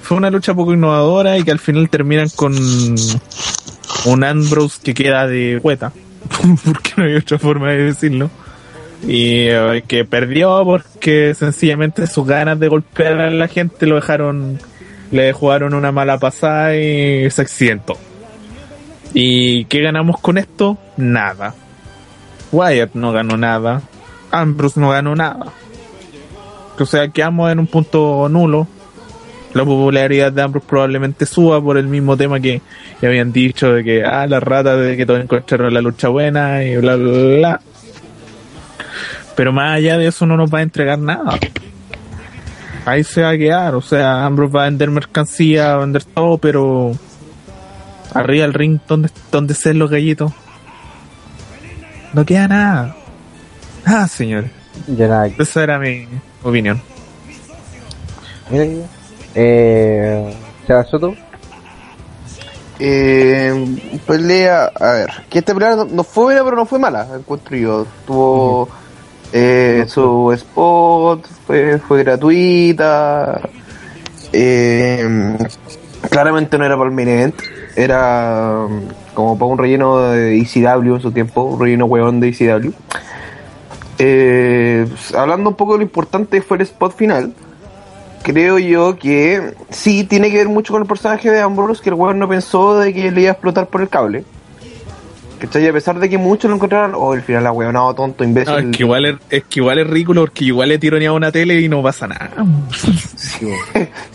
fue 0.00 0.16
una 0.16 0.30
lucha 0.30 0.54
poco 0.54 0.72
innovadora 0.72 1.36
y 1.36 1.42
que 1.42 1.50
al 1.50 1.58
final 1.58 1.90
terminan 1.90 2.28
con 2.36 2.54
un 4.04 4.24
Ambrose 4.24 4.78
que 4.80 4.94
queda 4.94 5.26
de 5.26 5.58
hueta. 5.60 5.92
porque 6.64 6.92
no 6.96 7.02
hay 7.02 7.16
otra 7.16 7.40
forma 7.40 7.72
de 7.72 7.86
decirlo. 7.86 8.30
Y 9.08 9.48
eh, 9.48 9.82
que 9.88 10.04
perdió 10.04 10.62
porque 10.64 11.34
sencillamente 11.34 12.06
sus 12.06 12.28
ganas 12.28 12.60
de 12.60 12.68
golpear 12.68 13.20
a 13.20 13.30
la 13.32 13.48
gente 13.48 13.84
lo 13.86 13.96
dejaron, 13.96 14.60
le 15.10 15.32
jugaron 15.32 15.74
una 15.74 15.90
mala 15.90 16.18
pasada 16.18 16.76
y 16.76 17.28
se 17.28 17.42
accidentó. 17.42 17.98
¿Y 19.14 19.64
qué 19.64 19.80
ganamos 19.80 20.20
con 20.20 20.38
esto? 20.38 20.78
Nada. 20.96 21.56
Wyatt 22.52 22.94
no 22.94 23.10
ganó 23.10 23.36
nada. 23.36 23.82
Ambrose 24.30 24.78
no 24.78 24.90
ganó 24.90 25.16
nada. 25.16 25.52
O 26.78 26.86
sea, 26.86 27.08
quedamos 27.08 27.50
en 27.52 27.58
un 27.58 27.66
punto 27.66 28.28
nulo. 28.28 28.66
La 29.54 29.64
popularidad 29.64 30.32
de 30.32 30.42
Ambrose 30.42 30.66
probablemente 30.66 31.26
suba 31.26 31.62
por 31.62 31.76
el 31.76 31.86
mismo 31.86 32.16
tema 32.16 32.40
que 32.40 32.62
ya 33.00 33.08
habían 33.08 33.32
dicho 33.32 33.72
de 33.72 33.84
que, 33.84 34.04
ah, 34.04 34.26
la 34.26 34.40
rata 34.40 34.76
de 34.76 34.96
que 34.96 35.04
todos 35.04 35.20
encontraron 35.20 35.74
la 35.74 35.82
lucha 35.82 36.08
buena 36.08 36.64
y 36.64 36.76
bla, 36.78 36.96
bla, 36.96 37.12
bla, 37.12 37.36
bla. 37.36 37.60
Pero 39.36 39.52
más 39.52 39.76
allá 39.76 39.98
de 39.98 40.06
eso 40.06 40.24
no 40.26 40.36
nos 40.36 40.52
va 40.52 40.60
a 40.60 40.62
entregar 40.62 40.98
nada. 40.98 41.38
Ahí 42.86 43.04
se 43.04 43.22
va 43.22 43.30
a 43.30 43.38
quedar, 43.38 43.74
o 43.74 43.82
sea, 43.82 44.24
Ambrose 44.24 44.52
va 44.52 44.62
a 44.62 44.64
vender 44.64 44.90
mercancía, 44.90 45.68
va 45.68 45.74
a 45.74 45.78
vender 45.78 46.04
todo, 46.04 46.38
pero 46.38 46.92
arriba 48.12 48.42
del 48.42 48.54
ring, 48.54 48.80
donde 48.88 49.10
donde 49.30 49.52
estén 49.52 49.78
los 49.78 49.90
gallitos? 49.90 50.32
No 52.12 52.24
queda 52.24 52.48
nada. 52.48 52.96
Ah, 53.84 54.08
señor. 54.08 54.46
Nada. 54.86 55.26
Esa 55.38 55.62
era 55.62 55.78
mi 55.78 56.06
opinión. 56.42 56.80
Mira, 58.50 58.66
eh, 59.34 60.34
Seba 60.66 60.84
Soto. 60.84 61.14
Eh, 62.78 64.00
pelea, 64.06 64.72
a 64.74 64.92
ver, 64.92 65.10
que 65.30 65.38
esta 65.38 65.54
pelea 65.54 65.76
no, 65.76 65.84
no 65.84 66.02
fue 66.04 66.24
buena, 66.24 66.42
pero 66.44 66.56
no 66.56 66.66
fue 66.66 66.78
mala, 66.78 67.06
encuentro 67.16 67.56
yo. 67.56 67.86
Tuvo 68.06 68.68
eh, 69.32 69.84
su 69.88 70.32
spot, 70.32 71.26
fue, 71.46 71.78
fue 71.78 72.02
gratuita. 72.02 73.40
Eh, 74.32 75.36
claramente 76.10 76.58
no 76.58 76.64
era 76.64 76.76
para 76.76 76.88
el 76.88 76.94
main 76.94 77.08
event, 77.08 77.34
era 77.76 78.66
um, 78.66 78.82
como 79.14 79.38
para 79.38 79.50
un 79.50 79.58
relleno 79.58 80.10
de 80.10 80.38
ECW 80.38 80.96
en 80.96 81.00
su 81.00 81.12
tiempo, 81.12 81.42
un 81.42 81.60
relleno 81.60 81.86
huevón 81.86 82.20
de 82.20 82.28
ECW. 82.28 82.72
Eh, 83.98 84.86
hablando 85.16 85.50
un 85.50 85.56
poco 85.56 85.72
de 85.72 85.78
lo 85.78 85.84
importante 85.84 86.40
fue 86.42 86.56
el 86.56 86.62
spot 86.62 86.96
final. 86.96 87.34
Creo 88.22 88.58
yo 88.58 88.96
que 88.98 89.54
sí 89.70 90.04
tiene 90.04 90.30
que 90.30 90.36
ver 90.38 90.48
mucho 90.48 90.72
con 90.72 90.82
el 90.82 90.88
personaje 90.88 91.30
de 91.30 91.40
Ambrose, 91.40 91.82
que 91.82 91.90
el 91.90 91.94
weón 91.94 92.18
no 92.18 92.28
pensó 92.28 92.78
de 92.78 92.94
que 92.94 93.10
le 93.10 93.22
iba 93.22 93.30
a 93.30 93.32
explotar 93.32 93.66
por 93.66 93.80
el 93.82 93.88
cable. 93.88 94.24
¿Cachai? 95.40 95.66
A 95.66 95.72
pesar 95.72 95.98
de 95.98 96.08
que 96.08 96.18
muchos 96.18 96.48
lo 96.48 96.54
encontraron, 96.54 96.92
oh, 96.94 97.12
al 97.14 97.22
final 97.22 97.42
la 97.42 97.50
weón, 97.50 97.72
no, 97.72 97.92
tonto, 97.94 98.22
imbécil. 98.22 98.52
No, 98.52 98.58
es, 98.60 98.76
que 98.76 98.82
igual 98.84 99.04
es, 99.06 99.16
es 99.28 99.42
que 99.44 99.58
igual 99.58 99.78
es 99.80 99.86
ridículo 99.88 100.20
porque 100.20 100.44
igual 100.44 100.68
le 100.68 100.78
tironeaba 100.78 101.16
una 101.16 101.32
tele 101.32 101.60
y 101.60 101.68
no 101.68 101.82
pasa 101.82 102.06
nada. 102.06 102.30
sí, 103.16 103.48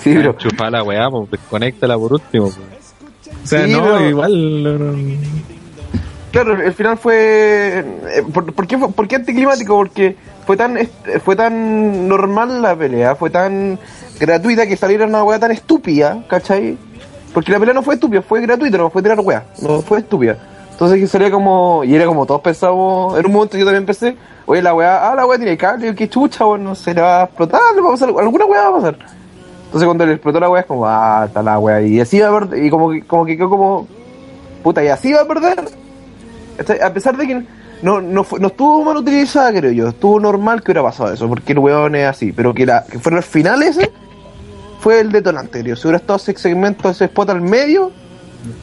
pero... 0.05 0.33
Chupa 0.37 0.69
la 0.69 0.83
weá, 0.83 1.09
pues 1.09 1.29
desconéctala 1.31 1.97
por 1.97 2.13
último. 2.13 2.45
pues. 2.45 3.35
O 3.43 3.47
sea, 3.47 3.65
Sí, 3.65 3.73
no, 3.73 3.83
pero- 3.83 4.09
igual. 4.09 4.63
no, 4.63 4.77
no. 4.79 4.97
Claro, 6.37 6.53
el 6.61 6.73
final 6.73 6.99
fue. 6.99 7.79
eh, 7.79 8.23
¿Por, 8.31 8.53
por 8.53 9.07
qué, 9.07 9.15
anticlimático? 9.15 9.75
Porque 9.75 10.15
fue 10.45 10.55
tan 10.55 10.77
fue 11.25 11.35
tan 11.35 12.07
normal 12.07 12.61
la 12.61 12.75
pelea, 12.75 13.15
fue 13.15 13.31
tan 13.31 13.79
gratuita 14.19 14.67
que 14.67 14.77
saliera 14.77 15.07
una 15.07 15.23
weá 15.23 15.39
tan 15.39 15.49
estúpida, 15.49 16.23
¿cachai? 16.27 16.77
Porque 17.33 17.51
la 17.51 17.57
pelea 17.57 17.73
no 17.73 17.81
fue 17.81 17.95
estúpida, 17.95 18.21
fue 18.21 18.41
gratuita, 18.41 18.77
no 18.77 18.91
fue 18.91 19.01
tirar 19.01 19.19
weá, 19.19 19.45
no 19.63 19.81
fue 19.81 19.97
estúpida. 19.97 20.37
Entonces 20.73 20.99
que 20.99 21.07
salía 21.07 21.31
como. 21.31 21.83
Y 21.83 21.95
era 21.95 22.05
como 22.05 22.27
todos 22.27 22.41
pensábamos. 22.41 23.17
En 23.17 23.25
un 23.25 23.31
momento 23.31 23.57
yo 23.57 23.65
también 23.65 23.87
pensé, 23.87 24.15
oye, 24.45 24.61
la 24.61 24.75
weá, 24.75 25.09
ah, 25.09 25.15
la 25.15 25.25
weá 25.25 25.39
tiene 25.39 25.57
cable, 25.57 25.95
qué 25.95 26.07
chucha, 26.07 26.45
weón, 26.45 26.65
no 26.65 26.75
se 26.75 26.93
le 26.93 27.01
va 27.01 27.21
a 27.21 27.23
explotar, 27.23 27.61
le 27.73 27.81
va 27.81 27.87
a 27.87 27.91
pasar, 27.93 28.09
alguna 28.09 28.45
weá 28.45 28.61
va 28.61 28.69
a 28.69 28.73
pasar. 28.73 28.97
Entonces 29.65 29.87
cuando 29.87 30.05
le 30.05 30.13
explotó 30.13 30.39
la 30.39 30.51
weá 30.51 30.61
es 30.61 30.67
como, 30.67 30.85
ah, 30.85 31.23
está 31.25 31.41
la 31.41 31.57
weá. 31.57 31.81
Y 31.81 31.99
así 31.99 32.19
va 32.19 32.27
a 32.29 32.39
perder, 32.39 32.63
y 32.63 32.69
como 32.69 32.91
como 33.07 33.25
que 33.25 33.35
quedó 33.35 33.49
como. 33.49 33.87
Puta, 34.61 34.83
y 34.83 34.89
así 34.89 35.11
va 35.13 35.21
a 35.21 35.25
perder. 35.25 35.86
A 36.83 36.93
pesar 36.93 37.15
de 37.17 37.27
que 37.27 37.43
no, 37.83 38.01
no, 38.01 38.23
fue- 38.23 38.39
no 38.39 38.47
estuvo 38.47 38.83
mal 38.83 38.97
utilizada, 38.97 39.51
creo 39.53 39.71
yo. 39.71 39.87
Estuvo 39.89 40.19
normal 40.19 40.61
que 40.61 40.71
hubiera 40.71 40.83
pasado 40.83 41.13
eso, 41.13 41.27
porque 41.27 41.53
el 41.53 41.59
weón 41.59 41.95
es 41.95 42.05
así. 42.07 42.31
Pero 42.31 42.53
que, 42.53 42.65
la, 42.65 42.83
que 42.85 42.99
fuera 42.99 43.17
el 43.19 43.23
final 43.23 43.61
ese, 43.63 43.91
fue 44.79 44.99
el 44.99 45.11
detonante, 45.11 45.61
creo. 45.61 45.75
Si 45.75 45.83
hubiera 45.87 45.97
estado 45.97 46.17
ese 46.17 46.35
segmento, 46.37 46.89
ese 46.89 47.05
spot 47.05 47.29
al 47.29 47.41
medio, 47.41 47.91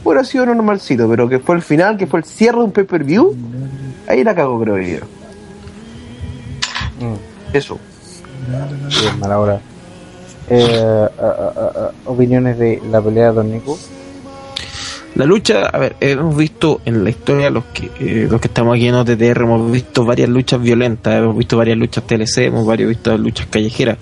hubiera 0.03 0.23
sido 0.23 0.45
normalcito. 0.45 1.07
Pero 1.09 1.29
que 1.29 1.39
fue 1.39 1.55
el 1.55 1.61
final, 1.61 1.97
que 1.97 2.07
fue 2.07 2.19
el 2.19 2.25
cierre 2.25 2.57
de 2.59 2.63
un 2.65 2.71
pay-per-view, 2.71 3.35
ahí 4.07 4.23
la 4.23 4.35
cago, 4.35 4.59
creo 4.59 4.77
yo. 4.77 5.05
Eso. 7.53 7.79
Bien, 9.01 9.19
mala 9.19 9.39
hora. 9.39 9.59
Eh, 10.49 11.09
a- 11.19 11.23
a- 11.23 11.27
a- 11.27 11.85
a- 11.87 11.91
opiniones 12.05 12.57
de 12.59 12.81
la 12.91 13.01
pelea 13.01 13.27
de 13.29 13.33
Don 13.33 13.51
Nico. 13.51 13.77
La 15.15 15.25
lucha, 15.25 15.61
a 15.61 15.77
ver, 15.77 15.95
hemos 16.01 16.35
visto 16.35 16.81
en 16.83 17.05
la 17.05 17.09
historia, 17.09 17.49
los 17.49 17.63
que 17.65 17.89
eh, 18.01 18.27
los 18.29 18.41
que 18.41 18.47
estamos 18.49 18.75
aquí 18.75 18.87
en 18.87 18.95
OTTR, 18.95 19.43
hemos 19.43 19.71
visto 19.71 20.03
varias 20.03 20.27
luchas 20.27 20.61
violentas, 20.61 21.15
hemos 21.15 21.37
visto 21.37 21.55
varias 21.55 21.77
luchas 21.77 22.05
TLC, 22.05 22.37
hemos 22.39 22.65
varios 22.65 22.89
visto 22.89 23.17
luchas 23.17 23.47
callejeras. 23.47 23.97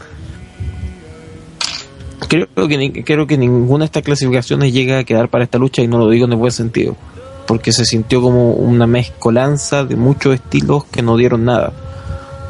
Creo 2.28 2.68
que, 2.68 3.04
creo 3.04 3.28
que 3.28 3.38
ninguna 3.38 3.84
de 3.84 3.86
estas 3.86 4.02
clasificaciones 4.02 4.74
llega 4.74 4.98
a 4.98 5.04
quedar 5.04 5.30
para 5.30 5.44
esta 5.44 5.60
lucha 5.60 5.84
y 5.84 5.88
no 5.88 6.00
lo 6.00 6.10
digo 6.10 6.26
en 6.26 6.32
el 6.32 6.40
buen 6.40 6.52
sentido, 6.52 6.96
porque 7.46 7.72
se 7.72 7.86
sintió 7.86 8.20
como 8.20 8.54
una 8.54 8.88
mezcolanza 8.88 9.86
de 9.86 9.96
muchos 9.96 10.34
estilos 10.34 10.86
que 10.86 11.04
no 11.04 11.16
dieron 11.16 11.46
nada. 11.46 11.74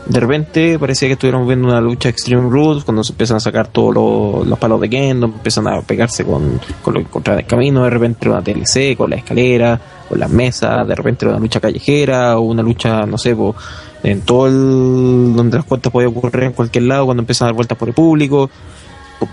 De 0.05 0.19
repente 0.19 0.77
parecía 0.77 1.07
que 1.07 1.13
estuviéramos 1.13 1.47
viendo 1.47 1.69
una 1.69 1.79
lucha 1.79 2.09
Extreme 2.09 2.49
Rules 2.49 2.83
cuando 2.83 3.05
se 3.05 3.13
empiezan 3.13 3.37
a 3.37 3.39
sacar 3.39 3.67
todos 3.67 3.95
los, 3.95 4.47
los 4.47 4.59
palos 4.59 4.81
de 4.81 4.89
Kendo, 4.89 5.27
empiezan 5.27 5.65
a 5.67 5.81
pegarse 5.81 6.25
con, 6.25 6.59
con 6.81 6.93
lo 6.93 6.99
que 6.99 7.05
encontraban 7.05 7.39
en 7.39 7.45
el 7.45 7.49
camino, 7.49 7.83
de 7.85 7.89
repente 7.89 8.27
una 8.27 8.41
TLC, 8.41 8.97
con 8.97 9.09
la 9.09 9.15
escalera, 9.15 9.79
con 10.09 10.19
las 10.19 10.29
mesas, 10.29 10.85
de 10.85 10.93
repente 10.93 11.25
una 11.25 11.39
lucha 11.39 11.61
callejera 11.61 12.37
o 12.37 12.41
una 12.41 12.61
lucha, 12.61 13.05
no 13.05 13.17
sé, 13.17 13.33
po, 13.33 13.55
en 14.03 14.21
todo 14.21 14.47
el, 14.47 15.35
donde 15.35 15.57
las 15.57 15.65
cuentas 15.65 15.91
podían 15.91 16.11
ocurrir 16.11 16.43
en 16.43 16.51
cualquier 16.51 16.83
lado 16.83 17.05
cuando 17.05 17.21
empiezan 17.21 17.45
a 17.45 17.47
dar 17.49 17.55
vueltas 17.55 17.77
por 17.77 17.87
el 17.87 17.93
público. 17.93 18.49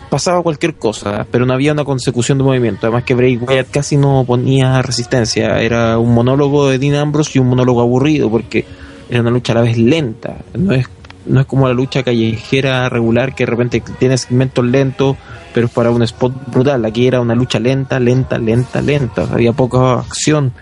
Pasaba 0.09 0.41
cualquier 0.43 0.77
cosa, 0.77 1.27
pero 1.33 1.47
no 1.47 1.53
había 1.53 1.73
una 1.73 1.85
consecución 1.85 2.39
de 2.39 2.45
movimiento. 2.45 2.87
Además 2.87 3.03
que 3.03 3.15
Bray 3.15 3.37
Wyatt 3.37 3.71
casi 3.73 3.97
no 3.97 4.23
ponía 4.25 4.81
resistencia. 4.83 5.61
Era 5.61 5.99
un 5.99 6.15
monólogo 6.15 6.69
de 6.69 6.79
Dean 6.79 6.95
Ambrose 6.95 7.33
y 7.35 7.39
un 7.41 7.49
monólogo 7.49 7.81
aburrido 7.81 8.31
porque 8.31 8.65
era 9.11 9.23
una 9.23 9.31
lucha 9.31 9.53
a 9.53 9.57
la 9.57 9.63
vez 9.63 9.77
lenta. 9.77 10.37
No 10.55 10.73
es, 10.73 10.87
no 11.27 11.41
es 11.41 11.47
como 11.47 11.67
la 11.67 11.75
lucha 11.75 12.03
callejera 12.03 12.89
regular 12.89 13.35
que 13.35 13.45
de 13.45 13.51
repente 13.51 13.83
tiene 13.99 14.17
segmentos 14.17 14.65
lentos, 14.65 15.17
pero 15.53 15.69
para 15.69 15.91
un 15.91 16.03
spot 16.03 16.33
brutal. 16.51 16.85
Aquí 16.85 17.07
era 17.07 17.21
una 17.21 17.35
lucha 17.35 17.59
lenta, 17.59 17.99
lenta, 17.99 18.39
lenta, 18.39 18.81
lenta. 18.81 19.27
Había 19.33 19.53
poca 19.53 19.95
acción. 19.95 20.53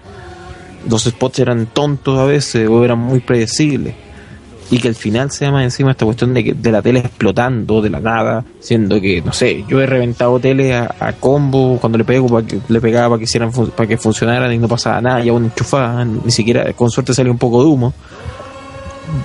Los 0.89 1.05
spots 1.05 1.41
eran 1.41 1.67
tontos 1.67 2.19
a 2.19 2.25
veces 2.25 2.69
o 2.69 2.85
eran 2.85 2.99
muy 2.99 3.21
predecibles. 3.21 3.95
Y 4.71 4.79
que 4.79 4.89
al 4.89 4.95
final 4.95 5.31
se 5.31 5.47
llama 5.47 5.65
encima 5.65 5.93
esta 5.93 6.05
cuestión 6.05 6.35
de, 6.35 6.45
que, 6.45 6.53
de 6.53 6.73
la 6.73 6.83
tele 6.83 7.01
explotando 7.01 7.81
de 7.81 7.89
la 7.89 8.01
nada, 8.01 8.45
siendo 8.61 9.01
que, 9.01 9.23
no 9.23 9.33
sé, 9.33 9.65
yo 9.67 9.81
he 9.81 9.87
reventado 9.87 10.39
tele 10.39 10.75
a, 10.75 10.95
a 11.01 11.15
combo 11.15 11.79
cuando 11.81 11.97
le 11.97 12.05
pego 12.05 12.29
para 12.29 12.47
que 12.47 12.61
le 12.69 12.79
pegaba 12.79 13.09
para 13.09 13.19
que 13.19 13.25
hicieran 13.25 13.51
para 13.51 13.87
que 13.89 13.97
funcionaran 13.97 14.53
y 14.53 14.59
no 14.59 14.69
pasaba 14.69 15.01
nada, 15.01 15.25
ya 15.25 15.33
uno 15.33 15.47
enchufaba, 15.47 16.05
ni 16.05 16.31
siquiera, 16.31 16.71
con 16.75 16.91
suerte 16.91 17.15
salió 17.15 17.33
un 17.33 17.39
poco 17.39 17.63
de 17.63 17.67
humo 17.67 17.95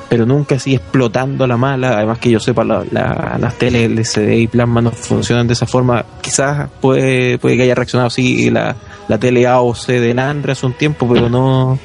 pero 0.10 0.26
nunca 0.26 0.56
así 0.56 0.76
explotando 0.76 1.46
la 1.48 1.58
mala. 1.58 1.98
Además 1.98 2.20
que 2.20 2.30
yo 2.30 2.40
sepa, 2.40 2.64
la- 2.64 2.84
la- 2.92 3.38
las 3.40 3.56
teles 3.58 3.84
LCD 3.90 4.38
y 4.40 4.48
plasma 4.48 4.82
no 4.82 4.92
funcionan 4.92 5.48
de 5.48 5.54
esa 5.54 5.66
forma. 5.66 6.06
Quizás 6.22 6.70
puede, 6.82 7.38
puede 7.38 7.58
que 7.58 7.64
haya 7.64 7.76
reaccionado 7.76 8.08
así 8.08 8.50
la, 8.50 8.76
la 9.08 9.18
tele 9.18 9.46
AOC 9.48 9.88
del 9.88 10.20
Andre 10.20 10.52
hace 10.54 10.66
un 10.66 10.74
tiempo, 10.74 11.08
pero 11.12 11.30
no, 11.30 11.78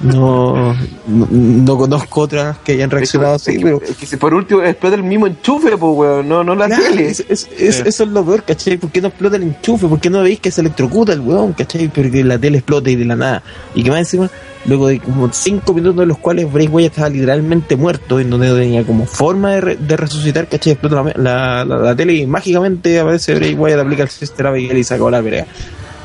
no, 0.00 0.74
no, 1.06 1.28
no 1.30 1.76
conozco 1.76 2.20
otras 2.22 2.58
que 2.58 2.72
hayan 2.72 2.90
reaccionado 2.90 3.34
así. 3.34 3.58
Pero 3.58 3.80
Es 3.82 3.96
que 3.96 4.06
si 4.06 4.16
por 4.16 4.34
último 4.34 4.62
explota 4.62 4.96
el 4.96 5.02
mismo 5.02 5.26
enchufe, 5.26 5.70
pues, 5.76 5.96
weón, 5.96 6.28
no, 6.28 6.44
no 6.44 6.54
la 6.54 6.68
tele. 6.68 7.08
es- 7.08 7.24
es- 7.28 7.48
es- 7.58 7.80
Eso 7.86 8.04
es 8.04 8.10
lo 8.10 8.24
peor, 8.24 8.42
¿cachai? 8.44 8.76
¿Por 8.76 8.90
qué 8.90 9.00
no 9.00 9.08
explota 9.08 9.36
el 9.36 9.44
enchufe? 9.44 9.86
¿Por 9.86 10.00
qué 10.00 10.10
no 10.10 10.22
veis 10.22 10.40
que 10.40 10.50
se 10.50 10.60
electrocuta 10.60 11.12
el 11.12 11.20
weón, 11.20 11.52
¿cachai? 11.54 11.88
Pero 11.88 12.10
que 12.10 12.22
la 12.24 12.38
tele 12.38 12.58
explota 12.58 12.90
y 12.90 12.96
de 12.96 13.04
la 13.04 13.16
nada. 13.16 13.42
Y 13.74 13.82
que 13.82 13.90
más 13.90 14.00
encima, 14.00 14.30
luego 14.66 14.88
de 14.88 14.98
como 15.00 15.32
cinco 15.32 15.72
minutos 15.72 15.96
de 16.00 16.06
los 16.06 16.18
cuales 16.18 16.52
Bray 16.52 16.68
estaba 16.84 17.08
literalmente 17.08 17.76
muerto, 17.76 18.20
en 18.20 18.28
donde 18.30 18.48
no 18.48 18.54
tenía 18.56 18.84
como 18.84 19.06
forma 19.06 19.52
de, 19.52 19.60
re- 19.60 19.76
de 19.76 19.96
resucitar, 19.96 20.48
¿cachai? 20.48 20.72
Explota 20.74 21.02
la, 21.02 21.12
la- 21.16 21.64
la- 21.64 21.76
la 21.78 21.96
tele 21.96 22.14
y 22.14 22.26
mágicamente 22.26 23.00
aparece 23.00 23.34
Bray 23.34 23.54
Wyatt, 23.54 23.80
aplica 23.80 24.02
el 24.02 24.08
Sister 24.10 24.46
Abigail 24.46 24.76
y 24.78 24.84
sacó 24.84 25.10
la 25.10 25.22
pelea. 25.22 25.46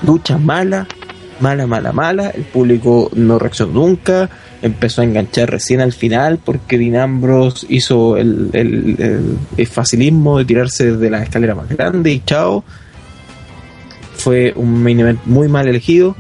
Lucha 0.03 0.38
mala, 0.38 0.88
mala, 1.42 1.68
mala, 1.68 1.92
mala. 1.92 2.30
El 2.30 2.44
público 2.44 3.10
no 3.16 3.38
reaccionó 3.40 3.74
nunca. 3.74 4.30
Empezó 4.61 5.02
a 5.02 5.06
enganchar 5.06 5.50
recién 5.50 5.82
al 5.82 5.92
final 5.94 6.40
porque 6.44 6.78
Dean 6.78 7.22
hizo 7.70 8.18
el, 8.18 8.50
el- 8.53 9.38
el- 9.58 9.68
facilismo 9.68 10.38
de 10.38 10.45
tirarse 10.45 10.92
desde 10.94 11.10
la 11.10 11.24
escalera 11.24 11.56
más 11.56 11.68
grande 11.70 12.11
y 12.11 12.20
chao. 12.26 12.64
Fue 14.16 14.53
un 14.56 14.84
main 14.84 15.00
event 15.00 15.20
muy 15.26 15.48
mal 15.48 15.68
elegido. 15.68 16.16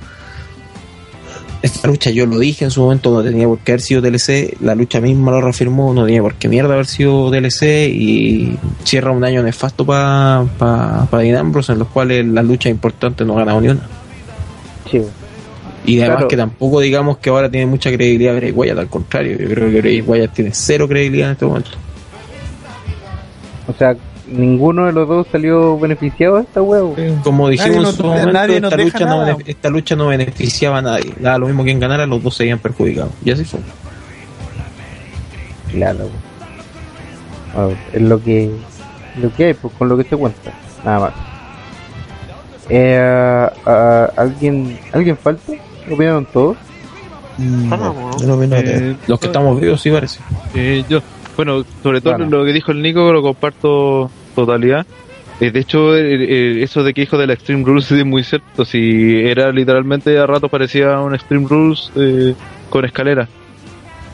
Esta 1.61 1.87
lucha 1.87 2.09
yo 2.09 2.25
lo 2.25 2.39
dije 2.39 2.65
en 2.65 2.71
su 2.71 2.81
momento, 2.81 3.11
no 3.13 3.21
tenía 3.21 3.45
por 3.45 3.59
qué 3.59 3.73
haber 3.73 3.81
sido 3.81 4.01
DLC. 4.01 4.57
La 4.61 4.73
lucha 4.73 4.99
misma 4.99 5.29
lo 5.29 5.41
reafirmó, 5.41 5.93
no 5.93 6.05
tenía 6.05 6.23
por 6.23 6.33
qué 6.33 6.47
mierda 6.49 6.73
haber 6.73 6.87
sido 6.87 7.29
DLC. 7.29 7.87
Y 7.93 8.57
cierra 8.83 9.11
un 9.11 9.23
año 9.23 9.43
nefasto 9.43 9.85
para 9.85 10.45
pa, 10.57 11.07
pa 11.11 11.17
Dean 11.19 11.53
en 11.69 11.77
los 11.79 11.87
cuales 11.89 12.25
las 12.25 12.43
luchas 12.43 12.71
importantes 12.71 13.27
no 13.27 13.35
ganado 13.35 13.61
ni 13.61 13.67
una. 13.67 13.81
Sí. 14.91 15.01
Y 15.85 15.99
además 15.99 16.17
Claro. 16.17 16.27
que 16.27 16.37
tampoco 16.37 16.79
digamos 16.79 17.17
que 17.17 17.29
ahora 17.31 17.49
tiene 17.49 17.65
mucha 17.65 17.89
credibilidad 17.91 18.35
Bray 18.35 18.51
Wyatt, 18.51 18.77
al 18.77 18.87
contrario, 18.89 19.37
yo 19.37 19.47
creo 19.49 19.71
que 19.71 19.81
Bray 19.81 20.01
Wyatt 20.01 20.33
tiene 20.33 20.51
cero 20.53 20.87
credibilidad 20.87 21.29
en 21.29 21.33
este 21.33 21.45
momento. 21.45 21.71
O 23.67 23.73
sea, 23.73 23.95
ninguno 24.27 24.85
de 24.85 24.91
los 24.93 25.07
dos 25.07 25.27
salió 25.31 25.79
beneficiado 25.79 26.35
de 26.37 26.43
esta 26.43 26.61
huevo. 26.61 26.95
Como 27.23 27.49
dijimos 27.49 27.77
Nadie 27.77 27.89
en 27.89 27.95
su 27.95 28.03
momento, 28.03 28.31
nadie 28.31 28.61
nos 28.61 28.71
esta, 28.71 28.83
lucha 28.83 29.05
no 29.05 29.17
nada. 29.25 29.37
esta 29.45 29.69
lucha 29.69 29.95
no 29.95 30.07
beneficiaba 30.07 30.77
a 30.77 30.81
nadie. 30.81 31.13
Daba 31.19 31.37
lo 31.39 31.47
mismo 31.47 31.63
quien 31.63 31.79
ganara, 31.79 32.05
los 32.05 32.21
dos 32.21 32.35
se 32.35 32.43
habían 32.43 32.59
perjudicado. 32.59 33.09
Y 33.25 33.31
así 33.31 33.43
fue. 33.43 33.59
Claro. 35.71 36.09
Bueno, 37.55 37.77
es 37.93 38.01
lo 38.01 38.21
que 38.23 38.51
lo 39.21 39.33
que 39.33 39.45
hay, 39.47 39.53
pues 39.53 39.73
con 39.77 39.89
lo 39.89 39.97
que 39.97 40.03
se 40.03 40.15
cuenta, 40.15 40.51
nada 40.85 40.99
más. 40.99 41.13
Eh, 42.69 43.47
ah, 43.65 44.09
¿Alguien 44.17 44.77
alguien 44.93 45.17
falta? 45.17 45.53
¿Opinaron 45.89 46.25
todos? 46.25 46.57
Yo 48.19 48.27
no 48.27 48.35
opino 48.35 48.55
de- 48.55 48.91
Eh, 48.91 48.95
los 49.07 49.19
que 49.19 49.27
estamos 49.27 49.59
vivos 49.59 49.81
sí 49.81 49.89
parece. 49.89 50.19
Eh, 50.53 50.83
yo, 50.89 50.99
bueno, 51.35 51.63
sobre 51.81 52.01
todo 52.01 52.13
lo 52.29 52.45
que 52.45 52.53
dijo 52.53 52.71
el 52.71 52.81
Nico, 52.81 53.11
lo 53.11 53.21
comparto 53.21 54.11
totalidad. 54.35 54.85
Eh, 55.39 55.49
de 55.49 55.59
hecho, 55.59 55.95
eso 55.97 56.83
de 56.83 56.93
que 56.93 57.01
hijo 57.01 57.17
de 57.17 57.25
la 57.25 57.33
Extreme 57.33 57.63
Rules 57.65 57.91
es 57.91 58.05
muy 58.05 58.23
cierto. 58.23 58.63
Si 58.63 59.21
era 59.25 59.51
literalmente 59.51 60.17
a 60.19 60.27
rato 60.27 60.49
parecía 60.49 60.99
un 60.99 61.15
Extreme 61.15 61.47
Rules 61.49 61.91
eh, 61.95 62.35
con 62.69 62.85
escalera. 62.85 63.27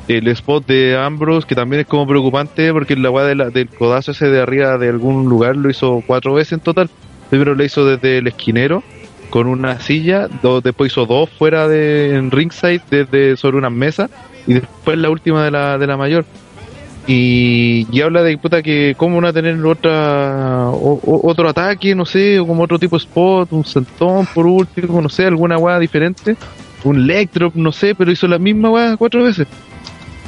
El 0.08 0.26
spot 0.30 0.66
de 0.66 0.98
Ambrose, 0.98 1.46
que 1.46 1.54
también 1.54 1.82
es 1.82 1.88
como 1.88 2.08
preocupante 2.08 2.72
porque 2.72 2.96
la 2.96 3.10
weá 3.12 3.26
de 3.26 3.36
la- 3.36 3.50
del 3.50 3.68
codazo 3.68 4.12
ese 4.12 4.30
de 4.30 4.40
arriba 4.42 4.78
de 4.78 4.88
algún 4.88 5.28
lugar 5.28 5.58
lo 5.58 5.70
hizo 5.70 6.02
cuatro 6.08 6.34
veces 6.34 6.54
en 6.54 6.60
total. 6.62 6.90
Primero 7.30 7.56
lo 7.56 7.64
hizo 7.64 7.86
desde 7.86 8.20
el 8.20 8.28
esquinero 8.28 8.84
con 9.30 9.48
una 9.48 9.80
silla, 9.80 10.28
do- 10.42 10.62
después 10.62 10.92
hizo 10.92 11.06
dos 11.06 11.30
fuera 11.30 11.68
de 11.68 12.16
en 12.16 12.32
ringside 12.32 12.82
desde 12.90 13.36
sobre 13.38 13.58
una 13.58 13.70
mesa 13.70 14.10
y 14.48 14.54
después 14.54 14.98
la 14.98 15.10
última 15.10 15.44
de 15.44 15.52
la, 15.52 15.78
de 15.78 15.88
la 15.88 15.98
mayor. 15.98 16.26
Y, 17.10 17.88
y 17.90 18.02
habla 18.02 18.22
de 18.22 18.38
puta 18.38 18.62
que 18.62 18.94
cómo 18.98 19.22
no 19.22 19.32
tener 19.32 19.58
otra 19.66 20.70
otro 20.72 21.48
ataque, 21.50 21.96
no 21.96 22.06
sé, 22.06 22.38
o 22.40 22.46
como 22.46 22.64
otro 22.64 22.78
tipo 22.80 22.98
de 22.98 23.04
spot, 23.04 23.52
un 23.54 23.64
sentón 23.64 24.26
por 24.34 24.46
último, 24.46 25.02
no 25.02 25.08
sé, 25.08 25.26
alguna 25.26 25.58
weá 25.58 25.80
diferente, 25.80 26.36
un 26.84 27.08
leg 27.08 27.30
drop, 27.32 27.56
no 27.56 27.72
sé, 27.72 27.96
pero 27.96 28.12
hizo 28.12 28.28
la 28.28 28.38
misma 28.38 28.70
weá 28.72 28.98
cuatro 28.98 29.24
veces. 29.24 29.48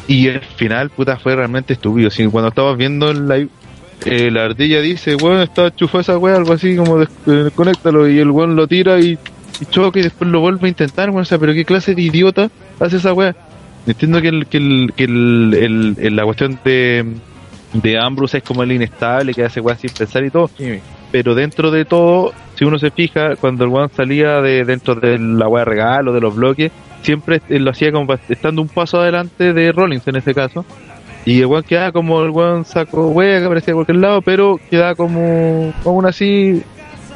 Y 0.08 0.28
el 0.28 0.40
final, 0.40 0.90
puta, 0.90 1.18
fue 1.18 1.36
realmente 1.36 1.74
estúpido. 1.74 2.10
Que 2.10 2.28
cuando 2.30 2.48
estabas 2.48 2.78
viendo 2.78 3.12
el 3.12 3.28
live, 3.28 3.50
eh, 4.06 4.30
la 4.32 4.46
ardilla 4.46 4.82
dice, 4.82 5.16
weón, 5.16 5.42
está 5.42 5.68
enchufada 5.68 6.02
esa 6.02 6.18
weá, 6.18 6.36
algo 6.36 6.54
así 6.54 6.76
como 6.76 6.98
des- 7.00 7.10
eh, 7.28 7.32
desconéctalo, 7.32 8.08
y 8.10 8.20
el 8.20 8.32
weón 8.32 8.56
lo 8.56 8.68
tira 8.68 9.00
y, 9.00 9.18
y 9.62 9.66
choca 9.66 10.00
y 10.00 10.04
después 10.04 10.30
lo 10.30 10.40
vuelve 10.40 10.66
a 10.68 10.70
intentar, 10.70 11.10
weón, 11.10 11.22
o 11.22 11.26
sea, 11.26 11.38
pero 11.38 11.54
qué 11.54 11.66
clase 11.66 11.96
de 11.96 12.02
idiota 12.02 12.50
hace 12.80 12.98
esa 12.98 13.14
weá. 13.14 13.36
Entiendo 13.88 14.22
que, 14.22 14.28
el, 14.28 14.46
que, 14.48 14.58
el, 14.58 14.94
que 14.96 15.04
el, 15.06 15.96
el- 16.00 16.16
la 16.16 16.24
cuestión 16.26 16.60
de, 16.64 17.06
de 17.74 17.98
Ambrose 18.00 18.38
es 18.40 18.44
como 18.44 18.64
el 18.64 18.72
inestable, 18.72 19.34
que 19.34 19.44
hace 19.44 19.60
weá 19.62 19.76
sin 19.76 19.90
pensar 19.92 20.24
y 20.24 20.30
todo, 20.30 20.50
pero 21.12 21.34
dentro 21.36 21.72
de 21.72 21.86
todo, 21.86 22.34
si 22.56 22.66
uno 22.66 22.78
se 22.78 22.92
fija, 22.92 23.36
cuando 23.38 23.64
el 23.64 23.70
weón 23.72 23.90
salía 23.96 24.42
de 24.42 24.64
dentro 24.66 24.96
de 24.96 25.18
la 25.18 25.48
weá 25.48 25.64
de 25.66 25.70
regalo, 25.72 26.14
de 26.14 26.22
los 26.22 26.36
bloques, 26.36 26.72
siempre 27.02 27.42
lo 27.48 27.72
hacía 27.72 27.92
como 27.92 28.14
estando 28.28 28.62
un 28.62 28.68
paso 28.68 29.00
adelante 29.02 29.54
de 29.54 29.72
Rollins 29.72 30.08
en 30.08 30.18
este 30.18 30.34
caso. 30.36 30.66
Y 31.30 31.42
el 31.42 31.46
weón 31.46 31.62
quedaba 31.62 31.92
como 31.92 32.24
el 32.24 32.32
weón 32.32 32.66
saco 32.66 33.10
wea 33.10 33.38
que 33.40 33.46
aparecía 33.46 33.68
de 33.68 33.76
cualquier 33.76 33.98
lado, 34.00 34.20
pero 34.24 34.60
quedaba 34.68 34.96
como, 34.96 35.72
como 35.84 35.98
aún 35.98 36.08
así. 36.08 36.64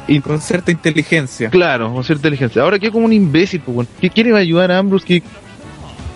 Y 0.06 0.20
con 0.20 0.40
cierta 0.40 0.70
inteligencia. 0.70 1.50
Claro, 1.50 1.92
con 1.92 2.04
cierta 2.04 2.28
inteligencia. 2.28 2.62
Ahora 2.62 2.78
quedó 2.78 2.92
como 2.92 3.06
un 3.06 3.12
imbécil, 3.12 3.60
pues, 3.62 3.76
weón. 3.76 3.88
¿Qué 4.00 4.10
quiere 4.10 4.32
ayudar 4.36 4.70
a 4.70 4.78
Ambrose 4.78 5.04
que 5.04 5.22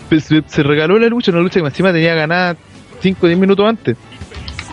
pues, 0.09 0.23
se, 0.25 0.45
se 0.47 0.63
regaló 0.63 0.97
la 0.97 1.09
lucha, 1.09 1.33
una 1.33 1.41
lucha 1.41 1.59
que 1.59 1.67
encima 1.67 1.93
tenía 1.93 2.15
ganada 2.15 2.57
5 3.01 3.19
o 3.21 3.27
10 3.27 3.37
minutos 3.37 3.67
antes? 3.67 3.97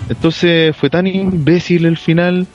Entonces 0.08 0.76
fue 0.78 0.92
tan 0.92 1.08
imbécil 1.08 1.88
el 1.88 1.98
final. 1.98 2.46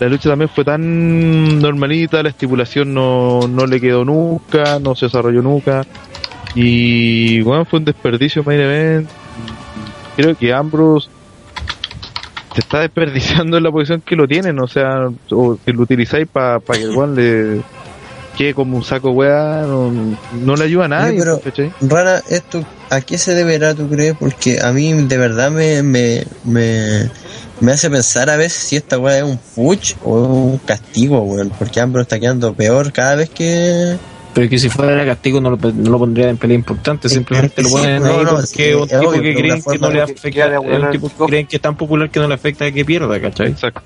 La 0.00 0.08
lucha 0.10 0.28
también 0.28 0.50
fue 0.54 0.66
tan 0.66 1.60
normalita, 1.60 2.22
la 2.22 2.28
estipulación 2.28 2.92
no, 2.92 3.48
no 3.48 3.64
le 3.64 3.80
quedó 3.80 4.04
nunca, 4.04 4.78
no 4.80 4.94
se 4.94 5.06
desarrolló 5.06 5.40
nunca. 5.40 5.86
Y 6.54 7.40
bueno, 7.40 7.64
fue 7.64 7.78
un 7.78 7.86
desperdicio 7.86 8.44
main 8.44 8.60
event. 8.60 9.19
Creo 10.20 10.36
que 10.36 10.52
Ambrose 10.52 11.08
se 12.52 12.60
está 12.60 12.80
desperdiciando 12.80 13.56
en 13.56 13.62
la 13.62 13.72
posición 13.72 14.02
que 14.02 14.16
lo 14.16 14.28
tienen, 14.28 14.58
o 14.60 14.68
sea, 14.68 15.08
o 15.30 15.56
que 15.64 15.72
lo 15.72 15.82
utilizáis 15.82 16.28
para 16.28 16.60
que 16.60 16.82
el 16.82 16.90
weón 16.90 17.14
le 17.14 17.62
quede 18.36 18.52
como 18.52 18.76
un 18.76 18.84
saco 18.84 19.12
weá, 19.12 19.64
no, 19.66 19.90
no 20.32 20.56
le 20.56 20.64
ayuda 20.64 20.84
a 20.84 20.88
nadie. 20.88 21.18
Pero. 21.18 21.40
Rana, 21.80 22.22
¿esto 22.28 22.62
a 22.90 23.00
qué 23.00 23.16
se 23.16 23.34
deberá, 23.34 23.74
tú 23.74 23.88
crees? 23.88 24.14
Porque 24.18 24.60
a 24.60 24.72
mí 24.72 24.92
de 24.92 25.16
verdad 25.16 25.50
me, 25.50 25.82
me, 25.82 26.26
me, 26.44 27.10
me 27.60 27.72
hace 27.72 27.88
pensar 27.88 28.28
a 28.28 28.36
veces 28.36 28.62
si 28.62 28.76
esta 28.76 28.98
weá 28.98 29.18
es 29.18 29.24
un 29.24 29.38
push 29.38 29.94
o 30.04 30.18
un 30.18 30.58
castigo, 30.58 31.22
weón. 31.22 31.50
Porque 31.58 31.80
Ambrose 31.80 32.02
está 32.02 32.20
quedando 32.20 32.52
peor 32.52 32.92
cada 32.92 33.14
vez 33.14 33.30
que... 33.30 33.96
Pero 34.32 34.48
que 34.48 34.58
si 34.58 34.68
fuera 34.68 35.04
castigo 35.04 35.40
no 35.40 35.50
lo, 35.50 35.56
no 35.56 35.90
lo 35.90 35.98
pondría 35.98 36.30
en 36.30 36.36
pelea 36.36 36.54
importante, 36.54 37.08
simplemente 37.08 37.62
lo 37.62 37.70
ponen 37.70 38.04
ahí 38.04 38.24
no, 38.24 38.30
porque 38.30 38.46
sí, 38.46 38.74
un 38.74 38.88
tipo 38.88 39.08
obvio, 39.08 39.22
que 39.22 39.34
creen 39.34 39.62
que 39.62 39.78
no 39.78 39.90
le 39.90 40.02
afecta, 40.02 40.46
es 40.46 40.82
un 40.82 40.90
tipo 40.90 41.08
que 41.08 41.24
creen 41.26 41.46
que 41.46 41.56
es 41.56 41.62
tan 41.62 41.76
popular 41.76 42.10
que 42.10 42.20
no 42.20 42.28
le 42.28 42.34
afecta 42.34 42.70
que 42.70 42.84
pierda, 42.84 43.20
¿cachai? 43.20 43.48
Exacto. 43.48 43.82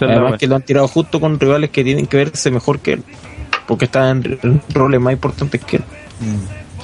Además 0.00 0.38
que 0.38 0.46
lo 0.46 0.56
han 0.56 0.62
tirado 0.62 0.88
justo 0.88 1.20
con 1.20 1.38
rivales 1.38 1.70
que 1.70 1.84
tienen 1.84 2.06
que 2.06 2.16
verse 2.16 2.50
mejor 2.50 2.80
que 2.80 2.94
él, 2.94 3.04
porque 3.66 3.84
están 3.84 4.24
en, 4.24 4.38
en 4.42 4.62
roles 4.72 5.00
más 5.00 5.12
importantes 5.12 5.62
que 5.64 5.76
él. 5.76 5.84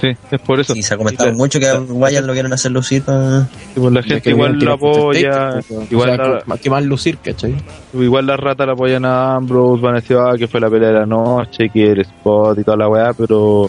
Sí, 0.01 0.09
es 0.31 0.41
por 0.41 0.59
eso. 0.61 0.73
Y 0.75 0.83
se 0.83 0.95
ha 0.95 0.97
comentado 0.97 1.33
mucho 1.35 1.59
que 1.61 1.69
a 1.69 1.79
Wyatt 1.79 2.25
lo 2.25 2.33
quieren 2.33 2.53
hacer 2.53 2.73
lucir 2.73 3.03
para... 3.03 3.47
pues 3.75 3.93
la 3.93 4.03
gente 4.03 4.31
igual 4.31 4.59
lo 4.59 4.73
apoya, 4.73 5.61
igual 5.91 6.17
la- 6.17 6.43
más 6.47 6.59
que 6.61 6.71
más 6.71 6.85
lucir, 6.85 7.19
¿cachai? 7.19 7.55
Igual 7.93 8.27
la 8.27 8.37
rata 8.39 8.65
la 8.65 8.73
apoyan 8.73 9.05
a 9.05 9.35
Ambrose, 9.35 9.83
van 9.83 9.97
a 9.97 10.01
decir 10.01 10.17
ah, 10.17 10.35
que 10.39 10.49
fue 10.49 10.59
la 10.61 10.71
pelea 10.71 10.89
de 10.89 10.95
la 11.01 11.07
noche, 11.07 11.69
que 11.69 11.91
el 11.93 12.01
spot 12.01 12.59
y 12.61 12.65
toda 12.65 12.79
la 12.79 12.89
weá, 12.89 13.13
pero 13.13 13.69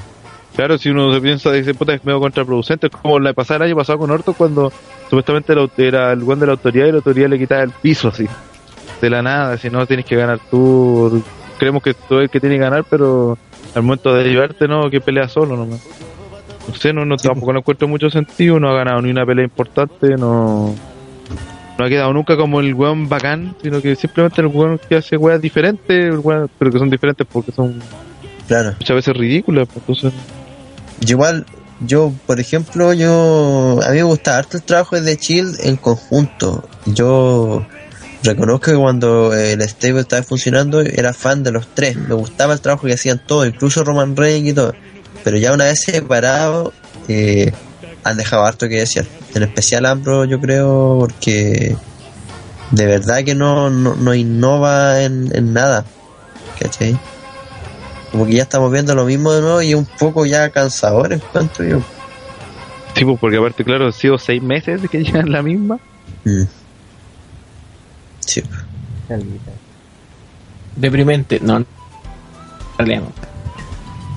claro, 0.55 0.77
si 0.77 0.89
uno 0.89 1.13
se 1.13 1.19
piensa, 1.19 1.51
dice, 1.51 1.73
puta, 1.73 1.93
es 1.93 2.05
medio 2.05 2.19
contraproducente, 2.21 2.87
es 2.87 2.93
como 2.93 3.19
la 3.19 3.33
pasada 3.33 3.57
el 3.65 3.71
año 3.71 3.75
pasado 3.75 3.99
con 3.99 4.11
Orton 4.11 4.33
cuando 4.37 4.71
supuestamente 5.09 5.53
la- 5.53 5.67
era 5.77 6.13
el 6.13 6.19
buen 6.19 6.39
de 6.39 6.45
la 6.45 6.53
autoridad 6.53 6.85
y 6.87 6.91
la 6.91 6.97
autoridad 6.97 7.27
le 7.27 7.39
quitaba 7.39 7.63
el 7.63 7.71
piso 7.71 8.07
así, 8.07 8.25
de 9.01 9.09
la 9.09 9.21
nada, 9.21 9.57
si 9.57 9.69
no 9.69 9.85
tienes 9.85 10.05
que 10.05 10.15
ganar 10.15 10.39
tú, 10.49 11.21
creemos 11.59 11.83
que 11.83 11.93
tú 11.93 12.19
es 12.19 12.23
el 12.23 12.29
que 12.29 12.39
tiene 12.39 12.55
que 12.55 12.61
ganar, 12.61 12.85
pero 12.89 13.37
al 13.75 13.83
momento 13.83 14.13
de 14.13 14.29
ayudarte, 14.29 14.67
no, 14.67 14.89
que 14.89 15.01
pelea 15.01 15.27
solo 15.27 15.55
nomás. 15.57 15.81
No 16.67 16.75
sé, 16.75 16.93
no, 16.93 17.05
no 17.05 17.17
tampoco 17.17 17.53
no 17.53 17.59
encuentro 17.59 17.87
mucho 17.87 18.09
sentido, 18.09 18.59
no 18.59 18.69
ha 18.69 18.75
ganado 18.75 19.01
ni 19.01 19.09
una 19.11 19.25
pelea 19.25 19.45
importante, 19.45 20.15
no 20.17 20.73
no 21.77 21.85
ha 21.85 21.89
quedado 21.89 22.13
nunca 22.13 22.37
como 22.37 22.59
el 22.59 22.73
weón 22.75 23.09
bacán, 23.09 23.55
sino 23.63 23.81
que 23.81 23.95
simplemente 23.95 24.41
el 24.41 24.47
weón 24.47 24.79
que 24.87 24.97
hace 24.97 25.17
weas 25.17 25.41
diferentes, 25.41 26.13
weón- 26.15 26.49
pero 26.59 26.69
que 26.71 26.77
son 26.77 26.89
diferentes 26.91 27.25
porque 27.31 27.51
son 27.51 27.79
Claro. 28.47 28.73
muchas 28.79 28.95
veces 28.95 29.15
ridículas. 29.17 29.67
pues, 29.67 30.03
Entonces, 30.03 30.13
Yo 30.99 31.13
igual, 31.15 31.45
yo, 31.79 32.11
por 32.27 32.39
ejemplo, 32.39 32.93
yo... 32.93 33.79
A 33.83 33.89
mí 33.89 33.95
me 33.97 34.03
gusta 34.03 34.37
harto 34.37 34.57
el 34.57 34.63
trabajo 34.63 34.99
de 35.01 35.17
Chill 35.17 35.55
en 35.63 35.77
conjunto. 35.77 36.63
Yo 36.85 37.65
reconozco 38.23 38.71
que 38.71 38.77
cuando 38.77 39.33
el 39.33 39.61
stable 39.63 40.01
estaba 40.01 40.21
funcionando 40.21 40.81
era 40.81 41.13
fan 41.13 41.41
de 41.41 41.51
los 41.51 41.65
tres. 41.73 41.95
Me 41.97 42.13
gustaba 42.13 42.53
el 42.53 42.61
trabajo 42.61 42.85
que 42.85 42.93
hacían 42.93 43.19
todos, 43.25 43.47
incluso 43.47 43.83
Roman 43.83 44.15
Reigns 44.15 44.49
y 44.49 44.53
todo. 44.53 44.75
Pero 45.23 45.37
ya 45.37 45.53
una 45.53 45.65
vez 45.65 45.81
separado, 45.81 46.73
eh, 47.07 47.51
han 48.03 48.17
dejado 48.17 48.43
harto 48.45 48.67
que 48.67 48.79
decir. 48.79 49.07
En 49.33 49.43
especial 49.43 49.85
Ambro, 49.85 50.25
yo 50.25 50.39
creo, 50.39 50.97
porque 50.99 51.75
de 52.71 52.85
verdad 52.85 53.23
que 53.23 53.35
no, 53.35 53.69
no, 53.69 53.95
no 53.95 54.13
innova 54.13 55.01
en, 55.03 55.29
en 55.35 55.53
nada. 55.53 55.85
¿Cachai? 56.59 56.97
Como 58.11 58.25
que 58.25 58.33
ya 58.33 58.43
estamos 58.43 58.71
viendo 58.71 58.93
lo 58.93 59.05
mismo 59.05 59.31
de 59.31 59.41
nuevo 59.41 59.61
y 59.61 59.69
es 59.69 59.75
un 59.75 59.85
poco 59.85 60.25
ya 60.25 60.49
cansador, 60.49 61.13
encuentro 61.13 61.65
yo. 61.65 61.81
sí, 62.95 63.05
pues, 63.05 63.17
porque 63.19 63.37
aparte, 63.37 63.63
claro, 63.63 63.85
han 63.85 63.93
sido 63.93 64.17
seis 64.17 64.41
meses 64.41 64.81
de 64.81 64.87
que 64.89 64.99
llegan 65.03 65.31
la 65.31 65.41
misma. 65.41 65.79
Mm. 66.25 66.43
Sí. 68.19 68.43
Deprimente, 70.75 71.39
no. 71.41 71.59
no. 71.59 71.65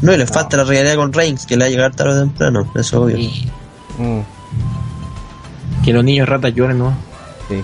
No, 0.03 0.13
y 0.13 0.17
le 0.17 0.27
falta 0.27 0.57
la 0.59 0.65
realidad 0.65 0.97
con 0.97 1.13
Reigns, 1.13 1.47
que 1.47 1.57
le 1.57 1.65
va 1.65 1.67
a 1.69 1.71
llegar 1.71 1.95
tarde 1.95 2.19
o 2.19 2.21
temprano, 2.25 2.63
eso 2.75 2.81
es 2.81 2.95
obvio. 2.95 3.17
Mm, 3.99 4.21
Que 5.85 5.93
los 5.93 6.05
niños 6.05 6.29
ratas 6.29 6.55
lloren, 6.55 6.79
¿no? 6.79 6.95
sí. 7.49 7.63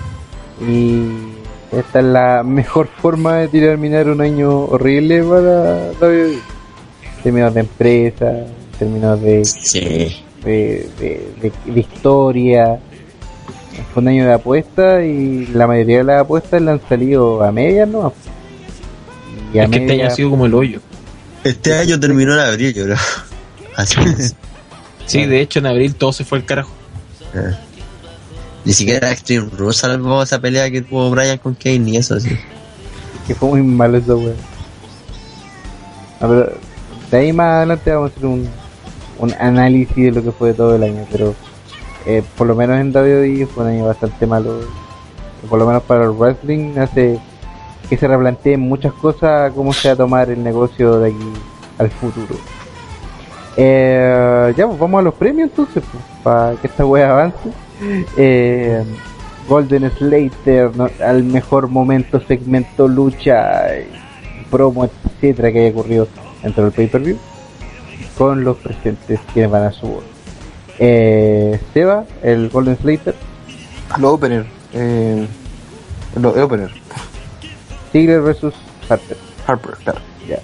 Y 0.65 1.77
esta 1.77 2.01
es 2.01 2.05
la 2.05 2.43
mejor 2.43 2.89
forma 3.01 3.37
de 3.37 3.49
terminar 3.49 4.09
un 4.09 4.21
año 4.21 4.51
horrible 4.65 5.23
para 5.23 5.93
David. 6.01 6.37
Términos 7.23 7.55
de 7.55 7.61
empresa, 7.61 8.33
términos 8.79 9.21
de, 9.23 9.45
Sí. 9.45 9.81
de, 10.45 10.89
de, 10.99 11.29
de- 11.41 11.73
de 11.73 11.81
historia. 11.81 12.79
Fue 13.93 14.03
un 14.03 14.09
año 14.09 14.27
de 14.27 14.35
apuestas 14.35 15.03
y 15.05 15.47
la 15.55 15.67
mayoría 15.67 15.99
de 15.99 16.05
las 16.05 16.21
apuestas 16.23 16.61
le 16.61 16.71
han 16.73 16.81
salido 16.89 17.43
a 17.43 17.51
medias, 17.53 17.89
¿no? 17.89 18.13
Y 19.55 19.59
a 19.59 19.65
Es 19.65 19.71
que 19.71 19.77
este 19.79 19.93
año 19.93 19.99
medias- 20.03 20.13
ha 20.13 20.17
sido 20.17 20.31
como 20.31 20.47
el 20.47 20.55
hoyo. 20.55 20.81
Este 21.45 21.75
año 21.75 21.99
terminó 21.99 22.35
en 22.35 22.41
abril, 22.41 22.75
yo 22.75 22.85
creo. 22.85 22.97
Así 23.77 24.01
es. 24.19 24.35
Sí, 25.07 25.27
de 25.27 25.41
hecho 25.41 25.59
en 25.59 25.67
abril 25.67 25.95
todo 25.95 26.13
se 26.13 26.25
fue 26.25 26.39
al 26.39 26.45
carajo. 26.45 26.71
Ah. 27.35 27.59
Ni 28.65 28.73
siquiera 28.73 29.11
Extreme 29.11 29.49
Rules 29.57 29.79
salvó 29.79 30.23
esa 30.23 30.41
pelea 30.41 30.71
que 30.71 30.83
tuvo 30.83 31.11
Brian 31.11 31.39
con 31.39 31.55
Kane, 31.55 31.79
ni 31.79 31.97
eso, 31.97 32.21
sí. 32.21 32.37
que 33.27 33.35
fue 33.35 33.49
muy 33.49 33.63
malo 33.63 33.99
eso, 33.99 34.19
weón. 34.19 34.37
Ah, 36.21 36.27
pero 36.29 36.53
de 37.11 37.17
ahí 37.19 37.33
más 37.33 37.47
adelante 37.47 37.91
vamos 37.91 38.11
a 38.11 38.15
hacer 38.15 38.27
un, 38.27 38.49
un 39.19 39.35
análisis 39.41 39.97
de 39.97 40.13
lo 40.13 40.23
que 40.23 40.33
fue 40.33 40.53
todo 40.53 40.77
el 40.77 40.83
año, 40.83 41.07
pero 41.11 41.35
eh, 42.07 42.23
por 42.37 42.47
lo 42.47 42.55
menos 42.55 42.79
en 42.79 42.95
WWE 42.95 43.47
fue 43.47 43.65
un 43.65 43.71
año 43.71 43.87
bastante 43.87 44.27
malo. 44.27 44.61
Por 45.49 45.59
lo 45.59 45.67
menos 45.67 45.83
para 45.85 46.05
el 46.05 46.11
wrestling 46.11 46.77
hace 46.79 47.19
que 47.89 47.97
se 47.97 48.07
replanteen 48.07 48.61
muchas 48.61 48.93
cosas 48.95 49.53
cómo 49.55 49.73
se 49.73 49.89
va 49.89 49.95
a 49.95 49.97
tomar 49.97 50.31
el 50.31 50.43
negocio 50.43 50.99
de 51.01 51.11
aquí 51.11 51.33
al 51.79 51.91
futuro. 51.91 52.37
Eh, 53.57 54.55
ya, 54.57 54.67
pues 54.67 54.79
vamos 54.79 55.01
a 55.01 55.03
los 55.03 55.15
premios 55.15 55.51
entonces, 55.51 55.83
pues, 55.91 56.05
para 56.23 56.55
que 56.57 56.67
esta 56.67 56.87
wea 56.87 57.11
avance. 57.11 57.51
Eh, 58.17 58.85
Golden 59.49 59.91
Slater 59.91 60.71
al 61.05 61.25
mejor 61.25 61.69
momento, 61.69 62.21
segmento, 62.21 62.87
lucha, 62.87 63.67
promo, 64.51 64.85
etcétera 64.85 65.51
que 65.51 65.61
haya 65.61 65.71
ocurrido 65.71 66.07
dentro 66.43 66.65
del 66.65 66.73
pay-per-view 66.73 67.19
con 68.17 68.45
los 68.45 68.59
presentes 68.59 69.19
quienes 69.33 69.51
van 69.51 69.65
a 69.65 69.73
su 69.73 69.87
voz. 69.87 70.05
Eh, 70.79 71.59
Seba, 71.73 72.05
el 72.23 72.49
Golden 72.51 72.77
Slater, 72.77 73.15
Los 73.99 74.13
opener. 74.13 74.47
Eh, 74.73 75.27
opener. 76.17 76.71
Ziggler 77.93 78.21
versus 78.21 78.55
Harper. 78.89 79.17
Harper, 79.47 79.75
claro. 79.85 80.01
Ya. 80.29 80.39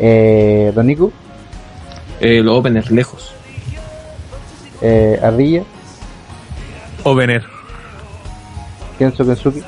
Eh, 0.00 0.72
Don 0.74 0.86
Nico, 0.86 1.12
Eh, 2.20 2.40
los 2.42 2.58
openers 2.58 2.90
lejos. 2.90 3.32
eh, 4.80 5.18
Ardilla, 5.22 5.62
Opener. 7.04 7.44
Kenzo 8.98 9.24
Kensuke, 9.24 9.62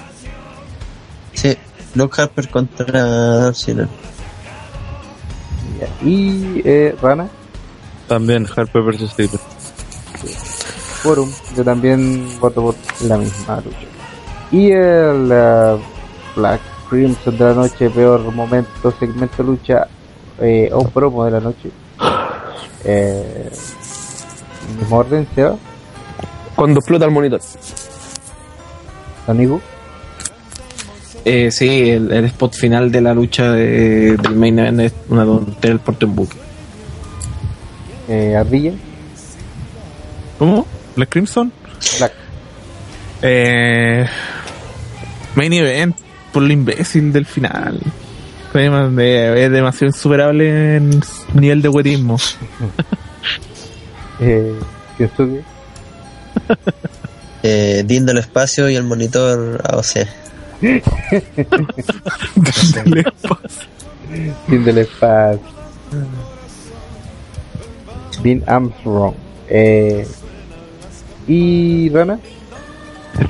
Sí, 1.34 1.56
Luke 1.94 2.20
Harper 2.20 2.48
contra 2.48 3.52
Ziggler. 3.54 3.88
ya. 5.80 6.06
y 6.06 6.60
eh, 6.64 6.94
Rana, 7.00 7.28
También 8.08 8.46
Harper 8.54 8.82
vs. 8.82 9.14
Taylor. 9.16 9.40
Forum, 11.02 11.30
yo 11.56 11.64
también 11.64 12.28
voto 12.40 12.60
por 12.62 12.74
la 13.06 13.16
misma 13.16 13.56
lucha. 13.60 13.78
Y 14.52 14.70
el 14.72 15.30
eh, 15.32 15.78
Black 16.36 16.60
Crimson 16.90 17.38
de 17.38 17.44
la 17.44 17.54
noche, 17.54 17.88
peor 17.90 18.20
momento, 18.32 18.92
segmento 18.98 19.42
lucha 19.42 19.86
eh, 20.40 20.68
o 20.72 20.86
promo 20.88 21.24
de 21.24 21.30
la 21.30 21.40
noche. 21.40 21.70
Eh, 22.84 23.50
en 24.70 24.78
mismo 24.78 24.96
orden, 24.96 25.26
Seba, 25.34 25.56
Cuando 26.56 26.80
explota 26.80 27.04
el 27.06 27.10
monitor. 27.12 27.40
Amigo, 29.26 29.60
Eh, 31.24 31.50
sí, 31.50 31.90
el, 31.90 32.10
el 32.12 32.24
spot 32.26 32.54
final 32.54 32.90
de 32.90 33.00
la 33.02 33.12
lucha 33.14 33.52
de- 33.52 34.16
del 34.16 34.36
main 34.36 34.58
event 34.58 34.80
es 34.80 34.92
una 35.10 35.24
tontería 35.24 35.72
el 35.74 35.78
porte 35.80 36.06
en 36.06 36.14
buque. 36.16 36.36
eh, 38.08 38.34
Ardilla, 38.36 38.72
¿Cómo? 40.38 40.66
¿Black 40.96 41.10
Crimson? 41.10 41.52
Black. 41.98 42.12
Eh, 43.22 44.06
main 45.34 45.52
event 45.52 45.94
por 46.32 46.42
lo 46.42 46.52
imbécil 46.52 47.12
del 47.12 47.26
final. 47.26 47.80
Es 48.52 49.50
demasiado 49.52 49.86
insuperable 49.86 50.76
en 50.76 51.00
nivel 51.34 51.62
de 51.62 51.68
huetismo. 51.68 52.16
eh, 54.20 54.54
Kensuke, 54.98 55.42
Eh, 57.42 57.84
Dean 57.86 58.04
del 58.04 58.18
espacio 58.18 58.68
y 58.68 58.76
el 58.76 58.84
monitor 58.84 59.62
AOC. 59.64 60.06
Fin 60.60 60.82
del 64.64 64.78
espacio. 64.78 65.40
Dean 68.22 68.42
Armstrong. 68.46 69.14
Eh, 69.48 70.06
y 71.26 71.88
Rana, 71.90 72.18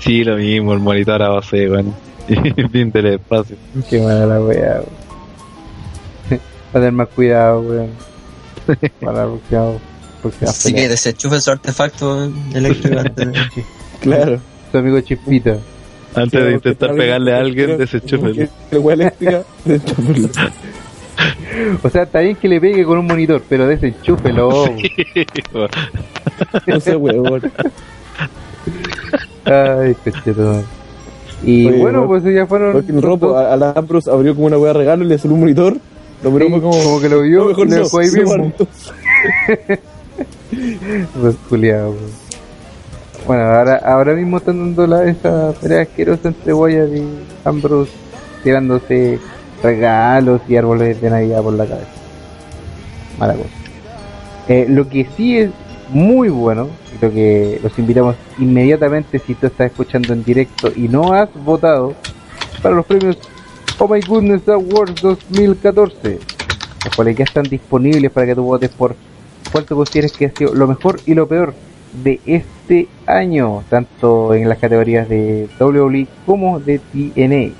Sí, 0.00 0.24
lo 0.24 0.36
mismo, 0.36 0.72
el 0.72 0.78
monitor 0.80 1.22
a 1.22 1.28
base, 1.30 1.68
weón. 1.70 1.94
Y 2.28 2.68
fin 2.68 2.90
del 2.90 3.06
espacio. 3.06 3.56
Qué 3.88 4.00
mala 4.00 4.26
la 4.26 4.40
weón. 4.40 4.84
Va 6.32 6.36
a 6.70 6.72
tener 6.74 6.92
más 6.92 7.08
cuidado, 7.08 7.60
weón. 7.60 7.90
Para 9.00 9.26
Así 10.42 10.68
que 10.68 10.74
pelea. 10.74 10.88
desenchufen 10.90 11.40
su 11.40 11.50
artefacto 11.50 12.30
eléctrico 12.54 13.00
antes 13.00 13.32
de... 13.32 13.64
Claro. 14.00 14.40
Su 14.70 14.78
amigo 14.78 15.00
Chispita. 15.00 15.56
Antes 16.14 16.44
de 16.44 16.52
intentar 16.52 16.94
pegarle 16.94 17.34
a 17.34 17.38
alguien, 17.38 17.78
wea 18.72 18.94
eléctrica. 18.94 19.42
O 21.82 21.90
sea, 21.90 22.04
está 22.04 22.20
bien 22.20 22.36
que 22.36 22.48
le 22.48 22.60
pegue 22.60 22.84
con 22.84 22.96
un 22.98 23.06
monitor, 23.06 23.42
pero 23.48 23.66
desenchúfelo. 23.66 24.66
No 26.66 26.80
sé, 26.80 26.96
weón. 26.96 27.42
Ay. 29.44 29.96
Y 31.42 31.66
Oye, 31.68 31.78
bueno, 31.78 32.06
pues 32.06 32.22
ya 32.24 32.46
fueron. 32.46 32.84
El 32.86 33.02
ropo, 33.02 33.36
a, 33.36 33.52
a 33.52 33.56
la 33.56 33.70
Ambrose 33.72 34.10
abrió 34.10 34.34
como 34.34 34.46
una 34.46 34.58
wea 34.58 34.72
de 34.72 34.78
regalo 34.78 35.04
y 35.04 35.08
le 35.08 35.18
salió 35.18 35.34
un 35.34 35.40
monitor. 35.40 35.76
Lo 36.22 36.30
miró 36.30 36.46
Sí, 36.46 36.52
como, 36.52 36.70
como 36.82 37.00
que 37.00 37.08
lo 37.08 37.22
vio, 37.22 37.38
"No, 37.40 37.44
mejor 37.46 37.68
le 37.68 37.76
no, 37.76 37.82
dejó 37.84 37.98
ahí 37.98 38.10
mismo". 38.10 38.52
Pues, 41.20 41.36
culiao, 41.48 41.90
weón. 41.90 42.30
Bueno, 43.26 43.42
ahora, 43.44 43.76
ahora 43.76 44.14
mismo 44.14 44.38
están 44.38 44.58
dando 44.58 44.86
la, 44.86 45.04
esa 45.04 45.52
pelea 45.60 45.82
asquerosa 45.82 46.28
entre 46.28 46.52
Wyatt 46.52 46.88
y 46.96 47.04
Ambrose, 47.44 47.92
tirándose 48.42 49.18
regalos 49.62 50.40
y 50.48 50.56
árboles 50.56 51.00
de 51.00 51.10
Navidad 51.10 51.42
por 51.42 51.52
la 51.54 51.66
cabeza. 51.66 51.86
Mala 53.18 53.34
cosa. 53.34 53.48
Eh, 54.48 54.66
lo 54.68 54.88
que 54.88 55.06
sí 55.16 55.38
es 55.38 55.50
muy 55.90 56.28
bueno, 56.28 56.68
lo 57.00 57.10
que 57.10 57.60
los 57.62 57.78
invitamos 57.78 58.16
inmediatamente 58.38 59.18
si 59.18 59.34
tú 59.34 59.46
estás 59.46 59.70
escuchando 59.70 60.12
en 60.12 60.24
directo 60.24 60.72
y 60.74 60.88
no 60.88 61.12
has 61.12 61.28
votado 61.34 61.94
para 62.62 62.74
los 62.74 62.86
premios 62.86 63.16
Oh 63.78 63.88
My 63.88 64.00
Goodness 64.00 64.46
Awards 64.48 65.00
2014, 65.00 66.18
los 66.84 66.94
cuales 66.94 67.16
ya 67.16 67.24
están 67.24 67.44
disponibles 67.44 68.10
para 68.10 68.26
que 68.26 68.34
tú 68.34 68.42
votes 68.42 68.68
por 68.68 68.94
cuál 69.50 69.64
tú 69.64 69.76
consideres 69.76 70.12
que 70.12 70.26
ha 70.26 70.30
sido 70.30 70.54
lo 70.54 70.66
mejor 70.66 71.00
y 71.06 71.14
lo 71.14 71.26
peor 71.26 71.54
de 72.04 72.20
este 72.26 72.88
año, 73.06 73.64
tanto 73.70 74.34
en 74.34 74.48
las 74.48 74.58
categorías 74.58 75.08
de 75.08 75.48
WWE 75.58 76.06
como 76.26 76.60
de 76.60 76.78
TNA. 76.78 77.54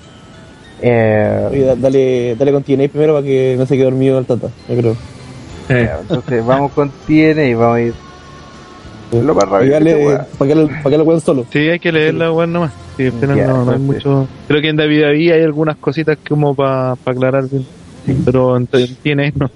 Eh, 0.83 1.49
Oye, 1.51 1.77
dale, 1.77 2.37
dale 2.37 2.53
con 2.53 2.63
TNA 2.63 2.89
primero 2.89 3.15
para 3.15 3.25
que 3.25 3.55
no 3.59 3.67
se 3.67 3.75
quede 3.77 3.85
dormido 3.85 4.19
el 4.19 4.27
tata, 4.27 4.49
yo 4.69 4.77
creo. 4.77 4.97
ya, 5.69 6.01
entonces 6.01 6.45
vamos 6.45 6.73
con 6.73 6.91
TNA, 6.91 7.57
vamos 7.57 7.77
a 7.77 7.81
ir 7.81 7.95
lo 9.13 9.35
más 9.35 9.45
pueda. 10.05 10.27
para 10.39 10.49
que 10.49 10.55
lo, 10.55 10.67
para 10.69 10.91
que 10.91 10.99
lo 10.99 11.05
puedan 11.05 11.21
solo. 11.21 11.47
Sí, 11.53 11.59
hay 11.59 11.79
que 11.79 11.91
leerla, 11.93 12.33
weón, 12.33 12.53
nomás. 12.53 12.73
Sí, 12.97 13.11
pero 13.19 13.35
Ya, 13.35 13.47
no, 13.47 13.65
no 13.65 13.71
hay 13.73 13.79
entonces. 13.79 14.05
mucho. 14.07 14.29
Creo 14.49 14.61
que 14.63 14.69
en 14.69 14.77
David 14.77 15.03
David 15.03 15.33
hay 15.33 15.43
algunas 15.43 15.77
cositas 15.77 16.19
como 16.29 16.55
para 16.55 16.93
aclarar 16.93 17.49
bien. 17.49 17.67
Pero 18.25 18.57
en 18.57 18.67
tiene 19.03 19.33
no. 19.37 19.51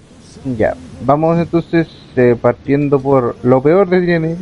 Ya, 0.58 0.74
vamos 1.04 1.38
entonces 1.38 1.88
eh, 2.16 2.36
partiendo 2.40 3.00
por 3.00 3.36
lo 3.42 3.62
peor 3.62 3.88
de 3.88 4.00
TNA. 4.00 4.36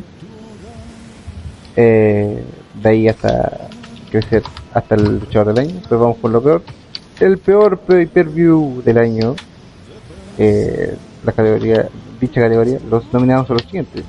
Eh, 1.77 2.43
de 2.83 2.89
ahí 2.89 3.09
hasta 3.09 3.69
crecer 4.11 4.43
hasta 4.75 4.95
el 4.95 5.19
luchador 5.21 5.55
del 5.55 5.67
año. 5.69 5.81
Pues 5.89 6.01
vamos 6.01 6.17
por 6.19 6.31
lo 6.31 6.43
peor. 6.43 6.63
El 7.21 7.39
peor 7.39 7.79
pay-per-view 7.79 8.83
del 8.85 8.99
año. 8.99 9.35
Eh, 10.39 10.97
la 11.25 11.33
categoría, 11.33 11.89
dicha 12.21 12.41
categoría, 12.41 12.79
los 12.91 13.05
nominados 13.13 13.47
son 13.47 13.57
los 13.59 13.67
siguientes. 13.67 14.03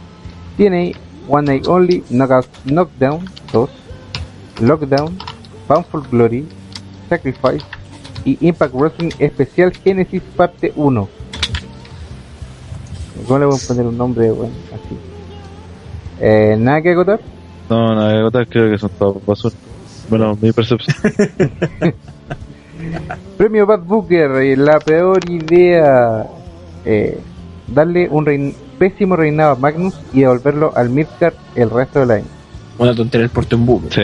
TNA, 0.58 0.92
One 1.28 1.46
Night 1.48 1.68
Only, 1.68 2.04
Knockout, 2.10 2.46
Knockdown 2.66 3.26
2, 3.52 3.70
Lockdown, 4.62 5.18
Bound 5.68 5.86
for 5.88 6.08
Glory, 6.10 6.46
Sacrifice 7.10 7.66
y 8.26 8.38
Impact 8.48 8.74
Wrestling 8.74 9.12
Especial 9.20 9.72
Genesis 9.84 10.22
Parte 10.36 10.72
1. 10.76 11.10
¿Cómo 13.28 13.40
le 13.40 13.46
voy 13.46 13.56
a 13.56 13.68
poner 13.68 13.86
un 13.86 13.98
nombre 13.98 14.32
bueno, 14.32 14.54
así? 14.74 14.98
Eh, 16.20 16.56
¿Nada 16.60 16.82
que 16.82 16.92
agotar? 16.92 17.20
No, 17.70 17.96
no, 17.96 18.02
hay 18.08 18.22
otras 18.22 18.48
creo 18.50 18.70
que 18.72 18.78
son 18.78 18.90
todas 19.00 19.26
basura. 19.26 19.56
Bueno, 20.10 20.38
mi 20.42 20.52
percepción. 20.52 20.96
Premio 23.38 23.66
Bad 23.66 23.82
Booker, 23.84 24.32
eh, 24.42 24.58
la 24.58 24.80
peor 24.80 25.20
idea. 25.30 26.26
Eh, 26.86 27.18
darle 27.68 28.10
un 28.10 28.26
rein- 28.26 28.56
pésimo 28.84 29.16
reinado 29.16 29.54
a 29.54 29.56
Magnus 29.56 29.98
y 30.12 30.22
devolverlo 30.22 30.76
al 30.76 30.90
Midcard 30.90 31.36
el 31.56 31.70
resto 31.70 32.02
del 32.02 32.12
año. 32.12 32.26
Una 32.78 32.94
tontería 32.94 33.24
el 33.24 33.30
porte 33.30 33.56
en. 33.56 33.90
Sí. 33.90 34.02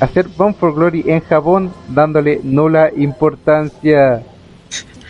Hacer 0.00 0.28
Bound 0.34 0.56
for 0.56 0.74
Glory 0.74 1.04
en 1.06 1.20
Japón 1.20 1.70
dándole 1.90 2.40
nula 2.42 2.90
importancia. 2.96 4.22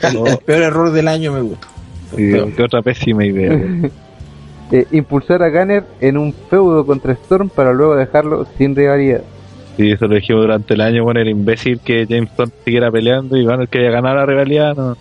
El 0.02 0.38
peor 0.44 0.62
error 0.62 0.90
del 0.90 1.06
año 1.06 1.32
me 1.32 1.42
gusta. 1.42 1.68
Sí, 2.16 2.32
qué 2.56 2.62
otra 2.62 2.82
pésima 2.82 3.24
idea. 3.24 3.56
Eh, 4.72 4.86
impulsar 4.92 5.42
a 5.42 5.50
Gunner 5.50 5.84
en 6.00 6.16
un 6.16 6.32
feudo 6.32 6.86
contra 6.86 7.12
Storm 7.12 7.50
para 7.50 7.74
luego 7.74 7.96
dejarlo 7.96 8.46
sin 8.56 8.74
rivalidad. 8.74 9.20
Sí, 9.76 9.90
eso 9.90 10.08
lo 10.08 10.14
dijimos 10.14 10.40
durante 10.40 10.72
el 10.72 10.80
año, 10.80 11.04
bueno, 11.04 11.20
el 11.20 11.28
imbécil 11.28 11.80
que 11.80 12.06
James 12.08 12.30
Bond 12.34 12.50
siguiera 12.64 12.90
peleando 12.90 13.36
y 13.36 13.44
bueno, 13.44 13.62
el 13.62 13.68
que 13.68 13.80
haya 13.80 13.90
ganado 13.90 14.16
la 14.16 14.26
rivalidad 14.26 14.74
no, 14.74 14.96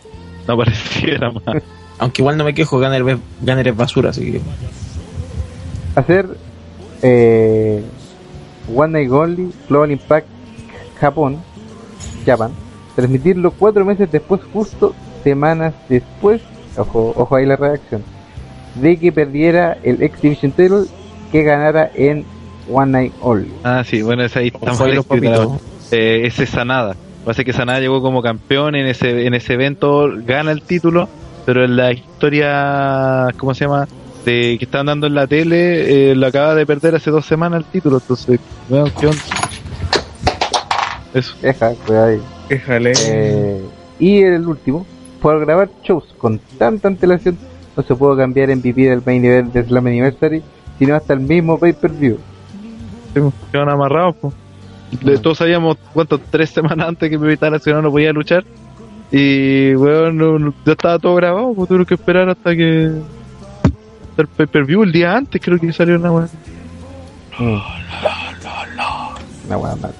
no 0.47 0.57
pareciera 0.57 1.31
más. 1.31 1.63
Aunque 1.99 2.21
igual 2.21 2.37
no 2.37 2.43
me 2.43 2.53
quejo, 2.53 2.77
Gunner, 2.79 3.01
es- 3.07 3.17
Gunner 3.41 3.67
es 3.67 3.75
basura, 3.77 4.09
así 4.09 4.31
que. 4.31 4.41
hacer 5.95 6.27
eh, 7.01 7.83
One 8.73 8.93
Night 8.93 9.11
Only 9.11 9.51
Global 9.69 9.91
Impact 9.91 10.27
Japón 10.99 11.37
Japan 12.25 12.51
transmitirlo 12.95 13.51
cuatro 13.51 13.83
meses 13.85 14.09
después 14.11 14.41
justo 14.53 14.95
semanas 15.23 15.73
después 15.89 16.41
ojo, 16.77 17.13
ojo 17.15 17.35
ahí 17.35 17.45
la 17.45 17.55
reacción 17.57 18.03
de 18.75 18.97
que 18.97 19.11
perdiera 19.11 19.77
el 19.83 20.01
X 20.01 20.21
Division 20.21 20.51
Title 20.53 20.83
que 21.31 21.43
ganara 21.43 21.91
en 21.93 22.25
One 22.71 22.91
Night 22.91 23.13
Only. 23.21 23.51
Ah, 23.63 23.83
sí, 23.85 24.01
bueno, 24.01 24.23
esa 24.23 24.39
ahí 24.39 24.51
verdad. 24.51 25.47
Eh, 25.91 26.21
ese 26.25 26.43
es 26.45 26.49
Sanada. 26.49 26.95
Parece 27.25 27.43
que 27.45 27.53
Sanada 27.53 27.79
llegó 27.79 28.01
como 28.01 28.21
campeón 28.21 28.75
en 28.75 28.87
ese, 28.87 29.25
en 29.27 29.33
ese 29.33 29.53
evento, 29.53 30.07
gana 30.25 30.51
el 30.51 30.61
título, 30.61 31.09
pero 31.45 31.63
en 31.63 31.75
la 31.75 31.91
historia, 31.91 33.27
¿cómo 33.37 33.53
se 33.53 33.65
llama? 33.65 33.87
De 34.25 34.55
que 34.57 34.65
estaban 34.65 34.87
dando 34.87 35.07
en 35.07 35.15
la 35.15 35.27
tele, 35.27 36.11
eh, 36.11 36.15
lo 36.15 36.27
acaba 36.27 36.55
de 36.55 36.65
perder 36.65 36.95
hace 36.95 37.11
dos 37.11 37.25
semanas 37.25 37.59
el 37.59 37.65
título, 37.65 37.97
entonces, 37.97 38.39
bueno, 38.69 38.85
¿qué 38.99 39.07
onda? 39.07 39.21
Eso. 41.13 41.35
Deja, 41.41 41.73
cuidado 41.85 42.07
ahí. 42.07 42.21
Déjale. 42.49 42.93
Eh, 43.07 43.61
y 43.99 44.21
el 44.21 44.47
último, 44.47 44.85
por 45.21 45.39
grabar 45.39 45.69
shows 45.83 46.05
con 46.17 46.39
tanta 46.57 46.87
antelación, 46.87 47.37
no 47.75 47.83
se 47.83 47.95
pudo 47.95 48.15
cambiar 48.17 48.55
MVP 48.55 48.89
del 48.89 49.01
main 49.05 49.23
event 49.25 49.53
de 49.53 49.63
Slam 49.63 49.87
Anniversary, 49.87 50.41
sino 50.79 50.95
hasta 50.95 51.13
el 51.13 51.19
mismo 51.19 51.59
pay-per-view. 51.59 52.17
Sí, 53.13 53.19
pues, 53.19 53.33
quedaron 53.51 53.73
amarrados, 53.73 54.15
pues. 54.21 54.33
Todos 55.21 55.39
sabíamos, 55.39 55.77
¿cuánto? 55.93 56.19
Tres 56.19 56.51
semanas 56.51 56.87
antes 56.87 57.09
que 57.09 57.17
mi 57.17 57.35
Nacional 57.35 57.83
no 57.83 57.91
podía 57.91 58.13
luchar. 58.13 58.43
Y, 59.11 59.75
weón, 59.75 60.17
no- 60.17 60.53
ya 60.65 60.71
estaba 60.71 60.97
todo 60.99 61.15
grabado, 61.15 61.53
pues 61.53 61.67
tuvieron 61.67 61.85
que 61.85 61.93
esperar 61.95 62.29
hasta 62.29 62.55
que. 62.55 62.91
el 64.17 64.27
pay-per-view, 64.27 64.83
el 64.83 64.91
día 64.91 65.15
antes 65.17 65.41
creo 65.43 65.59
que 65.59 65.71
salió 65.73 65.95
una 65.95 66.11
weón. 66.11 66.29
Una 69.47 69.55
buena 69.57 69.75
madre. 69.75 69.95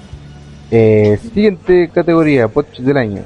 Eh, 0.70 1.18
siguiente 1.32 1.90
categoría, 1.92 2.48
Poch 2.48 2.78
del 2.78 2.96
año. 2.96 3.22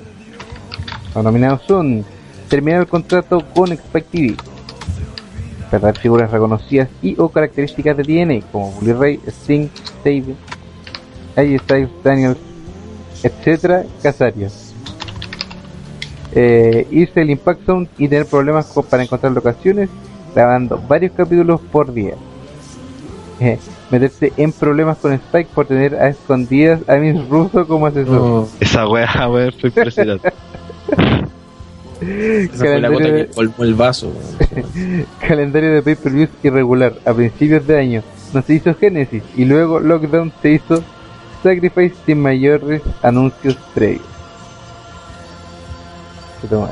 Los 1.14 1.24
nominados 1.24 1.62
son 1.66 2.04
terminar 2.48 2.80
el 2.80 2.86
contrato 2.86 3.40
con 3.54 3.72
Spike 3.72 4.08
TV, 4.10 4.36
perder 5.70 5.96
figuras 5.98 6.30
reconocidas 6.30 6.88
y 7.02 7.14
o 7.18 7.28
características 7.28 7.96
de 7.96 8.02
DNA 8.02 8.46
como 8.52 8.72
Bully 8.72 8.92
Ray, 8.92 9.20
Sting, 9.26 9.68
Sabin, 10.02 10.36
AJ 11.36 11.58
Styles, 11.62 11.90
Daniels, 12.02 12.38
etcétera, 13.22 13.84
Casario. 14.02 14.48
Eh, 16.34 16.86
irse 16.90 17.20
al 17.20 17.30
Impact 17.30 17.64
Zone 17.64 17.88
y 17.98 18.06
tener 18.08 18.26
problemas 18.26 18.66
co- 18.66 18.82
para 18.82 19.02
encontrar 19.02 19.32
locaciones, 19.32 19.88
grabando 20.34 20.80
varios 20.88 21.12
capítulos 21.12 21.60
por 21.72 21.92
día. 21.92 22.14
Eh, 23.40 23.58
meterse 23.90 24.32
en 24.36 24.52
problemas 24.52 24.98
con 24.98 25.12
Spike 25.12 25.48
por 25.54 25.66
tener 25.66 25.94
a 25.94 26.08
escondidas 26.08 26.80
a 26.88 26.96
Miss 26.96 27.26
Russo 27.28 27.66
como 27.66 27.86
asesor. 27.86 28.46
Esa 28.60 28.86
weá, 28.88 29.28
weón, 29.30 29.52
fue 29.60 29.68
impresionante. 29.70 30.32
Esa 32.00 32.58
fue 32.58 32.80
la 32.80 32.88
Calendario 32.88 32.98
gota 32.98 33.08
de- 33.12 33.26
que 33.26 33.32
colmó 33.34 33.64
el 33.64 33.74
vaso. 33.74 34.12
Calendario 35.26 35.72
de 35.74 35.82
pay-per-views 35.82 36.30
irregular. 36.42 36.94
A 37.04 37.12
principios 37.12 37.66
de 37.66 37.78
año 37.78 38.02
no 38.32 38.42
se 38.42 38.54
hizo 38.54 38.74
Genesis 38.74 39.22
y 39.36 39.44
luego 39.44 39.80
Lockdown 39.80 40.32
se 40.42 40.52
hizo 40.52 40.82
Sacrifice 41.42 41.94
sin 42.06 42.20
mayores 42.20 42.82
anuncios 43.02 43.56
previos. 43.74 44.02
Qué 46.42 46.48
toma. 46.48 46.70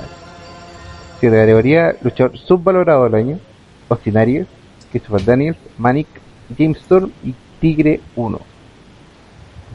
Siete 1.20 1.36
categoría, 1.36 1.96
luchador 2.02 2.36
subvalorado 2.38 3.04
del 3.04 3.14
año, 3.14 3.38
Austin 3.88 4.16
Aries, 4.18 4.46
Christopher 4.90 5.24
Daniels, 5.24 5.56
Manic, 5.78 6.06
James 6.56 6.76
Storm 6.78 7.10
y 7.24 7.34
Tigre 7.60 8.00
1. 8.16 8.40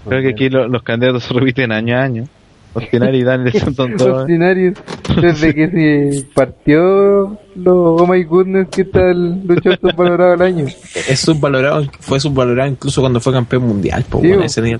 Creo 0.08 0.22
que 0.22 0.30
aquí 0.30 0.50
lo- 0.50 0.68
los 0.68 0.84
candidatos 0.84 1.24
se 1.24 1.34
repiten 1.34 1.72
año 1.72 1.95
a 1.98 2.02
año. 2.03 2.28
Ostinari 2.74 3.18
y 3.20 3.24
Daniel 3.24 3.52
son 3.53 3.76
tontos. 3.76 4.08
Austin 4.08 4.44
Aries, 4.44 4.76
desde 5.22 5.53
que 5.53 5.68
se 5.70 6.26
partió 6.34 7.38
lo 7.56 7.95
Oh 7.95 8.08
My 8.08 8.24
Goodness, 8.24 8.70
¿qué 8.70 8.86
tal 8.86 9.45
luchador 9.45 9.78
subvalorado 9.82 10.32
del 10.32 10.42
año? 10.42 10.66
Es 11.08 11.20
subvalorado, 11.20 11.84
fue 12.00 12.20
subvalorado 12.22 12.70
incluso 12.72 13.02
cuando 13.02 13.20
fue 13.20 13.34
campeón 13.34 13.64
mundial, 13.68 14.06
po, 14.10 14.22
Sí, 14.22 14.32
bo. 14.32 14.42
ese. 14.42 14.80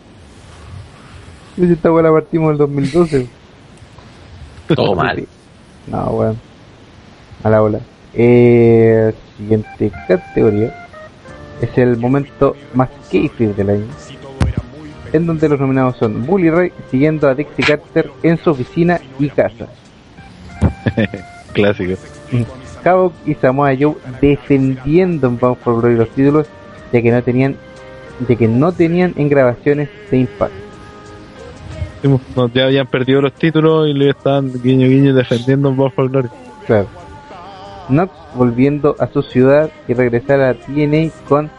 Pues 1.58 1.70
esta 1.70 1.90
la 1.90 2.12
partimos 2.12 2.46
en 2.48 2.52
el 2.54 2.58
2012. 2.60 3.28
Todo 4.76 4.96
mal. 4.96 5.26
No, 5.88 6.06
weón. 6.12 6.38
A 7.44 7.50
la 7.50 7.62
ola. 7.62 7.80
Eh, 8.14 9.14
siguiente 9.38 9.92
categoría 10.08 10.88
es 11.62 11.78
el 11.78 11.98
momento 11.98 12.56
más 12.74 12.90
kayfabe 13.12 13.54
del 13.54 13.70
año. 13.70 13.86
En 15.14 15.26
donde 15.26 15.50
los 15.50 15.60
nominados 15.60 15.98
son 15.98 16.26
Bully 16.26 16.50
Ray 16.50 16.72
siguiendo 16.90 17.28
a 17.28 17.36
Dixie 17.36 17.66
Carter 17.66 18.10
en 18.24 18.38
su 18.38 18.52
oficina 18.52 19.00
y 19.20 19.30
casa. 19.30 19.68
Clásico. 21.54 22.00
Havoc 22.84 23.14
y 23.26 23.36
Samoa 23.36 23.74
Joe 23.80 23.96
defendiendo 24.22 25.28
en 25.28 25.38
Bound 25.38 25.58
for 25.58 25.82
Glory 25.82 25.96
los 25.96 26.10
títulos 26.10 26.48
ya 26.92 27.02
que 27.02 27.12
no 27.12 27.22
tenían 27.22 27.56
ya 28.28 28.36
que 28.36 28.48
no 28.48 28.72
tenían 28.72 29.14
en 29.18 29.30
grabaciones 29.30 29.90
de 30.10 30.18
Impact. 30.20 30.54
Ya 32.54 32.66
habían 32.66 32.88
perdido 32.88 33.22
los 33.22 33.34
títulos 33.34 33.88
y 33.88 33.94
le 33.94 34.10
estaban 34.10 34.52
guiño 34.62 34.88
guiño 34.88 35.14
defendiendo 35.14 35.70
en 35.70 35.78
Buffalo 35.78 36.10
Glory. 36.10 36.30
Claro. 36.66 36.88
Knox 37.88 38.12
volviendo 38.36 38.96
a 39.00 39.08
su 39.08 39.22
ciudad 39.22 39.70
y 39.88 39.94
regresar 39.94 40.42
a 40.42 40.54
TNA 40.54 41.12
con 41.28 41.50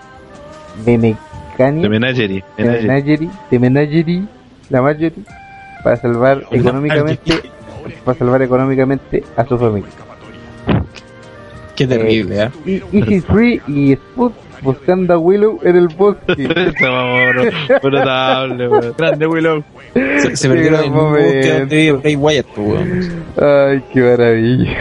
The 0.85 0.99
Mechanic, 0.99 1.83
De 1.83 1.89
Menagerie. 1.89 2.45
The 2.57 2.63
Menagerie. 2.63 2.89
Menagerie, 2.89 3.31
The 3.51 3.59
Menagerie, 3.59 4.25
la 4.71 4.83
Marjorie, 4.83 5.25
para 5.85 5.97
salvar 5.97 6.45
económicamente, 6.51 7.35
para 8.05 8.19
salvar 8.19 8.43
económicamente 8.43 9.23
a 9.37 9.47
su 9.47 9.59
familia. 9.59 9.91
Qué 11.77 11.87
terrible, 11.87 12.43
¿eh? 12.45 12.51
Y 12.93 12.99
Easy 12.99 13.21
Free 13.21 13.61
y 13.67 13.95
Spud 13.95 14.33
buscando 14.63 15.15
a 15.15 15.19
Willow 15.19 15.61
en 15.63 15.77
el 15.77 15.89
bosque. 15.89 16.49
Notable, 17.83 18.69
weón. 18.69 18.95
Grande 18.97 19.27
Willow. 19.27 19.65
Se, 19.95 20.37
se 20.37 20.49
perdieron 20.49 20.85
en 20.85 20.93
un 20.93 20.99
bosque 20.99 22.17
Wyatt, 22.17 22.59
weón. 22.59 23.25
Ay, 23.37 23.83
qué 23.93 24.01
maravilla. 24.01 24.77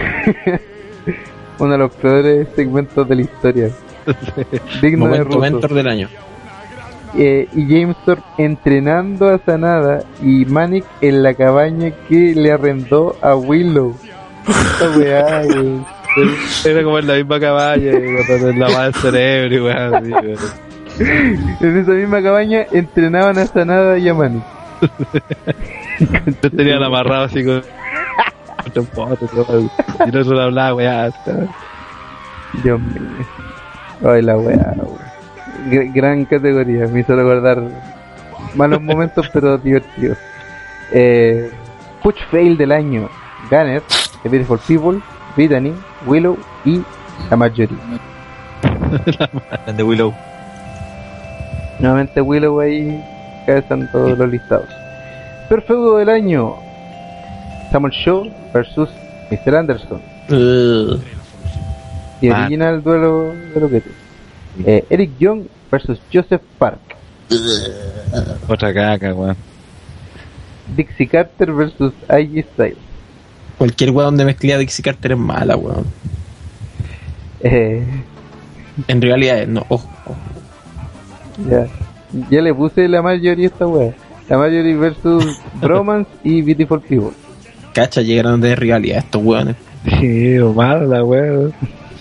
Uno 1.59 1.71
de 1.73 1.77
los 1.77 1.91
peores 1.91 2.47
segmentos 2.55 3.07
de 3.07 3.15
la 3.15 3.21
historia. 3.21 3.69
Digno 4.81 5.05
de 5.05 5.11
Momento 5.11 5.25
Russo. 5.25 5.39
mentor 5.39 5.73
del 5.73 5.87
año. 5.87 6.09
Eh, 7.17 7.47
y 7.53 7.65
James 7.67 7.97
Thorpe 8.05 8.23
entrenando 8.37 9.29
a 9.29 9.37
Sanada 9.39 10.03
y 10.23 10.45
Manic 10.45 10.85
en 11.01 11.23
la 11.23 11.33
cabaña 11.33 11.91
que 12.07 12.33
le 12.35 12.51
arrendó 12.51 13.17
a 13.21 13.35
Willow. 13.35 13.95
Esta 14.47 14.97
weá, 14.97 15.41
wey. 15.45 15.81
Era 16.65 16.83
como 16.83 16.99
en 16.99 17.07
la 17.07 17.15
misma 17.15 17.40
y 17.77 18.25
cuando 18.27 18.48
la 18.57 18.69
más 18.69 18.83
del 18.85 18.93
cerebro, 18.95 19.56
y 19.56 19.59
weón, 19.61 19.95
así, 19.95 20.11
weón. 20.11 20.38
En 21.61 21.77
esa 21.77 21.91
misma 21.91 22.22
cabaña 22.22 22.65
entrenaban 22.72 23.38
a 23.38 23.45
Sanada 23.45 23.98
y 23.98 24.09
a. 24.09 24.43
Yo 26.41 26.51
tenían 26.51 26.83
amarrado 26.83 27.25
así 27.25 27.43
con. 27.45 27.64
Y 30.06 30.11
no 30.11 30.23
solo 30.23 30.41
hablaba, 30.41 30.75
weá. 30.75 31.09
Dios 32.64 32.80
mío. 32.80 33.01
Ay, 34.06 34.22
la 34.22 34.38
weá. 34.38 34.73
Gr- 35.69 35.93
gran 35.93 36.25
categoría, 36.25 36.88
me 36.88 36.99
hizo 37.01 37.15
recordar 37.15 37.61
malos 38.56 38.81
momentos, 38.81 39.30
pero 39.31 39.57
divertidos. 39.57 40.17
Eh, 40.91 41.49
Push 42.03 42.19
Fail 42.30 42.57
del 42.57 42.72
año: 42.73 43.09
Gunner, 43.49 43.81
The 44.23 44.30
Beautiful 44.30 44.59
People, 44.67 44.99
Brittany, 45.35 45.73
Willow 46.05 46.38
y 46.65 46.81
la 47.30 47.38
Marjorie. 47.38 47.77
de 49.75 49.83
Willow. 49.83 50.13
Nuevamente 51.80 52.21
Willow 52.21 52.59
ahí 52.59 53.03
cabezan 53.45 53.89
todos 53.91 54.17
los 54.17 54.30
listados. 54.30 54.69
Peor 55.49 55.61
feudo 55.63 55.97
del 55.97 56.09
año: 56.09 56.55
Samuel 57.71 57.93
Shaw 57.93 58.30
versus 58.53 58.89
Mr. 59.31 59.55
Anderson. 59.55 60.01
Y 62.21 62.30
Man. 62.30 62.41
original 62.41 62.83
duelo 62.83 63.33
de 63.53 63.59
lo 63.59 63.69
que 63.69 63.81
eh, 64.65 64.85
Eric 64.89 65.11
Young 65.19 65.45
versus 65.71 65.99
Joseph 66.13 66.41
Park. 66.57 66.80
Otra 68.47 68.73
caca, 68.73 69.13
weón. 69.13 69.35
Dixie 70.75 71.07
Carter 71.07 71.51
versus 71.51 71.93
AJ 72.07 72.45
Styles. 72.53 72.90
Cualquier 73.61 73.91
weón 73.91 74.06
donde 74.07 74.25
mezclía 74.25 74.57
Dixie 74.57 74.81
Carter 74.81 75.11
es 75.11 75.17
mala, 75.19 75.56
weón. 75.56 75.85
Eh, 77.41 77.85
En 78.88 78.99
realidad, 78.99 79.45
no, 79.45 79.64
ojo. 79.69 79.88
ojo. 80.07 80.15
ya. 81.48 81.67
ya 82.31 82.41
le 82.41 82.56
puse 82.56 82.88
la 82.88 83.03
mayoría 83.03 83.45
a 83.45 83.51
esta 83.51 83.67
wea. 83.67 83.93
La 84.27 84.40
mayoría 84.40 84.75
versus 84.77 85.40
Bromance 85.61 86.09
y 86.23 86.41
Beautiful 86.41 86.81
People. 86.81 87.11
Cacha, 87.72 88.01
llegaron 88.01 88.41
de 88.41 88.56
rivalidad 88.56 88.98
estos 88.98 89.23
weones. 89.23 89.56
Sí, 89.99 90.40
mala, 90.56 91.03
weón. 91.03 91.53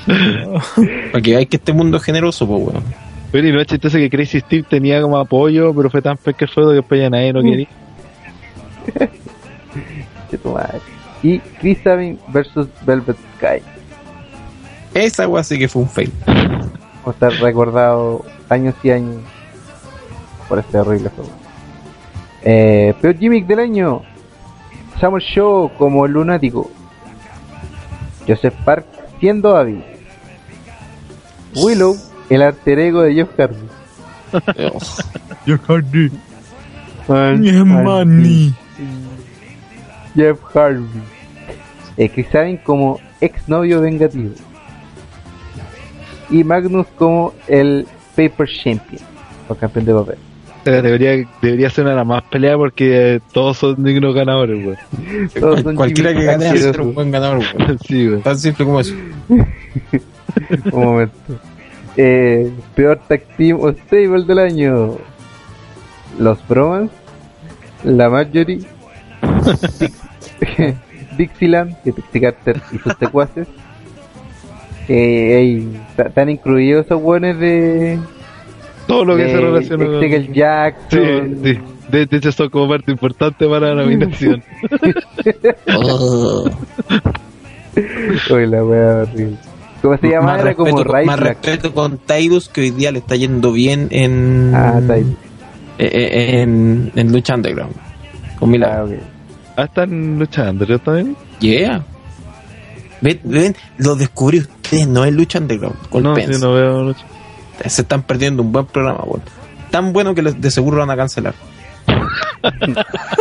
Para 1.13 1.23
que 1.23 1.31
veáis 1.33 1.49
que 1.51 1.57
este 1.57 1.75
mundo 1.75 1.99
es 1.99 2.03
generoso, 2.05 2.47
pues 2.47 2.69
weón. 2.69 2.85
Pero 3.33 3.47
y 3.47 3.53
lo 3.53 3.63
chistoso 3.65 3.99
que 3.99 4.09
Crazy 4.09 4.41
Steve 4.41 4.65
tenía 4.67 5.03
como 5.03 5.19
apoyo, 5.19 5.75
pero 5.75 5.91
fue 5.91 6.01
tan 6.01 6.17
pesca 6.17 6.47
el 6.47 6.51
feudo 6.51 6.71
que 6.71 6.77
después 6.77 7.03
ya 7.03 7.11
nadie 7.11 7.35
no 7.35 7.43
quería. 7.43 7.69
Che 10.31 10.39
tu 10.39 10.53
madre. 10.53 10.81
Y 11.23 11.39
Chris 11.61 11.79
Sabin 11.85 12.19
versus 12.29 12.69
Velvet 12.87 13.17
Sky. 13.37 13.63
Esa 14.95 15.29
weá 15.29 15.45
sí 15.45 15.59
que 15.59 15.69
fue 15.69 15.83
un 15.83 15.89
fail. 15.89 16.13
O 17.05 17.11
estar 17.11 17.33
recordado 17.35 18.25
años 18.49 18.75
y 18.83 18.91
años 18.91 19.23
por 20.49 20.59
este 20.59 20.79
horrible 20.79 21.11
juego. 21.11 21.31
Eh, 22.43 22.95
peor 23.01 23.17
gimmick 23.19 23.47
del 23.47 23.61
año. 23.61 24.03
Samuel 25.01 25.23
Show 25.23 25.71
como 25.79 26.07
el 26.07 26.13
lunático. 26.13 26.71
Joseph 28.27 28.55
Park 28.65 28.87
siendo 29.19 29.57
Abby. 29.57 29.83
Willow, 31.55 31.97
el 32.29 32.43
alter 32.43 32.79
ego 32.79 33.03
de 33.03 33.15
Jeff 33.15 33.29
Hardy. 33.37 33.69
Jeff 35.47 35.61
Hardy. 35.69 36.11
Jeff 40.15 40.39
Hardy. 40.55 40.85
Eh, 41.97 42.09
Chris 42.09 42.27
Sabin 42.33 42.57
como 42.59 42.99
ex 43.21 43.49
novio 43.49 43.81
vengativo. 43.81 44.31
Y 46.31 46.45
Magnus 46.45 46.87
como 46.97 47.35
el 47.49 47.87
Paper 48.17 48.49
Champion. 48.49 49.03
O 49.49 49.55
campeón 49.55 49.85
de 49.85 49.95
papel. 49.95 50.19
Eh, 50.67 50.71
Debería, 50.83 51.27
debería 51.41 51.71
ser 51.71 51.85
una 51.85 51.91
de 51.93 51.97
las 51.97 52.07
más 52.07 52.23
peleadas 52.25 52.59
porque 52.59 53.15
eh, 53.17 53.21
todos 53.33 53.57
son 53.57 53.83
dignos 53.83 54.15
ganadores, 54.15 54.79
son 55.41 55.75
Cualquiera 55.75 56.13
que 56.15 56.23
gane 56.23 56.47
asquerosos. 56.49 56.87
un 56.87 56.95
buen 56.95 57.11
ganador. 57.11 57.43
Sí, 57.87 58.07
weón. 58.09 58.23
Tan 58.23 58.39
simple 58.39 58.65
como 58.67 58.81
eso. 58.81 58.95
Un 60.73 60.85
momento. 60.85 61.15
Eh, 61.97 62.51
peor 62.75 63.01
tag 63.09 63.23
team 63.37 63.59
o 63.61 63.73
stable 63.73 64.23
del 64.25 64.39
año. 64.39 64.97
Los 66.19 66.47
Bromans, 66.47 66.91
la 67.83 68.09
Marjorie, 68.11 68.61
Dixieland, 71.17 71.77
que 71.83 71.93
Dixie 71.93 72.20
Carter 72.20 72.60
y 72.73 72.78
sus 72.78 72.97
ey, 75.36 75.81
ta- 75.97 76.05
están 76.05 76.31
incluidos 76.31 76.86
esos 76.86 77.01
buenos 77.02 77.39
de. 77.39 77.99
Todo 78.86 79.05
lo 79.05 79.17
que 79.17 79.25
de 79.25 79.31
se 79.31 79.36
relaciona 79.36 79.85
con... 79.86 80.01
Jackson. 80.33 81.39
sí. 81.44 81.59
De, 81.91 82.07
de 82.07 82.17
hecho, 82.17 82.31
son 82.31 82.49
como 82.51 82.69
parte 82.69 82.93
importante 82.93 83.47
para 83.49 83.75
la 83.75 83.83
nominación. 83.83 84.43
Oh. 85.77 86.49
Uy, 88.35 88.47
la 88.47 88.65
wea 88.65 89.02
horrible. 89.02 89.36
¿Cómo 89.83 89.97
se 89.97 90.09
llama? 90.09 90.27
Más 90.33 90.41
Era 90.41 90.55
como 90.55 90.67
respeto, 90.70 90.93
Ray 90.93 91.07
más 91.07 91.20
Black. 91.20 91.39
respeto 91.44 91.73
con 91.75 91.99
Tyrus 91.99 92.49
que 92.49 92.60
hoy 92.62 92.70
día 92.70 92.93
le 92.93 92.99
está 92.99 93.17
yendo 93.17 93.52
bien 93.52 93.89
en 93.91 94.52
Ah, 94.55 94.81
Tyrus. 94.86 95.12
eh, 95.78 95.91
eh, 95.93 96.41
en, 96.43 96.93
en 96.97 97.12
lucha 97.12 97.35
underground 97.35 97.75
con 98.39 98.51
Milagro. 98.51 98.83
Ah, 98.83 98.85
ok. 98.85 99.02
Ah, 99.57 99.65
están 99.65 100.19
luchando, 100.19 100.65
¿yo 100.65 100.79
también? 100.79 101.17
Yeah. 101.41 101.83
Ven, 103.01 103.20
ven, 103.25 103.57
lo 103.79 103.97
descubrí 103.97 104.39
ustedes, 104.41 104.87
no 104.87 105.05
es 105.05 105.12
lucha 105.12 105.39
underground. 105.39 105.77
Con 105.89 106.03
No, 106.03 106.15
sí, 106.17 106.23
no 106.41 106.53
veo 106.53 106.83
lucha. 106.85 107.05
Se 107.67 107.83
están 107.83 108.03
perdiendo 108.03 108.43
un 108.43 108.53
buen 108.53 108.67
programa, 108.67 109.01
weón. 109.05 109.23
Tan 109.70 109.93
bueno 109.93 110.15
que 110.15 110.23
les- 110.23 110.41
de 110.41 110.51
seguro 110.51 110.77
lo 110.79 110.83
van 110.87 110.91
a 110.91 110.97
cancelar. 110.97 111.35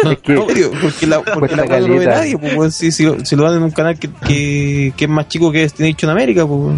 No, 0.03 0.11
Es 0.11 0.19
que- 0.19 0.33
no, 0.33 0.45
porque 0.82 1.06
la, 1.08 1.22
porque 1.22 1.56
la 1.56 1.66
no 1.66 1.98
ve 1.99 2.06
nadie, 2.06 2.38
pues. 2.38 2.75
Si, 2.75 2.91
si, 2.91 3.03
lo- 3.06 3.24
si 3.25 3.35
lo 3.35 3.43
dan 3.43 3.58
en 3.58 3.64
un 3.64 3.72
canal 3.72 3.99
que, 3.99 4.09
que, 4.25 4.93
que 4.95 5.06
es 5.06 5.09
más 5.11 5.27
chico 5.27 5.51
que 5.51 5.59
Destination 5.59 6.09
América, 6.11 6.45
pues. 6.48 6.75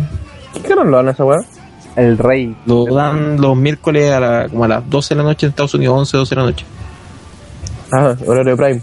¿Qué 0.65 0.73
no 0.75 0.83
lo 0.83 0.97
dan 0.97 1.07
a 1.09 1.11
esa 1.11 1.23
weá? 1.23 1.39
El 1.95 2.17
rey. 2.17 2.55
Lo 2.65 2.85
dan 2.85 3.39
los 3.39 3.55
miércoles 3.55 4.11
a 4.11 4.19
la, 4.19 4.49
como 4.49 4.63
a 4.63 4.67
las 4.67 4.89
12 4.89 5.13
de 5.13 5.17
la 5.19 5.23
noche 5.23 5.45
en 5.45 5.49
Estados 5.51 5.73
Unidos, 5.75 5.95
11, 5.99 6.17
12 6.17 6.35
de 6.35 6.41
la 6.41 6.47
noche. 6.47 6.65
Ah, 7.91 8.15
horario 8.25 8.57
Prime. 8.57 8.81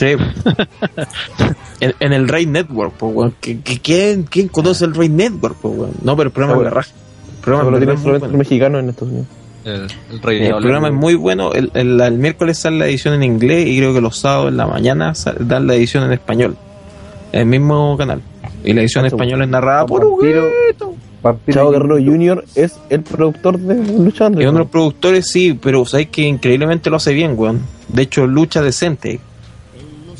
Sí. 0.00 0.06
en, 1.80 1.94
en 2.00 2.12
el 2.12 2.28
Rey 2.28 2.46
Network, 2.46 2.94
pues, 2.98 3.14
weón. 3.14 3.34
¿Qui- 3.42 3.62
qui- 3.62 3.80
¿Quién, 3.82 4.22
¿Quién 4.24 4.48
conoce 4.48 4.84
el 4.86 4.94
Rey 4.94 5.08
Network, 5.08 5.56
pues, 5.60 5.74
weón? 5.76 5.92
No, 6.02 6.16
pero 6.16 6.28
el 6.28 6.32
programa 6.32 6.58
es 6.60 6.64
la 6.64 6.70
raja. 6.70 6.90
El 7.36 7.40
programa, 7.44 7.68
en 7.70 7.76
tiene 7.78 7.92
es 7.94 8.00
solamente 8.00 8.26
bueno. 8.26 8.38
mexicanos 8.38 8.82
en 8.82 8.88
Estados 8.90 9.12
Unidos. 9.12 9.28
El, 9.62 9.86
el 10.10 10.22
rey 10.22 10.42
El 10.46 10.56
programa 10.56 10.88
es 10.88 10.94
muy 10.94 11.14
bueno. 11.14 11.52
El, 11.52 11.70
el- 11.74 12.00
el 12.00 12.18
miércoles 12.18 12.58
sale 12.58 12.78
la 12.78 12.86
edición 12.86 13.14
en 13.14 13.22
inglés 13.22 13.66
y 13.68 13.76
creo 13.78 13.92
que 13.92 14.00
los 14.00 14.16
sábados 14.18 14.48
en 14.48 14.56
la 14.56 14.66
mañana 14.66 15.14
sal- 15.14 15.36
dan 15.40 15.66
la 15.66 15.74
edición 15.74 16.04
en 16.04 16.12
español. 16.12 16.56
El 17.32 17.46
mismo 17.46 17.96
canal. 17.98 18.22
Y 18.64 18.72
la 18.72 18.80
edición 18.80 19.04
en 19.04 19.12
español 19.12 19.42
es 19.42 19.48
narrada 19.48 19.86
por 19.86 20.04
Vampiro. 20.08 20.48
Vampiro. 21.22 21.54
Chavo 21.54 21.70
Guerrero 21.70 21.96
Jr. 21.96 22.44
es 22.54 22.78
el 22.88 23.02
productor 23.02 23.58
de 23.58 23.74
Lucha 23.74 24.24
y 24.24 24.26
Underground. 24.28 24.38
uno 24.40 24.52
de 24.52 24.58
los 24.60 24.68
productores 24.68 25.28
sí, 25.30 25.52
pero 25.62 25.84
sabes 25.84 26.08
que 26.08 26.22
increíblemente 26.22 26.88
lo 26.90 26.96
hace 26.96 27.12
bien, 27.12 27.34
weón. 27.36 27.60
De 27.88 28.02
hecho, 28.02 28.26
lucha 28.26 28.62
decente. 28.62 29.20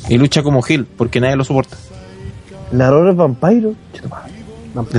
Y 0.09 0.19
lucha 0.19 0.43
como 0.43 0.63
Gil, 0.63 0.87
porque 0.87 1.21
nadie 1.21 1.37
lo 1.37 1.45
soporta. 1.45 1.77
Narrador 2.73 3.11
es 3.11 3.17
Vampiro. 3.17 3.75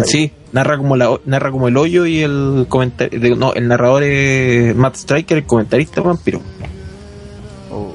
Sí, 0.03 0.31
narra 0.51 0.77
como 0.77 0.97
la, 0.97 1.17
narra 1.25 1.51
como 1.51 1.67
el 1.69 1.77
hoyo 1.77 2.05
y 2.05 2.19
el 2.21 2.65
comentario. 2.67 3.35
No, 3.35 3.53
el 3.53 3.67
narrador 3.67 4.03
es 4.03 4.75
Matt 4.75 4.95
Striker, 4.95 5.37
el 5.37 5.45
comentarista 5.45 6.01
vampiro. 6.01 6.41
Oh. 7.71 7.93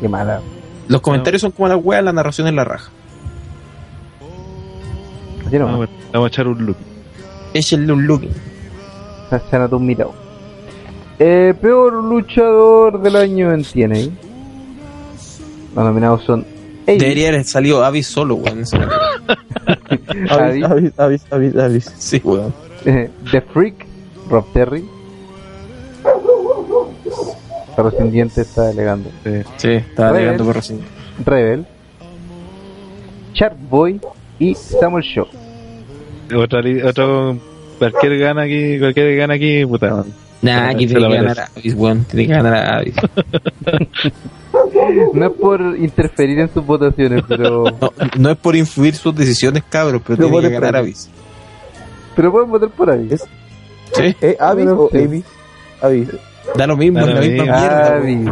Qué 0.00 0.08
mala. 0.08 0.40
Los 0.88 1.00
comentarios 1.00 1.40
son 1.40 1.52
como 1.52 1.68
las 1.68 1.78
weas, 1.82 2.02
la 2.02 2.12
narración 2.12 2.48
es 2.48 2.54
la 2.54 2.64
raja. 2.64 2.90
No, 5.52 5.66
Vamos, 5.66 5.86
a- 5.88 6.12
vamos 6.12 6.26
a 6.26 6.28
echar 6.28 6.48
un 6.48 6.66
look. 6.66 6.76
Échenle 7.54 7.92
un 7.92 8.06
look. 8.06 8.22
se, 9.30 9.76
un 9.76 9.86
mirado. 9.86 10.14
Eh, 11.18 11.54
peor 11.60 11.92
luchador 12.02 13.00
del 13.00 13.16
año 13.16 13.52
en 13.52 13.62
TNA. 13.62 14.31
Los 15.74 15.84
nominados 15.84 16.22
son 16.24 16.44
Debería 16.86 17.28
haber 17.28 17.44
salido 17.44 17.84
Avis 17.84 18.06
solo, 18.08 18.34
weón. 18.36 18.64
Avis, 20.30 20.64
Avis, 20.64 20.92
Avis, 20.98 21.22
Avis, 21.30 21.56
Avis. 21.56 21.92
Sí, 21.98 22.20
weón. 22.24 22.52
eh, 22.84 23.08
The 23.30 23.40
Freak, 23.40 23.86
Rob 24.28 24.44
Terry. 24.52 24.84
Perro 27.76 27.90
sin 27.92 28.10
dientes 28.10 28.48
está 28.48 28.68
alegando. 28.68 29.10
Sí, 29.56 29.70
estaba 29.70 30.10
Rebel. 30.10 30.22
llegando 30.24 30.44
por 30.44 30.56
recién. 30.56 30.80
Rebel, 31.24 31.66
Shark 33.32 33.56
Boy 33.70 34.00
y 34.38 34.54
Samuel 34.54 35.04
Shaw. 35.04 35.26
Otra, 36.36 36.60
li- 36.60 36.82
otro, 36.82 37.38
cualquier 37.78 38.18
gana 38.18 38.42
aquí, 38.42 38.78
cualquier 38.78 39.16
gana 39.16 39.34
aquí, 39.34 39.64
puta. 39.64 40.04
Nah, 40.42 40.68
aquí 40.70 40.86
tiene 40.86 41.08
que 41.08 41.14
ganar 41.14 41.38
Avis, 41.56 41.74
weón. 41.74 42.04
Tiene 42.04 42.26
que 42.26 42.32
ganar 42.32 42.54
a 42.54 42.76
Avis. 42.78 42.94
No 45.14 45.26
es 45.26 45.32
por 45.32 45.60
interferir 45.78 46.38
en 46.40 46.52
sus 46.52 46.64
votaciones, 46.64 47.22
pero 47.28 47.64
No, 47.80 47.92
no 48.18 48.30
es 48.30 48.36
por 48.36 48.56
influir 48.56 48.94
sus 48.94 49.14
decisiones, 49.14 49.62
cabros, 49.68 50.02
pero 50.06 50.22
No 50.22 50.30
tiene 50.30 50.48
que 50.48 50.54
ganar. 50.54 50.76
Avis. 50.76 51.08
pero 52.16 52.30
pueden 52.32 52.50
votar 52.50 52.70
por. 52.70 52.90
Es- 52.90 53.24
Sí, 53.94 54.16
¿Eh, 54.22 54.36
Avis 54.40 54.66
o 54.68 54.88
sí. 54.90 54.96
Avis? 54.98 55.24
Avis. 55.82 56.08
da 56.56 56.66
lo 56.66 56.78
mismo, 56.78 57.00
Da 57.00 57.08
es 57.08 57.14
la 57.14 57.20
misma 57.20 57.44
mierda. 57.44 57.96
Avis. 57.96 58.30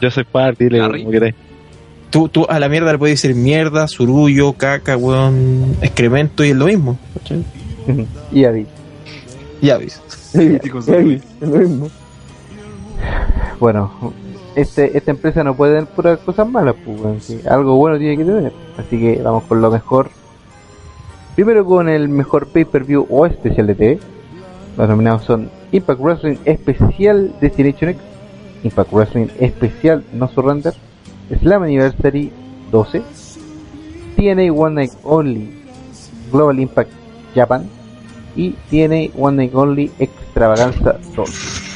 Yo 0.00 0.10
soy 0.10 0.24
parte, 0.24 0.64
dile 0.64 0.78
como 0.80 1.10
queráis. 1.10 1.34
Tú, 2.10 2.28
tú 2.28 2.44
a 2.46 2.58
la 2.58 2.68
mierda 2.68 2.92
le 2.92 2.98
puedes 2.98 3.22
decir 3.22 3.34
mierda, 3.34 3.88
surullo, 3.88 4.52
caca, 4.52 4.98
weón, 4.98 5.74
excremento 5.80 6.44
y 6.44 6.50
es 6.50 6.56
lo 6.56 6.66
mismo. 6.66 6.98
¿cachai? 7.14 7.44
y 8.30 8.44
Avis. 8.44 8.66
Y 9.62 9.70
Avis. 9.70 10.02
Avis, 10.34 11.22
es 11.40 11.48
lo 11.48 11.56
mismo. 11.58 11.88
Bueno, 13.58 14.12
este, 14.54 14.96
esta 14.96 15.10
empresa 15.10 15.42
no 15.44 15.54
puede 15.54 15.84
tener 15.84 16.18
cosas 16.18 16.48
malas, 16.48 16.74
pues, 16.84 17.24
sí, 17.24 17.40
algo 17.48 17.76
bueno 17.76 17.98
tiene 17.98 18.16
que 18.16 18.24
tener. 18.24 18.52
Así 18.76 18.98
que 18.98 19.22
vamos 19.22 19.44
con 19.44 19.60
lo 19.60 19.70
mejor. 19.70 20.10
Primero 21.34 21.64
con 21.64 21.88
el 21.88 22.08
mejor 22.08 22.48
pay-per-view 22.48 23.06
o 23.08 23.26
especial 23.26 23.66
de 23.66 23.74
TV. 23.74 23.98
Los 24.76 24.88
nominados 24.88 25.24
son 25.24 25.50
Impact 25.72 26.00
Wrestling 26.00 26.36
Especial 26.44 27.34
Destination 27.40 27.90
X, 27.90 28.02
Impact 28.64 28.92
Wrestling 28.92 29.26
Especial 29.38 30.04
No 30.12 30.28
Surrender, 30.28 30.74
Slam 31.40 31.62
Anniversary 31.62 32.32
12, 32.70 33.02
TNA 34.16 34.52
One 34.52 34.74
Night 34.74 34.92
Only 35.02 35.62
Global 36.30 36.58
Impact 36.58 36.90
Japan 37.34 37.68
y 38.36 38.52
TNA 38.70 39.12
One 39.18 39.36
Night 39.36 39.54
Only 39.54 39.90
Extravaganza 39.98 40.98
2. 41.14 41.71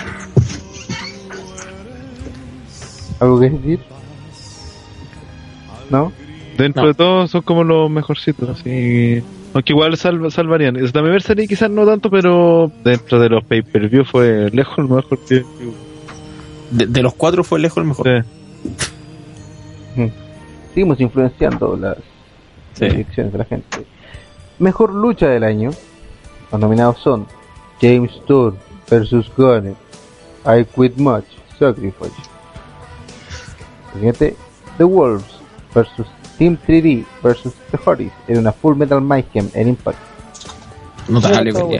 ¿Algo 3.20 3.40
que 3.40 3.50
decir? 3.50 3.80
¿No? 5.90 6.12
Dentro 6.58 6.82
No. 6.82 6.88
de 6.88 6.94
todo 6.94 7.26
son 7.28 7.42
como 7.42 7.64
los 7.64 7.90
mejorcitos, 7.90 8.48
así. 8.48 9.22
Aunque 9.54 9.72
igual 9.72 9.96
salva, 9.96 10.30
salvarían. 10.30 10.76
Es 10.76 10.94
Anniversary 10.94 11.46
quizás 11.46 11.70
no 11.70 11.86
tanto, 11.86 12.10
pero 12.10 12.70
dentro 12.84 13.18
de 13.20 13.28
los 13.28 13.44
pay-per-view 13.44 14.04
fue 14.04 14.50
lejos 14.52 14.78
el 14.78 14.84
mejor 14.84 15.18
que. 15.26 15.44
De, 16.70 16.86
de 16.86 17.02
los 17.02 17.14
cuatro 17.14 17.44
fue 17.44 17.58
lejos 17.60 17.78
el 17.78 17.84
mejor. 17.84 18.24
Sí. 19.94 20.12
Seguimos 20.74 21.00
influenciando 21.00 21.76
las 21.76 21.96
Sí. 22.74 22.84
elecciones 22.84 23.32
de 23.32 23.38
la 23.38 23.44
gente. 23.46 23.86
Mejor 24.58 24.92
lucha 24.92 25.28
del 25.28 25.44
año. 25.44 25.70
Los 26.52 26.60
nominados 26.60 26.98
son 26.98 27.26
James 27.80 28.10
Storm 28.16 28.56
versus 28.90 29.30
Gunner, 29.36 29.74
I 30.44 30.64
Quit 30.64 30.96
Much, 30.98 31.24
Sacrifice. 31.58 32.12
Siguiente, 33.96 34.36
The 34.78 34.84
Wolves 34.84 35.24
versus 35.74 36.06
Team 36.38 36.58
3D 36.66 37.04
versus 37.22 37.52
The 37.70 37.78
Hardys 37.84 38.12
en 38.28 38.38
una 38.38 38.52
Full 38.52 38.76
Metal 38.76 39.00
Mayhem 39.00 39.50
en 39.54 39.68
Impact. 39.68 39.98
Notable, 41.08 41.52
weá. 41.52 41.78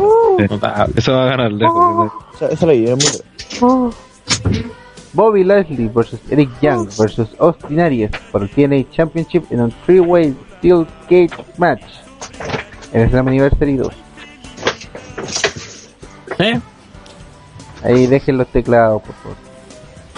Notable. 0.49 0.95
Eso 0.97 1.13
va 1.13 1.25
a 1.25 1.27
ganar 1.27 1.53
lejos. 1.53 2.13
Era 2.41 2.97
muy 2.97 2.97
buena. 3.61 3.95
Bobby 5.13 5.45
Lashley 5.45 5.89
versus 5.89 6.21
Eric 6.31 6.51
Young 6.61 6.89
versus 6.99 7.29
Austin 7.39 7.81
Aries 7.81 8.11
por 8.31 8.43
el 8.43 8.51
TNA 8.51 8.91
Championship 8.91 9.45
en 9.51 9.63
un 9.63 9.73
three-way 9.87 10.37
steel 10.59 10.87
cage 11.09 11.31
match 11.57 11.83
en 12.93 13.01
el 13.01 13.11
Slam 13.11 13.29
Anniversary 13.29 13.77
2. 13.77 13.95
¿Eh? 16.39 16.61
Ahí 17.83 18.07
dejen 18.07 18.37
los 18.37 18.47
teclados, 18.49 19.03
por 19.03 19.15
favor. 19.15 19.46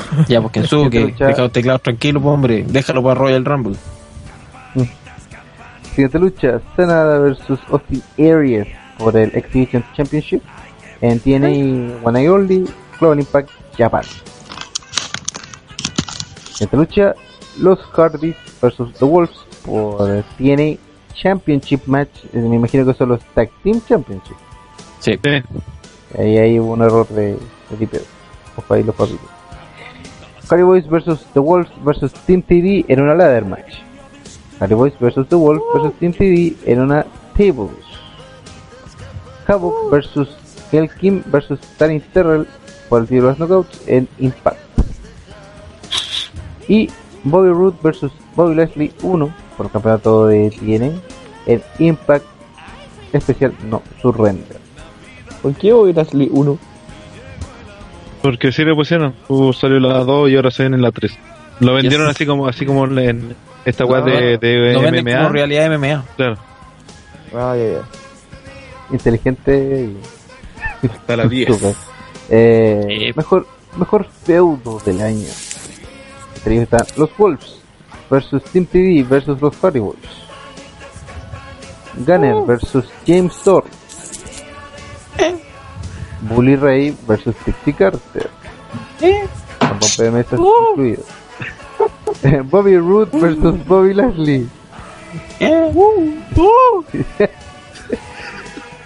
Ya, 0.29 0.41
porque 0.41 0.61
Kensuke, 0.61 1.15
deja 1.19 1.43
los 1.43 1.53
teclados 1.53 1.83
tranquilos, 1.83 2.23
pues, 2.23 2.35
hombre. 2.35 2.65
Déjalo 2.67 3.03
para 3.03 3.15
Royal 3.15 3.45
Rumble. 3.45 3.77
Siguiente 5.95 6.19
lucha, 6.19 6.61
Sanada 6.77 7.19
versus 7.19 7.59
Austin 7.71 8.03
Aries 8.19 8.69
por 8.99 9.17
el 9.17 9.35
Exhibition 9.35 9.85
Championship 9.97 10.43
en 11.01 11.19
TNA 11.19 12.05
One 12.05 12.13
Night 12.13 12.29
Only 12.31 12.65
Global 13.01 13.19
Impact 13.19 13.51
Japan. 13.77 14.03
Siguiente 16.53 16.77
lucha, 16.77 17.15
Los 17.59 17.81
Hardys 17.97 18.37
versus 18.63 18.93
The 18.95 19.05
Wolves 19.05 19.37
por 19.65 20.09
el 20.11 20.25
TNA 20.39 20.79
Championship 21.15 21.83
Match. 21.87 22.25
Eh, 22.33 22.39
Me 22.39 22.57
imagino 22.57 22.85
que 22.87 22.95
son 22.95 23.09
los 23.11 23.21
Tag 23.35 23.51
Team 23.65 23.81
Championship. 23.89 24.37
Sí. 25.01 25.19
Ahí 26.17 26.39
hay 26.39 26.59
un 26.59 26.81
error 26.83 27.07
de, 27.09 27.37
de 27.71 27.77
tipeo. 27.79 28.03
Ojo 28.57 28.75
ahí 28.75 28.83
los 28.83 28.95
papitos. 28.95 29.29
Hardy 30.49 30.63
Boys 30.63 30.87
versus 30.89 31.21
The 31.35 31.41
Wolves 31.41 31.71
versus 31.85 32.13
Team 32.27 32.43
TD 32.43 32.87
en 32.89 33.01
una 33.01 33.15
ladder 33.15 33.45
match. 33.45 33.75
Hardy 34.59 34.75
Boys 34.75 34.99
versus 34.99 35.29
The 35.29 35.37
Wolves 35.37 35.63
versus 35.75 35.93
Team 35.99 36.13
TD 36.13 36.57
en 36.65 36.81
una 36.81 37.05
table. 37.37 37.69
Havoc 39.47 39.91
versus 39.91 40.29
Hell 40.73 40.89
Kim 40.99 41.23
versus 41.27 41.59
Danny 41.79 42.01
Terrell 42.01 42.47
por 42.89 43.03
el 43.03 43.09
título 43.09 43.33
de 43.33 43.39
los 43.39 43.39
knockouts 43.39 43.89
en 43.89 44.09
Impact. 44.19 44.59
Y 46.67 46.89
Bobby 47.25 47.51
Roode 47.51 47.77
versus 47.83 48.13
Bobby 48.35 48.55
Leslie 48.55 48.93
1 49.03 49.35
por 49.57 49.67
el 49.67 49.73
campeonato 49.73 50.27
de 50.27 50.51
TNA 50.51 51.01
en 51.47 51.63
Impact 51.79 52.25
especial 53.13 53.55
no 53.69 53.83
surrender. 54.01 54.59
¿Por 55.43 55.55
qué 55.55 55.73
Bobby 55.73 55.93
Lashley 55.93 56.29
1? 56.33 56.59
Porque 58.23 58.53
si 58.53 58.65
le 58.65 58.75
pusieron, 58.75 59.15
uh, 59.29 59.53
salió 59.53 59.79
la 59.79 59.99
2 60.05 60.31
y 60.31 60.37
ahora 60.37 60.51
se 60.51 60.65
ven 60.65 60.75
en 60.75 60.83
la 60.83 60.91
3. 60.91 61.19
Lo 61.61 61.75
vendieron 61.75 62.09
así 62.09 62.27
como 62.27 62.47
así 62.47 62.65
como 62.67 62.87
en 62.87 63.35
esta 63.65 63.85
weá 63.85 64.01
de, 64.01 64.39
de 64.39 64.73
Lo 64.73 64.81
venden 64.81 65.05
como 65.05 65.19
MMA. 65.19 65.29
realidad 65.29 65.71
de 65.71 65.79
MMA. 65.79 66.05
Claro. 66.17 66.37
Ah, 67.35 67.55
ya, 67.57 67.73
ya. 67.73 67.83
inteligente 68.91 69.91
y 70.83 70.87
Hasta 70.87 71.17
la 71.17 71.27
10. 71.27 71.49
Súper. 71.57 71.75
Eh, 72.31 73.13
mejor 73.17 73.47
mejor 73.77 74.07
feudo 74.25 74.81
del 74.85 75.01
año 75.01 75.27
entre 76.37 76.55
ellos 76.55 76.65
están 76.65 76.87
los 76.97 77.17
Wolves 77.17 77.61
versus 78.11 78.43
Team 78.45 78.67
TV 78.67 79.03
versus 79.03 79.41
los 79.41 79.57
Hardy 79.57 79.79
Boys 79.79 79.99
Gunner 82.07 82.35
versus 82.47 82.85
James 83.07 83.35
Storm 83.37 83.67
Bully 86.23 86.57
Ray 86.57 86.97
versus 87.07 87.35
Trixie 87.45 87.73
Carter. 87.73 88.31
Mesas 90.13 90.39
incluido 90.39 91.03
Bobby 92.51 92.77
Roode 92.77 93.19
versus 93.19 93.65
Bobby 93.67 93.95
Lashley. 93.95 94.49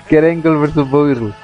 Kurt 0.09 0.25
Angle 0.25 0.57
versus 0.57 0.91
Bobby 0.91 1.15
Roode. 1.15 1.35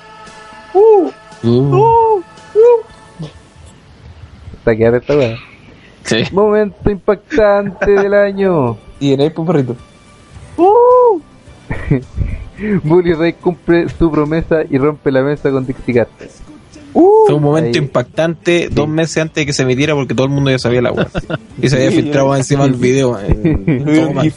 Está 4.59 4.77
que 4.77 4.87
esta 4.87 5.17
weá. 5.17 5.37
Momento 6.33 6.91
impactante 6.91 7.91
del 7.91 8.15
año. 8.15 8.77
Y 9.01 9.13
en 9.13 9.33
pues, 9.33 9.47
perrito. 9.47 9.77
Bully 12.85 13.13
Ray 13.15 13.35
cumple 13.35 13.89
su 13.89 14.11
promesa 14.11 14.63
y 14.69 14.79
rompe 14.79 15.11
la 15.13 15.23
mesa 15.23 15.51
con 15.51 15.67
Dixie 15.67 15.95
Carter. 15.95 16.29
Fue 16.93 17.35
un 17.35 17.43
momento 17.43 17.79
Ahí. 17.79 17.85
impactante 17.85 18.69
dos 18.71 18.89
meses 18.89 19.19
antes 19.19 19.35
de 19.43 19.47
que 19.47 19.53
se 19.53 19.63
emitiera 19.63 19.95
porque 19.95 20.15
todo 20.15 20.27
el 20.27 20.33
mundo 20.33 20.51
ya 20.51 20.59
sabía 20.59 20.83
la 20.83 20.91
web. 20.93 21.07
Y 21.63 21.69
se 21.69 21.77
había 21.77 21.91
filtrado 21.93 22.35
encima 22.35 22.65
del 22.65 22.75
video. 22.75 23.19
eh. 23.21 24.33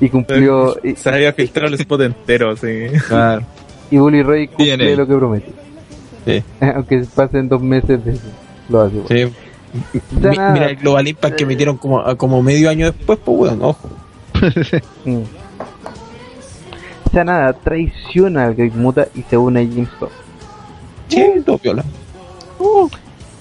Y 0.00 0.08
cumplió. 0.08 0.76
Y, 0.82 0.94
Se 0.96 1.10
había 1.10 1.32
filtrado 1.32 1.68
el 1.68 1.74
spot 1.74 2.00
entero, 2.02 2.56
sí. 2.56 2.86
Claro. 3.08 3.42
y 3.90 3.98
Bully 3.98 4.22
Ray 4.22 4.46
cumple 4.48 4.72
ahí. 4.72 4.96
lo 4.96 5.06
que 5.06 5.14
promete. 5.14 5.52
Sí. 6.24 6.42
Aunque 6.74 7.04
pasen 7.14 7.48
dos 7.48 7.60
meses 7.62 8.04
de 8.04 8.12
eso. 8.12 8.22
Lo 8.68 8.80
hace. 8.82 8.96
Sí. 9.08 9.32
Mi-. 9.92 10.28
Mira 10.28 10.66
el 10.70 10.76
Global 10.76 11.08
Impact 11.08 11.36
que 11.36 11.44
emitieron 11.44 11.76
como, 11.76 12.16
como 12.16 12.42
medio 12.42 12.70
año 12.70 12.86
después, 12.92 13.18
pues 13.24 13.36
bueno, 13.36 13.68
ojo. 13.68 13.90
Sanada 17.12 17.52
traiciona 17.52 18.46
al 18.46 18.54
Great 18.54 18.74
Muta 18.74 19.08
y 19.14 19.22
se 19.22 19.36
une 19.36 19.60
a 19.60 19.64
James. 19.64 19.88
Sí, 21.08 21.24
todo 21.44 21.58
viola. 21.58 21.84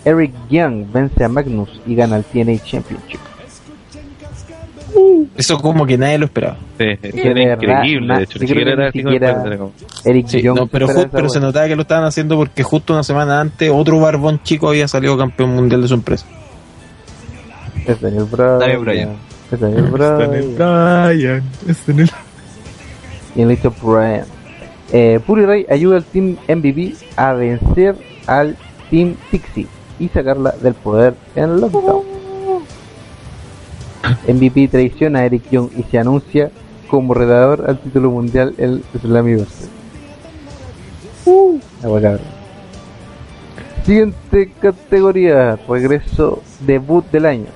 Eric 0.03 0.33
Young 0.50 0.85
vence 0.91 1.24
a 1.24 1.30
Magnus 1.30 1.69
y 1.85 1.95
gana 1.95 2.17
el 2.17 2.24
TNA 2.24 2.58
Championship. 2.64 3.19
Eso 5.38 5.58
como 5.59 5.85
que 5.85 5.98
nadie 5.98 6.17
lo 6.17 6.25
esperaba. 6.25 6.58
Sí, 6.77 6.85
era 7.01 7.53
increíble, 7.53 8.17
de 8.17 8.24
hecho. 8.24 8.40
yo 8.40 8.41
Ni 8.41 8.48
siquiera 8.48 8.72
era 8.74 8.91
ni 8.91 9.01
siquiera 9.01 9.43
Eric 10.03 10.27
Sí, 10.27 10.41
Young 10.41 10.58
no, 10.58 10.67
pero, 10.67 10.88
pero 11.09 11.30
se 11.30 11.40
notaba 11.40 11.67
que 11.67 11.75
lo 11.75 11.83
estaban 11.83 12.03
haciendo 12.03 12.35
porque 12.35 12.64
justo 12.64 12.93
una 12.93 13.03
semana 13.03 13.40
antes 13.40 13.72
otro 13.74 14.00
barbón 14.00 14.41
chico 14.43 14.67
había 14.69 14.88
salido 14.88 15.17
campeón 15.17 15.56
mundial 15.56 15.82
de 15.82 15.88
su 15.88 15.93
empresa. 15.93 16.25
Es 17.88 18.01
Daniel 18.01 18.25
Bryan. 18.25 18.59
Daniel 18.59 18.80
Bryan. 18.80 19.09
Es 19.51 19.59
Daniel 19.59 19.85
Está 19.85 20.25
en 20.25 20.33
el 20.33 20.48
Bryan. 20.56 21.08
Brian. 21.08 21.43
Está 21.67 21.91
en 21.91 22.00
el... 22.00 22.11
Y 23.35 23.42
el 23.42 23.50
listo 23.50 23.74
Bryan. 23.82 24.26
Eh, 24.92 25.19
Puri 25.26 25.45
Ray 25.45 25.66
ayuda 25.69 25.98
al 25.98 26.03
Team 26.03 26.38
MVP 26.48 26.95
a 27.16 27.34
vencer 27.34 27.95
al 28.27 28.58
Team 28.90 29.16
Pixie 29.30 29.68
y 30.00 30.10
sacarla 30.10 30.51
del 30.61 30.74
poder 30.74 31.16
en 31.35 31.43
el 31.43 31.61
lockdown. 31.61 32.03
MVP 34.27 34.68
traiciona 34.68 35.19
a 35.19 35.26
Eric 35.26 35.50
Young 35.50 35.69
y 35.77 35.84
se 35.84 35.98
anuncia 35.98 36.51
como 36.90 37.14
redador 37.14 37.66
al 37.68 37.80
título 37.80 38.11
mundial 38.11 38.53
el 38.58 38.84
Slammiverse. 39.00 39.69
Cabrón. 41.82 42.19
Siguiente 43.85 44.51
categoría, 44.61 45.58
regreso 45.68 46.42
debut 46.60 47.06
del 47.11 47.26
año. 47.26 47.48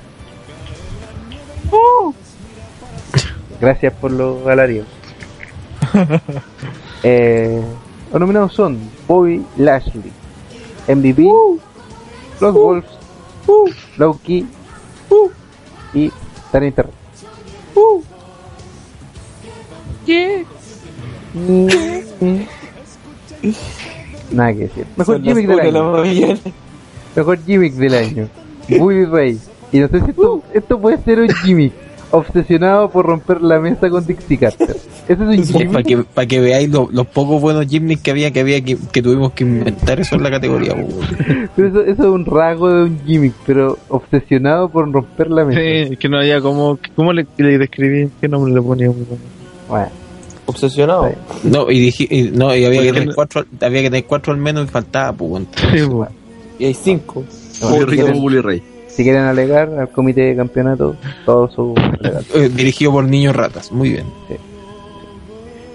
Gracias 3.59 3.93
por 3.93 4.11
los 4.11 4.43
galarios. 4.43 4.87
eh, 7.03 7.61
los 8.11 8.19
nominados 8.19 8.53
son 8.53 8.77
Bobby 9.07 9.45
Lashley, 9.57 10.11
MVP, 10.87 11.29
Los 12.39 12.53
Wolves, 12.53 12.89
Loki 13.97 14.45
y 15.93 16.11
Danny 16.51 16.71
Terrell. 16.71 16.93
Nada 24.31 24.53
que 24.53 24.59
decir. 24.59 24.85
Mejor 24.95 25.21
gimmick 25.21 25.47
del 25.47 25.75
año. 25.75 26.03
Mejor 27.15 27.43
gimmick 27.45 27.73
del 27.73 27.93
año. 27.93 28.29
Bully 28.79 29.05
Ray. 29.05 29.39
Y 29.71 29.79
no 29.79 29.87
sé 29.87 29.99
si 30.01 30.09
esto, 30.11 30.43
esto 30.53 30.79
puede 30.79 30.97
ser 30.99 31.19
un 31.19 31.29
gimmick. 31.29 31.73
Obsesionado 32.11 32.89
por 32.89 33.05
romper 33.05 33.41
la 33.41 33.59
mesa 33.59 33.89
con 33.89 34.05
Dixie 34.05 34.37
Carter. 34.37 34.77
Ese 35.07 35.33
es 35.35 35.49
un 35.51 35.71
Para 35.71 35.83
que, 35.83 35.97
para 35.97 36.27
que 36.27 36.39
veáis 36.39 36.69
lo- 36.69 36.87
los 36.91 37.07
pocos 37.07 37.41
buenos 37.41 37.65
gimnicks 37.67 38.01
que 38.01 38.11
había, 38.11 38.31
que 38.31 38.39
había 38.39 38.61
que, 38.63 38.77
que 38.91 39.01
tuvimos 39.01 39.33
que 39.33 39.43
inventar 39.43 39.99
eso 39.99 40.15
en 40.15 40.23
la 40.23 40.31
categoría. 40.31 40.73
Pero 41.55 41.67
eso, 41.67 41.81
eso 41.81 42.03
es 42.03 42.09
un 42.09 42.25
rasgo 42.25 42.69
de 42.69 42.83
un 42.83 42.99
gimmick, 43.05 43.33
pero 43.45 43.77
obsesionado 43.89 44.69
por 44.69 44.91
romper 44.91 45.29
la 45.29 45.45
mesa. 45.45 45.59
Sí, 45.89 45.97
que 45.97 46.09
no 46.09 46.17
había 46.19 46.41
como. 46.41 46.77
¿Cómo 46.95 47.13
le, 47.13 47.25
le 47.37 47.57
describí? 47.57 48.09
¿Qué 48.21 48.27
nombre 48.27 48.53
le 48.53 48.61
ponía? 48.61 48.89
Bueno, 49.69 49.87
Obsesionado. 50.47 51.11
No, 51.43 51.71
y, 51.71 51.79
dije, 51.79 52.07
y- 52.09 52.23
no, 52.31 52.55
y 52.55 52.65
había, 52.65 52.81
que 52.81 52.91
tener 52.93 53.07
no- 53.07 53.15
cuatro, 53.15 53.45
había 53.61 53.81
que 53.81 53.89
tener 53.89 54.05
cuatro 54.05 54.31
al 54.33 54.39
menos 54.39 54.65
y 54.65 54.67
faltaba, 54.67 55.11
pues. 55.13 55.43
Sí. 55.71 55.79
Y 56.59 56.65
hay 56.65 56.73
cinco. 56.73 57.23
Quieren- 57.87 58.19
Bully 58.21 58.41
Ray. 58.41 58.63
Si 58.95 59.03
quieren 59.03 59.23
alegar 59.23 59.69
al 59.77 59.89
comité 59.89 60.21
de 60.21 60.35
campeonato, 60.37 60.95
todo 61.25 61.49
su 61.49 61.73
alegato. 61.75 62.39
Eh, 62.39 62.49
dirigido 62.49 62.93
por 62.93 63.03
niños 63.03 63.35
ratas, 63.35 63.71
muy 63.71 63.89
bien. 63.89 64.05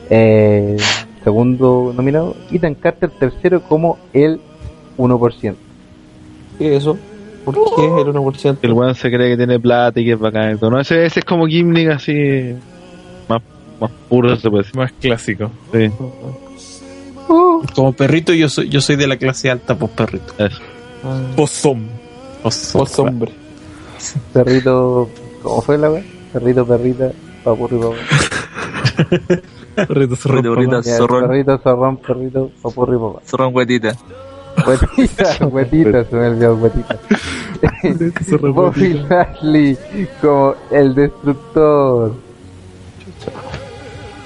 Eh, 0.08 0.76
segundo 1.22 1.92
nominado, 1.94 2.34
Ethan 2.50 2.74
Carter, 2.74 3.10
tercero 3.10 3.62
como 3.62 3.98
el 4.14 4.40
1%. 4.96 5.54
¿Qué 6.58 6.76
es 6.76 6.82
eso? 6.82 6.98
¿Por 7.44 7.54
qué 7.54 7.84
es 7.84 8.06
el 8.06 8.14
1%? 8.14 8.58
El 8.62 8.72
weón 8.72 8.94
se 8.94 9.10
cree 9.10 9.30
que 9.30 9.36
tiene 9.36 9.60
plata 9.60 10.00
y 10.00 10.04
que 10.06 10.12
es 10.12 10.18
bacán. 10.18 10.54
y 10.54 10.58
todo, 10.58 10.70
¿no? 10.70 10.80
Ese, 10.80 11.04
ese 11.04 11.20
es 11.20 11.24
como 11.24 11.46
gimmick 11.46 11.90
así. 11.90 12.54
Más, 13.28 13.42
más 13.78 13.90
puro 14.08 14.34
se 14.36 14.48
puede 14.48 14.62
decir. 14.62 14.76
Más 14.76 14.92
clásico. 14.92 15.50
Sí. 15.72 15.90
Como 17.74 17.92
perrito 17.92 18.32
yo 18.32 18.48
soy, 18.48 18.70
yo 18.70 18.80
soy 18.80 18.96
de 18.96 19.06
la 19.06 19.18
clase 19.18 19.50
alta, 19.50 19.74
pues 19.74 19.90
perrito. 19.92 20.34
Pozom. 22.42 22.80
Pues 22.80 22.98
hombre. 22.98 23.32
Perrito, 24.32 25.08
¿cómo 25.42 25.60
fue 25.62 25.78
la 25.78 25.90
wea? 25.90 26.04
Perrito, 26.32 26.66
perrita, 26.66 27.12
papurri, 27.44 27.78
papá. 27.78 27.96
Perrito, 29.86 30.16
zorrón, 30.16 30.42
Perrito, 30.42 30.82
zorrón. 30.82 31.28
Perrito, 31.28 31.58
zorrón, 31.58 31.96
perrito, 31.98 32.50
papurri, 32.62 32.98
papá. 32.98 33.20
Zorrón 33.26 33.54
huetita. 33.54 33.96
Huetita, 34.66 35.46
huetita, 35.46 36.04
se 36.04 36.16
me 36.16 36.26
olvidó 36.28 36.54
huetita. 36.56 36.98
zorrón, 38.28 38.54
Bobby 38.54 38.94
Lashley 39.08 39.78
como 40.20 40.54
el 40.70 40.94
destructor. 40.94 42.29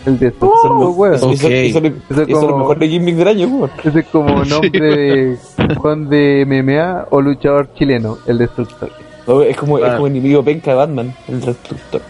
El 0.07 0.18
destructor, 0.18 0.73
weón. 0.97 1.15
Eso, 1.15 1.31
eso, 1.33 1.49
eso, 1.49 1.78
Eso 1.78 1.86
eso 2.10 2.23
es 2.23 2.28
como- 2.34 2.49
lo 2.49 2.58
mejor 2.58 2.78
de 2.78 2.89
gimmick 2.89 3.16
del 3.16 3.28
año, 3.28 3.47
weón. 3.49 3.70
Ese 3.83 4.00
es 4.00 4.07
como 4.07 4.44
nombre 4.44 4.70
de 4.70 5.39
Juan 5.76 6.08
de 6.08 6.44
MMA 6.47 7.07
o 7.10 7.20
luchador 7.20 7.68
chileno, 7.74 8.18
el 8.26 8.39
destructor. 8.39 8.91
No, 9.26 9.41
Es 9.42 9.57
como, 9.57 9.78
es 9.78 9.84
Ah. 9.84 9.94
como 9.97 10.07
enemigo 10.07 10.42
penca 10.42 10.73
de 10.73 10.76
Batman, 10.76 11.15
el 11.28 11.41
destructor. 11.41 12.02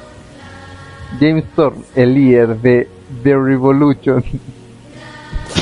James 1.21 1.45
Storm, 1.53 1.77
el 1.95 2.15
líder 2.15 2.57
de 2.61 2.89
The 3.23 3.37
Revolution. 3.37 4.25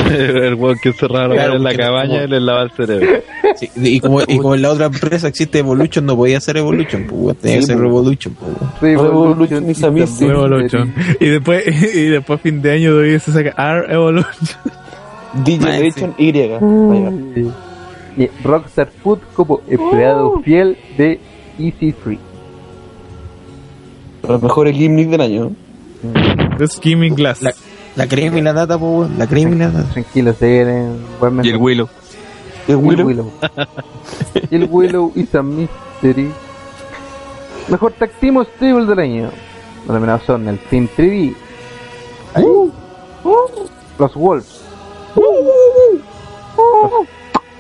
el 0.11 0.55
weón 0.55 0.79
que 0.83 0.91
encerraron 0.91 1.33
Claro, 1.37 1.57
en 1.57 1.63
la 1.63 1.75
cabaña 1.75 2.13
como- 2.13 2.25
y 2.25 2.29
le 2.29 2.41
lava 2.41 2.63
el 2.63 2.71
cerebro. 2.73 3.07
Sí, 3.57 3.71
y, 3.77 4.01
como, 4.01 4.21
y 4.23 4.39
como 4.39 4.55
en 4.55 4.63
la 4.63 4.71
otra 4.71 4.87
empresa 4.87 5.29
existe 5.29 5.59
Evolution, 5.59 6.07
no 6.07 6.17
podía 6.17 6.41
ser 6.41 6.57
Evolution, 6.57 7.07
pues, 7.09 7.37
tenía 7.39 7.57
que 7.57 7.63
Sí, 7.63 7.67
ser 7.67 7.77
pues. 7.77 7.83
Revolution, 7.87 8.37
pues. 8.81 8.93
Revolution 9.01 9.71
is 9.71 9.83
a 9.83 9.91
mystery. 9.91 10.31
Evolution. 10.31 10.95
Y 11.21 11.27
después, 11.27 11.65
y 11.95 12.07
después 12.07 12.41
fin 12.41 12.63
de 12.63 12.71
año 12.73 12.91
todavía 12.91 13.19
se 13.21 13.33
saca 13.33 13.55
R 13.79 13.93
Evolution. 13.93 14.33
Y. 15.47 15.65
Ahí 15.65 15.91
va. 15.91 17.53
Y 18.19 18.29
Rockstar 18.45 18.91
Food 19.03 19.21
como 19.35 19.63
empleado 19.67 20.43
fiel 20.43 20.77
de 20.99 21.19
Easy 21.59 21.93
Free. 21.93 22.19
Los 24.29 24.43
mejores 24.43 24.77
gimmick 24.77 25.09
del 25.09 25.21
año. 25.23 25.53
The 26.59 26.67
Skimming 26.69 27.15
Glass. 27.15 27.43
La, 27.43 27.55
la 27.97 28.09
crema 28.09 28.39
y 28.39 28.43
la 28.43 28.53
nata, 28.53 28.79
pues, 28.79 28.91
weón, 28.91 29.19
la 29.19 29.27
crema 29.27 29.55
y 29.55 29.59
la 29.59 29.69
nata. 29.69 29.85
Tranquilo, 29.93 30.33
se 30.35 30.49
vienen 30.49 31.05
buen 31.21 31.45
Y 31.45 31.51
el. 31.51 31.57
Willow. 31.57 31.89
El 32.67 32.71
Y 32.71 32.73
el 32.73 32.77
Willow. 32.79 33.07
Willow. 33.07 33.33
Y 34.51 34.57
el 34.57 34.69
Willow 34.71 35.13
is 35.15 35.35
a 35.35 35.43
mystery. 35.43 36.31
Mejor 37.69 37.93
tag 37.93 38.11
team 38.21 38.37
o 38.37 38.45
stable 38.45 38.87
del 38.87 38.99
año. 38.99 39.31
Los 39.87 39.95
nominados 39.95 40.23
son 40.25 40.49
el 40.49 40.59
Team 40.59 40.89
3D. 40.97 41.35
Ahí. 42.35 42.45
Los 43.99 44.15
Wolves. 44.15 44.63
Los, 45.17 45.25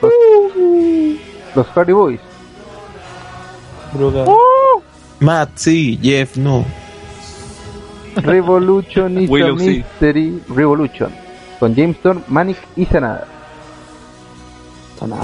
los, 0.02 0.12
los 1.54 1.66
Hardy 1.68 1.92
Boys. 1.92 2.20
Matt, 5.20 5.50
sí, 5.56 5.98
Jeff, 6.02 6.36
no. 6.36 6.64
Revolution 8.22 9.18
is 9.18 9.28
a 9.28 9.32
Willow, 9.32 9.58
sí. 9.58 9.78
mystery. 9.78 10.42
Revolution. 10.48 11.12
Con 11.58 11.74
James 11.74 11.96
Storm, 11.98 12.22
Manic 12.28 12.58
y 12.76 12.84
Sanada. 12.86 13.26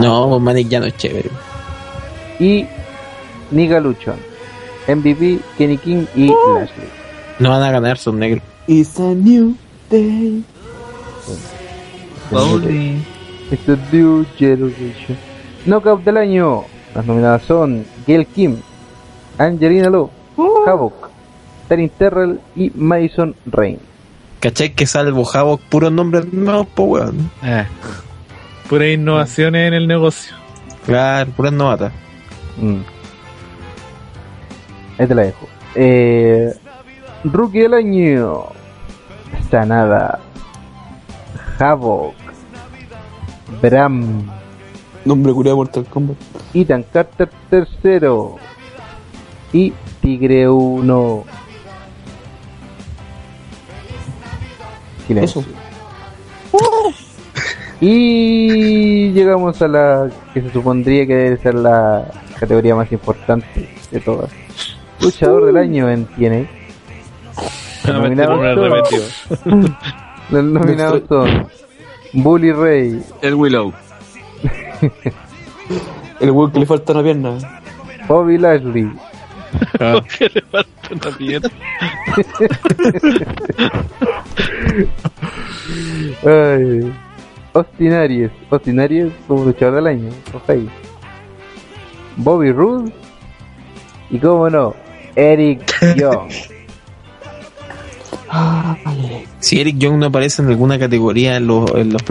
No, 0.00 0.38
Manic 0.40 0.68
ya 0.68 0.80
no 0.80 0.86
es 0.86 0.96
chévere. 0.96 1.30
Y 2.40 2.66
Niga 3.50 3.80
Luchon. 3.80 4.16
MVP, 4.88 5.40
Kenny 5.56 5.76
King 5.76 6.06
y 6.14 6.28
Lashley. 6.28 6.88
No 7.38 7.50
van 7.50 7.62
a 7.62 7.70
ganar, 7.70 7.98
son 7.98 8.18
negros. 8.18 8.42
It's 8.66 8.98
a 8.98 9.14
new 9.14 9.54
day. 9.90 10.42
It's 13.50 13.68
a 13.68 13.76
new 13.92 14.24
generation. 14.38 15.16
Knockout 15.66 16.04
del 16.04 16.16
año. 16.16 16.64
Las 16.94 17.06
nominadas 17.06 17.42
son 17.42 17.84
Gail 18.06 18.26
Kim, 18.26 18.56
Angelina 19.36 19.90
Love, 19.90 20.10
Havoc, 20.66 21.07
Taryn 21.68 21.90
Terrell 21.90 22.40
y 22.56 22.70
Madison 22.74 23.34
Rain. 23.46 23.78
¿Cachai? 24.40 24.72
Que 24.74 24.86
salvo 24.86 25.28
Havoc, 25.32 25.60
puros 25.62 25.92
nombres 25.92 26.32
nuevos, 26.32 26.66
pues, 26.74 26.88
weón. 26.88 27.30
Eh, 27.42 27.66
Pura 28.68 28.86
innovaciones 28.86 29.68
en 29.68 29.74
el 29.74 29.88
negocio. 29.88 30.36
Claro, 30.84 31.30
puras 31.30 31.52
novatas. 31.52 31.92
Mm. 32.60 32.80
Ahí 34.98 35.06
te 35.06 35.14
la 35.14 35.22
dejo. 35.22 35.48
Eh, 35.74 36.52
rookie 37.24 37.60
del 37.60 37.74
año. 37.74 38.42
Sanada. 39.50 40.18
Havoc. 41.58 42.14
Bram. 43.62 44.30
Nombre 45.04 45.32
curado 45.32 45.54
de 45.54 45.56
Mortal 45.56 45.84
Kombat. 45.86 46.16
Ethan 46.52 46.84
Carter 46.92 47.30
tercero. 47.48 48.36
Y 49.52 49.72
Tigre 50.02 50.48
1. 50.48 51.24
Silencio. 55.08 55.40
Eso. 55.40 55.50
Y 57.80 59.12
llegamos 59.12 59.60
a 59.62 59.68
la 59.68 60.10
que 60.34 60.42
se 60.42 60.52
supondría 60.52 61.06
que 61.06 61.14
debe 61.14 61.36
ser 61.38 61.54
la 61.54 62.04
categoría 62.38 62.74
más 62.74 62.92
importante 62.92 63.68
de 63.90 64.00
todas. 64.00 64.30
Luchador 65.00 65.46
del 65.46 65.56
año 65.56 65.90
en 65.90 66.04
TNA. 66.06 66.46
me 67.86 67.92
nominados 67.92 68.88
son-. 69.44 69.76
Los 70.30 70.44
nominados 70.44 71.02
son 71.08 71.48
Bully 72.12 72.52
Ray, 72.52 73.02
El 73.22 73.34
Willow. 73.34 73.72
El 76.20 76.30
weón 76.30 76.52
que 76.52 76.60
le 76.60 76.66
falta 76.66 76.92
una 76.92 77.02
pierna. 77.02 77.38
Bobby 78.08 78.38
Lashley, 78.38 78.90
¿Qué 80.18 80.30
pierna? 81.18 81.50
ay, 86.24 86.92
Austin 87.54 87.92
Aries, 87.92 88.30
Austin 88.50 88.80
Aries 88.80 89.12
como 89.26 89.44
luchador 89.44 89.76
del 89.76 89.86
año, 89.86 90.10
ahí. 90.48 90.68
Bobby 92.16 92.52
Roode 92.52 92.92
y 94.10 94.18
como 94.18 94.50
no, 94.50 94.74
Eric 95.14 95.96
Young. 95.96 96.30
Si 99.40 99.58
Eric 99.58 99.78
Young 99.78 99.96
no 99.98 100.06
aparece 100.06 100.42
en 100.42 100.48
alguna 100.48 100.78
categoría 100.78 101.36
en 101.36 101.46
los, 101.46 101.70
en 101.74 101.90
los 101.92 102.02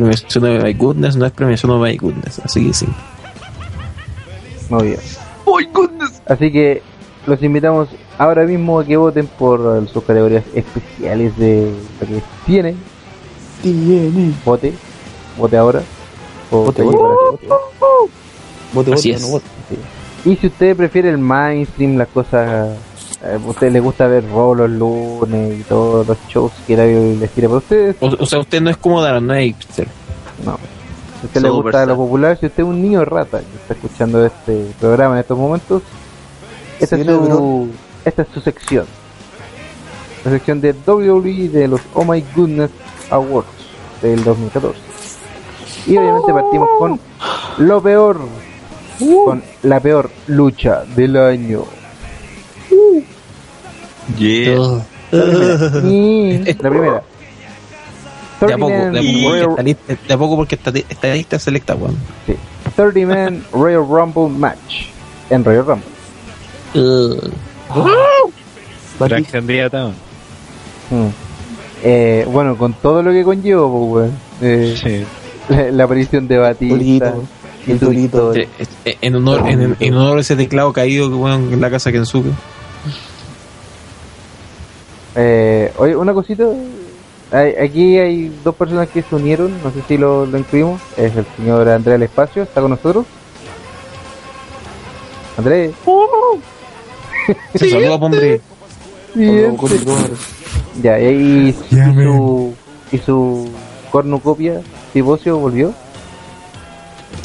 de 0.41 0.59
My 0.64 0.73
Goodness, 0.73 1.15
no 1.15 1.27
es 1.27 1.31
premiación 1.31 1.72
de 1.73 1.89
My 1.89 1.95
Goodness. 1.95 2.39
Así 2.39 2.65
que 2.65 2.73
sí. 2.73 2.88
Muy 4.69 4.88
bien. 4.88 4.99
Así 6.27 6.51
que 6.51 6.81
los 7.27 7.41
invitamos 7.43 7.89
ahora 8.17 8.43
mismo 8.45 8.80
a 8.80 8.85
que 8.85 8.97
voten 8.97 9.27
por 9.27 9.88
sus 9.91 10.03
categorías 10.03 10.43
especiales 10.56 11.38
de 11.38 11.72
lo 12.01 12.07
que 12.07 12.22
tienen. 12.45 12.77
Tiene. 13.61 14.31
Vote, 14.45 14.73
vote 15.38 15.57
ahora. 15.57 15.81
O 16.51 16.64
Vote, 16.65 16.73
te 16.77 16.83
vote. 16.83 16.97
vote. 16.97 17.47
Vote, 18.73 18.93
Así 18.93 19.09
vote, 19.11 19.17
es. 19.17 19.22
no 19.22 19.27
vote. 19.30 19.45
Sí. 20.23 20.30
Y 20.31 20.35
si 20.38 20.47
usted 20.47 20.75
prefiere 20.75 21.09
el 21.09 21.17
mainstream, 21.17 21.97
las 21.97 22.07
cosas, 22.09 22.77
eh, 23.23 23.38
a 23.43 23.49
usted 23.49 23.72
le 23.72 23.80
gusta 23.80 24.07
ver 24.07 24.25
Raw 24.30 24.56
los 24.56 24.69
lunes 24.69 25.59
y 25.59 25.64
todos 25.64 26.07
los 26.07 26.17
shows 26.27 26.51
que 26.65 26.75
la 26.77 26.85
les 26.85 27.30
tira 27.31 27.47
para 27.47 27.57
ustedes, 27.59 27.95
O, 27.99 28.07
o 28.19 28.25
sea, 28.25 28.39
usted 28.39 28.61
no 28.61 28.69
es 28.69 28.77
como 28.77 29.01
Daron, 29.01 29.25
no 29.27 29.33
es 29.33 29.45
hipster. 29.47 29.88
no. 30.45 30.57
Si 31.19 31.23
a 31.23 31.25
usted 31.27 31.41
le 31.41 31.47
Solo 31.47 31.64
gusta 31.64 31.85
lo 31.88 31.95
popular, 31.95 32.38
si 32.39 32.45
usted 32.45 32.61
es 32.64 32.69
un 32.69 32.80
niño 32.81 33.03
rata 33.03 33.39
que 33.39 33.56
está 33.57 33.73
escuchando 33.73 34.23
este 34.23 34.67
programa 34.80 35.15
en 35.15 35.22
estos 35.22 35.35
momentos, 35.38 35.81
esta, 36.80 36.95
es, 36.95 37.01
Cerebro. 37.06 37.25
su, 37.27 37.69
esta 38.06 38.22
es 38.22 38.27
su 38.33 38.41
sección. 38.41 38.85
La 40.25 40.31
sección 40.31 40.61
de 40.61 40.73
WWE 40.85 41.49
de 41.49 41.67
los 41.67 41.81
Oh 41.93 42.03
My 42.03 42.23
Goodness 42.35 42.72
Awards 43.09 43.47
del 44.01 44.23
2014. 44.23 44.80
Y 45.88 45.97
obviamente 45.97 46.33
partimos 46.33 46.69
con 46.77 46.99
lo 47.59 47.81
peor, 47.81 48.19
con 49.25 49.43
la 49.64 49.80
peor 49.80 50.09
lucha 50.27 50.83
del 50.95 51.15
año. 51.15 51.64
Yeah. 54.17 54.85
Y 55.83 56.53
la 56.61 56.69
primera. 56.69 57.03
De 58.39 58.53
a 58.53 58.57
poco, 58.57 58.69
de 58.69 58.85
a 58.85 58.91
30 58.91 59.07
poco, 59.09 59.25
Man 59.25 59.41
porque 59.41 59.47
está 59.49 59.64
lista, 59.64 59.97
de 60.07 60.14
a 60.14 60.17
poco 60.17 60.35
porque 60.35 60.56
está, 60.56 60.69
está 60.69 61.14
lista 61.15 61.39
selecta, 61.39 61.75
weón. 61.75 61.97
Sí. 62.27 62.35
30 62.75 62.99
Man 63.07 63.43
Royal 63.51 63.83
Rumble 63.88 64.30
Match 64.30 64.89
en 65.31 65.43
Royal 65.43 65.65
Rumble. 65.65 65.97
Gran 69.00 69.24
candidata. 69.24 69.92
weón. 70.92 71.08
Mm. 71.08 71.12
Eh, 71.84 72.26
bueno, 72.30 72.58
con 72.58 72.74
todo 72.74 73.04
lo 73.04 73.12
que 73.12 73.24
conlleva, 73.24 73.62
pues, 73.70 73.84
weón. 73.92 74.12
Eh, 74.42 74.76
Sí. 74.82 75.06
la, 75.54 75.72
la 75.72 75.84
aparición 75.84 76.28
de 76.28 76.38
Batista 76.38 77.14
El 77.68 77.98
historia. 77.98 78.48
Eh, 78.86 78.98
En 79.02 79.16
honor, 79.16 79.48
en, 79.48 79.76
en 79.80 79.94
honor 79.94 80.18
a 80.18 80.22
ese 80.22 80.36
teclado 80.36 80.72
caído 80.74 81.10
que 81.10 81.16
weón 81.16 81.52
en 81.54 81.62
la 81.62 81.70
casa 81.70 81.92
Kensuke. 81.92 82.32
Eh, 85.16 85.72
oye, 85.78 85.96
una 85.96 86.14
cosita. 86.14 86.46
hay- 87.32 87.56
aquí 87.56 87.98
hay 87.98 88.32
dos 88.44 88.56
personas 88.56 88.88
que 88.90 89.02
se 89.02 89.16
unieron, 89.16 89.52
no 89.64 89.72
sé 89.72 89.82
si 89.88 89.98
lo, 89.98 90.26
lo 90.26 90.38
incluimos. 90.38 90.82
Es 90.96 91.16
el 91.16 91.26
señor 91.36 91.68
Andrés 91.68 91.94
del 91.96 92.04
Espacio, 92.04 92.44
está 92.44 92.62
con 92.62 92.72
nosotros. 92.72 93.06
Andrés. 95.38 95.72
Se 97.56 97.69
saluda, 97.69 97.95
hombre. 97.95 98.41
Ya, 100.81 100.99
y, 100.99 101.49
y 101.49 101.53
su, 101.53 102.53
y 102.91 102.97
su 102.99 103.49
cornucopia, 103.91 104.61
Tibocio, 104.93 105.38
volvió. 105.38 105.73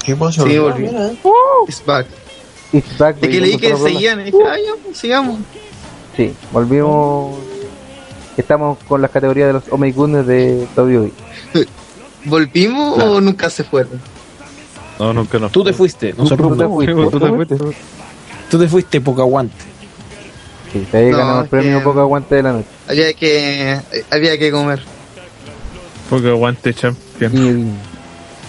¿Qué 0.04 0.16
pasó? 0.16 0.46
Sí, 0.46 0.58
volví. 0.58 0.88
It's 1.68 1.84
back. 1.84 2.06
It's 2.72 2.98
back, 2.98 3.16
Es 3.20 3.28
que 3.28 3.40
leí 3.40 3.58
que 3.58 3.76
seguían 3.76 4.20
y 4.20 4.24
dije, 4.24 4.38
ah, 4.44 4.56
ya, 4.56 4.94
sigamos. 4.94 5.40
Sí, 6.16 6.32
volvimos. 6.52 7.36
Estamos 8.36 8.78
con 8.88 9.02
las 9.02 9.10
categorías 9.10 9.48
de 9.48 9.52
los 9.52 9.64
Oh 9.70 9.76
My 9.76 9.92
Goodness 9.92 10.26
de 10.26 10.66
WWE. 10.76 11.12
¿Volvimos 12.24 12.98
o 13.02 13.20
nunca 13.20 13.50
se 13.50 13.64
fueron? 13.64 14.00
No, 14.98 15.12
nunca 15.12 15.38
no. 15.38 15.50
Tú 15.50 15.62
te 15.62 15.72
fuiste, 15.72 16.14
nosotros. 16.14 16.52
Tú 16.52 16.56
te 16.56 16.68
fuiste. 16.68 17.56
Tú 18.50 18.58
te 18.58 18.68
fuiste, 18.68 19.00
poca 19.00 19.22
aguante. 19.22 19.71
Sí, 20.72 20.86
te 20.90 20.98
había 20.98 21.10
No, 21.12 21.18
ganado 21.18 21.42
el 21.42 21.48
premio 21.48 21.78
que- 21.78 21.84
poco 21.84 22.00
aguante 22.00 22.34
de 22.36 22.42
la 22.42 22.52
noche. 22.52 22.66
Había 22.88 23.12
que, 23.12 23.78
había 24.10 24.38
que 24.38 24.50
comer. 24.50 24.80
Porque 26.08 26.28
aguante 26.28 26.74
champion. 26.74 27.76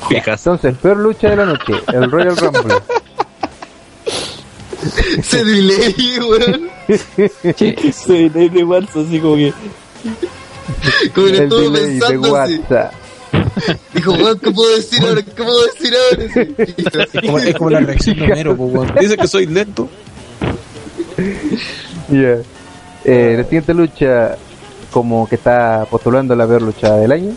Y, 0.09 0.15
entonces, 0.15 0.75
peor 0.81 0.97
lucha 0.97 1.29
de 1.29 1.35
la 1.37 1.45
noche, 1.45 1.73
el 1.93 2.11
Royal 2.11 2.35
Rumble. 2.37 2.75
Ese 5.17 5.43
delay, 5.45 6.19
weón. 6.19 6.69
Soy 8.05 8.29
de 8.29 8.49
de 8.49 8.65
marzo, 8.65 9.05
así 9.07 9.19
como 9.19 9.35
que. 9.35 9.53
Como 11.15 11.27
que 11.27 11.37
estuvo 11.43 11.59
delay 11.61 11.93
de 11.93 11.99
pensando 11.99 12.35
así. 12.35 12.59
WhatsApp. 12.59 12.93
Dijo, 13.93 14.11
weón, 14.13 14.39
¿qué 14.39 14.51
puedo 14.51 14.75
decir 14.75 15.01
ahora? 15.05 15.21
¿Qué 15.21 15.31
puedo 15.43 15.65
decir 15.65 15.93
ahora? 15.95 16.23
Es 16.25 17.21
como, 17.21 17.39
es 17.39 17.55
como 17.55 17.69
la 17.69 17.79
reacción 17.79 18.17
de 18.17 18.23
Homero, 18.25 18.53
weón. 18.53 18.93
Dice 18.99 19.15
que 19.17 19.27
soy 19.27 19.45
lento. 19.45 19.87
Ya. 22.09 22.37
Eh, 23.05 23.35
la 23.37 23.43
siguiente 23.43 23.73
lucha, 23.73 24.37
como 24.91 25.27
que 25.27 25.35
está 25.35 25.85
postulando 25.89 26.35
la 26.35 26.47
peor 26.47 26.61
lucha 26.61 26.95
del 26.95 27.11
año. 27.11 27.33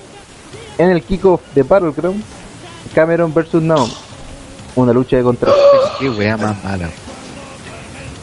En 0.79 0.91
el 0.91 1.03
kickoff 1.03 1.41
de 1.55 1.63
Battleground, 1.63 2.23
Cameron 2.95 3.33
vs. 3.33 3.55
Naomi. 3.55 3.93
Una 4.77 4.93
lucha 4.93 5.17
de 5.17 5.23
contrato. 5.23 5.57
Qué 5.99 6.11
wea 6.11 6.37
más 6.37 6.63
mala. 6.63 6.91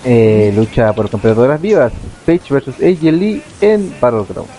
Eh, 0.06 0.54
lucha 0.56 0.94
por 0.94 1.10
campeonato 1.10 1.58
vivas. 1.58 1.92
Page 2.26 2.54
vs. 2.54 2.76
AJ 2.82 3.02
Lee 3.12 3.44
en 3.62 3.96
Battleground. 4.00 4.50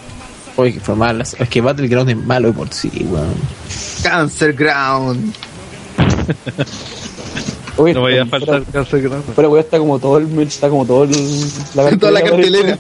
Oye, 0.57 0.75
que 0.75 0.81
fue 0.81 0.95
malo. 0.95 1.23
Es 1.23 1.49
que 1.49 1.61
Battleground 1.61 2.11
es 2.11 2.17
malo 2.17 2.49
de 2.49 2.55
por 2.55 2.73
sí, 2.73 2.91
weón. 3.11 3.35
Cancer 4.03 4.53
Ground. 4.53 5.35
Oye, 7.77 7.93
No 7.95 8.03
vaya 8.03 8.23
a 8.23 8.27
faltar 8.27 8.63
cáncer 8.73 9.03
grande. 9.03 9.33
Fuera, 9.35 9.49
weón, 9.49 9.65
está 9.65 9.79
como 9.79 9.99
todo 9.99 10.19
el. 10.19 10.39
Está 10.41 10.69
como 10.69 10.87
todo 10.87 11.05
el. 11.05 11.11
Toda 11.99 12.13
la 12.13 12.23
cartelera. 12.23 12.79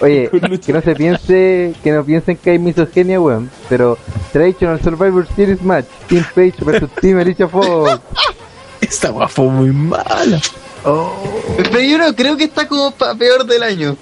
Oye, 0.00 0.30
que 0.64 0.72
no 0.72 0.80
se 0.80 0.94
piense, 0.94 1.74
que 1.82 1.90
no 1.92 2.04
piensen 2.04 2.36
que 2.38 2.50
hay 2.50 2.58
misoginia, 2.58 3.20
weón. 3.20 3.50
Pero 3.68 3.98
Traditional 4.32 4.80
Survivor 4.82 5.26
Series 5.36 5.62
Match, 5.62 5.86
Team 6.08 6.24
Page 6.34 6.54
vs. 6.64 6.90
Team 7.00 7.18
Alicia 7.18 7.48
Fox. 7.48 8.00
Esta 8.80 9.12
weá 9.12 9.28
fue 9.28 9.46
muy 9.46 9.70
mala. 9.70 10.40
Pero 10.82 11.80
yo 11.80 11.98
no 11.98 12.14
creo 12.16 12.36
que 12.36 12.44
está 12.44 12.66
como 12.66 12.90
pa- 12.92 13.14
peor 13.14 13.44
del 13.46 13.62
año. 13.62 13.96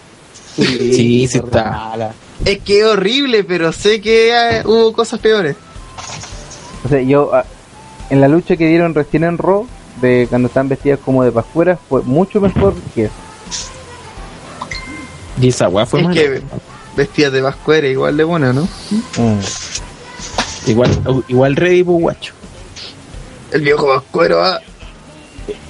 Sí, 0.56 1.26
sí 1.28 1.38
está. 1.38 2.12
Es 2.44 2.58
que 2.60 2.80
es 2.80 2.86
horrible, 2.86 3.44
pero 3.44 3.72
sé 3.72 4.00
que 4.00 4.30
eh, 4.30 4.62
hubo 4.64 4.92
cosas 4.92 5.20
peores. 5.20 5.56
O 6.84 6.88
sea, 6.88 7.02
yo, 7.02 7.30
ah, 7.34 7.44
en 8.08 8.20
la 8.20 8.28
lucha 8.28 8.56
que 8.56 8.66
dieron 8.66 8.94
recién 8.94 9.24
en 9.24 9.36
Raw, 9.36 9.66
de 10.00 10.26
cuando 10.28 10.48
están 10.48 10.68
vestidas 10.68 10.98
como 11.04 11.24
de 11.24 11.32
pascueras 11.32 11.78
fue 11.88 12.02
mucho 12.02 12.40
mejor 12.40 12.74
que 12.94 13.04
eso. 13.04 13.14
Esa 15.40 15.68
weá 15.68 15.86
fue 15.86 16.00
es 16.00 16.06
mala. 16.06 16.20
vestidas 16.96 17.32
de 17.32 17.42
pascuera 17.42 17.88
igual 17.88 18.16
de 18.16 18.24
buena, 18.24 18.52
¿no? 18.52 18.62
Mm. 19.16 19.40
Igual, 20.66 21.24
igual 21.28 21.56
ready, 21.56 21.82
pues 21.82 22.00
guacho. 22.00 22.34
El 23.50 23.62
viejo 23.62 23.86
pascuero, 23.86 24.44
ah. 24.44 24.60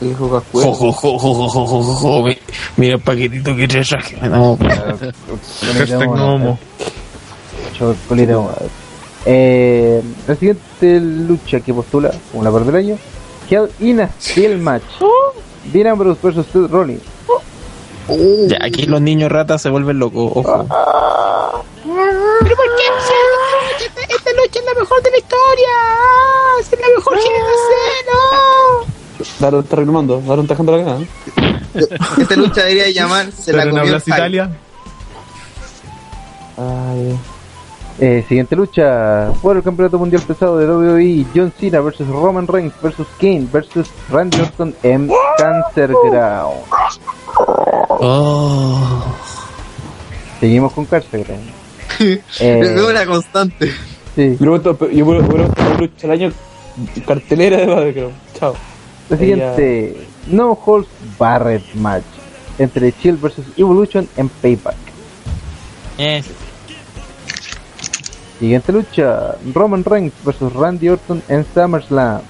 El 0.01 0.09
viejo 0.09 0.29
pascuero. 0.29 0.73
Jo, 0.75 2.23
mira, 2.25 2.41
mira 2.77 2.95
el 2.97 3.01
paquetito 3.01 3.55
que 3.57 3.69
te 3.69 3.83
traje. 3.83 4.17
No, 4.29 4.59
eh, 9.27 10.03
la 10.27 10.35
siguiente 10.35 11.01
lucha 11.01 11.61
que 11.61 11.75
postula 11.75 12.11
como 12.31 12.43
la 12.43 12.51
parte 12.51 12.67
del 12.71 12.77
año 12.77 12.99
Hell 13.51 13.69
in 13.81 14.01
a 14.01 14.11
Steel 14.20 14.59
Match. 14.59 14.85
Dean 15.73 15.89
Ambrose 15.89 16.20
vs. 16.23 16.47
Seth 16.47 16.70
Rollins. 16.70 17.03
Ya, 18.49 18.59
aquí 18.62 18.87
los 18.87 19.01
niños 19.01 19.31
ratas 19.31 19.62
se 19.62 19.70
vuelven 19.70 19.99
locos, 19.99 20.33
ojo. 20.35 20.67
¿Pero 21.83 22.57
por 22.57 22.77
qué? 22.77 22.85
Si 23.79 23.85
esta, 23.85 24.01
esta 24.03 24.31
lucha 24.33 24.59
es 24.59 24.65
la 24.65 24.75
mejor 24.81 25.03
de 25.03 25.11
la 25.11 25.19
historia. 25.19 25.69
Es 26.61 26.70
la 26.73 26.89
mejor 26.97 27.19
generación. 27.19 28.07
No. 28.12 29.27
Daron 29.39 29.61
está 29.62 29.77
reclamando, 29.77 30.20
Daron 30.20 30.41
está 30.45 30.55
dejando 30.55 30.77
la 30.77 30.85
cagada. 30.85 31.05
Esta 32.19 32.37
lucha 32.37 32.62
debería 32.65 32.91
llamar 32.91 33.31
Se 33.33 33.53
la 33.53 33.69
comió. 33.69 33.97
Italia. 33.97 34.51
Ay, 36.57 37.19
Eh, 38.03 38.25
siguiente 38.27 38.57
lucha 38.57 39.31
por 39.43 39.57
el 39.59 39.62
campeonato 39.62 39.99
mundial 39.99 40.23
pesado 40.27 40.57
de 40.57 40.67
WWE 40.67 41.27
John 41.35 41.53
Cena 41.61 41.81
vs 41.81 42.07
Roman 42.09 42.47
Reigns 42.47 42.73
vs 42.81 43.07
Kane 43.20 43.47
vs 43.53 43.91
Randy 44.11 44.41
Orton 44.41 44.75
en 44.83 45.11
Cancer 45.37 45.93
Ground. 46.05 46.61
Oh. 47.89 49.05
Seguimos 50.41 50.73
con 50.73 50.87
Cancer 50.87 51.25
Ground. 51.25 51.51
Es 52.01 52.41
Eh, 52.41 52.83
una 52.89 53.05
constante. 53.05 53.70
sí. 54.17 54.37
Yo 54.41 54.62
puedo 54.77 54.91
yo 54.91 55.12
esta 55.45 55.75
lucha 55.79 56.07
al 56.07 56.11
año 56.12 56.33
cartelera 57.07 57.59
de 57.59 57.67
Battleground. 57.67 58.15
Chao. 58.39 58.55
La 59.11 59.17
siguiente 59.19 60.07
No 60.29 60.59
Holds 60.65 60.89
Barrett 61.19 61.75
Match 61.75 62.05
entre 62.59 62.95
Shield 63.03 63.20
vs 63.20 63.45
Evolution 63.59 64.09
en 64.17 64.29
Payback. 64.31 64.77
Eh, 65.99 66.23
Siguiente 68.41 68.73
lucha 68.73 69.36
Roman 69.55 69.85
Reigns 69.85 70.15
vs 70.25 70.52
Randy 70.55 70.89
Orton 70.89 71.23
en 71.28 71.44
SummerSlam. 71.55 72.23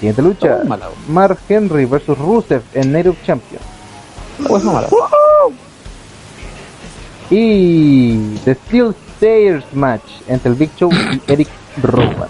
Siguiente 0.00 0.22
lucha 0.22 0.58
Oh. 0.64 1.12
Mark 1.12 1.38
Henry 1.48 1.84
vs 1.84 2.18
Rusev 2.18 2.62
en 2.72 2.90
Night 2.90 3.06
of 3.06 3.16
Champions. 3.26 3.64
Oh. 4.48 5.52
Y 7.30 8.36
The 8.44 8.54
Steel 8.54 8.94
Stairs 9.16 9.64
Match 9.74 10.08
entre 10.26 10.50
el 10.50 10.56
Big 10.56 10.70
Show 10.76 10.90
y 10.90 11.20
Eric 11.30 11.48
Rowan. 11.82 12.28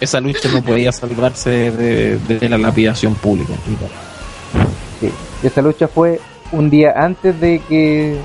Esa 0.00 0.20
lucha 0.20 0.48
no 0.52 0.60
podía 0.62 0.90
salvarse 0.90 1.70
de, 1.70 2.18
de 2.18 2.48
la 2.48 2.58
lapidación 2.58 3.14
pública. 3.14 3.52
Sí. 4.98 5.12
Esa 5.44 5.62
lucha 5.62 5.86
fue 5.86 6.20
un 6.50 6.68
día 6.68 6.94
antes 6.96 7.40
de 7.40 7.60
que 7.68 8.18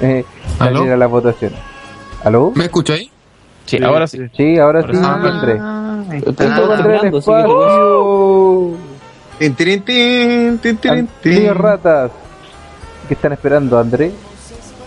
eh, 0.00 0.24
¿Aló? 0.60 0.76
saliera 0.78 0.96
la 0.96 1.06
votación. 1.06 1.52
¿Aló? 2.24 2.52
¿Me 2.54 2.64
escucho 2.64 2.92
ahí? 2.92 3.10
Sí, 3.66 3.78
ahora 3.82 4.06
sí. 4.06 4.18
Sí, 4.36 4.58
ahora 4.58 4.82
sí, 4.82 4.88
Ahora 4.88 5.00
sí. 5.00 5.06
Hablando, 5.06 5.46
así 7.18 7.30
que- 7.30 7.36
espacio. 7.40 8.76
Tin, 9.38 9.54
tin, 9.54 9.82
tin, 10.58 10.76
tin, 11.22 11.54
ratas. 11.54 12.10
¿Qué 13.08 13.14
están 13.14 13.32
esperando, 13.32 13.78
Andrés? 13.78 14.12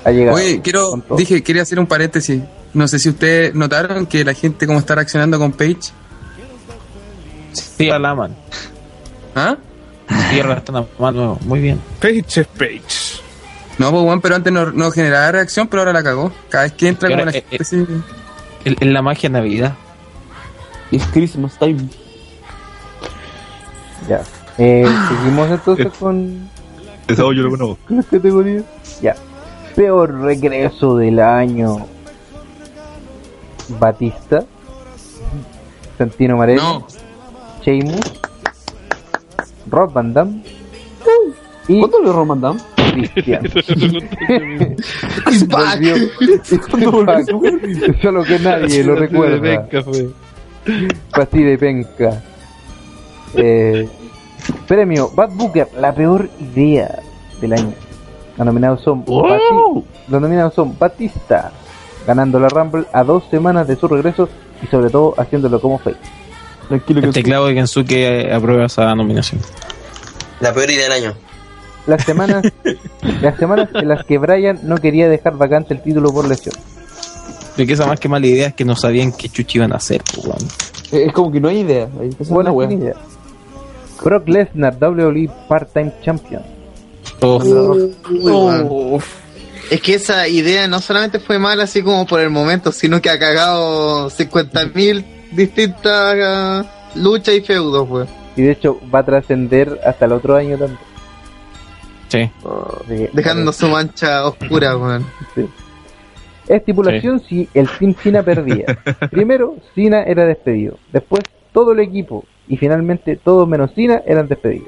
Ha 0.05 0.11
llegado. 0.11 0.37
Oye, 0.37 0.61
quiero, 0.61 1.01
dije, 1.17 1.41
quería 1.43 1.61
hacer 1.63 1.79
un 1.79 1.87
paréntesis. 1.87 2.41
No 2.73 2.87
sé 2.87 2.99
si 2.99 3.09
ustedes 3.09 3.55
notaron 3.55 4.05
que 4.05 4.23
la 4.25 4.33
gente 4.33 4.67
cómo 4.67 4.79
está 4.79 4.95
reaccionando 4.95 5.39
con 5.39 5.51
Page. 5.53 5.77
Sí, 7.53 7.85
la 7.87 8.09
aman. 8.09 8.35
¿Ah? 9.35 9.57
Sí, 10.29 10.39
ahora 10.39 10.55
están 10.57 10.85
amando. 10.99 11.37
Muy 11.45 11.59
bien. 11.59 11.79
Page 11.99 12.41
es 12.41 12.47
Page. 12.47 13.12
No, 13.77 13.91
pues 13.91 14.03
bueno, 14.03 14.21
pero 14.21 14.35
antes 14.35 14.53
no, 14.53 14.71
no 14.71 14.91
generaba 14.91 15.31
reacción, 15.31 15.67
pero 15.67 15.81
ahora 15.81 15.93
la 15.93 16.03
cagó. 16.03 16.31
Cada 16.49 16.65
vez 16.65 16.73
que 16.73 16.87
entra 16.87 17.09
como 17.09 17.25
la 17.25 17.31
eh, 17.31 17.43
gente 17.49 17.63
Es 17.63 17.73
es 18.65 18.87
la 18.87 19.01
magia 19.01 19.29
de 19.29 19.33
Navidad. 19.33 19.75
It's 20.91 21.05
Christmas 21.07 21.57
time. 21.57 21.89
Ya. 24.07 24.21
Eh, 24.57 24.85
seguimos 25.09 25.49
entonces 25.49 25.87
con, 25.99 26.49
Esa 27.07 27.23
yo 27.23 27.31
lo 27.31 27.49
conozco. 27.49 27.79
con 27.87 27.97
las 27.97 28.05
categorías. 28.05 28.63
Ya. 29.01 29.15
Peor 29.75 30.19
regreso 30.21 30.97
del 30.97 31.19
año. 31.19 31.87
Batista. 33.79 34.45
Santino 35.97 36.37
Marelli. 36.37 36.61
No, 36.61 36.85
Sheamus. 37.63 38.01
Rob 39.67 39.93
Van 39.93 40.13
Damme. 40.13 40.43
Y 41.67 41.79
¿Cuándo 41.79 42.01
lo 42.01 42.13
Roman 42.13 42.41
Dam? 42.41 42.57
Cristian. 42.91 43.43
Solo 48.01 48.23
que 48.23 48.39
nadie 48.39 48.83
lo 48.83 48.95
recuerda. 48.95 49.39
Venga, 49.39 49.83
fue. 49.83 50.09
Fue 50.63 51.23
así 51.23 51.43
de 51.43 51.57
penca. 51.57 52.23
Eh, 53.35 53.87
premio 54.67 55.09
Bad 55.13 55.31
Booker, 55.31 55.67
la 55.79 55.93
peor 55.93 56.29
idea 56.39 56.99
del 57.41 57.53
año. 57.53 57.73
Los 58.37 58.45
nominados 58.45 58.81
son, 58.81 59.03
los 59.05 60.21
nominados 60.21 60.53
son 60.53 60.77
Batista, 60.77 61.51
ganando 62.07 62.39
la 62.39 62.49
Rumble 62.49 62.85
a 62.91 63.03
dos 63.03 63.23
semanas 63.29 63.67
de 63.67 63.75
su 63.75 63.87
regreso 63.87 64.27
y 64.61 64.67
sobre 64.67 64.89
todo 64.89 65.13
haciéndolo 65.17 65.59
como 65.59 65.77
face. 65.77 65.97
Tranquilo 66.67 67.01
El 67.01 67.13
teclado 67.13 67.47
de 67.47 67.55
Kensuke 67.55 68.31
aprueba 68.31 68.65
esa 68.65 68.95
nominación. 68.95 69.41
La 70.39 70.53
peor 70.53 70.69
idea 70.69 70.83
del 70.83 71.03
año. 71.03 71.13
Las 71.85 72.03
semanas, 72.05 72.45
las 73.21 73.37
semanas 73.37 73.69
en 73.73 73.87
las 73.87 74.05
que 74.05 74.17
Brian 74.17 74.59
no 74.63 74.77
quería 74.77 75.09
dejar 75.09 75.37
vacante 75.37 75.73
el 75.73 75.81
título 75.81 76.11
por 76.13 76.27
lesión. 76.27 76.55
Porque 77.55 77.73
esa 77.73 77.85
más 77.85 77.99
que 77.99 78.09
mala 78.09 78.25
idea 78.25 78.47
es 78.47 78.53
que 78.53 78.65
no 78.65 78.75
sabían 78.75 79.11
qué 79.11 79.29
chuchi 79.29 79.59
iban 79.59 79.73
a 79.73 79.75
hacer, 79.75 80.01
pues, 80.13 80.25
weón. 80.25 80.47
Es 80.91 81.13
como 81.13 81.31
que 81.31 81.39
no 81.39 81.49
hay 81.49 81.59
idea. 81.59 81.87
Es 82.19 82.29
idea. 82.29 82.93
Brock 84.03 84.27
Lesnar, 84.27 84.77
WWE 84.81 85.29
Part-Time 85.47 85.93
Champion. 86.03 86.41
Oh. 87.21 88.99
Es 89.71 89.81
que 89.81 89.95
esa 89.95 90.27
idea 90.27 90.67
no 90.67 90.81
solamente 90.81 91.19
fue 91.19 91.39
mala 91.39 91.63
así 91.63 91.81
como 91.81 92.05
por 92.05 92.19
el 92.19 92.29
momento, 92.29 92.71
sino 92.71 93.01
que 93.01 93.09
ha 93.09 93.17
cagado 93.17 94.09
50.000 94.09 95.05
distintas 95.31 96.15
ah, 96.21 96.65
luchas 96.95 97.35
y 97.35 97.41
feudos, 97.41 97.87
pues. 97.87 98.09
Y 98.35 98.41
de 98.41 98.51
hecho 98.51 98.79
va 98.93 98.99
a 98.99 99.05
trascender 99.05 99.79
hasta 99.85 100.05
el 100.05 100.11
otro 100.11 100.35
año 100.35 100.57
también. 100.57 100.79
Sí. 102.13 102.29
Dejando 103.13 103.51
su 103.51 103.67
mancha 103.67 104.25
oscura, 104.27 104.77
weón. 104.77 105.03
Sí. 105.35 105.45
Estipulación 106.47 107.21
si 107.21 107.47
el 107.53 107.67
Team 107.79 107.95
Cena 108.01 108.21
perdía. 108.23 108.65
Primero, 109.11 109.55
Cena 109.73 110.03
era 110.03 110.25
despedido. 110.25 110.77
Después, 110.91 111.23
todo 111.53 111.71
el 111.71 111.79
equipo. 111.79 112.25
Y 112.47 112.57
finalmente, 112.57 113.15
todos 113.15 113.47
menos 113.47 113.71
Cena 113.73 114.01
eran 114.05 114.27
despedidos. 114.27 114.67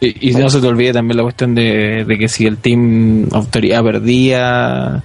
Y, 0.00 0.30
y 0.30 0.32
no 0.34 0.48
se 0.48 0.60
te 0.60 0.66
olvide 0.66 0.92
también 0.92 1.16
la 1.16 1.22
cuestión 1.24 1.54
de, 1.54 2.04
de 2.06 2.18
que 2.18 2.28
si 2.28 2.46
el 2.46 2.56
team 2.58 3.28
autoridad 3.32 3.82
perdía, 3.82 5.02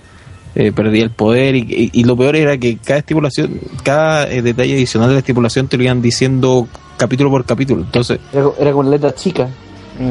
eh, 0.56 0.72
perdía 0.72 1.04
el 1.04 1.10
poder. 1.10 1.56
Y, 1.56 1.66
y- 1.68 1.90
y 2.00 2.04
lo 2.06 2.16
peor 2.16 2.36
era 2.36 2.58
que 2.58 2.78
cada 2.78 3.00
estipulación, 3.00 3.60
cada 3.84 4.32
eh, 4.32 4.42
detalle 4.42 4.74
adicional 4.76 5.10
de 5.10 5.16
la 5.16 5.20
estipulación 5.20 5.68
te 5.68 5.78
lo 5.78 5.84
iban 5.84 6.02
diciendo 6.02 6.68
capítulo 6.98 7.30
por 7.30 7.44
capítulo. 7.46 7.82
Entonces, 7.82 8.20
Era, 8.32 8.46
era 8.60 8.72
con 8.72 8.90
letra 8.90 9.14
chica. 9.14 9.50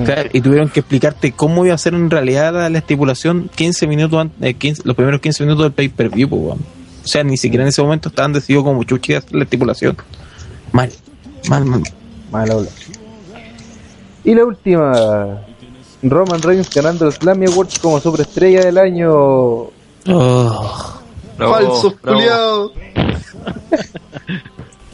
Claro, 0.05 0.31
y 0.33 0.41
tuvieron 0.41 0.69
que 0.69 0.81
explicarte 0.81 1.33
cómo 1.33 1.65
iba 1.65 1.75
a 1.75 1.79
ser 1.79 1.95
en 1.95 2.11
realidad 2.11 2.53
la, 2.53 2.69
la 2.69 2.79
estipulación 2.79 3.51
15 3.55 3.87
minutos 3.87 4.21
antes, 4.21 4.43
eh, 4.43 4.55
15 4.55 4.83
los 4.85 4.97
primeros 4.97 5.21
15 5.21 5.45
minutos 5.45 5.65
del 5.65 5.73
pay-per-view. 5.73 6.29
pues. 6.29 6.43
O 7.05 7.09
sea, 7.09 7.25
ni 7.25 7.37
siquiera 7.37 7.65
en 7.65 7.69
ese 7.69 7.83
momento 7.83 8.09
estaban 8.09 8.33
decididos 8.33 8.65
como 8.65 8.85
chuchi 8.85 9.13
de 9.13 9.19
hacer 9.19 9.35
la 9.35 9.45
estipulación. 9.45 9.97
Mal, 10.71 10.91
mal, 11.49 11.65
mal. 11.65 11.83
Mala 12.31 12.57
ola. 12.57 12.69
Y 14.25 14.35
la 14.35 14.45
última. 14.45 15.43
Roman 16.03 16.43
Reigns 16.43 16.71
ganando 16.71 17.07
el 17.07 17.13
Slammy 17.13 17.47
Awards 17.47 17.79
como 17.79 18.01
superestrella 18.01 18.65
del 18.65 18.79
año. 18.79 19.11
Oh. 20.09 21.01
Falsos 21.39 21.95
culiados. 22.01 22.73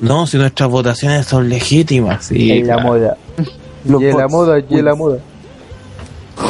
No, 0.00 0.28
si 0.28 0.36
nuestras 0.38 0.70
votaciones 0.70 1.26
son 1.26 1.48
legítimas. 1.48 2.26
Sí, 2.26 2.52
en 2.52 2.68
la 2.68 2.74
claro. 2.74 2.88
moda. 2.88 3.16
Los 3.88 4.02
y 4.02 4.12
la 4.12 4.28
moda, 4.28 4.58
y 4.68 4.82
la 4.82 4.94
moda. 4.94 5.18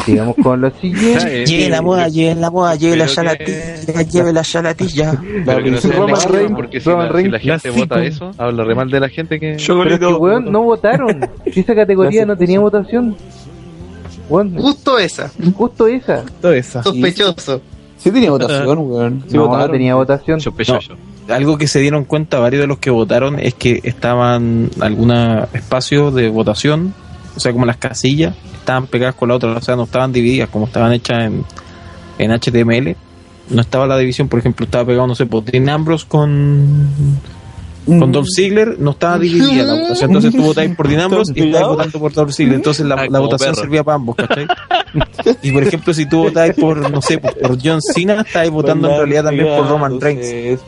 Sigamos 0.05 0.37
con 0.43 0.61
lo 0.61 0.71
siguiente. 0.73 1.47
Lleve 1.47 1.71
la 1.71 1.81
moda, 1.81 2.09
lleve 2.09 2.35
la 2.35 2.51
moda, 2.51 2.75
lleve 2.75 2.97
la 2.97 3.05
Pero 3.07 3.15
chalatilla, 3.15 4.03
lleve 4.03 4.33
la 4.33 4.45
no 5.71 5.81
sea 5.81 5.93
Roman 5.93 6.21
Reigns- 6.21 6.55
porque 6.57 6.81
si 6.81 6.89
la, 6.91 7.07
si 7.23 7.29
la 7.29 7.39
gente 7.39 7.41
clásico. 7.41 7.75
vota 7.77 8.05
eso, 8.05 8.31
habla 8.37 8.65
re 8.65 8.75
mal 8.75 8.91
de 8.91 9.01
la 9.01 9.09
gente 9.09 9.41
que... 9.41 9.57
Pero 9.67 9.85
es 9.95 9.99
que, 9.99 10.07
weón, 10.07 10.53
no 10.53 10.63
votaron. 10.63 11.21
Si 11.53 11.61
esa 11.61 11.75
categoría 11.75 12.27
no 12.27 12.37
tenía 12.37 12.61
votación. 12.61 13.17
Weón, 14.29 14.55
Justo 14.59 14.99
esa. 14.99 15.31
justo 15.57 15.87
esa. 15.87 16.23
Todo 16.43 16.53
esa. 16.53 16.83
Sospechoso. 16.83 17.63
Sí 17.97 18.11
tenía 18.11 18.31
votación, 18.31 18.79
weón. 18.79 19.25
Sí 19.27 19.37
no, 19.37 19.45
no 19.45 19.49
votaron. 19.49 19.73
tenía 19.73 19.95
votación. 19.95 20.41
Sospechoso. 20.41 20.95
Algo 21.29 21.57
que 21.57 21.67
se 21.67 21.81
dieron 21.81 22.05
cuenta 22.05 22.39
varios 22.39 22.61
de 22.61 22.67
los 22.67 22.79
que 22.79 22.91
votaron 22.91 23.39
es 23.41 23.55
que 23.55 23.81
estaban 23.85 24.71
algunos 24.81 25.53
espacios 25.55 26.15
de 26.15 26.29
votación, 26.29 26.95
o 27.39 27.41
sea, 27.41 27.53
como 27.53 27.65
las 27.65 27.77
casillas, 27.77 28.35
estaban 28.53 28.89
pegadas 28.89 29.15
con 29.15 29.29
la 29.29 29.37
otra, 29.37 29.53
o 29.53 29.61
sea, 29.61 29.77
no 29.77 29.85
estaban 29.85 30.13
divididas 30.13 30.49
como 30.49 30.67
estaban 30.67 30.93
hechas 30.93 31.25
en, 31.25 31.45
en 32.19 32.33
HTML. 32.33 32.97
No 33.51 33.61
estaba 33.63 33.87
la 33.87 33.97
división, 33.97 34.29
por 34.29 34.41
ejemplo, 34.41 34.65
estaba 34.65 34.85
pegado, 34.85 35.07
no 35.07 35.15
sé, 35.15 35.25
por 35.25 35.45
Dean 35.45 35.69
Ambrose 35.69 36.05
con, 36.09 36.91
con 37.87 38.11
Dolph 38.11 38.27
Ziggler, 38.35 38.77
no 38.81 38.91
estaba 38.91 39.21
dividida 39.21 39.63
la 39.63 39.75
votación. 39.75 40.11
Entonces 40.11 40.35
tú 40.35 40.43
votáis 40.43 40.75
por 40.75 40.89
Dean 40.89 41.01
Ambrose 41.03 41.33
y 41.35 41.47
estáis 41.47 41.67
votando 41.67 41.99
por 42.01 42.13
Dolph 42.13 42.33
Ziggler. 42.33 42.57
Entonces 42.57 42.85
la, 42.85 43.07
la 43.09 43.21
votación 43.21 43.55
perro. 43.55 43.63
servía 43.63 43.85
para 43.85 43.95
ambos, 43.95 44.17
¿cachai? 44.17 44.49
Y 45.43 45.53
por 45.53 45.63
ejemplo, 45.63 45.95
si 45.95 46.07
tú 46.07 46.25
votáis 46.25 46.55
por, 46.55 46.91
no 46.91 47.01
sé, 47.01 47.19
por, 47.19 47.39
por 47.39 47.57
John 47.63 47.81
Cena, 47.81 48.23
estáis 48.23 48.51
votando 48.51 48.91
en 48.91 48.97
realidad 48.97 49.25
también 49.25 49.47
por 49.47 49.69
Roman 49.69 50.01
Reigns. 50.01 50.61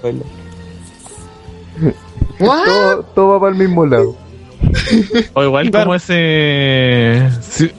Todo, 2.39 3.03
todo 3.15 3.29
va 3.29 3.41
para 3.41 3.53
el 3.53 3.59
mismo 3.59 3.85
lado. 3.85 4.30
O 5.35 5.45
igual 5.45 5.71
como 5.71 5.95
ese. 5.95 7.29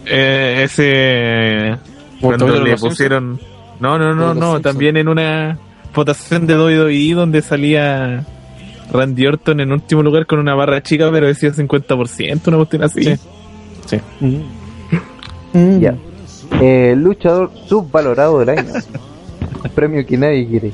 eh, 0.05 0.61
ese. 0.63 1.77
Cuando 2.19 2.59
le 2.61 2.77
pusieron. 2.77 3.39
No, 3.79 3.97
no, 3.97 4.13
no, 4.13 4.33
no. 4.33 4.61
También 4.61 4.97
en 4.97 5.07
una 5.07 5.57
votación 5.93 6.47
de 6.47 6.55
WWE 6.55 7.13
donde 7.13 7.41
salía 7.41 8.25
Randy 8.91 9.27
Orton 9.27 9.59
en 9.59 9.71
último 9.71 10.03
lugar 10.03 10.25
con 10.25 10.39
una 10.39 10.53
barra 10.55 10.81
chica, 10.83 11.09
pero 11.11 11.27
decía 11.27 11.51
50%, 11.51 12.47
una 12.47 12.57
cuestión 12.57 12.83
así. 12.83 13.03
Sí. 13.85 13.99
Ya. 15.79 15.95
Eh, 16.61 16.93
luchador 16.97 17.51
subvalorado 17.67 18.39
del 18.39 18.49
año. 18.49 18.73
Premio 19.75 20.05
que 20.05 20.17
nadie 20.17 20.47
quiere. 20.47 20.71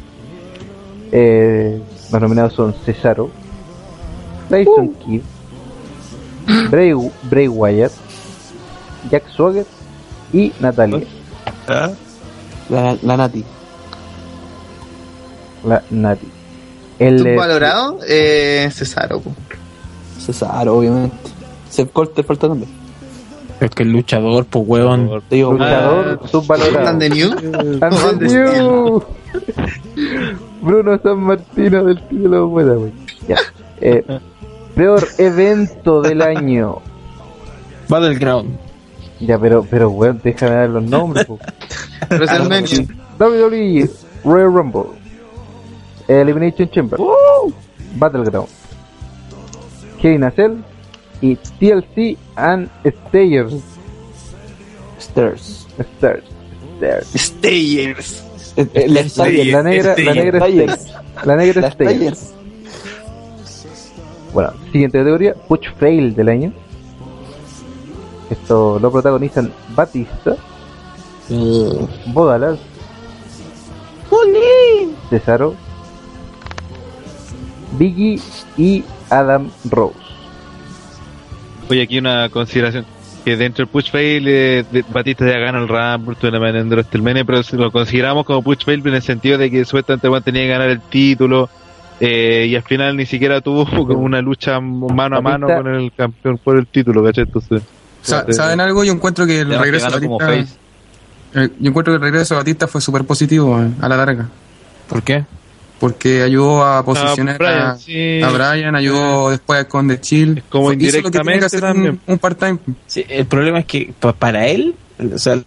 Eh, 1.12 1.80
los 2.12 2.22
nominados 2.22 2.54
son 2.54 2.74
Cesaro, 2.86 3.30
Tyson 4.50 4.94
Kidd, 4.96 5.22
Bray, 6.70 6.94
Bray 7.24 7.48
Wyatt, 7.48 7.92
Jack 9.12 9.24
Swagger 9.30 9.66
y 10.34 10.52
Natalia. 10.60 11.02
La, 12.70 12.98
la 13.02 13.18
Nati. 13.18 13.44
La 15.64 15.84
Nati. 15.90 16.28
El, 17.00 17.20
Subvalorado, 17.20 18.00
eh, 18.08 18.70
Cesaro. 18.74 19.20
po. 19.20 19.32
Cesaro, 20.20 20.78
obviamente. 20.78 21.16
Seth 21.70 21.92
Colter 21.92 22.26
falta 22.26 22.48
también. 22.48 22.72
Es 23.60 23.72
que 23.72 23.84
el 23.84 23.92
luchador, 23.92 24.46
pues 24.46 24.66
huevón. 24.68 25.24
Digo, 25.30 25.54
luchador 25.54 26.20
subvalorado. 26.30 26.88
And 26.88 27.00
the 27.00 27.10
New. 27.10 27.32
And 27.82 28.20
the 28.20 28.28
new. 28.28 29.04
Bruno 30.62 31.00
San 31.02 31.20
Martino 31.20 31.84
del 31.86 32.02
título 32.08 32.48
buena, 32.48 32.74
güey. 32.74 32.92
Ya. 33.28 33.38
Eh, 33.80 34.04
peor 34.78 35.08
evento 35.18 36.02
del 36.02 36.22
año. 36.22 36.78
Battleground. 37.90 38.58
Ya, 39.20 39.40
pero, 39.40 39.66
pero, 39.70 39.90
weón, 39.90 40.22
déjame 40.24 40.56
dar 40.56 40.70
los 40.70 40.84
nombres, 40.84 41.26
po. 41.26 41.40
WrestleMania. 42.10 42.86
WWE 43.20 43.90
Royal 44.24 44.54
Rumble 44.54 44.92
Elimination 46.08 46.70
Chamber 46.70 47.00
Battleground 47.96 48.48
Kevin 50.00 50.22
Nacel 50.22 50.64
y 51.22 51.36
TLC 51.36 52.16
and 52.36 52.70
Stayers 52.86 53.56
Stairs. 55.00 55.68
Stairs 55.98 56.24
Stairs 56.78 57.08
Stayers. 57.16 58.24
Eh, 58.56 58.68
eh, 58.74 58.88
La 58.88 59.10
Stayers. 59.10 59.48
la 59.52 59.64
negra 59.64 59.96
la 59.98 60.14
negra 60.14 60.48
la 61.26 61.36
negra. 61.36 61.74
Bueno 64.34 64.52
siguiente 64.72 64.98
categoría 65.00 65.34
Push 65.48 65.70
Fail 65.80 66.16
del 66.16 66.30
año. 66.30 66.54
Esto 68.30 68.78
lo 68.80 68.92
protagonizan 68.92 69.52
Batista 69.76 70.36
Bodalas 72.08 72.60
Cesaro 75.10 75.56
Biggie 77.78 78.20
y 78.58 78.84
Adam 79.10 79.50
Rose. 79.70 79.96
Oye, 81.70 81.82
aquí 81.84 81.98
una 82.00 82.30
consideración. 82.30 82.86
Que 83.26 83.36
dentro 83.36 83.66
del 83.66 83.72
push 83.72 83.92
fail, 83.92 84.26
eh, 84.28 84.64
de- 84.72 84.86
Batista 84.90 85.26
ya 85.26 85.38
gana 85.38 85.60
el 85.60 85.68
Rumble, 85.68 86.16
pero 87.26 87.44
si 87.44 87.58
lo 87.58 87.70
consideramos 87.72 88.26
como 88.26 88.42
push 88.42 88.64
fail 88.64 88.82
en 88.88 88.94
el 88.96 89.02
sentido 89.02 89.38
de 89.38 89.52
que 89.52 89.66
supuestamente 89.66 90.08
Juan 90.08 90.24
tenía 90.24 90.44
que 90.44 90.48
ganar 90.48 90.70
el 90.70 90.80
título 90.80 91.50
eh, 92.00 92.46
y 92.50 92.56
al 92.56 92.64
final 92.64 92.96
ni 92.96 93.06
siquiera 93.06 93.42
tuvo 93.42 93.66
como 93.88 94.00
una 94.00 94.22
lucha 94.22 94.60
mano 94.60 95.18
a 95.18 95.22
mano 95.22 95.48
con 95.48 95.68
el 95.68 95.92
campeón 95.94 96.38
por 96.38 96.58
el 96.58 96.68
título, 96.68 97.04
¿cachai? 97.04 97.24
Entonces, 97.26 97.62
Sa- 98.02 98.26
¿Saben 98.32 98.60
algo? 98.60 98.84
Yo 98.84 98.94
encuentro 98.94 99.26
que 99.26 99.42
el 99.42 99.58
regreso 99.60 99.90
de 100.00 100.08
Batista. 100.08 100.34
Eh, 101.36 101.50
Yo 101.60 101.70
encuentro 101.70 101.92
que 101.94 101.96
el 101.98 102.02
regreso 102.02 102.36
de 102.36 102.40
Batista 102.40 102.68
fue 102.68 102.80
súper 102.80 103.04
positivo 103.04 103.62
eh, 103.62 103.68
a 103.82 103.90
la 103.90 103.98
larga. 103.98 104.28
¿Por 104.88 105.04
qué? 105.04 105.26
Porque 105.80 106.24
ayudó 106.24 106.64
a 106.66 106.84
posicionar 106.86 107.38
Brian, 107.38 107.62
a, 107.62 107.76
sí. 107.76 108.22
a 108.22 108.30
Brian, 108.30 108.76
ayudó 108.76 109.30
después 109.30 109.66
con 109.66 109.88
The 109.88 110.00
Chill. 110.00 110.44
como 110.50 110.72
Hizo 110.74 110.74
lo 110.74 110.78
que 110.80 110.86
tiene 110.88 110.92
que 110.92 111.08
indirectamente 111.36 111.46
hacer 111.46 111.60
también. 111.62 112.00
un, 112.08 112.14
un 112.14 112.20
part-time. 112.20 112.60
Sí, 112.88 113.06
el 113.10 113.26
problema 113.26 113.60
es 113.60 113.66
que 113.66 113.94
pa- 114.00 114.14
para 114.14 114.48
él, 114.48 114.74
o 115.14 115.18
sea, 115.20 115.38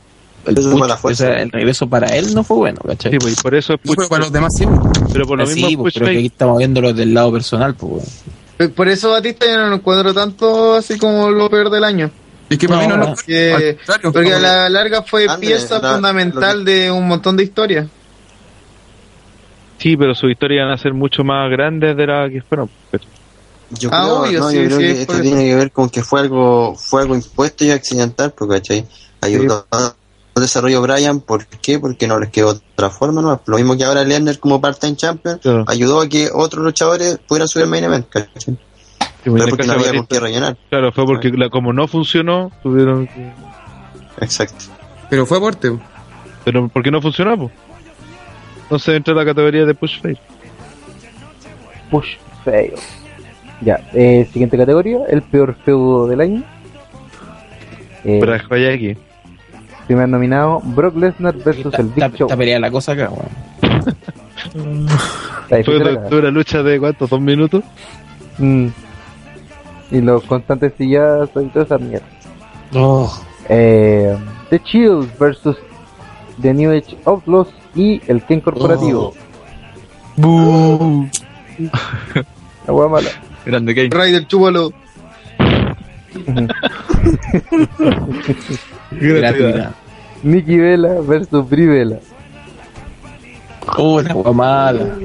el, 0.46 0.58
Eso 0.58 0.70
push- 0.72 0.78
fue 0.78 0.88
la 0.88 0.96
fuerza. 0.96 1.24
o 1.24 1.26
sea, 1.28 1.42
el 1.42 1.50
regreso 1.50 1.88
para 1.88 2.06
él 2.16 2.34
no 2.34 2.42
fue 2.44 2.56
bueno, 2.56 2.78
¿cachai? 2.86 3.12
Sí, 3.12 3.18
pues, 3.18 3.38
y 3.38 3.42
por 3.42 3.54
eso 3.54 3.74
es 3.74 3.80
No, 3.84 4.08
para 4.08 4.22
los 4.22 4.32
demás 4.32 4.52
sí. 4.56 4.64
Pero 5.12 5.26
por 5.26 5.38
lo 5.38 5.46
Sí, 5.46 5.62
mismo 5.64 5.82
pues, 5.84 5.94
pero 5.94 6.06
que 6.06 6.12
aquí 6.18 6.26
estamos 6.26 6.58
viéndolo 6.58 6.92
del 6.92 7.12
lado 7.14 7.32
personal, 7.32 7.74
pues. 7.74 8.22
Eh, 8.58 8.68
Por 8.68 8.88
eso 8.88 9.10
Batista 9.10 9.46
yo 9.46 9.58
no 9.58 9.68
lo 9.68 9.76
encuentro 9.76 10.12
tanto 10.12 10.74
así 10.74 10.98
como 10.98 11.30
lo 11.30 11.48
peor 11.48 11.70
del 11.70 11.84
año. 11.84 12.10
Es 12.48 12.58
que 12.58 12.68
para 12.68 12.80
No, 12.82 12.86
mí 12.86 12.88
no, 12.88 12.96
no. 12.98 13.04
lo 13.10 13.14
Porque, 13.14 13.78
porque 14.12 14.34
a 14.34 14.38
la 14.40 14.68
larga 14.68 15.02
fue 15.02 15.26
pieza 15.38 15.78
la- 15.78 15.94
fundamental 15.94 16.64
de 16.64 16.90
un 16.90 17.06
montón 17.08 17.36
de 17.36 17.44
historias. 17.44 17.86
Sí, 19.78 19.96
pero 19.96 20.14
sus 20.14 20.30
historias 20.30 20.66
van 20.66 20.74
a 20.74 20.78
ser 20.78 20.92
mucho 20.92 21.24
más 21.24 21.50
grandes 21.50 21.96
de 21.96 22.06
las 22.06 22.30
que 22.30 22.42
fueron. 22.42 22.68
Pero- 22.90 23.04
Yo 23.78 23.88
Ah, 23.92 24.02
creo, 24.02 24.20
obvio, 24.22 24.40
no, 24.40 24.50
sí, 24.50 24.56
yo 24.56 24.64
creo 24.64 24.76
sí, 24.78 24.82
que 24.82 24.90
es 24.90 24.98
esto 24.98 25.20
tiene 25.20 25.44
que 25.44 25.54
ver 25.54 25.70
con 25.70 25.88
que 25.88 26.02
fue 26.02 26.20
algo, 26.20 26.74
fue 26.76 27.02
algo 27.02 27.14
impuesto 27.14 27.64
y 27.64 27.70
accidental, 27.70 28.32
porque 28.36 28.54
¿cachai? 28.56 28.84
Ayudó 29.20 29.64
al 29.70 29.92
desarrollo 30.34 30.80
Brian, 30.82 31.20
¿por 31.20 31.46
qué? 31.46 31.78
Porque 31.78 32.06
no 32.06 32.18
les 32.18 32.30
quedó 32.30 32.50
otra 32.50 32.90
forma, 32.90 33.20
¿no? 33.22 33.40
Lo 33.46 33.56
mismo 33.56 33.76
que 33.76 33.84
ahora 33.84 34.04
Lerner 34.04 34.38
como 34.38 34.60
part-time 34.60 34.96
champion, 34.96 35.38
Claro. 35.38 35.64
ayudó 35.68 36.00
a 36.00 36.08
que 36.08 36.28
otros 36.32 36.64
luchadores 36.64 37.18
pudieran 37.26 37.48
subir 37.48 37.64
al 37.64 37.70
main 37.70 37.84
event, 37.84 38.08
¿cachai? 38.08 38.30
Sí, 38.38 38.56
Pero 39.24 39.36
en 39.36 39.42
el 39.42 39.48
porque 39.50 39.66
no 39.66 39.72
había 39.74 39.92
con 39.94 40.06
qué 40.06 40.20
rellenar. 40.20 40.56
Claro, 40.70 40.92
fue 40.92 41.04
porque 41.04 41.28
la- 41.30 41.50
como 41.50 41.72
no 41.72 41.86
funcionó, 41.88 42.50
tuvieron 42.62 43.06
que... 43.06 43.32
Exacto. 44.20 44.64
Pero 45.10 45.26
fue 45.26 45.38
aporte. 45.38 45.72
Pero 46.44 46.68
¿por 46.68 46.82
qué 46.82 46.90
no 46.90 47.02
funcionó? 47.02 47.36
pues? 47.36 47.52
Entonces 48.62 48.94
entra 48.96 49.12
la 49.14 49.24
categoría 49.24 49.66
de 49.66 49.74
push 49.74 50.00
face. 50.00 50.20
Push 51.90 52.16
fail. 52.44 52.72
Ya, 53.60 53.78
eh, 53.92 54.26
siguiente 54.32 54.56
categoría, 54.56 55.00
el 55.08 55.20
peor 55.22 55.54
feudo 55.64 56.06
del 56.06 56.20
año. 56.20 56.42
Eh, 58.04 58.20
vaya 58.48 58.72
aquí. 58.72 58.96
Primer 59.90 60.08
nominado, 60.08 60.60
Brock 60.62 60.94
Lesnar 60.96 61.34
versus 61.38 61.66
Está, 61.66 61.82
el 61.82 61.88
Big 61.88 62.04
está- 62.04 62.16
Show. 62.16 62.28
está 62.28 62.36
peleada 62.36 62.60
la 62.60 62.70
cosa 62.70 62.92
acá, 62.92 63.10
weón. 63.10 64.86
Fue, 66.08 66.18
una 66.20 66.30
lucha 66.30 66.62
de 66.62 66.78
cuántos, 66.78 67.10
dos 67.10 67.20
minutos. 67.20 67.64
Mm. 68.38 68.68
Y 69.90 70.00
los 70.00 70.22
constantes 70.22 70.74
sillazos 70.78 71.42
y 71.44 71.48
toda 71.48 71.64
esa 71.64 71.76
mierda. 71.78 72.06
Oh, 72.72 73.12
Eh, 73.48 74.16
The 74.50 74.60
Chills 74.62 75.08
versus 75.18 75.56
The 76.40 76.54
New 76.54 76.70
Age 76.70 76.96
Outlaws 77.04 77.48
y 77.74 78.00
el 78.06 78.22
Ken 78.22 78.40
Corporativo. 78.42 79.12
La 80.16 80.24
hueá 82.72 82.88
mala. 82.88 83.10
Grande 83.44 83.74
Kane. 83.74 83.88
Ryder, 83.90 84.24
chúbalo. 84.28 84.72
gratuidad. 88.90 89.74
Nikki 90.22 90.56
Vela 90.58 91.00
versus 91.00 91.48
Brie 91.48 91.66
Vela. 91.66 91.98
Oh, 93.76 94.00
la 94.02 94.14
weá 94.14 94.32
mala. 94.32 94.96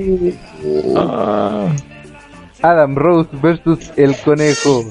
Adam 2.61 2.95
Rose 2.95 3.29
versus 3.41 3.91
el 3.95 4.15
Conejo. 4.17 4.85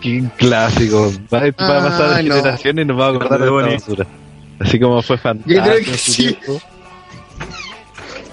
Qué 0.00 0.22
clásico. 0.36 1.12
Va, 1.32 1.40
va 1.40 1.46
a 1.46 1.52
pasar 1.52 2.16
de 2.16 2.22
no. 2.24 2.34
generación 2.34 2.78
y 2.78 2.84
nos 2.84 3.00
va 3.00 3.06
a 3.06 3.10
acordar 3.10 3.40
de 3.40 3.46
esta 3.46 3.90
basura. 3.90 4.06
Así 4.60 4.78
como 4.78 5.02
fue 5.02 5.16
Yo 5.16 5.22
fantástico. 5.22 5.62
creo 5.64 5.78
que 5.78 5.98
sí. 5.98 6.38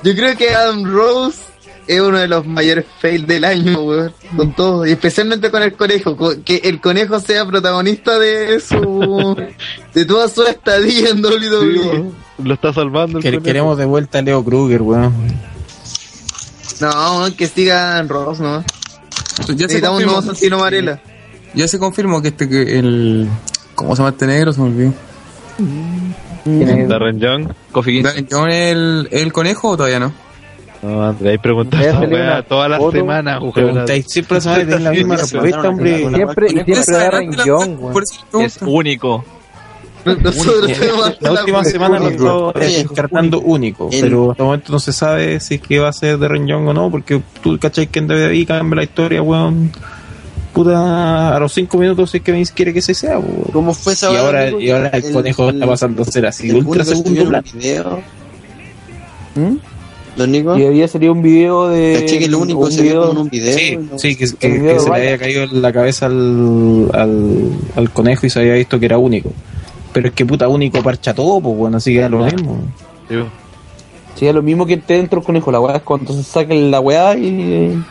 Yo 0.04 0.16
creo 0.16 0.36
que 0.38 0.50
Adam 0.54 0.84
Rose 0.84 1.40
es 1.88 2.00
uno 2.02 2.18
de 2.18 2.28
los 2.28 2.46
mayores 2.46 2.86
fails 3.00 3.28
del 3.28 3.44
año, 3.46 3.82
weón. 3.84 4.14
Con 4.36 4.54
todo. 4.56 4.86
Y 4.86 4.92
especialmente 4.92 5.50
con 5.52 5.62
el 5.64 5.74
conejo. 5.74 6.16
co- 6.18 6.36
Que 6.44 6.58
el 6.64 6.80
conejo 6.82 7.20
sea 7.20 7.46
protagonista 7.46 8.18
de 8.20 8.60
su. 8.60 9.36
de 9.94 10.06
toda 10.06 10.28
su 10.30 10.44
estadía 10.44 11.10
en 11.10 11.18
Sí, 11.18 11.24
WWE. 11.24 11.80
weón. 11.80 12.14
Lo 12.44 12.54
está 12.56 12.74
salvando 12.74 13.18
el 13.20 13.24
Que- 13.24 13.30
conejo. 13.30 13.44
queremos 13.44 13.78
de 13.78 13.86
vuelta 13.86 14.20
a 14.20 14.22
Leo 14.22 14.44
Kruger, 14.44 14.82
weón. 14.82 15.14
No, 16.82 17.18
weón, 17.20 17.34
que 17.34 17.48
siga 17.48 17.94
Adam 17.94 18.08
Rose, 18.08 18.42
¿no? 18.44 18.62
Ya 18.62 19.46
se 19.46 19.54
Necesitamos 19.54 20.00
un 20.00 20.06
confirmó, 20.06 20.12
nuevo 20.22 20.22
Santino 20.36 20.58
Varela. 20.60 21.00
ya 21.54 21.68
se 21.68 21.80
confirmó 21.80 22.22
que 22.22 22.28
este 22.30 22.48
que 22.50 22.78
el 22.80 23.28
¿cómo 23.76 23.96
se 23.96 24.02
llama 24.02 24.10
este 24.10 24.28
negro? 24.28 24.54
Se 24.54 24.62
me 24.62 24.68
olvidó. 24.68 24.94
Darren 26.88 27.20
Young. 27.20 27.48
Kofi 27.72 27.92
Kingston. 28.02 28.14
¿Darren 28.14 28.28
Young 28.28 28.50
el, 28.52 29.08
el 29.12 29.34
conejo 29.34 29.70
o 29.70 29.78
todavía 29.78 30.00
no? 30.00 30.14
No, 30.84 31.06
André, 31.06 31.30
hay 31.32 31.38
preguntas 31.38 31.82
todas 32.48 32.70
las 32.70 32.92
semanas. 32.92 33.42
Preguntáis 33.54 34.06
siempre 34.08 34.40
tienen 34.40 34.84
la 34.84 34.92
misma 34.92 35.16
respuesta, 35.16 35.70
hombre. 35.70 36.10
Siempre, 36.10 36.48
y 36.48 36.50
siempre 36.52 36.74
eso 36.74 36.92
le 38.34 38.46
Es 38.46 38.60
único. 38.62 39.24
Nosotros 40.06 40.68
tenemos 40.68 41.08
hasta 41.08 41.32
La 41.32 41.40
última 41.40 41.64
semana 41.64 41.98
lo 41.98 42.48
Oye, 42.50 42.84
descartando 42.84 43.40
único, 43.40 43.90
pero 43.90 44.32
hasta 44.32 44.44
el 44.44 44.46
momento 44.48 44.74
no 44.74 44.80
se 44.80 44.92
sabe 44.92 45.40
si 45.40 45.56
es 45.56 45.62
que 45.62 45.80
va 45.80 45.88
a 45.88 45.94
ser 45.94 46.18
de 46.18 46.28
Young 46.46 46.68
o 46.68 46.74
no, 46.74 46.92
porque 46.92 47.22
tú 47.42 47.58
cachai 47.58 47.88
que 47.88 48.00
en 48.00 48.12
WWE 48.12 48.46
cambia 48.46 48.76
la 48.76 48.84
historia, 48.84 49.22
weón. 49.22 49.72
Puta, 50.52 51.36
a 51.36 51.40
los 51.40 51.54
5 51.54 51.78
minutos 51.78 52.12
si 52.12 52.18
es 52.18 52.24
que 52.24 52.32
Vince 52.34 52.54
quiere 52.54 52.74
que 52.74 52.82
se 52.82 52.94
sea, 52.94 53.18
weón. 53.18 53.50
¿Cómo 53.54 53.74
fue 53.74 53.94
esa 53.94 54.12
Y 54.12 54.18
hora, 54.18 54.26
ahora, 54.26 54.62
y 54.62 54.70
ahora 54.70 54.90
el, 54.90 55.14
conejo 55.14 55.50
está 55.50 55.66
pasando 55.66 56.02
a 56.02 56.06
ser 56.06 56.26
así, 56.26 56.50
el 56.50 56.58
ultra 56.58 56.84
segundo 56.84 57.30
plano. 57.30 57.48
Y 60.16 60.66
había 60.66 60.88
salido 60.88 61.12
un 61.14 61.22
video 61.24 61.68
de. 61.70 62.00
Caché 62.02 62.20
que 62.20 62.26
el 62.26 62.36
único 62.36 62.60
un 62.60 62.72
se 62.72 62.82
vio 62.84 62.92
video- 62.92 63.02
como 63.08 63.12
en 63.14 63.18
un 63.26 63.30
video. 63.30 63.58
Sí, 63.58 63.78
¿no? 63.78 63.98
sí, 64.00 64.16
que, 64.16 64.26
El 64.26 64.32
que- 64.38 64.48
video 64.50 64.64
que 64.68 64.74
de 64.74 64.80
se 64.80 64.90
le 64.90 64.96
había 64.96 65.18
caído 65.18 65.44
en 65.44 65.62
la 65.62 65.74
cabeza 65.74 66.06
al, 66.06 66.90
al, 66.94 67.50
al 67.76 67.90
conejo 67.92 68.26
y 68.26 68.30
se 68.30 68.40
había 68.40 68.54
visto 68.54 68.80
que 68.80 68.86
era 68.86 68.98
único. 68.98 69.32
Pero 69.92 70.08
es 70.10 70.14
que 70.14 70.26
puta 70.26 70.48
único 70.48 70.82
parcha 70.84 71.14
todo, 71.14 71.40
pues 71.42 71.56
bueno, 71.58 71.78
así 71.78 71.94
que 71.94 72.04
es 72.06 72.12
lo 72.12 72.20
mismo. 72.26 72.58
Sí, 73.10 73.16
weón. 73.16 73.30
Sí, 74.16 74.28
es 74.28 74.34
lo 74.36 74.42
mismo 74.44 74.66
que 74.68 74.74
esté 74.76 74.96
dentro 74.98 75.20
del 75.20 75.26
conejo. 75.26 75.52
La 75.52 75.60
weá 75.60 75.78
es 75.78 75.82
cuando 75.82 76.14
se 76.14 76.24
saquen 76.24 76.70
la 76.70 76.80
weá 76.80 77.16
y. 77.18 77.82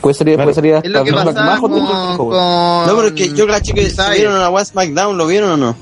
Puede 0.00 0.14
salir, 0.14 0.36
puede 0.36 0.54
salir 0.54 0.74
hasta 0.74 0.86
Es 0.88 0.92
lo 0.92 1.04
que 1.04 1.10
con, 1.12 2.16
con- 2.16 2.30
No, 2.30 2.92
pero 2.96 3.06
es 3.08 3.12
que 3.14 3.32
yo 3.34 3.46
caché 3.46 3.72
que 3.72 3.86
a 3.98 4.30
la 4.30 4.50
One 4.50 4.64
SmackDown, 4.64 5.16
¿lo 5.16 5.26
vieron 5.26 5.50
o 5.50 5.56
no? 5.56 5.76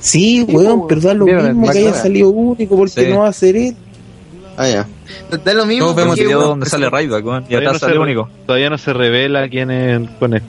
Sí, 0.00 0.44
weón, 0.48 0.86
pero 0.86 1.00
da 1.00 1.14
lo 1.14 1.24
Vieron 1.24 1.46
el 1.46 1.54
mismo 1.54 1.72
que 1.72 1.78
haya 1.78 1.94
salido 1.94 2.28
único 2.30 2.76
porque 2.76 3.04
Sí. 3.04 3.10
no 3.10 3.20
va 3.20 3.28
a 3.28 3.32
ser 3.32 3.56
él. 3.56 3.76
Ah, 4.56 4.68
ya. 4.68 4.86
Da 5.44 5.54
lo 5.54 5.66
mismo 5.66 5.86
Todos 5.86 5.96
vemos 5.96 6.18
El 6.18 6.24
video 6.26 6.40
donde 6.42 6.66
sale 6.66 6.88
Ryback, 6.88 7.24
weón. 7.26 7.44
Y 7.44 7.48
Todavía 7.48 7.58
atrás 7.68 7.72
no 7.74 7.78
se 7.78 7.86
sale 7.86 7.98
único. 7.98 8.28
Todavía 8.46 8.70
no 8.70 8.78
se 8.78 8.92
revela 8.92 9.48
quién 9.48 9.70
es 9.70 9.96
el 10.00 10.08
conejo. 10.18 10.46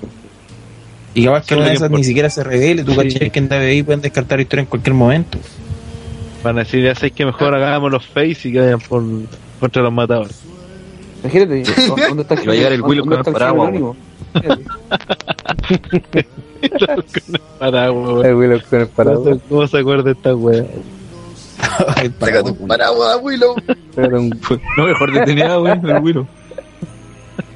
Y 1.13 1.25
capaz 1.25 1.45
que 1.45 1.55
una 1.55 1.65
de 1.65 1.73
esas 1.73 1.91
ni 1.91 2.03
siquiera 2.03 2.29
se 2.29 2.43
revele, 2.43 2.83
tú 2.83 2.91
Sí. 2.91 2.97
cachai 2.97 3.29
que 3.31 3.39
en 3.39 3.49
DBI 3.49 3.83
pueden 3.83 4.01
descartar 4.01 4.39
historia 4.39 4.61
en 4.61 4.67
cualquier 4.67 4.93
momento. 4.93 5.37
Van 6.43 6.55
a 6.57 6.59
decir, 6.59 6.83
ya 6.83 6.93
sabéis 6.95 7.13
que 7.13 7.25
mejor 7.25 7.53
hagamos 7.55 7.91
los 7.91 8.05
face 8.05 8.37
y 8.49 8.53
que 8.53 8.59
vayan 8.61 8.79
por, 8.79 9.03
contra 9.59 9.81
los 9.81 9.91
matadores. 9.91 10.39
Imagínate, 11.23 11.63
¿dónde 12.07 12.21
está 12.21 12.35
el 12.35 12.47
va 12.47 12.53
a 12.53 12.55
llegar 12.55 12.71
el 12.73 12.81
Willow 12.83 13.05
¿dónde 13.05 13.23
con 13.23 13.27
está 13.27 13.31
el 13.31 13.33
paraguas. 13.33 13.95
El 18.25 18.35
Willow 18.35 18.59
con 18.69 18.81
el 18.81 18.87
parado. 18.87 19.23
¿Cómo 19.23 19.35
se- 19.35 19.41
¿Cómo 19.49 19.67
se 19.67 19.77
acuerda 19.79 20.11
esta 20.11 20.35
weá? 20.35 20.63
Ay, 21.95 22.09
para- 22.09 22.31
Saca 22.33 22.43
tu 22.43 22.67
paraguas, 22.67 23.17
Willow. 23.21 23.55
Un- 23.97 24.39
No, 24.77 24.85
mejor 24.85 25.11
detenida, 25.11 25.59
weón. 25.59 25.89
El 25.89 25.97
Willow. 26.03 26.27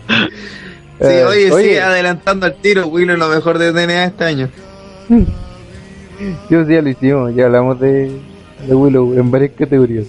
Sí, 0.08 1.08
Eh, 1.08 1.24
oye, 1.26 1.52
oye. 1.52 1.64
sigue 1.64 1.82
adelantando 1.82 2.46
al 2.46 2.56
tiro. 2.56 2.88
Willow 2.88 3.14
es 3.14 3.20
lo 3.20 3.28
mejor 3.30 3.58
de 3.58 3.72
TNA 3.74 4.06
este 4.06 4.24
año. 4.26 4.50
Yo 6.50 6.66
sí, 6.66 6.74
ya 6.74 6.82
lo 6.82 6.90
hicimos, 6.90 7.36
ya 7.36 7.46
hablamos 7.46 7.80
de, 7.80 8.12
de 8.68 8.76
Willow 8.76 9.14
en 9.18 9.32
varias 9.32 9.52
categorías. 9.58 10.06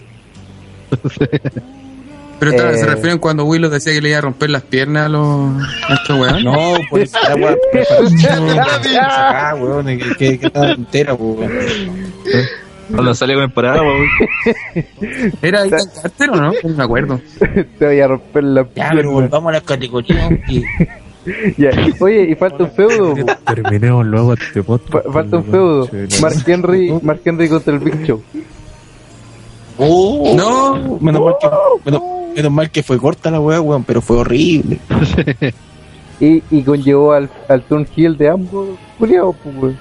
Pero 2.38 2.52
Eh. 2.52 2.76
se 2.76 2.86
refieren 2.86 3.18
cuando 3.18 3.44
Willow 3.44 3.70
decía 3.70 3.92
que 3.92 4.00
le 4.02 4.08
iba 4.10 4.18
a 4.18 4.22
romper 4.22 4.50
las 4.50 4.62
piernas 4.62 5.06
a 5.06 5.08
los 5.08 5.62
a 5.88 5.94
estos 5.94 6.18
weón. 6.18 6.42
No, 6.44 6.74
por 6.90 7.00
el 7.00 7.08
paraguas. 7.08 7.56
acá, 9.00 9.54
weón, 9.54 9.86
que, 9.86 9.98
que, 10.18 10.38
que 10.40 10.46
está 10.46 10.72
entera, 10.72 11.14
weón. 11.14 11.50
Cuando 12.92 13.14
sale 13.14 13.34
con 13.34 13.42
el 13.44 13.52
weón. 13.56 14.08
¿Era 15.42 15.64
Ethan 15.64 15.80
Carter 16.02 16.30
o 16.30 16.36
no? 16.36 16.52
No 16.62 16.76
me 16.76 16.82
acuerdo. 16.84 17.20
Te 17.78 17.86
voy 17.86 18.00
a 18.00 18.08
romper 18.08 18.44
la 18.44 18.66
Ya, 18.74 18.90
pero 18.94 19.10
volvamos 19.12 19.50
a 19.50 19.52
la 19.52 19.60
categoría. 19.60 20.28
y- 20.48 20.62
Ya. 21.56 21.70
Oye, 22.00 22.30
y 22.30 22.34
falta 22.34 22.64
un 22.64 22.70
feudo. 22.72 23.14
Terminemos 23.46 24.04
luego 24.04 24.32
este 24.34 24.60
podcast. 24.64 25.04
Fa- 25.06 25.12
falta 25.12 25.36
un 25.36 25.44
feudo. 25.44 25.88
Mark 26.20 26.34
Henry, 26.44 26.92
Mark 27.00 27.20
Henry 27.24 27.48
contra 27.48 27.72
el 27.74 27.78
Big 27.78 28.04
Show. 28.04 28.20
Oh, 29.78 30.34
No. 30.36 30.98
menos 31.00 31.22
mal 31.24 31.34
que, 31.40 31.48
menos, 31.84 32.02
menos 32.34 32.52
mal 32.52 32.70
que 32.72 32.82
fue 32.82 32.98
corta 32.98 33.30
la 33.30 33.38
weá, 33.40 33.60
weón, 33.60 33.84
pero 33.84 34.00
fue 34.02 34.16
horrible. 34.18 34.78
Y, 36.20 36.42
y 36.50 36.62
conllevó 36.62 37.12
al, 37.12 37.30
al 37.48 37.62
turn 37.62 37.86
heel 37.96 38.16
de 38.16 38.28
ambos. 38.28 38.70
Juliado, 38.98 39.32
pues, 39.32 39.56
weón. 39.56 39.78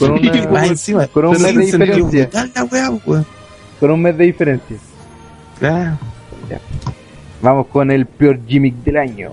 Con, 0.00 0.12
una, 0.12 0.50
Más 0.50 0.68
encima, 0.68 1.06
con 1.08 1.26
un 1.26 1.32
mes 1.32 1.54
de 1.54 1.60
diferencia. 1.66 2.30
la 2.32 2.64
weá, 2.64 2.90
weón. 3.04 3.26
Con 3.78 3.90
un 3.90 4.00
mes 4.02 4.16
de 4.16 4.24
diferencia. 4.24 4.76
Claro. 5.58 5.98
Vamos 7.42 7.66
con 7.66 7.90
el 7.90 8.06
peor 8.06 8.40
gimmick 8.46 8.76
del 8.76 8.96
año. 8.96 9.30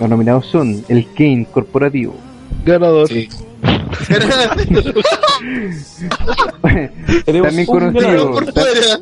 Los 0.00 0.08
nominados 0.08 0.46
son 0.46 0.82
el 0.88 1.06
Kane 1.12 1.46
corporativo. 1.52 2.14
Ganador. 2.64 3.08
también 7.24 7.58
un 7.58 7.66
conocido, 7.66 8.00
ganador 8.00 8.44
por 8.44 8.52
fuera. 8.52 9.00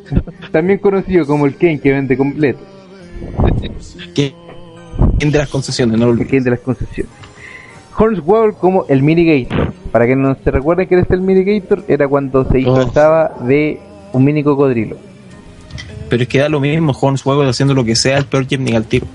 también 0.51 0.79
conocido 0.79 1.25
como 1.25 1.45
el 1.45 1.55
Kane 1.55 1.79
que 1.79 1.91
vende 1.91 2.17
completo. 2.17 2.59
Que 4.13 4.33
entre 5.19 5.39
las 5.39 5.49
concesiones, 5.49 5.97
no 5.97 6.05
lo 6.05 6.11
El 6.11 6.17
olvides. 6.19 6.31
Kane 6.31 6.43
de 6.43 6.49
las 6.51 6.59
concesiones. 6.59 7.11
Hornswoggle 7.97 8.53
como 8.55 8.85
el 8.89 9.01
Minigator. 9.03 9.73
Para 9.93 10.07
que 10.07 10.15
no 10.15 10.35
se 10.43 10.49
recuerde 10.51 10.87
que 10.87 10.97
este 10.99 11.13
el 11.13 11.21
Minigator, 11.21 11.83
era 11.87 12.07
cuando 12.07 12.43
se 12.49 12.57
disfrazaba 12.57 13.31
de 13.47 13.79
un 14.11 14.23
mini 14.23 14.43
cocodrilo. 14.43 14.97
Pero 16.09 16.23
es 16.23 16.27
que 16.29 16.39
da 16.39 16.49
lo 16.49 16.59
mismo, 16.59 16.93
Hornswoggle 16.99 17.47
haciendo 17.49 17.75
lo 17.75 17.83
que 17.85 17.95
sea, 17.95 18.17
el 18.17 18.25
peor 18.25 18.47
gimmick 18.47 18.73
al 18.73 18.85
tiro. 18.85 19.05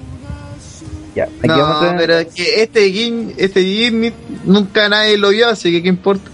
Ya, 1.16 1.24
aquí 1.24 1.48
No, 1.48 1.58
vamos 1.58 1.82
a 1.82 1.96
pero 1.96 2.18
es 2.18 2.28
que 2.28 2.62
este 2.62 2.90
gim, 2.92 3.30
este 3.36 3.62
gimmick 3.64 4.14
nunca 4.44 4.88
nadie 4.88 5.18
lo 5.18 5.30
vio, 5.30 5.48
así 5.48 5.72
que 5.72 5.82
qué 5.82 5.88
importa. 5.88 6.30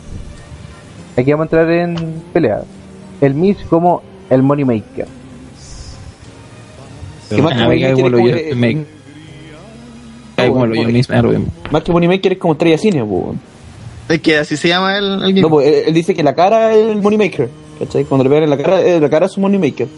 Aquí 1.16 1.30
vamos 1.32 1.44
a 1.44 1.56
entrar 1.56 1.70
en 1.70 2.22
pelea. 2.34 2.64
El 3.22 3.34
Miz 3.34 3.56
como 3.70 4.02
el 4.28 4.42
Moneymaker. 4.42 5.06
Que 7.30 7.40
más 7.42 7.54
que 7.54 7.60
Ah, 7.60 7.64
Moneymaker 7.64 7.94
como 7.94 8.06
es 8.06 8.12
lo 8.12 8.18
como- 8.18 8.28
estrella 8.28 8.44
cine. 12.78 13.02
Es 14.08 14.20
que 14.20 14.38
así 14.38 14.56
se 14.56 14.68
llama 14.68 14.98
el. 14.98 15.40
No, 15.40 15.48
pues 15.50 15.66
él, 15.66 15.74
él 15.88 15.94
dice 15.94 16.14
que 16.14 16.22
la 16.22 16.34
cara 16.34 16.72
es 16.72 16.86
el 16.90 17.00
Moneymaker. 17.02 17.48
¿Cachai? 17.78 18.04
Cuando 18.04 18.24
le 18.24 18.30
pegan 18.30 18.44
en 18.44 18.50
la 18.50 18.56
cara, 18.56 18.80
eh, 18.80 19.00
la 19.00 19.08
cara 19.10 19.26
es 19.26 19.36
un 19.36 19.42
Moneymaker. 19.42 19.88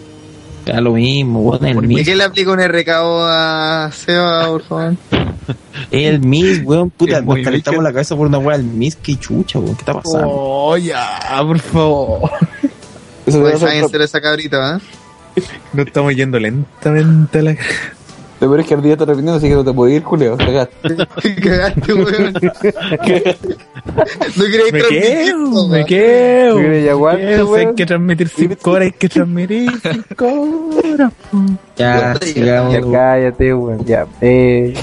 Da 0.64 0.80
lo 0.80 0.92
mismo, 0.92 1.40
weón, 1.42 1.64
el 1.64 1.76
¿Y 1.84 1.86
Miz. 1.86 2.04
qué 2.04 2.16
le 2.16 2.24
aplica 2.24 2.50
un 2.50 2.58
RKO 2.60 3.24
a 3.28 3.90
Seba, 3.92 4.46
por 4.48 4.62
favor? 4.62 4.94
El 5.92 6.20
Miz, 6.20 6.62
weón, 6.64 6.90
puta, 6.90 7.20
nos 7.20 7.38
calentamos 7.38 7.84
la 7.84 7.92
cabeza 7.92 8.16
por 8.16 8.26
una 8.26 8.38
weá, 8.38 8.56
el 8.56 8.64
Miz, 8.64 8.96
qué 8.96 9.16
chucha, 9.16 9.60
weón, 9.60 9.76
¿qué 9.76 9.82
está 9.82 9.94
pasando? 9.94 10.26
Oh, 10.28 10.76
ya, 10.76 11.20
por 11.46 11.58
favor. 11.60 12.30
Eso 13.26 13.40
Pues 13.40 13.60
ser 13.60 13.84
otro- 13.84 13.98
se 13.98 14.04
esa 14.04 14.20
cabrita, 14.20 14.80
¿eh? 15.36 15.42
No 15.72 15.82
estamos 15.82 16.16
yendo 16.16 16.40
lentamente 16.40 17.38
a 17.38 17.42
la... 17.42 17.56
Lo 18.38 18.48
peor 18.48 18.60
es 18.60 18.66
que 18.66 18.74
el 18.74 18.82
día 18.82 18.92
está 18.92 19.04
repitiendo, 19.06 19.34
así 19.34 19.48
que 19.48 19.54
no 19.54 19.64
te 19.64 19.72
puedes 19.72 19.96
ir, 19.96 20.02
Julio. 20.02 20.36
Cagaste. 20.36 20.96
Cagaste, 21.42 21.92
weón. 21.94 22.32
No 24.36 24.44
queréis 24.44 24.72
Me 24.72 24.80
transmitir 24.80 25.00
quedo, 25.00 25.46
esto, 25.46 25.68
me 25.68 25.74
weón. 25.74 25.86
quedo. 25.86 26.54
¿Tú 26.56 26.58
crees, 26.60 26.90
aguante, 26.90 27.44
weón? 27.44 27.68
hay 27.68 27.74
que 27.74 27.86
transmitir 27.86 28.28
5 28.28 28.70
horas, 28.70 28.82
hay 28.86 28.92
que 28.92 29.08
transmitir 29.08 29.70
5 30.08 30.26
horas. 30.92 31.12
Ya, 31.76 32.12
Ya 32.12 32.14
sigamos. 32.20 32.76
cállate, 32.92 33.54
weón. 33.54 33.84
Ya. 33.86 34.06
Eh... 34.20 34.74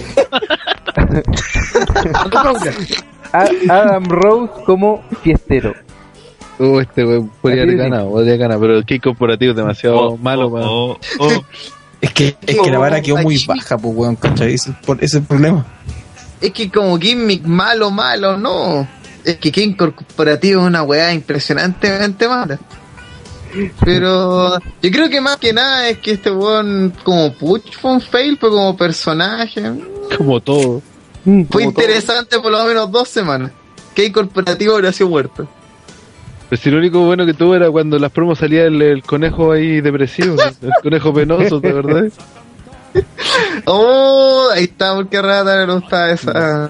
Adam 3.69 4.05
Rose 4.05 4.51
como 4.65 5.01
fiestero. 5.21 5.73
Uh, 6.59 6.79
este 6.79 7.03
weón 7.05 7.29
podría 7.41 7.63
haber 7.63 7.77
ganado, 7.77 8.09
podría 8.11 8.37
ganar, 8.37 8.59
pero 8.59 8.77
el 8.77 8.85
kick 8.85 9.03
corporativo 9.03 9.51
es 9.51 9.57
demasiado 9.57 9.95
Oh, 9.99 10.17
malo, 10.17 10.47
oh, 10.47 10.91
oh, 10.91 10.97
oh. 11.19 11.43
Es 12.03 12.11
que, 12.11 12.35
es 12.45 12.57
que 12.61 12.69
la 12.69 12.79
vara 12.79 13.01
quedó 13.01 13.15
muy 13.19 13.41
baja, 13.45 13.77
pues, 13.77 13.95
weón, 13.95 14.17
¿cachai? 14.17 14.53
Ese 14.55 14.73
es 14.99 15.13
el 15.13 15.23
problema. 15.23 15.65
Es 16.41 16.51
que 16.51 16.69
como 16.69 16.99
gimmick 16.99 17.45
malo, 17.45 17.91
malo, 17.91 18.37
no. 18.37 18.85
Es 19.23 19.37
que 19.37 19.53
King 19.53 19.73
Corporativo 19.73 20.59
es 20.61 20.67
una 20.67 20.83
weá 20.83 21.13
impresionantemente 21.13 22.27
mala. 22.27 22.59
Pero 23.85 24.59
yo 24.59 24.91
creo 24.91 25.09
que 25.09 25.21
más 25.21 25.37
que 25.37 25.53
nada 25.53 25.87
es 25.87 25.99
que 25.99 26.11
este 26.11 26.29
weón 26.29 26.93
como 27.03 27.31
Puch 27.35 27.71
fue 27.79 27.93
un 27.93 28.01
fail, 28.01 28.37
pero 28.37 28.51
como 28.51 28.75
personaje 28.75 29.61
Como 30.17 30.41
todo. 30.41 30.81
fue 31.49 31.63
interesante 31.63 32.37
por 32.41 32.51
lo 32.51 32.65
menos 32.65 32.91
dos 32.91 33.07
semanas. 33.07 33.51
King 33.93 34.11
Corporativo 34.11 34.75
habría 34.75 34.91
sido 34.91 35.07
muerto. 35.09 35.47
Pero 36.53 36.61
si 36.61 36.69
lo 36.69 36.77
único 36.77 36.99
bueno 36.99 37.25
que 37.25 37.33
tuvo 37.33 37.55
era 37.55 37.71
cuando 37.71 37.97
las 37.97 38.11
promos 38.11 38.37
salía 38.37 38.65
el, 38.65 38.79
el 38.79 39.01
conejo 39.01 39.53
ahí 39.53 39.81
depresivo, 39.81 40.35
el 40.61 40.71
conejo 40.83 41.11
penoso, 41.11 41.59
de 41.59 41.73
verdad. 41.73 42.03
Oh, 43.65 44.49
ahí 44.53 44.65
está 44.65 44.93
porque 44.93 45.17
a 45.17 45.23
Rata 45.23 45.65
le 45.65 45.73
gustaba 45.73 46.11
esa, 46.11 46.69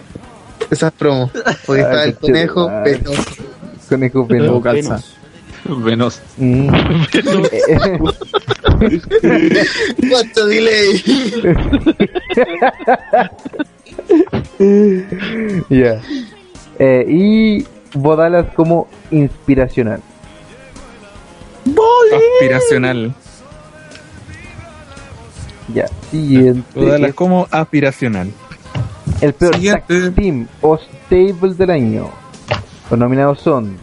esas 0.71 0.89
promos. 0.93 1.31
Porque 1.65 1.81
Ay, 1.81 1.87
estaba 1.87 2.03
el 2.05 2.15
conejo 2.15 2.69
chulo. 2.69 2.83
penoso. 2.85 3.23
Conejo 3.89 4.25
penoso. 4.25 4.61
calza. 4.61 4.99
Venoso. 5.65 6.21
Mm. 6.37 6.69
¿Cuánto 10.09 10.45
delay? 10.45 11.03
Ya. 15.69 16.01
Eh, 16.79 17.05
y 17.07 17.65
Bodalas 17.93 18.47
como 18.55 18.87
inspiracional. 19.11 20.01
Aspiracional. 22.35 23.13
Ya. 25.73 25.85
Siguiente. 26.11 26.63
Todas 26.73 27.01
es 27.01 27.13
como 27.13 27.47
aspiracional. 27.51 28.31
el 29.21 29.33
peor 29.33 29.55
Siguiente. 29.55 29.83
tag 29.87 30.13
team 30.15 30.47
o 30.61 30.77
stable 30.77 31.53
del 31.55 31.69
año. 31.69 32.09
Los 32.89 32.99
nominados 32.99 33.39
son 33.39 33.77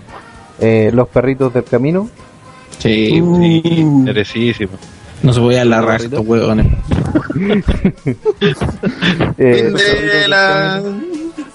eh, 0.61 0.91
Los 0.93 1.09
Perritos 1.09 1.53
del 1.55 1.65
Camino, 1.65 2.09
Sí, 2.79 3.11
Sí, 3.11 3.23
merecísimo. 3.23 4.73
no 5.23 5.33
se 5.33 5.41
voy 5.41 5.57
a 5.57 5.65
la 5.65 5.81
raja 5.83 6.05
estos 6.05 6.25
weones. 6.27 6.67
eh, 9.39 9.73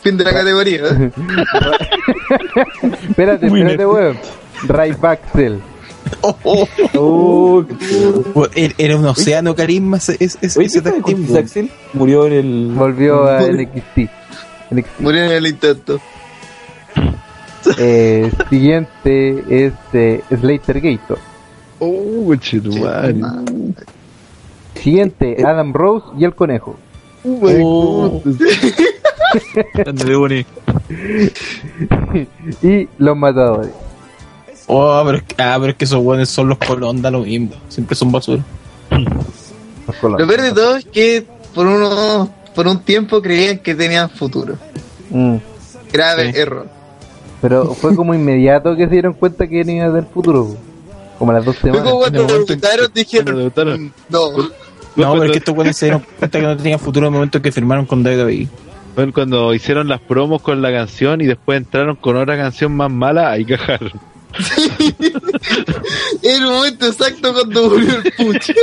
Fin 0.06 0.18
de 0.18 0.24
la, 0.24 0.34
categoría. 0.34 0.84
espérate, 3.10 3.48
espérate, 3.48 3.86
weón. 3.88 4.18
Ray 4.68 4.92
Baxel. 4.92 5.60
Weón, 6.94 7.68
Era 8.54 8.74
era 8.78 8.98
un 8.98 9.06
océano 9.08 9.56
carisma 9.56 9.98
ese, 9.98 10.16
ese, 10.20 10.38
ese, 10.64 10.80
Oye. 11.04 11.72
Murió 11.94 12.28
en 12.28 12.34
el. 12.34 12.72
Volvió 12.76 13.28
a 13.28 13.42
NXT. 13.42 13.98
NXT. 14.70 15.00
Murió 15.00 15.24
en 15.24 15.32
el 15.32 15.48
intento. 15.48 16.00
Eh, 17.80 18.32
siguiente 18.48 19.44
es 19.66 19.74
eh, 19.94 20.22
Slater 20.30 20.82
Gator. 20.82 21.18
Oh, 21.80 22.36
chetumare. 22.36 23.16
Siguiente, 24.76 25.44
Adam 25.44 25.74
Rose 25.74 26.06
y 26.20 26.26
el 26.26 26.36
conejo. 26.36 26.78
Oh, 27.24 28.22
Ándale, 28.24 28.54
Bonnie. 28.54 28.95
y 32.62 32.88
los 32.98 33.18
matadores. 33.18 33.72
oh, 34.68 35.02
pero, 35.06 35.18
es 35.18 35.24
que- 35.24 35.36
ah, 35.42 35.58
pero 35.60 35.72
es 35.72 35.78
que 35.78 35.86
esos 35.86 36.04
weones 36.04 36.30
son 36.30 36.50
los 36.50 36.58
colón, 36.58 37.02
da 37.02 37.12
lo 37.12 37.22
mismo. 37.22 37.52
Siempre 37.70 37.96
son 37.96 38.12
basura. 38.12 38.44
Lo 38.92 40.28
peor 40.28 40.42
de 40.42 40.52
todo 40.52 40.76
es 40.78 40.86
que 40.86 41.26
por 41.54 41.68
uno, 41.68 42.30
por 42.54 42.68
un 42.68 42.80
tiempo 42.80 43.22
creían 43.22 43.60
que 43.60 43.76
tenían 43.76 44.10
futuro. 44.10 44.56
Mm. 45.10 45.36
Grave 45.92 46.30
error. 46.38 46.68
Pero 47.42 47.74
fue 47.76 47.96
como 47.96 48.14
inmediato 48.14 48.76
que 48.76 48.86
se 48.86 48.92
dieron 48.92 49.14
cuenta 49.14 49.48
que 49.48 49.62
iban 49.62 49.82
a 49.82 49.88
tener 49.88 50.06
futuro. 50.06 50.56
Como 51.20 51.32
las 51.32 51.46
dos 51.46 51.56
Fue 51.58 51.72
semanas. 51.72 51.90
como 51.92 52.02
cuando 52.02 52.28
dijeron, 52.94 53.38
debutaron. 53.38 53.94
no. 54.10 54.32
No, 54.96 55.12
pero 55.14 55.26
es 55.26 55.32
que 55.32 55.38
estos 55.40 55.56
weones 55.56 55.78
se 55.78 55.86
dieron 55.88 56.04
cuenta 56.18 56.40
que 56.40 56.46
no 56.46 56.58
tenían 56.58 56.80
futuro 56.80 57.08
en 57.08 57.14
el 57.14 57.18
momento 57.18 57.42
que 57.42 57.52
firmaron 57.52 57.86
con 57.86 58.02
WWE. 58.06 58.48
Bueno, 58.96 59.12
cuando 59.14 59.54
hicieron 59.54 59.88
las 59.88 60.00
promos 60.02 60.42
con 60.42 60.62
la 60.62 60.72
canción 60.72 61.22
y 61.22 61.26
después 61.26 61.58
entraron 61.58 61.96
con 61.98 62.16
otra 62.16 62.38
canción 62.38 62.76
más 62.76 62.90
mala, 62.90 63.32
ahí 63.32 63.46
cajaron. 63.46 63.92
Era 66.22 66.36
el 66.38 66.44
momento 66.44 66.88
exacto 66.88 67.34
cuando 67.34 67.70
murió 67.70 68.02
el 68.04 68.12
pucho. 68.14 68.54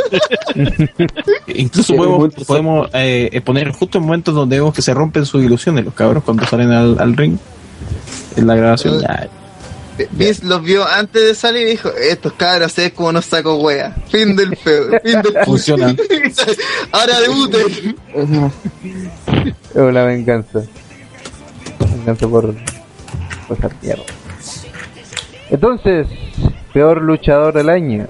Incluso 1.46 1.92
Sí, 1.92 1.96
podemos, 1.96 2.34
podemos 2.46 2.90
eh, 2.92 3.40
poner 3.44 3.70
justo 3.72 3.98
en 3.98 4.04
momentos 4.04 4.34
donde 4.34 4.56
vemos 4.56 4.74
que 4.74 4.82
se 4.82 4.92
rompen 4.92 5.24
sus 5.24 5.42
ilusiones 5.42 5.84
los 5.84 5.94
cabros 5.94 6.24
cuando 6.24 6.46
salen 6.46 6.72
al, 6.72 6.98
al 6.98 7.16
ring. 7.16 7.38
En 8.36 8.46
la 8.46 8.54
grabación, 8.54 9.00
ya. 9.00 9.28
Vince 10.12 10.46
los 10.46 10.62
vio 10.62 10.86
antes 10.86 11.22
de 11.22 11.34
salir 11.34 11.68
y 11.68 11.70
dijo, 11.72 11.90
estos 11.90 12.32
cabros 12.32 12.72
se 12.72 12.82
ven 12.82 12.90
como 12.92 13.12
nos 13.12 13.26
saco 13.26 13.56
wea. 13.56 13.94
Fin 14.08 14.34
del 14.34 14.56
feo, 14.56 14.88
fin 15.02 15.20
del. 15.22 15.44
Funciona. 15.44 15.94
Ahora 16.92 17.20
debuten. 17.20 17.96
Oh, 19.74 19.90
la 19.90 20.04
venganza. 20.04 20.62
Venganza 21.96 22.28
por 22.28 22.54
cosas 23.48 23.72
mierda. 23.82 24.02
Entonces, 25.50 26.06
peor 26.72 27.02
luchador 27.02 27.54
del 27.54 27.68
año. 27.68 28.06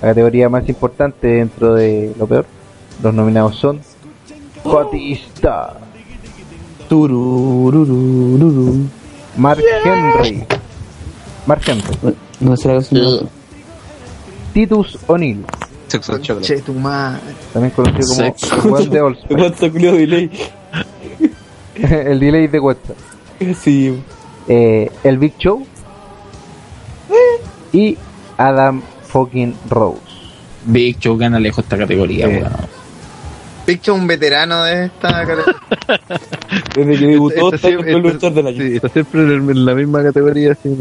La 0.00 0.08
categoría 0.08 0.48
más 0.48 0.68
importante 0.68 1.26
dentro 1.28 1.74
de 1.74 2.12
lo 2.18 2.26
peor. 2.26 2.46
Los 3.02 3.14
nominados 3.14 3.56
son 3.56 3.80
Batista, 4.64 5.74
Turururururu. 6.88 8.86
Mark 9.36 9.62
Henry. 9.84 10.44
Mark 11.46 11.62
Henry. 11.66 12.16
No 12.40 12.56
canción. 12.56 13.28
Titus 14.52 14.98
O'Neill, 15.06 15.44
Sexo 15.88 16.18
chocolate. 16.18 16.46
Che, 16.46 16.60
tu 16.60 16.74
madre. 16.74 17.20
también 17.52 17.72
conocido 17.74 18.34
como 18.60 18.74
weón 18.74 18.90
de 18.90 18.98
Allspace. 19.38 20.30
El 22.10 22.20
delay 22.20 22.46
de 22.48 22.58
WhatsApp. 22.60 22.96
Sí. 23.60 24.00
Eh, 24.48 24.90
el 25.04 25.18
Big 25.18 25.36
Show 25.38 25.64
y 27.72 27.96
Adam 28.36 28.82
fucking 29.04 29.54
Rose. 29.70 30.00
Big 30.66 30.98
Show 30.98 31.16
gana 31.16 31.38
lejos 31.38 31.64
esta 31.64 31.78
categoría, 31.78 32.26
Sí. 32.28 32.36
weón. 32.36 32.52
Picho 33.64 33.94
un 33.94 34.08
veterano 34.08 34.64
de 34.64 34.86
esta 34.86 35.24
categoría. 35.24 35.60
Desde 36.74 36.98
que 36.98 37.06
debutó, 37.06 37.54
Este 37.54 37.68
está 37.68 37.76
con 37.78 37.88
el 37.88 37.98
luchador 37.98 38.46
año. 38.48 38.56
sí, 38.56 38.74
está 38.76 38.88
siempre 38.88 39.20
en, 39.22 39.64
la 39.64 39.74
misma 39.74 40.02
categoría. 40.02 40.56
sí. 40.60 40.76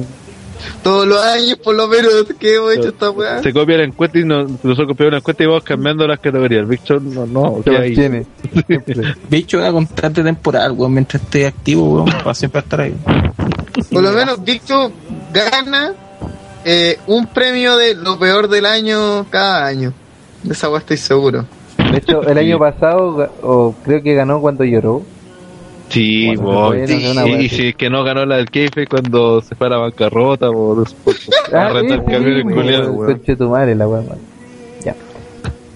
Todos 0.83 1.07
los 1.07 1.21
años, 1.23 1.57
por 1.63 1.75
lo 1.75 1.87
menos, 1.87 2.11
que 2.39 2.55
hemos 2.55 2.73
hecho 2.73 2.89
esta 2.89 3.09
weá. 3.11 3.41
Se 3.41 3.53
copia 3.53 3.77
la 3.77 3.83
encuesta 3.85 4.19
y 4.19 4.23
no- 4.23 4.43
nosotros 4.43 4.87
copiamos 4.87 5.11
la 5.11 5.17
encuesta 5.19 5.43
y 5.43 5.45
vamos 5.47 5.63
cambiando 5.63 6.07
las 6.07 6.19
categorías. 6.19 6.67
Show 6.83 6.99
no, 6.99 7.25
no, 7.25 7.57
Se 7.63 7.69
¿qué 7.71 7.77
hay? 7.77 7.95
mantiene. 7.95 8.25
Big 9.29 9.45
Show 9.47 9.59
era 9.61 9.71
constante 9.71 10.23
temporal, 10.23 10.71
weón, 10.73 10.93
mientras 10.93 11.21
esté 11.23 11.47
activo, 11.47 11.93
weón, 11.95 12.09
va 12.27 12.33
siempre 12.33 12.59
a 12.59 12.63
estar 12.63 12.81
ahí. 12.81 12.95
Por 13.91 14.03
lo 14.03 14.11
menos, 14.11 14.43
Victor 14.43 14.91
gana 15.33 15.93
eh, 16.65 16.99
un 17.07 17.27
premio 17.27 17.77
de 17.77 17.95
lo 17.95 18.19
peor 18.19 18.47
del 18.47 18.65
año 18.65 19.25
cada 19.29 19.65
año. 19.65 19.93
De 20.43 20.53
esa 20.53 20.69
weá 20.69 20.79
estoy 20.79 20.97
seguro. 20.97 21.45
De 21.91 21.97
hecho, 21.97 22.21
el 22.23 22.37
año 22.37 22.57
pasado, 22.59 23.31
o 23.41 23.75
creo 23.83 24.01
que 24.01 24.13
ganó 24.13 24.39
cuando 24.41 24.63
lloró. 24.63 25.03
Sí, 25.91 26.35
bo, 26.37 26.71
sí, 26.87 27.05
una 27.11 27.27
y, 27.27 27.31
wea 27.33 27.49
si 27.49 27.67
es 27.67 27.75
que 27.75 27.89
no 27.89 28.03
ganó 28.03 28.25
la 28.25 28.37
del 28.37 28.49
Keife 28.49 28.87
cuando 28.87 29.41
se 29.41 29.55
fue 29.55 29.67
a 29.67 29.71
la 29.71 29.77
bancarrota 29.77 30.49
por, 30.49 30.87
arrendar 31.51 31.99
sí, 32.05 32.11
camiones 32.11 32.43
sí, 32.47 32.53
culiados, 32.53 32.87
weón, 32.87 32.99
weón. 32.99 33.13
conche 33.17 33.35
tu 33.35 33.49
madre, 33.49 33.75
la 33.75 33.87
weá, 33.87 34.01
man. 34.01 34.17
Ya. 34.85 34.95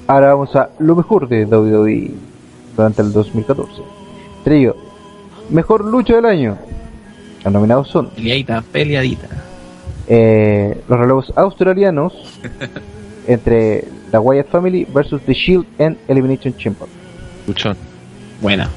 Ahora 0.08 0.28
vamos 0.36 0.56
a 0.56 0.70
lo 0.80 0.96
mejor 0.96 1.28
de 1.28 1.46
WWE 1.46 2.12
durante 2.78 3.02
el 3.02 3.12
2014. 3.12 3.82
Trillo, 4.46 4.76
mejor 5.50 5.84
lucha 5.84 6.16
del 6.16 6.26
año. 6.26 6.58
Los 7.44 7.54
nominados 7.54 7.90
son 7.90 8.10
Peleadita, 8.12 8.64
peleadita. 8.72 9.28
eh, 10.08 10.82
los 10.88 10.98
relevos 11.00 11.34
australianos 11.36 12.14
entre 13.28 13.84
la 14.12 14.20
Wyatt 14.22 14.48
Family 14.48 14.86
versus 14.94 15.22
The 15.24 15.34
Shield 15.34 15.66
and 15.80 15.98
Elimination 16.08 16.56
Chamber. 16.58 16.88
Luchón. 17.48 17.76
Buena. 18.42 18.70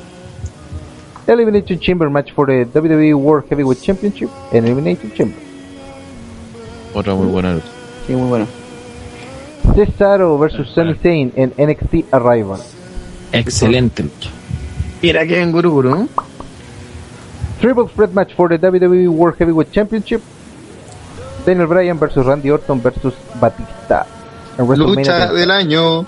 Elimination 1.29 1.79
Chamber 1.79 2.09
match 2.09 2.33
for 2.33 2.47
the 2.47 2.65
WWE 2.65 3.15
World 3.15 3.49
Heavyweight 3.51 3.83
Championship 3.83 4.31
and 4.53 4.67
Elimination 4.67 5.13
Chamber. 5.13 5.39
Otra 6.95 7.15
muy 7.15 7.27
buena 7.27 7.53
lucha. 7.55 7.67
Sí, 8.07 8.15
muy 8.15 8.29
bueno. 8.29 8.47
Cesaro 9.75 10.39
versus 10.39 10.71
Sami 10.75 10.95
Zayn 10.95 11.33
en 11.37 11.53
NXT 11.59 12.13
Arrival. 12.13 12.61
Excelente 13.33 14.03
lucha. 14.05 14.31
Mira 15.03 15.27
que 15.27 15.41
en 15.41 15.53
Guruguru. 15.53 16.03
¿eh? 16.03 16.07
Triple 17.61 17.89
threat 17.95 18.11
match 18.13 18.35
for 18.35 18.49
the 18.49 18.57
WWE 18.57 19.09
World 19.09 19.39
Heavyweight 19.39 19.71
Championship. 19.71 20.23
Daniel 21.45 21.67
Bryan 21.67 21.99
versus 21.99 22.25
Randy 22.25 22.51
Orton 22.51 22.83
versus 22.83 23.15
Batista. 23.41 24.07
En 24.57 24.67
Lucha 24.67 25.29
30. 25.29 25.33
del 25.35 25.51
año. 25.51 26.05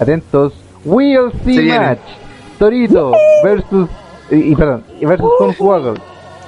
Atentos. 0.00 0.54
We'll 0.84 1.30
see 1.44 1.68
match. 1.68 2.21
Torito 2.58 3.12
versus 3.44 3.88
y, 4.30 4.54
perdón, 4.54 4.84
versus 5.00 5.30
Hornswoggle. 5.38 6.00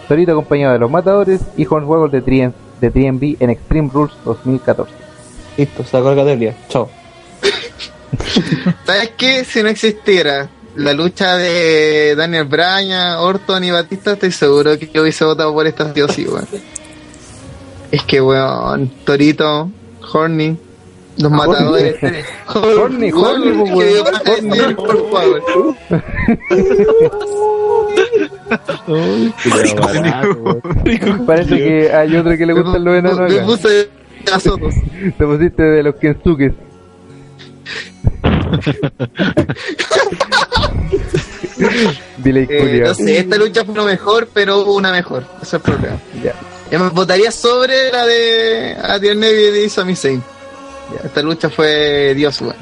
Torito 0.08 0.32
acompañado 0.32 0.72
de 0.74 0.78
los 0.78 0.90
matadores 0.90 1.40
y 1.56 1.66
Hornswoggle 1.66 2.10
de 2.10 2.22
3 2.22 2.52
de 2.80 2.92
3MB 2.92 3.36
en 3.40 3.50
Extreme 3.50 3.90
Rules 3.92 4.14
2014. 4.24 4.92
Listo, 5.56 5.84
sacó 5.84 6.10
la 6.10 6.16
categoría. 6.16 6.56
Chao. 6.68 6.88
¿Sabes 8.84 9.12
qué? 9.16 9.44
Si 9.44 9.62
no 9.62 9.68
existiera 9.68 10.48
la 10.76 10.92
lucha 10.92 11.36
de 11.36 12.14
Daniel 12.16 12.44
Bryan, 12.44 13.18
Orton 13.18 13.62
y 13.64 13.70
Batista, 13.70 14.12
estoy 14.12 14.32
seguro 14.32 14.78
que 14.78 14.88
yo 14.92 15.02
hubiese 15.02 15.24
votado 15.24 15.52
por 15.52 15.66
esta 15.66 15.92
sí 15.92 16.00
o 16.00 16.08
sí, 16.08 16.26
weón. 16.26 16.48
Es 17.90 18.02
que, 18.02 18.20
weón, 18.20 18.90
Torito, 19.04 19.70
Horny, 20.12 20.56
los 21.18 21.30
matadores. 21.30 21.96
Horny, 22.54 23.10
Horny, 23.12 24.74
por 24.74 25.10
favor. 25.10 25.42
Parece 31.26 31.56
que 31.56 31.92
hay 31.92 32.16
otro 32.16 32.36
que 32.36 32.46
le 32.46 32.52
gustan 32.52 32.84
los 32.84 32.94
enanos 32.96 33.30
Me 33.30 33.40
puse 33.40 33.88
a 34.32 34.40
Sotos. 34.40 34.74
Te 35.18 35.26
pusiste 35.26 35.62
de 35.62 35.82
los 35.82 35.94
Kensuques. 35.96 36.52
Dile 42.18 42.46
Eh, 42.48 42.82
no 42.86 42.94
sé, 42.94 43.18
esta 43.18 43.36
lucha 43.36 43.64
fue 43.64 43.74
lo 43.74 43.84
mejor, 43.84 44.28
pero 44.32 44.60
hubo 44.60 44.76
una 44.76 44.92
mejor. 44.92 45.24
Ese 45.36 45.44
es 45.44 45.54
el 45.54 45.60
problema. 45.60 45.96
Ya. 46.22 46.34
Yo 46.70 46.80
me 46.80 46.88
votaría 46.90 47.30
sobre 47.30 47.92
la 47.92 48.06
de 48.06 48.76
Adrian 48.82 49.20
Neville 49.20 49.64
y 49.64 49.68
Sami 49.68 49.94
Zayn. 49.94 50.22
Esta 51.02 51.22
lucha 51.22 51.50
fue 51.50 52.14
Dios, 52.14 52.40
weón. 52.40 52.56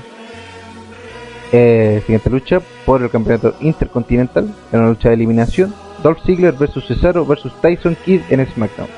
Eh, 1.53 2.01
siguiente 2.07 2.31
lucha 2.31 2.61
por 2.87 3.03
el 3.03 3.11
campeonato 3.11 3.55
intercontinental 3.61 4.55
en 4.73 4.81
una 4.81 4.89
lucha 4.89 5.09
de 5.09 5.15
eliminación. 5.15 5.75
Dolph 6.03 6.19
Ziggler 6.25 6.55
versus 6.55 6.87
Cesaro 6.87 7.27
versus 7.27 7.53
Tyson 7.61 7.97
Kidd 8.05 8.23
en 8.31 8.47
SmackDown. 8.47 8.89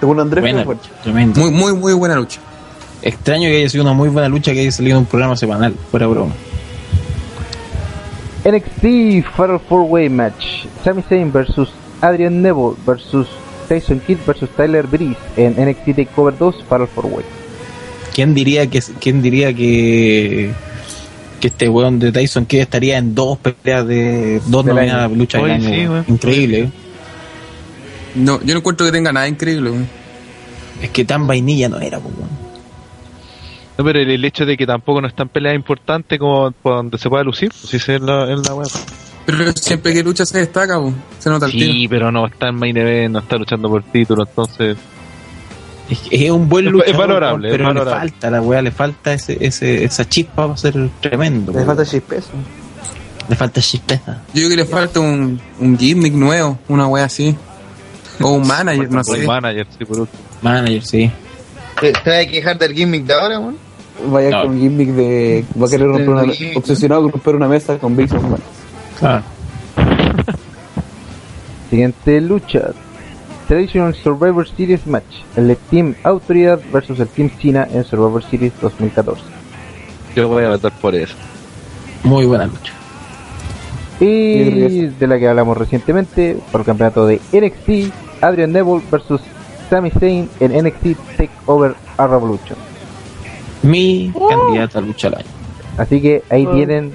Según 0.00 0.20
Andrés, 0.20 0.42
Buena. 0.42 0.64
Muy, 1.34 1.50
muy, 1.50 1.74
muy 1.74 1.92
buena 1.92 2.16
lucha. 2.16 2.40
Extraño 3.02 3.48
que 3.48 3.58
haya 3.58 3.68
sido 3.68 3.84
una 3.84 3.92
muy 3.92 4.08
buena 4.08 4.28
lucha 4.28 4.52
que 4.52 4.60
haya 4.60 4.72
salido 4.72 4.96
en 4.96 5.00
un 5.00 5.06
programa 5.06 5.36
semanal, 5.36 5.74
fuera 5.90 6.06
broma. 6.06 6.32
NXT 8.44 9.26
Fatal 9.36 9.60
4-Way 9.68 10.08
Match. 10.08 10.66
Sami 10.82 11.02
Zayn 11.02 11.32
versus 11.32 11.70
Adrian 12.00 12.40
Neville 12.40 12.74
versus 12.86 13.28
Tyson 13.68 14.00
Kidd 14.00 14.18
versus 14.26 14.48
Tyler 14.50 14.86
Breeze 14.86 15.18
en 15.36 15.54
NXT 15.62 15.96
TakeOver 15.96 16.36
2 16.38 16.64
Fatal 16.64 16.88
4-Way. 16.96 17.24
¿Quién 18.18 18.34
diría 18.34 18.66
que 18.68 18.82
quién 19.00 19.22
diría 19.22 19.54
que 19.54 20.50
que 21.40 21.46
este 21.46 21.68
weón 21.68 22.00
de 22.00 22.10
Tyson 22.10 22.46
Kidd 22.46 22.62
estaría 22.62 22.98
en 22.98 23.14
dos 23.14 23.38
peleas 23.38 23.86
de 23.86 24.42
dos 24.46 24.64
nominadas 24.64 25.04
año. 25.04 25.14
a 25.14 25.16
lucha 25.16 25.38
del 25.38 25.50
año? 25.52 26.02
sí. 26.02 26.12
Increíble. 26.12 26.68
No, 28.16 28.40
yo 28.40 28.54
no 28.54 28.58
encuentro 28.58 28.84
que 28.86 28.90
tenga 28.90 29.12
nada 29.12 29.28
increíble. 29.28 29.70
weón. 29.70 29.88
Es 30.82 30.90
que 30.90 31.04
tan 31.04 31.28
vainilla 31.28 31.68
no 31.68 31.78
era, 31.78 32.00
pues, 32.00 32.12
weón. 32.16 32.28
No, 33.78 33.84
pero 33.84 34.00
el, 34.00 34.10
el 34.10 34.24
hecho 34.24 34.44
de 34.44 34.56
que 34.56 34.66
tampoco 34.66 35.00
no 35.00 35.06
están 35.06 35.28
peleas 35.28 35.54
importantes 35.54 36.18
como 36.18 36.50
por 36.50 36.74
donde 36.74 36.98
se 36.98 37.08
pueda 37.08 37.22
lucir, 37.22 37.50
pues 37.50 37.70
si 37.70 37.78
se 37.78 37.94
en 37.94 38.06
la, 38.06 38.32
en 38.32 38.42
la 38.42 38.52
web. 38.52 38.66
Pero 39.26 39.52
siempre 39.52 39.92
que 39.92 40.02
lucha 40.02 40.26
se 40.26 40.38
destaca, 40.38 40.76
po. 40.80 40.92
se 41.20 41.30
nota 41.30 41.46
el 41.46 41.52
tiro. 41.52 41.72
Sí, 41.72 41.86
pero 41.86 42.10
no 42.10 42.26
está 42.26 42.48
en 42.48 42.56
main 42.56 42.76
event, 42.76 43.12
no 43.12 43.20
está 43.20 43.36
luchando 43.36 43.68
por 43.68 43.84
título, 43.84 44.24
entonces. 44.28 44.76
Es, 46.10 46.30
un 46.30 46.48
buen 46.48 46.66
luchador, 46.66 46.90
es 46.90 46.96
valorable, 46.98 47.50
pero 47.50 47.64
es 47.64 47.68
valorable. 47.74 47.94
le 48.04 48.10
falta 48.10 48.28
a 48.28 48.30
la 48.30 48.42
weá, 48.42 48.60
le 48.62 48.70
falta 48.70 49.12
ese, 49.14 49.38
ese, 49.40 49.84
esa 49.84 50.06
chispa 50.08 50.46
para 50.46 50.56
ser 50.56 50.74
tremendo. 51.00 51.52
Le 51.52 51.64
falta 51.64 51.84
chispeso. 51.86 52.28
le 53.28 53.36
falta 53.36 53.60
chispeza. 53.60 54.22
Yo 54.34 54.40
creo 54.40 54.50
que 54.50 54.56
le 54.56 54.64
falta 54.66 55.00
un, 55.00 55.40
un 55.60 55.78
gimmick 55.78 56.12
nuevo, 56.12 56.58
una 56.68 56.86
wea 56.86 57.04
así. 57.04 57.34
O 58.20 58.32
un 58.32 58.46
manager, 58.46 58.90
no 58.90 58.98
Un 58.98 59.04
sé. 59.04 59.26
manager, 59.26 59.66
sí, 59.78 59.84
por 59.86 60.00
último. 60.00 60.22
Manager, 60.42 60.84
sí. 60.84 61.10
¿Te, 61.80 61.92
te 61.92 62.10
vas 62.10 62.18
a 62.18 62.26
quejar 62.26 62.58
del 62.58 62.74
gimmick 62.74 63.04
de 63.04 63.14
ahora, 63.14 63.38
weón? 63.40 63.56
Vaya 64.10 64.30
No. 64.30 64.42
con 64.42 64.60
gimmick 64.60 64.88
de. 64.90 65.44
Va 65.60 65.66
a 65.66 65.70
querer 65.70 65.86
romper 65.88 66.08
una. 66.08 66.22
Obsesionado 66.56 67.02
con 67.02 67.12
romper 67.12 67.34
una 67.36 67.48
mesa 67.48 67.78
con 67.78 67.96
Big. 67.96 68.08
Claro. 68.98 69.22
Siguiente 71.70 72.20
lucha. 72.20 72.70
Traditional 73.48 73.94
Survivor 73.94 74.46
Series 74.46 74.86
Match. 74.86 75.22
El 75.34 75.56
Team 75.70 75.94
Autoridad 76.04 76.60
versus 76.70 77.00
el 77.00 77.08
Team 77.08 77.30
China 77.38 77.66
en 77.72 77.82
Survivor 77.82 78.22
Series 78.22 78.52
2014. 78.60 79.22
Yo 80.14 80.28
voy 80.28 80.44
a 80.44 80.50
votar 80.50 80.72
por 80.72 80.94
eso. 80.94 81.14
Muy 82.04 82.26
buena 82.26 82.44
lucha. 82.44 82.74
Y 84.00 84.86
de 84.86 85.06
la 85.06 85.18
que 85.18 85.28
hablamos 85.28 85.56
recientemente, 85.56 86.36
por 86.52 86.60
el 86.60 86.66
campeonato 86.66 87.06
de 87.06 87.20
NXT, 87.32 87.92
Adrian 88.20 88.52
Neville 88.52 88.82
versus 88.90 89.22
Sami 89.70 89.90
Zayn 89.90 90.28
en 90.40 90.52
NXT 90.52 91.16
Takeover 91.16 91.74
a 91.96 92.06
Revolution. 92.06 92.58
Mi 93.62 94.12
candidata 94.28 94.78
a 94.78 94.82
lucha 94.82 95.08
al 95.08 95.14
año. 95.14 95.26
Así 95.78 96.02
que 96.02 96.22
ahí 96.28 96.46
tienen, 96.46 96.92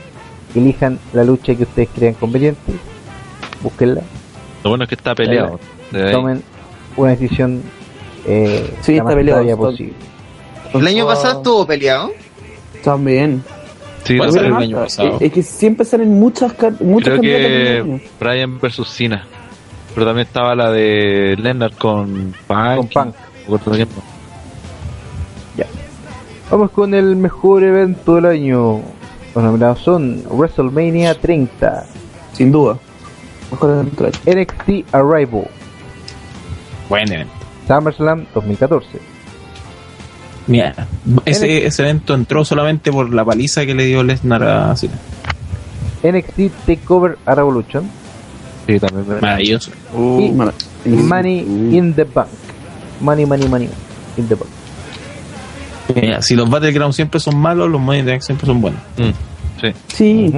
elijan 0.53 0.99
la 1.13 1.23
lucha 1.23 1.55
que 1.55 1.63
ustedes 1.63 1.89
crean 1.93 2.13
conveniente, 2.13 2.73
búsquenla, 3.61 4.01
Lo 4.63 4.69
bueno 4.69 4.83
es 4.83 4.89
que 4.89 4.95
está 4.95 5.15
peleado. 5.15 5.59
De 5.93 6.11
tomen 6.11 6.43
una 6.95 7.11
decisión 7.11 7.61
eh, 8.25 8.73
Sí, 8.81 8.93
la 8.93 8.97
está 8.97 9.03
más 9.03 9.15
peleado, 9.15 9.57
posible. 9.57 9.93
El 10.73 10.87
año 10.87 11.05
pasado 11.05 11.37
estuvo 11.37 11.67
peleado. 11.67 12.11
También. 12.83 13.43
Sí, 14.03 14.17
¿Cuál 14.17 14.29
no 14.29 14.33
salió 14.33 14.49
sé. 14.49 14.57
el 14.57 14.63
año 14.63 14.77
pasado? 14.77 15.17
Es, 15.19 15.31
que 15.31 15.43
siempre 15.43 15.85
salen 15.85 16.19
muchas, 16.19 16.53
muchas 16.81 17.19
Creo 17.19 17.21
que. 17.21 18.01
Brian 18.19 18.59
versus 18.59 18.89
Cena. 18.89 19.25
Pero 19.93 20.07
también 20.07 20.27
estaba 20.27 20.55
la 20.55 20.71
de 20.71 21.35
Leonard 21.39 21.73
con 21.73 22.33
Punk. 22.47 22.89
Con 22.91 23.05
más. 23.05 23.15
Vamos 26.49 26.71
con 26.71 26.93
el 26.93 27.15
mejor 27.15 27.63
evento 27.63 28.15
del 28.15 28.25
año. 28.25 28.81
Los 29.33 29.43
nominados 29.43 29.79
son 29.79 30.23
WrestleMania 30.29 31.19
30, 31.19 31.85
Sin 32.33 32.51
duda. 32.51 32.77
Mejor 33.49 33.71
evento 33.71 34.03
del 34.03 34.13
año. 34.13 34.41
NXT 34.41 34.93
Arrival, 34.93 35.47
Buen 36.89 37.11
evento. 37.11 37.33
SummerSlam 37.67 38.25
2014, 38.33 38.87
Mira, 40.47 40.87
ese, 41.23 41.65
ese 41.65 41.83
evento 41.83 42.13
entró 42.13 42.43
solamente 42.43 42.91
por 42.91 43.13
la 43.13 43.23
paliza 43.23 43.65
que 43.65 43.73
le 43.73 43.85
dio 43.85 44.03
Lesnar 44.03 44.43
a 44.43 44.75
Cena. 44.75 44.95
NXT 46.03 46.65
Takeover 46.65 47.17
a 47.25 47.33
Revolution 47.35 47.89
Sí, 48.67 48.77
también. 48.79 49.19
Maravilloso. 49.21 49.71
y 50.19 50.31
Mara- 50.31 50.53
Money 50.85 51.39
in 51.39 51.93
the 51.93 52.03
Bank. 52.03 52.27
Money, 52.99 53.25
money, 53.25 53.47
money 53.47 53.69
in 54.17 54.27
the 54.27 54.35
Bank. 54.35 54.49
Mira, 55.95 56.21
si 56.21 56.35
los 56.35 56.49
Battlegrounds 56.49 56.95
siempre 56.97 57.19
son 57.21 57.37
malos, 57.37 57.69
los 57.69 57.79
Money 57.79 57.99
in 58.01 58.05
the 58.05 58.11
Bank 58.11 58.21
siempre 58.21 58.45
son 58.47 58.59
buenos. 58.61 58.81
Mm, 58.97 59.61
sí. 59.61 59.73
Sí. 59.87 60.33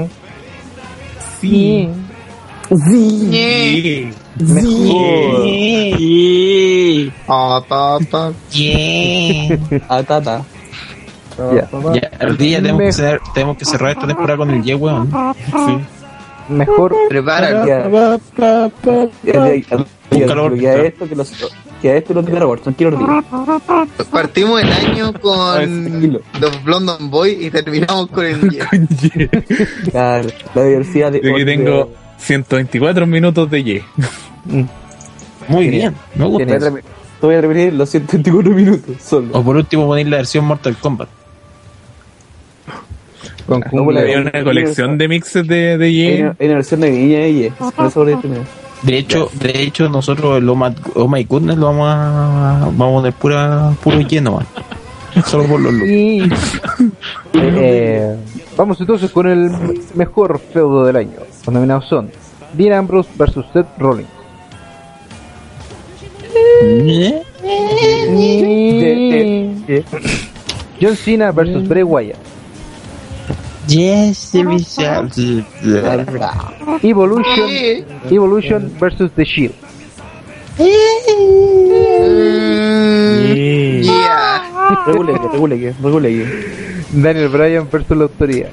Sí. 1.42 1.90
Sí. 2.70 4.12
Ah, 7.28 7.62
ta, 7.68 7.98
ta. 8.10 8.34
Ah, 9.88 10.04
tata. 10.04 10.44
Ya. 11.38 11.70
Ya, 11.94 12.12
el 12.22 12.38
día 12.38 12.62
tenemos 12.62 12.82
que, 12.82 12.94
cerrar, 12.94 13.20
tenemos 13.34 13.58
que 13.58 13.66
cerrar 13.66 13.92
esta 13.92 14.08
temporada 14.08 14.38
con 14.38 14.50
el 14.52 14.64
Ye, 14.64 14.76
weón. 14.76 15.12
Mejor. 16.50 16.96
Que 17.10 17.18
a 20.70 20.76
esto 20.86 21.10
que 21.10 21.16
los 21.16 21.32
que 21.82 21.92
a 21.92 21.98
esto 21.98 22.14
lo 22.14 22.24
tiene 22.24 22.40
Robertson, 22.40 22.74
quiero 22.74 22.98
decir. 22.98 23.08
Partimos 24.10 24.62
el 24.62 24.72
año 24.72 25.14
con 25.14 26.14
los 26.40 26.64
Blondon 26.64 27.12
Boys 27.12 27.38
y 27.42 27.52
terminamos 27.52 28.08
con 28.08 28.26
el 28.26 28.50
Ye. 29.02 29.30
Claro, 29.92 30.30
la 30.54 30.64
diversidad 30.64 31.12
de. 31.12 31.22
Yo 31.22 31.36
aquí 31.36 31.46
tengo 31.46 32.05
124 32.26 33.06
minutos 33.08 33.50
de 33.50 33.60
Y. 33.60 33.82
Muy 35.48 35.70
bien, 35.70 35.94
me 36.16 36.26
Voy 36.26 36.42
a 36.44 36.46
gusta. 36.46 36.60
repetir- 36.70 36.84
Te 37.20 37.26
voy 37.28 37.36
a 37.36 37.42
repetir 37.42 37.74
los 37.74 37.90
124 37.90 38.52
minutos 38.52 38.96
solo. 39.02 39.28
O 39.32 39.44
por 39.44 39.56
último 39.56 39.86
poner 39.88 40.08
la 40.08 40.18
versión 40.18 40.46
Mortal 40.46 40.76
Kombat. 40.78 41.08
con 43.48 43.60
No, 43.60 43.66
cumbia. 43.70 43.94
la- 43.94 44.02
Había 44.02 44.20
una 44.22 44.44
colección 44.44 44.98
de 44.98 45.08
mixes 45.08 45.48
de, 45.48 45.78
de 45.78 45.86
Hay 45.86 46.02
Y. 46.18 46.22
una, 46.22 46.36
hay 46.40 46.46
una 46.48 46.56
versión 46.56 46.80
de 46.82 46.90
Viña 46.90 47.28
y 47.28 47.34
Ye. 47.44 47.52
Por 47.52 47.86
eso 47.86 48.04
voy 48.04 48.14
a 48.14 48.20
tener. 48.22 48.42
De 48.82 48.98
hecho, 48.98 49.30
de 49.34 49.62
hecho 49.64 49.88
nosotros 49.90 50.38
el 50.40 50.50
Oh 50.50 50.56
My, 50.56 50.76
oh 50.96 51.08
My 51.08 51.24
Goodness 51.24 51.58
lo 51.58 51.68
vamos 51.68 51.88
a, 51.90 52.70
vamos 52.76 53.00
a 53.00 53.02
poner 53.02 53.14
pura, 53.14 53.72
puro 53.84 54.00
lleno, 54.02 54.32
man. 54.38 54.46
Solo 55.28 55.46
por 55.46 55.62
los 55.62 55.74
looks. 55.74 55.90
Y 55.90 56.30
eh, 57.34 58.16
vamos 58.58 58.80
entonces 58.82 59.10
con 59.12 59.28
el 59.28 59.50
mejor 59.94 60.40
feudo 60.40 60.86
del 60.86 60.96
año. 60.98 61.12
Los 61.46 61.54
nominados 61.54 61.88
son 61.88 62.10
Dean 62.54 62.74
Ambrose 62.74 63.10
vs 63.16 63.46
Seth 63.54 63.68
Rollins. 63.78 64.10
John 70.82 70.96
Cena 70.96 71.32
vs 71.32 71.68
Bray 71.68 71.84
Wyatt. 71.84 72.18
Yes, 73.68 74.32
Evolution, 76.84 77.50
Evolution 78.12 78.72
vs 78.80 79.12
The 79.16 79.26
Shield. 79.26 79.56
Daniel 86.94 87.30
Bryan 87.30 87.68
vs 87.70 87.90
la 87.92 88.04
autoridad. 88.04 88.50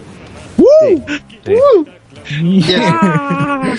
Yeah. 2.31 3.76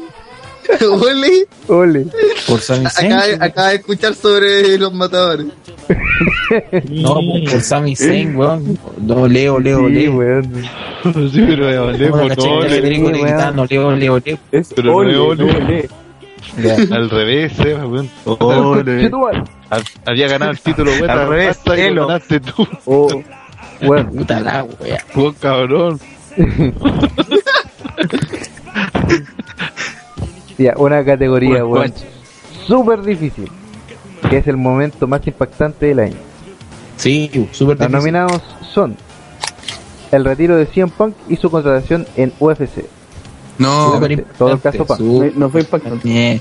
Ole. 0.90 1.46
Ole. 1.68 2.06
Por 2.46 2.60
Sami 2.60 2.86
Zayn. 2.90 3.12
Acaba, 3.12 3.44
acaba 3.44 3.68
de 3.70 3.74
escuchar 3.76 4.14
sobre 4.14 4.78
los 4.78 4.92
matadores. 4.92 5.46
No, 6.90 7.14
por, 7.14 7.44
por 7.50 7.60
Sami 7.60 7.96
Zayn, 7.96 8.36
weón. 8.36 8.78
No, 9.00 9.26
leo, 9.28 9.58
leo, 9.58 9.86
Sí, 9.88 9.94
leo. 9.94 10.14
weón. 10.16 10.52
Sí, 11.32 11.44
pero 11.46 11.86
caché 11.88 12.08
no, 12.08 12.60
que 12.60 12.66
ole. 12.66 12.80
le 12.80 12.88
digo, 12.90 13.10
le 13.10 13.16
weón. 13.18 13.28
gritando, 13.28 13.66
leo, 13.68 13.90
leo, 13.96 14.22
leo. 14.24 14.38
Es 14.52 14.72
Pero 14.74 14.90
no 14.90 14.96
ole, 14.96 15.16
ole. 15.16 15.44
ole. 15.44 15.88
Al 16.92 17.10
revés, 17.10 17.52
eh, 17.60 17.74
weón. 17.74 18.10
Hab- 18.24 19.84
Había 20.06 20.28
ganado 20.28 20.52
el 20.52 20.60
título, 20.60 20.90
weón. 20.92 21.10
Al 21.10 21.28
revés, 21.28 21.58
lo 21.64 21.74
Elo. 21.74 22.06
ganaste 22.06 22.40
tú, 22.40 22.66
Oh, 22.86 23.08
weón. 23.82 24.06
Puta 24.10 24.40
la 24.40 24.66
weón, 25.14 25.34
cabrón. 25.40 26.00
Ya, 30.58 30.74
una 30.76 31.04
categoría, 31.04 31.62
Bueno, 31.64 31.66
weón. 31.88 31.92
Súper 32.66 33.02
difícil. 33.02 33.50
Que 34.30 34.38
es 34.38 34.46
el 34.46 34.56
momento 34.56 35.06
más 35.06 35.26
impactante 35.26 35.86
del 35.86 36.00
año. 36.00 36.16
Sí, 36.96 37.28
súper 37.52 37.76
Los 37.78 37.88
difícil. 37.88 37.90
nominados 37.92 38.42
son 38.72 38.96
el 40.12 40.24
retiro 40.24 40.56
de 40.56 40.66
CM 40.66 40.92
Punk 40.96 41.14
y 41.28 41.36
su 41.36 41.50
contratación 41.50 42.06
en 42.16 42.32
UFC. 42.38 42.84
No, 43.58 44.00
todo 44.38 44.52
el 44.52 44.60
caso 44.60 44.84
Punk. 44.86 45.00
No, 45.00 45.30
no 45.36 45.50
fue 45.50 45.60
impactante. 45.62 46.40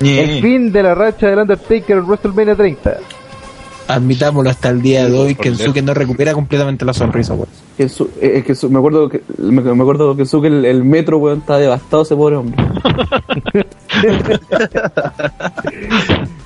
El 0.00 0.42
fin 0.42 0.70
de 0.72 0.82
la 0.82 0.94
racha 0.94 1.28
del 1.28 1.38
Undertaker 1.40 1.98
en 1.98 2.04
WrestleMania 2.04 2.54
30. 2.54 2.98
Admitámoslo 3.88 4.50
hasta 4.50 4.68
el 4.68 4.82
día 4.82 5.06
de 5.08 5.18
hoy 5.18 5.34
que 5.34 5.44
Kensuke 5.44 5.82
no 5.82 5.94
recupera 5.94 6.34
completamente 6.34 6.84
la 6.84 6.92
sonrisa, 6.92 7.32
weón. 7.34 7.48
Eh, 8.20 8.42
que 8.46 8.54
su- 8.54 8.68
me 8.70 8.78
acuerdo 8.78 9.08
que 9.08 9.22
me, 9.38 9.62
me 9.62 9.82
acuerdo 9.82 10.14
que 10.16 10.26
su 10.26 10.40
que 10.42 10.48
el, 10.48 10.64
el 10.64 10.84
metro 10.84 11.18
weón 11.18 11.38
está 11.38 11.56
devastado 11.56 12.02
ese 12.02 12.14
pobre 12.14 12.36
hombre. 12.36 12.56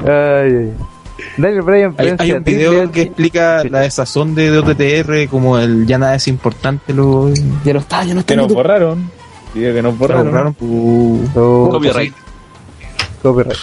Ay, 0.00 0.08
ay. 0.56 0.72
Daniel 1.36 1.62
Bryan 1.62 1.94
Hay, 1.98 2.32
un 2.32 2.42
video 2.44 2.90
que 2.90 3.02
explica 3.02 3.62
la 3.64 3.80
desazón 3.80 4.34
de, 4.34 4.50
de 4.50 4.58
OTTR 4.58 5.28
como 5.30 5.58
el 5.58 5.86
ya 5.86 5.98
nada 5.98 6.14
es 6.16 6.26
importante 6.28 6.92
lo 6.92 7.30
Ya 7.64 7.72
no 7.74 7.78
está, 7.80 8.04
ya 8.04 8.14
no 8.14 8.20
está. 8.20 8.34
Que 8.34 8.36
nos 8.40 8.52
borraron. 8.52 9.10
Que 9.54 9.82
nos 9.82 9.96
borraron. 9.98 10.56
Uh, 10.60 11.20
Oh, 11.36 11.68
Copyright. 11.70 12.14
copyright. 13.22 13.56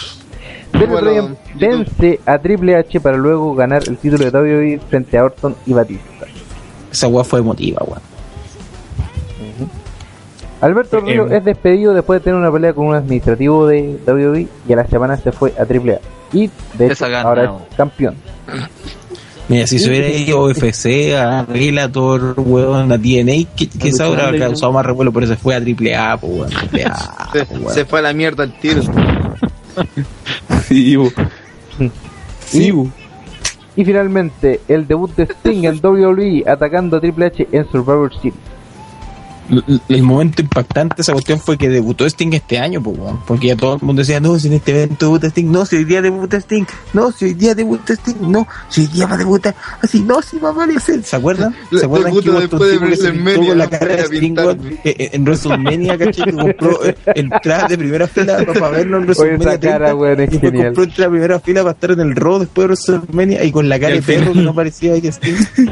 Bryan 0.86 1.36
vence 1.56 2.20
a 2.26 2.38
Triple 2.38 2.76
H 2.76 3.00
para 3.00 3.16
luego 3.16 3.54
ganar 3.54 3.82
el 3.86 3.96
título 3.98 4.30
de 4.30 4.38
WWE 4.38 4.80
frente 4.88 5.18
a 5.18 5.24
Orton 5.24 5.54
y 5.66 5.72
Batista. 5.72 6.26
esa 6.92 7.08
weá 7.08 7.24
fue 7.24 7.40
emotiva, 7.40 7.82
weón. 7.86 8.00
Alberto 10.60 11.00
Río 11.00 11.26
Em. 11.26 11.32
es 11.32 11.44
despedido 11.44 11.94
después 11.94 12.20
de 12.20 12.24
tener 12.24 12.38
una 12.38 12.52
pelea 12.52 12.74
con 12.74 12.86
un 12.86 12.94
administrativo 12.94 13.66
de 13.66 13.98
WWE 14.06 14.46
y 14.68 14.72
a 14.72 14.76
la 14.76 14.86
semana 14.86 15.16
se 15.16 15.32
fue 15.32 15.54
a 15.58 15.64
Triple 15.64 15.94
A. 15.94 16.00
Y 16.32 16.50
de 16.74 16.86
hecho 16.86 17.06
ahora 17.06 17.44
es 17.70 17.76
campeón. 17.76 18.14
Mira, 19.48 19.66
si 19.66 19.78
se 19.78 19.88
hubiera 19.88 20.08
ido 20.08 20.38
a 20.46 20.50
UFC, 20.50 21.14
a 21.16 21.44
Relator, 21.44 22.34
weón, 22.36 22.92
a 22.92 22.98
TNA, 22.98 23.48
que 23.56 23.66
quizá 23.68 24.08
hubiera 24.08 24.36
causado 24.38 24.70
más 24.72 24.84
revuelo, 24.86 25.12
pero 25.12 25.26
se 25.26 25.36
fue 25.36 25.54
a 25.54 25.58
AAA, 25.58 26.18
pues, 26.18 26.32
weón. 26.32 26.50
AAA, 26.52 27.30
Se, 27.32 27.44
po, 27.46 27.54
weón. 27.54 27.74
se 27.74 27.84
fue 27.86 27.98
a 27.98 28.02
la 28.02 28.12
mierda 28.12 28.44
el 28.44 28.52
tiro. 28.60 28.82
Sí, 30.66 30.96
bu. 30.96 31.12
Sí, 32.46 32.70
bu. 32.70 32.90
Y 33.76 33.84
finalmente, 33.84 34.60
el 34.68 34.86
debut 34.86 35.14
de 35.16 35.24
Sting 35.24 35.64
en 35.64 35.80
WWE 35.82 36.44
atacando 36.46 36.96
a 36.96 37.00
Triple 37.00 37.26
H 37.26 37.48
en 37.52 37.70
Survivor 37.70 38.12
Series. 38.14 38.34
El, 39.50 39.80
el 39.88 40.02
momento 40.02 40.42
impactante 40.42 40.96
de 40.96 41.02
esa 41.02 41.12
cuestión 41.12 41.40
fue 41.40 41.58
que 41.58 41.68
debutó 41.68 42.06
Sting 42.06 42.32
este 42.32 42.58
año, 42.58 42.80
pues, 42.82 42.98
weón. 42.98 43.20
porque 43.26 43.48
ya 43.48 43.56
todo 43.56 43.76
el 43.76 43.82
mundo 43.82 44.00
decía, 44.00 44.20
no, 44.20 44.38
si 44.38 44.48
en 44.48 44.54
este 44.54 44.72
evento 44.72 45.06
debuta 45.06 45.26
Sting, 45.28 45.50
no, 45.50 45.66
si 45.66 45.76
hoy 45.76 45.84
día 45.84 46.02
debuta 46.02 46.36
Sting, 46.38 46.64
no, 46.92 47.12
si 47.12 47.24
hoy 47.26 47.34
día 47.34 47.54
debuta 47.54 47.92
Sting, 47.94 48.14
no, 48.20 48.46
si 48.68 48.82
hoy 48.82 48.86
día 48.88 49.06
va 49.06 49.14
a 49.14 49.18
debutar, 49.18 49.54
así, 49.82 50.00
no, 50.00 50.22
si 50.22 50.38
va 50.38 50.50
a 50.50 50.52
aparecer, 50.52 51.02
¿se 51.02 51.16
acuerdan? 51.16 51.54
¿Se 51.72 51.84
acuerdan 51.84 52.12
que 52.12 52.30
hubo 52.30 52.38
otro 52.38 52.58
después 52.58 52.70
de 52.70 52.78
tipo 52.78 52.86
que 52.86 52.96
se 52.96 53.12
pintó 53.12 53.20
WrestleMania, 53.20 53.48
con 53.48 53.58
la 53.58 53.70
cara 53.70 53.96
de 53.96 54.02
Sting 54.02 54.36
eh, 54.38 54.80
eh, 54.84 55.10
en 55.12 55.24
WrestleMania, 55.24 55.98
¿cachai? 55.98 56.24
Que 56.24 56.32
compró 56.32 56.84
eh, 56.84 56.96
entradas 57.14 57.68
de 57.68 57.78
primera 57.78 58.06
fila 58.06 58.44
para 58.46 58.68
verlo 58.70 58.96
en 58.98 59.02
Oye, 59.02 59.06
WrestleMania 59.06 59.48
esa 59.52 59.60
cara, 59.60 59.86
30, 59.86 59.94
weón, 59.94 60.20
es 60.20 60.28
y 60.28 60.30
después 60.30 60.52
genial. 60.52 60.66
compró 60.66 60.84
entrada 60.84 61.02
de 61.04 61.10
primera 61.10 61.40
fila 61.40 61.62
para 61.62 61.72
estar 61.72 61.90
en 61.90 62.00
el 62.00 62.16
Raw 62.16 62.38
después 62.38 62.62
de 62.62 62.66
WrestleMania 62.74 63.44
y 63.44 63.52
con 63.52 63.68
la 63.68 63.80
cara 63.80 63.94
Y 63.94 64.00
de 64.00 64.02
perro 64.02 64.32
que 64.32 64.40
no 64.40 64.54
parecía 64.54 64.92
ahí 64.94 65.06
Sting. 65.06 65.34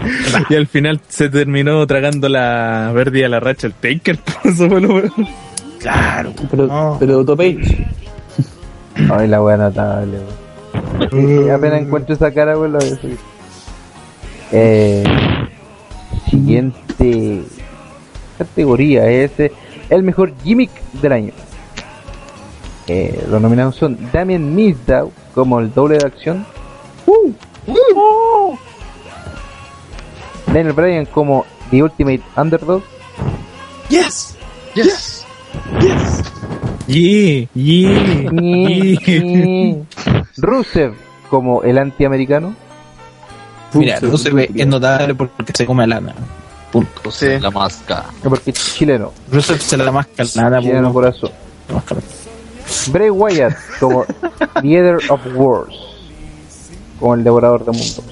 Y 0.51 0.55
al 0.55 0.67
final 0.67 1.01
se 1.09 1.29
terminó 1.29 1.87
tragando 1.87 2.29
la 2.29 2.91
verde 2.95 3.25
a 3.25 3.29
la 3.29 3.41
racha 3.41 3.68
el 3.69 3.75
Taker. 3.75 4.19
por 4.43 4.53
Eso 4.53 4.69
fue 4.69 4.81
lo 4.81 4.89
peor. 4.89 5.13
Claro, 5.79 6.33
Pero, 6.51 6.97
pero 6.99 7.13
debutó 7.13 7.37
Page. 7.37 7.87
Ay, 9.11 9.29
la 9.29 9.43
wea 9.43 9.57
notable, 9.57 10.19
weón. 10.19 11.51
Apenas 11.51 11.83
encuentro 11.83 12.15
esa 12.15 12.33
cara, 12.33 12.59
weón, 12.59 12.73
lo 12.73 12.79
voy 12.81 12.89
a 12.89 12.97
subir. 12.97 13.19
Eh, 14.51 15.05
siguiente 16.31 17.43
categoría 18.39 19.07
es 19.09 19.39
eh, 19.39 19.53
el 19.91 20.03
mejor 20.03 20.33
gimmick 20.43 20.71
del 21.01 21.13
año. 21.13 21.33
Eh, 22.87 23.27
los 23.31 23.41
nominados 23.41 23.77
son 23.77 23.99
Damien 24.13 24.55
Mizdow 24.55 25.13
como 25.35 25.61
el 25.61 25.73
doble 25.73 25.99
de 25.99 26.07
acción. 26.07 26.47
Daniel 30.47 30.73
Bryan 30.73 31.05
como 31.07 31.45
The 31.71 31.83
Ultimate 31.83 32.23
Underdog. 32.37 32.83
Yes, 33.89 34.37
Yes. 34.75 35.25
yes. 35.81 36.23
Yeah, 36.87 37.47
yeah, 37.55 38.31
yeah. 38.33 39.83
Rusev 40.37 40.95
como 41.31 41.63
el 41.63 41.79
antiamericano. 41.79 42.55
Mira, 43.75 44.01
no 44.01 44.17
se 44.17 44.31
ve, 44.31 44.51
es 44.55 44.67
notable 44.67 45.15
porque 45.15 45.53
se 45.55 45.67
come 45.67 45.85
a 45.85 45.87
lana. 45.87 46.15
Punto. 46.73 47.11
Sí. 47.11 47.39
La 47.41 47.51
máscara. 47.51 48.07
Porque 48.23 48.51
es 48.51 48.75
chileno. 48.77 49.13
Rusev 49.31 49.59
se 49.61 49.77
la 49.77 49.91
masca 49.93 50.23
a 50.23 50.27
lana, 50.35 50.61
Chileno 50.61 50.93
por 50.93 51.05
corazón. 51.05 51.31
Bray 52.93 53.11
Wyatt 53.11 53.55
como 53.81 54.05
Leader 54.63 54.99
of 55.11 55.21
Wars, 55.35 55.75
como 57.01 57.15
el 57.15 57.25
devorador 57.25 57.65
de 57.65 57.73
mundos. 57.73 58.05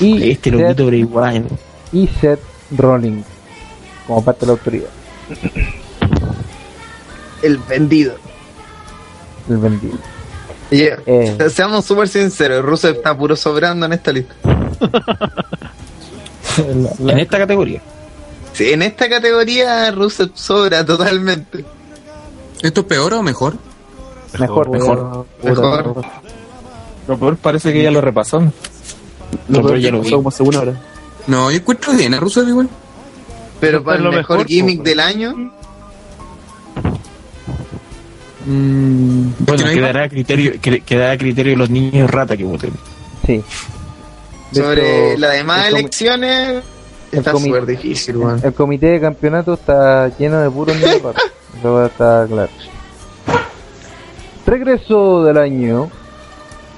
Y 0.00 0.30
Este 0.30 0.50
Seth, 0.50 0.60
loquito 0.60 0.86
Bray 0.86 1.04
Wyatt. 1.04 1.44
y 1.92 2.06
Seth 2.20 2.40
Rollins 2.76 3.24
como 4.06 4.24
parte 4.24 4.40
de 4.40 4.46
la 4.46 4.52
autoridad, 4.52 4.88
El 7.42 7.58
vendido. 7.58 8.14
el 9.48 9.56
vendido. 9.58 9.98
Yeah. 10.70 10.98
Eh. 11.06 11.36
Seamos 11.50 11.84
súper 11.84 12.08
sinceros, 12.08 12.64
Rusev 12.64 12.96
está 12.96 13.16
puro 13.16 13.36
sobrando 13.36 13.86
en 13.86 13.92
esta 13.92 14.12
lista. 14.12 14.34
En 16.56 17.18
esta 17.18 17.38
categoría. 17.38 17.82
Sí, 18.52 18.70
en 18.70 18.82
esta 18.82 19.08
categoría 19.08 19.90
Rusev 19.90 20.30
sobra 20.34 20.84
totalmente. 20.84 21.64
¿Esto 22.62 22.82
es 22.82 22.86
peor 22.86 23.14
o 23.14 23.22
mejor? 23.22 23.54
Mejor, 24.38 24.70
mejor. 24.70 25.26
Mejor. 25.42 26.04
Lo 27.08 27.18
peor 27.18 27.36
parece 27.36 27.72
que 27.72 27.82
ya 27.82 27.90
lo 27.90 28.00
repasó. 28.00 28.40
Lo 29.48 29.62
peor 29.62 29.78
ya 29.78 29.90
lo. 29.90 30.02
Pasó 30.02 30.16
como 30.16 30.30
segunda 30.30 30.60
hora. 30.60 30.80
No, 31.26 31.50
yo 31.50 31.56
encuentro 31.56 31.92
bien 31.92 32.14
a 32.14 32.20
Rusev 32.20 32.48
igual. 32.48 32.68
Pero 33.66 33.82
para 33.84 33.98
el 33.98 34.04
lo 34.04 34.12
mejor 34.12 34.38
mejor, 34.38 34.46
gimmick 34.48 34.78
po. 34.78 34.82
del 34.84 35.00
año, 35.00 35.52
Mm, 38.46 39.28
Bueno, 39.38 39.64
quedará 39.72 40.04
a 40.04 40.08
criterio, 40.10 40.60
que- 40.60 40.80
quedará 40.82 41.12
a 41.12 41.16
criterio 41.18 41.52
de 41.52 41.56
los 41.56 41.70
niños 41.70 42.10
rata 42.10 42.36
que 42.36 42.44
voten. 42.44 42.72
Sí. 43.26 43.42
Sobre 44.52 45.16
las 45.18 45.32
demás 45.32 45.66
el 45.68 45.76
elecciones, 45.76 46.62
el 47.10 47.18
está 47.20 47.32
súper 47.32 47.64
difícil, 47.64 48.18
weón. 48.18 48.40
El 48.44 48.52
comité 48.52 48.86
de 48.88 49.00
campeonato 49.00 49.54
está 49.54 50.08
lleno 50.18 50.40
de 50.40 50.50
puros 50.50 50.76
niños 50.76 51.02
raros. 51.02 51.22
Eso 51.58 51.86
está 51.86 52.26
claro. 52.28 52.50
Regreso 54.46 55.24
del 55.24 55.38
año. 55.38 55.90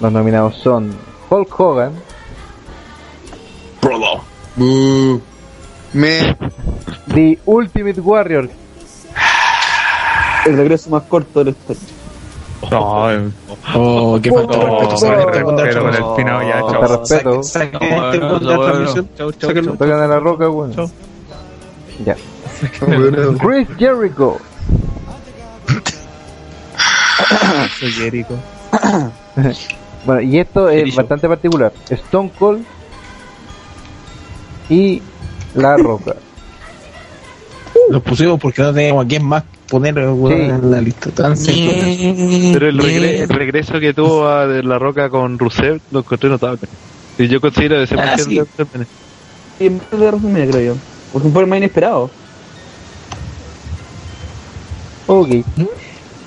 Los 0.00 0.12
nominados 0.12 0.56
son 0.62 0.94
Hulk 1.28 1.58
Hogan, 1.60 1.92
Uh, 4.58 5.18
Me, 5.92 6.36
The 7.12 7.38
Ultimate 7.46 8.00
Warrior, 8.00 8.48
El 10.46 10.56
regreso 10.56 10.90
más 10.90 11.02
corto 11.04 11.40
de 11.40 11.46
la. 11.52 11.56
No, 12.70 13.10
eh, 13.12 13.30
Oh, 13.74 14.18
qué 14.22 14.30
falta 14.30 14.58
de 14.58 14.64
respeto. 14.64 15.06
Weón 15.06 15.26
pero 15.56 15.82
con 15.82 15.94
el 15.94 16.04
final 16.16 16.46
ya, 16.46 16.60
chao. 16.60 16.98
respeto. 16.98 17.40
Este 17.40 17.70
weón. 17.80 19.78
Tocan 19.78 20.00
a 20.00 20.06
la 20.06 20.20
roca, 20.20 20.46
bueno. 20.48 20.90
Ya. 22.04 22.16
Chris 23.40 23.68
Jericho, 23.78 24.38
Soy 27.78 27.90
Jericho. 27.92 28.34
Bueno, 30.06 30.20
y 30.20 30.38
esto 30.38 30.68
es 30.68 30.94
bastante 30.94 31.26
particular. 31.26 31.72
Stone 31.90 32.30
Cold 32.38 32.64
y 34.70 35.02
La 35.54 35.76
Roca. 35.76 36.14
Los 37.90 38.02
pusimos 38.02 38.40
porque 38.40 38.62
no 38.62 38.72
teníamos 38.72 39.04
a 39.04 39.08
quién 39.08 39.24
más 39.24 39.44
poner 39.68 39.96
en 39.98 40.70
la 40.70 40.80
lista. 40.80 41.10
Tan 41.10 41.36
simple. 41.36 42.50
Pero 42.52 42.68
el, 42.68 42.78
regre- 42.78 43.20
el 43.22 43.28
regreso 43.28 43.78
que 43.80 43.94
tuvo 43.94 44.26
a 44.28 44.46
de 44.46 44.62
La 44.62 44.78
Roca 44.78 45.08
con 45.08 45.38
Rusev 45.38 45.80
lo 45.92 46.00
encontré 46.00 46.28
notable. 46.28 46.60
Y 47.18 47.28
yo 47.28 47.40
considero 47.40 47.80
ese 47.80 47.94
Ah, 47.94 48.16
sí. 48.18 48.40
Y 49.58 49.66
en 49.66 49.78
vez 49.78 49.90
de 50.00 50.10
resumen, 50.10 50.50
creo 50.50 50.74
yo. 50.74 50.80
Porque 51.12 51.28
fue 51.28 51.42
el 51.42 51.48
más 51.48 51.58
inesperado. 51.58 52.10
Ok. 55.06 55.28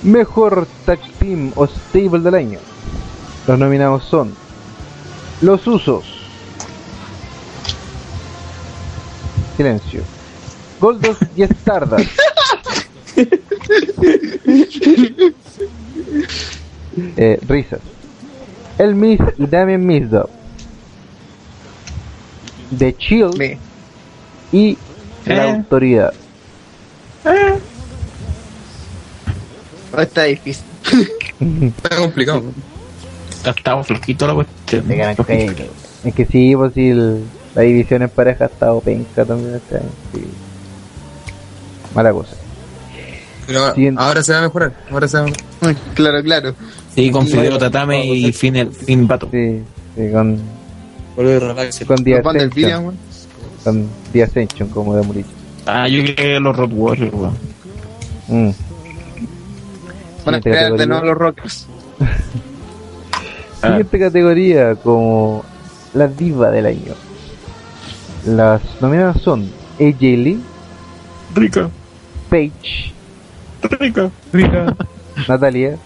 Mejor 0.04 0.66
Tag 0.86 1.00
Team 1.20 1.52
o 1.56 1.68
Stable 1.68 2.20
del 2.22 2.36
año. 2.36 2.60
Los 3.48 3.60
nominados 3.60 4.04
son 4.06 4.34
Los 5.42 5.68
Usos. 5.68 6.06
Silencio. 9.58 10.02
Goldos 10.80 11.17
y 11.35 11.43
Stardust. 11.43 12.09
eh, 17.17 17.40
risas. 17.48 17.80
El 18.77 18.95
Miss 18.95 19.19
y 19.38 19.45
Damien 19.45 19.85
Mizdow. 19.85 20.30
The 22.77 22.95
Chill 22.95 23.32
me. 23.38 23.58
y 24.51 24.77
La 25.25 25.48
Eh. 25.48 25.51
Autoridad. 25.51 26.14
Oh, 29.91 29.99
está 30.01 30.24
difícil. 30.24 30.64
está 31.61 31.95
complicado. 31.98 32.43
Está- 33.32 33.51
Estaba 33.51 33.83
flojito 33.83 34.27
la 34.27 34.33
cuestión. 34.35 34.85
Es 36.03 36.14
que 36.14 36.25
sí, 36.25 36.56
pues 36.56 36.75
el- 36.77 37.24
la 37.56 37.61
división 37.64 38.01
en 38.03 38.09
pareja 38.09 38.45
ha 38.45 38.48
estado 38.48 38.80
penca 38.80 39.25
también 39.25 39.59
sí. 40.14 40.22
Mala 41.95 42.11
cosa. 42.11 42.35
Pero 43.48 43.59
ahora, 43.61 43.74
Siguiente. 43.74 44.01
ahora 44.01 44.24
se 44.24 44.34
va 44.34 44.40
a 44.40 44.42
mejorar. 44.43 44.74
Ahora 44.92 45.08
se 45.08 45.18
va 45.18 45.24
a 45.24 45.26
mejorar. 45.26 45.76
Claro, 45.95 46.24
claro. 46.24 46.56
Sí, 46.93 47.11
con 47.11 47.27
Fideo 47.27 47.58
Tatame 47.58 48.06
y 48.06 48.32
Finn, 48.32 48.72
Finn 48.72 49.08
Pato. 49.08 49.27
Sí, 49.32 49.64
sí, 49.95 50.11
con, 50.11 50.40
con 51.16 52.03
Villa, 52.03 52.19
Ascension. 52.19 52.98
Con 53.64 53.90
The 54.14 54.24
Ascension, 54.24 54.69
como 54.69 54.95
de 54.95 55.01
Murillo. 55.01 55.27
Ah, 55.66 55.88
yo 55.88 56.03
creo 56.03 56.16
que 56.16 56.40
los 56.40 56.56
Road 56.56 56.72
Warriors, 56.74 57.14
weón. 57.14 57.38
Mm. 58.27 58.51
Van 60.26 60.35
a 60.35 60.42
crear 60.42 60.74
de 60.74 60.88
nuevo 60.88 61.06
los 61.06 61.18
Rockers. 61.18 61.68
Siguiente 63.61 64.00
categoría 64.00 64.76
como 64.76 65.43
la 65.93 66.08
diva 66.08 66.50
del 66.51 66.68
año. 66.68 66.93
Las 68.26 68.61
nominadas 68.82 69.22
son 69.22 69.50
AJ 69.80 70.01
Lee, 70.01 70.40
Rica, 71.34 71.69
Paige, 72.30 72.93
rica. 73.80 74.09
Rica. 74.32 74.75
Natalia, 75.27 75.77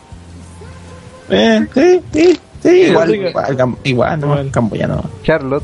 Eh, 1.29 1.67
sí, 1.73 2.01
sí, 2.13 2.39
sí. 2.61 2.69
Igual, 2.69 3.15
igual, 3.15 3.77
igual, 3.83 4.19
no, 4.19 4.27
Igual. 4.33 4.51
camboyano. 4.51 5.03
Charlotte, 5.23 5.63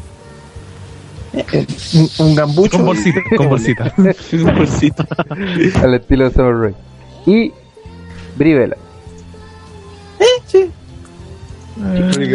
Eh, 1.34 1.68
un, 1.94 2.10
un 2.26 2.36
gambucho. 2.36 2.78
Con 2.78 2.86
bolsita, 2.88 3.20
con 3.38 3.50
bolsita. 3.50 3.92
Con 3.96 4.56
bolsita. 4.56 5.06
al 5.84 5.94
estilo 5.94 6.30
de 6.30 6.34
Summer. 6.34 6.74
Y 7.28 7.52
Brivela. 8.36 8.78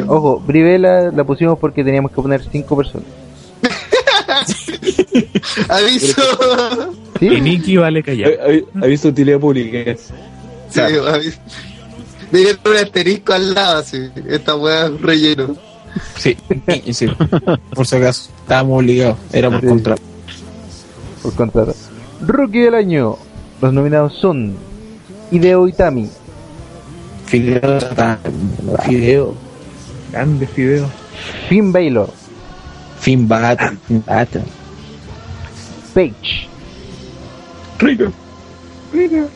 Ojo, 0.06 0.40
Brivela 0.40 1.10
la 1.10 1.24
pusimos 1.24 1.58
porque 1.58 1.82
teníamos 1.84 2.12
que 2.12 2.22
poner 2.22 2.42
cinco 2.50 2.76
personas. 2.76 3.06
Aviso. 5.68 6.22
Y 7.20 7.40
Nicky 7.40 7.76
vale 7.76 8.02
callar. 8.02 8.32
Aviso 8.82 9.08
de 9.08 9.12
utilidad 9.12 9.40
pública. 9.40 9.96
Sí, 10.70 10.80
aviso. 10.80 11.38
Tener 12.30 12.58
un 12.64 12.76
asterisco 12.76 13.32
al 13.32 13.54
lado, 13.54 13.78
así. 13.78 14.10
Esta 14.28 14.56
weá 14.56 14.86
es 14.86 15.00
relleno. 15.00 15.56
Sí, 16.16 16.36
sí. 16.92 17.06
Por 17.74 17.86
si 17.86 17.96
acaso, 17.96 18.30
estábamos 18.42 18.80
obligados. 18.82 19.18
Era 19.32 19.50
por 19.50 19.64
contrato. 19.64 20.02
Por 21.22 21.34
contrato. 21.34 21.74
Rookie 22.20 22.60
del 22.60 22.74
año. 22.74 23.16
Los 23.62 23.72
nominados 23.72 24.14
son 24.14 24.56
Hideo 25.30 25.68
Itami, 25.68 26.10
Fideo, 27.24 27.78
Fideo, 28.84 29.34
Grande 30.12 30.46
fideo. 30.46 30.90
Finn 31.48 31.72
Balor, 31.72 32.10
Finn 33.00 33.26
Battle. 33.26 33.78
Page, 35.94 36.48
Rico. 37.78 38.12
Rico. 38.92 39.28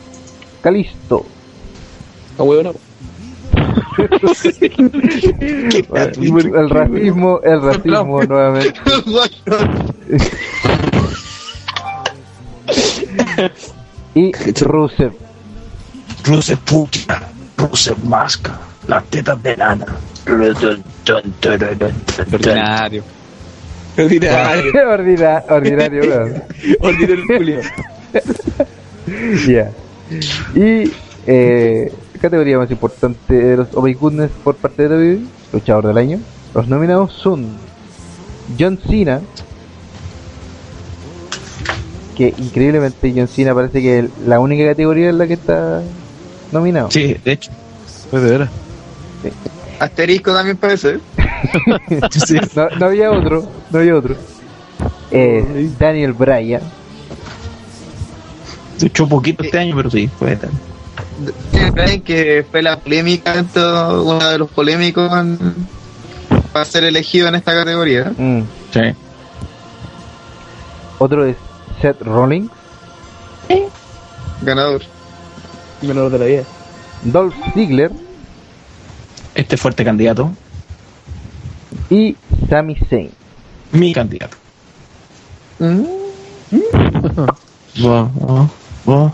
Calisto, 0.61 1.25
Ah, 2.37 2.43
huevo, 2.43 2.63
no. 2.63 2.73
el 6.57 6.69
racismo, 6.69 7.39
el 7.41 7.61
racismo 7.61 8.23
nuevamente. 8.23 8.79
y 14.15 14.31
Rusev. 14.61 15.11
Rusev 16.25 16.59
Pucha, 16.59 17.21
Rusev 17.57 17.97
Masca, 18.05 18.59
las 18.87 19.03
tetas 19.05 19.41
de 19.41 19.57
lana. 19.57 19.85
Ordinario. 22.31 23.03
Ordinario. 24.03 24.71
Ordina- 24.89 25.43
ordinario, 25.49 26.01
weón. 26.03 26.43
Ordinario 26.81 27.23
Julio. 27.27 27.59
Ya. 29.47 29.71
Y 30.55 30.91
eh, 31.25 31.91
categoría 32.21 32.57
más 32.59 32.69
importante 32.69 33.33
de 33.33 33.57
los 33.57 33.67
Oh 33.73 33.81
My 33.81 33.93
Goodness 33.93 34.29
por 34.43 34.55
parte 34.55 34.87
de 34.87 34.95
WWE, 35.15 35.19
luchador 35.53 35.87
del 35.87 35.97
año. 35.97 36.19
Los 36.53 36.67
nominados 36.67 37.13
son 37.13 37.47
John 38.59 38.77
Cena, 38.87 39.21
que 42.15 42.33
increíblemente 42.37 43.11
John 43.15 43.27
Cena 43.27 43.55
parece 43.55 43.81
que 43.81 43.99
es 43.99 44.05
la 44.27 44.39
única 44.39 44.65
categoría 44.65 45.09
en 45.09 45.17
la 45.17 45.27
que 45.27 45.33
está 45.33 45.81
nominado. 46.51 46.91
Sí, 46.91 47.15
de 47.23 47.31
hecho. 47.31 47.51
Pues 48.11 48.23
de 48.23 48.29
veras. 48.29 48.49
Asterisco 49.79 50.33
también 50.33 50.57
parece. 50.57 50.99
no, 52.55 52.69
no 52.79 52.85
había 52.85 53.11
otro, 53.11 53.47
no 53.71 53.79
había 53.79 53.95
otro. 53.95 54.15
Eh, 55.11 55.69
Daniel 55.79 56.13
Bryan, 56.13 56.61
Se 58.77 58.87
echó 58.87 59.07
poquito 59.07 59.43
este 59.43 59.57
año, 59.57 59.75
pero 59.75 59.89
sí, 59.89 60.09
puede 60.19 60.33
estar. 60.33 60.49
¿Creen 61.73 62.01
que 62.01 62.45
fue 62.49 62.61
la 62.61 62.79
polémica, 62.79 63.43
uno 64.03 64.29
de 64.29 64.37
los 64.37 64.49
polémicos 64.49 65.11
en- 65.13 65.37
para 66.53 66.65
ser 66.65 66.83
elegido 66.83 67.27
en 67.27 67.35
esta 67.35 67.53
categoría? 67.53 68.11
mm. 68.17 68.41
Sí. 68.73 68.79
otro 70.99 71.25
es 71.25 71.35
Seth 71.81 72.01
Rollins, 72.01 72.51
Ganador. 74.41 74.81
Menor 75.81 76.11
de 76.11 76.19
la 76.19 76.25
vida. 76.25 76.43
Dolph 77.03 77.33
Ziggler 77.53 77.91
Este 79.39 79.55
fuerte 79.55 79.85
candidato. 79.85 80.33
y 81.89 82.17
Sami 82.49 82.75
Zayn. 82.75 83.09
Mi 83.71 83.93
candidato. 83.93 84.35
Mm. 85.59 85.83
Wow, 87.81 88.11
wow, 88.15 88.49
wow. 88.83 89.11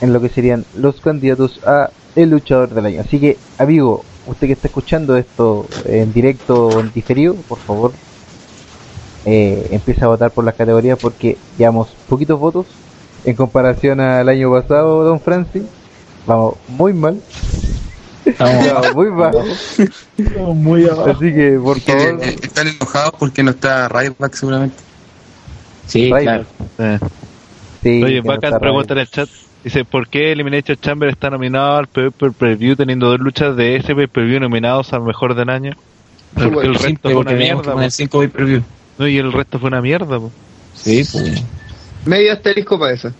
en 0.00 0.12
lo 0.12 0.20
que 0.20 0.28
serían 0.30 0.64
los 0.76 1.00
candidatos 1.00 1.60
a 1.64 1.90
el 2.16 2.30
luchador 2.30 2.74
del 2.74 2.86
año. 2.86 3.02
Así 3.02 3.20
que, 3.20 3.38
amigo, 3.56 4.04
usted 4.26 4.48
que 4.48 4.54
está 4.54 4.66
escuchando 4.66 5.16
esto 5.16 5.68
en 5.84 6.12
directo 6.12 6.66
o 6.66 6.80
en 6.80 6.92
diferido, 6.92 7.34
por 7.34 7.58
favor, 7.58 7.92
eh, 9.26 9.68
empieza 9.70 10.06
a 10.06 10.08
votar 10.08 10.32
por 10.32 10.44
las 10.44 10.56
categorías 10.56 10.98
porque 11.00 11.38
llevamos 11.56 11.94
poquitos 12.08 12.40
votos 12.40 12.66
en 13.24 13.36
comparación 13.36 14.00
al 14.00 14.28
año 14.28 14.50
pasado, 14.50 15.04
Don 15.04 15.20
Francis. 15.20 15.62
Vamos 16.26 16.56
muy 16.66 16.92
mal. 16.92 17.20
Vamos 18.38 18.94
muy 18.94 19.08
bajo. 19.10 19.44
Muy 20.54 20.84
abajo. 20.84 21.10
Así 21.10 21.32
que, 21.34 21.58
por 21.62 21.80
Que, 21.80 21.92
favor, 21.92 22.24
eh, 22.24 22.36
están 22.42 22.68
enojados 22.68 23.12
porque 23.18 23.42
no 23.42 23.50
está 23.50 23.88
Ryback 23.88 24.34
seguramente. 24.34 24.76
Sí, 25.86 26.04
Ryback. 26.06 26.22
claro. 26.22 26.44
Eh. 26.78 26.98
sí, 27.82 28.02
Oye, 28.02 28.16
no 28.22 28.28
Bacán 28.28 28.48
está 28.54 28.60
pregunta 28.60 28.94
en 28.94 29.00
el 29.00 29.08
chat. 29.10 29.28
Dice, 29.62 29.84
¿por 29.84 30.08
qué 30.08 30.32
Elimination 30.32 30.76
Chamber 30.80 31.08
está 31.08 31.30
nominado 31.30 31.78
al 31.78 31.86
Per 31.86 32.12
Preview 32.12 32.76
teniendo 32.76 33.08
dos 33.08 33.18
luchas 33.20 33.56
de 33.56 33.76
ese 33.76 33.94
Pay 33.94 34.06
Per 34.08 34.24
View 34.26 34.40
nominados 34.40 34.92
al 34.92 35.02
mejor 35.02 35.34
del 35.34 35.48
año? 35.48 35.72
Sí, 36.36 36.42
el 36.42 36.50
bueno, 36.50 36.72
resto 36.74 36.98
fue 37.10 37.14
una 37.14 37.32
mierda. 37.32 37.72
con 37.72 37.82
el 37.82 37.88
po. 37.88 37.90
5 37.90 38.28
preview. 38.32 38.62
No, 38.98 39.06
y 39.08 39.16
el 39.18 39.32
resto 39.32 39.58
fue 39.58 39.68
una 39.68 39.80
mierda. 39.80 40.18
po. 40.18 40.30
Sí, 40.74 41.02
pues. 41.10 41.42
Medio 42.04 42.32
asterisco 42.32 42.78
para 42.78 42.92
eso. 42.92 43.10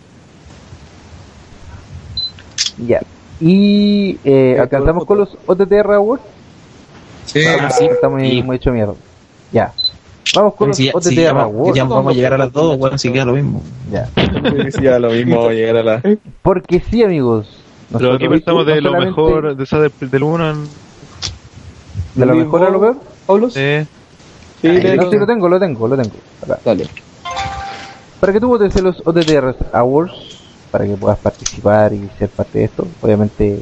Ya. 2.78 3.00
Y 3.46 4.18
eh, 4.24 4.56
alcanzamos 4.58 5.04
con 5.04 5.18
los 5.18 5.36
OTTR 5.46 5.92
Awards. 5.92 6.22
Sí, 7.26 7.40
Ah, 7.44 7.68
sí. 7.70 7.84
Estamos 7.84 8.18
muy, 8.20 8.42
muy 8.42 8.56
hecho 8.56 8.72
mierda. 8.72 8.94
Ya. 9.52 9.70
Vamos 10.34 10.54
con 10.54 10.68
los 10.68 10.76
Si 10.78 10.88
OTTR 10.88 11.02
si 11.10 11.14
ya, 11.16 11.30
Awards. 11.30 11.76
ya 11.76 11.84
vamos 11.84 12.12
a 12.12 12.16
llegar 12.16 12.32
a 12.32 12.38
las 12.38 12.52
2, 12.52 12.78
bueno, 12.78 12.96
si 12.96 13.12
queda 13.12 13.26
lo 13.26 13.34
mismo. 13.34 13.62
Ya. 13.92 14.08
ya 14.82 14.98
lo 14.98 15.10
mismo 15.10 15.36
vamos 15.36 15.50
a 15.50 15.54
llegar 15.54 15.76
a 15.76 15.82
la. 15.82 16.02
Porque 16.42 16.80
sí, 16.90 17.02
amigos. 17.04 17.46
Pero 17.92 18.14
aquí 18.14 18.24
nosotros 18.24 18.30
pensamos 18.40 18.66
de 18.66 18.74
no 18.76 18.80
lo 18.80 18.88
solamente- 18.88 19.10
mejor, 19.22 19.56
de 19.56 19.64
esa 19.64 19.78
del, 19.78 19.92
del 20.10 20.22
1 20.22 20.50
en... 20.50 20.64
¿De 22.14 22.26
lo 22.26 22.34
mejor 22.34 22.62
a 22.64 22.70
lo 22.70 22.80
peor? 22.80 22.96
Paulos? 23.26 23.52
Eh, 23.56 23.86
Sí, 24.62 24.68
Ay, 24.68 24.80
de- 24.80 24.96
no, 24.96 25.10
sí, 25.10 25.18
lo 25.18 25.26
tengo, 25.26 25.46
lo 25.46 25.60
tengo, 25.60 25.86
lo 25.86 25.94
tengo. 25.96 26.10
Para, 26.40 26.58
Dale. 26.64 26.86
para 28.18 28.32
que 28.32 28.40
tú 28.40 28.48
votes 28.48 28.74
en 28.76 28.84
los 28.84 29.02
OTTR 29.06 29.54
Awards, 29.74 30.33
para 30.74 30.86
que 30.86 30.96
puedas 30.96 31.18
participar 31.20 31.92
y 31.92 32.10
ser 32.18 32.28
parte 32.30 32.58
de 32.58 32.64
esto, 32.64 32.84
obviamente, 33.00 33.60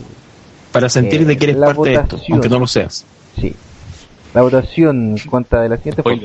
Para 0.73 0.89
sentir 0.89 1.21
Eh, 1.21 1.25
de 1.27 1.37
que 1.37 1.45
eres 1.45 1.57
la 1.59 1.67
parte 1.67 1.91
de 1.91 1.95
esto, 1.97 2.03
votación. 2.17 2.33
aunque 2.37 2.49
no 2.49 2.59
lo 2.59 2.67
seas. 2.67 3.05
sí. 3.39 3.55
La 4.33 4.41
votación 4.41 5.17
cuenta 5.29 5.61
de 5.61 5.69
la 5.69 5.77
siguiente 5.77 6.03
forma. 6.03 6.23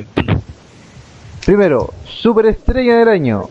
Primero, 1.45 1.93
superestrella 2.05 2.99
del 2.99 3.09
año. 3.09 3.49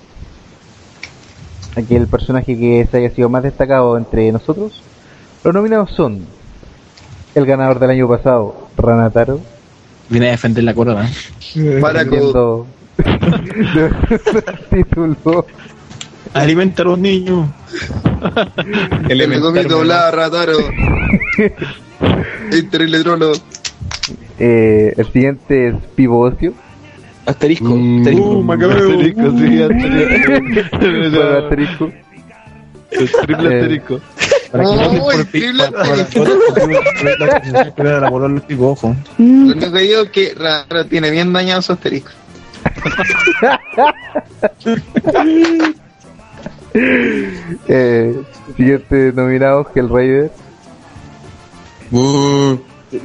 Aquí 1.76 1.94
el 1.94 2.06
personaje 2.06 2.56
que 2.58 2.89
se 2.90 2.97
haya 2.97 3.10
sido 3.10 3.28
más 3.28 3.42
destacado 3.42 3.98
entre 3.98 4.32
nosotros. 4.32 4.82
Los 5.44 5.52
nominados 5.52 5.90
son 5.90 6.24
el 7.34 7.44
ganador 7.44 7.78
del 7.81 7.90
año 7.90 8.08
pasado, 8.08 8.68
Ranataro, 8.78 9.40
Viene 10.08 10.28
a 10.28 10.31
defender 10.31 10.65
la 10.65 10.73
corona. 10.73 11.10
Para 11.82 12.02
defendiendo 12.02 12.66
título. 14.70 15.44
Alimenta 16.34 16.82
a 16.82 16.84
los 16.86 16.98
niños. 16.98 17.48
El 19.08 19.28
me 19.28 19.40
comí 19.40 19.62
doblada, 19.64 20.10
rataro. 20.10 20.58
El 22.50 22.68
terrible 22.70 23.02
trono. 23.02 23.32
Eh, 24.38 24.92
el 24.96 25.12
siguiente 25.12 25.68
es 25.68 25.74
Pivo 25.94 26.20
Ocio. 26.20 26.52
Asterisco. 27.24 27.74
Mm. 27.74 27.98
asterisco. 27.98 28.28
Uh, 28.30 28.42
Macabeo. 28.42 28.90
asterisco, 28.90 29.30
sí, 29.38 29.62
asterisco. 29.62 30.78
Bueno, 30.78 31.22
asterisco. 31.38 31.92
Triple 32.90 33.48
Eh, 33.50 33.60
asterisco. 33.60 34.00
Para 34.52 34.62
que 34.64 34.68
Oh, 34.70 34.74
voten 34.76 34.98
por 35.00 35.14
el 35.14 35.26
triple 35.28 35.62
asterisco. 35.64 36.24
por- 38.10 38.30
la 38.30 38.40
pico, 38.46 38.70
ojo. 38.70 38.96
Lo 39.18 39.55
que 39.58 39.70
digo 39.80 40.02
es 40.02 40.10
que 40.10 40.34
Rataro 40.36 40.86
tiene 40.86 41.10
bien 41.10 41.32
dañado 41.32 41.62
su 41.62 41.72
asterisco. 41.72 42.10
Eh, 47.68 48.22
siguiente 48.56 49.12
nominado, 49.14 49.66
Hellraider. 49.74 50.30
Uh, 51.90 52.56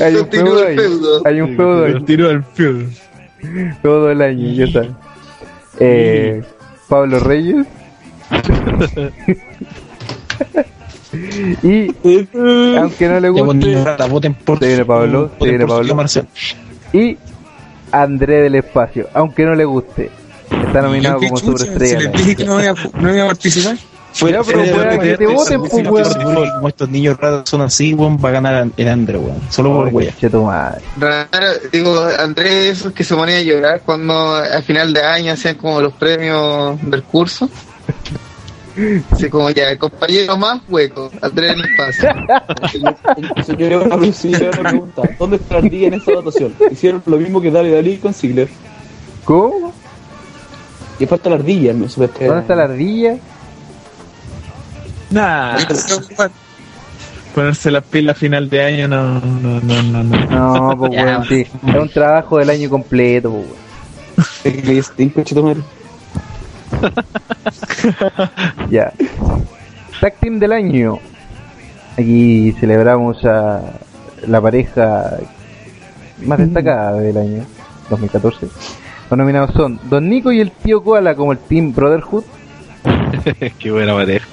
Hay 0.00 0.14
un 0.16 0.28
feudo 0.28 0.62
el 0.62 0.68
ahí. 0.68 0.76
feudo. 0.76 1.22
Hay 1.24 1.40
un 1.40 1.56
feudo 1.56 1.84
ahí. 1.84 2.00
tiro 2.04 2.28
al 2.28 2.44
field. 2.54 2.92
Todo 3.82 4.10
el 4.10 4.20
año, 4.22 4.52
ya 4.52 4.66
sabes. 4.72 4.90
Eh, 5.80 6.42
Pablo 6.88 7.20
Reyes. 7.20 7.66
y 11.62 11.88
aunque 12.76 13.08
no 13.08 13.20
le 13.20 13.30
guste, 13.30 13.84
voten 14.10 14.34
por 14.34 14.58
se 14.58 14.66
viene 14.66 14.84
Pablo, 14.84 15.30
se 15.40 15.48
viene 15.48 15.66
Pablo. 15.66 15.94
Marcel. 15.94 16.26
y 16.92 17.16
André 17.92 18.42
del 18.42 18.54
Espacio, 18.56 19.08
aunque 19.14 19.44
no 19.44 19.54
le 19.54 19.64
guste, 19.64 20.10
está 20.66 20.82
nominado 20.82 21.20
¿qué 21.20 21.28
como 21.28 21.40
chucha? 21.40 21.58
Si 21.58 21.66
superestrella. 21.68 22.10
les 22.10 22.12
dije 22.12 22.36
que 22.36 22.44
no 22.44 22.54
voy 22.54 22.66
a, 22.66 22.74
no 22.74 23.08
voy 23.10 23.18
a 23.20 23.26
participar. 23.26 23.76
Fue 24.10 24.32
Ya, 24.32 24.42
pero, 24.42 24.64
fue- 24.64 24.98
que 25.00 25.16
te 25.18 25.26
voten, 25.26 25.60
pues, 25.62 25.86
weón. 25.86 26.50
Como 26.54 26.68
estos 26.68 26.88
niños 26.88 27.16
raros 27.18 27.48
son 27.48 27.60
así, 27.60 27.92
weón, 27.94 28.16
va 28.22 28.30
a 28.30 28.32
ganar 28.32 28.68
el 28.76 28.88
Andre, 28.88 29.18
weón. 29.18 29.38
Solo 29.50 29.74
por 29.74 29.88
weón. 29.88 30.12
Che 30.18 30.28
tu 30.30 30.42
madre. 30.44 30.80
Raro, 30.98 31.28
digo, 31.70 32.04
Andrés, 32.18 32.78
esos 32.78 32.92
que 32.92 33.04
se 33.04 33.14
ponía 33.14 33.36
a 33.36 33.42
llorar 33.42 33.82
cuando 33.84 34.34
al 34.34 34.62
final 34.62 34.92
de 34.92 35.02
año 35.02 35.32
hacían 35.34 35.56
como 35.56 35.80
los 35.80 35.92
premios 35.92 36.78
del 36.82 37.02
curso. 37.04 37.48
Así 39.10 39.28
como 39.28 39.50
ya, 39.50 39.70
el 39.70 39.78
compañero 39.78 40.36
más 40.36 40.60
hueco, 40.68 41.10
Andrés 41.20 41.52
en 41.52 41.58
el 41.60 41.64
espacio. 41.66 42.08
Señor, 43.44 43.82
una, 43.86 43.96
pre- 43.96 44.12
señora, 44.12 44.50
una 44.60 44.70
pregunta. 44.70 45.02
¿Dónde 45.18 45.36
está 45.36 45.54
la 45.54 45.60
ardilla 45.60 45.86
en 45.88 45.94
esa 45.94 46.12
votación? 46.12 46.54
Hicieron 46.70 47.02
lo 47.06 47.16
mismo 47.16 47.40
que 47.40 47.50
Dale 47.50 47.70
Dalí 47.70 47.96
con 47.96 48.14
Ziggler. 48.14 48.48
¿Cómo? 49.24 49.72
Y 51.00 51.06
falta 51.06 51.28
la 51.30 51.36
ardilla, 51.36 51.72
me 51.74 51.88
supe 51.88 52.08
¿Dónde 52.26 52.40
está 52.40 52.54
la 52.56 52.64
ardilla? 52.64 53.16
Nah. 55.10 55.56
Ponerse 57.34 57.70
las 57.70 57.84
pilas 57.84 58.16
a 58.16 58.18
final 58.18 58.48
de 58.50 58.64
año 58.64 58.88
no, 58.88 59.20
no, 59.20 59.60
no, 59.60 59.82
no. 59.82 60.02
no. 60.02 60.70
No, 60.70 60.76
pues 60.78 60.90
weón, 60.92 61.24
sí. 61.26 61.46
Es 61.66 61.74
un 61.76 61.88
trabajo 61.88 62.38
del 62.38 62.50
año 62.50 62.68
completo, 62.68 63.30
pues 63.30 63.46
weón. 65.32 65.64
Ya. 68.70 68.92
Tag 70.00 70.14
Team 70.20 70.38
del 70.38 70.52
año. 70.52 70.98
Aquí 71.94 72.52
celebramos 72.60 73.24
a 73.24 73.60
la 74.26 74.40
pareja 74.40 75.18
más 76.24 76.38
destacada 76.38 77.00
del 77.00 77.16
año 77.16 77.44
2014. 77.90 78.46
Los 79.10 79.18
nominados 79.18 79.52
son 79.54 79.80
Don 79.84 80.08
Nico 80.08 80.32
y 80.32 80.40
el 80.40 80.50
tío 80.50 80.82
Koala 80.82 81.14
como 81.14 81.32
el 81.32 81.38
Team 81.38 81.72
Brotherhood. 81.74 82.24
Qué 83.58 83.70
buena 83.70 83.94
pareja. 83.94 84.26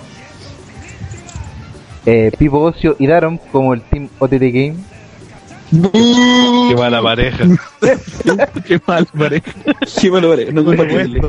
Eh, 2.05 2.31
Pipo 2.37 2.59
Ocio 2.59 2.95
y 2.99 3.07
Daron 3.07 3.39
como 3.51 3.73
el 3.73 3.81
Team 3.81 4.09
OTT 4.19 4.33
Game. 4.33 4.75
Qué 6.69 6.75
mala 6.77 7.01
pareja. 7.01 7.45
Qué 8.65 8.79
mal 8.87 9.05
pareja. 9.17 9.51
Qué 10.01 10.11
malo 10.11 10.29
pareja, 10.29 10.51
no 10.51 10.63
compatible. 10.63 11.21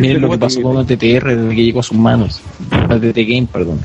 Miren 0.00 0.22
lo 0.22 0.30
que 0.30 0.38
pasó 0.38 0.62
con 0.62 0.78
el 0.78 0.86
TTR 0.86 1.36
desde 1.36 1.54
que 1.54 1.64
llegó 1.64 1.80
a 1.80 1.82
sus 1.82 1.98
manos. 1.98 2.40
El 2.90 3.00
TT 3.00 3.16
Game, 3.28 3.48
perdón. 3.52 3.80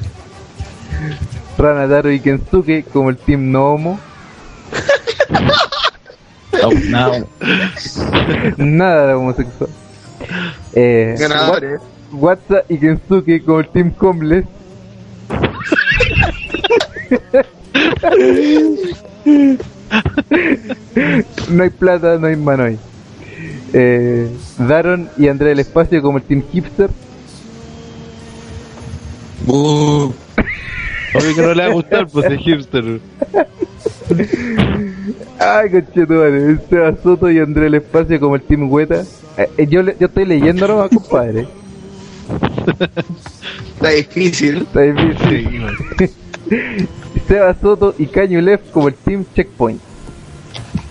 Ranataro 1.58 2.12
y 2.12 2.20
Kensuke 2.20 2.86
como 2.92 3.10
el 3.10 3.18
Team 3.18 3.52
Nomo. 3.52 4.00
Oh, 6.62 6.72
no. 6.90 7.12
Nada 8.58 9.08
de 9.08 9.14
homosexual. 9.14 9.70
Eh, 10.74 11.16
Ganadores. 11.18 11.80
Wa- 12.12 12.32
WhatsApp 12.32 12.70
y 12.70 12.78
Kensuke 12.80 13.42
como 13.46 13.60
el 13.62 13.70
Team 13.70 13.94
Homeless. 14.00 14.46
no 21.50 21.64
hay 21.64 21.70
plata, 21.70 22.18
no 22.18 22.28
hay 22.28 22.36
mano 22.36 22.64
ahí. 22.64 22.78
Eh, 23.74 24.30
Daron 24.58 25.10
y 25.18 25.28
André 25.28 25.50
del 25.50 25.60
Espacio 25.60 26.02
como 26.02 26.18
el 26.18 26.24
Team 26.24 26.44
Hipster. 26.52 26.90
Obvio 29.48 30.14
que 31.36 31.42
no 31.42 31.54
le 31.54 31.64
va 31.64 31.70
a 31.70 31.74
gustar, 31.74 32.08
pues 32.08 32.26
es 32.32 32.40
hipster. 32.40 33.00
Ay, 35.40 35.70
conchetumare. 35.72 36.58
Seba 36.70 36.94
Soto 37.02 37.32
y 37.32 37.40
André 37.40 37.64
del 37.64 37.76
Espacio 37.76 38.20
como 38.20 38.36
el 38.36 38.42
Team 38.44 38.72
Hueta. 38.72 39.04
Eh, 39.38 39.50
eh, 39.58 39.68
yo, 39.68 39.82
le- 39.82 39.96
yo 40.00 40.06
estoy 40.08 40.26
leyendo 40.26 40.68
nomás, 40.68 40.90
compadre. 40.90 41.48
Está 43.76 43.90
difícil. 43.90 44.58
Está 44.58 44.82
difícil. 44.82 45.62
Seba 47.30 47.56
Soto 47.61 47.93
y 47.99 48.08
Caño 48.08 48.41
Left 48.41 48.72
como 48.72 48.88
el 48.88 48.95
Team 48.95 49.24
Checkpoint. 49.35 49.80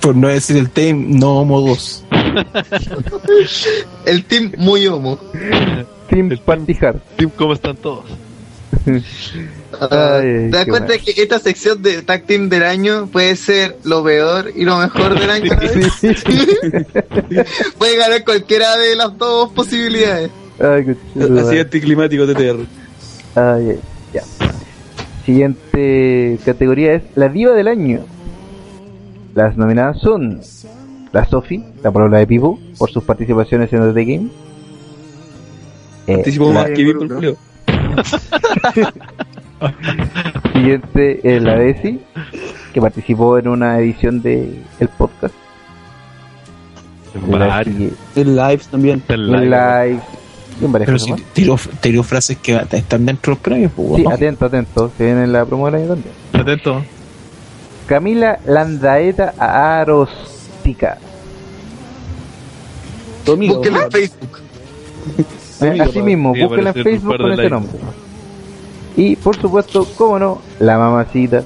Por 0.01 0.15
no 0.15 0.29
decir 0.29 0.57
el 0.57 0.71
Team 0.71 1.19
No 1.19 1.41
Homo 1.41 1.61
2. 1.61 2.05
El 4.07 4.25
team 4.25 4.53
muy 4.57 4.87
homo. 4.87 5.19
Team 6.09 6.31
Hard. 6.81 7.01
Team, 7.17 7.31
¿cómo 7.37 7.53
están 7.53 7.77
todos? 7.77 8.05
Ah, 9.81 10.17
Ay, 10.17 10.51
¿Te 10.51 10.57
das 10.57 10.67
cuenta 10.67 10.95
mal. 10.95 11.01
que 11.05 11.23
esta 11.23 11.39
sección 11.39 11.83
de 11.83 12.01
Tag 12.03 12.25
Team 12.25 12.49
del 12.49 12.63
año 12.63 13.07
puede 13.07 13.37
ser 13.37 13.77
lo 13.85 14.03
peor 14.03 14.51
y 14.57 14.65
lo 14.65 14.79
mejor 14.79 15.17
del 15.21 15.29
año? 15.31 15.53
puede 17.79 17.97
ganar 17.97 18.25
cualquiera 18.25 18.77
de 18.79 18.97
las 18.97 19.17
dos 19.19 19.53
posibilidades. 19.53 20.31
Ay. 20.59 20.97
Así 21.39 21.59
anticlimático 21.59 22.27
TTR. 22.27 22.65
Ay, 23.37 23.71
ay, 23.71 23.81
ya. 24.15 24.23
Siguiente 25.29 26.39
categoría 26.43 26.95
es 26.95 27.03
la 27.15 27.29
diva 27.29 27.53
del 27.53 27.69
año. 27.69 28.01
Las 29.35 29.59
nominadas 29.59 30.01
son 30.01 30.41
la 31.13 31.27
Sophie, 31.27 31.63
la 31.83 31.91
polola 31.91 32.17
de 32.17 32.27
Pipo, 32.27 32.59
por 32.79 32.91
sus 32.91 33.05
participaciones 33.05 33.71
en 33.75 33.93
The 33.93 34.05
Game. 34.07 34.31
Eh, 36.07 36.15
Participó 36.15 36.51
más 36.51 36.71
que 36.71 36.95
Julio. 36.95 37.37
siguiente 40.55 41.21
es 41.23 41.43
la 41.43 41.59
Desi, 41.59 42.01
que 42.73 42.81
participó 42.81 43.37
en 43.37 43.49
una 43.49 43.79
edición 43.81 44.23
de 44.23 44.63
el 44.81 44.89
podcast. 44.89 45.35
En 48.17 48.35
lives 48.35 48.67
también. 48.69 49.03
El 49.09 49.35
en 49.35 49.51
live. 49.51 50.01
Y 50.61 50.67
Pero 50.67 50.93
cosas 50.93 51.17
si 51.17 51.25
tiró, 51.33 51.57
tiró 51.81 52.03
frases 52.03 52.39
que 52.39 52.61
están 52.73 53.07
dentro 53.07 53.33
de 53.33 53.37
los 53.37 53.43
premios, 53.43 53.73
pues, 53.75 54.03
Sí, 54.03 54.05
atento, 54.11 54.47
atento. 54.47 54.91
Se 54.97 55.05
viene 55.05 55.25
en 55.25 55.33
la 55.33 55.45
promo 55.45 55.67
del 55.67 55.77
año 55.77 55.89
también. 55.89 56.15
Atento. 56.33 56.83
Camila 57.87 58.39
Landaeta 58.45 59.35
Arostica. 59.39 60.99
Tu 63.25 63.33
amigo. 63.33 63.57
Búsquenlo 63.57 63.83
en 63.83 63.91
Facebook. 63.91 64.41
Así 65.81 66.03
mismo, 66.03 66.35
búsquenla 66.35 66.73
en 66.75 66.83
Facebook 66.85 67.17
con 67.17 67.33
ese 67.33 67.51
nombre. 67.51 67.79
Y 68.97 69.17
por 69.17 69.41
supuesto, 69.41 69.87
cómo 69.97 70.19
no, 70.19 70.43
la 70.59 70.77
mamacita. 70.77 71.45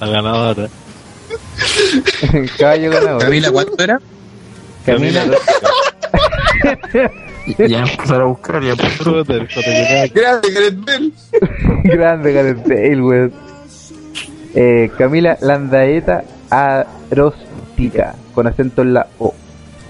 La 0.00 0.06
ganadora. 0.06 0.68
Caballo 2.58 2.90
ganador. 2.90 3.22
Camila, 3.22 3.50
¿cuánto 3.52 3.82
era? 3.84 4.00
Camila. 4.86 5.24
Ya 7.58 7.80
empezar 7.82 8.22
a 8.22 8.24
buscar, 8.24 8.62
ya. 8.62 8.74
Joder, 9.04 9.46
joder, 9.52 10.10
Grande, 10.14 10.50
Gareth. 10.50 11.12
Grande 11.84 12.32
Gareth 12.32 12.66
Bale, 12.66 13.02
weón. 13.02 13.32
Eh, 14.54 14.90
Camila 14.96 15.36
Landaeta 15.42 16.24
Arostica, 16.48 18.14
con 18.34 18.46
acento 18.46 18.80
en 18.80 18.94
la 18.94 19.06
O. 19.18 19.34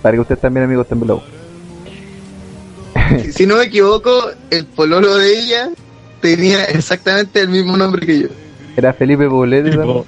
Para 0.02 0.16
que 0.16 0.20
ustedes 0.22 0.40
también, 0.40 0.64
amigos, 0.64 0.88
también 0.88 1.08
lo 1.08 1.22
Si- 3.22 3.32
Si 3.32 3.46
no 3.46 3.56
me 3.56 3.64
equivoco, 3.66 4.30
el 4.50 4.66
pololo 4.66 5.14
de 5.16 5.38
ella 5.38 5.68
tenía 6.20 6.64
exactamente 6.64 7.40
el 7.40 7.48
mismo 7.50 7.76
nombre 7.76 8.04
que 8.04 8.20
yo. 8.22 8.28
Era 8.76 8.92
Felipe 8.94 9.28
Poblete 9.28 9.70
también. 9.76 10.04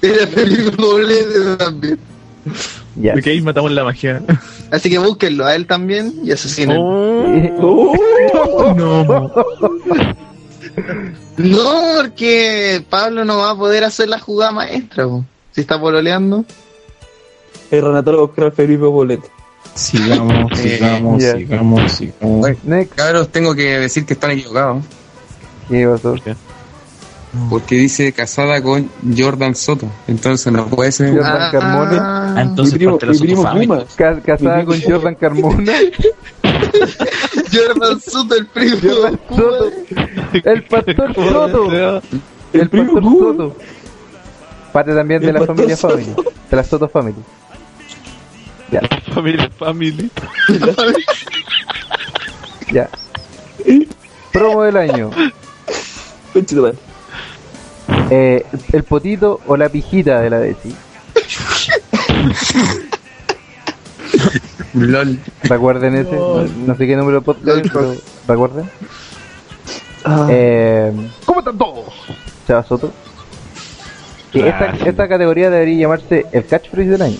Era 0.00 0.26
Felipe 0.28 0.70
Poblete 0.76 1.56
también. 1.58 1.98
Ya. 2.96 3.14
Ok, 3.14 3.26
matamos 3.42 3.70
la 3.72 3.84
magia. 3.84 4.22
Así 4.70 4.88
que 4.90 4.98
búsquenlo 4.98 5.44
a 5.46 5.54
él 5.54 5.66
también 5.66 6.12
y 6.24 6.32
asesinen. 6.32 6.78
Oh. 6.80 7.94
No. 8.76 9.30
No, 11.36 11.82
porque 11.96 12.84
Pablo 12.90 13.24
no 13.24 13.38
va 13.38 13.50
a 13.50 13.56
poder 13.56 13.84
hacer 13.84 14.08
la 14.08 14.18
jugada 14.18 14.52
maestra. 14.52 15.04
po. 15.04 15.24
Si 15.52 15.60
está 15.62 15.80
pololeando. 15.80 16.44
El 17.70 17.82
Renato 17.82 18.12
lo 18.12 18.52
Felipe. 18.52 19.20
Sigamos, 19.74 20.52
Eh, 20.58 20.76
sigamos, 20.76 21.22
sigamos, 21.22 21.92
sigamos. 21.92 22.46
Oye, 22.46 22.58
Next. 22.64 22.94
cabros, 22.94 23.28
tengo 23.30 23.54
que 23.54 23.78
decir 23.78 24.04
que 24.06 24.14
están 24.14 24.32
equivocados. 24.32 24.84
¿Qué 25.68 25.86
pasó? 25.86 26.14
Porque 27.50 27.76
dice 27.76 28.12
casada 28.12 28.60
con 28.62 28.88
Jordan 29.16 29.54
Soto. 29.54 29.86
Entonces 30.08 30.52
no 30.52 30.66
puede 30.66 30.92
ser. 30.92 31.10
Jordan 31.14 31.50
Carmona. 31.52 32.34
Ah, 32.36 32.42
entonces 32.42 32.74
mi 32.74 32.78
primo, 32.78 32.92
mi 32.94 33.18
primo 33.18 33.36
Sotofami. 33.42 33.66
Puma. 33.66 33.84
Ca- 33.96 34.20
casada 34.20 34.64
con 34.64 34.80
Jordan 34.86 35.14
Carmona. 35.14 35.72
Jordan 37.52 38.00
Soto, 38.00 38.34
el 38.34 38.46
primo. 38.46 38.76
Jordan 38.82 39.20
Soto. 39.28 39.72
El 40.44 40.62
pastor 40.64 41.14
Soto. 41.14 42.02
El 42.52 42.68
primo 42.68 42.94
pastor 42.94 43.02
Puma. 43.02 43.26
Soto. 43.32 43.56
Parte 44.72 44.94
también 44.94 45.22
de 45.22 45.32
la 45.32 45.44
familia 45.44 45.76
Soto. 45.76 45.94
Family. 45.98 46.14
De 46.50 46.56
la 46.56 46.64
Soto 46.64 46.88
Family. 46.88 47.16
Ya, 48.70 48.80
Familia, 49.14 49.48
family. 49.58 50.10
ya. 52.72 52.88
Promo 54.32 54.64
del 54.64 54.76
año. 54.76 55.10
Eh, 58.10 58.44
el 58.72 58.82
potito 58.84 59.40
o 59.46 59.56
la 59.56 59.68
pijita 59.68 60.20
de 60.20 60.30
la 60.30 60.38
Desi. 60.38 60.74
LOL. 64.74 65.18
Recuerden 65.44 65.94
ese, 65.96 66.12
no, 66.12 66.42
no 66.44 66.76
sé 66.76 66.86
qué 66.86 66.96
número 66.96 67.20
de 67.20 67.24
podcast, 67.24 67.66
pero 67.72 67.94
recuerden. 68.28 68.70
Ah. 70.04 70.26
Eh, 70.30 70.92
¿Cómo 71.24 71.40
están 71.40 71.58
todos? 71.58 71.86
Chava 72.46 72.62
Soto. 72.62 72.92
Esta, 74.32 74.66
esta 74.84 75.08
categoría 75.08 75.50
debería 75.50 75.80
llamarse 75.80 76.26
el 76.32 76.46
catchphrase 76.46 76.90
del 76.90 77.02
año. 77.02 77.16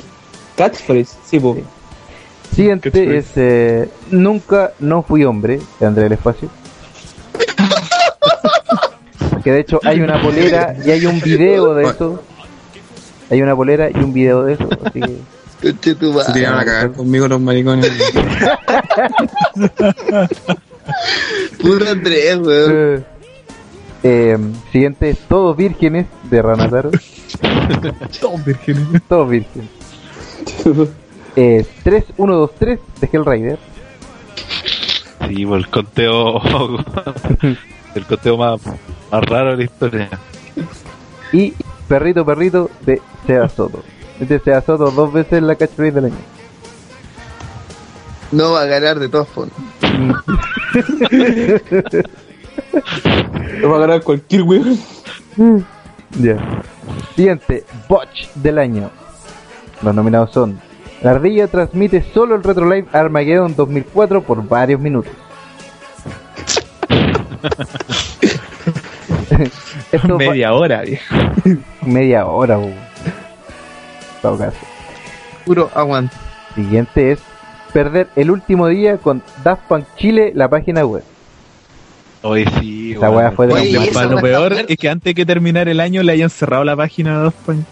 Catchphrase, 0.57 1.17
sí, 1.25 1.41
po. 1.41 1.57
Siguiente 2.55 2.91
Catchphrase. 2.91 3.19
es 3.19 3.27
eh, 3.37 3.89
Nunca 4.11 4.73
no 4.79 5.03
fui 5.03 5.25
hombre, 5.25 5.61
de 5.81 5.87
André 5.87 6.05
del 6.05 6.13
Espacio. 6.13 6.49
Que 9.47 9.52
de 9.52 9.60
hecho 9.60 9.78
hay 9.84 10.00
una 10.00 10.20
polera 10.20 10.75
y 10.84 10.91
hay 10.91 11.07
un 11.07 11.20
video 11.20 11.73
de 11.75 11.84
eso. 11.84 12.20
Hay 13.31 13.41
una 13.42 13.55
polera 13.55 13.89
y 13.89 13.97
un 13.97 14.12
video 14.12 14.42
de 14.42 14.55
eso, 14.55 14.68
así 14.84 15.00
que... 15.00 15.18
Se 15.62 15.94
tiraron 16.33 16.58
a 16.58 16.65
cagar 16.65 16.91
conmigo 16.91 17.28
los 17.28 17.41
maricones. 17.41 17.89
Puta 21.62 21.91
Andrés, 21.92 22.39
weón. 22.39 23.07
Eh, 24.02 24.36
siguiente 24.73 25.10
es 25.10 25.18
Todos 25.28 25.57
Vírgenes 25.57 26.07
de 26.25 26.42
Ranataro. 26.42 26.91
Todos 28.20 28.44
vírgenes. 28.44 29.00
Todos 29.08 29.31
vírgenes. 29.31 29.68
Eh, 31.36 31.65
3123 31.84 32.81
de 33.00 33.08
Hellraider. 33.12 33.58
Sí, 35.28 35.47
por 35.47 35.58
el 35.58 35.68
conteo. 35.68 36.41
el 37.99 38.07
conteo 38.07 38.36
más, 38.36 38.60
más 38.65 39.25
raro 39.25 39.50
de 39.52 39.57
la 39.57 39.65
historia. 39.65 40.08
Y 41.33 41.55
Perrito 41.89 42.25
Perrito 42.25 42.70
de 42.83 43.00
Sea 43.26 43.49
Soto. 43.49 43.83
Este 44.20 44.39
Sea 44.39 44.60
Soto 44.60 44.91
dos 44.91 45.12
veces 45.12 45.34
en 45.34 45.47
la 45.47 45.55
catchphrase 45.57 45.92
del 45.92 46.07
año. 46.07 46.16
No 48.33 48.52
va 48.52 48.62
a 48.62 48.66
ganar 48.66 48.99
de 48.99 49.08
todas 49.08 49.28
formas. 49.28 49.57
Lo 53.60 53.70
va 53.70 53.76
a 53.76 53.81
ganar 53.81 54.02
cualquier 54.02 54.42
weón. 54.42 54.78
Ya. 56.18 56.62
Siguiente, 57.15 57.65
Botch 57.89 58.28
del 58.34 58.58
año. 58.58 58.91
Los 59.83 59.94
nominados 59.94 60.33
son 60.33 60.58
La 61.02 61.12
Ardilla 61.12 61.47
transmite 61.49 62.02
solo 62.12 62.34
el 62.34 62.42
Retro 62.42 62.68
Live 62.68 62.89
Armageddon 62.92 63.55
2004 63.55 64.23
por 64.23 64.47
varios 64.47 64.81
minutos. 64.81 65.12
Esto 69.92 70.16
Media 70.18 70.52
hora, 70.55 70.83
viejo. 70.83 71.15
media 71.83 72.26
hora, 72.26 72.58
todo 74.23 74.39
caso. 74.39 74.57
Puro 75.44 75.70
aguante. 75.75 76.16
Siguiente 76.55 77.12
es 77.12 77.20
Perder 77.73 78.08
el 78.16 78.31
último 78.31 78.68
día 78.68 78.97
con 78.97 79.23
Daft 79.44 79.62
Punk 79.68 79.84
Chile, 79.97 80.33
la 80.34 80.49
página 80.49 80.84
web. 80.86 81.02
Hoy 82.23 82.47
sí, 82.58 82.94
Esa 82.94 83.10
weá 83.10 83.31
fue 83.33 83.47
de 83.47 83.52
Oye, 83.55 83.73
los 83.73 83.73
¿y 83.73 83.91
más- 83.91 84.05
esa 84.05 84.15
Lo 84.15 84.20
peor 84.20 84.52
es 84.66 84.76
que 84.78 84.89
antes 84.89 85.15
que 85.15 85.26
terminar 85.26 85.68
el 85.68 85.81
año 85.81 86.02
le 86.02 86.12
hayan 86.12 86.31
cerrado 86.31 86.65
la 86.65 86.75
página 86.75 87.18
de 87.18 87.25
Daft 87.25 87.36
Punk. 87.44 87.65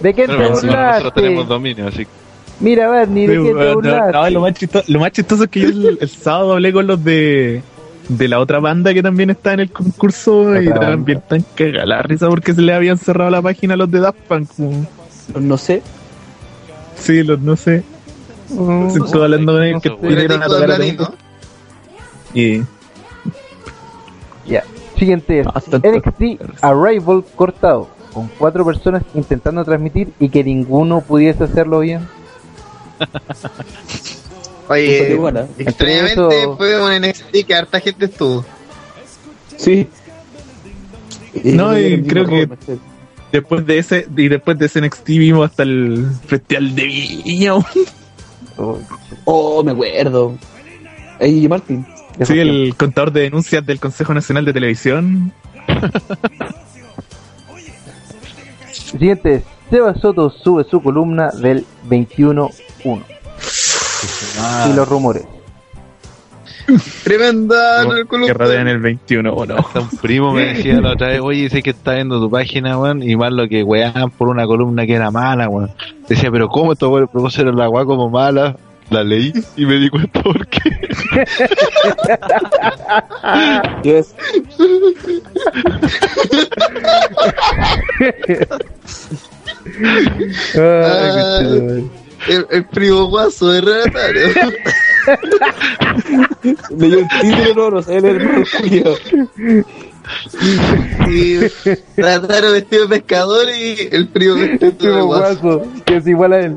¿De 0.00 0.14
qué 0.14 0.26
te 0.26 0.36
nosotros, 0.36 1.14
tenemos 1.14 1.48
dominio, 1.48 1.88
así 1.88 2.04
que 2.04 2.10
Mira, 2.60 2.88
Barney, 2.88 3.26
¿de 3.26 3.34
qué 3.34 3.42
te 3.42 3.52
No, 3.54 3.64
no, 3.64 3.74
burlaste? 3.74 4.12
no, 4.12 4.30
lo, 4.30 4.40
más 4.40 4.54
chistoso, 4.54 4.84
lo 4.88 5.00
más 5.00 5.12
chistoso 5.12 5.44
es 5.44 5.50
que 5.50 5.60
yo 5.60 5.68
el, 5.68 5.98
el 6.00 6.08
sábado 6.08 6.52
hablé 6.54 6.72
con 6.72 6.86
los 6.86 7.02
de, 7.04 7.62
de 8.08 8.28
la 8.28 8.38
otra 8.40 8.60
banda 8.60 8.94
que 8.94 9.02
también 9.02 9.28
está 9.30 9.52
en 9.52 9.60
el 9.60 9.70
concurso 9.70 10.58
y 10.60 10.68
también 10.70 11.18
están 11.18 11.44
cagadas 11.54 11.86
la 11.88 12.02
risa 12.02 12.28
porque 12.28 12.54
se 12.54 12.62
le 12.62 12.72
habían 12.72 12.96
cerrado 12.98 13.30
la 13.30 13.42
página 13.42 13.74
a 13.74 13.76
los 13.76 13.90
de 13.90 14.00
Daft 14.00 14.18
Punk. 14.26 14.48
como- 14.56 14.86
No 15.38 15.58
sé. 15.58 15.82
Sí, 16.96 17.22
los 17.22 17.40
no 17.40 17.56
sé. 17.56 17.82
Mm, 18.48 18.86
Estuve 18.88 19.24
hablando 19.24 19.52
con 19.52 19.62
ellos 19.62 19.82
que 19.82 19.90
vinieron 20.00 20.42
a 20.42 20.48
de 20.48 20.54
tocar. 20.54 20.80
¿no? 20.98 21.14
Y 22.32 22.62
Ya. 24.46 24.62
Siguiente 24.98 25.40
es 25.40 25.46
Hasta 25.52 25.76
el- 25.76 25.82
NXT 25.96 26.40
Arrival 26.62 27.22
cortado, 27.34 27.88
con 28.14 28.30
cuatro 28.38 28.64
personas 28.64 29.02
intentando 29.14 29.62
transmitir 29.64 30.08
y 30.18 30.30
que 30.30 30.42
ninguno 30.42 31.02
pudiese 31.02 31.44
hacerlo 31.44 31.80
bien. 31.80 32.00
Oye, 34.68 35.12
¿eh? 35.14 35.46
extrañamente 35.58 36.12
eso- 36.42 36.56
fue 36.56 36.80
un 36.82 36.92
NXT 37.02 37.44
que 37.46 37.54
harta 37.54 37.78
gente 37.80 38.06
estuvo. 38.06 38.44
Sí. 39.56 39.86
No, 41.44 41.78
y 41.78 42.02
creo 42.02 42.26
que- 42.26 42.48
después 43.32 43.64
de 43.66 43.78
ese 43.78 44.06
y 44.16 44.28
después 44.28 44.58
de 44.58 44.66
ese 44.66 44.80
NXT 44.80 45.06
vimos 45.18 45.48
hasta 45.50 45.62
el 45.62 46.06
festival 46.26 46.74
de 46.74 46.84
Viña. 46.84 47.54
Oh, 48.56 48.78
Oh, 49.24 49.62
me 49.62 49.72
acuerdo. 49.72 50.36
Ey, 51.20 51.46
Martín. 51.48 51.86
Sí, 52.22 52.38
el 52.38 52.74
contador 52.76 53.12
de 53.12 53.20
denuncias 53.22 53.64
del 53.66 53.78
Consejo 53.78 54.14
Nacional 54.14 54.44
de 54.46 54.52
Televisión. 54.54 55.32
Siguiente 58.72 59.42
Seba 59.70 59.94
Soto 59.94 60.30
sube 60.30 60.64
su 60.70 60.80
columna 60.82 61.30
del 61.30 61.66
21-1. 62.86 64.70
Y 64.70 64.76
los 64.76 64.88
rumores. 64.88 65.24
Tremenda 67.04 67.84
no, 67.84 68.06
columna. 68.08 68.34
rodean 68.34 68.66
el 68.66 68.80
21, 68.80 69.32
¿o 69.32 69.46
no? 69.46 69.54
hasta 69.56 69.80
un 69.80 69.88
primo 69.88 70.32
me 70.32 70.46
decía 70.46 70.80
la 70.80 70.94
otra 70.94 71.08
vez, 71.08 71.20
oye, 71.20 71.48
sé 71.48 71.62
que 71.62 71.70
está 71.70 71.94
viendo 71.94 72.20
tu 72.20 72.28
página, 72.28 72.76
weón, 72.76 73.08
y 73.08 73.14
más 73.14 73.32
lo 73.32 73.46
que 73.48 73.62
wean 73.62 74.10
por 74.10 74.28
una 74.28 74.46
columna 74.46 74.84
que 74.84 74.94
era 74.94 75.12
mala, 75.12 75.48
weón. 75.48 75.70
Decía, 76.08 76.30
pero 76.32 76.48
¿cómo 76.48 76.72
estos 76.72 76.90
weones 76.90 77.08
propusieron 77.10 77.56
la 77.56 77.68
weá 77.68 77.84
como 77.84 78.10
mala? 78.10 78.56
La 78.90 79.02
leí 79.02 79.32
y 79.56 79.66
me 79.66 79.74
di 79.76 79.88
cuenta 79.90 80.22
por 80.22 80.46
qué. 80.46 80.60
Yes. 83.82 84.14
Ah, 90.58 91.80
el, 92.28 92.46
el 92.50 92.64
primo 92.66 93.06
guaso 93.06 93.50
de 93.50 93.60
Renatario. 93.60 94.26
Leyó 96.78 96.98
el 96.98 97.08
título, 97.20 97.54
no, 97.54 97.70
no 97.70 97.82
sé, 97.82 97.96
el 97.96 98.04
hermano 98.04 98.44
Julio. 98.58 98.94
Y 101.08 101.38
Renatario 101.96 102.52
vestido 102.52 102.86
de 102.86 102.88
pescador 102.88 103.46
y 103.50 103.88
el 103.92 104.08
primo 104.08 104.34
vestido 104.34 104.70
de 104.70 104.76
Primo 104.76 105.04
guaso. 105.06 105.40
guaso, 105.42 105.72
que 105.84 105.96
es 105.96 106.06
igual 106.06 106.32
a 106.32 106.40
él. 106.40 106.56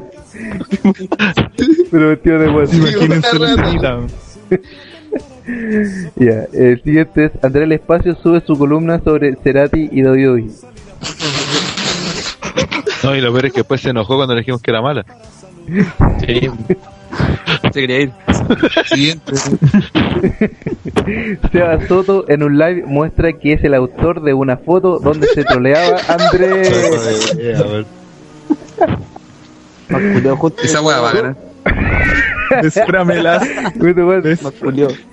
Pero 1.92 2.10
vestido 2.10 2.40
de 2.40 2.48
guaso. 2.48 2.76
Imagínense 2.76 3.40
la. 3.40 4.08
Ya, 6.16 6.46
el 6.54 6.80
siguiente 6.84 7.26
es 7.26 7.44
Andrés 7.44 7.64
El 7.64 7.72
Espacio 7.72 8.16
sube 8.22 8.40
su 8.46 8.56
columna 8.56 9.02
sobre 9.04 9.36
Cerati 9.36 9.90
y 9.92 10.02
Dodi. 10.02 10.48
No, 13.04 13.16
y 13.16 13.22
lo 13.22 13.32
peor 13.32 13.46
es 13.48 13.54
que 13.54 13.60
después 13.62 13.82
se 13.82 13.90
enojó 13.90 14.16
cuando 14.16 14.36
le 14.36 14.42
dijimos 14.42 14.62
que 14.62 14.72
era 14.72 14.82
mala. 14.82 15.06
Sí. 16.26 16.50
Se 17.74 17.82
quería 17.82 18.00
ir. 18.02 18.12
Siguiente. 18.86 19.34
Seba 21.52 21.88
Soto 21.88 22.26
en 22.30 22.44
un 22.44 22.58
live 22.58 22.84
muestra 22.86 23.34
que 23.34 23.54
es 23.54 23.64
el 23.64 23.74
autor 23.74 24.22
de 24.22 24.34
una 24.34 24.58
foto 24.58 25.00
donde 25.00 25.28
se 25.28 25.44
troleaba 25.44 25.98
a 26.08 26.14
Andrés. 26.14 27.36
Esa 30.64 30.82
weá 30.82 31.00
va 31.02 31.10
a 31.10 31.14
ganar. 31.14 31.36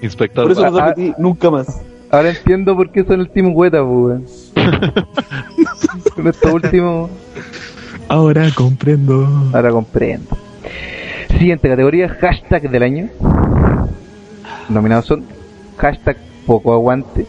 Inspector. 0.03 0.45
Por 0.45 0.53
eso 0.53 0.71
no 0.71 0.79
Ah, 0.79 0.89
repetí 0.89 1.13
nunca 1.19 1.51
más. 1.51 1.81
Ahora 2.11 2.31
entiendo 2.31 2.77
por 2.77 2.91
qué 2.91 3.05
son 3.05 3.21
el 3.21 3.29
Team 3.31 3.51
Hueta, 3.55 3.79
pues, 3.85 4.53
weón. 4.55 4.93
Con 6.15 6.29
esto 6.29 6.55
último, 6.55 7.11
Ahora 8.09 8.49
comprendo. 8.55 9.29
ahora 9.53 9.71
comprendo. 9.71 10.37
Siguiente 11.39 11.69
categoría, 11.69 12.09
hashtag 12.09 12.71
del 12.71 12.83
año. 12.83 13.09
Nominados 14.69 15.07
son 15.07 15.25
hashtag 15.77 16.17
poco 16.47 16.73
aguante, 16.73 17.27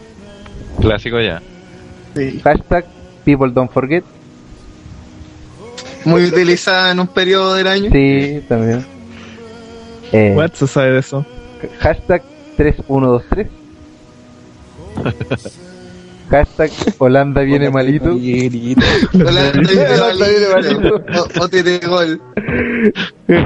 Clásico 0.80 1.20
ya. 1.20 1.42
hashtag 2.42 2.84
people 3.24 3.50
don't 3.52 3.70
forget, 3.70 4.02
Muy 6.04 6.24
utilizada 6.24 6.92
en 6.92 7.00
un 7.00 7.06
periodo 7.08 7.54
del 7.54 7.66
año. 7.66 7.90
sí, 7.92 8.42
también. 8.48 8.84
Eh, 10.12 10.32
What 10.36 10.52
se 10.54 10.66
sabe 10.66 10.92
de 10.92 10.98
eso? 11.00 11.24
hashtag 11.80 12.22
3123. 12.56 13.46
hashtag 16.30 16.70
Holanda 16.98 17.40
viene 17.42 17.70
malito. 17.70 18.10
Miguelito. 18.14 18.84
Hola, 19.14 19.48
estoy 19.48 19.76
de 19.76 19.86
Hola, 20.00 20.10
estoy 20.12 20.34
de 20.34 20.48
malito. 20.54 21.04
O- 21.40 21.44
Otete 21.44 21.86
gol. 21.86 22.20
Eh, 23.28 23.44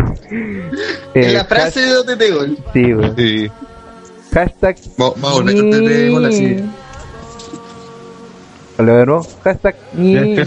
Es 1.15 1.33
la 1.35 1.44
frase 1.44 1.81
de 1.81 1.97
Otete 1.97 2.31
gol. 2.31 2.59
Sí. 2.73 2.93
Sí. 3.17 3.51
Hashtag. 4.33 4.77
Va, 5.01 5.11
va 5.23 5.39
a 5.39 5.43
de 5.44 6.11
gol 6.11 6.25
así. 6.25 6.65
Hola 8.78 8.93
de 8.97 9.07
nuevo. 9.07 9.27
Hashtag. 9.44 9.75
Ya, 9.97 10.44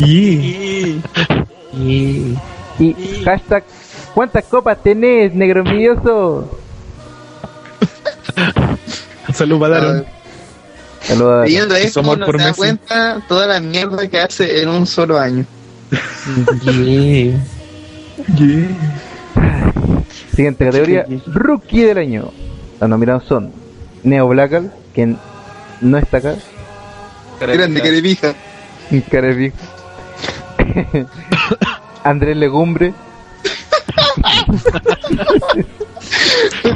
Y 0.00 1.02
Y 2.78 3.22
hashtag, 3.24 3.64
¿cuántas 4.14 4.44
copas 4.44 4.82
tenés, 4.82 5.34
negro 5.34 5.60
envidioso? 5.60 6.48
Salud 9.32 9.60
para 9.60 9.80
Daron. 9.80 10.06
Saludos. 11.02 11.46
Leyendo 11.46 11.74
esto, 11.74 12.00
uno 12.00 12.26
por 12.26 12.38
se 12.38 12.44
da 12.44 12.52
cuenta 12.54 13.22
toda 13.28 13.46
la 13.46 13.60
mierda 13.60 14.08
que 14.08 14.20
hace 14.20 14.62
en 14.62 14.68
un 14.68 14.86
solo 14.86 15.18
año. 15.18 15.44
Siguiente 20.34 20.64
categoría, 20.64 21.06
Rookie 21.26 21.82
del 21.84 21.98
año. 21.98 22.30
Los 22.80 22.88
nominados 22.88 23.24
son 23.24 23.52
Neo 24.02 24.28
Blackal, 24.28 24.72
quien 24.94 25.18
no 25.80 25.98
está 25.98 26.18
acá. 26.18 26.36
Grande, 27.40 27.80
carepija. 27.80 28.34
Carepic. 29.10 29.54
Andrés 32.04 32.36
Legumbre. 32.36 32.92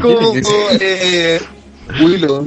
Como 0.00 0.32
eh, 0.80 1.40
Willow. 2.00 2.46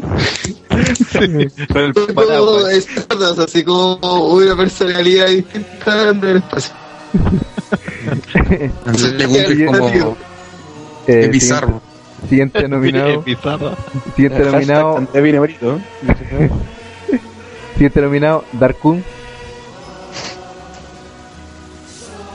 Con 2.13 2.71
el 2.71 2.77
Stardust, 2.77 3.39
así 3.39 3.63
como 3.63 3.97
una 4.33 4.55
personalidad 4.55 5.27
distinta 5.27 6.13
del 6.13 6.37
espacio. 6.37 6.73
Andrés 8.85 9.13
Legumbre 9.13 9.65
es 9.65 9.71
como 9.71 10.17
Eh, 11.07 11.21
es 11.23 11.29
bizarro. 11.31 11.81
Siguiente, 12.29 12.59
siguiente 12.59 12.67
nominado. 12.69 13.23
Siguiente 14.15 14.43
nominado. 14.51 15.07
Siguiente 17.75 18.01
nominado, 18.01 18.43
Darkun. 18.53 19.03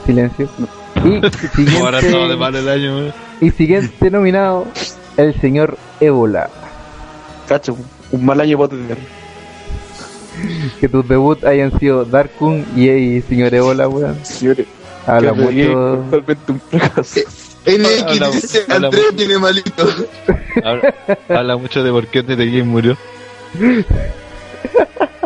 Silencio. 0.07 0.49
Y 1.59 1.77
Ahora 1.77 2.01
todo 2.01 2.01
de 2.01 2.01
siguiente, 2.01 2.37
mal 2.37 2.55
el 2.57 2.69
año, 2.69 2.97
weón. 2.97 3.15
y 3.41 3.51
siguiente 3.51 4.11
nominado, 4.11 4.67
el 5.17 5.41
señor 5.41 5.77
Ébola. 6.01 6.49
Cacho, 7.49 7.77
un 8.13 8.25
mal 8.25 8.41
año 8.41 8.57
para 8.59 8.69
tener. 8.71 8.99
Que 10.81 10.89
tus 10.89 11.07
debut 11.09 11.45
hayan 11.45 11.79
sido 11.79 12.05
Darkun 12.05 12.65
y 12.77 12.89
el 12.89 13.23
señor 13.25 13.55
Ébola, 13.55 13.89
weón. 13.89 14.17
Señores, 14.25 14.67
Habla 15.07 15.33
mucho. 15.33 16.05
Totalmente 16.11 16.53
un 16.53 16.61
fracaso. 16.61 17.21
NX 17.67 18.03
Habla- 18.03 18.31
dice 18.31 18.63
habla- 18.69 18.87
Andrés 18.89 19.05
tiene 19.17 19.39
malito. 19.39 19.89
Habla, 20.65 20.95
habla 21.29 21.57
mucho 21.57 21.83
de 21.83 21.91
por 21.91 22.07
qué 22.09 22.23
The 22.23 22.35
Game 22.37 22.65
murió. 22.65 22.97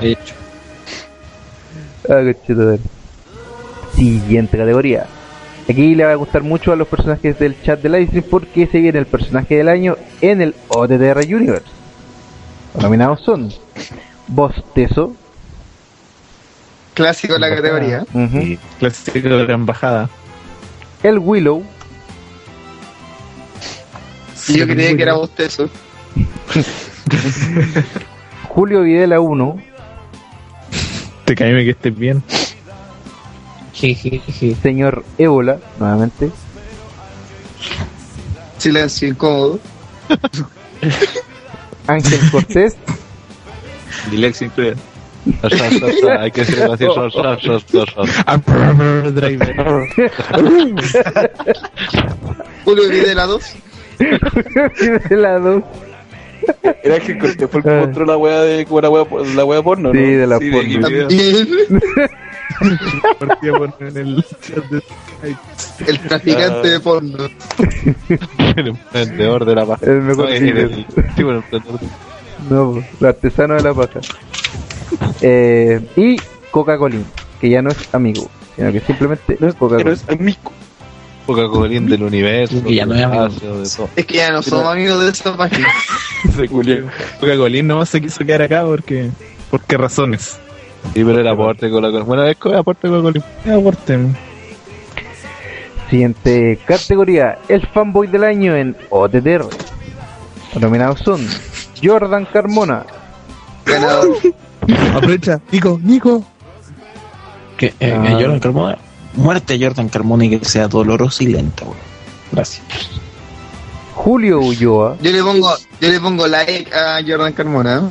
Hecho. 0.00 0.34
Ah, 2.08 2.20
conchetumare. 2.23 2.78
Siguiente 3.94 4.56
categoría. 4.58 5.06
Aquí 5.68 5.94
le 5.94 6.05
va 6.05 6.12
a 6.12 6.16
gustar 6.16 6.42
mucho 6.42 6.73
a 6.73 6.76
los 6.76 6.86
personajes 6.86 7.39
del 7.39 7.60
chat 7.62 7.81
de 7.82 7.89
livestream 7.89 8.24
porque 8.31 8.66
se 8.66 8.78
viene 8.81 8.98
el 8.98 9.06
personaje 9.06 9.56
del 9.56 9.68
año 9.68 9.97
en 10.20 10.40
el 10.42 10.55
OTTR 10.68 11.20
Universe. 11.34 11.65
Nominados 12.80 13.20
son 13.22 13.52
Bostezo, 14.28 15.14
Clásico 16.94 17.34
de 17.34 17.40
la 17.40 17.55
categoría. 17.55 18.06
Clásico 18.78 19.28
de 19.28 19.46
la 19.46 19.52
embajada. 19.52 20.08
el 21.02 21.18
Willow, 21.18 21.62
Y 24.48 24.58
yo 24.58 24.66
creía 24.66 24.96
que 24.96 25.02
era 25.02 25.14
bostezo. 25.14 25.68
Julio 28.48 28.80
Videla 28.82 29.20
1, 29.20 29.56
Te 31.26 31.34
caíme 31.34 31.64
que 31.64 31.70
estés 31.70 31.96
bien. 31.96 32.22
señor 34.62 35.05
Ébola, 35.18 35.58
nuevamente, 35.78 36.30
Silencio 38.58 39.08
incómodo. 39.08 39.60
Ángel 41.86 42.20
Cortés, 42.31 42.76
Dilex 44.10 44.42
incluido. 44.42 44.76
Hay 46.20 46.31
que 46.31 46.44
ser. 46.44 46.68
Julio 52.65 52.89
Videla 52.89 53.26
2. 53.26 53.56
Videla 55.08 55.39
2, 55.39 55.62
Era 56.84 57.00
que 57.00 57.18
Cortés 57.18 57.50
fue 57.50 57.60
el 57.60 57.65
que 57.65 57.70
mostró 57.86 58.05
la 58.05 58.16
wea 58.16 58.40
de 58.42 58.66
la 58.82 58.90
wea, 58.90 59.05
la 59.34 59.44
wea 59.44 59.62
porno, 59.62 59.92
sí, 59.92 59.98
¿no? 59.98 60.05
de 60.18 60.26
la 60.26 60.39
Sí, 60.39 60.50
de 60.50 60.52
porno. 60.52 62.08
En 63.81 63.97
el 63.97 64.25
chat 64.41 64.65
de 64.70 64.81
Skype. 64.81 65.91
el 65.91 65.99
traficante 66.00 66.68
de 66.70 66.81
porno. 66.81 67.18
El 68.57 68.68
emprendedor 68.68 69.44
de 69.44 69.55
la 69.55 69.66
paja. 69.66 69.84
El 69.86 70.02
mejor 70.02 70.26
No, 70.26 70.34
el- 70.34 70.86
sí, 71.16 71.23
bueno. 71.23 71.44
No, 72.49 72.83
el 73.00 73.07
artesano 73.07 73.55
de 73.55 73.62
la 73.62 73.75
paja. 73.75 74.00
Eh, 75.20 75.81
y 75.97 76.16
Coca-Cola, 76.50 76.97
que 77.41 77.50
ya 77.50 77.60
no 77.62 77.70
es 77.70 77.94
amigo, 77.94 78.31
sino 78.55 78.73
que 78.73 78.81
simplemente 78.81 79.36
No 79.41 79.49
es, 79.49 79.55
Coca-Cola. 79.55 79.84
pero 79.84 79.92
es 79.94 80.08
amigo. 80.08 80.52
Coca-Cola 81.26 81.81
del 81.81 82.02
universo. 82.02 82.62
Que 82.65 82.75
ya 82.76 82.86
no 82.86 82.94
es 82.94 83.02
amigo. 83.02 83.26
espacio, 83.26 83.58
de 83.58 83.68
todo. 83.68 83.89
Es 83.97 84.07
que 84.07 84.15
ya 84.16 84.31
no 84.33 84.42
somos 84.42 84.66
amigos 84.73 85.02
de 85.05 85.10
esa 85.10 85.36
página. 85.36 85.68
Coca-Cola 87.20 87.62
nomás 87.62 87.89
se 87.91 88.00
quiso 88.00 88.25
quedar 88.25 88.42
acá 88.42 88.65
porque. 88.65 89.10
¿Por 89.50 89.62
qué 89.62 89.76
razones? 89.76 90.39
Sí, 90.94 91.05
pero 91.05 91.20
el 91.20 91.28
aporte 91.28 91.70
con 91.70 91.82
la 91.82 92.02
Bueno, 92.02 92.24
es 92.24 92.36
que 92.36 92.55
aporte 92.55 92.89
Coca-Cola. 92.89 93.23
Eh, 93.44 93.52
aporten. 93.52 94.16
Siguiente 95.90 96.58
categoría, 96.66 97.39
el 97.48 97.66
fanboy 97.68 98.08
del 98.08 98.24
año 98.24 98.56
en 98.56 98.76
OTTR. 98.90 99.47
Nominados 100.60 101.00
son 101.00 101.20
Jordan 101.82 102.26
Carmona, 102.32 102.84
Ganador. 103.65 104.16
Aprovecha. 104.94 105.40
Nico, 105.52 105.78
Nico. 105.82 106.24
Que, 107.56 107.74
eh, 107.78 107.92
Ah. 107.97 108.02
que 108.02 108.12
Jordan 108.15 108.40
Carmona. 108.40 108.78
Muerte 109.15 109.55
a 109.55 109.58
Jordan 109.60 109.89
Carmona 109.89 110.24
y 110.24 110.39
que 110.39 110.44
sea 110.44 110.66
dolorosa 110.68 111.23
y 111.24 111.28
lenta, 111.28 111.65
weón. 111.65 111.76
Gracias. 112.32 112.62
Julio 113.97 114.41
Ulloa, 114.41 114.97
Yo 115.00 115.10
le 115.10 115.23
pongo, 115.23 115.57
yo 115.81 115.89
le 115.91 115.99
pongo 116.00 116.28
like 116.28 116.70
a 116.73 117.00
Jordan 117.07 117.33
Carmona. 117.33 117.91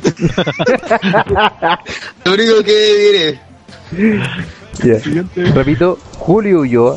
Lo 2.24 2.32
único 2.32 2.62
que 2.64 3.38
diré. 3.92 4.20
ya. 4.84 4.98
repito, 5.52 5.98
Julio 6.18 6.60
Ulloa, 6.60 6.96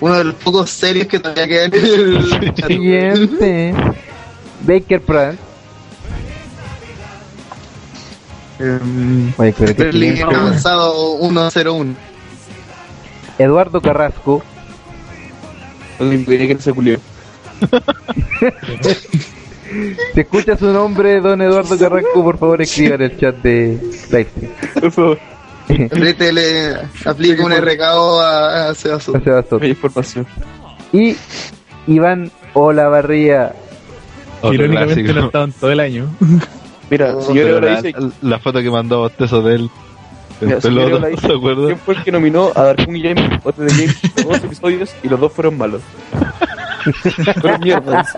Uno 0.00 0.14
de 0.18 0.24
los 0.24 0.34
pocos 0.34 0.68
serios 0.70 1.06
que 1.06 1.18
todavía 1.20 1.46
quedan 1.46 1.72
en 1.74 1.84
el 1.84 2.54
chat. 2.54 2.66
siguiente, 2.66 3.74
Baker 4.62 5.00
Pratt, 5.02 5.36
Em, 8.58 9.32
Oye, 9.36 9.54
Berlín 9.58 10.16
silencio. 10.16 10.30
avanzado 10.30 11.18
1-0-1. 11.20 11.94
Eduardo 13.38 13.82
Carrasco, 13.82 14.42
que 15.98 16.54
no 16.54 16.60
se 16.60 16.72
culió. 16.72 16.98
si 20.14 20.20
escucha 20.20 20.56
su 20.56 20.72
nombre, 20.72 21.20
don 21.20 21.40
Eduardo 21.40 21.78
Carrasco, 21.78 22.22
por 22.22 22.38
favor 22.38 22.62
escriba 22.62 22.96
en 22.96 23.02
el 23.02 23.18
chat 23.18 23.36
de 23.36 23.78
Livestream. 24.10 24.52
Por 24.80 24.92
favor, 24.92 25.18
Rete 25.68 26.32
le 26.32 26.76
aplica 27.04 27.44
un 27.44 27.52
RKO 27.52 28.20
a, 28.20 28.68
a 28.68 28.74
Seba 28.74 29.00
Soto. 29.00 29.18
José 29.18 29.30
Bastos. 29.30 29.62
hay 29.62 29.70
información. 29.70 30.26
Y 30.92 31.16
Iván 31.86 32.30
Olavarría, 32.54 33.52
Irónicamente 34.42 35.12
no 35.12 35.26
estaban 35.26 35.52
todo 35.52 35.70
el 35.72 35.80
año. 35.80 36.08
Mira, 36.90 37.20
señor 37.20 37.34
Pero 37.34 37.48
Evola 37.48 37.72
la, 37.72 37.82
dice, 37.82 37.98
la 38.22 38.38
foto 38.38 38.62
que 38.62 38.70
mandó 38.70 39.00
Bostezo 39.00 39.42
de 39.42 39.54
él. 39.56 39.70
En 40.40 40.48
mira, 40.48 40.60
señor 40.60 40.62
pelota, 40.62 40.90
Evola 40.90 41.00
¿no 41.00 41.06
dice, 41.08 41.26
se 41.26 41.32
acuerda? 41.34 41.66
¿quién 41.66 41.78
fue 41.78 41.94
el 41.94 42.04
que 42.04 42.12
nominó 42.12 42.52
a 42.54 42.62
Darkun 42.62 42.96
y 42.96 43.02
James 43.02 43.40
o 43.44 43.52
The 43.52 43.64
Game 43.66 43.94
dos 44.24 44.44
episodios 44.44 44.94
y 45.02 45.08
los 45.08 45.20
dos 45.20 45.32
fueron 45.32 45.56
malos? 45.58 45.82
Fueron 47.40 47.60
mierdas. 47.62 48.16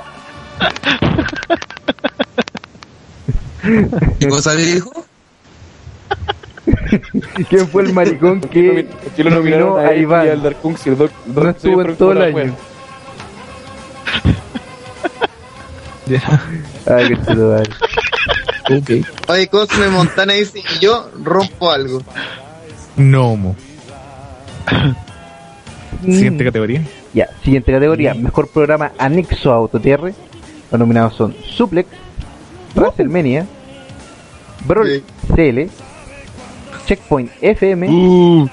¿Qué 4.19 4.29
cosa 4.29 4.55
dijo? 4.55 4.93
¿quién 7.49 7.67
fue 7.69 7.83
el 7.83 7.93
maricón 7.95 8.41
¿Por 8.41 8.51
qué, 8.51 8.87
que 8.87 9.11
qué 9.17 9.25
lo 9.25 9.31
nominó 9.31 9.77
a, 9.77 9.83
a 9.83 9.93
él 9.93 10.01
y 10.01 10.03
Iván? 10.03 10.29
al 10.29 10.43
Darkun 10.43 10.77
si 10.77 10.91
los 10.91 10.99
dos 10.99 11.11
no 11.27 11.49
estuvo 11.49 11.83
en 11.83 11.97
todo 11.97 12.13
el 12.13 12.23
año? 12.23 12.33
buenos? 12.33 12.57
Ah, 16.87 17.01
qué 17.07 17.15
chulo, 18.69 18.81
vale. 18.87 19.01
Ok. 19.01 19.29
Oye, 19.31 19.47
Cosme 19.49 19.89
Montana 19.89 20.33
dice, 20.35 20.61
y 20.61 20.79
yo 20.81 21.11
rompo 21.23 21.71
algo. 21.71 22.03
Nomo. 22.97 23.57
Siguiente 26.05 26.45
categoría. 26.45 26.83
Ya, 27.15 27.29
siguiente 27.43 27.73
categoría, 27.73 28.15
mejor 28.15 28.49
programa 28.49 28.93
anexo 28.99 29.51
a 29.53 29.57
AutoTR. 29.57 30.13
Los 30.71 30.79
nominados 30.79 31.15
son 31.15 31.35
Suplex, 31.45 31.89
WrestleMania, 32.75 33.47
Brawl. 34.67 35.03
CL, 35.35 35.71
Checkpoint 36.87 37.31
FM 37.41 37.89
Uh, 37.89 38.49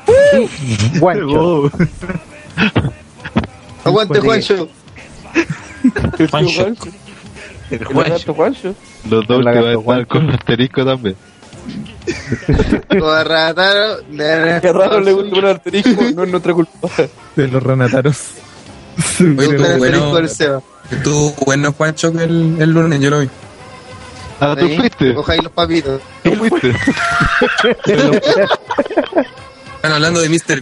y 0.94 1.00
Guancho. 1.00 1.70
Aguante, 3.84 4.20
Juancho. 4.22 4.70
Juancho. 6.32 6.76
El 7.72 7.80
lagarto 7.96 8.34
Juancho. 8.34 8.76
Los 9.10 9.26
dos 9.28 9.40
que 9.40 9.44
van 9.46 9.58
a 9.66 9.74
estar 9.74 10.08
con 10.08 10.30
asterisco 10.30 10.86
también. 10.86 11.16
Rataro, 12.90 13.98
de 14.10 14.60
Qué 14.62 14.72
raro 14.74 15.00
le 15.02 15.12
gusta 15.14 15.36
un 15.40 15.46
asterisco, 15.46 16.04
no 16.16 16.24
es 16.24 16.30
nuestra 16.32 16.54
culpa. 16.54 16.90
de 17.36 17.48
los 17.48 17.64
ranataros. 17.64 18.18
Estuvo 18.98 19.78
bueno, 19.78 20.16
del 20.16 20.30
Seba. 20.30 20.62
estuvo 20.92 21.34
bueno 21.46 21.74
Juancho 21.74 22.14
que 22.14 22.24
el, 22.24 22.56
el 22.60 22.70
lunes, 22.72 23.00
yo 23.02 23.10
lo 23.10 23.20
vi. 23.20 23.30
Ah, 24.40 24.56
tú 24.58 24.66
Ahí, 24.66 24.78
fuiste. 24.78 25.14
Coja 25.16 25.34
ahí 25.34 25.40
los 25.42 25.52
papitos. 25.52 26.02
Tú 26.24 26.32
fuiste. 26.36 26.74
Están 29.76 29.92
hablando 29.92 30.20
de 30.22 30.30
Mr. 30.30 30.62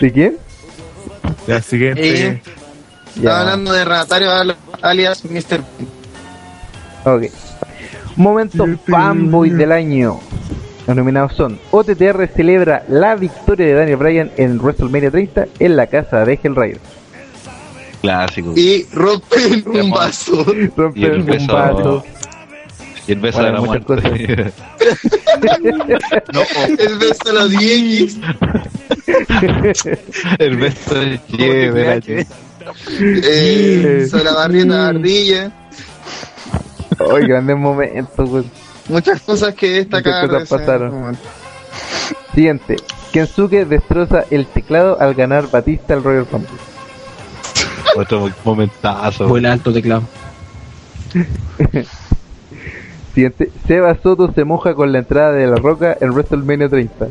¿De 0.00 0.12
quién? 0.12 0.36
Ya, 1.46 1.60
siguiente. 1.62 2.26
Eh, 2.28 2.42
Estaba 3.16 3.40
hablando 3.40 3.72
de 3.72 3.84
Ratario 3.84 4.30
al- 4.32 4.56
alias 4.82 5.24
Mr. 5.24 5.60
Ok. 7.04 7.24
Momento 8.16 8.66
fanboy 8.88 9.50
del 9.50 9.72
año. 9.72 10.20
Los 10.86 10.96
nominados 10.96 11.34
son 11.34 11.58
OTTR 11.70 12.26
celebra 12.34 12.82
la 12.88 13.14
victoria 13.14 13.66
de 13.66 13.74
Daniel 13.74 13.96
Bryan 13.96 14.30
en 14.36 14.58
WrestleMania 14.58 15.10
30 15.10 15.46
en 15.58 15.76
la 15.76 15.86
casa 15.86 16.24
de 16.24 16.38
Hellraider. 16.42 16.80
Clásico. 18.02 18.52
Y 18.56 18.86
rompen 18.92 19.64
un 19.66 19.90
vaso. 19.90 20.44
Y 20.54 20.60
el 20.62 20.72
Romper 20.76 21.12
un 21.18 21.26
beso. 21.26 21.52
vaso. 21.52 22.04
Y 23.06 23.12
el 23.12 23.20
beso 23.20 23.38
Bueno, 23.38 23.48
de 23.48 23.60
la 23.60 23.66
muerte. 23.66 24.52
El 26.78 26.98
beso 26.98 27.28
a 27.28 27.32
los 27.32 27.50
10 27.50 28.16
el 30.38 30.56
beso 30.56 30.94
de 30.94 31.20
Jebra. 31.28 32.00
Eh, 33.00 34.06
sobre 34.10 34.24
la 34.24 34.34
barrieta 34.34 34.88
ardilla. 34.88 35.52
Ay, 36.98 37.26
grandes 37.26 37.56
momentos, 37.56 38.28
güey. 38.28 38.44
Muchas 38.88 39.20
cosas 39.22 39.54
que 39.54 39.70
destacar. 39.70 40.28
Muchas 40.28 40.48
cosas 40.48 40.60
pasaron. 40.60 41.16
Siguiente. 42.34 42.76
Kensuke 43.12 43.64
destroza 43.64 44.24
el 44.30 44.46
teclado 44.46 45.00
al 45.00 45.14
ganar 45.14 45.50
Batista 45.50 45.94
el 45.94 46.02
Royal 46.02 46.26
Rumble. 46.30 46.50
Otro 47.96 48.30
momentazo. 48.44 49.28
Fue 49.28 49.40
el 49.40 49.46
alto 49.46 49.72
teclado. 49.72 50.02
Siguiente. 53.14 53.50
Seba 53.66 53.96
Soto 54.00 54.32
se 54.32 54.44
moja 54.44 54.74
con 54.74 54.92
la 54.92 54.98
entrada 54.98 55.32
de 55.32 55.46
la 55.46 55.56
roca 55.56 55.96
en 56.00 56.10
WrestleMania 56.10 56.68
30. 56.68 57.08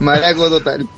Maraco 0.00 0.48
total. 0.48 0.88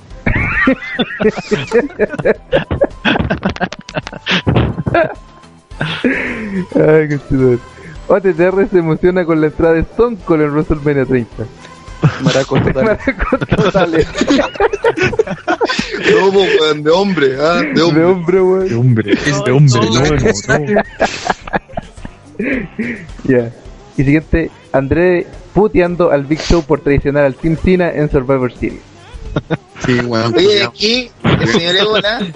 Ay, 6.74 7.08
qué 7.08 7.18
chido. 7.28 7.58
OTTR 8.06 8.68
se 8.70 8.78
emociona 8.78 9.24
con 9.24 9.40
la 9.40 9.46
entrada 9.46 9.74
de 9.74 9.80
Stone 9.80 10.18
Cold 10.24 10.42
en 10.42 10.50
WrestleMania 10.50 11.06
30. 11.06 11.44
Maraco 12.20 12.60
totales. 12.60 14.06
No, 16.12 16.32
po, 16.32 16.40
weón, 16.40 16.82
de 16.82 16.90
hombre, 16.90 17.36
ah, 17.40 17.62
de 17.62 17.72
De 17.72 17.82
hombre. 17.82 18.04
hombre, 18.04 18.42
weón. 18.42 18.68
De 18.68 18.74
hombre, 18.74 19.14
de 19.14 19.52
hombre, 19.52 19.80
no, 19.90 20.02
no, 20.02 20.16
no. 20.68 20.82
Ya. 23.24 23.52
Y 23.96 24.02
siguiente, 24.04 24.50
André 24.72 25.26
puteando 25.54 26.10
al 26.10 26.24
Big 26.24 26.40
Show 26.40 26.62
por 26.64 26.80
traicionar 26.80 27.24
al 27.24 27.36
Team 27.36 27.56
Cena 27.56 27.90
en 27.90 28.10
Survivor 28.10 28.52
Series. 28.52 28.82
Sí, 29.84 29.98
weón. 30.00 30.34
Oye, 30.36 30.62
aquí, 30.64 31.10
el 31.40 31.48
señor 31.48 31.76
Ébola. 31.76 32.26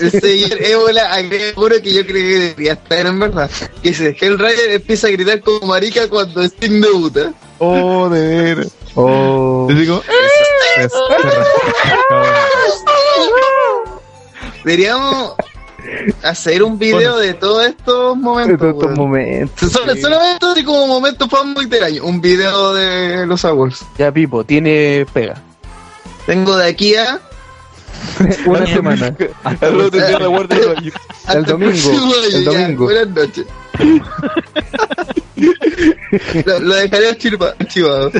El 0.00 0.10
señor 0.10 0.62
Ébola 0.62 1.12
agrega 1.14 1.54
juro 1.54 1.76
que 1.80 1.92
yo 1.94 2.04
creí 2.06 2.22
que 2.24 2.38
debería 2.40 2.72
estar 2.72 3.06
en 3.06 3.20
verdad. 3.20 3.50
Que 3.82 3.90
dice, 3.90 4.16
Hell 4.20 4.38
Rider 4.38 4.70
empieza 4.72 5.06
a 5.06 5.10
gritar 5.10 5.40
como 5.40 5.66
marica 5.68 6.08
cuando 6.08 6.42
Sting 6.42 6.80
debuta. 6.80 7.32
Oh, 7.58 8.08
de 8.08 8.26
veras. 8.28 8.72
Oh. 8.96 9.66
Yo 9.70 9.76
digo, 9.76 10.02
Es- 10.78 10.92
Deberíamos 14.64 15.34
hacer 16.22 16.62
un 16.62 16.78
video 16.78 17.18
de 17.18 17.34
todos 17.34 17.66
estos 17.66 18.14
En 18.14 18.20
momentos. 18.22 18.58
todos 18.58 18.74
estos 18.82 18.98
momentos. 18.98 19.72
Solo- 19.72 19.94
Solamente 19.96 20.46
así 20.46 20.64
como 20.64 20.86
momentos 20.86 21.28
fanboy 21.28 21.66
del 21.66 21.84
año. 21.84 22.04
Un 22.04 22.20
video 22.20 22.72
de 22.74 23.26
los 23.26 23.44
awards. 23.44 23.84
Ya, 23.98 24.10
Pipo, 24.10 24.42
tiene 24.44 25.06
pega. 25.12 25.40
Tengo 26.26 26.56
de 26.56 26.68
aquí 26.68 26.94
a. 26.96 27.20
Una 28.46 28.66
semana. 28.66 29.14
Hasta 29.44 29.68
guardia 29.70 30.08
El 31.34 31.44
domingo, 31.44 31.90
el 32.32 32.44
domingo. 32.44 32.84
Buenas 32.84 33.08
noches. 33.08 33.46
lo, 36.44 36.60
lo 36.60 36.74
dejaré 36.74 37.08
archiva- 37.10 37.54
archivado. 37.58 38.12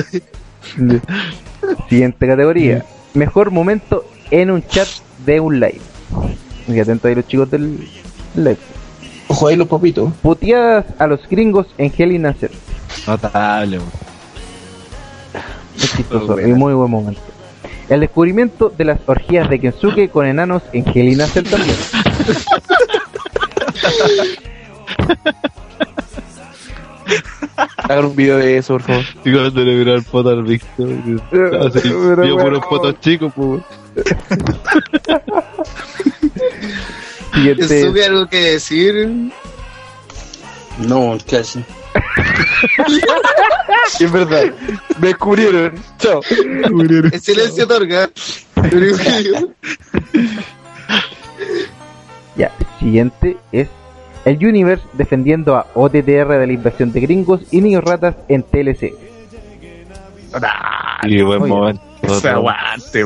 Siguiente 1.89 2.27
categoría. 2.27 2.85
Mejor 3.13 3.51
momento 3.51 4.05
en 4.31 4.51
un 4.51 4.65
chat 4.67 4.87
de 5.25 5.39
un 5.39 5.59
live. 5.59 5.81
Y 6.67 6.79
atento 6.79 7.07
ahí 7.07 7.15
los 7.15 7.27
chicos 7.27 7.49
del 7.51 7.87
live. 8.35 8.57
Ojo 9.27 9.47
ahí 9.47 9.55
los 9.55 9.67
papitos. 9.67 10.11
Puteadas 10.21 10.85
a 10.97 11.07
los 11.07 11.27
gringos 11.29 11.67
en 11.77 11.93
Hell 11.95 12.11
in 12.11 12.25
a 12.25 12.33
Cell. 12.33 12.51
notable. 13.07 13.79
Es 15.77 15.95
chistoso 15.95 16.39
y 16.39 16.53
muy 16.53 16.73
buen 16.73 16.89
momento. 16.89 17.21
El 17.89 17.99
descubrimiento 17.99 18.69
de 18.69 18.85
las 18.85 18.99
orgías 19.05 19.49
de 19.49 19.59
Kensuke 19.59 20.09
con 20.09 20.25
enanos 20.25 20.63
en 20.73 20.87
Hell 20.87 21.09
in 21.09 21.21
a 21.21 21.27
Cell 21.27 21.47
también. 21.47 21.75
Hagan 27.77 28.05
un 28.05 28.15
video 28.15 28.37
de 28.37 28.57
eso, 28.57 28.73
por 28.73 28.81
favor. 28.81 29.03
Y 29.23 29.31
cuando 29.31 29.63
le 29.63 29.75
miró 29.75 29.95
el 29.95 30.03
poto 30.03 30.29
al 30.29 30.43
Víctor. 30.43 30.89
Puros 31.29 32.65
potos 32.67 32.99
chicos, 32.99 33.31
pues. 33.35 33.61
¿Tuve 37.31 38.05
algo 38.05 38.27
que 38.27 38.39
decir? 38.39 39.31
No, 40.79 41.17
casi. 41.29 41.63
es 43.99 44.11
verdad. 44.11 44.53
Me 44.99 45.07
descubrieron. 45.07 45.73
Chao. 45.97 46.21
El 46.29 47.21
silencio 47.21 47.65
otorga. 47.65 48.09
Ya, 52.35 52.51
siguiente 52.79 53.37
es 53.51 53.69
el 54.25 54.37
Universe 54.45 54.83
defendiendo 54.93 55.55
a 55.55 55.67
OTTR 55.73 56.39
de 56.39 56.47
la 56.47 56.53
invasión 56.53 56.91
de 56.91 56.99
gringos 56.99 57.41
y 57.51 57.61
niños 57.61 57.83
ratas 57.83 58.15
en 58.27 58.43
TLC. 58.43 58.93
Y 61.03 61.21
buen 61.21 61.43
Oye, 61.43 61.53
momento. 61.53 62.19
Se 62.19 62.29
aguante. 62.29 63.05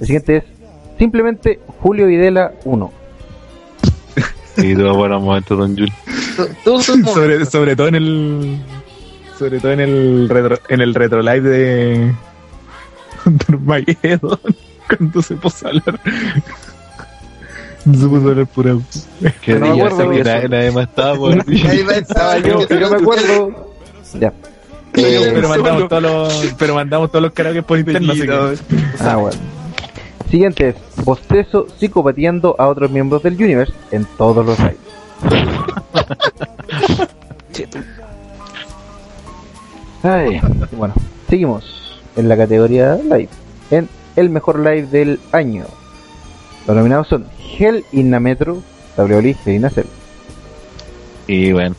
El 0.00 0.06
siguiente 0.06 0.36
es 0.36 0.44
simplemente 0.98 1.60
Julio 1.80 2.06
Videla 2.06 2.52
1. 2.64 2.97
Y 4.58 4.74
tuvo 4.74 4.94
buenos 4.94 5.22
momentos, 5.22 5.56
Don 5.58 5.76
Jul. 5.76 5.92
Todos 6.64 6.84
son 6.84 7.04
sobre, 7.04 7.44
sobre 7.46 7.76
todo 7.76 7.88
en 7.88 7.94
el 7.94 8.60
sobre 9.38 9.60
todo 9.60 9.72
en 9.72 9.80
el 9.80 10.28
retro, 10.28 10.58
en 10.68 10.80
el 10.80 10.94
retro 10.94 11.22
live 11.22 11.48
de 11.48 12.12
Armageddon 13.48 14.38
cuando 14.88 15.22
se 15.22 15.36
puso 15.36 15.66
a 15.66 15.70
hablar 15.70 16.00
se 17.84 18.08
puso 18.08 18.26
a 18.26 18.30
hablar 18.30 18.46
pura 18.46 18.76
Que 19.42 19.54
No 19.54 19.60
me 19.60 19.72
día 19.74 19.84
acuerdo 19.86 20.10
que 20.10 20.24
nadie, 20.24 20.48
nadie 20.48 20.70
más 20.72 20.88
estaba 20.88 21.14
por 21.16 21.32
Ahí 21.32 21.82
va 21.84 21.92
estaba 21.92 22.38
Yo, 22.38 22.68
yo 22.68 22.90
me 22.90 22.96
acuerdo. 22.96 23.74
Ya. 24.18 24.32
Pero 24.92 25.48
mandamos 25.48 25.88
todos 25.88 26.02
los 26.02 26.54
pero 26.58 26.74
mandamos 26.74 27.10
todos 27.10 27.22
los 27.22 27.32
karaoke 27.32 27.62
por 27.62 27.84
que 27.84 28.58
Ah, 29.00 29.16
bueno. 29.16 29.38
Siguiente 30.30 30.68
es 30.68 31.04
Bostezo 31.04 31.66
psicopateando 31.78 32.54
a 32.58 32.68
otros 32.68 32.90
miembros 32.90 33.22
del 33.22 33.34
Universe 33.34 33.72
en 33.90 34.04
todos 34.16 34.44
los 34.44 34.58
lives. 34.58 34.76
Ay, 40.02 40.40
bueno, 40.72 40.94
seguimos 41.28 42.00
en 42.16 42.28
la 42.28 42.36
categoría 42.36 42.96
live. 42.96 43.28
En 43.70 43.88
el 44.16 44.30
mejor 44.30 44.58
live 44.58 44.86
del 44.86 45.18
año. 45.32 45.64
Los 46.66 46.76
nominados 46.76 47.08
son 47.08 47.26
Hell 47.58 47.84
in 47.92 48.12
a 48.14 48.20
Metro, 48.20 48.62
WWE 48.96 49.36
Hell 49.44 49.54
in 49.54 49.64
a 49.64 49.70
Cell, 49.70 49.86
Y 51.26 51.52
bueno, 51.52 51.74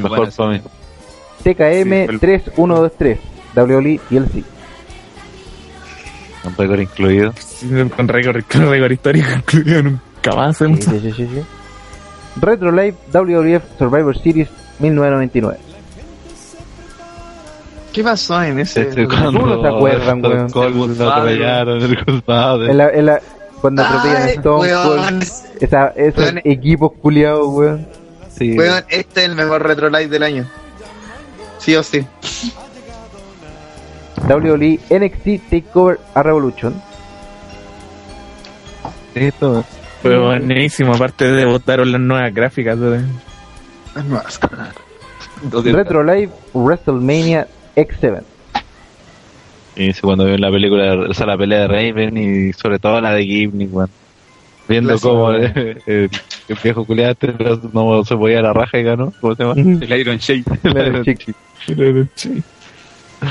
mejor 0.00 0.32
para 0.32 0.50
mí. 0.50 0.60
TKM 1.42 2.18
3123, 2.18 3.18
WWE 3.54 4.00
TLC. 4.08 4.44
Un 6.44 6.56
récord 6.56 6.80
incluido. 6.80 7.32
con 7.96 8.08
récord 8.08 8.42
con 8.50 8.68
récord 8.70 8.90
histórico 8.92 9.28
incluido 9.36 9.82
nunca 9.82 10.34
más 10.36 10.56
Sí, 10.58 10.64
sí, 10.76 10.82
sí, 11.00 11.12
sí, 11.12 11.28
sí. 11.34 11.42
Retro 12.40 12.72
Live 12.72 12.94
WWF 13.12 13.62
Survivor 13.78 14.18
Series 14.18 14.48
1999. 14.78 15.58
¿Qué 17.92 18.02
pasó 18.02 18.42
en 18.42 18.58
ese? 18.60 18.82
Este, 18.88 19.06
¿Cómo 19.06 19.30
no 19.32 19.60
se 19.60 19.68
acuerdan, 19.68 20.24
weón? 20.24 20.48
Lo 20.98 21.06
atropellaron, 21.10 21.82
el 21.82 22.04
Godfather. 22.04 22.70
En 22.70 22.78
la, 22.78 22.88
en 22.90 23.06
la- 23.06 23.20
cuando 23.60 23.82
atropellan 23.84 24.22
a 24.22 24.30
Stone. 24.30 24.72
Cold, 24.72 25.22
esa, 25.60 25.88
esos 25.88 26.24
Weón. 26.24 26.40
equipos 26.44 26.92
culiados, 27.00 27.46
weón. 27.48 27.86
Sí. 28.34 28.56
Weón, 28.58 28.82
este 28.88 29.20
es 29.20 29.28
el 29.28 29.34
mejor 29.36 29.62
retro 29.66 29.88
live 29.90 30.08
del 30.08 30.22
año. 30.22 30.48
Sí 31.58 31.76
o 31.76 31.82
sí. 31.82 32.04
WWE 34.34 34.80
NXT 34.90 35.50
Takeover 35.50 35.98
a 36.14 36.22
Revolution. 36.22 36.74
Esto, 39.14 39.64
Fue 40.00 40.18
buenísimo, 40.18 40.94
aparte 40.94 41.26
de 41.30 41.44
votaron 41.44 41.92
las 41.92 42.00
nuevas 42.00 42.32
gráficas. 42.34 42.78
de- 42.78 43.04
Retro 45.72 46.02
Live 46.02 46.30
WrestleMania 46.54 47.46
X7. 47.76 48.22
Y 49.76 49.92
cuando 49.94 50.24
veo 50.24 50.36
la 50.38 50.50
película, 50.50 50.94
o 51.08 51.14
sea, 51.14 51.26
la 51.26 51.36
pelea 51.36 51.66
de 51.66 51.68
Raven 51.68 52.16
y 52.16 52.52
sobre 52.52 52.78
todo 52.78 53.00
la 53.00 53.14
de 53.14 53.24
Gibney. 53.24 53.68
Viendo 54.68 54.98
cómo 55.00 55.32
eh, 55.32 55.76
eh, 55.86 56.08
el 56.48 56.58
viejo 56.62 56.84
culiado 56.84 57.12
este 57.12 57.34
no, 57.72 58.04
se 58.04 58.16
podía 58.16 58.38
a 58.38 58.42
la 58.42 58.52
raja 58.52 58.78
y 58.78 58.82
ganó. 58.84 59.12
¿Cómo 59.20 59.34
se 59.34 59.42
llama? 59.42 59.60
El 59.60 59.98
Iron 60.00 60.16
Shake. 60.18 60.44
El 60.62 60.86
Iron 61.80 62.10
Shake. 62.16 62.42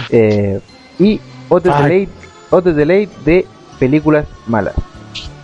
Eh, 0.09 0.59
y 1.03 1.19
otro 1.49 1.73
Ay. 1.73 1.83
delay, 1.83 2.09
otro 2.49 2.73
delay 2.73 3.09
de 3.25 3.45
películas 3.79 4.25
malas. 4.47 4.75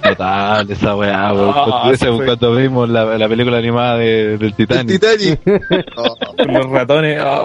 Total, 0.03 0.69
esa 0.71 0.95
weá, 0.95 1.33
weón. 1.33 1.53
Ah, 1.53 1.91
Cuando- 1.99 2.25
cuando 2.25 2.55
vimos 2.55 2.87
la, 2.87 3.17
la 3.17 3.27
película 3.27 3.57
animada 3.57 3.97
de, 3.97 4.37
del 4.37 4.53
Titanic. 4.53 5.01
Titanic. 5.01 5.41
Con 6.37 6.53
los 6.53 6.69
ratones. 6.69 7.21
oh. 7.25 7.43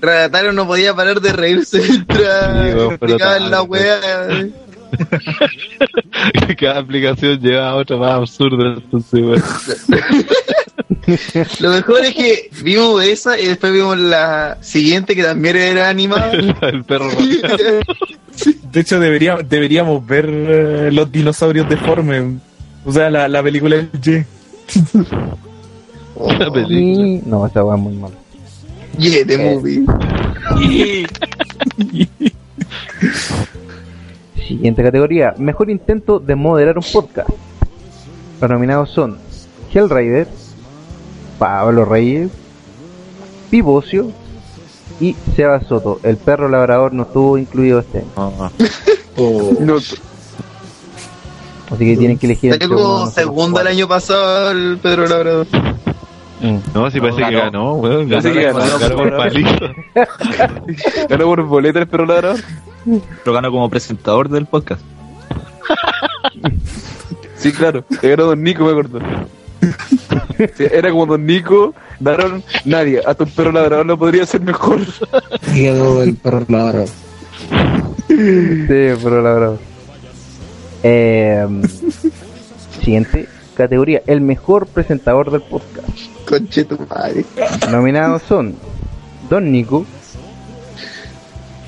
Rataro 0.00 0.52
no 0.52 0.66
podía 0.66 0.94
parar 0.94 1.20
de 1.20 1.32
reírse 1.32 1.80
mientras 1.80 2.98
Sí, 3.00 3.50
la 3.50 3.62
weá. 3.62 3.98
Cada 6.60 6.78
aplicación 6.78 7.40
lleva 7.40 7.70
a 7.70 7.74
otra 7.74 7.96
más 7.96 8.12
absurda. 8.12 8.74
Entonces, 8.74 9.20
weón. 9.20 9.42
Lo 11.60 11.70
mejor 11.70 12.04
es 12.04 12.14
que 12.14 12.50
vimos 12.62 13.02
esa 13.02 13.38
y 13.38 13.46
después 13.46 13.72
vimos 13.72 13.98
la 13.98 14.58
siguiente 14.60 15.16
que 15.16 15.22
también 15.22 15.56
era 15.56 15.88
animada. 15.88 16.32
el 16.62 16.84
perro. 16.84 17.08
De 18.70 18.80
hecho, 18.80 19.00
debería, 19.00 19.36
deberíamos 19.36 20.06
ver 20.06 20.28
eh, 20.28 20.90
los 20.92 21.10
dinosaurios 21.10 21.68
deformes. 21.68 22.40
O 22.84 22.92
sea, 22.92 23.10
la, 23.10 23.26
la 23.28 23.42
película 23.42 23.76
del 23.76 23.90
Ye. 24.00 24.26
La 26.16 26.50
película. 26.50 27.06
Y 27.06 27.22
no, 27.26 27.46
esa 27.46 27.62
va 27.62 27.76
muy 27.76 27.94
mal. 27.94 28.10
Yeah, 28.96 29.26
the 29.26 29.36
movie. 29.36 29.84
Siguiente 34.48 34.82
categoría, 34.82 35.34
mejor 35.36 35.68
intento 35.68 36.18
de 36.18 36.34
moderar 36.34 36.78
un 36.78 36.84
podcast. 36.90 37.28
Los 38.40 38.50
nominados 38.50 38.90
son 38.90 39.18
Hellraider, 39.74 40.28
Pablo 41.38 41.84
Reyes, 41.84 42.30
Pivocio 43.50 44.10
y 45.00 45.14
Seba 45.34 45.60
Soto. 45.60 46.00
El 46.02 46.16
perro 46.16 46.48
labrador 46.48 46.92
no 46.92 47.04
estuvo 47.04 47.38
incluido 47.38 47.80
este 47.80 47.98
año. 47.98 48.08
Ah, 48.16 48.50
No, 49.60 49.76
Así 49.76 51.84
que 51.84 51.96
tienen 51.96 52.18
que 52.18 52.26
elegir 52.26 52.58
nosotros 52.68 53.12
segundo 53.14 53.60
el 53.60 53.66
año 53.66 53.88
pasado 53.88 54.50
el 54.52 54.78
Pedro 54.78 55.06
Labrador. 55.08 55.46
No, 56.74 56.90
sí 56.90 57.00
parece 57.00 57.18
que 57.18 57.22
ganó. 57.30 57.40
ganó, 57.40 57.74
weón. 57.74 58.08
Parece 58.08 58.32
que 58.32 58.42
ganó. 58.44 58.78
ganó 58.78 58.96
por 58.96 59.16
palito. 59.16 59.66
Ganó 61.08 61.24
por 61.24 61.42
boleta 61.44 61.78
el 61.80 61.88
perro 61.88 62.06
ladrador. 62.06 62.40
Lo 63.24 63.32
ganó 63.32 63.50
como 63.50 63.68
presentador 63.70 64.28
del 64.28 64.46
podcast. 64.46 64.82
Sí, 67.36 67.52
claro. 67.52 67.84
Que 68.00 68.10
ganó 68.10 68.26
Don 68.26 68.42
Nico, 68.42 68.64
me 68.64 68.70
acuerdo. 68.70 69.00
Sí, 70.56 70.64
era 70.70 70.90
como 70.90 71.06
Don 71.06 71.24
Nico, 71.24 71.74
daron 72.00 72.42
nadie. 72.64 73.00
Hasta 73.04 73.24
un 73.24 73.30
perro 73.30 73.52
ladrador 73.52 73.86
lo 73.86 73.98
podría 73.98 74.26
ser 74.26 74.40
mejor. 74.42 74.80
Quedó 75.54 76.02
el 76.02 76.14
perro 76.16 76.44
ladrador. 76.48 76.88
Sí, 78.08 78.66
perro 79.02 79.22
labrador. 79.22 79.58
Eh, 80.82 81.46
siguiente 82.82 83.28
categoría, 83.56 84.02
el 84.06 84.20
mejor 84.20 84.66
presentador 84.66 85.30
del 85.30 85.42
podcast. 85.42 85.88
Conche 86.28 86.64
tu 86.64 86.78
madre. 86.88 87.24
Nominados 87.70 88.22
son 88.22 88.54
Don 89.30 89.50
Nico, 89.50 89.86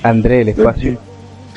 André 0.03 0.41
el 0.41 0.49
Espacio. 0.49 0.97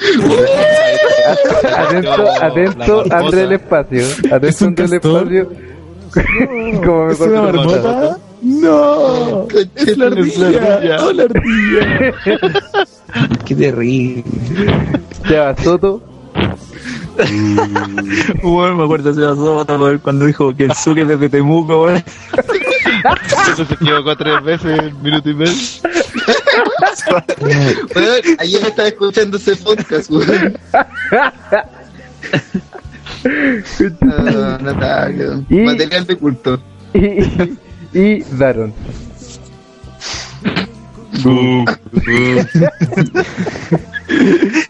atento, 1.77 2.43
atento, 2.43 3.05
André 3.11 3.43
el 3.43 3.53
Espacio. 3.53 4.05
Atento, 4.33 4.65
André 4.65 4.85
el 4.85 4.95
Espacio. 4.95 5.72
Como 6.13 7.07
mejor 7.07 7.17
presentador. 7.17 8.19
¡No! 8.43 9.47
Conche 9.53 9.97
la 9.97 10.07
ardilla. 10.07 10.97
¡Oh, 11.01 11.13
la 11.13 11.23
ardilla! 11.25 12.15
Qué 13.45 13.55
terrible. 13.55 14.25
Seba 15.27 15.57
Soto, 15.63 16.03
Bueno, 18.43 18.77
me 18.77 18.85
acuerdo 18.85 19.13
de 19.13 19.33
weón, 19.33 19.99
cuando 19.99 20.27
dijo 20.27 20.55
que 20.57 20.65
el 20.65 20.75
Zuke 20.75 21.05
desde 21.05 21.29
Temuco, 21.29 21.85
weón. 21.85 22.03
Eso 23.53 23.65
se 23.65 23.75
equivocó 23.75 24.17
tres 24.17 24.43
veces 24.43 24.79
en 24.79 25.03
minuto 25.03 25.31
y 25.31 25.35
medio. 25.35 25.53
Weón, 27.95 28.23
ayer 28.39 28.63
estaba 28.63 28.89
escuchando 28.89 29.37
ese 29.37 29.57
podcast, 29.57 30.11
weón. 30.11 30.59
Ah. 33.25 35.09
Y- 35.49 35.61
Material 35.61 36.07
de 36.07 36.17
culto. 36.17 36.61
y, 36.95 37.99
y 37.99 38.23
Daron. 38.39 38.73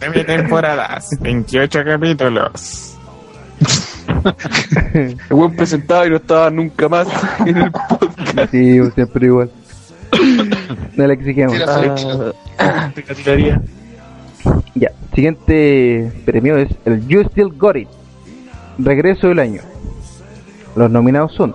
Nueve 0.01 0.25
temporadas, 0.27 1.11
28 1.21 1.85
capítulos. 1.85 2.95
El 4.95 5.17
buen 5.31 5.57
presentado 5.57 6.07
y 6.07 6.11
no 6.11 6.17
estaba 6.17 6.51
nunca 6.51 6.89
más 6.89 7.09
en 7.47 7.57
el 7.57 7.71
podcast. 7.73 8.51
Sí, 8.51 8.79
siempre 8.95 9.27
igual. 9.27 9.51
No 10.97 11.07
le 11.07 11.15
exigimos. 11.15 11.55
Sí, 12.95 13.03
categoría. 13.03 13.61
Ya, 14.75 14.91
siguiente 15.15 16.13
premio 16.25 16.57
es 16.59 16.69
el 16.85 17.07
You 17.07 17.23
Still 17.31 17.53
Got 17.57 17.77
It. 17.77 17.89
Regreso 18.85 19.29
del 19.29 19.39
año. 19.39 19.63
Los 20.75 20.91
nominados 20.91 21.33
son 21.35 21.55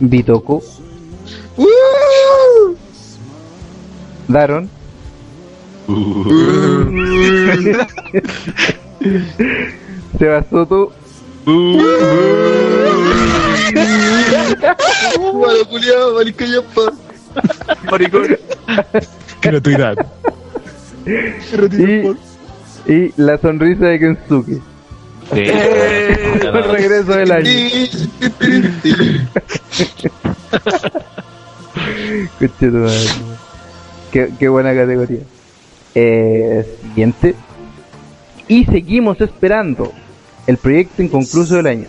Bitoco, 0.00 0.62
¡Uh! 1.56 2.74
Daron, 4.28 4.68
Seba 10.18 10.44
Soto 10.50 10.92
Malo 15.40 15.64
culiao, 15.68 16.14
marico 16.14 16.44
yapa. 16.44 16.92
Maricón. 17.90 18.36
Gratuidad. 19.42 19.96
y, 21.06 22.92
y 22.92 23.12
la 23.16 23.38
sonrisa 23.38 23.86
de 23.86 23.98
Kensuke. 23.98 24.60
Sí. 25.32 25.40
El 25.40 26.64
regreso 26.70 27.12
del 27.12 27.32
año. 27.32 27.50
Qué, 34.12 34.30
qué 34.38 34.48
buena 34.48 34.74
categoría. 34.74 35.20
Eh, 35.94 36.64
siguiente. 36.82 37.34
Y 38.48 38.64
seguimos 38.66 39.20
esperando 39.20 39.92
el 40.46 40.56
proyecto 40.58 41.02
inconcluso 41.02 41.56
del 41.56 41.66
año. 41.66 41.86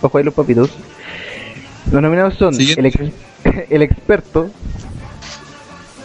Ojo 0.00 0.18
ahí 0.18 0.24
los 0.24 0.34
papitos. 0.34 0.70
Los 1.92 2.02
nominados 2.02 2.34
son 2.34 2.54
el, 2.54 2.86
ex- 2.86 3.12
el 3.70 3.82
experto 3.82 4.50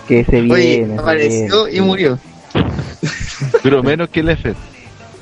que 0.07 0.23
se 0.25 0.41
viene. 0.41 0.53
Oye, 0.53 0.85
se 0.87 0.93
apareció 0.99 1.65
viene. 1.65 1.77
y 1.77 1.81
murió. 1.81 2.19
Pero 3.63 3.81
menos 3.83 4.09
que 4.09 4.19
el 4.19 4.29
F. 4.29 4.53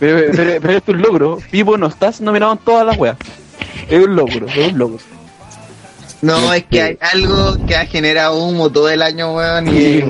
Pero, 0.01 0.31
pero, 0.35 0.61
pero 0.61 0.73
esto 0.73 0.91
es 0.91 0.97
un 0.97 1.01
logro. 1.03 1.37
Pipo, 1.51 1.77
no 1.77 1.85
estás 1.85 2.21
nominado 2.21 2.53
en 2.53 2.57
todas 2.57 2.87
las 2.87 2.97
weas. 2.97 3.17
Es 3.87 4.03
un 4.03 4.15
logro, 4.15 4.47
es 4.47 4.71
un 4.71 4.79
logro. 4.79 4.97
No, 6.23 6.51
es 6.53 6.63
que 6.65 6.81
hay 6.81 6.97
algo 6.99 7.63
que 7.67 7.75
ha 7.75 7.85
generado 7.85 8.35
humo 8.43 8.71
todo 8.71 8.89
el 8.89 9.03
año, 9.03 9.35
weón. 9.35 9.67
Y 9.67 10.03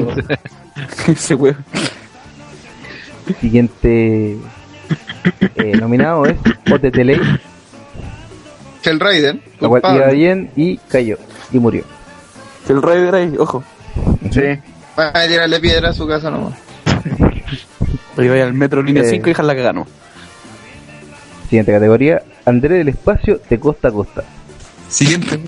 Ese 1.12 1.36
weón. 1.36 1.58
Siguiente 3.42 4.38
eh, 5.56 5.78
nominado 5.78 6.26
es 6.26 6.38
Otetele, 6.72 7.20
el 8.84 9.00
Raiden. 9.00 9.42
la 9.60 9.68
cual 9.68 9.82
iba 9.94 10.08
bien 10.08 10.52
y 10.56 10.78
cayó 10.78 11.18
y 11.52 11.60
murió. 11.60 11.84
El 12.70 12.82
Raider 12.82 13.16
ahí, 13.16 13.36
ojo. 13.38 13.62
Sí. 14.32 14.58
Va 14.98 15.12
a 15.14 15.28
tirarle 15.28 15.60
piedra 15.60 15.90
a 15.90 15.94
su 15.94 16.08
casa 16.08 16.32
nomás. 16.32 16.58
Vaya 18.16 18.44
al 18.44 18.54
metro 18.54 18.82
línea 18.82 19.04
Eh. 19.04 19.10
5 19.10 19.28
y 19.28 19.32
dejarla 19.32 19.56
que 19.56 19.64
ganó. 19.64 19.88
Siguiente 21.50 21.72
categoría, 21.72 22.22
André 22.46 22.78
del 22.78 22.90
Espacio 22.90 23.40
de 23.50 23.60
costa 23.60 23.90
a 23.90 23.92
costa. 23.92 24.24
Siguiente. 24.88 25.40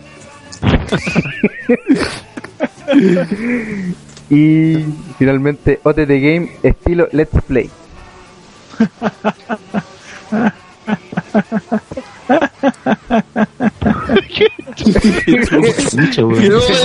Y 4.29 4.77
finalmente 5.19 5.79
OTT 5.83 6.07
Game 6.07 6.49
estilo 6.63 7.07
Let's 7.11 7.41
Play. 7.45 7.69
El 15.27 15.51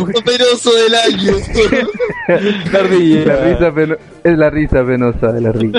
momento 0.01 0.23
penoso 0.25 0.71
del 0.75 0.95
año. 0.95 1.33
La. 2.73 2.83
La 2.83 3.37
risa 3.45 3.73
peno- 3.75 3.97
es 4.25 4.39
la 4.39 4.51
risa 4.51 4.85
penosa 4.85 5.33
de 5.33 5.41
la 5.41 5.53
risa. 5.53 5.79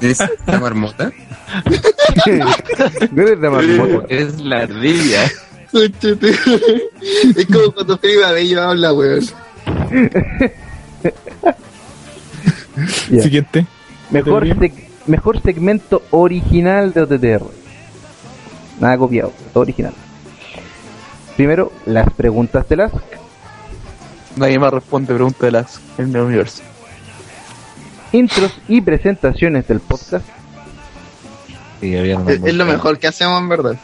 ¿Es 0.00 0.18
la 0.46 0.58
marmota? 0.60 1.12
no 3.12 3.22
eres 3.22 3.40
de 3.40 3.50
marmota. 3.50 4.06
Es 4.08 4.40
la 4.40 4.60
ardilla. 4.62 5.24
Es 5.72 7.46
como 7.46 7.72
cuando 7.72 7.98
Felipe 7.98 8.32
Bello 8.32 8.62
habla, 8.62 8.92
weón. 8.92 9.20
Ya. 13.10 13.22
Siguiente. 13.22 13.66
Mejor, 14.10 14.46
seg- 14.46 14.88
mejor 15.06 15.40
segmento 15.42 16.02
original 16.10 16.92
de 16.92 17.02
OTTR. 17.02 17.59
Nada 18.80 18.96
copiado, 18.98 19.32
todo 19.52 19.62
original. 19.62 19.92
Primero, 21.36 21.72
las 21.86 22.10
preguntas 22.12 22.68
de 22.68 22.76
las 22.76 22.92
Nadie 24.36 24.58
más 24.58 24.72
responde 24.72 25.12
preguntas 25.14 25.40
de 25.40 25.50
las 25.50 25.80
en 25.98 26.14
el 26.14 26.22
universo. 26.22 26.62
intros 28.12 28.52
y 28.68 28.80
presentaciones 28.80 29.66
del 29.68 29.80
podcast. 29.80 30.24
Sí, 31.80 31.94
Es, 31.94 32.08
es 32.44 32.54
lo 32.54 32.64
mejor 32.64 32.98
que 32.98 33.06
hacemos, 33.08 33.40
en 33.40 33.48
verdad. 33.48 33.76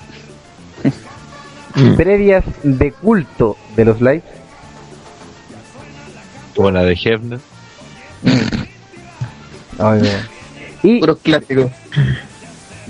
Previas 1.96 2.44
de 2.62 2.92
culto 2.92 3.56
de 3.74 3.84
los 3.84 4.00
lives. 4.00 4.22
Como 6.54 6.70
la 6.70 6.82
de 6.84 6.92
Hefner. 6.92 7.40
Ay. 9.78 10.02
Y 10.82 11.00
Puros 11.00 11.18
clásicos. 11.22 11.70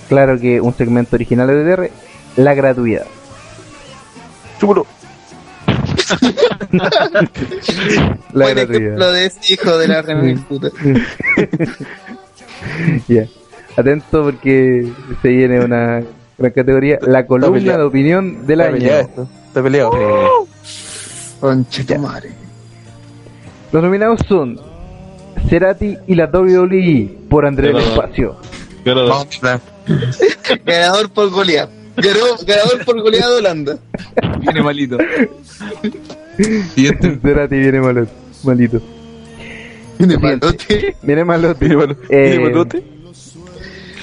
Claro 0.08 0.38
que 0.38 0.60
un 0.60 0.74
segmento 0.74 1.16
original 1.16 1.46
de 1.48 1.54
OTTR, 1.74 1.90
la 2.36 2.54
gratuidad. 2.54 3.06
Chúpalo. 4.60 4.86
La 8.32 8.44
Buen 8.44 8.54
gratuidad. 8.56 8.70
ejemplo 8.82 9.12
de 9.12 9.26
ese 9.26 9.52
hijo 9.54 9.76
de 9.78 9.88
la 9.88 10.02
remil 10.02 10.38
puta. 10.40 10.68
Ya. 13.08 13.26
Atento 13.76 14.22
porque 14.24 14.90
se 15.22 15.28
viene 15.28 15.60
una 15.60 16.02
gran 16.38 16.52
categoría. 16.52 16.98
La 17.02 17.26
columna 17.26 17.76
de 17.76 17.82
opinión 17.84 18.46
del 18.46 18.60
Está 18.62 18.72
año. 18.72 18.78
peleado 18.78 19.00
esto. 19.02 19.28
Está 19.48 19.62
peleado. 19.62 20.46
Concha 21.40 21.84
tu 21.84 21.98
madre. 21.98 22.30
Los 23.72 23.82
nominados 23.82 24.20
son 24.26 24.58
Cerati 25.48 25.98
y 26.06 26.14
la 26.14 26.26
WWE 26.26 27.18
por 27.28 27.44
Andrés 27.46 27.74
del. 27.74 27.82
Espacio. 27.84 28.36
A 28.86 29.58
Ganador 30.64 31.10
por 31.10 31.30
goleada. 31.30 31.70
Ganó- 31.96 32.36
Ganador 32.46 32.84
por 32.84 33.00
goleada 33.00 33.30
de 33.32 33.38
Holanda. 33.38 33.78
viene 34.40 34.62
malito. 34.62 34.98
Siguiente. 36.74 37.18
Cerati 37.22 37.56
viene 37.56 37.80
malo, 37.80 38.06
malito. 38.44 38.80
Viene 39.98 40.18
malote. 40.18 40.96
Viene 41.02 41.24
malote. 41.24 41.66
Viene 41.66 41.76
malo- 41.76 41.96
Eh, 42.10 42.28
viene 42.30 42.44
malote. 42.44 42.84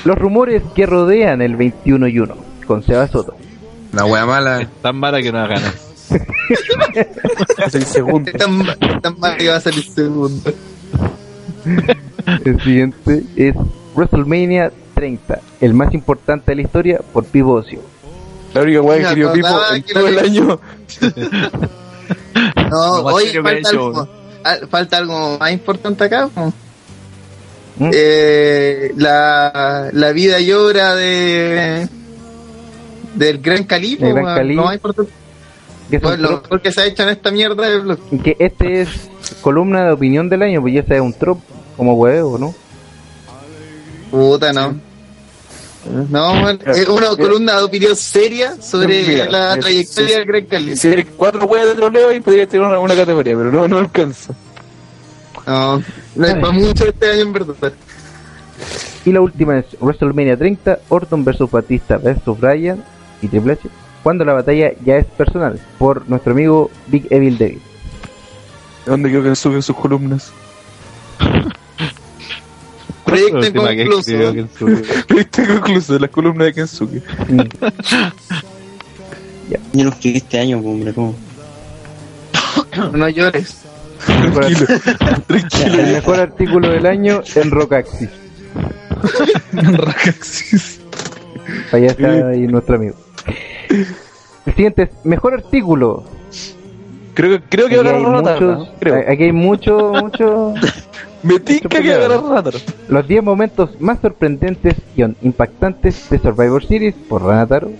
Los 0.05 0.17
rumores 0.17 0.63
que 0.75 0.85
rodean 0.85 1.41
el 1.41 1.55
21 1.55 2.07
y 2.07 2.19
1 2.19 2.35
con 2.67 2.83
Seba 2.83 3.07
Soto. 3.07 3.35
La 3.93 4.05
wea 4.05 4.25
mala. 4.25 4.61
Es 4.61 4.67
tan 4.81 4.95
mala 4.97 5.21
que 5.21 5.31
no 5.31 5.47
gana. 5.47 5.73
Es 7.65 7.75
el 7.75 7.85
segundo. 7.85 8.29
Es 8.31 8.37
tan, 8.37 9.01
tan 9.01 9.19
mal 9.19 9.37
que 9.37 9.47
va 9.49 9.55
a 9.57 9.59
salir 9.61 9.83
segundo. 9.83 10.51
El 12.45 12.61
siguiente 12.61 13.23
es 13.35 13.55
WrestleMania 13.95 14.71
30, 15.03 15.41
el 15.59 15.73
más 15.73 15.93
importante 15.93 16.51
de 16.51 16.55
la 16.55 16.61
historia 16.61 17.01
por 17.11 17.25
Pivo 17.25 17.55
Ocio. 17.55 17.81
La 18.53 18.61
única 18.61 18.81
weá 18.81 18.97
que 18.99 19.09
quería 19.09 19.33
Pipo 19.33 19.47
en 19.73 19.83
todo 19.83 20.07
el 20.07 20.19
año. 20.19 20.59
No, 22.71 22.93
hoy 23.01 23.25
falta 23.33 23.51
hecho. 23.51 23.69
algo, 23.69 24.07
ah, 24.45 24.55
falta 24.69 24.97
algo 24.99 25.37
más 25.37 25.51
importante 25.51 26.05
acá. 26.05 26.29
po. 26.33 26.53
¿Mm? 27.79 27.89
Eh, 27.93 28.93
la, 28.95 29.89
la 29.91 30.11
vida 30.13 30.39
y 30.39 30.53
obra 30.53 30.95
de 30.95 31.89
del 33.15 33.39
Gran 33.39 33.65
Calipo. 33.65 34.05
El 34.05 34.13
Gran 34.13 34.35
Cali. 34.37 34.55
Lo 34.55 34.63
más 34.63 34.75
importante. 34.75 35.11
Que, 35.89 35.99
Pues, 35.99 36.17
lo 36.19 36.41
mejor 36.41 36.61
que 36.61 36.71
se 36.71 36.81
ha 36.81 36.85
hecho 36.85 37.03
en 37.03 37.09
esta 37.09 37.29
mierda 37.29 37.69
de 37.69 37.79
blog. 37.79 37.99
que 38.23 38.37
este 38.39 38.81
es 38.83 39.09
columna 39.41 39.83
de 39.83 39.91
opinión 39.91 40.29
del 40.29 40.43
año, 40.43 40.61
pues 40.61 40.73
ya 40.73 40.83
sea 40.83 41.01
un 41.01 41.11
trop 41.13 41.39
como 41.75 41.93
huevo, 41.95 42.37
¿no? 42.37 42.55
Puta, 44.09 44.53
no. 44.53 44.92
No, 45.85 46.33
man, 46.35 46.59
es 46.65 46.87
una 46.87 47.09
columna 47.09 47.57
de 47.57 47.63
opinión 47.63 47.95
seria 47.95 48.55
sobre 48.61 49.05
Mira, 49.05 49.29
la 49.29 49.57
trayectoria 49.57 50.19
del 50.19 50.25
Gran 50.25 50.45
Cali. 50.45 50.77
Si 50.77 50.87
eres 50.87 51.07
cuatro 51.17 51.45
weas 51.45 51.67
de 51.67 51.75
troleo 51.75 52.13
y 52.13 52.21
podrías 52.21 52.47
tener 52.47 52.65
una, 52.65 52.79
una 52.79 52.95
categoría, 52.95 53.35
pero 53.35 53.51
no, 53.51 53.67
no 53.67 53.77
alcanza. 53.79 54.33
No, 55.45 55.83
no 56.15 56.27
es 56.27 56.35
para 56.35 56.51
mucho 56.51 56.85
este 56.85 57.11
año 57.11 57.21
en 57.21 57.33
verdad. 57.33 57.73
Y 59.05 59.11
la 59.11 59.21
última 59.21 59.59
es 59.59 59.65
WrestleMania 59.79 60.37
30, 60.37 60.79
Orton 60.87 61.25
vs 61.25 61.51
Batista 61.51 61.97
vs 61.97 62.39
Bryan 62.39 62.83
y 63.21 63.27
Triple 63.27 63.53
H, 63.53 63.69
cuando 64.01 64.23
la 64.23 64.33
batalla 64.33 64.71
ya 64.85 64.97
es 64.97 65.05
personal, 65.05 65.59
por 65.77 66.07
nuestro 66.09 66.31
amigo 66.31 66.71
Big 66.87 67.07
Evil 67.09 67.37
David. 67.37 67.59
¿De 68.85 68.91
dónde 68.91 69.09
creo 69.09 69.23
que 69.23 69.35
sube 69.35 69.61
sus 69.61 69.75
columnas? 69.75 70.31
Proyecto 73.05 73.39
La 73.39 73.47
inconcluso. 73.73 73.99
escribió 73.99 74.33
Kensuke. 74.33 75.05
Viste 75.15 75.47
concluso, 75.47 75.99
las 75.99 76.09
columnas 76.09 76.45
de 76.47 76.53
Kensuke. 76.53 77.01
Yo 79.73 79.83
no 79.83 79.89
escribí 79.89 80.17
este 80.17 80.39
año, 80.39 80.61
pues, 80.61 80.73
hombre, 80.73 80.93
¿cómo? 80.93 81.15
No 82.93 83.09
llores. 83.09 83.57
Tranquilo, 84.05 84.67
Ya, 84.67 85.15
tranquilo. 85.27 85.79
el 85.79 85.93
mejor 85.93 86.19
artículo 86.19 86.69
del 86.69 86.85
año 86.85 87.21
en 87.35 87.51
Rockaxis. 87.51 88.09
Rockaxis. 89.53 90.79
Allá 91.71 91.87
está 91.87 92.27
ahí 92.29 92.47
nuestro 92.47 92.75
amigo. 92.75 92.95
El 94.45 94.53
siguiente 94.55 94.83
es 94.83 94.89
mejor 95.05 95.33
artículo. 95.35 96.03
Creo, 97.13 97.39
que- 97.39 97.43
creo 97.47 97.67
que 97.69 97.79
Aquí 97.79 97.87
hay 97.87 98.03
no 98.03 98.21
muchos. 98.21 98.69
Creo. 98.79 98.95
aquí 99.07 99.23
hay 99.23 99.31
mucho, 99.31 99.91
mucho. 99.93 100.53
Me 101.23 101.39
tinca 101.39 101.81
que 101.81 101.97
Rataro. 102.07 102.59
Los 102.89 103.07
10 103.07 103.23
momentos 103.23 103.69
más 103.79 103.99
sorprendentes 104.01 104.75
y 104.95 105.03
impactantes 105.25 106.09
de 106.09 106.19
Survivor 106.19 106.65
Series 106.65 106.93
por 107.07 107.23
Ranataro. 107.23 107.71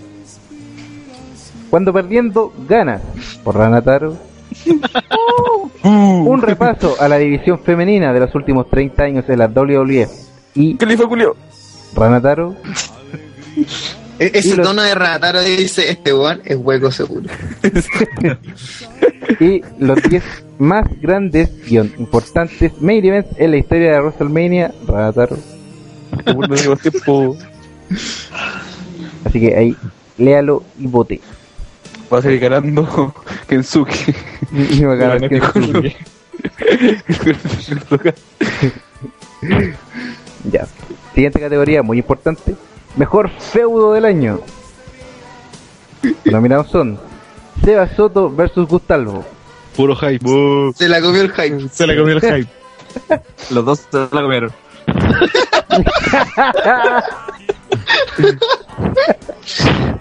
Cuando 1.69 1.91
perdiendo, 1.91 2.53
ganas 2.69 3.01
por 3.43 3.57
Ranataro. 3.57 4.15
Un 5.83 6.41
repaso 6.41 6.95
a 6.99 7.07
la 7.07 7.17
división 7.17 7.59
femenina 7.59 8.13
de 8.13 8.19
los 8.21 8.33
últimos 8.35 8.69
30 8.69 9.03
años 9.03 9.25
en 9.27 9.39
la 9.39 9.47
WWE 9.47 10.07
y 10.55 10.75
Califa 10.75 11.05
Julio. 11.05 11.35
Ranataro. 11.95 12.55
E- 14.19 14.31
Ese 14.33 14.55
los- 14.55 14.67
tono 14.67 14.83
de 14.83 14.93
Rataro 14.95 15.41
dice, 15.41 15.89
este 15.89 16.13
weón 16.13 16.41
es 16.45 16.55
hueco 16.57 16.91
seguro. 16.91 17.27
y 19.39 19.61
los 19.79 20.01
10 20.03 20.23
más 20.63 20.87
grandes 21.01 21.51
y 21.67 21.77
importantes 21.77 22.71
main 22.81 23.05
events 23.05 23.37
en 23.37 23.51
la 23.51 23.57
historia 23.57 23.91
de 23.91 23.99
WrestleMania, 23.99 24.73
tiempo, 26.81 27.37
Así 29.25 29.39
que 29.39 29.55
ahí, 29.55 29.75
léalo 30.17 30.63
y 30.79 30.87
vote. 30.87 31.21
va 32.11 32.19
a 32.19 32.21
seguir 32.21 32.39
ganando 32.39 33.13
Kensuke. 33.47 34.15
Y 34.51 34.83
va 34.83 34.93
a 34.93 34.95
ganar 34.95 35.29
Kensuke. 35.29 35.95
Ya. 40.49 40.67
Siguiente 41.13 41.39
categoría, 41.39 41.83
muy 41.83 41.99
importante. 41.99 42.55
Mejor 42.97 43.29
feudo 43.29 43.93
del 43.93 44.05
año. 44.05 44.41
Los 46.01 46.33
nominados 46.33 46.69
son 46.69 46.99
Seba 47.63 47.87
Soto 47.87 48.29
versus 48.29 48.67
Gustavo. 48.67 49.23
Puro 49.75 49.95
hype. 49.95 50.25
Se 50.75 50.87
la 50.87 51.01
comió 51.01 51.21
el 51.21 51.31
hype. 51.31 51.67
Se 51.69 51.87
le 51.87 51.97
comió 51.97 52.17
el 52.17 52.21
hype. 52.21 52.47
Los 53.51 53.65
dos 53.65 53.79
se 53.91 53.97
la 53.97 54.21
comieron. 54.21 54.51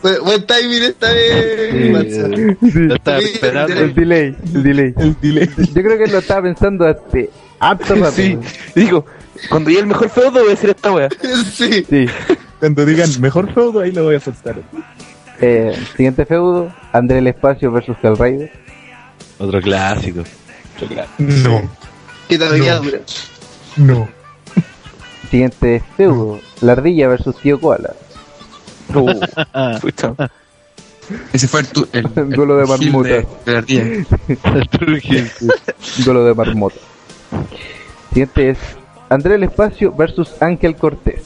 Buen, 0.03 0.47
timing 0.47 0.83
esta 0.83 1.13
vez. 1.13 2.57
Lo 2.75 2.95
estaba 2.95 3.19
esperando. 3.19 3.73
El 3.73 3.95
delay, 3.95 4.37
el 4.55 4.63
delay. 4.63 4.95
El 4.99 5.17
delay. 5.21 5.49
Yo 5.57 5.83
creo 5.83 5.99
que 5.99 6.11
lo 6.11 6.19
estaba 6.19 6.43
pensando 6.43 6.87
hace 6.87 7.31
harto 7.61 7.95
rato. 7.95 8.13
Sí, 8.13 8.39
digo, 8.75 9.07
cuando 9.49 9.71
llegue 9.71 9.83
el 9.83 9.87
mejor 9.87 10.11
feudo 10.11 10.33
voy 10.33 10.49
a 10.49 10.51
decir 10.51 10.71
esta 10.71 10.93
wea. 10.93 11.09
Sí. 11.53 11.85
Sí. 11.89 12.07
Cuando 12.59 12.85
digan 12.85 13.09
mejor 13.21 13.53
feudo, 13.53 13.81
ahí 13.81 13.93
lo 13.93 14.05
voy 14.05 14.17
a 14.17 14.21
soltar. 14.21 14.57
Eh, 15.41 15.77
siguiente 15.97 16.27
feudo, 16.27 16.73
André 16.93 17.19
el 17.19 17.27
Espacio 17.27 17.73
versus 17.73 17.97
Hellraider. 18.03 18.62
Otro 19.43 19.61
clásico. 19.61 20.23
No, 21.19 21.63
Que 22.29 22.39
todavía 22.39 22.77
dura. 22.77 22.99
no. 23.77 24.09
Siguiente 25.31 25.83
feudo, 25.97 26.41
La 26.61 26.73
Ardilla 26.73 27.09
versus 27.09 27.37
Tío 27.41 27.59
Koala. 27.61 27.95
Pucha. 29.81 30.15
Ese 31.33 31.49
fue 31.49 31.61
el, 31.61 31.69
tu- 31.69 31.89
el, 31.93 32.07
el 32.17 32.31
Duelo 32.31 32.57
de 32.57 32.67
marmota. 32.67 33.09
de, 33.09 33.27
de 33.45 33.53
la 33.53 33.59
ardilla. 33.59 33.83
El. 35.11 35.31
Duelo 36.05 36.25
de 36.25 36.35
marmota. 36.35 36.77
Siguiente 38.11 38.51
es 38.51 38.59
André 39.09 39.35
el 39.37 39.43
Espacio 39.45 39.93
versus 39.93 40.31
Ángel 40.41 40.77
Cortés. 40.77 41.23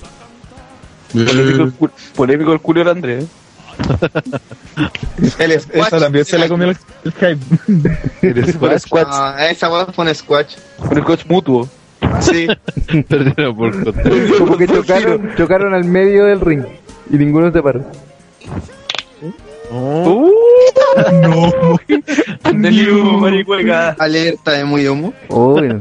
Polémico 1.12 1.62
el, 1.64 1.72
cu- 1.72 1.90
polémico 2.14 2.52
el 2.52 2.60
culio 2.60 2.84
de 2.84 2.90
Andrés. 2.90 3.24
El 5.38 5.60
squash. 5.60 5.86
Esa 5.86 5.98
también 5.98 6.24
se 6.24 6.38
la 6.38 6.48
comió 6.48 6.70
el, 6.70 6.76
el 7.04 7.12
hype. 7.12 8.58
Con 8.58 8.78
squash. 8.78 9.06
Ah, 9.08 9.36
esa 9.50 9.70
weá 9.70 9.86
fue 9.86 10.06
un 10.06 10.14
squash. 10.14 10.56
Con 10.78 10.98
el 10.98 11.04
coach 11.04 11.24
mutuo. 11.26 11.68
Sí. 12.20 12.46
Perdieron 13.08 13.56
por 13.56 13.84
conteo. 13.84 14.38
Como 14.38 14.56
que 14.56 14.66
chocaron, 14.66 15.34
chocaron 15.36 15.74
al 15.74 15.84
medio 15.84 16.24
del 16.24 16.40
ring 16.40 16.64
y 17.10 17.16
ninguno 17.16 17.52
se 17.52 17.62
paró. 17.62 17.84
Uh, 19.70 20.30
No. 21.22 21.52
Alerta 23.98 24.52
de 24.52 24.64
muy 24.64 24.86
homo. 24.86 25.12
Uy, 25.28 25.78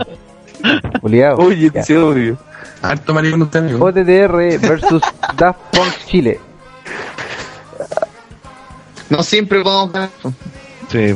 Juliado. 1.02 1.38
Oye, 1.38 1.70
te 1.70 1.98
odio. 1.98 2.38
Harto 2.82 3.14
usted, 3.14 3.60
amigo. 3.60 3.92
Versus 3.92 5.02
Daft 5.38 5.60
Punk 5.72 5.94
Chile. 6.08 6.40
No 9.10 9.24
siempre 9.24 9.62
podemos 9.62 9.92
ganar. 9.92 10.10
Sí. 10.92 11.16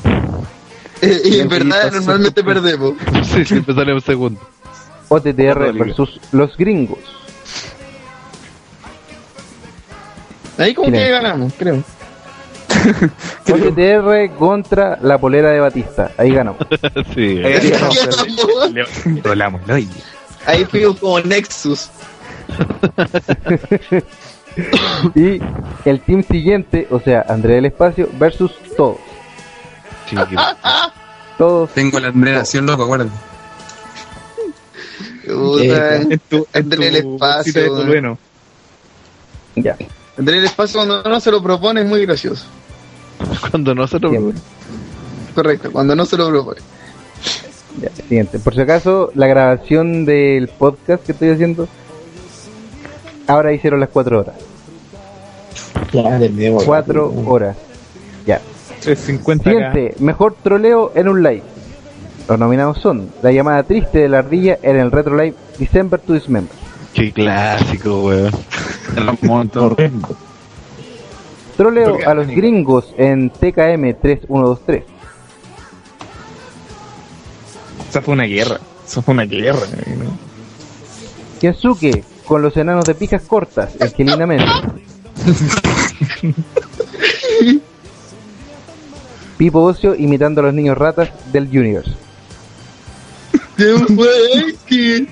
Eh, 1.02 1.22
y 1.26 1.40
en 1.40 1.50
verdad 1.50 1.90
sí, 1.90 1.96
normalmente 1.96 2.44
perdemos. 2.44 2.94
Sí, 3.24 3.46
siempre 3.46 3.74
sale 3.76 3.94
un 3.94 4.02
segundo. 4.02 4.40
OTTR 5.08 5.74
versus 5.74 6.20
Los 6.32 6.56
Gringos. 6.56 7.00
Ahí 10.58 10.74
como 10.74 10.92
que 10.92 11.10
ganamos, 11.10 11.54
creo. 11.58 11.84
OTTR 13.52 14.36
contra 14.38 15.00
la 15.02 15.18
polera 15.18 15.52
de 15.52 15.60
Batista. 15.62 16.12
Ahí. 16.18 16.36
Sí. 17.16 17.40
Ganamos. 17.42 19.24
Rolamos, 19.24 19.62
¿no? 19.68 19.78
Y- 19.78 19.90
Ahí 20.46 20.66
fuimos 20.66 21.00
como 21.00 21.20
Nexus. 21.22 21.90
Y 25.16 25.40
el 25.86 26.02
team 26.02 26.24
siguiente, 26.24 26.88
o 26.92 27.00
sea, 27.00 27.26
André 27.28 27.56
del 27.56 27.66
Espacio 27.66 28.10
versus 28.20 28.52
todos. 28.76 28.98
Sí, 30.10 30.16
que- 30.16 30.36
Todos. 31.38 31.70
Tengo 31.72 32.00
la 32.00 32.10
admiración 32.10 32.66
loco, 32.66 32.84
acuérdate. 32.84 33.12
Puta, 35.26 35.96
En 35.98 36.20
tu, 36.28 36.48
en 36.54 36.64
André 36.64 36.88
el 36.88 37.02
tu 37.04 37.14
espacio, 37.14 37.68
tolueno. 37.68 38.18
Ya. 39.56 39.78
André 40.18 40.38
el 40.40 40.46
espacio 40.46 40.80
cuando 40.80 41.04
no 41.04 41.20
se 41.20 41.32
lo 41.32 41.42
propone 41.42 41.82
es 41.82 41.88
muy 41.88 42.06
gracioso. 42.06 42.46
Cuando 43.52 43.76
no 43.76 43.86
se 43.88 44.00
lo 44.00 44.10
Siempre. 44.10 44.40
Correcto, 45.36 45.72
cuando 45.72 45.94
no 45.96 46.06
se 46.06 46.18
lo 46.18 46.30
propone. 46.30 46.62
Ya, 47.82 47.90
siguiente. 48.08 48.40
Por 48.40 48.54
si 48.56 48.62
acaso, 48.62 49.12
la 49.14 49.28
grabación 49.28 50.06
del 50.06 50.48
podcast 50.48 51.06
que 51.06 51.12
estoy 51.12 51.30
haciendo, 51.30 51.68
ahora 53.28 53.54
hicieron 53.54 53.80
las 53.82 53.90
cuatro 53.90 54.20
horas. 54.22 54.36
Ya, 55.92 56.20
terminemos. 56.20 56.64
Cuatro 56.64 57.14
horas. 57.26 57.58
Ya. 58.26 58.42
350 58.82 59.50
acá. 59.50 59.74
Siguiente, 59.74 59.96
mejor 60.00 60.36
troleo 60.42 60.92
en 60.96 61.10
un 61.10 61.24
live. 61.24 61.44
Los 62.28 62.38
nominados 62.38 62.78
son 62.78 63.10
La 63.24 63.32
llamada 63.32 63.64
triste 63.64 64.00
de 64.00 64.10
la 64.10 64.20
ardilla 64.20 64.60
en 64.62 64.78
el 64.78 64.92
Retro 64.92 65.18
Live 65.18 65.36
December 65.58 66.00
to 66.00 66.14
Dismember. 66.14 66.56
Qué 66.94 67.12
clásico, 67.12 68.06
weón. 68.06 68.32
Troleo 71.58 71.98
a 72.06 72.14
los 72.14 72.28
gringos 72.28 72.94
en 72.98 73.30
TKM 73.32 73.96
3123. 74.00 74.84
Esa 77.90 78.02
fue 78.02 78.14
una 78.14 78.24
guerra. 78.26 78.60
Eso 78.86 79.02
fue 79.02 79.14
una 79.14 79.26
guerra. 79.26 79.60
¿no? 79.98 80.12
Kensuke 81.42 82.04
con 82.26 82.42
los 82.42 82.56
enanos 82.58 82.86
de 82.86 82.96
pijas 82.96 83.24
cortas 83.24 83.76
en 83.80 83.92
Kelina. 83.92 84.26
Pipo 89.38 89.62
Ocio 89.64 89.96
imitando 89.96 90.42
a 90.42 90.46
los 90.46 90.54
niños 90.54 90.78
ratas 90.78 91.10
del 91.32 91.46
Universe. 91.48 91.92
¿Qué 93.56 93.74
fue 93.96 94.10
este? 94.48 95.08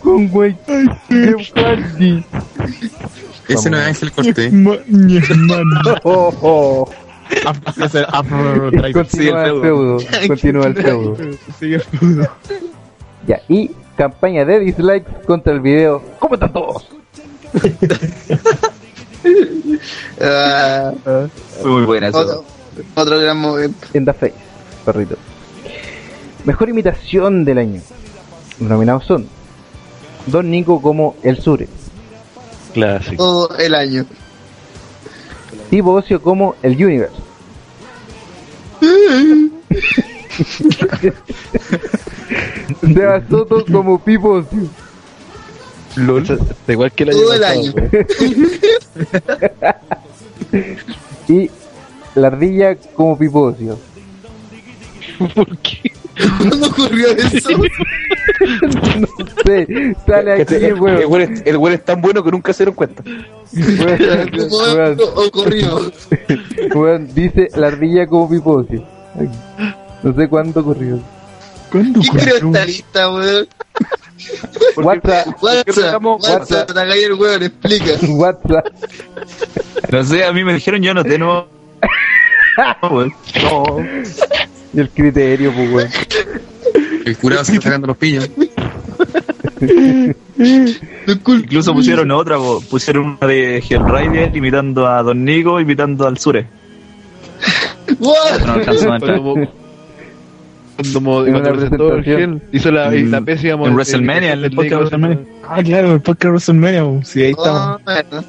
con 0.00 0.28
güey. 0.28 0.56
Ese 3.48 3.70
no 3.70 3.78
es 3.78 3.86
Ángel 3.86 4.12
Cortés. 4.12 4.52
Oh, 6.04 6.34
oh. 6.42 6.90
Ese- 7.82 8.04
ah, 8.08 8.22
Continúa 8.92 9.44
el 9.46 9.60
feudo. 9.60 9.98
Continúa 10.26 10.66
el 10.66 10.74
feudo. 10.74 11.16
Sigue 11.58 11.76
el 11.76 11.82
feudo. 11.82 12.28
Ya, 13.26 13.40
y 13.48 13.70
campaña 13.96 14.44
de 14.46 14.60
dislikes 14.60 15.10
contra 15.26 15.52
el 15.52 15.60
video. 15.60 16.02
¿Cómo 16.18 16.34
están 16.34 16.52
todos? 16.52 16.88
Ah, 20.20 20.92
Fue 21.60 21.70
muy 21.70 21.82
buena 21.84 22.08
otro, 22.08 22.44
otro 22.94 23.18
gran 23.20 23.38
momento. 23.38 23.86
En 23.94 24.04
the 24.04 24.12
face, 24.12 24.34
perrito. 24.84 25.16
Mejor 26.44 26.68
imitación 26.68 27.44
del 27.44 27.58
año. 27.58 27.80
Los 28.60 28.68
nominados 28.68 29.04
son 29.04 29.28
Don 30.26 30.50
Nico 30.50 30.82
como 30.82 31.16
El 31.22 31.40
Sure, 31.40 31.68
Clásico. 32.74 33.16
Todo 33.16 33.56
el 33.58 33.74
año. 33.74 34.04
Tipo 35.70 35.92
Ocio 35.92 36.20
como 36.22 36.54
El 36.62 36.72
Universe, 36.82 37.14
Seba 42.94 43.22
Soto 43.28 43.64
como 43.70 43.98
Pipo 43.98 44.30
Ocio, 44.30 44.68
LOL. 46.06 46.24
Igual 46.68 46.92
que 46.92 47.02
el 47.04 47.08
año 47.10 47.18
Todo 47.18 47.32
el 47.34 47.44
año. 47.44 47.72
weón. 47.72 47.90
y 51.28 51.50
La 52.14 52.28
Ardilla 52.28 52.76
como 52.94 53.18
Pipo 53.18 53.40
Ocio. 53.42 53.78
¿Por 55.34 55.56
qué? 55.58 55.92
¿Cuándo 56.38 56.66
ocurrió 56.68 57.08
eso? 57.10 57.50
No 57.50 59.08
sé, 59.44 59.94
sale 60.06 60.42
aquí, 60.42 60.54
El 60.56 60.74
weón. 60.80 61.20
es- 61.22 61.42
el 61.44 61.58
güey 61.58 61.74
es 61.74 61.84
tan 61.84 62.00
bueno 62.00 62.22
que 62.24 62.30
nunca 62.30 62.52
se 62.52 62.64
dieron 62.64 62.74
cuenta. 62.74 63.02
Weón, 63.52 64.30
¿Cómo 64.48 64.56
weón, 64.74 64.98
ocurrió? 65.16 65.92
weón, 66.74 67.14
dice 67.14 67.48
La 67.56 67.68
Ardilla 67.68 68.06
como 68.06 68.28
Pipo 68.30 68.52
Ocio. 68.52 68.84
Ay, 69.18 69.28
No 70.02 70.14
sé 70.14 70.28
cuándo 70.28 70.60
ocurrió. 70.60 70.98
¿Cuándo 71.70 72.00
¿Quién 72.00 72.16
creó 72.16 72.36
esta 72.36 72.64
lista, 72.64 73.10
weón? 73.12 73.48
WhatsApp, 74.76 75.42
WhatsApp, 75.42 76.04
WhatsApp, 76.04 76.72
te 76.72 77.04
el 77.04 77.14
weón, 77.14 77.42
explica. 77.42 77.92
WhatsApp. 78.08 78.66
No 79.90 80.04
sé, 80.04 80.24
a 80.24 80.32
mí 80.32 80.44
me 80.44 80.54
dijeron 80.54 80.82
yo 80.82 80.94
no 80.94 81.04
tengo. 81.04 81.48
No. 82.82 82.90
No. 83.00 83.84
Y 84.74 84.80
el 84.80 84.90
criterio, 84.90 85.52
pues, 85.54 85.72
weón. 85.72 85.88
El 87.06 87.16
curado 87.16 87.44
se 87.44 87.52
está 87.52 87.64
sacando 87.64 87.86
los 87.86 87.96
pillos. 87.96 88.28
Incluso 90.36 91.72
pusieron 91.72 92.10
otra, 92.10 92.36
po. 92.36 92.60
pusieron 92.68 93.16
una 93.20 93.26
de 93.28 93.58
Hellrider 93.58 94.36
imitando 94.36 94.88
a 94.88 95.02
Don 95.04 95.24
Nico, 95.24 95.60
imitando 95.60 96.06
al 96.06 96.18
Sure. 96.18 96.46
What? 97.98 98.40
No 98.44 98.52
alcanzó 98.54 98.92
a 98.92 98.96
entrar. 98.96 99.20
Cuando, 100.92 101.26
En 101.26 101.32
cuando 101.32 101.52
presentó 101.52 101.94
el. 101.94 102.04
Gel, 102.04 102.42
hizo 102.52 102.70
la, 102.70 102.94
y 102.94 103.04
la 103.04 103.20
pésima 103.20 103.66
En 103.66 103.74
WrestleMania, 103.74 104.32
en 104.34 104.44
el 104.44 104.50
podcast 104.52 104.70
de 104.70 104.76
WrestleMania. 104.76 105.18
Ah, 105.48 105.62
claro, 105.62 105.92
el 105.94 106.00
podcast 106.00 106.22
de 106.22 106.30
WrestleMania. 106.30 107.04
Sí, 107.04 107.22
ahí 107.24 107.30
estamos. 107.30 107.60
Oh, 107.60 107.80
bueno. 107.84 108.24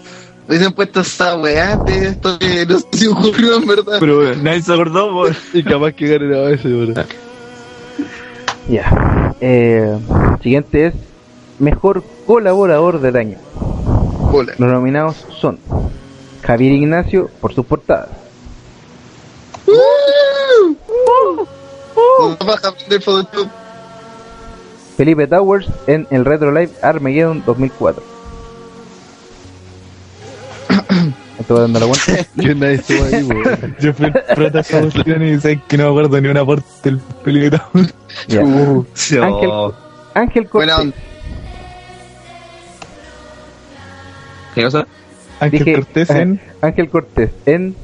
Hubiesen 0.47 0.73
puesto 0.73 1.01
esa 1.01 1.37
weá 1.37 1.73
antes, 1.73 2.01
esto 2.01 2.39
que 2.39 2.65
no 2.65 2.79
sé 2.79 2.85
si 2.93 3.07
ocurrió 3.07 3.57
en 3.57 3.67
verdad. 3.67 3.97
Pero 3.99 4.17
weón, 4.17 4.43
nadie 4.43 4.63
se 4.63 4.73
acordó, 4.73 5.11
po. 5.11 5.27
Y 5.53 5.61
capaz 5.61 5.91
que 5.91 6.07
ganara 6.07 6.49
ese, 6.49 6.69
weón. 6.69 6.95
Ya. 8.67 9.35
Eh, 9.41 9.95
siguiente 10.41 10.87
es 10.87 10.93
Mejor 11.59 12.03
colaborador 12.25 13.01
del 13.01 13.17
año. 13.17 13.37
Bola. 14.31 14.53
Los 14.57 14.71
nominados 14.71 15.25
son 15.39 15.59
Javier 16.41 16.71
Ignacio 16.71 17.29
por 17.41 17.53
sus 17.53 17.65
portadas, 17.65 18.09
del 19.65 19.75
Photoshop. 21.95 23.49
Felipe 24.97 25.27
Towers 25.27 25.67
en 25.87 26.07
el 26.11 26.25
Retro 26.25 26.51
Live 26.51 26.71
Armageddon 26.81 27.43
2004. 27.45 28.03
Esto 31.39 31.53
va 31.53 31.61
dando 31.61 31.79
la 31.79 31.85
vuelta. 31.85 32.17
Que 32.39 32.53
nadie 32.53 32.73
estuvo 32.75 33.03
ahí, 33.05 33.23
weón. 33.23 33.75
Yo 33.79 33.93
fui 33.93 34.07
el 34.07 34.11
prota 34.11 34.49
de 34.49 34.59
esa 34.59 34.81
cuestión 34.81 35.25
y 35.25 35.39
sé 35.39 35.61
que 35.67 35.77
no 35.77 35.85
me 35.85 35.89
acuerdo 35.91 36.19
ni 36.19 36.27
una 36.27 36.45
parte 36.45 36.65
del 36.83 36.99
peligro. 37.23 37.59
Ya. 38.27 38.41
Uh, 38.49 38.85
Ángel, 39.21 39.51
Ángel 40.15 40.49
Cortés. 40.49 40.75
onda. 40.77 40.95
¿Qué 44.55 44.63
cosa? 44.63 44.87
Ángel 45.39 45.59
Dije, 45.59 45.73
Cortés 45.75 46.11
ah, 46.11 46.19
en... 46.19 46.41
Ángel 46.61 46.89
Cortés 46.89 47.31
en 47.45 47.75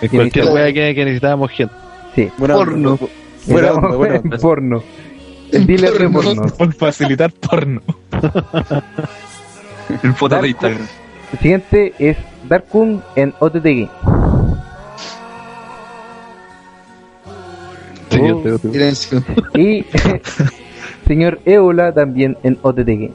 En 0.00 0.08
cualquier 0.08 0.44
wea 0.50 0.72
que, 0.72 0.94
que 0.94 1.04
necesitábamos 1.04 1.50
gente. 1.50 1.74
Sí, 2.14 2.30
Buena 2.38 2.54
Porno. 2.54 2.92
onda. 2.92 3.06
Buena 3.46 3.72
onda, 3.72 3.96
buena 3.96 4.14
en 4.16 4.22
onda. 4.24 4.38
porno. 4.38 4.82
El 5.52 5.66
dealer 5.66 5.92
de 5.94 6.08
porno. 6.08 6.42
Por 6.58 6.74
facilitar 6.74 7.30
porno. 7.32 7.80
En 10.02 10.14
foto 10.14 10.36
Dark 10.36 10.42
de 10.44 10.48
Instagram. 10.50 10.86
El 11.32 11.38
siguiente 11.40 11.92
es 11.98 12.16
Dark 12.48 12.64
Kun 12.68 13.02
en 13.16 13.34
OTT 13.40 13.64
Game. 13.64 13.90
Siguiente, 18.10 18.52
otro. 18.52 18.72
Silencio. 18.72 19.24
Y 19.54 19.84
señor 21.06 21.40
Ébola 21.44 21.92
también 21.92 22.38
en 22.42 22.58
OTT 22.62 22.86
Game. 22.86 23.12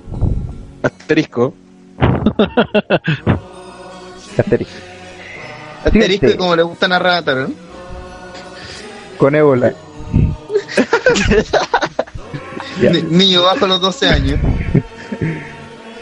Asterisco. 0.84 1.54
Asterisco. 4.38 4.74
Asterisco 5.84 6.38
como 6.38 6.56
le 6.56 6.64
gusta 6.64 6.88
narrar, 6.88 7.24
¿no? 7.26 7.48
Con 9.18 9.36
Ébola. 9.36 9.74
Ya. 12.82 12.92
Niño 12.92 13.42
bajo 13.42 13.66
los 13.66 13.82
12 13.82 14.08
años. 14.08 14.40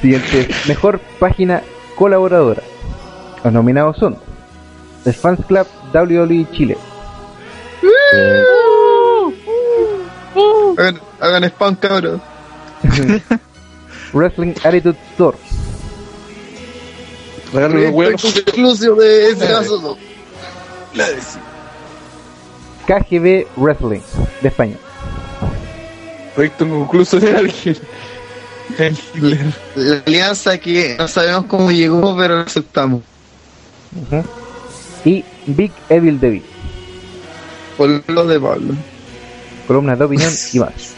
Siguiente 0.02 0.50
Mejor 0.68 1.00
Página 1.20 1.64
Colaboradora. 1.96 2.62
Los 3.46 3.54
nominados 3.54 3.96
son 3.98 4.18
The 5.06 5.14
Fans 5.14 5.40
Club 5.48 5.66
WWE 5.94 6.46
Chile. 6.52 6.78
Hagan, 10.78 11.00
hagan 11.22 11.44
spam, 11.46 11.76
cabrón. 11.76 12.22
Wrestling 14.14 14.54
Attitude 14.64 14.98
Store. 15.14 15.38
Regálame 17.54 17.86
los 17.86 17.94
huevos. 17.94 18.38
Exclusivo 18.38 18.96
de 18.96 19.30
ese 19.30 19.48
caso. 19.48 19.98
KGB 22.88 23.48
Wrestling 23.58 24.02
de 24.42 24.48
España. 24.48 24.76
Proyecto 26.36 26.66
inconcluso 26.66 27.20
de 27.20 27.36
alguien. 27.36 27.78
La 29.76 30.02
alianza 30.06 30.58
que 30.58 30.96
no 30.98 31.08
sabemos 31.08 31.46
cómo 31.46 31.72
llegó, 31.72 32.16
pero 32.18 32.36
lo 32.36 32.42
aceptamos. 32.42 33.02
Y 35.04 35.24
Big 35.46 35.72
Evil 35.90 36.20
David. 36.20 36.42
Por 37.78 38.10
lo 38.10 38.26
de 38.26 38.40
Pablo. 38.40 38.74
columnas 39.68 40.00
de 40.00 40.06
opinión 40.06 40.32
y 40.54 40.60
más. 40.60 40.96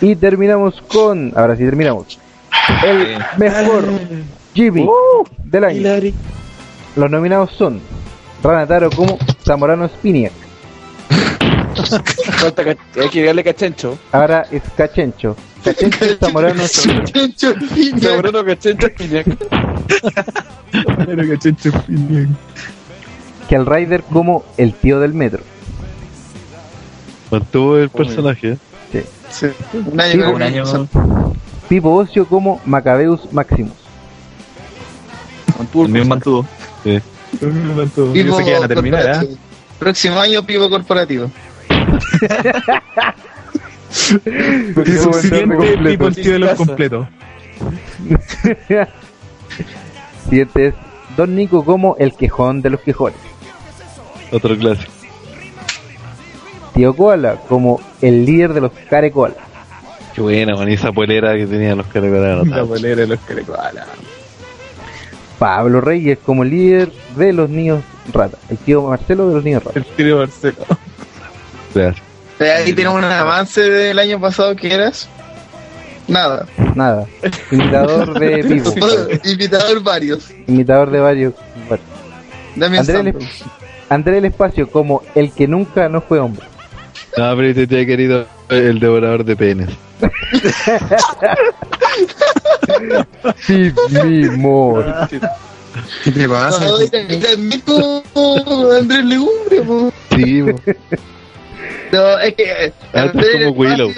Y 0.00 0.16
terminamos 0.16 0.82
con, 0.82 1.32
ahora 1.36 1.56
sí 1.56 1.64
terminamos, 1.64 2.18
el 2.84 3.18
mejor 3.38 3.84
Jimmy 4.54 4.86
del 5.44 5.64
año. 5.64 6.12
Los 6.96 7.10
nominados 7.10 7.50
son 7.52 7.80
Ranataro 8.44 8.90
como 8.90 9.18
Zamorano 9.42 9.88
Spiniak, 9.88 10.32
hay 13.00 13.08
que 13.08 13.24
darle 13.24 13.42
cachencho. 13.42 13.98
ahora 14.12 14.46
es 14.50 14.62
Cachencho. 14.76 15.34
Cachencho 15.64 16.04
Zamorano 16.20 16.62
Spiniak. 16.68 17.38
Zamorano 18.00 18.44
cachencho 18.44 18.86
Spinac. 18.88 19.26
Era 21.08 21.24
que 21.24 21.38
Chencho 21.38 21.72
Pinion. 21.86 22.36
que 23.48 23.54
el 23.54 23.64
Rider 23.66 24.02
como 24.02 24.44
el 24.58 24.74
tío 24.74 25.00
del 25.00 25.14
metro. 25.14 25.40
Mantuvo 27.30 27.78
el 27.78 27.88
personaje. 27.88 28.52
¿eh? 28.52 28.58
Sí. 28.92 29.02
Sí. 29.30 29.78
Un 29.86 30.00
año, 30.00 30.32
Un 30.32 30.42
año 30.42 30.64
Pipo 31.68 31.94
Ocio 31.94 32.26
como 32.26 32.60
Macabeus 32.66 33.32
Maximus. 33.32 33.72
también 35.72 36.08
mantuvo. 36.08 36.46
Sí. 36.84 37.00
Yo 37.40 38.12
Pivo 38.12 38.38
sé 38.38 38.44
que 38.44 38.52
van 38.54 38.64
a 38.64 38.68
terminar, 38.68 39.02
corporativo. 39.02 39.38
Próximo 39.78 40.20
año, 40.20 40.46
pivo 40.46 40.70
corporativo. 40.70 41.30
Y 44.86 44.92
su 44.92 45.12
siguiente 45.14 45.76
tipo 45.86 46.06
el 46.08 46.14
tío 46.14 46.32
de 46.32 46.38
los 46.40 46.54
completos. 46.54 47.06
Siguiente 50.28 50.66
es 50.66 50.74
Don 51.16 51.34
Nico 51.36 51.64
como 51.64 51.96
el 51.98 52.12
quejón 52.14 52.60
de 52.62 52.70
los 52.70 52.80
quejones. 52.80 53.18
Otro 54.32 54.56
clásico. 54.56 54.90
Tío 56.74 56.94
Koala 56.96 57.36
como 57.48 57.80
el 58.00 58.24
líder 58.24 58.52
de 58.52 58.62
los 58.62 58.72
Care 58.90 59.12
Koala. 59.12 59.36
Qué 60.14 60.20
buena, 60.20 60.54
man. 60.56 60.68
y 60.70 60.74
esa 60.74 60.92
polera 60.92 61.34
que 61.34 61.46
tenían 61.46 61.78
los 61.78 61.86
caracolanos. 61.88 62.46
La 62.48 62.62
bolera 62.62 63.00
de 63.02 63.06
los 63.08 63.20
carecoalas. 63.20 63.86
Pablo 65.44 65.82
Reyes 65.82 66.18
como 66.24 66.42
líder 66.42 66.90
de 67.16 67.34
los 67.34 67.50
niños 67.50 67.84
rata. 68.14 68.38
El 68.48 68.56
tío 68.56 68.80
Marcelo 68.80 69.28
de 69.28 69.34
los 69.34 69.44
niños 69.44 69.62
rata. 69.62 69.78
El 69.78 69.84
tío 69.84 70.16
Marcelo. 70.16 70.56
Gracias. 71.74 72.02
Eh, 72.40 72.50
Aquí 72.62 72.72
tenemos 72.72 72.96
un 72.96 73.04
avance 73.04 73.60
del 73.60 73.98
año 73.98 74.18
pasado 74.18 74.56
que 74.56 74.72
eras. 74.72 75.06
Nada. 76.08 76.46
Nada. 76.74 77.06
Imitador 77.50 78.18
de 78.18 78.42
Pipo. 78.48 78.72
Invitador 79.22 79.82
varios. 79.82 80.30
Imitador 80.46 80.90
de 80.90 81.00
varios. 81.00 81.34
bueno. 81.68 81.84
Dame 82.56 82.78
André 82.78 83.00
el, 83.00 83.14
André 83.90 84.16
el 84.18 84.24
Espacio 84.24 84.70
como 84.70 85.02
el 85.14 85.30
que 85.30 85.46
nunca 85.46 85.90
no 85.90 86.00
fue 86.00 86.20
hombre. 86.20 86.46
No, 87.18 87.36
pero 87.36 87.54
te 87.54 87.66
te 87.66 87.84
querido 87.84 88.26
el 88.48 88.80
devorador 88.80 89.22
de 89.26 89.36
penes. 89.36 89.68
Sí, 93.38 93.72
mismo. 94.04 94.82
¿Qué 96.04 96.10
te 96.10 96.28
pasa? 96.28 96.64
Andrés 98.78 99.04
Legumbre, 99.04 99.62
po. 99.66 99.92
Sí, 100.14 100.42
po. 100.42 100.60
No, 101.92 102.18
es 102.18 102.34
que 102.34 102.44
eh, 102.44 102.72
Ah, 102.92 103.02
Andrés 103.02 103.28
como 103.44 103.50
Willow. 103.50 103.92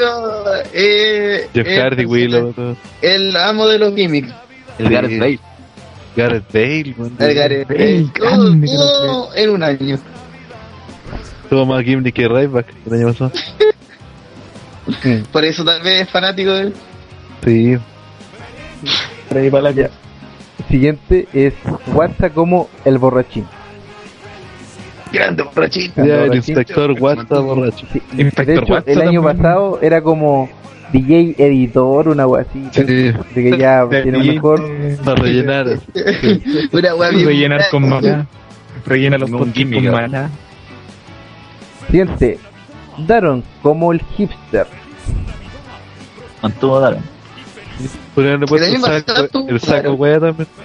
Eh, 0.73 1.49
Jeff 1.55 1.67
Hardy, 1.67 2.05
Willow, 2.05 2.52
todo. 2.52 2.76
El 3.01 3.36
amo 3.36 3.67
de 3.68 3.78
los 3.78 3.94
gimmicks. 3.94 4.33
El 4.78 4.91
Gareth 4.91 5.18
Bale. 5.18 5.41
Gareth 6.17 6.52
Bale, 6.52 6.94
man. 6.97 7.17
El 7.18 7.35
Gareth 7.35 7.68
Bale. 7.68 8.07
Todo, 8.18 8.55
todo 8.67 9.35
en 9.35 9.51
un 9.51 9.62
año. 9.62 9.99
Tuvo 11.49 11.65
más 11.65 11.85
gimmick 11.85 12.15
que 12.15 12.28
Ryback 12.28 12.67
el 12.86 12.93
año 12.94 13.09
pasado. 13.09 13.33
Por 15.33 15.44
eso 15.44 15.65
tal 15.65 15.83
vez 15.83 16.02
es 16.02 16.10
fanático 16.10 16.52
de 16.52 16.60
él. 16.62 16.75
Sí. 17.44 17.78
Ya. 19.74 19.90
Siguiente 20.68 21.28
es 21.32 21.55
WhatsApp 21.92 22.34
como 22.34 22.68
el 22.84 22.98
borrachín. 22.98 23.47
Grande 25.12 25.42
borrachito. 25.42 26.05
Ya, 26.05 26.23
el 26.23 26.28
borrachín. 26.28 26.56
inspector 26.56 26.92
Watson 26.98 27.47
borracho. 27.47 27.86
Sí, 27.92 28.02
de 28.16 28.55
hecho, 28.55 28.78
el 28.86 29.02
año 29.02 29.23
también. 29.23 29.42
pasado 29.42 29.78
era 29.82 30.00
como 30.02 30.48
DJ 30.92 31.34
editor, 31.39 32.08
una 32.08 32.26
wea 32.26 32.42
así. 32.48 32.66
Sí. 32.70 32.82
De 32.82 33.15
que 33.34 33.58
ya 33.58 33.86
tiene 33.89 34.18
un 34.18 34.26
mejor. 34.26 34.62
Para 35.05 35.23
rellenar. 35.23 35.66
Una 36.73 36.94
wea 36.94 37.10
bien 37.10 37.26
Rellenar 37.26 37.62
con 37.70 37.89
mala. 37.89 38.26
Rellena 38.84 39.18
los 39.18 39.31
con 39.31 39.52
¿no? 39.55 39.92
mala. 39.92 40.31
Siguiente, 41.86 42.39
Daron 42.98 43.42
como 43.62 43.92
el 43.92 44.00
hipster. 44.16 44.66
Mantuvo 46.42 46.81
Daron. 46.81 47.16
Podrían 48.14 48.36
haber 48.36 48.48
puesto 48.48 48.66
El 48.68 48.74
el 48.74 48.80
saco, 49.05 49.46
el 49.48 49.60
saco 49.60 49.80
claro. 49.82 49.94
wea 49.94 50.20
también. 50.20 50.48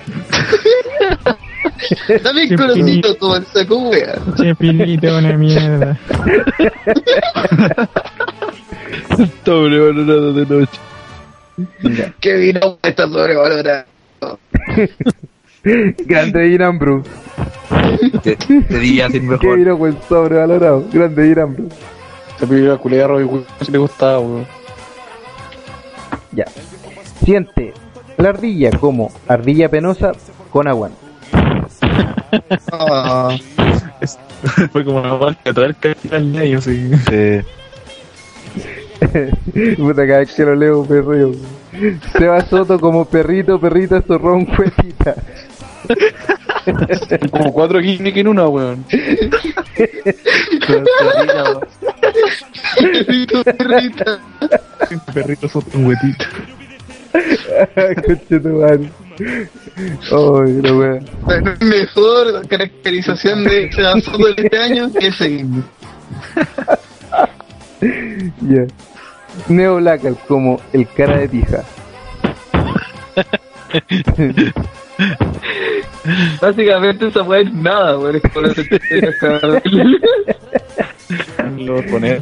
También 2.23 2.55
conocido 2.55 3.17
como 3.17 3.35
el 3.35 3.45
saco 3.47 3.77
wea. 3.89 4.15
Che, 4.37 4.55
pilito, 4.55 5.17
una 5.17 5.35
mierda. 5.37 5.97
Sobrevalorado 9.45 10.33
de 10.33 10.45
noche. 10.45 10.79
Que 12.19 12.33
vino 12.35 12.77
está 12.83 13.07
sobrevalorado. 13.07 13.85
Grande 15.63 16.47
Irán 16.47 16.79
Bruce. 16.79 17.09
Te, 18.23 18.35
te 18.35 18.79
diría 18.79 19.09
sin 19.09 19.21
Que 19.21 19.27
mejor. 19.27 19.57
vino 19.57 19.77
con 19.77 19.97
sobrevalorado. 20.07 20.85
Grande 20.91 21.27
Irán 21.27 21.55
Bruce. 21.55 21.75
Esa 22.37 22.47
película 22.47 22.77
culiada 22.77 23.05
a 23.05 23.07
Robbie 23.09 23.25
Williams 23.25 23.69
le 23.69 23.77
gustaba, 23.77 24.19
weón. 24.19 24.47
Ya. 26.31 26.45
Siguiente, 27.21 27.73
la 28.17 28.29
ardilla 28.29 28.71
como 28.71 29.11
ardilla 29.27 29.69
penosa 29.69 30.11
con 30.51 30.67
aguante. 30.67 30.97
Ah. 32.71 33.35
Es- 34.01 34.19
Fue 34.71 34.83
como 34.83 34.99
una 35.01 35.15
marca 35.15 35.53
todo 35.53 35.65
el 35.65 35.75
capital 35.75 36.25
medio, 36.25 36.57
así. 36.57 36.89
Puta, 39.77 40.07
cada 40.07 40.19
vez 40.19 40.33
que 40.33 40.43
lo 40.43 40.55
leo 40.55 40.85
me 40.85 41.01
río. 41.01 41.31
Seba 42.17 42.41
Soto 42.45 42.79
como 42.79 43.05
perrito, 43.05 43.59
perrita, 43.59 44.01
zorrón, 44.01 44.45
cuetita. 44.45 45.15
Como 47.31 47.51
cuatro 47.53 47.79
guineas 47.79 48.15
en 48.17 48.27
una, 48.27 48.47
weón. 48.47 48.85
Perrito, 52.77 53.43
perrita. 53.43 54.19
Perrito 55.13 55.47
son 55.47 55.63
un 55.73 55.85
huetito. 55.87 56.25
Conche 58.05 58.39
tu 58.39 58.49
madre. 58.49 58.89
Ay, 60.11 60.61
la 60.61 61.55
mejor 61.59 62.47
caracterización 62.47 63.43
de 63.43 63.69
la 63.77 64.01
foto 64.01 64.33
de 64.33 64.43
este 64.43 64.57
año 64.57 64.91
que 64.91 65.07
ese 65.07 65.27
guiño. 65.27 65.63
Ya. 68.41 68.67
Neo 69.47 69.77
Blackal 69.77 70.17
como 70.27 70.61
el 70.73 70.87
cara 70.87 71.17
de 71.17 71.29
pija. 71.29 71.63
Básicamente 76.41 77.07
esa 77.07 77.23
weá 77.23 77.41
es 77.41 77.53
nada, 77.53 77.97
weón. 77.97 78.17
Es 78.17 78.23
la 79.01 79.61
Lo 81.57 81.73
voy 81.73 81.83
a 81.83 81.87
poner. 81.87 82.21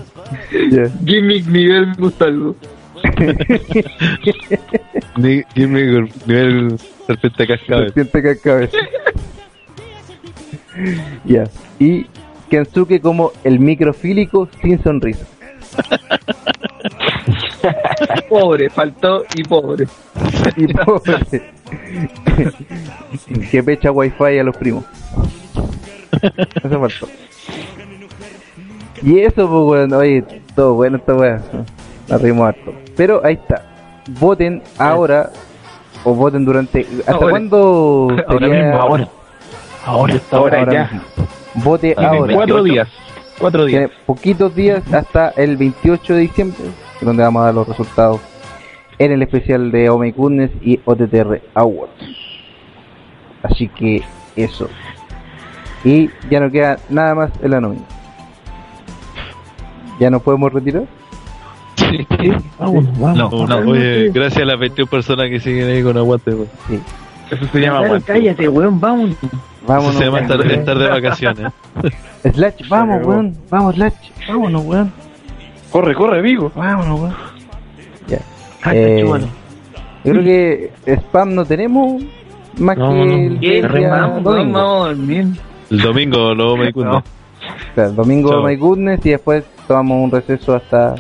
Ya. 0.72 0.90
Gimmick 1.06 1.46
nivel 1.48 1.94
Gustaldo. 1.96 2.56
Ni- 5.18 5.44
Dime 5.56 6.08
nivel 6.26 6.78
serpiente 7.08 7.48
cascabel. 7.48 7.86
Serpiente 7.94 8.24
cascabel. 8.24 8.70
Ya. 11.26 11.44
Y 11.78 12.06
Kensuke 12.50 13.02
como 13.02 13.34
el 13.44 13.60
microfílico 13.60 14.48
sin 14.62 14.82
sonrisa. 14.82 15.26
Pobre, 18.30 18.70
faltó 18.70 19.26
y 19.36 19.44
pobre. 19.44 19.88
Y 20.56 20.68
pobre. 20.74 21.42
que 23.52 23.62
pecha 23.64 23.92
wifi 23.92 24.40
a 24.40 24.44
los 24.44 24.56
primos. 24.56 24.86
Eso 26.64 26.80
faltó. 26.80 27.10
Y 29.02 29.20
eso, 29.20 29.50
pues, 29.50 29.52
weón, 29.52 29.94
oye, 29.94 30.24
todo 30.56 30.76
bueno 30.76 30.98
esta 30.98 31.16
weá. 31.16 31.42
Nos 32.10 32.22
rimos 32.22 32.48
harto. 32.50 32.74
Pero 32.96 33.22
ahí 33.24 33.36
está. 33.36 33.64
Voten 34.20 34.64
ahora, 34.78 35.30
o 36.04 36.14
voten 36.14 36.46
durante. 36.46 36.86
¿Hasta 37.00 37.12
Ahora. 37.14 37.30
cuándo? 37.30 38.08
Ahora 38.28 38.48
mismo, 38.48 38.76
ahora. 38.80 39.08
Ahora, 39.86 40.16
ahora 40.32 40.72
ya. 40.74 40.84
mismo. 40.92 41.02
Vote 41.56 41.96
Tienen 41.96 42.20
ahora. 42.22 42.34
cuatro 42.36 42.64
días. 42.64 42.88
Cuatro 43.40 43.66
días. 43.66 43.80
Tiene 43.90 43.94
poquitos 44.06 44.56
días 44.56 44.94
hasta 44.94 45.30
el 45.30 45.58
28 45.58 46.14
de 46.14 46.20
diciembre, 46.22 46.58
donde 47.02 47.24
vamos 47.24 47.42
a 47.42 47.46
dar 47.46 47.54
los 47.56 47.68
resultados 47.68 48.20
en 48.98 49.12
el 49.14 49.22
especial 49.22 49.72
de 49.72 49.88
Goodness 49.90 50.52
y 50.62 50.80
OTTR 50.86 51.42
Awards. 51.54 51.94
Así 53.44 53.68
que 53.70 54.04
eso. 54.36 54.68
Y 55.84 56.10
ya 56.30 56.40
no 56.42 56.52
queda 56.52 56.78
nada 56.90 57.16
más 57.16 57.32
en 57.42 57.52
la 57.52 57.62
nómina. 57.62 57.84
¿Ya 60.00 60.10
nos 60.10 60.22
podemos 60.22 60.52
retirar? 60.52 60.84
Vamos, 62.60 63.00
vamos. 63.00 63.18
No, 63.32 63.48
no, 63.48 63.72
oye, 63.72 64.10
gracias 64.14 64.42
a 64.44 64.46
las 64.46 64.60
21 64.60 64.90
personas 64.90 65.30
que 65.30 65.40
siguen 65.40 65.70
ahí 65.70 65.84
con 65.84 65.98
aguante. 65.98 66.32
weón. 66.32 66.48
Sí. 66.68 66.80
Eso 67.32 67.46
se 67.52 67.60
llama 67.60 67.78
Claro, 67.80 67.86
aguante. 67.86 68.14
cállate, 68.14 68.48
weón, 68.50 68.80
vamos. 68.80 69.16
Vámonos. 69.68 69.92
Eso 69.92 70.00
se 70.00 70.06
llama 70.06 70.20
estar, 70.22 70.52
estar 70.52 70.78
de 70.78 70.88
vacaciones. 70.90 71.52
Slash, 72.34 72.68
vamos, 72.70 73.06
weón. 73.06 73.38
Vamos, 73.50 73.76
Slash. 73.76 73.94
Vámonos, 74.28 74.66
weón. 74.66 74.92
Corre, 75.72 75.94
corre, 75.96 76.20
amigo. 76.20 76.52
Vámonos, 76.56 77.00
weón. 77.02 77.16
Ya. 78.08 78.20
Eh, 78.74 79.06
yo 80.04 80.12
creo 80.12 80.24
que 80.24 80.72
spam 80.88 81.36
no 81.36 81.46
tenemos 81.46 82.02
más 82.58 82.78
No, 82.78 82.90
que 82.90 82.96
no. 82.96 83.04
el 83.04 84.24
domingo. 84.24 84.88
El 85.70 85.80
domingo 85.82 86.34
lo 86.34 86.58
me. 86.58 86.70
O 86.70 87.02
sea, 87.76 87.86
el 87.86 87.96
domingo 87.96 88.32
Chao. 88.32 88.44
My 88.44 88.56
Goodness 88.56 89.06
y 89.06 89.10
después 89.12 89.44
tomamos 89.68 90.04
un 90.04 90.12
receso 90.12 90.56
hasta, 90.56 90.96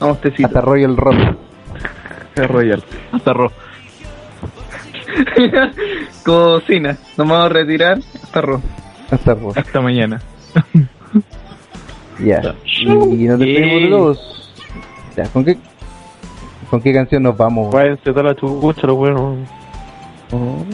Vamos, 0.00 0.20
tecito. 0.20 0.46
hasta 0.48 0.60
Royal 0.62 0.96
Rumble. 0.96 1.36
Royal. 2.36 2.82
Hasta 3.12 3.32
ro. 3.32 3.52
Cocina. 6.24 6.96
Nos 7.16 7.28
vamos 7.28 7.46
a 7.46 7.48
retirar 7.48 7.98
hasta 8.22 8.38
arroz. 8.38 8.62
Hasta 9.10 9.34
Raw. 9.34 9.52
Hasta 9.56 9.80
mañana. 9.80 10.20
Ya. 12.18 12.54
Y 12.64 12.84
nos 13.26 13.38
despedimos 13.38 13.82
de 13.82 13.88
todos. 13.88 14.52
Ya, 15.16 15.24
¿con 15.24 15.44
qué, 15.44 15.56
¿con 16.70 16.80
qué 16.80 16.92
canción 16.92 17.22
nos 17.22 17.36
vamos? 17.36 17.72
Váyanse 17.72 18.02
toda 18.04 18.22
la 18.22 18.34
chucha, 18.34 18.86
los 18.86 18.96
buenos. 18.96 19.38
Oh. 20.32 20.64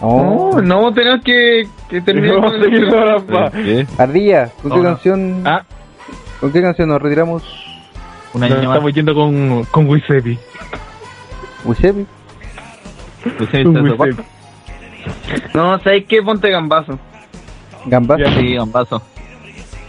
No, 0.00 0.60
no, 0.60 0.92
tenemos 0.92 1.22
que, 1.24 1.68
que 1.88 2.00
terminar 2.00 2.36
con 2.36 2.46
a 2.46 2.50
seguir 2.60 2.84
el... 2.84 3.50
¿Qué? 3.64 3.86
Ardilla, 3.96 4.50
¿con 4.62 4.72
qué 4.72 4.78
no. 4.78 4.82
canción? 4.82 5.42
Ah, 5.44 5.64
¿Con 6.40 6.52
qué 6.52 6.62
canción 6.62 6.88
nos 6.88 7.02
retiramos? 7.02 7.67
Un 8.34 8.42
año 8.42 8.56
estamos 8.56 8.92
yendo 8.92 9.14
con, 9.14 9.64
con 9.64 9.88
Wisepi. 9.88 10.38
Wisepi. 11.64 12.06
Wisepi. 13.40 14.22
No, 15.54 15.78
¿sabes 15.80 16.04
qué? 16.06 16.22
Ponte 16.22 16.50
gambazo. 16.50 16.98
Gambazo. 17.86 18.22
Ya. 18.22 18.58
gambazo. 18.58 19.02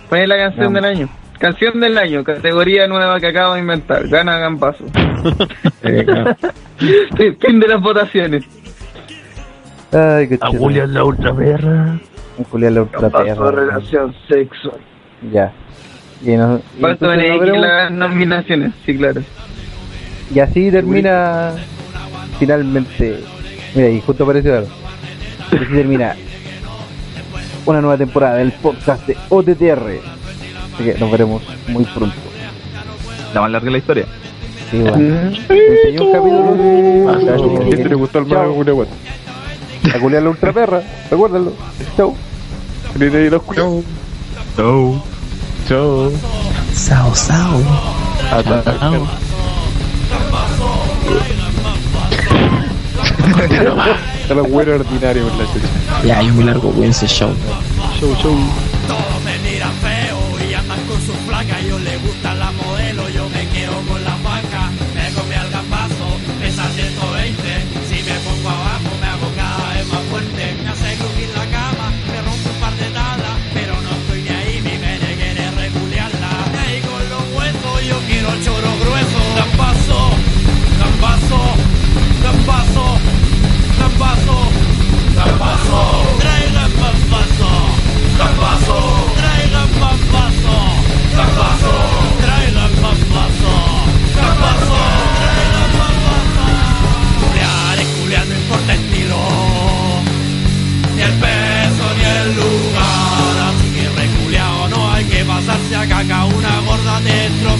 Pon 0.09 0.27
la 0.27 0.37
canción 0.37 0.73
del 0.73 0.85
año. 0.85 1.09
Canción 1.37 1.79
del 1.79 1.97
año, 1.97 2.23
categoría 2.23 2.85
nueva 2.87 3.19
que 3.19 3.27
acabo 3.27 3.53
de 3.53 3.61
inventar. 3.61 4.07
Gana 4.09 4.37
gambazo. 4.39 4.83
fin 7.39 7.59
de 7.59 7.67
las 7.67 7.81
votaciones. 7.81 8.43
Ay, 9.91 10.27
qué 10.27 10.37
chido. 10.37 10.59
Julián 10.59 10.93
la 10.93 11.03
ultra 11.03 11.33
perra. 11.33 11.99
Julián 12.51 12.75
la 12.75 12.81
ultra 12.81 13.01
Gambazo, 13.01 13.25
perra. 13.25 13.51
relación 13.51 14.15
sexual. 14.27 14.79
Ya. 15.31 15.51
Y, 16.25 16.31
nos- 16.31 16.61
y 17.35 17.39
veremos. 17.39 17.61
las 17.67 17.91
nominaciones, 17.91 18.71
sí, 18.85 18.97
claro. 18.97 19.21
Y 20.33 20.39
así 20.39 20.69
termina 20.71 21.53
finalmente. 22.39 23.19
Mira, 23.75 23.89
y 23.89 24.01
justo 24.01 24.23
apareció 24.23 24.57
algo. 24.57 24.69
Y 25.51 25.55
así 25.55 25.65
termina 25.73 26.15
una 27.65 27.81
nueva 27.81 27.97
temporada 27.97 28.35
del 28.37 28.51
podcast 28.51 29.05
de 29.07 29.17
OTTR. 29.29 29.99
Así 30.75 30.83
que 30.83 30.95
nos 30.99 31.11
veremos 31.11 31.41
muy 31.67 31.83
pronto. 31.85 32.15
La 33.33 33.41
más 33.41 33.51
larga 33.51 33.65
de 33.65 33.71
la 33.71 33.77
historia. 33.77 34.05
Sí, 34.71 34.77
bueno. 34.79 35.31
Te 35.47 35.75
enseñé 35.91 36.01
un 36.01 36.11
capítulo 36.11 36.55
de. 36.55 37.65
¿A 37.65 37.69
quién 37.75 37.89
le 37.89 37.95
gustó 37.95 38.19
el 38.19 38.25
mago 38.25 38.53
Julián? 38.53 38.87
A 39.95 39.99
Julián 39.99 40.23
la 40.23 40.29
ultra 40.29 40.53
perra. 40.53 40.81
Recuérdalo. 41.09 41.53
Chau. 41.97 42.15
Chau. 43.55 43.83
Chau. 44.55 45.03
Chau. 45.69 46.11
Sao, 46.73 47.13
sao. 47.13 47.61
Sao. 48.31 49.07
Está 54.23 54.33
la 54.33 54.41
buena 54.41 54.73
ordinaria 54.73 55.21
por 55.21 55.35
la 55.35 55.45
chucha. 55.53 55.67
Ya, 56.03 56.21
es 56.21 56.33
muy 56.33 56.43
largo, 56.45 56.69
weón, 56.69 56.89
ese 56.89 57.05
show. 57.05 57.29
Show, 57.99 58.15
show. 58.15 58.35
Todos 58.87 59.23
me 59.23 59.37
miran 59.47 59.71
feo 59.73 60.49
y 60.49 60.55
andan 60.55 60.79
con 60.87 60.99
su 61.05 61.13
flaca. 61.27 61.61
Yo 61.61 61.77
le 61.77 61.98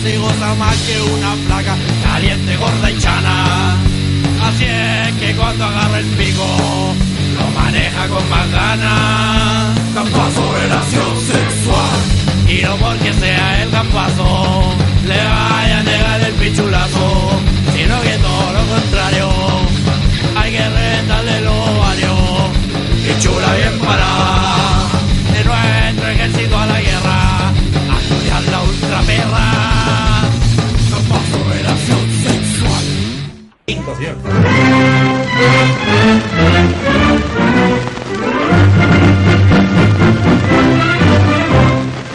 si 0.04 0.16
goza 0.18 0.56
más 0.56 0.76
que 0.78 1.02
una 1.02 1.34
placa. 1.48 1.76
Caliente, 2.04 2.58
gorda 2.58 2.92
y 2.92 2.98
chana. 3.00 3.78
Así 4.48 4.66
es 4.66 5.36
cuando 5.36 5.66
agarra 5.66 6.00
el 6.00 6.06
pico 6.06 6.46
lo 7.38 7.60
maneja 7.60 8.08
con 8.08 8.30
más 8.30 8.52
ganas. 8.52 9.80
Campazo 9.94 10.54
relación 10.54 11.18
sexual. 11.22 12.00
Y 12.48 12.62
no 12.64 12.76
porque 12.78 13.14
sea 13.14 13.64
el 13.64 13.70
campazo 13.70 14.76
le 15.06 15.18
vaya 15.18 15.80
a 15.80 15.84
negar 15.84 16.22
el 16.22 16.34
pichulazo, 16.34 17.42
sino 17.76 18.02
que 18.02 18.18
todo 18.18 18.54
lo 18.54 18.64
contrario. 18.74 19.30
Hay 20.36 20.52
que 20.52 20.70
reventarle 20.70 21.38
el 21.38 21.48
ovario 21.48 22.16
y 23.08 23.22
chula 23.22 23.54
bien 23.56 23.80
parada. 23.80 24.88
De 25.34 25.44
nuestro 25.44 26.08
ejército 26.10 26.58
a 26.58 26.66
la 26.66 26.82
guerra, 26.82 27.19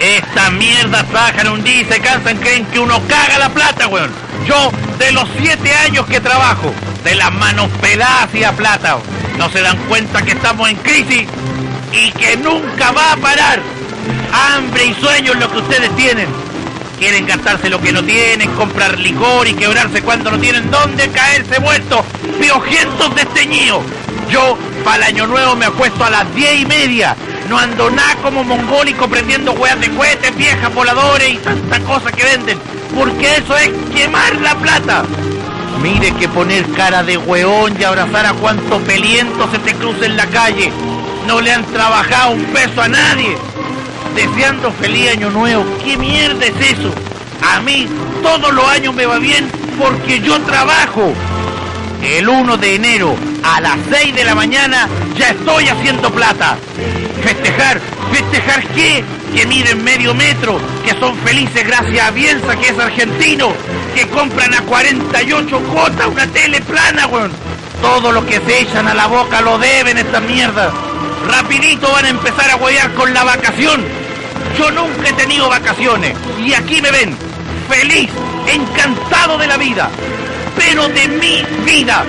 Esta 0.01 0.51
mierda 0.51 1.03
trabajan 1.05 1.49
un 1.49 1.65
día 1.65 1.81
y 1.81 1.85
se 1.85 2.01
cansan, 2.01 2.37
creen 2.39 2.67
que 2.67 2.79
uno 2.79 3.01
caga 3.09 3.39
la 3.39 3.49
plata, 3.49 3.89
weón. 3.89 4.11
Yo, 4.47 4.71
de 4.99 5.13
los 5.13 5.29
siete 5.39 5.75
años 5.75 6.07
que 6.07 6.21
trabajo, 6.21 6.73
de 7.05 7.15
las 7.15 7.33
manos 7.33 7.69
peladas 7.81 8.35
y 8.35 8.45
a 8.45 8.53
plata, 8.53 8.99
no 9.39 9.49
se 9.51 9.61
dan 9.61 9.77
cuenta 9.89 10.23
que 10.23 10.33
estamos 10.33 10.69
en 10.69 10.77
crisis 10.77 11.27
y 11.93 12.11
que 12.13 12.37
nunca 12.37 12.93
va 12.93 13.13
a 13.13 13.17
parar. 13.17 13.63
Hambre 14.33 14.87
y 14.87 14.95
sueño 14.95 15.33
es 15.33 15.39
lo 15.39 15.51
que 15.51 15.59
ustedes 15.59 15.97
tienen. 15.97 16.44
Quieren 16.99 17.27
gastarse 17.27 17.69
lo 17.69 17.81
que 17.81 17.93
no 17.93 18.03
tienen, 18.03 18.51
comprar 18.53 18.99
licor 18.99 19.47
y 19.49 19.55
quebrarse 19.55 20.03
cuando 20.03 20.31
no 20.31 20.39
tienen 20.39 20.71
dónde 20.71 21.09
caerse 21.09 21.61
muertos, 21.61 22.01
piojientos 22.41 23.15
desteñidos. 23.15 23.83
Yo, 24.31 24.57
para 24.85 24.97
el 24.97 25.03
año 25.15 25.27
nuevo, 25.27 25.57
me 25.57 25.67
acuesto 25.67 26.05
a 26.05 26.11
las 26.11 26.35
diez 26.35 26.61
y 26.61 26.67
media. 26.67 27.17
No 27.49 27.59
ando 27.59 27.91
nada 27.91 28.17
como 28.23 28.43
mongólico 28.43 29.09
prendiendo 29.09 29.53
hueas 29.53 29.81
de 29.81 29.91
cohetes, 29.91 30.35
viejas, 30.37 30.73
voladores 30.73 31.35
y 31.35 31.37
tanta 31.37 31.81
cosa 31.81 32.11
que 32.11 32.25
venden. 32.25 32.59
Porque 32.97 33.37
eso 33.37 33.57
es 33.57 33.71
quemar 33.95 34.35
la 34.37 34.55
plata. 34.55 35.05
Mire 35.83 36.15
que 36.15 36.29
poner 36.29 36.65
cara 36.73 37.03
de 37.03 37.19
hueón 37.19 37.77
y 37.79 37.85
abrazar 37.85 38.25
a 38.25 38.33
cuanto 38.33 38.79
peliento 38.81 39.49
se 39.51 39.59
te 39.59 39.75
cruce 39.75 40.07
en 40.07 40.17
la 40.17 40.27
calle. 40.27 40.73
No 41.27 41.41
le 41.41 41.53
han 41.53 41.65
trabajado 41.67 42.31
un 42.31 42.45
peso 42.47 42.81
a 42.81 42.89
nadie. 42.89 43.37
Deseando 44.15 44.71
feliz 44.73 45.11
año 45.11 45.31
nuevo. 45.31 45.65
¿Qué 45.85 45.97
mierda 45.97 46.47
es 46.47 46.79
eso? 46.79 46.93
A 47.43 47.61
mí 47.61 47.89
todos 48.23 48.53
los 48.55 48.67
años 48.69 48.95
me 48.95 49.07
va 49.07 49.19
bien 49.19 49.51
porque 49.79 50.21
yo 50.21 50.41
trabajo. 50.43 51.13
El 52.03 52.29
1 52.29 52.57
de 52.59 52.75
enero 52.75 53.17
a 53.43 53.61
las 53.61 53.79
6 53.91 54.15
de 54.15 54.25
la 54.25 54.35
mañana 54.35 54.89
ya 55.17 55.31
estoy 55.31 55.69
haciendo 55.69 56.11
plata. 56.11 56.57
Festejar, 57.23 57.81
festejar 58.13 58.67
qué? 58.69 59.03
Que 59.35 59.47
miden 59.47 59.83
medio 59.83 60.15
metro, 60.15 60.61
que 60.85 60.93
son 61.01 61.17
felices 61.19 61.67
gracias 61.67 62.07
a 62.07 62.11
Bielsa, 62.11 62.57
que 62.57 62.69
es 62.69 62.79
argentino, 62.79 63.53
que 63.95 64.07
compran 64.09 64.55
a 64.55 64.63
48 64.63 65.59
cuotas 65.61 66.07
una 66.07 66.27
tele 66.29 66.61
plana, 66.61 67.07
weón. 67.07 67.33
Todo 67.81 68.13
lo 68.13 68.25
que 68.27 68.41
se 68.41 68.61
echan 68.61 68.87
a 68.87 68.95
la 68.95 69.07
boca 69.07 69.41
lo 69.41 69.59
deben 69.59 69.99
esta 69.99 70.21
mierda. 70.21 70.73
Rapidito 71.27 71.91
van 71.91 72.05
a 72.05 72.11
empezar 72.11 72.51
a 72.51 72.57
huear 72.57 72.93
con 72.93 73.13
la 73.13 73.25
vacación. 73.25 74.04
Yo 74.57 74.71
nunca 74.71 75.09
he 75.09 75.13
tenido 75.13 75.49
vacaciones 75.49 76.17
y 76.39 76.55
aquí 76.55 76.81
me 76.81 76.91
ven, 76.91 77.17
feliz, 77.69 78.11
encantado 78.47 79.37
de 79.37 79.47
la 79.47 79.57
vida, 79.57 79.91
pero 80.57 80.89
de 80.89 81.09
mi 81.09 81.45
vida. 81.65 82.05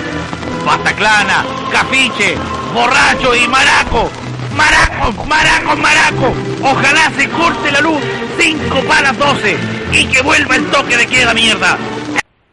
Bataclana, 0.64 1.44
cafiche, 1.72 2.36
borracho 2.72 3.34
y 3.34 3.48
maraco. 3.48 4.10
Maraco, 4.54 5.24
maraco, 5.24 5.76
maraco. 5.76 6.34
Ojalá 6.62 7.10
se 7.16 7.28
corte 7.28 7.70
la 7.72 7.80
luz 7.80 8.00
5 8.38 8.80
para 8.88 9.12
las 9.12 9.18
12 9.18 9.56
y 9.92 10.04
que 10.06 10.22
vuelva 10.22 10.56
el 10.56 10.66
toque 10.66 10.96
de 10.96 11.06
queda 11.06 11.34
mierda. 11.34 11.76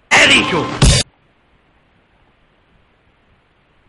He 0.10 0.28
dicho. 0.28 0.66